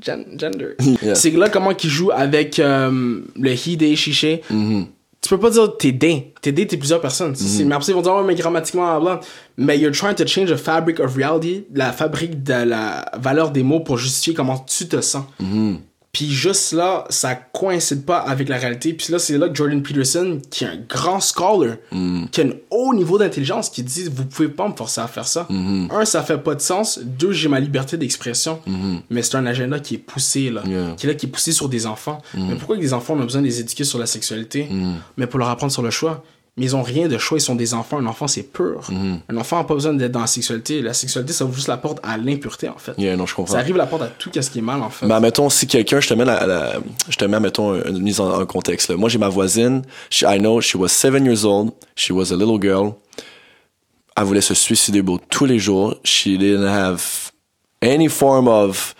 gen- 0.00 0.38
gender. 0.38 0.74
Yeah. 1.02 1.14
C'est 1.14 1.32
là 1.36 1.50
comment 1.50 1.74
qu'ils 1.74 1.90
jouent 1.90 2.12
avec 2.12 2.58
euh, 2.58 3.20
le 3.36 3.50
he, 3.52 3.76
they, 3.76 3.94
she, 3.94 4.12
she. 4.14 4.40
Mm-hmm. 4.48 4.84
Tu 5.22 5.28
peux 5.28 5.38
pas 5.38 5.50
dire 5.50 5.76
t'es 5.76 5.92
des, 5.92 6.32
t'es 6.40 6.52
plusieurs 6.78 7.00
personnes. 7.00 7.34
C'est- 7.36 7.64
Mais 7.64 7.74
après 7.74 7.92
ils 7.92 7.94
vont 7.94 8.00
dire 8.02 8.14
ouais, 8.14 8.24
mais 8.24 8.34
grammatiquement 8.34 8.98
bla. 9.00 9.20
Mais 9.58 9.78
you're 9.78 9.92
trying 9.94 10.14
to 10.14 10.26
change 10.26 10.50
the 10.50 10.56
fabric 10.56 10.98
of 10.98 11.14
reality, 11.14 11.66
la 11.74 11.92
fabrique 11.92 12.42
de 12.42 12.54
la 12.64 13.04
valeur 13.18 13.50
des 13.50 13.62
mots 13.62 13.80
pour 13.80 13.98
justifier 13.98 14.32
comment 14.34 14.58
tu 14.58 14.88
te 14.88 15.00
sens. 15.02 15.24
Mm-hmm. 15.42 15.76
Puis 16.12 16.28
juste 16.32 16.72
là, 16.72 17.04
ça 17.08 17.36
coïncide 17.36 18.04
pas 18.04 18.18
avec 18.18 18.48
la 18.48 18.56
réalité. 18.58 18.92
Puis 18.94 19.12
là, 19.12 19.20
c'est 19.20 19.38
là 19.38 19.48
que 19.48 19.54
Jordan 19.54 19.80
Peterson, 19.80 20.40
qui 20.50 20.64
est 20.64 20.66
un 20.66 20.78
grand 20.88 21.20
scholar, 21.20 21.76
Mm. 21.92 22.24
qui 22.32 22.40
a 22.40 22.44
un 22.46 22.50
haut 22.70 22.92
niveau 22.94 23.16
d'intelligence, 23.16 23.70
qui 23.70 23.84
dit 23.84 24.08
Vous 24.12 24.24
pouvez 24.24 24.48
pas 24.48 24.66
me 24.68 24.74
forcer 24.74 25.00
à 25.00 25.06
faire 25.06 25.26
ça. 25.28 25.46
Mm-hmm. 25.50 25.92
Un, 25.94 26.04
ça 26.04 26.22
fait 26.24 26.38
pas 26.38 26.56
de 26.56 26.60
sens. 26.60 26.98
Deux, 27.00 27.30
j'ai 27.32 27.48
ma 27.48 27.60
liberté 27.60 27.96
d'expression. 27.96 28.60
Mais 29.08 29.22
c'est 29.22 29.36
un 29.36 29.46
agenda 29.46 29.78
qui 29.78 29.94
est 29.94 29.98
poussé, 29.98 30.50
là. 30.50 30.62
Yeah. 30.66 30.94
Qui 30.96 31.06
est 31.06 31.10
là, 31.10 31.14
qui 31.14 31.26
est 31.26 31.28
poussé 31.30 31.52
sur 31.52 31.68
des 31.68 31.86
enfants. 31.86 32.18
Mais 32.34 32.56
pourquoi 32.56 32.76
les 32.76 32.92
enfants, 32.92 33.14
on 33.16 33.20
a 33.20 33.24
besoin 33.24 33.42
de 33.42 33.46
les 33.46 33.60
éduquer 33.60 33.84
sur 33.84 33.98
la 34.00 34.06
sexualité? 34.06 34.68
Mais 35.16 35.26
pour 35.28 35.38
leur 35.38 35.48
apprendre 35.48 35.72
sur 35.72 35.82
le 35.82 35.90
choix. 35.90 36.24
Mais 36.60 36.66
ils 36.66 36.76
ont 36.76 36.82
rien 36.82 37.08
de 37.08 37.16
choix, 37.16 37.38
ils 37.38 37.40
sont 37.40 37.54
des 37.54 37.72
enfants. 37.72 37.96
Un 37.98 38.04
enfant, 38.06 38.28
c'est 38.28 38.42
pur. 38.42 38.86
Un 39.30 39.36
enfant 39.38 39.56
n'a 39.56 39.64
pas 39.64 39.72
besoin 39.72 39.94
d'être 39.94 40.12
dans 40.12 40.20
la 40.20 40.26
sexualité. 40.26 40.82
La 40.82 40.92
sexualité, 40.92 41.32
ça 41.32 41.46
ouvre 41.46 41.54
juste 41.54 41.68
la 41.68 41.78
porte 41.78 41.98
à 42.02 42.18
l'impureté, 42.18 42.68
en 42.68 42.76
fait. 42.76 42.92
Yeah, 42.98 43.16
non, 43.16 43.24
je 43.24 43.34
comprends. 43.34 43.54
Ça 43.54 43.60
arrive 43.60 43.78
la 43.78 43.86
porte 43.86 44.02
à 44.02 44.08
tout 44.08 44.30
ce 44.38 44.50
qui 44.50 44.58
est 44.58 44.62
mal, 44.62 44.82
en 44.82 44.90
fait. 44.90 45.06
Mais 45.06 45.14
admettons, 45.14 45.48
si 45.48 45.66
quelqu'un, 45.66 46.00
je 46.00 46.08
te 46.08 46.12
mets, 46.14 46.26
la, 46.26 46.46
la- 46.46 46.74
je 47.08 47.16
te 47.16 47.24
mets, 47.24 47.40
mettons, 47.40 47.74
une 47.82 47.98
mise 48.02 48.20
en, 48.20 48.42
en 48.42 48.44
contexte. 48.44 48.90
Là. 48.90 48.96
Moi, 48.96 49.08
j'ai 49.08 49.16
ma 49.18 49.30
voisine. 49.30 49.82
She, 50.10 50.22
I 50.28 50.38
know, 50.38 50.60
she 50.60 50.74
was 50.76 50.88
seven 50.88 51.24
years 51.24 51.46
old. 51.46 51.70
She 51.96 52.10
was 52.10 52.30
a 52.30 52.36
little 52.36 52.60
girl. 52.60 52.92
Elle 54.16 54.24
voulait 54.24 54.42
se 54.42 54.52
suicider, 54.54 55.00
bro, 55.00 55.18
tous 55.30 55.46
les 55.46 55.58
jours. 55.58 55.96
She 56.04 56.36
didn't 56.38 56.66
have 56.68 57.02
any 57.80 58.08
form 58.08 58.48
of 58.48 58.94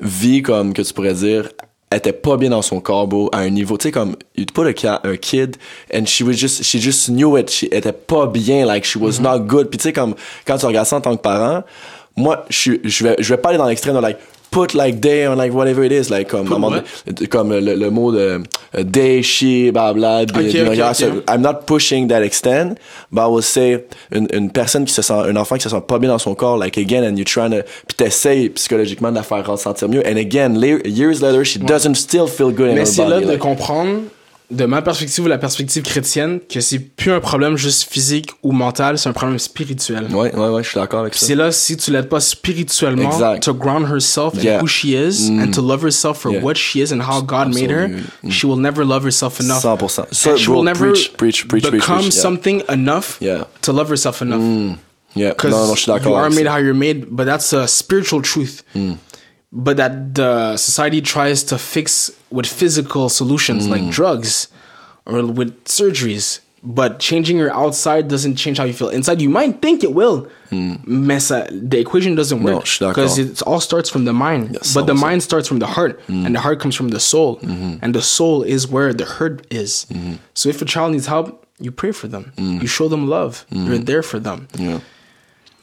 vie, 0.00 0.42
comme 0.42 0.74
que 0.74 0.82
tu 0.82 0.92
pourrais 0.92 1.14
dire, 1.14 1.48
était 1.92 2.12
pas 2.12 2.36
bien 2.36 2.50
dans 2.50 2.62
son 2.62 2.80
corps, 2.80 3.06
bro, 3.06 3.28
à 3.32 3.38
un 3.38 3.50
niveau, 3.50 3.78
tu 3.78 3.84
sais, 3.84 3.92
comme, 3.92 4.16
you 4.36 4.44
put 4.52 4.66
a, 4.66 4.72
kid, 5.16 5.56
and 5.92 6.06
she 6.06 6.22
was 6.22 6.32
just, 6.32 6.62
she 6.62 6.80
just 6.80 7.08
knew 7.08 7.36
it, 7.36 7.50
she 7.50 7.64
était 7.70 7.92
pas 7.92 8.26
bien, 8.26 8.66
like, 8.66 8.84
she 8.84 8.96
was 8.96 9.20
not 9.20 9.40
good. 9.40 9.68
Puis 9.68 9.78
tu 9.78 9.84
sais, 9.84 9.92
comme, 9.92 10.14
quand 10.46 10.58
tu 10.58 10.66
regardes 10.66 10.86
ça 10.86 10.96
en 10.96 11.00
tant 11.00 11.16
que 11.16 11.22
parent, 11.22 11.62
moi, 12.16 12.44
je 12.48 12.72
je 12.84 13.04
vais, 13.04 13.16
je 13.18 13.34
vais 13.34 13.40
pas 13.40 13.50
aller 13.50 13.58
dans 13.58 13.66
l'extrême 13.66 13.94
de, 13.94 14.00
like, 14.00 14.18
put, 14.54 14.72
like, 14.72 15.00
they, 15.00 15.26
or, 15.26 15.34
like, 15.34 15.52
whatever 15.52 15.82
it 15.84 15.90
is, 15.90 16.10
like, 16.10 16.28
comme, 16.28 16.48
comme 17.28 17.50
le, 17.52 17.74
le 17.74 17.90
mot 17.90 18.12
de 18.12 18.40
euh, 18.76 18.84
they, 18.84 19.20
she, 19.22 19.70
blah, 19.72 19.92
blah, 19.92 20.24
be- 20.24 20.30
Ok, 20.30 20.42
be- 20.52 20.62
ok, 20.62 20.68
regarde, 20.70 20.94
ok. 21.02 21.22
ça- 21.26 21.34
I'm 21.34 21.40
not 21.42 21.66
pushing 21.66 22.06
that 22.08 22.22
extent, 22.22 22.78
but 23.10 23.22
I 23.22 23.26
will 23.28 23.42
say 23.42 23.84
une, 24.12 24.28
une 24.32 24.50
personne 24.50 24.84
qui 24.84 24.92
se 24.94 25.02
sent, 25.02 25.12
un 25.12 25.34
enfant 25.36 25.56
qui 25.56 25.62
se 25.62 25.68
sent 25.68 25.82
pas 25.86 25.98
bien 25.98 26.08
dans 26.10 26.18
son 26.18 26.34
corps, 26.36 26.56
like 26.56 26.78
again, 26.78 27.02
and 27.04 27.16
you're 27.16 27.24
trying 27.26 27.50
to, 27.50 27.62
puis 27.88 27.96
t'essayes 27.96 28.50
psychologiquement 28.50 29.10
de 29.10 29.16
la 29.16 29.22
faire 29.24 29.44
ressentir 29.46 29.88
mieux, 29.88 30.02
and 30.06 30.16
again, 30.16 30.54
years 30.84 31.20
later, 31.20 31.44
she 31.44 31.58
doesn't 31.58 31.96
still 31.96 32.26
feel 32.28 32.52
good 32.52 32.70
in 32.70 32.74
Mais 32.74 32.84
c'est 32.84 33.06
là 33.06 33.20
de 33.20 33.26
like- 33.26 33.38
comprendre, 33.40 34.02
de 34.54 34.64
ma 34.66 34.80
perspective 34.82 35.24
ou 35.24 35.28
la 35.28 35.38
perspective 35.38 35.82
chrétienne, 35.82 36.40
que 36.48 36.60
c'est 36.60 36.78
plus 36.78 37.10
un 37.12 37.20
problème 37.20 37.56
juste 37.56 37.90
physique 37.90 38.30
ou 38.42 38.52
mental, 38.52 38.98
c'est 38.98 39.08
un 39.08 39.12
problème 39.12 39.38
spirituel. 39.38 40.06
Ouais, 40.12 40.34
ouais, 40.34 40.48
ouais, 40.48 40.62
je 40.62 40.68
suis 40.70 40.78
d'accord 40.80 41.00
avec 41.00 41.14
ça. 41.14 41.26
C'est 41.26 41.34
là, 41.34 41.52
si 41.52 41.76
tu 41.76 41.90
l'aides 41.90 42.08
pas 42.08 42.20
spirituellement, 42.20 43.10
Exact. 43.12 43.42
to 43.42 43.54
ground 43.54 43.86
herself 43.90 44.34
Yeah. 44.42 44.58
and 44.58 44.62
who 44.62 44.66
she 44.66 44.90
is, 44.94 45.30
and 45.30 45.50
to 45.52 45.60
love 45.60 45.82
herself 45.84 46.18
for 46.20 46.32
Yeah. 46.32 46.42
what 46.42 46.54
she 46.56 46.80
is 46.80 46.92
and 46.92 47.00
how 47.00 47.20
God 47.20 47.54
made 47.54 47.70
her, 47.70 47.84
Absolutely. 47.84 48.02
Mm. 48.24 48.30
she 48.30 48.46
will 48.46 48.56
never 48.60 48.84
love 48.84 49.04
herself 49.04 49.40
enough. 49.40 49.62
100%. 49.64 50.06
Ça, 50.12 50.30
And 50.30 50.38
she 50.38 50.46
bro, 50.46 50.56
will 50.56 50.64
never 50.64 50.90
preach, 50.92 51.12
preach, 51.16 51.48
preach, 51.48 51.70
become 51.70 51.98
preach, 52.00 52.14
yeah. 52.14 52.22
something 52.22 52.62
enough 52.70 53.16
Yeah. 53.20 53.44
to 53.62 53.72
love 53.72 53.88
herself 53.90 54.22
enough. 54.22 54.40
Yeah, 55.16 55.30
Because 55.30 55.50
non, 55.52 55.66
non, 55.68 55.74
je 55.76 55.80
suis 55.82 55.92
d'accord 55.92 56.10
you 56.10 56.16
are 56.16 56.28
made 56.30 56.44
ça. 56.46 56.54
How 56.54 56.58
you're 56.58 56.74
made, 56.74 57.06
but 57.08 57.24
that's 57.26 57.52
a 57.52 57.66
spiritual 57.68 58.20
truth. 58.22 58.64
But 59.56 59.76
that 59.76 60.14
the 60.16 60.56
society 60.56 61.00
tries 61.00 61.44
to 61.44 61.56
fix 61.58 62.10
with 62.30 62.46
physical 62.46 63.08
solutions 63.08 63.66
Hmm. 63.66 63.70
like 63.72 63.90
drugs 63.90 64.48
or 65.06 65.22
with 65.24 65.52
surgeries. 65.64 66.40
But 66.66 66.98
changing 66.98 67.36
your 67.36 67.52
outside 67.52 68.08
doesn't 68.08 68.36
change 68.36 68.56
how 68.58 68.64
you 68.64 68.72
feel 68.72 68.88
inside. 68.88 69.20
You 69.20 69.28
might 69.28 69.60
think 69.60 69.84
it 69.84 69.92
will, 69.94 70.26
mais 70.50 71.20
ça, 71.28 71.46
the 71.52 71.78
equation 71.78 72.14
doesn't. 72.14 72.42
Work 72.42 72.64
je 72.64 72.70
suis 72.72 72.78
d'accord. 72.80 72.94
because 72.94 73.18
it 73.18 73.42
all 73.42 73.60
starts 73.60 73.90
from 73.90 74.06
the 74.06 74.14
mind. 74.14 74.54
Yes, 74.54 74.72
but 74.74 74.86
the 74.86 74.94
100%. 74.94 75.00
mind 75.06 75.22
starts 75.22 75.46
from 75.46 75.58
the 75.58 75.66
heart, 75.76 76.00
Hmm. 76.06 76.24
and 76.24 76.34
the 76.34 76.40
heart 76.40 76.58
comes 76.60 76.74
from 76.74 76.88
the 76.88 76.98
soul, 77.00 77.38
Mm-hmm. 77.42 77.80
and 77.82 77.94
the 77.94 78.00
soul 78.00 78.42
is 78.42 78.66
where 78.66 78.94
the 78.94 79.04
hurt 79.04 79.46
is. 79.50 79.84
Mm-hmm. 79.92 80.14
So 80.32 80.48
if 80.48 80.62
a 80.62 80.64
child 80.64 80.92
needs 80.92 81.06
help, 81.06 81.44
you 81.60 81.70
pray 81.70 81.92
for 81.92 82.08
them, 82.08 82.32
you 82.38 82.66
show 82.66 82.88
them 82.88 83.08
love, 83.08 83.44
you're 83.52 83.78
there 83.78 84.02
for 84.02 84.18
them. 84.18 84.48
Mm. 84.56 84.60
Yeah. 84.64 84.78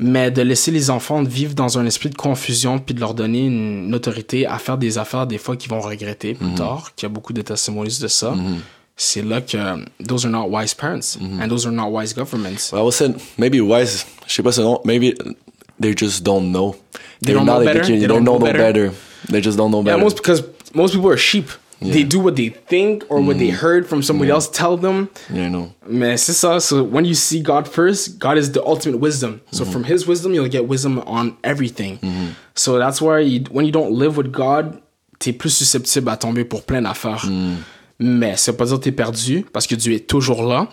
Mais 0.03 0.31
de 0.31 0.41
laisser 0.41 0.71
les 0.71 0.89
enfants 0.89 1.21
vivre 1.21 1.53
dans 1.53 1.77
un 1.77 1.85
esprit 1.85 2.09
de 2.09 2.15
confusion 2.15 2.79
puis 2.79 2.95
de 2.95 2.99
leur 2.99 3.13
donner 3.13 3.45
une 3.45 3.93
autorité 3.93 4.47
à 4.47 4.57
faire 4.57 4.77
des 4.79 4.97
affaires 4.97 5.27
des 5.27 5.37
fois 5.37 5.55
qu'ils 5.55 5.69
vont 5.69 5.79
regretter 5.79 6.33
plus 6.33 6.55
tard, 6.55 6.93
qu'il 6.95 7.05
y 7.05 7.11
a 7.11 7.13
beaucoup 7.13 7.33
de 7.33 7.41
testimonies 7.43 7.99
de 8.01 8.07
ça, 8.07 8.33
c'est 8.97 9.21
là 9.21 9.41
que 9.41 9.57
those 10.03 10.25
are 10.25 10.31
not 10.31 10.47
wise 10.49 10.73
parents 10.73 11.17
and 11.39 11.47
those 11.49 11.65
are 11.67 11.71
not 11.73 11.89
wise 11.91 12.13
governments. 12.15 12.71
I 12.73 12.77
would 12.81 12.93
say 12.93 13.13
maybe 13.37 13.61
wise, 13.61 14.05
je 14.27 14.33
sais 14.33 14.43
pas 14.43 14.51
ce 14.51 14.61
nom, 14.61 14.79
maybe 14.85 15.13
they 15.79 15.93
just 15.95 16.23
don't 16.23 16.51
know. 16.51 16.75
They 17.21 17.33
They're 17.33 17.35
don't 17.35 17.45
know 17.45 17.59
not 17.59 17.65
better? 17.65 17.81
They 17.85 17.99
They 17.99 18.07
don't 18.07 18.23
don't 18.23 18.23
know 18.23 18.39
know 18.39 18.45
better? 18.45 18.57
better. 18.59 18.91
They 19.29 19.41
just 19.41 19.55
don't 19.57 19.69
know 19.71 19.79
Yeah, 19.83 19.93
better. 19.93 20.03
most 20.03 20.17
because 20.17 20.43
most 20.73 20.93
people 20.95 21.11
are 21.11 21.17
sheep. 21.17 21.49
They 21.81 22.03
do 22.03 22.19
what 22.19 22.35
they 22.35 22.49
think 22.49 23.03
or 23.09 23.21
what 23.21 23.39
they 23.39 23.49
heard 23.49 23.87
from 23.87 24.03
somebody 24.03 24.29
else 24.29 24.47
tell 24.47 24.77
them. 24.77 25.09
Yeah, 25.33 25.47
I 25.47 25.49
know. 25.49 25.71
Mais 25.89 26.15
c'est 26.17 26.33
ça. 26.33 26.59
So 26.61 26.83
when 26.83 27.05
you 27.05 27.15
see 27.15 27.41
God 27.41 27.67
first, 27.67 28.19
God 28.19 28.37
is 28.37 28.51
the 28.51 28.61
ultimate 28.63 28.99
wisdom. 28.99 29.41
So 29.51 29.65
from 29.65 29.83
His 29.83 30.05
wisdom, 30.07 30.33
you'll 30.35 30.47
get 30.47 30.67
wisdom 30.67 31.01
on 31.07 31.37
everything. 31.43 31.97
So 32.53 32.77
that's 32.77 33.01
why 33.01 33.21
you, 33.21 33.43
when 33.51 33.65
you 33.65 33.71
don't 33.71 33.91
live 33.91 34.15
with 34.15 34.31
God, 34.31 34.79
t'es 35.17 35.33
plus 35.33 35.49
susceptible 35.55 36.09
à 36.09 36.17
tomber 36.17 36.45
pour 36.45 36.61
plein 36.63 36.83
d'affaires. 36.83 37.25
Mais 37.99 38.35
ça 38.37 38.51
veut 38.51 38.57
pas 38.57 38.65
dire 38.65 38.77
que 38.77 38.83
t'es 38.83 38.91
perdu 38.91 39.45
parce 39.51 39.65
que 39.65 39.73
Dieu 39.75 39.93
est 39.93 40.07
toujours 40.07 40.43
là. 40.43 40.67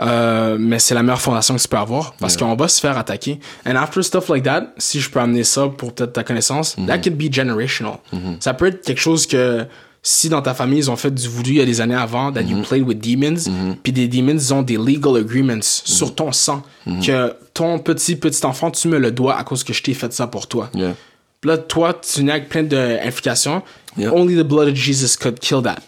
Euh, 0.00 0.56
mais 0.58 0.78
c'est 0.78 0.94
la 0.94 1.02
meilleure 1.02 1.20
fondation 1.20 1.54
que 1.56 1.60
tu 1.60 1.68
peux 1.68 1.76
avoir 1.76 2.14
parce 2.14 2.38
qu'on 2.38 2.54
va 2.56 2.68
se 2.68 2.80
faire 2.80 2.96
attaquer. 2.96 3.38
And 3.66 3.76
after 3.76 4.02
stuff 4.02 4.30
like 4.30 4.44
that, 4.44 4.72
si 4.78 5.00
je 5.00 5.10
peux 5.10 5.20
amener 5.20 5.44
ça 5.44 5.68
pour 5.68 5.92
peut-être 5.92 6.14
ta 6.14 6.24
connaissance, 6.24 6.76
that 6.86 6.98
could 7.00 7.18
be 7.18 7.30
generational. 7.30 7.98
Ça 8.40 8.54
peut 8.54 8.66
être 8.68 8.82
quelque 8.82 9.00
chose 9.00 9.26
que 9.26 9.66
si 10.02 10.28
dans 10.28 10.42
ta 10.42 10.54
famille 10.54 10.78
ils 10.78 10.90
ont 10.90 10.96
fait 10.96 11.10
du 11.10 11.28
voodoo 11.28 11.50
il 11.50 11.56
y 11.56 11.60
a 11.60 11.64
des 11.64 11.80
années 11.80 11.94
avant, 11.94 12.32
that 12.32 12.42
you 12.42 12.62
played 12.62 12.86
with 12.86 13.00
demons, 13.00 13.76
puis 13.82 13.92
des 13.92 14.08
demons 14.08 14.52
ont 14.52 14.62
des 14.62 14.76
legal 14.76 15.16
agreements 15.16 15.62
sur 15.62 16.14
ton 16.14 16.32
sang 16.32 16.62
que 16.86 17.34
ton 17.54 17.78
petit 17.78 18.16
petit 18.16 18.44
enfant 18.46 18.70
tu 18.70 18.88
me 18.88 18.98
le 18.98 19.10
dois 19.10 19.36
à 19.36 19.44
cause 19.44 19.64
que 19.64 19.72
je 19.72 19.82
t'ai 19.82 19.94
fait 19.94 20.12
ça 20.12 20.26
pour 20.26 20.46
toi. 20.46 20.70
Yeah. 20.74 20.94
Puis 21.40 21.48
là, 21.48 21.56
toi, 21.56 21.94
tu 21.94 22.22
nais 22.22 22.32
avec 22.32 22.50
plein 22.50 22.62
d'implications. 22.62 23.62
Yeah. 23.96 24.12
Only 24.12 24.36
the 24.36 24.46
blood 24.46 24.68
of 24.68 24.74
Jesus 24.74 25.16
could 25.16 25.40
kill 25.40 25.62
that. 25.62 25.78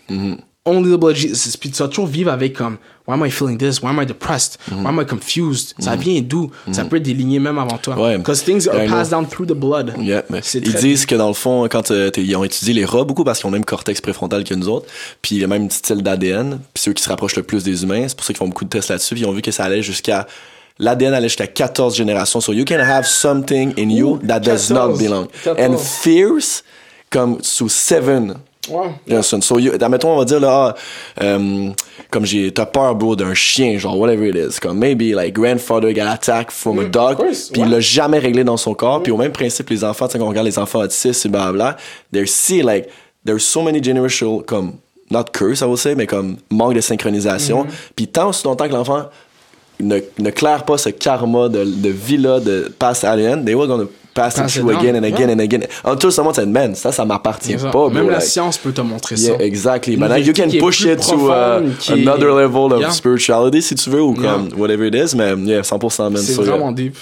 Only 0.64 0.92
the 0.92 0.96
blood 0.96 1.16
of 1.16 1.16
Jesus. 1.16 1.56
Puis 1.58 1.72
tu 1.72 1.82
vas 1.82 1.88
toujours 1.88 2.06
vivre 2.06 2.30
avec 2.30 2.52
comme, 2.52 2.76
why 3.08 3.14
am 3.14 3.26
I 3.26 3.30
feeling 3.30 3.58
this? 3.58 3.82
Why 3.82 3.88
am 3.88 4.00
I 4.00 4.06
depressed? 4.06 4.58
Why 4.70 4.86
am 4.86 5.00
I 5.00 5.04
confused? 5.04 5.74
Ça 5.80 5.96
vient 5.96 6.20
d'où? 6.20 6.52
Ça 6.70 6.84
peut 6.84 6.98
être 6.98 7.02
des 7.02 7.14
lignées 7.14 7.40
même 7.40 7.58
avant 7.58 7.78
toi. 7.78 7.98
Ouais. 7.98 8.16
Because 8.16 8.44
things 8.44 8.68
are 8.68 8.86
passed 8.86 9.10
down 9.10 9.26
through 9.26 9.46
the 9.48 9.56
blood. 9.58 9.94
Yeah, 9.98 10.22
ils 10.54 10.74
disent 10.74 11.04
que 11.04 11.16
dans 11.16 11.26
le 11.26 11.34
fond, 11.34 11.66
quand 11.68 11.90
euh, 11.90 12.12
ils 12.16 12.36
ont 12.36 12.44
étudié 12.44 12.74
les 12.74 12.84
rats 12.84 13.02
beaucoup 13.02 13.24
parce 13.24 13.40
qu'ils 13.40 13.48
ont 13.48 13.50
le 13.50 13.56
même 13.58 13.64
cortex 13.64 14.00
préfrontal 14.00 14.44
que 14.44 14.54
nous 14.54 14.68
autres, 14.68 14.86
puis 15.20 15.34
il 15.34 15.40
y 15.40 15.44
a 15.44 15.48
même 15.48 15.62
une 15.62 15.68
petite 15.68 15.84
style 15.84 16.02
d'ADN, 16.02 16.60
puis 16.72 16.82
ceux 16.84 16.92
qui 16.92 17.02
se 17.02 17.08
rapprochent 17.08 17.36
le 17.36 17.42
plus 17.42 17.64
des 17.64 17.82
humains, 17.82 18.04
c'est 18.06 18.16
pour 18.16 18.24
ça 18.24 18.32
qu'ils 18.32 18.38
font 18.38 18.46
beaucoup 18.48 18.64
de 18.64 18.70
tests 18.70 18.90
là-dessus, 18.90 19.16
ils 19.16 19.26
ont 19.26 19.32
vu 19.32 19.42
que 19.42 19.50
ça 19.50 19.64
allait 19.64 19.82
jusqu'à 19.82 20.28
l'ADN 20.78 21.12
allait 21.12 21.28
jusqu'à 21.28 21.48
14 21.48 21.96
générations. 21.96 22.40
So 22.40 22.52
you 22.52 22.64
can 22.64 22.78
have 22.78 23.04
something 23.04 23.72
in 23.76 23.90
you 23.90 24.12
Ouh, 24.12 24.26
that 24.28 24.40
does 24.40 24.68
14. 24.68 24.74
not 24.74 24.96
belong. 24.96 25.26
14. 25.42 25.58
And 25.58 25.76
fears 25.76 26.62
comme 27.10 27.38
sous 27.42 27.68
seven 27.68 28.36
Ouais. 28.70 28.90
Johnson. 29.08 29.40
So, 29.40 29.58
you, 29.58 29.72
admettons, 29.72 30.10
on 30.10 30.18
va 30.18 30.24
dire, 30.24 30.38
là, 30.38 30.74
euh, 31.20 31.70
comme 32.10 32.24
j'ai, 32.24 32.52
t'as 32.52 32.66
peur, 32.66 32.94
bro, 32.94 33.16
d'un 33.16 33.34
chien, 33.34 33.76
genre, 33.78 33.98
whatever 33.98 34.28
it 34.28 34.36
is. 34.36 34.60
Comme, 34.60 34.78
maybe, 34.78 35.14
like, 35.14 35.34
grandfather 35.34 35.92
got 35.92 36.06
attacked 36.06 36.52
from 36.52 36.78
a 36.78 36.84
dog, 36.84 37.16
puis 37.52 37.62
il 37.62 37.68
l'a 37.68 37.80
jamais 37.80 38.18
réglé 38.20 38.44
dans 38.44 38.56
son 38.56 38.74
corps. 38.74 39.02
Puis 39.02 39.10
au 39.10 39.16
même 39.16 39.32
principe, 39.32 39.68
les 39.70 39.82
enfants, 39.82 40.06
tu 40.06 40.12
sais, 40.12 40.18
quand 40.18 40.26
on 40.26 40.28
regarde 40.28 40.46
les 40.46 40.58
enfants 40.58 40.80
autistes 40.80 41.26
et 41.26 41.28
blablabla, 41.28 41.76
they're 42.12 42.28
see, 42.28 42.62
like, 42.62 42.88
there's 43.26 43.44
so 43.44 43.62
many 43.62 43.82
generational, 43.82 44.42
comme, 44.44 44.74
not 45.10 45.24
curse, 45.32 45.60
I 45.60 45.64
would 45.64 45.78
say, 45.78 45.94
mais 45.96 46.06
comme, 46.06 46.36
manque 46.48 46.74
de 46.74 46.80
synchronisation. 46.80 47.66
Puis 47.96 48.06
tant 48.06 48.28
aussi 48.28 48.44
longtemps 48.44 48.68
que 48.68 48.72
l'enfant 48.74 49.06
ne, 49.80 49.98
ne 50.18 50.30
claire 50.30 50.64
pas 50.64 50.78
ce 50.78 50.88
karma 50.88 51.48
de, 51.48 51.64
de 51.64 51.88
vie-là, 51.88 52.38
de 52.38 52.72
pass 52.78 53.02
alien, 53.02 53.44
they 53.44 53.54
were 53.54 53.66
gonna 53.66 53.86
pass 54.14 54.34
it 54.36 54.42
Pass 54.42 54.56
it 54.56 54.60
through 54.60 54.76
again 54.76 54.96
and 54.96 55.04
again 55.04 55.28
yeah. 55.28 55.32
and 55.32 55.40
again. 55.40 55.62
Until 55.84 56.10
someone 56.10 56.34
said, 56.34 56.48
man, 56.48 56.74
ça, 56.74 56.92
ça 56.92 57.04
m'appartient 57.04 57.56
pas, 57.56 57.70
bro. 57.70 57.90
Même 57.90 58.08
la 58.08 58.18
like- 58.18 58.26
science 58.26 58.58
peut 58.58 58.72
te 58.72 58.80
montrer 58.80 59.16
Yeah, 59.16 59.36
ça. 59.38 59.44
exactly. 59.44 59.96
But 59.96 60.08
now 60.10 60.16
you 60.16 60.32
can 60.32 60.50
push 60.60 60.84
it 60.84 61.00
to 61.08 61.30
uh, 61.30 61.62
est- 61.62 61.90
another 61.90 62.32
level 62.32 62.72
of 62.72 62.80
Yeah. 62.80 62.90
spirituality, 62.90 63.62
si 63.62 63.74
tu 63.74 63.90
veux, 63.90 64.02
ou 64.02 64.14
comme 64.14 64.48
whatever 64.56 64.84
it 64.86 64.94
is, 64.94 65.14
mais 65.16 65.34
yeah, 65.44 65.62
100%, 65.62 66.10
man. 66.10 66.22
C'est 66.22 66.34
So, 66.34 66.42
vraiment 66.42 66.72
deep. 66.72 66.96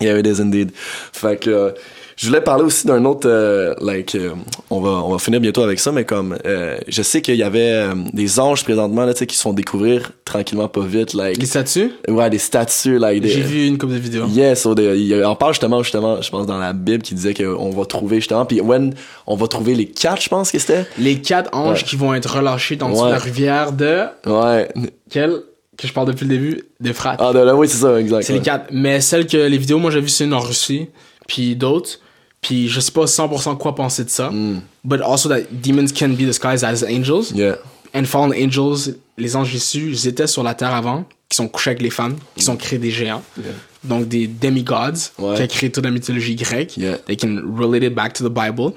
Yeah, 0.00 0.18
it 0.18 0.26
is 0.26 0.40
indeed. 0.40 0.72
Fait 1.12 1.38
que 1.40 1.74
je 2.16 2.26
voulais 2.28 2.40
parler 2.40 2.64
aussi 2.64 2.86
d'un 2.86 3.04
autre, 3.04 3.28
euh, 3.28 3.74
like, 3.80 4.14
euh, 4.14 4.30
on 4.70 4.80
va 4.80 4.88
on 4.90 5.10
va 5.12 5.18
finir 5.18 5.38
bientôt 5.40 5.62
avec 5.62 5.78
ça, 5.78 5.92
mais 5.92 6.04
comme 6.04 6.36
euh, 6.46 6.78
je 6.88 7.02
sais 7.02 7.20
qu'il 7.20 7.36
y 7.36 7.42
avait 7.42 7.70
euh, 7.72 7.94
des 8.14 8.40
anges 8.40 8.64
présentement 8.64 9.04
là, 9.04 9.12
tu 9.12 9.18
sais, 9.20 9.26
qui 9.26 9.36
se 9.36 9.42
font 9.42 9.52
découvrir 9.52 10.12
tranquillement 10.24 10.68
pas 10.68 10.80
vite, 10.80 11.12
like, 11.14 11.36
Les 11.38 11.46
statues, 11.46 11.92
ouais, 12.08 12.30
des 12.30 12.38
statues, 12.38 12.98
like, 12.98 13.20
des, 13.22 13.28
j'ai 13.28 13.42
vu 13.42 13.66
une 13.66 13.76
couple 13.78 13.92
de 13.94 13.98
vidéos. 13.98 14.26
Yes, 14.28 14.66
il 14.78 15.24
en 15.24 15.36
parle 15.36 15.52
justement, 15.52 15.82
justement, 15.82 16.22
je 16.22 16.30
pense 16.30 16.46
dans 16.46 16.58
la 16.58 16.72
Bible 16.72 17.02
qui 17.02 17.14
disait 17.14 17.34
qu'on 17.34 17.70
va 17.70 17.84
trouver 17.84 18.16
justement, 18.16 18.46
puis 18.46 18.60
when 18.60 18.94
on 19.26 19.36
va 19.36 19.46
trouver 19.46 19.74
les 19.74 19.86
quatre, 19.86 20.22
je 20.22 20.28
pense 20.28 20.50
que 20.50 20.58
c'était? 20.58 20.86
Les 20.98 21.20
quatre 21.20 21.50
anges 21.54 21.82
Ouais. 21.82 21.84
qui 21.88 21.96
vont 21.96 22.14
être 22.14 22.34
relâchés 22.36 22.76
dans 22.76 22.90
Ouais. 22.90 23.10
la 23.10 23.18
rivière 23.18 23.72
de... 23.72 24.04
Ouais. 24.26 24.68
Quelle 25.10 25.42
Que 25.76 25.86
je 25.86 25.92
parle 25.92 26.06
depuis 26.06 26.24
le 26.24 26.30
début, 26.30 26.62
des 26.80 26.94
frères. 26.94 27.16
Ah, 27.18 27.34
de 27.34 27.38
là, 27.40 27.54
oui, 27.54 27.68
c'est 27.68 27.76
ça, 27.76 28.00
exact. 28.00 28.22
C'est 28.22 28.32
les 28.32 28.40
quatre. 28.40 28.68
Mais 28.72 29.02
celles 29.02 29.26
que 29.26 29.36
les 29.36 29.58
vidéos, 29.58 29.78
moi 29.78 29.90
j'ai 29.90 30.00
vu 30.00 30.08
c'est 30.08 30.24
une 30.24 30.32
en 30.32 30.40
Russie, 30.40 30.88
puis 31.28 31.54
d'autres. 31.54 31.98
Puis 32.46 32.68
je 32.68 32.78
sais 32.78 32.92
pas 32.92 33.04
100% 33.06 33.56
quoi 33.58 33.74
penser 33.74 34.04
de 34.04 34.10
ça. 34.10 34.30
But 34.84 35.00
also 35.00 35.28
that 35.28 35.40
demons 35.50 35.88
can 35.92 36.10
be 36.10 36.18
disguised 36.26 36.62
as 36.64 36.84
angels. 36.84 37.32
Mm. 37.32 37.36
Yeah. 37.38 37.54
And 37.94 38.04
fallen 38.04 38.32
angels, 38.32 38.94
les 39.18 39.34
anges 39.36 39.52
issus, 39.54 39.88
ils 39.90 40.06
étaient 40.06 40.26
sur 40.26 40.42
la 40.42 40.54
terre 40.54 40.74
avant, 40.74 41.04
qui 41.28 41.36
sont 41.36 41.48
couchés 41.48 41.70
avec 41.70 41.82
les 41.82 41.90
femmes, 41.90 42.14
qui 42.36 42.44
sont 42.44 42.56
créés 42.56 42.78
des 42.78 42.90
géants. 42.90 43.22
Donc 43.82 44.06
des 44.06 44.26
demigods, 44.26 45.10
Ouais. 45.18 45.34
qui 45.36 45.42
a 45.42 45.46
créé 45.48 45.70
toute 45.72 45.84
la 45.84 45.90
mythologie 45.90 46.36
grecque. 46.36 46.76
Yeah. 46.76 46.98
They 47.06 47.16
can 47.16 47.40
relate 47.56 47.82
it 47.82 47.94
back 47.94 48.12
to 48.14 48.28
the 48.28 48.32
Bible. 48.32 48.72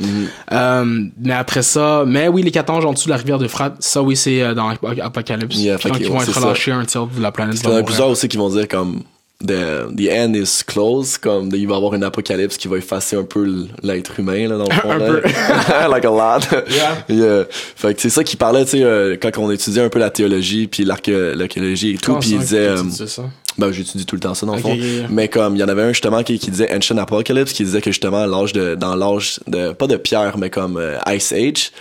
Euh, 0.52 1.06
mais 1.20 1.34
après 1.34 1.62
ça, 1.64 2.04
mais 2.08 2.28
oui, 2.28 2.42
les 2.44 2.52
quatre 2.52 2.70
anges 2.72 2.86
en 2.86 2.94
dessous 2.94 3.06
de 3.06 3.12
la 3.12 3.18
rivière 3.18 3.38
d'Euphrate, 3.40 3.76
ça 3.80 4.02
oui, 4.02 4.16
c'est 4.16 4.42
euh, 4.42 4.54
dans 4.56 4.70
Ap- 4.70 5.00
Apocalypse. 5.02 5.58
Yeah, 5.58 5.78
ils 6.00 6.10
vont 6.10 6.22
être 6.22 6.40
relâchés 6.42 6.72
until 6.72 7.00
la 7.20 7.32
planète 7.32 7.58
Il 7.62 7.70
y 7.70 7.74
en 7.74 7.76
a 7.76 7.84
plusieurs 7.84 8.10
aussi 8.10 8.28
qui 8.28 8.38
vont 8.38 8.50
dire 8.50 8.68
comme 8.68 9.02
the, 9.46 9.88
the 9.96 10.10
end 10.10 10.34
is 10.36 10.64
close, 10.66 11.18
comme 11.18 11.50
il 11.54 11.68
va 11.68 11.74
y 11.74 11.78
avoir 11.78 11.94
une 11.94 12.04
apocalypse 12.04 12.58
qui 12.58 12.68
va 12.68 12.78
effacer 12.78 13.16
un 13.16 13.24
peu 13.24 13.68
l'être 13.84 14.20
humain, 14.20 14.48
là, 14.48 14.58
dans 14.58 14.66
le 14.66 14.76
fond. 14.82 14.92
Un 14.92 15.00
peu. 15.00 15.22
like 15.92 16.06
a 16.06 16.10
lot. 16.10 16.46
Yeah. 16.70 17.06
Yeah. 17.10 17.46
Fait 17.50 17.94
que 17.94 18.02
c'est 18.02 18.10
ça 18.10 18.24
qui 18.24 18.36
parlait, 18.36 18.66
tu 18.66 18.72
sais, 18.72 18.84
euh, 18.84 19.16
quand 19.22 19.32
on 19.38 19.50
étudiait 19.52 19.84
un 19.84 19.90
peu 19.90 20.00
la 20.00 20.10
théologie, 20.10 20.68
puis 20.68 20.84
l'arché- 20.84 21.34
l'archéologie 21.36 21.92
et 21.92 21.98
tout, 21.98 22.08
Comment 22.08 22.20
puis 22.20 22.32
il 22.32 22.40
disait, 22.40 22.68
euh? 22.68 22.84
Ben, 23.58 23.72
j'étudie 23.74 24.06
tout 24.06 24.16
le 24.16 24.22
temps 24.22 24.34
ça, 24.36 24.46
dans 24.46 24.56
le 24.56 24.62
fond. 24.62 24.74
yeah, 24.74 24.86
yeah. 24.86 25.08
Mais 25.10 25.28
comme, 25.28 25.56
il 25.56 25.60
y 25.60 25.64
en 25.64 25.68
avait 25.68 25.82
un, 25.82 25.90
justement, 25.90 26.24
qui, 26.24 26.40
qui 26.40 26.50
disait 26.50 26.74
Ancient 26.74 26.98
Apocalypse, 26.98 27.52
qui 27.52 27.64
disait 27.66 27.82
que, 27.82 27.92
justement, 27.92 28.26
l'âge 28.26 28.54
de, 28.54 28.76
dans 28.76 28.96
l'âge 28.96 29.40
de, 29.48 29.74
pas 29.74 29.88
de 29.88 29.98
pierre, 29.98 30.38
mais 30.38 30.50
comme 30.50 30.78
euh, 30.78 30.98
Ice 31.14 31.34
Age, 31.34 31.72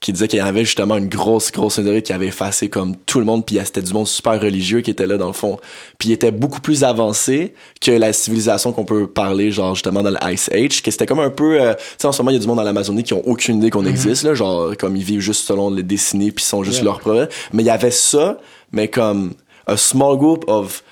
qui 0.00 0.12
disait 0.12 0.28
qu'il 0.28 0.38
y 0.38 0.42
avait 0.42 0.64
justement 0.64 0.96
une 0.96 1.08
grosse, 1.08 1.50
grosse 1.50 1.78
météorite 1.78 2.06
qui 2.06 2.12
avait 2.12 2.26
effacé 2.26 2.68
comme 2.68 2.96
tout 3.06 3.18
le 3.18 3.24
monde, 3.24 3.44
puis 3.46 3.58
c'était 3.64 3.82
du 3.82 3.92
monde 3.92 4.06
super 4.06 4.40
religieux 4.40 4.80
qui 4.80 4.90
était 4.90 5.06
là, 5.06 5.16
dans 5.16 5.26
le 5.26 5.32
fond. 5.32 5.58
Puis 5.98 6.10
il 6.10 6.12
était 6.12 6.30
beaucoup 6.30 6.60
plus 6.60 6.84
avancé 6.84 7.54
que 7.80 7.90
la 7.90 8.12
civilisation 8.12 8.72
qu'on 8.72 8.84
peut 8.84 9.06
parler, 9.06 9.50
genre, 9.50 9.74
justement, 9.74 10.02
dans 10.02 10.10
l'Ice 10.10 10.50
Age, 10.52 10.82
que 10.82 10.90
c'était 10.90 11.06
comme 11.06 11.20
un 11.20 11.30
peu, 11.30 11.60
euh, 11.60 11.74
tu 11.74 11.82
sais, 11.98 12.06
en 12.06 12.12
ce 12.12 12.20
moment, 12.22 12.30
il 12.30 12.34
y 12.34 12.36
a 12.36 12.40
du 12.40 12.46
monde 12.46 12.58
dans 12.58 12.62
l'Amazonie 12.62 13.02
qui 13.02 13.14
ont 13.14 13.22
aucune 13.26 13.56
idée 13.58 13.70
qu'on 13.70 13.86
existe, 13.86 14.22
là, 14.24 14.34
genre, 14.34 14.76
comme 14.78 14.96
ils 14.96 15.04
vivent 15.04 15.20
juste 15.20 15.46
selon 15.46 15.70
les 15.70 15.82
décennies, 15.82 16.30
puis 16.30 16.44
ils 16.44 16.48
sont 16.48 16.62
juste 16.62 16.76
Yeah. 16.76 16.84
leurs 16.84 17.00
problèmes. 17.00 17.28
Mais 17.52 17.62
il 17.62 17.66
y 17.66 17.70
avait 17.70 17.90
ça, 17.90 18.38
mais 18.72 18.88
comme 18.88 19.32
a 19.66 19.76
small 19.76 20.16
group 20.18 20.44
of 20.46 20.82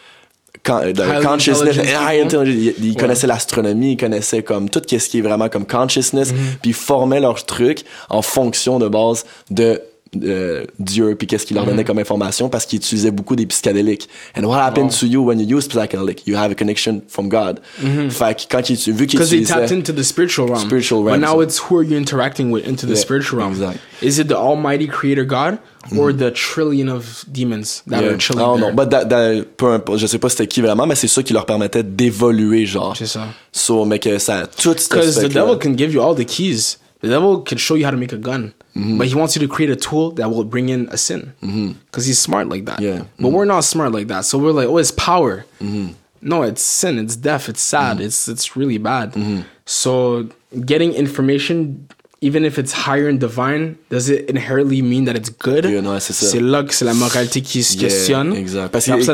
de 0.65 1.03
Highly 1.03 1.27
consciousness, 1.27 1.78
intelligence. 1.78 2.47
Ils, 2.47 2.74
ils 2.85 2.97
connaissaient 2.97 3.27
l'astronomie, 3.27 3.93
ils 3.93 3.97
connaissaient 3.97 4.43
comme 4.43 4.70
tout 4.70 4.82
ce 4.89 5.09
qui 5.09 5.19
est 5.19 5.23
vraiment 5.23 5.49
comme 5.49 5.66
consciousness, 5.66 6.32
puis 6.62 6.70
ils 6.70 6.74
formaient 6.74 7.20
leurs 7.20 7.45
trucs 7.45 7.85
en 8.09 8.23
fonction 8.23 8.78
de 8.78 8.89
base 8.89 9.24
de 9.51 9.81
euh, 10.23 10.65
Dieu 10.78 11.15
puis 11.16 11.27
qu'est-ce 11.27 11.47
qu'il 11.47 11.57
leur 11.57 11.66
donnait 11.66 11.85
comme 11.85 11.99
information 11.99 12.49
parce 12.49 12.66
qu'ils 12.66 12.78
utilisaient 12.78 13.11
beaucoup 13.11 13.36
des 13.36 13.47
psychédéliques. 13.47 14.09
And 14.36 14.45
what 14.45 14.59
happened 14.61 14.91
to 14.99 15.07
you 15.07 15.23
when 15.24 15.41
you 15.41 15.57
use 15.59 15.69
psychedelic? 15.69 16.27
You 16.27 16.36
have 16.36 16.51
a 16.53 16.55
connection 16.55 17.03
from 17.09 17.28
God. 17.28 17.61
Fait 18.11 18.35
que 18.36 18.43
quand 18.51 18.69
ils, 18.70 18.77
vu 18.93 19.07
qu'ils 19.07 19.19
Because 19.19 19.31
they 19.31 19.39
utilisaient 19.41 19.55
tapped 19.55 19.73
into 19.73 19.93
the 19.93 20.03
spiritual 20.05 20.49
realm. 20.49 20.61
Spiritual 20.65 21.03
But 21.03 21.11
realm, 21.12 21.20
now 21.20 21.35
so- 21.35 21.43
it's 21.43 21.59
who 21.70 21.78
are 21.78 21.85
you 21.85 21.97
interacting 21.97 22.51
with 22.51 22.66
into 22.66 22.86
the 22.86 22.91
Yeah, 22.91 23.01
spiritual 23.01 23.39
realm? 23.41 23.53
exact. 23.53 23.78
Is 24.03 24.19
it 24.19 24.28
the 24.28 24.35
Almighty 24.36 24.86
Creator 24.86 25.24
God 25.24 25.59
or 25.99 26.12
the 26.12 26.31
trillion 26.32 26.89
of 26.89 27.24
demons 27.28 27.82
that 27.89 28.01
Yeah. 28.03 28.11
are 28.12 28.19
chilling 28.19 28.41
Non, 28.45 28.57
there? 28.57 28.69
non, 28.69 28.74
but 28.74 28.91
that- 28.91 29.09
that- 29.09 29.45
peu 29.57 29.73
importe, 29.73 29.99
je 29.99 30.07
sais 30.07 30.19
pas 30.19 30.28
c'était 30.28 30.47
qui 30.47 30.61
vraiment, 30.61 30.86
mais 30.86 30.95
c'est 30.95 31.09
ça 31.09 31.23
qui 31.23 31.32
leur 31.32 31.47
permettait 31.47 31.82
d'évoluer, 31.82 32.66
genre. 32.66 32.95
C'est 32.97 33.07
ça. 33.07 33.27
So, 33.53 33.85
mais 33.85 33.99
que 33.99 34.19
ça, 34.19 34.47
tout 34.47 34.74
cet 34.77 34.91
Because 34.91 35.16
the 35.20 35.28
devil 35.32 35.59
can 35.61 35.77
give 35.77 35.93
you 35.93 36.03
all 36.03 36.15
the 36.15 36.24
keys. 36.27 36.78
The 37.05 37.10
devil 37.10 37.43
can 37.43 37.59
show 37.59 37.74
you 37.74 37.85
how 37.85 37.90
to 37.90 37.97
make 38.05 38.12
a 38.12 38.18
gun, 38.31 38.55
Mm-hmm. 38.74 38.98
but 38.98 39.06
he 39.06 39.14
wants 39.14 39.36
you 39.36 39.40
to 39.47 39.48
create 39.56 39.70
a 39.70 39.76
tool 39.76 40.10
that 40.18 40.28
will 40.31 40.43
bring 40.44 40.68
in 40.68 40.89
a 40.90 40.97
sin. 40.97 41.32
Because 41.86 42.06
he's 42.06 42.18
smart 42.18 42.48
like 42.48 42.64
that. 42.64 42.81
Yeah. 42.81 43.05
But 43.20 43.28
we're 43.31 43.44
not 43.44 43.62
smart 43.62 43.93
like 43.93 44.09
that. 44.09 44.24
So 44.24 44.36
we're 44.36 44.51
like, 44.60 44.66
oh, 44.66 44.78
it's 44.78 44.90
power. 44.90 45.44
Mm-hmm. 45.60 45.93
No, 46.22 46.43
it's 46.43 46.62
sin. 46.62 46.98
It's 46.98 47.14
death. 47.14 47.48
It's 47.48 47.60
sad. 47.60 48.01
It's 48.01 48.26
it's 48.26 48.56
really 48.56 48.78
bad. 48.78 49.14
So 49.66 50.28
getting 50.64 50.93
information, 50.94 51.86
even 52.26 52.44
if 52.44 52.59
it's 52.59 52.72
higher 52.72 53.09
and 53.09 53.18
divine, 53.18 53.76
does 53.90 54.09
it 54.09 54.28
inherently 54.30 54.80
mean 54.82 55.05
that 55.05 55.14
it's 55.14 55.30
good? 55.30 55.64
Yeah, 55.64 55.82
non, 55.82 56.01
c'est 56.01 56.12
ça. 56.14 56.26
C'est 56.26 56.40
là 56.40 56.62
que 56.64 56.72
c'est 56.72 56.84
la 56.86 56.94
moralité 56.94 57.42
qui 57.42 57.62
se 57.62 57.74
Yeah, 57.74 57.88
questionne. 57.88 58.32
exact. 58.34 58.70
Parce 58.72 58.86
que 58.86 58.92
que- 58.96 59.02
ça, 59.02 59.12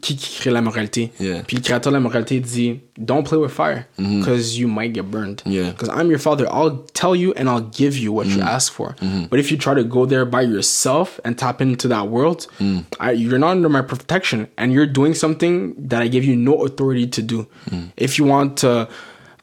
qui, 0.00 0.16
crée 0.16 0.50
la 0.50 0.60
moralité? 0.62 1.10
Yeah. 1.20 1.42
Puis 1.46 1.56
le 1.56 1.62
créateur 1.62 1.90
de 1.92 1.96
la 1.96 2.00
moralité 2.00 2.38
dit, 2.40 2.80
don't 2.98 3.24
play 3.24 3.36
with 3.38 3.50
fire, 3.50 3.84
because 3.98 4.56
you 4.56 4.68
might 4.68 4.94
get 4.94 5.02
burned. 5.02 5.42
Mm-hmm. 5.44 5.52
Yeah. 5.52 5.70
Because 5.72 5.88
I'm 5.90 6.08
your 6.10 6.20
father, 6.20 6.46
I'll 6.50 6.84
tell 6.94 7.16
you 7.16 7.32
and 7.36 7.48
I'll 7.48 7.68
give 7.70 7.98
you 7.98 8.12
what 8.12 8.26
you 8.26 8.38
Mm-hmm. 8.38 8.48
ask 8.48 8.72
for. 8.72 8.94
But 9.30 9.38
if 9.40 9.50
you 9.50 9.56
try 9.58 9.74
to 9.74 9.84
go 9.84 10.06
there 10.06 10.24
by 10.24 10.42
yourself 10.42 11.18
and 11.24 11.36
tap 11.36 11.60
into 11.60 11.88
that 11.88 12.08
world, 12.08 12.46
Mm. 12.60 12.84
I, 13.00 13.12
you're 13.12 13.38
not 13.38 13.50
under 13.56 13.68
my 13.68 13.82
protection, 13.82 14.46
and 14.56 14.72
you're 14.72 14.86
doing 14.86 15.14
something 15.14 15.74
that 15.88 16.00
I 16.02 16.08
give 16.08 16.24
you 16.24 16.36
no 16.36 16.64
authority 16.64 17.06
to 17.08 17.22
do. 17.22 17.46
Mm. 17.70 17.90
If 17.96 18.18
you 18.18 18.24
want 18.24 18.56
to 18.58 18.88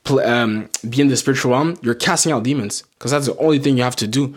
um, 0.10 0.68
be 0.90 1.00
in 1.02 1.08
the 1.10 1.16
spiritual 1.16 1.52
realm, 1.52 1.76
you're 1.82 1.94
casting 1.98 2.32
out 2.34 2.44
demons, 2.44 2.84
because 2.98 3.12
that's 3.12 3.28
the 3.28 3.36
only 3.40 3.60
thing 3.60 3.78
you 3.78 3.84
have 3.84 3.96
to 3.98 4.08
do. 4.08 4.34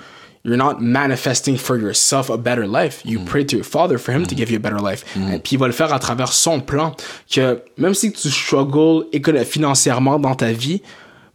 You're 0.47 0.59
not 0.59 0.83
manifesting 0.83 1.57
for 1.57 1.79
yourself 1.79 2.29
a 2.29 2.37
better 2.37 2.67
life. 2.67 3.01
You 3.07 3.19
Mm. 3.21 3.25
pray 3.25 3.45
to 3.47 3.57
your 3.57 3.65
father 3.65 3.97
for 3.99 4.13
him 4.13 4.27
to 4.27 4.35
give 4.35 4.51
you 4.51 4.57
a 4.57 4.61
better 4.61 4.79
life. 4.79 5.03
Et 5.17 5.39
puis 5.39 5.55
il 5.57 5.59
va 5.59 5.67
le 5.67 5.73
faire 5.73 5.91
à 5.95 5.99
travers 5.99 6.35
son 6.35 6.61
plan. 6.61 6.95
Que 7.35 7.63
même 7.79 7.95
si 7.95 8.13
tu 8.13 8.31
struggles 8.31 9.07
financièrement 9.47 10.19
dans 10.19 10.35
ta 10.35 10.53
vie, 10.53 10.83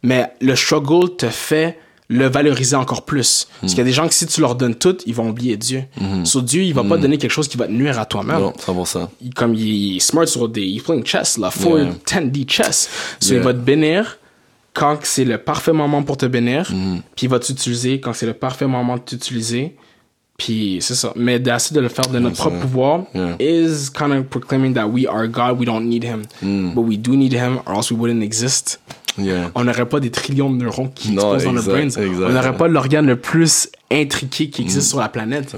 mais 0.04 0.32
le 0.40 0.54
struggle 0.54 1.16
te 1.16 1.26
fait 1.28 1.76
le 2.08 2.26
valoriser 2.28 2.76
encore 2.76 3.04
plus. 3.04 3.48
Parce 3.60 3.72
qu'il 3.72 3.78
y 3.78 3.82
a 3.82 3.84
des 3.84 3.92
gens 3.92 4.06
que 4.08 4.14
si 4.14 4.26
tu 4.26 4.40
leur 4.40 4.54
donnes 4.54 4.74
tout, 4.76 4.96
ils 5.06 5.14
vont 5.14 5.28
oublier 5.30 5.56
Dieu. 5.56 5.84
So 6.24 6.40
Dieu, 6.40 6.62
il 6.62 6.72
va 6.74 6.84
pas 6.84 6.96
donner 6.96 7.18
quelque 7.18 7.30
chose 7.32 7.48
qui 7.48 7.56
va 7.56 7.66
te 7.66 7.72
nuire 7.72 7.98
à 7.98 8.04
toi-même. 8.06 8.38
Non, 8.40 8.52
100%. 8.64 9.08
Il- 9.22 9.34
comme 9.34 9.54
il 9.54 9.96
est 9.96 10.00
smart 10.00 10.26
sur 10.28 10.48
des. 10.48 10.62
Il 10.62 10.82
playing 10.82 11.04
chess, 11.04 11.36
là. 11.36 11.50
4 11.50 11.66
Yeah. 11.68 12.20
10D 12.20 12.46
chess. 12.48 12.88
So, 13.20 13.30
Yeah. 13.32 13.38
il 13.40 13.44
va 13.44 13.52
te 13.54 13.58
bénir 13.58 14.18
quand 14.72 14.98
c'est 15.02 15.24
le 15.24 15.38
parfait 15.38 15.72
moment 15.72 16.02
pour 16.02 16.16
te 16.16 16.26
bénir. 16.26 16.70
Mm-hmm. 16.70 17.00
Puis 17.16 17.26
il 17.26 17.28
va 17.28 17.38
t'utiliser 17.38 18.00
quand 18.00 18.12
c'est 18.12 18.26
le 18.26 18.34
parfait 18.34 18.66
moment 18.66 18.96
de 18.96 19.02
t'utiliser. 19.02 19.76
Puis 20.36 20.78
c'est 20.80 20.94
ça. 20.94 21.12
Mais 21.16 21.38
d'essayer 21.38 21.76
de 21.76 21.82
le 21.82 21.88
faire 21.88 22.06
de 22.06 22.18
notre 22.18 22.36
propre 22.36 22.58
pouvoir 22.60 23.02
Yeah. 23.14 23.36
is 23.38 23.90
kind 23.92 24.12
of 24.12 24.24
proclaiming 24.26 24.72
that 24.74 24.86
we 24.86 25.06
are 25.06 25.28
God, 25.28 25.58
we 25.58 25.66
don't 25.66 25.84
need 25.86 26.02
him. 26.04 26.22
Mm. 26.42 26.74
But 26.74 26.82
we 26.82 26.96
do 26.96 27.14
need 27.14 27.32
him, 27.34 27.58
or 27.66 27.76
else 27.76 27.90
we 27.90 27.98
wouldn't 27.98 28.22
exist. 28.22 28.80
Yeah. 29.18 29.50
On 29.54 29.64
n'aurait 29.64 29.86
pas 29.86 30.00
des 30.00 30.10
trillions 30.10 30.50
de 30.50 30.62
neurones 30.62 30.92
qui 30.94 31.12
explosent 31.12 31.44
dans 31.44 31.50
exact, 31.50 31.68
brains. 31.68 31.82
exact. 31.82 32.08
On 32.08 32.30
n'aurait 32.30 32.56
pas 32.56 32.68
l'organe 32.68 33.06
le 33.06 33.16
plus 33.16 33.68
intriqué 33.92 34.48
qui 34.50 34.62
existe 34.62 34.88
sur 34.88 35.00
la 35.00 35.08
planète. 35.08 35.54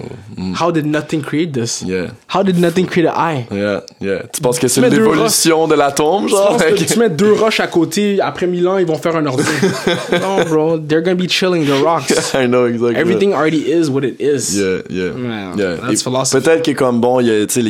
How 0.60 0.72
did 0.72 0.86
nothing 0.86 1.20
create 1.22 1.52
this? 1.52 1.82
Mm. 1.82 1.88
Yeah. 1.88 2.06
How 2.34 2.42
did 2.42 2.58
nothing 2.58 2.86
create 2.86 3.06
an 3.06 3.14
eye? 3.16 3.46
Yeah, 3.50 3.80
yeah. 4.00 4.22
Tu 4.32 4.40
penses 4.40 4.58
que 4.58 4.68
c'est 4.68 4.80
l'évolution 4.80 5.68
de 5.68 5.74
l'atome, 5.74 6.28
genre? 6.28 6.56
que 6.56 6.62
avec- 6.62 6.86
tu 6.86 6.98
mets 6.98 7.10
deux 7.10 7.32
roches 7.32 7.60
à 7.60 7.66
côté, 7.66 8.20
après 8.20 8.46
mille 8.46 8.66
ans, 8.66 8.78
ils 8.78 8.86
vont 8.86 8.96
faire 8.96 9.16
un 9.16 9.26
ordi. 9.26 9.42
non, 10.12 10.44
bro, 10.48 10.78
they're 10.78 11.02
gonna 11.02 11.14
be 11.14 11.28
chilling 11.28 11.66
the 11.66 11.82
rocks. 11.82 12.10
I 12.34 12.46
know, 12.46 12.66
exactly. 12.66 12.96
Everything 12.98 13.32
already 13.34 13.70
is 13.70 13.90
what 13.90 14.02
it 14.02 14.18
is. 14.20 14.56
Yeah, 14.56 14.82
yeah. 14.88 15.12
Yeah, 15.16 15.54
yeah. 15.56 15.76
that's 15.86 16.02
philosophy. 16.02 16.42
Peut-être 16.42 16.64
que 16.64 16.72
comme 16.72 17.00
bon, 17.00 17.20
il 17.20 17.26
y 17.26 17.30
a, 17.30 17.46
tu 17.46 17.60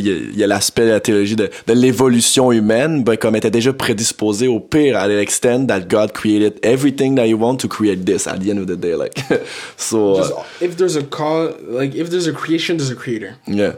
a- 0.43 0.47
l'aspect 0.47 0.85
de 0.85 0.91
la 0.91 0.99
théologie 0.99 1.35
de, 1.35 1.49
de 1.67 1.73
l'évolution 1.73 2.51
humaine, 2.51 3.03
ben 3.03 3.17
comme 3.17 3.35
elle 3.35 3.39
était 3.39 3.51
déjà 3.51 3.73
prédisposée 3.73 4.47
au 4.47 4.59
pire 4.61 4.97
à 4.97 5.07
l'extent 5.07 5.67
that 5.67 5.81
God 5.81 6.11
created 6.13 6.53
everything 6.63 7.15
that 7.15 7.27
you 7.27 7.37
want 7.37 7.57
to 7.57 7.67
create 7.67 8.05
this 8.05 8.27
at 8.27 8.37
the 8.39 8.49
end 8.49 8.59
of 8.59 8.67
the 8.67 8.79
day, 8.79 8.95
like. 8.95 9.13
so, 9.77 10.15
Just, 10.17 10.31
uh, 10.31 10.35
if 10.61 10.77
there's 10.77 10.95
a 10.95 11.03
cause, 11.03 11.59
like 11.61 11.95
if 11.95 12.09
there's 12.09 12.27
a 12.27 12.33
creation, 12.33 12.77
there's 12.77 12.89
a 12.91 12.95
creator. 12.95 13.35
yeah. 13.45 13.75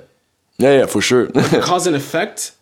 Yeah, 0.57 0.79
yeah, 0.79 0.85
for 0.85 1.01
sure. 1.01 1.27
cause 1.61 1.85
and 1.85 1.97
effect. 1.97 2.53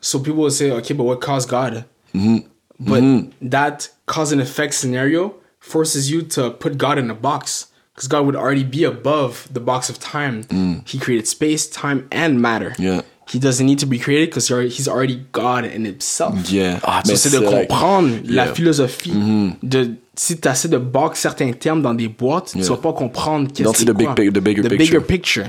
So 0.00 0.20
people 0.20 0.42
will 0.42 0.50
say, 0.52 0.70
okay, 0.70 0.94
but 0.94 1.02
what 1.02 1.20
caused 1.20 1.48
God? 1.48 1.84
Mm-hmm. 2.14 2.46
But 2.78 3.32
that 3.50 3.88
cause 4.06 4.30
and 4.30 4.40
effect 4.40 4.74
scenario 4.74 5.34
forces 5.58 6.10
you 6.12 6.22
to 6.22 6.50
put 6.50 6.78
God 6.78 6.96
in 6.96 7.10
a 7.10 7.14
box 7.14 7.72
because 7.94 8.06
God 8.06 8.26
would 8.26 8.36
already 8.36 8.64
be 8.64 8.84
above 8.84 9.48
the 9.52 9.60
box 9.60 9.88
of 9.88 9.98
time. 9.98 10.84
He 10.86 10.98
created 10.98 11.26
space, 11.26 11.68
time, 11.68 12.06
and 12.12 12.40
matter. 12.40 12.70
Mm. 12.70 12.78
Yeah. 12.78 13.02
He 13.32 13.38
doesn't 13.38 13.64
need 13.64 13.78
to 13.80 13.86
be 13.86 13.98
created 13.98 14.28
because 14.30 14.48
he's 14.76 14.86
already 14.88 15.20
God 15.32 15.64
in 15.64 15.84
himself. 15.86 16.34
Yeah. 16.50 16.78
Ah, 16.82 17.02
So 17.04 17.16
c'est 17.16 17.30
de 17.30 17.38
c'est 17.38 17.50
like- 17.50 17.68
comprendre 17.68 18.10
la 18.26 18.44
Yeah. 18.46 18.54
Philosophie 18.54 19.12
de 19.62 19.90
si 20.16 20.38
tu 20.38 20.48
essaies 20.48 20.68
de 20.68 20.78
box 20.78 21.18
certains 21.20 21.50
termes 21.52 21.82
dans 21.82 21.94
des 21.94 22.08
boîtes, 22.08 22.50
tu 22.52 22.58
Yeah. 22.58 22.68
vas 22.68 22.76
pas 22.76 22.92
comprendre 22.92 23.48
qu'est-ce 23.52 23.70
que 23.70 23.78
c'est 23.78 23.84
the 23.86 23.90
big 23.96 24.08
the 24.32 24.38
bigger 24.40 24.62
the 24.62 24.68
picture? 24.68 24.78
bigger 24.78 25.00
picture. 25.00 25.44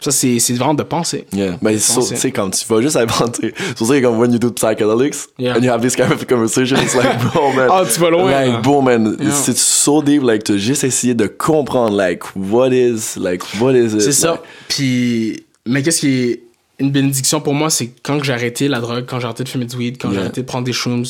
Ça 0.00 0.12
c'est 0.12 0.38
vraiment 0.52 0.74
de 0.74 0.84
penser. 0.84 1.26
Yeah, 1.32 1.58
mais 1.60 1.76
so, 1.78 2.00
tu 2.06 2.14
sais, 2.14 2.30
quand 2.30 2.48
tu 2.50 2.64
vas 2.72 2.80
juste 2.80 2.94
inventer, 2.94 3.52
c'est 3.56 3.76
pour 3.76 3.88
ça 3.88 3.98
que 3.98 4.06
comme 4.06 4.16
when 4.20 4.32
you 4.32 4.38
do 4.38 4.50
psychedelics, 4.52 5.16
Yeah. 5.40 5.56
and 5.56 5.62
you 5.64 5.70
have 5.72 5.80
this 5.82 5.96
kind 5.96 6.12
of 6.12 6.24
conversation, 6.24 6.76
it's 6.76 6.94
like, 6.94 7.18
bro, 7.32 7.52
man. 7.56 7.68
Ah, 7.68 7.82
tu 7.92 7.98
vas 7.98 8.10
loin, 8.10 8.30
Like, 8.30 8.52
là. 8.52 8.60
bro, 8.60 8.80
man, 8.80 9.16
Yeah. 9.20 9.32
c'est 9.32 9.56
so 9.58 10.00
deep, 10.00 10.22
like, 10.22 10.44
to 10.44 10.56
juste 10.56 10.84
essayer 10.84 11.14
de 11.14 11.26
comprendre, 11.26 11.96
like, 11.96 12.22
what 12.36 12.68
is, 12.70 13.16
like, 13.18 13.42
what 13.60 13.72
is 13.74 13.92
it? 13.94 14.00
C'est 14.02 14.12
ça. 14.12 14.30
like- 14.30 14.40
Puis, 14.68 15.44
mais 15.66 15.82
qu'est-ce 15.82 15.98
qui 15.98 16.20
est 16.30 16.42
une 16.78 16.90
bénédiction 16.90 17.40
pour 17.40 17.54
moi, 17.54 17.70
c'est 17.70 17.90
quand 18.02 18.22
j'ai 18.22 18.32
arrêté 18.32 18.68
la 18.68 18.80
drogue, 18.80 19.04
quand 19.06 19.18
j'ai 19.20 19.26
arrêté 19.26 19.44
de 19.44 19.48
fumer 19.48 19.64
du 19.64 19.76
weed, 19.76 19.98
quand 19.98 20.12
j'ai 20.12 20.18
arrêté 20.18 20.42
de 20.42 20.46
prendre 20.46 20.64
des 20.64 20.72
shrooms, 20.72 21.04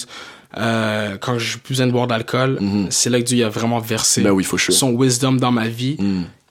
euh, 0.57 1.17
quand 1.21 1.39
j'ai 1.39 1.59
plus 1.59 1.75
besoin 1.75 1.87
de 1.87 1.93
boire 1.93 2.07
d'alcool, 2.07 2.59
c'est 2.91 3.11
là 3.11 3.21
que 3.21 3.27
Dieu 3.27 3.45
a 3.45 3.49
vraiment 3.49 3.79
versé 3.81 4.23
Mm-hmm. 4.23 4.25
Ben 4.25 4.31
oui, 4.31 4.45
for 4.45 4.59
sure. 4.59 4.75
Mm. 4.75 4.79
son 4.79 4.91
wisdom 4.97 5.33
dans 5.33 5.53
ma 5.53 5.69
vie, 5.69 5.97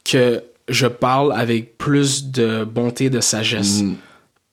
que 0.04 0.44
je 0.70 0.88
parle 0.88 1.34
avec 1.34 1.78
plus 1.78 2.26
de 2.26 2.64
bonté, 2.64 3.10
de 3.10 3.20
sagesse. 3.20 3.82
Mm-hmm. 3.82 3.96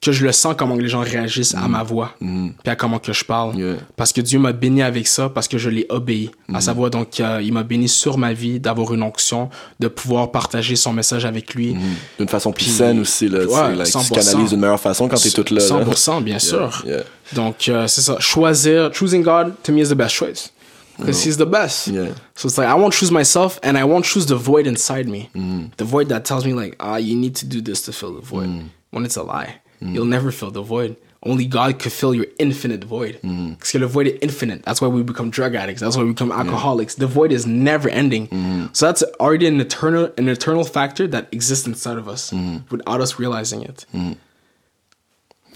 Que 0.04 0.12
je 0.12 0.22
le 0.26 0.32
sens 0.32 0.54
comment 0.58 0.74
les 0.76 0.88
gens 0.88 1.00
réagissent 1.00 1.54
à 1.54 1.66
ma 1.66 1.82
voix, 1.82 2.14
puis 2.20 2.52
à 2.66 2.76
comment 2.76 2.98
que 2.98 3.12
je 3.14 3.24
parle. 3.24 3.56
Yeah. 3.56 3.76
Parce 3.96 4.12
que 4.12 4.20
Dieu 4.20 4.38
m'a 4.38 4.52
béni 4.52 4.82
avec 4.82 5.06
ça, 5.08 5.30
parce 5.30 5.48
que 5.48 5.56
je 5.56 5.70
l'ai 5.70 5.86
obéi 5.88 6.30
à 6.52 6.60
sa 6.60 6.74
voix. 6.74 6.90
Donc, 6.90 7.20
euh, 7.20 7.40
il 7.42 7.52
m'a 7.54 7.62
béni 7.62 7.88
sur 7.88 8.18
ma 8.18 8.34
vie 8.34 8.60
d'avoir 8.60 8.92
une 8.92 9.02
onction, 9.02 9.48
de 9.80 9.88
pouvoir 9.88 10.30
partager 10.30 10.76
son 10.76 10.92
message 10.92 11.24
avec 11.24 11.54
lui. 11.54 11.74
D'une 12.18 12.28
façon 12.28 12.52
plus 12.52 12.66
saine 12.66 13.00
aussi, 13.00 13.28
là, 13.30 13.40
tu 13.40 13.46
Ouais, 13.46 13.74
like, 13.74 13.86
tu 13.86 13.96
100%. 13.96 14.14
canalises 14.14 14.50
d'une 14.50 14.60
meilleure 14.60 14.78
façon 14.78 15.08
quand 15.08 15.16
t'es 15.16 15.30
toute 15.30 15.50
là. 15.50 15.60
là. 15.60 15.84
100%, 15.84 16.20
bien 16.22 16.38
sûr. 16.38 16.82
yeah. 16.86 17.02
Donc, 17.32 17.68
euh, 17.68 17.86
c'est 17.86 18.02
ça. 18.02 18.16
Choisir, 18.20 18.92
choosing 18.92 19.22
God, 19.22 19.54
to 19.62 19.72
me, 19.72 19.80
is 19.80 19.88
the 19.88 19.94
best 19.94 20.14
choice. 20.14 20.50
Because 20.98 21.24
he's 21.26 21.38
the 21.38 21.46
best. 21.46 21.86
Yeah. 21.88 22.08
So 22.36 22.46
it's 22.48 22.58
like, 22.58 22.68
I 22.68 22.74
won't 22.74 22.92
choose 22.92 23.10
myself 23.10 23.58
and 23.62 23.76
I 23.76 23.84
won't 23.84 24.04
choose 24.04 24.26
the 24.26 24.36
void 24.36 24.66
inside 24.66 25.08
me. 25.08 25.30
Mm-hmm. 25.34 25.68
The 25.78 25.84
void 25.84 26.08
that 26.10 26.24
tells 26.24 26.44
me, 26.44 26.52
like, 26.52 26.76
ah, 26.78 26.96
you 26.98 27.16
need 27.16 27.34
to 27.36 27.46
do 27.46 27.60
this 27.62 27.82
to 27.86 27.92
fill 27.92 28.14
the 28.14 28.20
void. 28.20 28.48
Mm. 28.48 28.68
When 28.90 29.04
it's 29.04 29.16
a 29.16 29.22
lie. 29.24 29.56
Mm-hmm. 29.84 29.94
You'll 29.94 30.06
never 30.06 30.32
fill 30.32 30.50
the 30.50 30.62
void. 30.62 30.96
Only 31.26 31.46
God 31.46 31.78
could 31.78 31.92
fill 31.92 32.14
your 32.14 32.26
infinite 32.38 32.84
void. 32.84 33.18
Because 33.22 33.72
the 33.72 33.86
void 33.86 34.06
is 34.08 34.18
infinite. 34.20 34.62
That's 34.62 34.80
why 34.82 34.88
we 34.88 35.02
become 35.02 35.30
drug 35.30 35.54
addicts. 35.54 35.80
That's 35.80 35.96
why 35.96 36.02
we 36.02 36.10
become 36.10 36.30
alcoholics. 36.32 36.96
The 36.96 37.06
void 37.06 37.32
is 37.32 37.46
never 37.46 37.88
ending. 37.88 38.28
Mm-hmm. 38.28 38.66
So 38.74 38.86
that's 38.86 39.02
already 39.20 39.46
an 39.46 39.58
eternal, 39.60 40.12
an 40.18 40.28
eternal 40.28 40.64
factor 40.64 41.06
that 41.08 41.28
exists 41.32 41.66
inside 41.66 41.96
of 41.98 42.08
us 42.08 42.30
Mm-hmm. 42.30 42.58
without 42.70 43.00
us 43.00 43.18
realizing 43.18 43.62
it. 43.62 43.86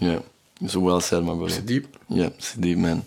Yeah. 0.01 0.21
It's 0.61 0.75
well 0.77 1.01
said, 1.01 1.23
my 1.23 1.35
brother. 1.35 1.51
C'est 1.55 1.67
deep. 1.67 1.87
Yeah, 2.09 2.31
c'est 2.39 2.61
deep, 2.61 2.79
man. 2.79 3.03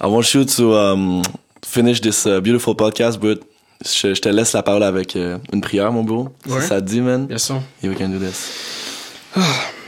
I 0.00 0.06
want 0.06 0.32
you 0.32 0.44
to 0.44 0.74
um, 0.76 1.22
finish 1.62 2.00
this 2.00 2.24
uh, 2.26 2.40
beautiful 2.40 2.74
podcast, 2.74 3.20
but 3.20 3.42
je, 3.84 4.14
je 4.14 4.20
te 4.20 4.28
laisse 4.30 4.54
la 4.54 4.62
parole 4.62 4.82
avec 4.82 5.14
euh, 5.16 5.38
une 5.52 5.60
prière, 5.60 5.92
mon 5.92 6.04
bro. 6.04 6.28
Ouais. 6.46 6.60
Si 6.60 6.66
ça 6.68 6.80
te 6.80 6.86
dit, 6.86 7.00
man. 7.00 7.26
Yes, 7.28 7.42
sir. 7.44 7.60
Yeah, 7.82 7.90
we 7.90 7.96
can 7.98 8.08
do 8.10 8.18
this. 8.18 9.12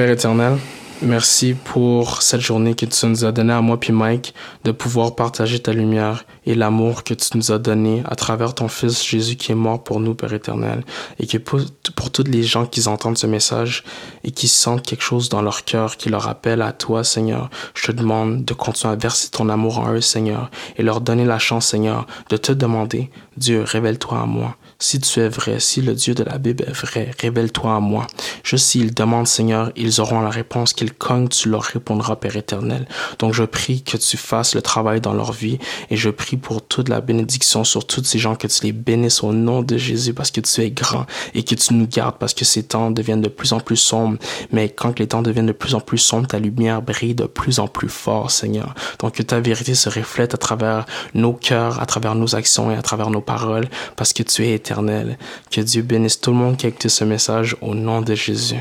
Père 0.00 0.08
éternel, 0.08 0.56
merci 1.02 1.52
pour 1.52 2.22
cette 2.22 2.40
journée 2.40 2.74
que 2.74 2.86
tu 2.86 3.04
nous 3.04 3.26
as 3.26 3.32
donnée 3.32 3.52
à 3.52 3.60
moi 3.60 3.78
puis 3.78 3.92
Mike 3.92 4.32
de 4.64 4.72
pouvoir 4.72 5.14
partager 5.14 5.58
ta 5.58 5.74
lumière 5.74 6.24
et 6.46 6.54
l'amour 6.54 7.04
que 7.04 7.12
tu 7.12 7.36
nous 7.36 7.52
as 7.52 7.58
donné 7.58 8.02
à 8.06 8.14
travers 8.14 8.54
ton 8.54 8.68
Fils 8.68 9.04
Jésus 9.04 9.36
qui 9.36 9.52
est 9.52 9.54
mort 9.54 9.84
pour 9.84 10.00
nous, 10.00 10.14
Père 10.14 10.32
éternel. 10.32 10.84
Et 11.18 11.26
que 11.26 11.36
pour, 11.36 11.60
pour 11.96 12.10
tous 12.10 12.24
les 12.24 12.42
gens 12.42 12.64
qui 12.64 12.88
entendent 12.88 13.18
ce 13.18 13.26
message 13.26 13.84
et 14.24 14.30
qui 14.30 14.48
sentent 14.48 14.86
quelque 14.86 15.04
chose 15.04 15.28
dans 15.28 15.42
leur 15.42 15.66
cœur 15.66 15.98
qui 15.98 16.08
leur 16.08 16.28
appelle 16.28 16.62
à 16.62 16.72
toi, 16.72 17.04
Seigneur, 17.04 17.50
je 17.74 17.88
te 17.88 17.92
demande 17.92 18.46
de 18.46 18.54
continuer 18.54 18.94
à 18.94 18.96
verser 18.96 19.28
ton 19.28 19.50
amour 19.50 19.80
en 19.80 19.92
eux, 19.92 20.00
Seigneur, 20.00 20.50
et 20.78 20.82
leur 20.82 21.02
donner 21.02 21.26
la 21.26 21.38
chance, 21.38 21.66
Seigneur, 21.66 22.06
de 22.30 22.38
te 22.38 22.52
demander, 22.52 23.10
Dieu, 23.36 23.64
révèle-toi 23.64 24.18
à 24.18 24.24
moi. 24.24 24.56
Si 24.82 24.98
tu 24.98 25.20
es 25.20 25.28
vrai, 25.28 25.60
si 25.60 25.82
le 25.82 25.92
Dieu 25.92 26.14
de 26.14 26.24
la 26.24 26.38
Bible 26.38 26.64
est 26.66 26.72
vrai, 26.72 27.10
révèle-toi 27.20 27.76
à 27.76 27.80
moi. 27.80 28.06
Juste 28.42 28.64
s'ils 28.64 28.94
demandent, 28.94 29.26
Seigneur, 29.26 29.70
ils 29.76 30.00
auront 30.00 30.22
la 30.22 30.30
réponse 30.30 30.72
qu'ils 30.72 30.94
cognent, 30.94 31.28
tu 31.28 31.50
leur 31.50 31.62
répondras, 31.62 32.16
Père 32.16 32.34
éternel. 32.36 32.88
Donc 33.18 33.34
je 33.34 33.44
prie 33.44 33.82
que 33.82 33.98
tu 33.98 34.16
fasses 34.16 34.54
le 34.54 34.62
travail 34.62 35.02
dans 35.02 35.12
leur 35.12 35.32
vie 35.32 35.58
et 35.90 35.96
je 35.96 36.08
prie 36.08 36.38
pour 36.38 36.62
toute 36.62 36.88
la 36.88 37.02
bénédiction 37.02 37.62
sur 37.62 37.86
tous 37.86 38.02
ces 38.04 38.18
gens, 38.18 38.36
que 38.36 38.46
tu 38.46 38.64
les 38.64 38.72
bénisses 38.72 39.22
au 39.22 39.34
nom 39.34 39.60
de 39.60 39.76
Jésus 39.76 40.14
parce 40.14 40.30
que 40.30 40.40
tu 40.40 40.62
es 40.62 40.70
grand 40.70 41.04
et 41.34 41.42
que 41.42 41.54
tu 41.54 41.74
nous 41.74 41.86
gardes 41.86 42.16
parce 42.18 42.32
que 42.32 42.46
ces 42.46 42.62
temps 42.62 42.90
deviennent 42.90 43.20
de 43.20 43.28
plus 43.28 43.52
en 43.52 43.60
plus 43.60 43.76
sombres. 43.76 44.16
Mais 44.50 44.70
quand 44.70 44.98
les 44.98 45.08
temps 45.08 45.20
deviennent 45.20 45.44
de 45.44 45.52
plus 45.52 45.74
en 45.74 45.80
plus 45.80 45.98
sombres, 45.98 46.26
ta 46.26 46.38
lumière 46.38 46.80
brille 46.80 47.14
de 47.14 47.26
plus 47.26 47.60
en 47.60 47.68
plus 47.68 47.90
fort, 47.90 48.30
Seigneur. 48.30 48.74
Donc 48.98 49.16
que 49.16 49.22
ta 49.22 49.40
vérité 49.40 49.74
se 49.74 49.90
reflète 49.90 50.32
à 50.32 50.38
travers 50.38 50.86
nos 51.12 51.34
cœurs, 51.34 51.82
à 51.82 51.84
travers 51.84 52.14
nos 52.14 52.34
actions 52.34 52.70
et 52.70 52.76
à 52.76 52.82
travers 52.82 53.10
nos 53.10 53.20
paroles 53.20 53.68
parce 53.96 54.14
que 54.14 54.22
tu 54.22 54.46
es 54.46 54.69
éternel. 54.70 55.18
Que 55.50 55.60
Dieu 55.60 55.82
bénisse 55.82 56.20
tout 56.20 56.30
le 56.30 56.36
monde 56.36 56.56
qui 56.56 56.66
a 56.66 56.68
écouté 56.68 56.88
ce 56.88 57.04
message 57.04 57.56
au 57.60 57.74
nom 57.74 58.00
de 58.02 58.14
Jésus. 58.14 58.56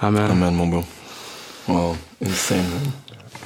Amen. 0.00 0.30
Amen, 0.30 0.54
mon 0.54 0.66
bro. 0.66 0.84
Wow, 1.68 1.96
insane, 2.24 2.58
man. 2.58 2.92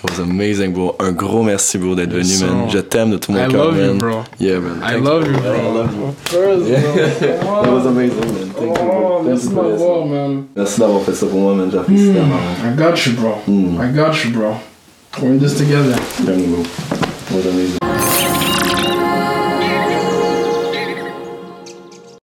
It 0.04 0.10
was 0.10 0.20
amazing, 0.20 0.72
bro. 0.72 0.94
Un 1.00 1.12
gros 1.12 1.42
merci, 1.42 1.78
bro, 1.78 1.94
d'être 1.94 2.12
venu, 2.12 2.38
man. 2.46 2.68
Je 2.70 2.78
t'aime 2.78 3.10
de 3.10 3.16
tout 3.18 3.32
mon 3.32 3.44
I 3.44 3.48
cœur, 3.48 3.64
love 3.66 3.76
you, 3.76 3.86
man. 3.86 3.98
bro. 3.98 4.24
Yeah, 4.38 4.60
man. 4.60 4.80
I 4.82 4.96
love 5.00 5.26
you, 5.26 5.32
man. 5.32 5.42
bro. 5.42 5.52
I 5.52 5.74
love 5.74 5.94
you. 5.94 6.04
Of 6.06 6.30
course, 6.30 6.68
It 6.68 7.40
bro. 7.40 7.74
was 7.76 7.86
amazing, 7.86 8.18
man. 8.18 8.50
Thank 8.54 8.78
you, 8.78 8.84
bro. 8.84 8.92
Oh, 8.92 9.16
Thank 9.18 9.28
merci 9.28 9.48
man. 9.48 10.10
man. 10.10 10.44
Merci 10.56 10.80
d'avoir 10.80 11.02
fait 11.02 11.14
ça 11.14 11.26
pour 11.26 11.40
moi, 11.40 11.54
man. 11.54 11.70
J'apprécie 11.70 12.12
tellement, 12.12 12.36
man. 12.36 12.72
I 12.72 12.76
got 12.76 13.06
you, 13.06 13.12
bro. 13.14 13.38
Mm. 13.48 13.80
I 13.80 13.92
got 13.96 14.24
you, 14.24 14.30
bro. 14.32 14.56
We're 15.20 15.32
in 15.32 15.38
this 15.38 15.56
together. 15.56 15.96
Yeah, 16.24 16.36
mon 16.36 16.52
bro. 16.52 16.60
It 16.62 17.34
was 17.36 17.46
amazing. 17.46 17.85